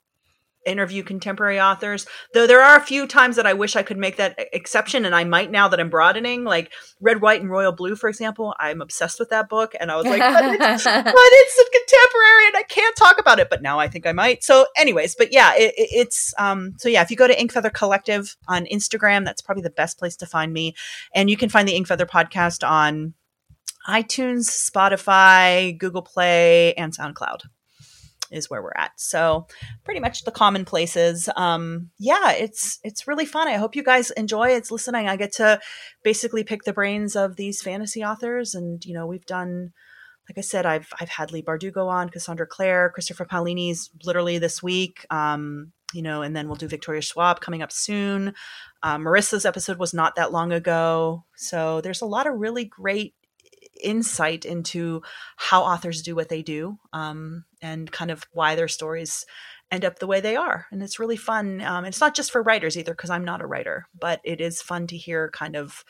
interview 0.66 1.02
contemporary 1.02 1.60
authors. 1.60 2.06
Though 2.34 2.46
there 2.46 2.62
are 2.62 2.76
a 2.76 2.80
few 2.84 3.06
times 3.06 3.36
that 3.36 3.46
I 3.46 3.52
wish 3.52 3.76
I 3.76 3.82
could 3.82 3.98
make 3.98 4.16
that 4.16 4.38
exception, 4.52 5.04
and 5.04 5.14
I 5.14 5.24
might 5.24 5.50
now 5.50 5.68
that 5.68 5.80
I'm 5.80 5.90
broadening. 5.90 6.44
Like 6.44 6.72
Red, 7.00 7.20
White, 7.20 7.40
and 7.40 7.50
Royal 7.50 7.72
Blue, 7.72 7.96
for 7.96 8.08
example, 8.08 8.54
I'm 8.58 8.80
obsessed 8.80 9.18
with 9.18 9.30
that 9.30 9.48
book, 9.48 9.74
and 9.80 9.90
I 9.90 9.96
was 9.96 10.06
like, 10.06 10.20
but 10.20 10.44
it's, 10.44 10.84
but 10.84 11.04
it's 11.14 11.58
a 11.58 11.64
contemporary, 11.78 12.46
and 12.48 12.56
I 12.56 12.62
can't 12.68 12.96
talk 12.96 13.18
about 13.18 13.38
it. 13.38 13.50
But 13.50 13.62
now 13.62 13.78
I 13.78 13.88
think 13.88 14.06
I 14.06 14.12
might. 14.12 14.44
So, 14.44 14.66
anyways, 14.76 15.14
but 15.16 15.32
yeah, 15.32 15.52
it, 15.54 15.74
it- 15.76 15.88
it's 15.92 16.32
um. 16.38 16.74
So 16.78 16.88
yeah, 16.88 17.02
if 17.02 17.10
you 17.10 17.16
go 17.16 17.26
to 17.26 17.38
Ink 17.40 17.52
Feather 17.52 17.70
Collective 17.70 18.36
on 18.48 18.64
Instagram, 18.66 19.24
that's 19.24 19.42
probably 19.42 19.62
the 19.62 19.70
best 19.70 19.98
place 19.98 20.16
to 20.16 20.26
find 20.26 20.52
me, 20.52 20.74
and 21.14 21.28
you 21.30 21.36
can 21.36 21.48
find 21.48 21.68
the 21.68 21.74
Ink 21.76 21.86
Feather 21.88 22.06
podcast 22.06 22.66
on 22.68 23.14
iTunes, 23.88 24.48
Spotify, 24.48 25.76
Google 25.76 26.02
Play, 26.02 26.72
and 26.74 26.96
SoundCloud. 26.96 27.42
Is 28.32 28.50
where 28.50 28.62
we're 28.62 28.72
at. 28.76 28.92
So 28.96 29.46
pretty 29.84 30.00
much 30.00 30.24
the 30.24 30.30
common 30.30 30.64
places. 30.64 31.28
Um, 31.36 31.90
yeah, 31.98 32.32
it's 32.32 32.78
it's 32.82 33.06
really 33.06 33.26
fun. 33.26 33.48
I 33.48 33.54
hope 33.54 33.76
you 33.76 33.82
guys 33.82 34.10
enjoy. 34.12 34.48
It's 34.48 34.70
listening. 34.70 35.08
I 35.08 35.16
get 35.16 35.32
to 35.34 35.60
basically 36.02 36.44
pick 36.44 36.64
the 36.64 36.72
brains 36.72 37.14
of 37.14 37.36
these 37.36 37.62
fantasy 37.62 38.02
authors, 38.02 38.54
and 38.54 38.84
you 38.84 38.94
know 38.94 39.06
we've 39.06 39.26
done. 39.26 39.72
Like 40.28 40.38
I 40.38 40.42
said, 40.42 40.66
I've 40.66 40.88
I've 41.00 41.08
had 41.08 41.32
Leigh 41.32 41.42
Bardugo 41.42 41.88
on, 41.88 42.08
Cassandra 42.08 42.46
Clare, 42.46 42.90
Christopher 42.90 43.24
Paolini's 43.24 43.90
literally 44.04 44.38
this 44.38 44.62
week. 44.62 45.04
Um, 45.10 45.72
you 45.92 46.00
know, 46.00 46.22
and 46.22 46.34
then 46.34 46.46
we'll 46.46 46.56
do 46.56 46.68
Victoria 46.68 47.02
Schwab 47.02 47.40
coming 47.40 47.60
up 47.62 47.70
soon. 47.70 48.32
Uh, 48.82 48.96
Marissa's 48.96 49.44
episode 49.44 49.78
was 49.78 49.92
not 49.92 50.14
that 50.16 50.32
long 50.32 50.52
ago, 50.52 51.24
so 51.36 51.80
there's 51.82 52.00
a 52.00 52.06
lot 52.06 52.26
of 52.26 52.38
really 52.38 52.64
great 52.64 53.14
insight 53.82 54.44
into 54.44 55.02
how 55.36 55.62
authors 55.62 56.02
do 56.02 56.14
what 56.14 56.28
they 56.28 56.42
do 56.42 56.78
um, 56.92 57.44
and 57.60 57.90
kind 57.90 58.10
of 58.10 58.24
why 58.32 58.54
their 58.54 58.68
stories 58.68 59.26
end 59.70 59.84
up 59.84 59.98
the 59.98 60.06
way 60.06 60.20
they 60.20 60.36
are. 60.36 60.66
And 60.70 60.82
it's 60.82 60.98
really 60.98 61.16
fun. 61.16 61.60
Um, 61.62 61.84
it's 61.84 62.00
not 62.00 62.14
just 62.14 62.30
for 62.30 62.42
writers 62.42 62.76
either, 62.76 62.92
because 62.92 63.10
I'm 63.10 63.24
not 63.24 63.40
a 63.40 63.46
writer, 63.46 63.86
but 63.98 64.20
it 64.24 64.40
is 64.40 64.62
fun 64.62 64.86
to 64.88 64.96
hear 64.96 65.30
kind 65.30 65.56
of 65.56 65.84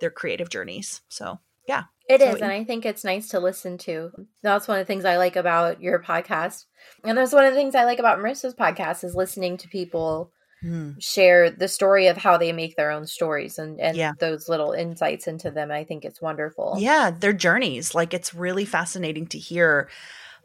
their 0.00 0.10
creative 0.10 0.50
journeys. 0.50 1.00
So, 1.08 1.38
yeah. 1.68 1.84
It 2.08 2.20
so 2.20 2.26
is, 2.26 2.42
and 2.42 2.50
I 2.50 2.64
think 2.64 2.84
it's 2.84 3.04
nice 3.04 3.28
to 3.28 3.38
listen 3.38 3.78
to. 3.78 4.10
That's 4.42 4.66
one 4.66 4.80
of 4.80 4.86
the 4.86 4.92
things 4.92 5.04
I 5.04 5.16
like 5.16 5.36
about 5.36 5.80
your 5.80 6.02
podcast. 6.02 6.64
And 7.04 7.16
that's 7.16 7.32
one 7.32 7.44
of 7.44 7.52
the 7.52 7.56
things 7.58 7.76
I 7.76 7.84
like 7.84 8.00
about 8.00 8.18
Marissa's 8.18 8.54
podcast 8.54 9.04
is 9.04 9.14
listening 9.14 9.56
to 9.58 9.68
people 9.68 10.32
Hmm. 10.62 10.90
share 10.98 11.50
the 11.50 11.68
story 11.68 12.08
of 12.08 12.18
how 12.18 12.36
they 12.36 12.52
make 12.52 12.76
their 12.76 12.90
own 12.90 13.06
stories 13.06 13.58
and, 13.58 13.80
and 13.80 13.96
Yeah. 13.96 14.12
those 14.18 14.48
little 14.48 14.72
insights 14.72 15.26
into 15.26 15.50
them. 15.50 15.70
I 15.70 15.84
think 15.84 16.04
it's 16.04 16.20
wonderful. 16.20 16.76
Yeah, 16.78 17.10
their 17.10 17.32
journeys. 17.32 17.94
Like 17.94 18.12
it's 18.12 18.34
really 18.34 18.64
fascinating 18.66 19.26
to 19.28 19.38
hear. 19.38 19.88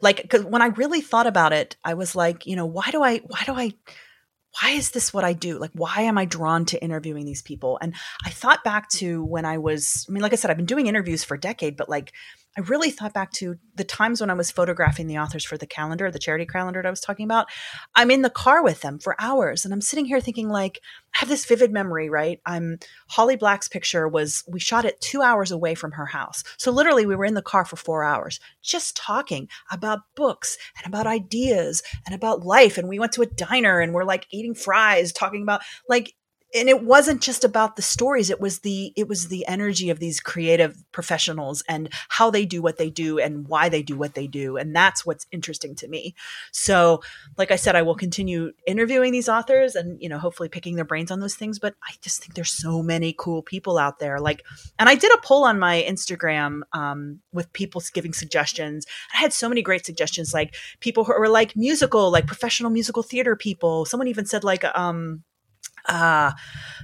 Like 0.00 0.28
'cause 0.30 0.44
when 0.44 0.62
I 0.62 0.66
really 0.68 1.00
thought 1.02 1.26
about 1.26 1.52
it, 1.52 1.76
I 1.84 1.94
was 1.94 2.16
like, 2.16 2.46
you 2.46 2.56
know, 2.56 2.66
why 2.66 2.90
do 2.90 3.02
I 3.02 3.18
why 3.18 3.42
do 3.46 3.54
I 3.54 3.72
why 4.62 4.70
is 4.70 4.90
this 4.92 5.12
what 5.12 5.24
I 5.24 5.34
do? 5.34 5.58
Like 5.58 5.72
why 5.74 6.02
am 6.02 6.16
I 6.18 6.24
drawn 6.24 6.64
to 6.66 6.82
interviewing 6.82 7.26
these 7.26 7.42
people? 7.42 7.78
And 7.82 7.94
I 8.24 8.30
thought 8.30 8.64
back 8.64 8.88
to 8.92 9.22
when 9.24 9.44
I 9.44 9.58
was 9.58 10.06
I 10.08 10.12
mean, 10.12 10.22
like 10.22 10.32
I 10.32 10.36
said, 10.36 10.50
I've 10.50 10.56
been 10.56 10.66
doing 10.66 10.86
interviews 10.86 11.24
for 11.24 11.34
a 11.34 11.40
decade, 11.40 11.76
but 11.76 11.88
like 11.90 12.12
I 12.56 12.62
really 12.62 12.90
thought 12.90 13.12
back 13.12 13.32
to 13.32 13.56
the 13.74 13.84
times 13.84 14.20
when 14.20 14.30
I 14.30 14.34
was 14.34 14.50
photographing 14.50 15.06
the 15.06 15.18
authors 15.18 15.44
for 15.44 15.58
the 15.58 15.66
calendar, 15.66 16.10
the 16.10 16.18
charity 16.18 16.46
calendar 16.46 16.80
that 16.80 16.88
I 16.88 16.90
was 16.90 17.00
talking 17.00 17.24
about. 17.24 17.48
I'm 17.94 18.10
in 18.10 18.22
the 18.22 18.30
car 18.30 18.64
with 18.64 18.80
them 18.80 18.98
for 18.98 19.14
hours 19.18 19.64
and 19.64 19.74
I'm 19.74 19.82
sitting 19.82 20.06
here 20.06 20.20
thinking 20.20 20.48
like 20.48 20.80
I 21.14 21.18
have 21.18 21.28
this 21.28 21.44
vivid 21.44 21.70
memory, 21.70 22.08
right? 22.08 22.40
I'm 22.46 22.78
Holly 23.08 23.36
Black's 23.36 23.68
picture 23.68 24.08
was 24.08 24.42
we 24.48 24.58
shot 24.58 24.86
it 24.86 25.00
2 25.02 25.20
hours 25.20 25.50
away 25.50 25.74
from 25.74 25.92
her 25.92 26.06
house. 26.06 26.44
So 26.56 26.70
literally 26.70 27.04
we 27.04 27.16
were 27.16 27.26
in 27.26 27.34
the 27.34 27.42
car 27.42 27.64
for 27.64 27.76
4 27.76 28.04
hours 28.04 28.40
just 28.62 28.96
talking 28.96 29.48
about 29.70 30.00
books 30.14 30.56
and 30.78 30.86
about 30.86 31.06
ideas 31.06 31.82
and 32.06 32.14
about 32.14 32.44
life 32.44 32.78
and 32.78 32.88
we 32.88 32.98
went 32.98 33.12
to 33.12 33.22
a 33.22 33.26
diner 33.26 33.80
and 33.80 33.92
we're 33.92 34.04
like 34.04 34.26
eating 34.30 34.54
fries 34.54 35.12
talking 35.12 35.42
about 35.42 35.60
like 35.88 36.14
and 36.54 36.68
it 36.68 36.82
wasn't 36.82 37.20
just 37.20 37.44
about 37.44 37.76
the 37.76 37.82
stories 37.82 38.30
it 38.30 38.40
was 38.40 38.60
the 38.60 38.92
it 38.96 39.08
was 39.08 39.28
the 39.28 39.46
energy 39.46 39.90
of 39.90 39.98
these 39.98 40.20
creative 40.20 40.84
professionals 40.92 41.62
and 41.68 41.88
how 42.08 42.30
they 42.30 42.44
do 42.44 42.62
what 42.62 42.78
they 42.78 42.90
do 42.90 43.18
and 43.18 43.48
why 43.48 43.68
they 43.68 43.82
do 43.82 43.96
what 43.96 44.14
they 44.14 44.26
do 44.26 44.56
and 44.56 44.74
that's 44.74 45.04
what's 45.04 45.26
interesting 45.32 45.74
to 45.74 45.88
me. 45.88 46.14
So 46.52 47.02
like 47.36 47.50
i 47.50 47.56
said 47.56 47.76
i 47.76 47.82
will 47.82 47.94
continue 47.94 48.52
interviewing 48.66 49.12
these 49.12 49.28
authors 49.28 49.74
and 49.74 50.00
you 50.00 50.08
know 50.08 50.18
hopefully 50.18 50.48
picking 50.48 50.76
their 50.76 50.84
brains 50.84 51.10
on 51.10 51.20
those 51.20 51.34
things 51.34 51.58
but 51.58 51.74
i 51.82 51.92
just 52.00 52.20
think 52.20 52.34
there's 52.34 52.52
so 52.52 52.82
many 52.82 53.14
cool 53.18 53.42
people 53.42 53.78
out 53.78 53.98
there 53.98 54.18
like 54.20 54.42
and 54.78 54.88
i 54.88 54.94
did 54.94 55.12
a 55.12 55.20
poll 55.22 55.44
on 55.44 55.58
my 55.58 55.84
instagram 55.88 56.60
um, 56.72 57.20
with 57.32 57.52
people 57.52 57.80
giving 57.92 58.12
suggestions. 58.12 58.86
I 59.14 59.18
had 59.18 59.32
so 59.32 59.48
many 59.48 59.62
great 59.62 59.86
suggestions 59.86 60.34
like 60.34 60.54
people 60.80 61.04
who 61.04 61.18
were 61.18 61.28
like 61.28 61.56
musical 61.56 62.10
like 62.10 62.26
professional 62.26 62.70
musical 62.70 63.02
theater 63.02 63.36
people. 63.36 63.84
Someone 63.84 64.08
even 64.08 64.26
said 64.26 64.44
like 64.44 64.64
um 64.76 65.22
uh 65.88 66.32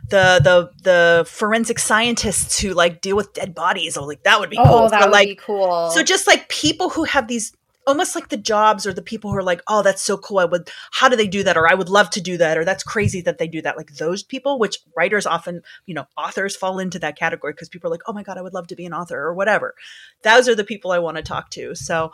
the 0.08 0.40
the 0.42 0.70
the 0.82 1.24
forensic 1.28 1.78
scientists 1.78 2.58
who 2.60 2.72
like 2.74 3.00
deal 3.00 3.16
with 3.16 3.32
dead 3.34 3.54
bodies. 3.54 3.96
Oh, 3.96 4.04
like 4.04 4.22
that 4.24 4.40
would 4.40 4.50
be 4.50 4.58
Oh, 4.58 4.64
cool. 4.64 4.88
that 4.90 5.02
would 5.02 5.10
like 5.12 5.28
be 5.28 5.34
cool. 5.36 5.90
so 5.90 6.02
just 6.02 6.26
like 6.26 6.48
people 6.48 6.90
who 6.90 7.04
have 7.04 7.28
these 7.28 7.52
almost 7.84 8.14
like 8.14 8.28
the 8.28 8.36
jobs 8.36 8.86
or 8.86 8.92
the 8.92 9.02
people 9.02 9.28
who 9.32 9.36
are 9.36 9.42
like, 9.42 9.60
oh, 9.66 9.82
that's 9.82 10.02
so 10.02 10.16
cool. 10.16 10.38
I 10.38 10.44
would 10.44 10.70
how 10.92 11.08
do 11.08 11.16
they 11.16 11.26
do 11.26 11.42
that? 11.42 11.56
Or 11.56 11.68
I 11.68 11.74
would 11.74 11.88
love 11.88 12.10
to 12.10 12.20
do 12.20 12.36
that, 12.36 12.56
or 12.56 12.64
that's 12.64 12.84
crazy 12.84 13.20
that 13.22 13.38
they 13.38 13.48
do 13.48 13.60
that. 13.62 13.76
Like 13.76 13.94
those 13.96 14.22
people, 14.22 14.58
which 14.58 14.78
writers 14.96 15.26
often, 15.26 15.62
you 15.86 15.94
know, 15.94 16.06
authors 16.16 16.54
fall 16.54 16.78
into 16.78 16.98
that 17.00 17.16
category 17.18 17.52
because 17.54 17.68
people 17.68 17.88
are 17.88 17.90
like, 17.90 18.02
oh 18.06 18.12
my 18.12 18.22
God, 18.22 18.38
I 18.38 18.42
would 18.42 18.54
love 18.54 18.68
to 18.68 18.76
be 18.76 18.86
an 18.86 18.92
author 18.94 19.18
or 19.18 19.34
whatever. 19.34 19.74
Those 20.22 20.48
are 20.48 20.54
the 20.54 20.62
people 20.64 20.92
I 20.92 21.00
want 21.00 21.16
to 21.16 21.22
talk 21.24 21.50
to. 21.50 21.74
So 21.74 22.12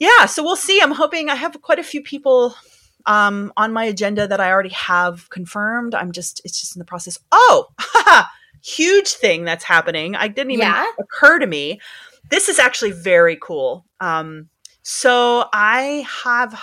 yeah, 0.00 0.26
so 0.26 0.42
we'll 0.42 0.56
see. 0.56 0.80
I'm 0.80 0.92
hoping 0.92 1.28
I 1.30 1.34
have 1.36 1.60
quite 1.62 1.78
a 1.78 1.84
few 1.84 2.02
people 2.02 2.56
um, 3.06 3.52
on 3.56 3.72
my 3.72 3.84
agenda 3.84 4.26
that 4.28 4.40
I 4.40 4.50
already 4.50 4.68
have 4.70 5.28
confirmed. 5.30 5.94
I'm 5.94 6.12
just, 6.12 6.40
it's 6.44 6.60
just 6.60 6.76
in 6.76 6.80
the 6.80 6.84
process. 6.84 7.18
Oh, 7.32 7.66
huge 8.62 9.08
thing 9.08 9.44
that's 9.44 9.64
happening. 9.64 10.14
I 10.14 10.28
didn't 10.28 10.52
even 10.52 10.66
Yeah? 10.66 10.86
occur 10.98 11.38
to 11.38 11.46
me. 11.46 11.80
This 12.30 12.48
is 12.48 12.58
actually 12.58 12.92
very 12.92 13.36
cool. 13.40 13.86
Um, 14.00 14.48
so 14.82 15.46
I 15.52 16.06
have 16.24 16.60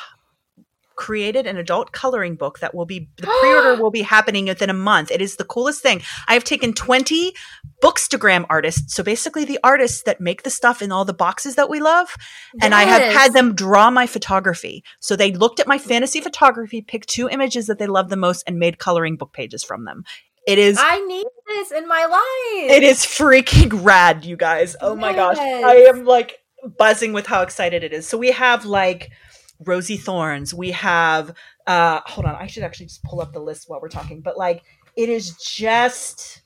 created 0.96 1.46
an 1.46 1.58
adult 1.58 1.92
coloring 1.92 2.36
book 2.36 2.60
that 2.60 2.74
will 2.74 2.86
be 2.86 3.10
the 3.18 3.28
pre-order 3.28 3.76
will 3.82 3.92
be 3.92 4.02
happening 4.02 4.46
within 4.46 4.70
a 4.70 4.74
month. 4.74 5.12
It 5.12 5.22
is 5.22 5.36
the 5.36 5.44
coolest 5.44 5.82
thing. 5.82 6.02
I 6.28 6.34
have 6.34 6.44
taken 6.44 6.74
20 6.74 7.34
bookstagram 7.82 8.46
artists, 8.50 8.94
so 8.96 9.04
basically 9.04 9.46
the 9.46 9.60
artists 9.64 10.04
that 10.04 10.22
make 10.22 10.44
the 10.44 10.50
stuff 10.50 10.82
in 10.82 10.92
all 10.92 11.06
the 11.06 11.14
boxes 11.14 11.56
that 11.56 11.70
we 11.70 11.80
love, 11.80 12.16
and 12.62 12.74
I 12.74 12.84
have 12.84 13.14
had 13.14 13.34
them 13.34 13.56
draw 13.56 13.90
my 13.90 14.08
photography. 14.08 14.84
So 15.00 15.16
they 15.16 15.32
looked 15.32 15.60
at 15.60 15.68
my 15.68 15.78
fantasy 15.78 16.22
photography, 16.22 16.82
picked 16.82 17.10
two 17.10 17.30
images 17.30 17.68
that 17.68 17.80
they 17.80 17.88
love 17.88 18.10
the 18.10 18.18
most 18.18 18.44
and 18.48 18.58
made 18.58 18.80
coloring 18.80 19.18
book 19.18 19.34
pages 19.34 19.64
from 19.64 19.86
them. 19.86 20.04
It 20.48 20.60
is 20.60 20.78
I 20.80 21.00
need 21.06 21.26
this 21.48 21.72
in 21.72 21.88
my 21.88 22.06
life. 22.06 22.72
it 22.72 22.84
is 22.84 23.00
freaking 23.00 23.84
rad, 23.84 24.26
you 24.26 24.38
guys. 24.38 24.76
Oh 24.80 24.96
my 24.96 25.14
gosh. 25.14 25.38
I 25.38 25.86
am 25.90 26.06
like 26.06 26.40
buzzing 26.78 27.14
with 27.14 27.28
how 27.28 27.42
excited 27.42 27.84
it 27.84 27.94
is. 27.94 28.08
So 28.08 28.18
we 28.18 28.32
have 28.32 28.66
like 28.66 29.12
Rosie 29.60 29.98
Thorns. 29.98 30.54
We 30.54 30.72
have 30.72 31.34
uh 31.68 32.02
hold 32.06 32.26
on, 32.26 32.36
I 32.36 32.48
should 32.48 32.64
actually 32.64 32.88
just 32.88 33.04
pull 33.04 33.22
up 33.22 33.34
the 33.34 33.40
list 33.40 33.66
while 33.68 33.82
we're 33.82 33.90
talking. 33.90 34.22
But 34.22 34.38
like 34.38 34.64
it 34.96 35.10
is 35.10 35.36
just 35.38 36.42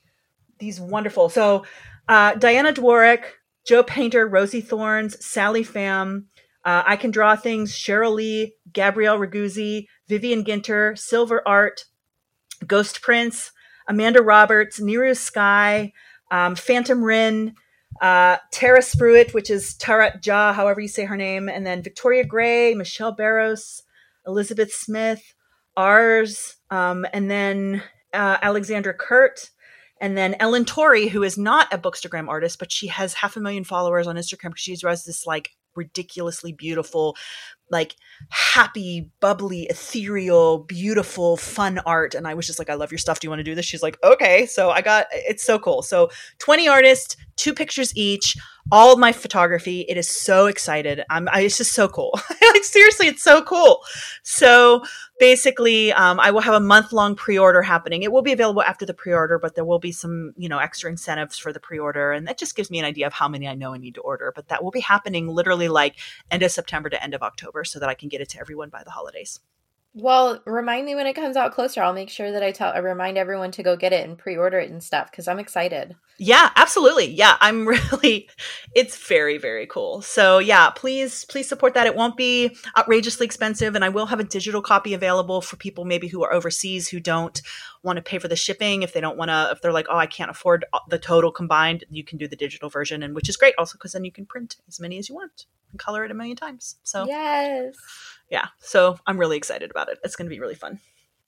these 0.58 0.80
wonderful. 0.80 1.28
So 1.28 1.64
uh 2.08 2.34
Diana 2.34 2.72
Dworak, 2.72 3.24
Joe 3.66 3.82
Painter, 3.82 4.26
Rosie 4.26 4.60
Thorns, 4.60 5.24
Sally 5.24 5.64
Pham, 5.64 6.24
uh, 6.64 6.82
I 6.86 6.96
Can 6.96 7.10
Draw 7.10 7.36
Things, 7.36 7.72
Cheryl 7.72 8.14
Lee, 8.14 8.54
Gabrielle 8.72 9.18
Raguzzi, 9.18 9.86
Vivian 10.08 10.44
Ginter, 10.44 10.98
Silver 10.98 11.46
Art, 11.46 11.84
Ghost 12.66 13.00
Prince, 13.00 13.52
Amanda 13.88 14.22
Roberts, 14.22 14.78
Neru 14.78 15.16
Sky, 15.16 15.92
um, 16.30 16.54
Phantom 16.54 17.02
Rin, 17.02 17.54
uh, 18.00 18.38
Tara 18.50 18.80
Spruitt, 18.80 19.34
which 19.34 19.50
is 19.50 19.74
Tara 19.74 20.18
Ja, 20.24 20.52
however 20.52 20.80
you 20.80 20.88
say 20.88 21.04
her 21.04 21.16
name, 21.16 21.48
and 21.48 21.66
then 21.66 21.82
Victoria 21.82 22.24
Gray, 22.24 22.74
Michelle 22.74 23.12
Barros, 23.12 23.82
Elizabeth 24.26 24.72
Smith, 24.72 25.34
ours, 25.76 26.56
um, 26.70 27.06
and 27.12 27.30
then 27.30 27.82
uh, 28.14 28.38
Alexandra 28.42 28.94
Kurt, 28.94 29.50
and 30.00 30.16
then 30.16 30.34
Ellen 30.40 30.64
Torrey, 30.64 31.08
who 31.08 31.22
is 31.22 31.36
not 31.36 31.72
a 31.72 31.78
bookstagram 31.78 32.28
artist, 32.28 32.58
but 32.58 32.72
she 32.72 32.86
has 32.86 33.12
half 33.12 33.36
a 33.36 33.40
million 33.40 33.64
followers 33.64 34.06
on 34.06 34.16
Instagram 34.16 34.50
because 34.50 34.60
she 34.62 34.76
draws 34.76 35.04
this 35.04 35.26
like 35.26 35.50
ridiculously 35.76 36.52
beautiful, 36.52 37.16
like 37.70 37.96
happy, 38.30 39.10
bubbly, 39.20 39.62
ethereal, 39.70 40.58
beautiful, 40.58 41.36
fun 41.36 41.78
art. 41.86 42.14
And 42.14 42.26
I 42.26 42.34
was 42.34 42.46
just 42.46 42.58
like, 42.58 42.68
I 42.68 42.74
love 42.74 42.90
your 42.90 42.98
stuff. 42.98 43.20
Do 43.20 43.26
you 43.26 43.30
want 43.30 43.40
to 43.40 43.44
do 43.44 43.54
this? 43.54 43.64
She's 43.64 43.82
like, 43.82 43.98
okay. 44.02 44.46
So 44.46 44.70
I 44.70 44.80
got 44.80 45.06
it's 45.12 45.42
so 45.42 45.58
cool. 45.58 45.82
So 45.82 46.10
20 46.38 46.68
artists, 46.68 47.16
two 47.36 47.54
pictures 47.54 47.96
each, 47.96 48.36
all 48.72 48.96
my 48.96 49.12
photography. 49.12 49.84
It 49.88 49.96
is 49.96 50.08
so 50.08 50.46
excited. 50.46 51.02
I'm 51.10 51.28
I, 51.32 51.42
it's 51.42 51.56
just 51.56 51.72
so 51.72 51.88
cool. 51.88 52.12
like 52.52 52.64
seriously, 52.64 53.08
it's 53.08 53.22
so 53.22 53.42
cool. 53.42 53.82
So 54.22 54.84
basically, 55.18 55.92
um, 55.92 56.20
I 56.20 56.30
will 56.30 56.40
have 56.40 56.54
a 56.54 56.60
month 56.60 56.92
long 56.92 57.14
pre 57.14 57.38
order 57.38 57.62
happening. 57.62 58.02
It 58.02 58.12
will 58.12 58.22
be 58.22 58.32
available 58.32 58.62
after 58.62 58.86
the 58.86 58.94
pre 58.94 59.12
order, 59.12 59.38
but 59.38 59.54
there 59.54 59.64
will 59.64 59.78
be 59.78 59.92
some, 59.92 60.32
you 60.36 60.48
know, 60.48 60.58
extra 60.58 60.90
incentives 60.90 61.38
for 61.38 61.52
the 61.52 61.60
pre 61.60 61.78
order. 61.78 62.12
And 62.12 62.26
that 62.28 62.38
just 62.38 62.56
gives 62.56 62.70
me 62.70 62.78
an 62.78 62.84
idea 62.84 63.06
of 63.06 63.12
how 63.12 63.28
many 63.28 63.48
I 63.48 63.54
know 63.54 63.74
I 63.74 63.78
need 63.78 63.94
to 63.96 64.00
order. 64.00 64.32
But 64.34 64.48
that 64.48 64.62
will 64.62 64.70
be 64.70 64.80
happening 64.80 65.28
literally 65.28 65.68
like 65.68 65.96
end 66.30 66.42
of 66.42 66.50
September 66.50 66.88
to 66.90 67.02
end 67.02 67.14
of 67.14 67.22
October 67.22 67.64
so 67.64 67.78
that 67.78 67.88
I 67.88 67.94
can 67.94 68.08
get 68.08 68.20
it 68.20 68.28
to 68.30 68.40
everyone 68.40 68.70
by 68.70 68.82
the 68.84 68.90
holidays. 68.90 69.40
Well, 69.92 70.40
remind 70.46 70.86
me 70.86 70.94
when 70.94 71.08
it 71.08 71.14
comes 71.14 71.36
out 71.36 71.52
closer. 71.52 71.82
I'll 71.82 71.92
make 71.92 72.10
sure 72.10 72.30
that 72.30 72.44
I 72.44 72.52
tell 72.52 72.72
I 72.72 72.78
remind 72.78 73.18
everyone 73.18 73.50
to 73.52 73.62
go 73.64 73.76
get 73.76 73.92
it 73.92 74.08
and 74.08 74.16
pre-order 74.16 74.60
it 74.60 74.70
and 74.70 74.82
stuff 74.82 75.10
because 75.10 75.26
I'm 75.26 75.40
excited. 75.40 75.96
Yeah, 76.16 76.50
absolutely. 76.54 77.06
Yeah, 77.06 77.36
I'm 77.40 77.66
really 78.02 78.28
it's 78.74 78.96
very 79.08 79.36
very 79.36 79.66
cool. 79.66 80.00
So, 80.02 80.38
yeah, 80.38 80.70
please 80.70 81.24
please 81.24 81.48
support 81.48 81.74
that. 81.74 81.88
It 81.88 81.96
won't 81.96 82.16
be 82.16 82.56
outrageously 82.78 83.26
expensive 83.26 83.74
and 83.74 83.84
I 83.84 83.88
will 83.88 84.06
have 84.06 84.20
a 84.20 84.24
digital 84.24 84.62
copy 84.62 84.94
available 84.94 85.40
for 85.40 85.56
people 85.56 85.84
maybe 85.84 86.06
who 86.06 86.22
are 86.22 86.32
overseas 86.32 86.88
who 86.88 87.00
don't 87.00 87.42
want 87.82 87.96
to 87.96 88.02
pay 88.02 88.18
for 88.18 88.28
the 88.28 88.36
shipping 88.36 88.82
if 88.82 88.92
they 88.92 89.00
don't 89.00 89.16
want 89.16 89.30
to 89.30 89.50
if 89.52 89.60
they're 89.62 89.72
like, 89.72 89.86
"Oh, 89.88 89.96
I 89.96 90.06
can't 90.06 90.30
afford 90.30 90.64
the 90.88 90.98
total 90.98 91.32
combined." 91.32 91.84
You 91.90 92.04
can 92.04 92.18
do 92.18 92.28
the 92.28 92.36
digital 92.36 92.68
version 92.68 93.02
and 93.02 93.14
which 93.14 93.28
is 93.28 93.36
great 93.36 93.54
also 93.58 93.78
cuz 93.78 93.92
then 93.92 94.04
you 94.04 94.12
can 94.12 94.26
print 94.26 94.56
as 94.68 94.80
many 94.80 94.98
as 94.98 95.08
you 95.08 95.14
want. 95.14 95.46
and 95.70 95.78
color 95.78 96.04
it 96.04 96.10
a 96.10 96.14
million 96.14 96.36
times. 96.36 96.76
So 96.82 97.06
yes. 97.06 97.76
yeah, 98.28 98.48
so 98.58 98.98
I'm 99.06 99.18
really 99.18 99.36
excited 99.36 99.70
about 99.70 99.88
it. 99.88 99.98
It's 100.02 100.16
going 100.16 100.26
to 100.26 100.34
be 100.34 100.40
really 100.40 100.54
fun. 100.56 100.80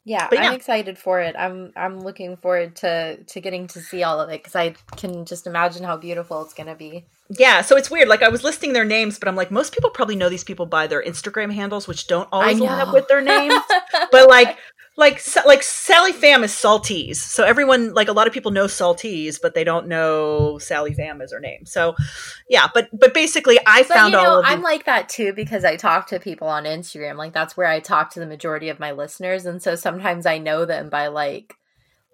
Yeah, 0.05 0.29
yeah. 0.33 0.49
I'm 0.49 0.55
excited 0.55 0.99
for 0.99 1.21
it. 1.21 1.37
I'm 1.39 1.73
I'm 1.77 2.01
looking 2.01 2.37
forward 2.37 2.75
to 2.77 3.23
to 3.23 3.41
getting 3.41 3.69
to 3.69 3.81
see 3.81 4.03
all 4.03 4.21
of 4.21 4.31
it 4.31 4.43
because 4.43 4.57
I 4.57 4.75
can 4.97 5.25
just 5.25 5.47
imagine 5.47 5.85
how 5.85 5.97
beautiful 5.97 6.43
it's 6.43 6.55
gonna 6.55 6.75
be. 6.75 7.07
Yeah, 7.31 7.63
so 7.63 7.77
it's 7.77 7.89
weird. 7.89 8.09
Like 8.09 8.23
I 8.23 8.29
was 8.29 8.43
listing 8.43 8.73
their 8.73 8.85
names, 8.85 9.19
but 9.19 9.29
I'm 9.29 9.37
like, 9.37 9.53
most 9.53 9.73
people 9.73 9.91
probably 9.91 10.17
know 10.17 10.29
these 10.29 10.43
people 10.43 10.67
by 10.67 10.89
their 10.89 11.03
Instagram 11.05 11.55
handles, 11.55 11.87
which 11.87 12.09
don't 12.09 12.29
always 12.33 12.59
line 12.59 12.81
up 12.81 12.93
with 12.93 13.07
their 13.07 13.21
names. 13.35 13.55
but 14.11 14.29
like, 14.29 14.59
like, 14.97 15.23
like 15.47 15.63
Sally 15.63 16.13
Pham 16.13 16.43
is 16.45 16.53
Saltese, 16.53 17.17
so 17.17 17.45
everyone, 17.45 17.95
like, 17.95 18.09
a 18.09 18.13
lot 18.13 18.27
of 18.27 18.33
people 18.33 18.51
know 18.51 18.67
Saltese, 18.67 19.39
but 19.41 19.55
they 19.55 19.65
don't 19.65 19.89
know 19.89 20.59
Sally 20.59 20.95
Pham 20.95 21.23
is 21.23 21.33
her 21.33 21.41
name. 21.41 21.65
So, 21.65 21.95
yeah, 22.49 22.69
but 22.75 22.89
but 22.93 23.15
basically, 23.15 23.59
I 23.67 23.83
But 23.83 23.89
found 23.97 24.13
you 24.13 24.19
all 24.19 24.41
of 24.41 24.45
I'm 24.47 24.59
the- 24.59 24.65
like 24.65 24.85
that 24.85 25.09
too 25.09 25.33
because 25.33 25.65
I 25.65 25.77
talk 25.77 26.07
to 26.09 26.21
people 26.21 26.49
on 26.49 26.65
Instagram. 26.65 27.17
Like 27.17 27.33
that's 27.33 27.57
where 27.57 27.67
I 27.67 27.81
talk 27.81 28.11
to 28.11 28.21
the 28.21 28.27
majority 28.27 28.69
of 28.69 28.79
my 28.79 28.93
listeners, 28.93 29.47
and 29.47 29.63
so 29.63 29.75
sometimes 29.77 30.27
I 30.27 30.39
know 30.39 30.65
them 30.65 30.89
by 30.91 31.07
like, 31.09 31.55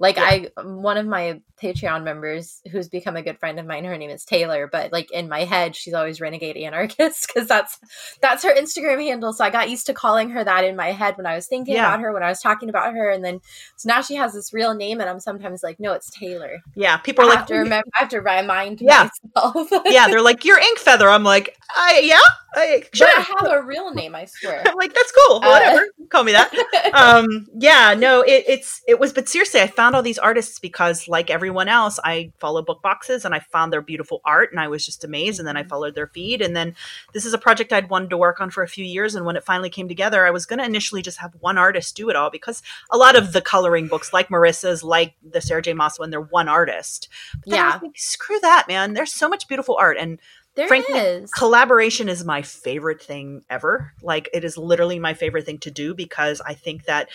like 0.01 0.17
I 0.19 0.49
one 0.63 0.97
of 0.97 1.07
my 1.07 1.41
Patreon 1.61 2.05
members 2.05 2.61
who's 2.71 2.89
become 2.89 3.17
a 3.17 3.23
good 3.23 3.39
friend 3.41 3.59
of 3.59 3.67
mine. 3.67 3.85
Her 3.85 3.99
name 3.99 4.11
is 4.11 4.25
Taylor, 4.25 4.69
but 4.71 4.93
like 4.93 5.11
in 5.11 5.29
my 5.29 5.41
head, 5.45 5.75
she's 5.75 5.93
always 5.95 6.21
Renegade 6.21 6.57
Anarchist 6.57 7.27
because 7.35 7.49
that's 7.49 7.79
that's 8.23 8.45
her 8.45 8.55
Instagram 8.55 9.03
handle. 9.03 9.33
So 9.33 9.45
I 9.45 9.51
got 9.51 9.69
used 9.71 9.87
to 9.87 9.95
calling 9.95 10.31
her 10.31 10.45
that 10.45 10.65
in 10.65 10.77
my 10.77 10.93
head 10.93 11.17
when 11.17 11.27
I 11.27 11.35
was 11.35 11.47
thinking 11.49 11.75
Yeah. 11.75 11.89
about 11.89 12.01
her, 12.01 12.13
when 12.13 12.23
I 12.23 12.29
was 12.29 12.41
talking 12.41 12.69
about 12.69 12.95
her, 12.95 13.11
and 13.11 13.25
then 13.25 13.41
so 13.77 13.89
now 13.89 14.01
she 14.03 14.15
has 14.15 14.33
this 14.35 14.53
real 14.53 14.75
name, 14.75 15.01
and 15.01 15.11
I'm 15.11 15.21
sometimes 15.21 15.63
like, 15.65 15.81
no, 15.81 15.93
it's 15.93 16.11
Taylor. 16.11 16.59
yeah, 16.77 16.97
people 16.99 17.25
are 17.25 17.27
I 17.27 17.31
like, 17.31 17.39
have 17.41 17.49
to 17.49 17.55
remember. 17.57 17.89
I 17.97 18.01
have 18.01 18.09
to 18.11 18.21
remind 18.21 18.81
Yeah. 18.81 19.09
myself. 19.35 19.69
yeah, 19.87 20.07
they're 20.07 20.23
like, 20.23 20.45
you're 20.45 20.59
Ink 20.61 20.79
Feather. 20.79 21.09
I'm 21.09 21.25
like, 21.25 21.57
I 21.75 22.03
yeah, 22.05 22.21
I, 22.55 22.85
sure. 22.95 23.09
I 23.09 23.21
have 23.41 23.53
a 23.53 23.63
real 23.63 23.93
name, 23.93 24.15
I 24.15 24.27
swear. 24.27 24.63
I'm 24.67 24.77
like, 24.77 24.95
that's 24.95 25.13
cool. 25.27 25.39
Uh, 25.39 25.49
Whatever, 25.59 25.87
call 26.09 26.23
me 26.25 26.33
that. 26.33 26.53
um 26.95 27.47
yeah 27.59 27.95
no 27.99 28.23
it, 28.23 28.45
it's 28.49 28.81
it 28.89 28.99
was 28.99 29.13
but 29.13 29.29
seriously 29.29 29.61
i 29.61 29.67
found 29.67 29.88
all 29.95 30.03
these 30.03 30.19
artists 30.19 30.59
because 30.59 31.09
like 31.09 31.31
everyone 31.31 31.69
else 31.69 31.99
i 32.05 32.31
follow 32.39 32.63
book 32.63 32.83
boxes 32.83 33.25
and 33.25 33.35
i 33.35 33.39
found 33.39 33.73
their 33.73 33.83
beautiful 33.83 34.21
art 34.25 34.51
and 34.51 34.61
i 34.61 34.69
was 34.69 34.85
just 34.85 35.05
amazed 35.05 35.39
and 35.39 35.47
then 35.49 35.57
i 35.57 35.61
Mm-hmm. 35.61 35.69
followed 35.69 35.95
their 35.95 36.07
feed 36.07 36.41
and 36.41 36.55
then 36.57 36.75
this 37.13 37.25
is 37.27 37.33
a 37.35 37.39
project 37.39 37.73
i'd 37.73 37.91
wanted 37.91 38.11
to 38.11 38.17
work 38.17 38.41
on 38.41 38.51
for 38.51 38.63
a 38.63 38.69
few 38.69 38.85
years 38.85 39.15
and 39.15 39.27
when 39.27 39.37
it 39.37 39.45
finally 39.45 39.71
came 39.71 39.89
together 39.89 40.25
i 40.27 40.31
was 40.31 40.47
going 40.47 40.59
to 40.59 40.65
initially 40.65 41.03
just 41.03 41.19
have 41.19 41.35
one 41.41 41.59
artist 41.59 41.97
do 41.97 42.09
it 42.11 42.17
all 42.17 42.31
because 42.31 42.63
a 42.91 42.97
lot 42.97 43.17
of 43.17 43.33
the 43.33 43.41
coloring 43.41 43.89
books 43.89 44.13
like 44.13 44.29
marissa's 44.29 44.83
like 44.85 45.15
the 45.29 45.41
sarah 45.41 45.63
j 45.63 45.73
maas 45.75 45.99
one 45.99 46.11
they're 46.11 46.21
one 46.21 46.49
artist 46.49 47.09
but 47.41 47.51
then 47.51 47.61
I 47.61 47.67
was 47.67 47.75
Yeah. 47.75 47.81
like, 47.83 47.99
screw 47.99 48.39
that 48.41 48.67
man 48.69 48.95
there's 48.95 49.13
so 49.13 49.29
much 49.29 49.49
beautiful 49.49 49.77
art 49.79 49.97
and 49.99 50.19
There 50.55 50.69
Frankly, 50.69 50.95
is. 50.99 51.31
collaboration 51.33 52.09
is 52.09 52.25
my 52.25 52.43
favorite 52.43 53.03
thing 53.03 53.43
ever 53.51 53.93
like 54.03 54.29
it 54.33 54.45
is 54.45 54.57
literally 54.59 54.99
my 54.99 55.15
favorite 55.15 55.45
thing 55.47 55.59
to 55.59 55.71
do 55.71 55.95
because 55.95 56.41
i 56.45 56.55
think 56.55 56.85
that 56.85 57.09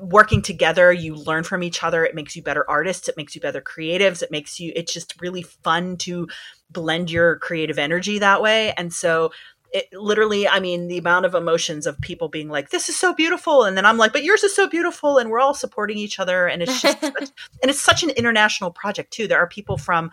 working 0.00 0.42
together 0.42 0.92
you 0.92 1.14
learn 1.14 1.44
from 1.44 1.62
each 1.62 1.82
other. 1.82 2.04
It 2.04 2.14
makes 2.14 2.36
you 2.36 2.42
better 2.42 2.68
artists. 2.68 3.08
It 3.08 3.16
makes 3.16 3.34
you 3.34 3.40
better 3.40 3.60
creatives. 3.60 4.22
It 4.22 4.30
makes 4.30 4.60
you 4.60 4.72
it's 4.76 4.92
just 4.92 5.20
really 5.20 5.42
fun 5.42 5.96
to 5.98 6.28
blend 6.70 7.10
your 7.10 7.36
creative 7.36 7.78
energy 7.78 8.18
that 8.18 8.42
way. 8.42 8.72
And 8.76 8.92
so 8.92 9.32
it 9.72 9.92
literally 9.92 10.46
i 10.46 10.60
mean 10.60 10.86
the 10.86 10.96
amount 10.96 11.26
of 11.26 11.34
emotions 11.34 11.86
of 11.86 12.00
people 12.00 12.28
being 12.28 12.48
like 12.48 12.70
this 12.70 12.88
is 12.88 12.96
so 12.96 13.12
beautiful 13.12 13.64
and 13.64 13.76
then 13.76 13.84
i'm 13.84 13.98
like 13.98 14.12
but 14.12 14.22
yours 14.22 14.44
is 14.44 14.54
so 14.54 14.68
beautiful 14.68 15.18
and 15.18 15.28
we're 15.28 15.40
all 15.40 15.54
supporting 15.54 15.98
each 15.98 16.20
other. 16.20 16.46
And 16.46 16.62
it's 16.62 16.80
just 16.80 17.00
such, 17.00 17.30
and 17.62 17.70
it's 17.70 17.80
such 17.80 18.02
an 18.02 18.10
international 18.10 18.70
project 18.70 19.12
too. 19.12 19.26
There 19.26 19.38
are 19.38 19.48
people 19.48 19.76
from 19.76 20.10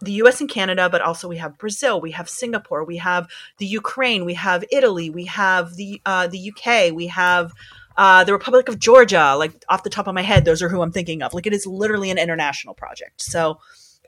the 0.00 0.12
US 0.12 0.40
and 0.40 0.48
Canada, 0.48 0.88
but 0.88 1.02
also 1.02 1.28
we 1.28 1.36
have 1.36 1.58
Brazil, 1.58 2.00
we 2.00 2.12
have 2.12 2.28
Singapore, 2.28 2.84
we 2.84 2.96
have 2.96 3.28
the 3.58 3.66
Ukraine, 3.66 4.24
we 4.24 4.34
have 4.34 4.64
Italy, 4.70 5.10
we 5.10 5.26
have 5.26 5.74
the 5.76 6.00
uh, 6.06 6.26
the 6.26 6.52
UK, 6.52 6.94
we 6.94 7.06
have 7.08 7.52
uh, 7.96 8.24
the 8.24 8.32
Republic 8.32 8.68
of 8.68 8.78
Georgia. 8.78 9.34
Like 9.36 9.64
off 9.68 9.82
the 9.82 9.90
top 9.90 10.06
of 10.06 10.14
my 10.14 10.22
head, 10.22 10.44
those 10.44 10.62
are 10.62 10.68
who 10.68 10.82
I'm 10.82 10.92
thinking 10.92 11.22
of. 11.22 11.34
Like 11.34 11.46
it 11.46 11.52
is 11.52 11.66
literally 11.66 12.10
an 12.10 12.18
international 12.18 12.74
project. 12.74 13.22
So 13.22 13.58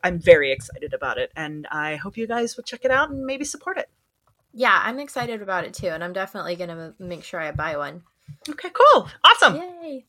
I'm 0.02 0.18
very 0.18 0.52
excited 0.52 0.92
about 0.94 1.18
it, 1.18 1.32
and 1.34 1.66
I 1.70 1.96
hope 1.96 2.16
you 2.16 2.26
guys 2.26 2.56
will 2.56 2.64
check 2.64 2.84
it 2.84 2.90
out 2.90 3.10
and 3.10 3.24
maybe 3.24 3.44
support 3.44 3.78
it. 3.78 3.88
yeah, 4.52 4.80
I'm 4.84 4.98
excited 5.00 5.42
about 5.42 5.64
it 5.64 5.74
too, 5.74 5.88
and 5.88 6.02
I'm 6.02 6.12
definitely 6.12 6.56
gonna 6.56 6.94
make 6.98 7.24
sure 7.24 7.40
I 7.40 7.52
buy 7.52 7.76
one. 7.76 8.02
Okay, 8.48 8.70
cool, 8.70 9.08
awesome. 9.24 9.56
Yay! 9.56 10.06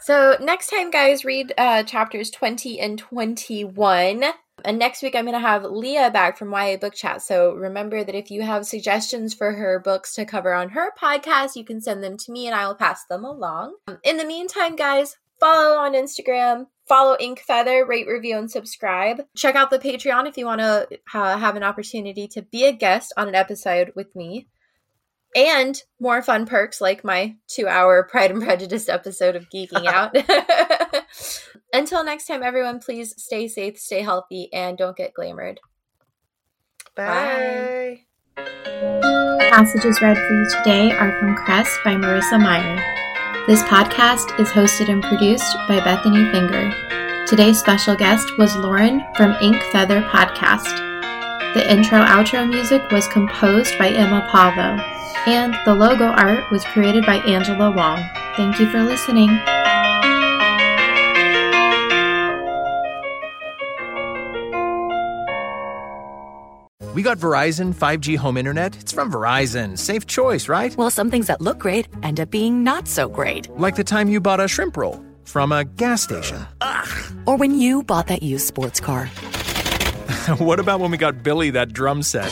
So 0.00 0.36
next 0.40 0.68
time, 0.68 0.90
guys, 0.90 1.24
read 1.24 1.52
uh, 1.56 1.82
chapters 1.82 2.30
20 2.30 2.78
and 2.78 2.98
21. 2.98 4.24
And 4.64 4.78
next 4.78 5.02
week, 5.02 5.14
I'm 5.14 5.24
going 5.24 5.34
to 5.34 5.46
have 5.46 5.64
Leah 5.64 6.10
back 6.10 6.38
from 6.38 6.52
YA 6.52 6.76
Book 6.76 6.94
Chat. 6.94 7.22
So 7.22 7.52
remember 7.54 8.02
that 8.02 8.14
if 8.14 8.30
you 8.30 8.42
have 8.42 8.66
suggestions 8.66 9.34
for 9.34 9.52
her 9.52 9.78
books 9.78 10.14
to 10.14 10.24
cover 10.24 10.54
on 10.54 10.70
her 10.70 10.92
podcast, 11.00 11.56
you 11.56 11.64
can 11.64 11.80
send 11.80 12.02
them 12.02 12.16
to 12.16 12.32
me 12.32 12.46
and 12.46 12.54
I 12.54 12.66
will 12.66 12.74
pass 12.74 13.04
them 13.06 13.24
along. 13.24 13.76
Um, 13.86 13.98
In 14.02 14.16
the 14.16 14.24
meantime, 14.24 14.76
guys, 14.76 15.16
follow 15.38 15.76
on 15.76 15.92
Instagram, 15.92 16.66
follow 16.88 17.16
Ink 17.20 17.40
Feather, 17.40 17.84
rate, 17.86 18.08
review, 18.08 18.38
and 18.38 18.50
subscribe. 18.50 19.22
Check 19.36 19.54
out 19.54 19.70
the 19.70 19.78
Patreon 19.78 20.26
if 20.28 20.38
you 20.38 20.46
want 20.46 20.60
to 20.60 20.88
uh, 21.12 21.36
have 21.36 21.56
an 21.56 21.62
opportunity 21.62 22.26
to 22.28 22.42
be 22.42 22.64
a 22.64 22.72
guest 22.72 23.12
on 23.16 23.28
an 23.28 23.34
episode 23.34 23.92
with 23.94 24.14
me 24.16 24.48
and 25.36 25.82
more 26.00 26.22
fun 26.22 26.46
perks 26.46 26.80
like 26.80 27.04
my 27.04 27.34
two 27.48 27.66
hour 27.66 28.04
Pride 28.04 28.30
and 28.30 28.42
Prejudice 28.42 28.88
episode 28.88 29.36
of 29.36 29.48
Geeking 29.50 29.86
Out. 29.86 30.16
Until 31.74 32.04
next 32.04 32.26
time, 32.26 32.44
everyone, 32.44 32.78
please 32.78 33.20
stay 33.20 33.48
safe, 33.48 33.80
stay 33.80 34.02
healthy, 34.02 34.48
and 34.52 34.78
don't 34.78 34.96
get 34.96 35.12
glamored. 35.12 35.56
Bye. 36.94 38.02
Passages 38.36 40.00
read 40.00 40.16
for 40.16 40.34
you 40.34 40.46
today 40.48 40.92
are 40.92 41.18
from 41.18 41.34
Cress 41.34 41.68
by 41.84 41.96
Marissa 41.96 42.40
Meyer. 42.40 42.76
This 43.48 43.60
podcast 43.64 44.38
is 44.38 44.50
hosted 44.50 44.88
and 44.88 45.02
produced 45.02 45.52
by 45.66 45.80
Bethanie 45.80 46.30
Finger. 46.30 47.26
Today's 47.26 47.58
special 47.58 47.96
guest 47.96 48.38
was 48.38 48.54
Lauren 48.54 49.04
from 49.16 49.36
Ink 49.42 49.60
Feather 49.72 50.00
Podcast. 50.02 50.78
The 51.54 51.68
intro 51.68 51.98
outro 51.98 52.48
music 52.48 52.88
was 52.92 53.08
composed 53.08 53.76
by 53.80 53.88
Emma 53.88 54.28
Pavvo, 54.30 54.78
and 55.26 55.56
the 55.64 55.74
logo 55.74 56.04
art 56.04 56.48
was 56.52 56.64
created 56.66 57.04
by 57.04 57.16
Angela 57.16 57.72
Wong. 57.72 58.00
Thank 58.36 58.60
you 58.60 58.70
for 58.70 58.80
listening. 58.80 59.40
We 66.94 67.02
got 67.02 67.18
Verizon 67.18 67.74
5G 67.74 68.16
home 68.16 68.36
internet. 68.36 68.76
It's 68.80 68.92
from 68.92 69.10
Verizon. 69.10 69.76
Safe 69.76 70.06
choice, 70.06 70.48
right? 70.48 70.76
Well, 70.76 70.90
some 70.90 71.10
things 71.10 71.26
that 71.26 71.40
look 71.40 71.58
great 71.58 71.88
end 72.04 72.20
up 72.20 72.30
being 72.30 72.62
not 72.62 72.86
so 72.86 73.08
great. 73.08 73.48
Like 73.58 73.74
the 73.74 73.82
time 73.82 74.08
you 74.08 74.20
bought 74.20 74.38
a 74.38 74.46
shrimp 74.46 74.76
roll 74.76 75.04
from 75.24 75.50
a 75.50 75.64
gas 75.64 76.02
station. 76.02 76.46
Ugh. 76.60 76.88
Or 77.26 77.36
when 77.36 77.58
you 77.58 77.82
bought 77.82 78.06
that 78.06 78.22
used 78.22 78.46
sports 78.46 78.78
car. 78.78 79.06
what 80.38 80.60
about 80.60 80.78
when 80.78 80.92
we 80.92 80.96
got 80.96 81.24
Billy 81.24 81.50
that 81.50 81.72
drum 81.72 82.00
set? 82.00 82.30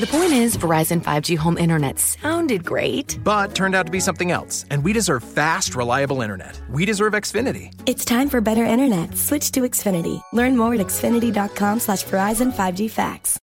The 0.00 0.06
point 0.06 0.32
is, 0.32 0.56
Verizon 0.56 1.02
5G 1.02 1.36
home 1.36 1.58
internet 1.58 1.98
sounded 1.98 2.64
great. 2.64 3.18
But 3.22 3.54
turned 3.54 3.74
out 3.74 3.84
to 3.84 3.92
be 3.92 4.00
something 4.00 4.30
else. 4.30 4.64
And 4.70 4.82
we 4.82 4.94
deserve 4.94 5.22
fast, 5.22 5.76
reliable 5.76 6.22
internet. 6.22 6.58
We 6.70 6.86
deserve 6.86 7.12
Xfinity. 7.12 7.70
It's 7.86 8.04
time 8.04 8.28
for 8.30 8.40
better 8.40 8.64
internet. 8.64 9.16
Switch 9.16 9.52
to 9.52 9.60
Xfinity. 9.60 10.22
Learn 10.32 10.56
more 10.56 10.72
at 10.72 10.80
xfinity.com 10.80 11.80
slash 11.80 12.04
Verizon 12.06 12.50
5G 12.52 12.90
Facts. 12.90 13.38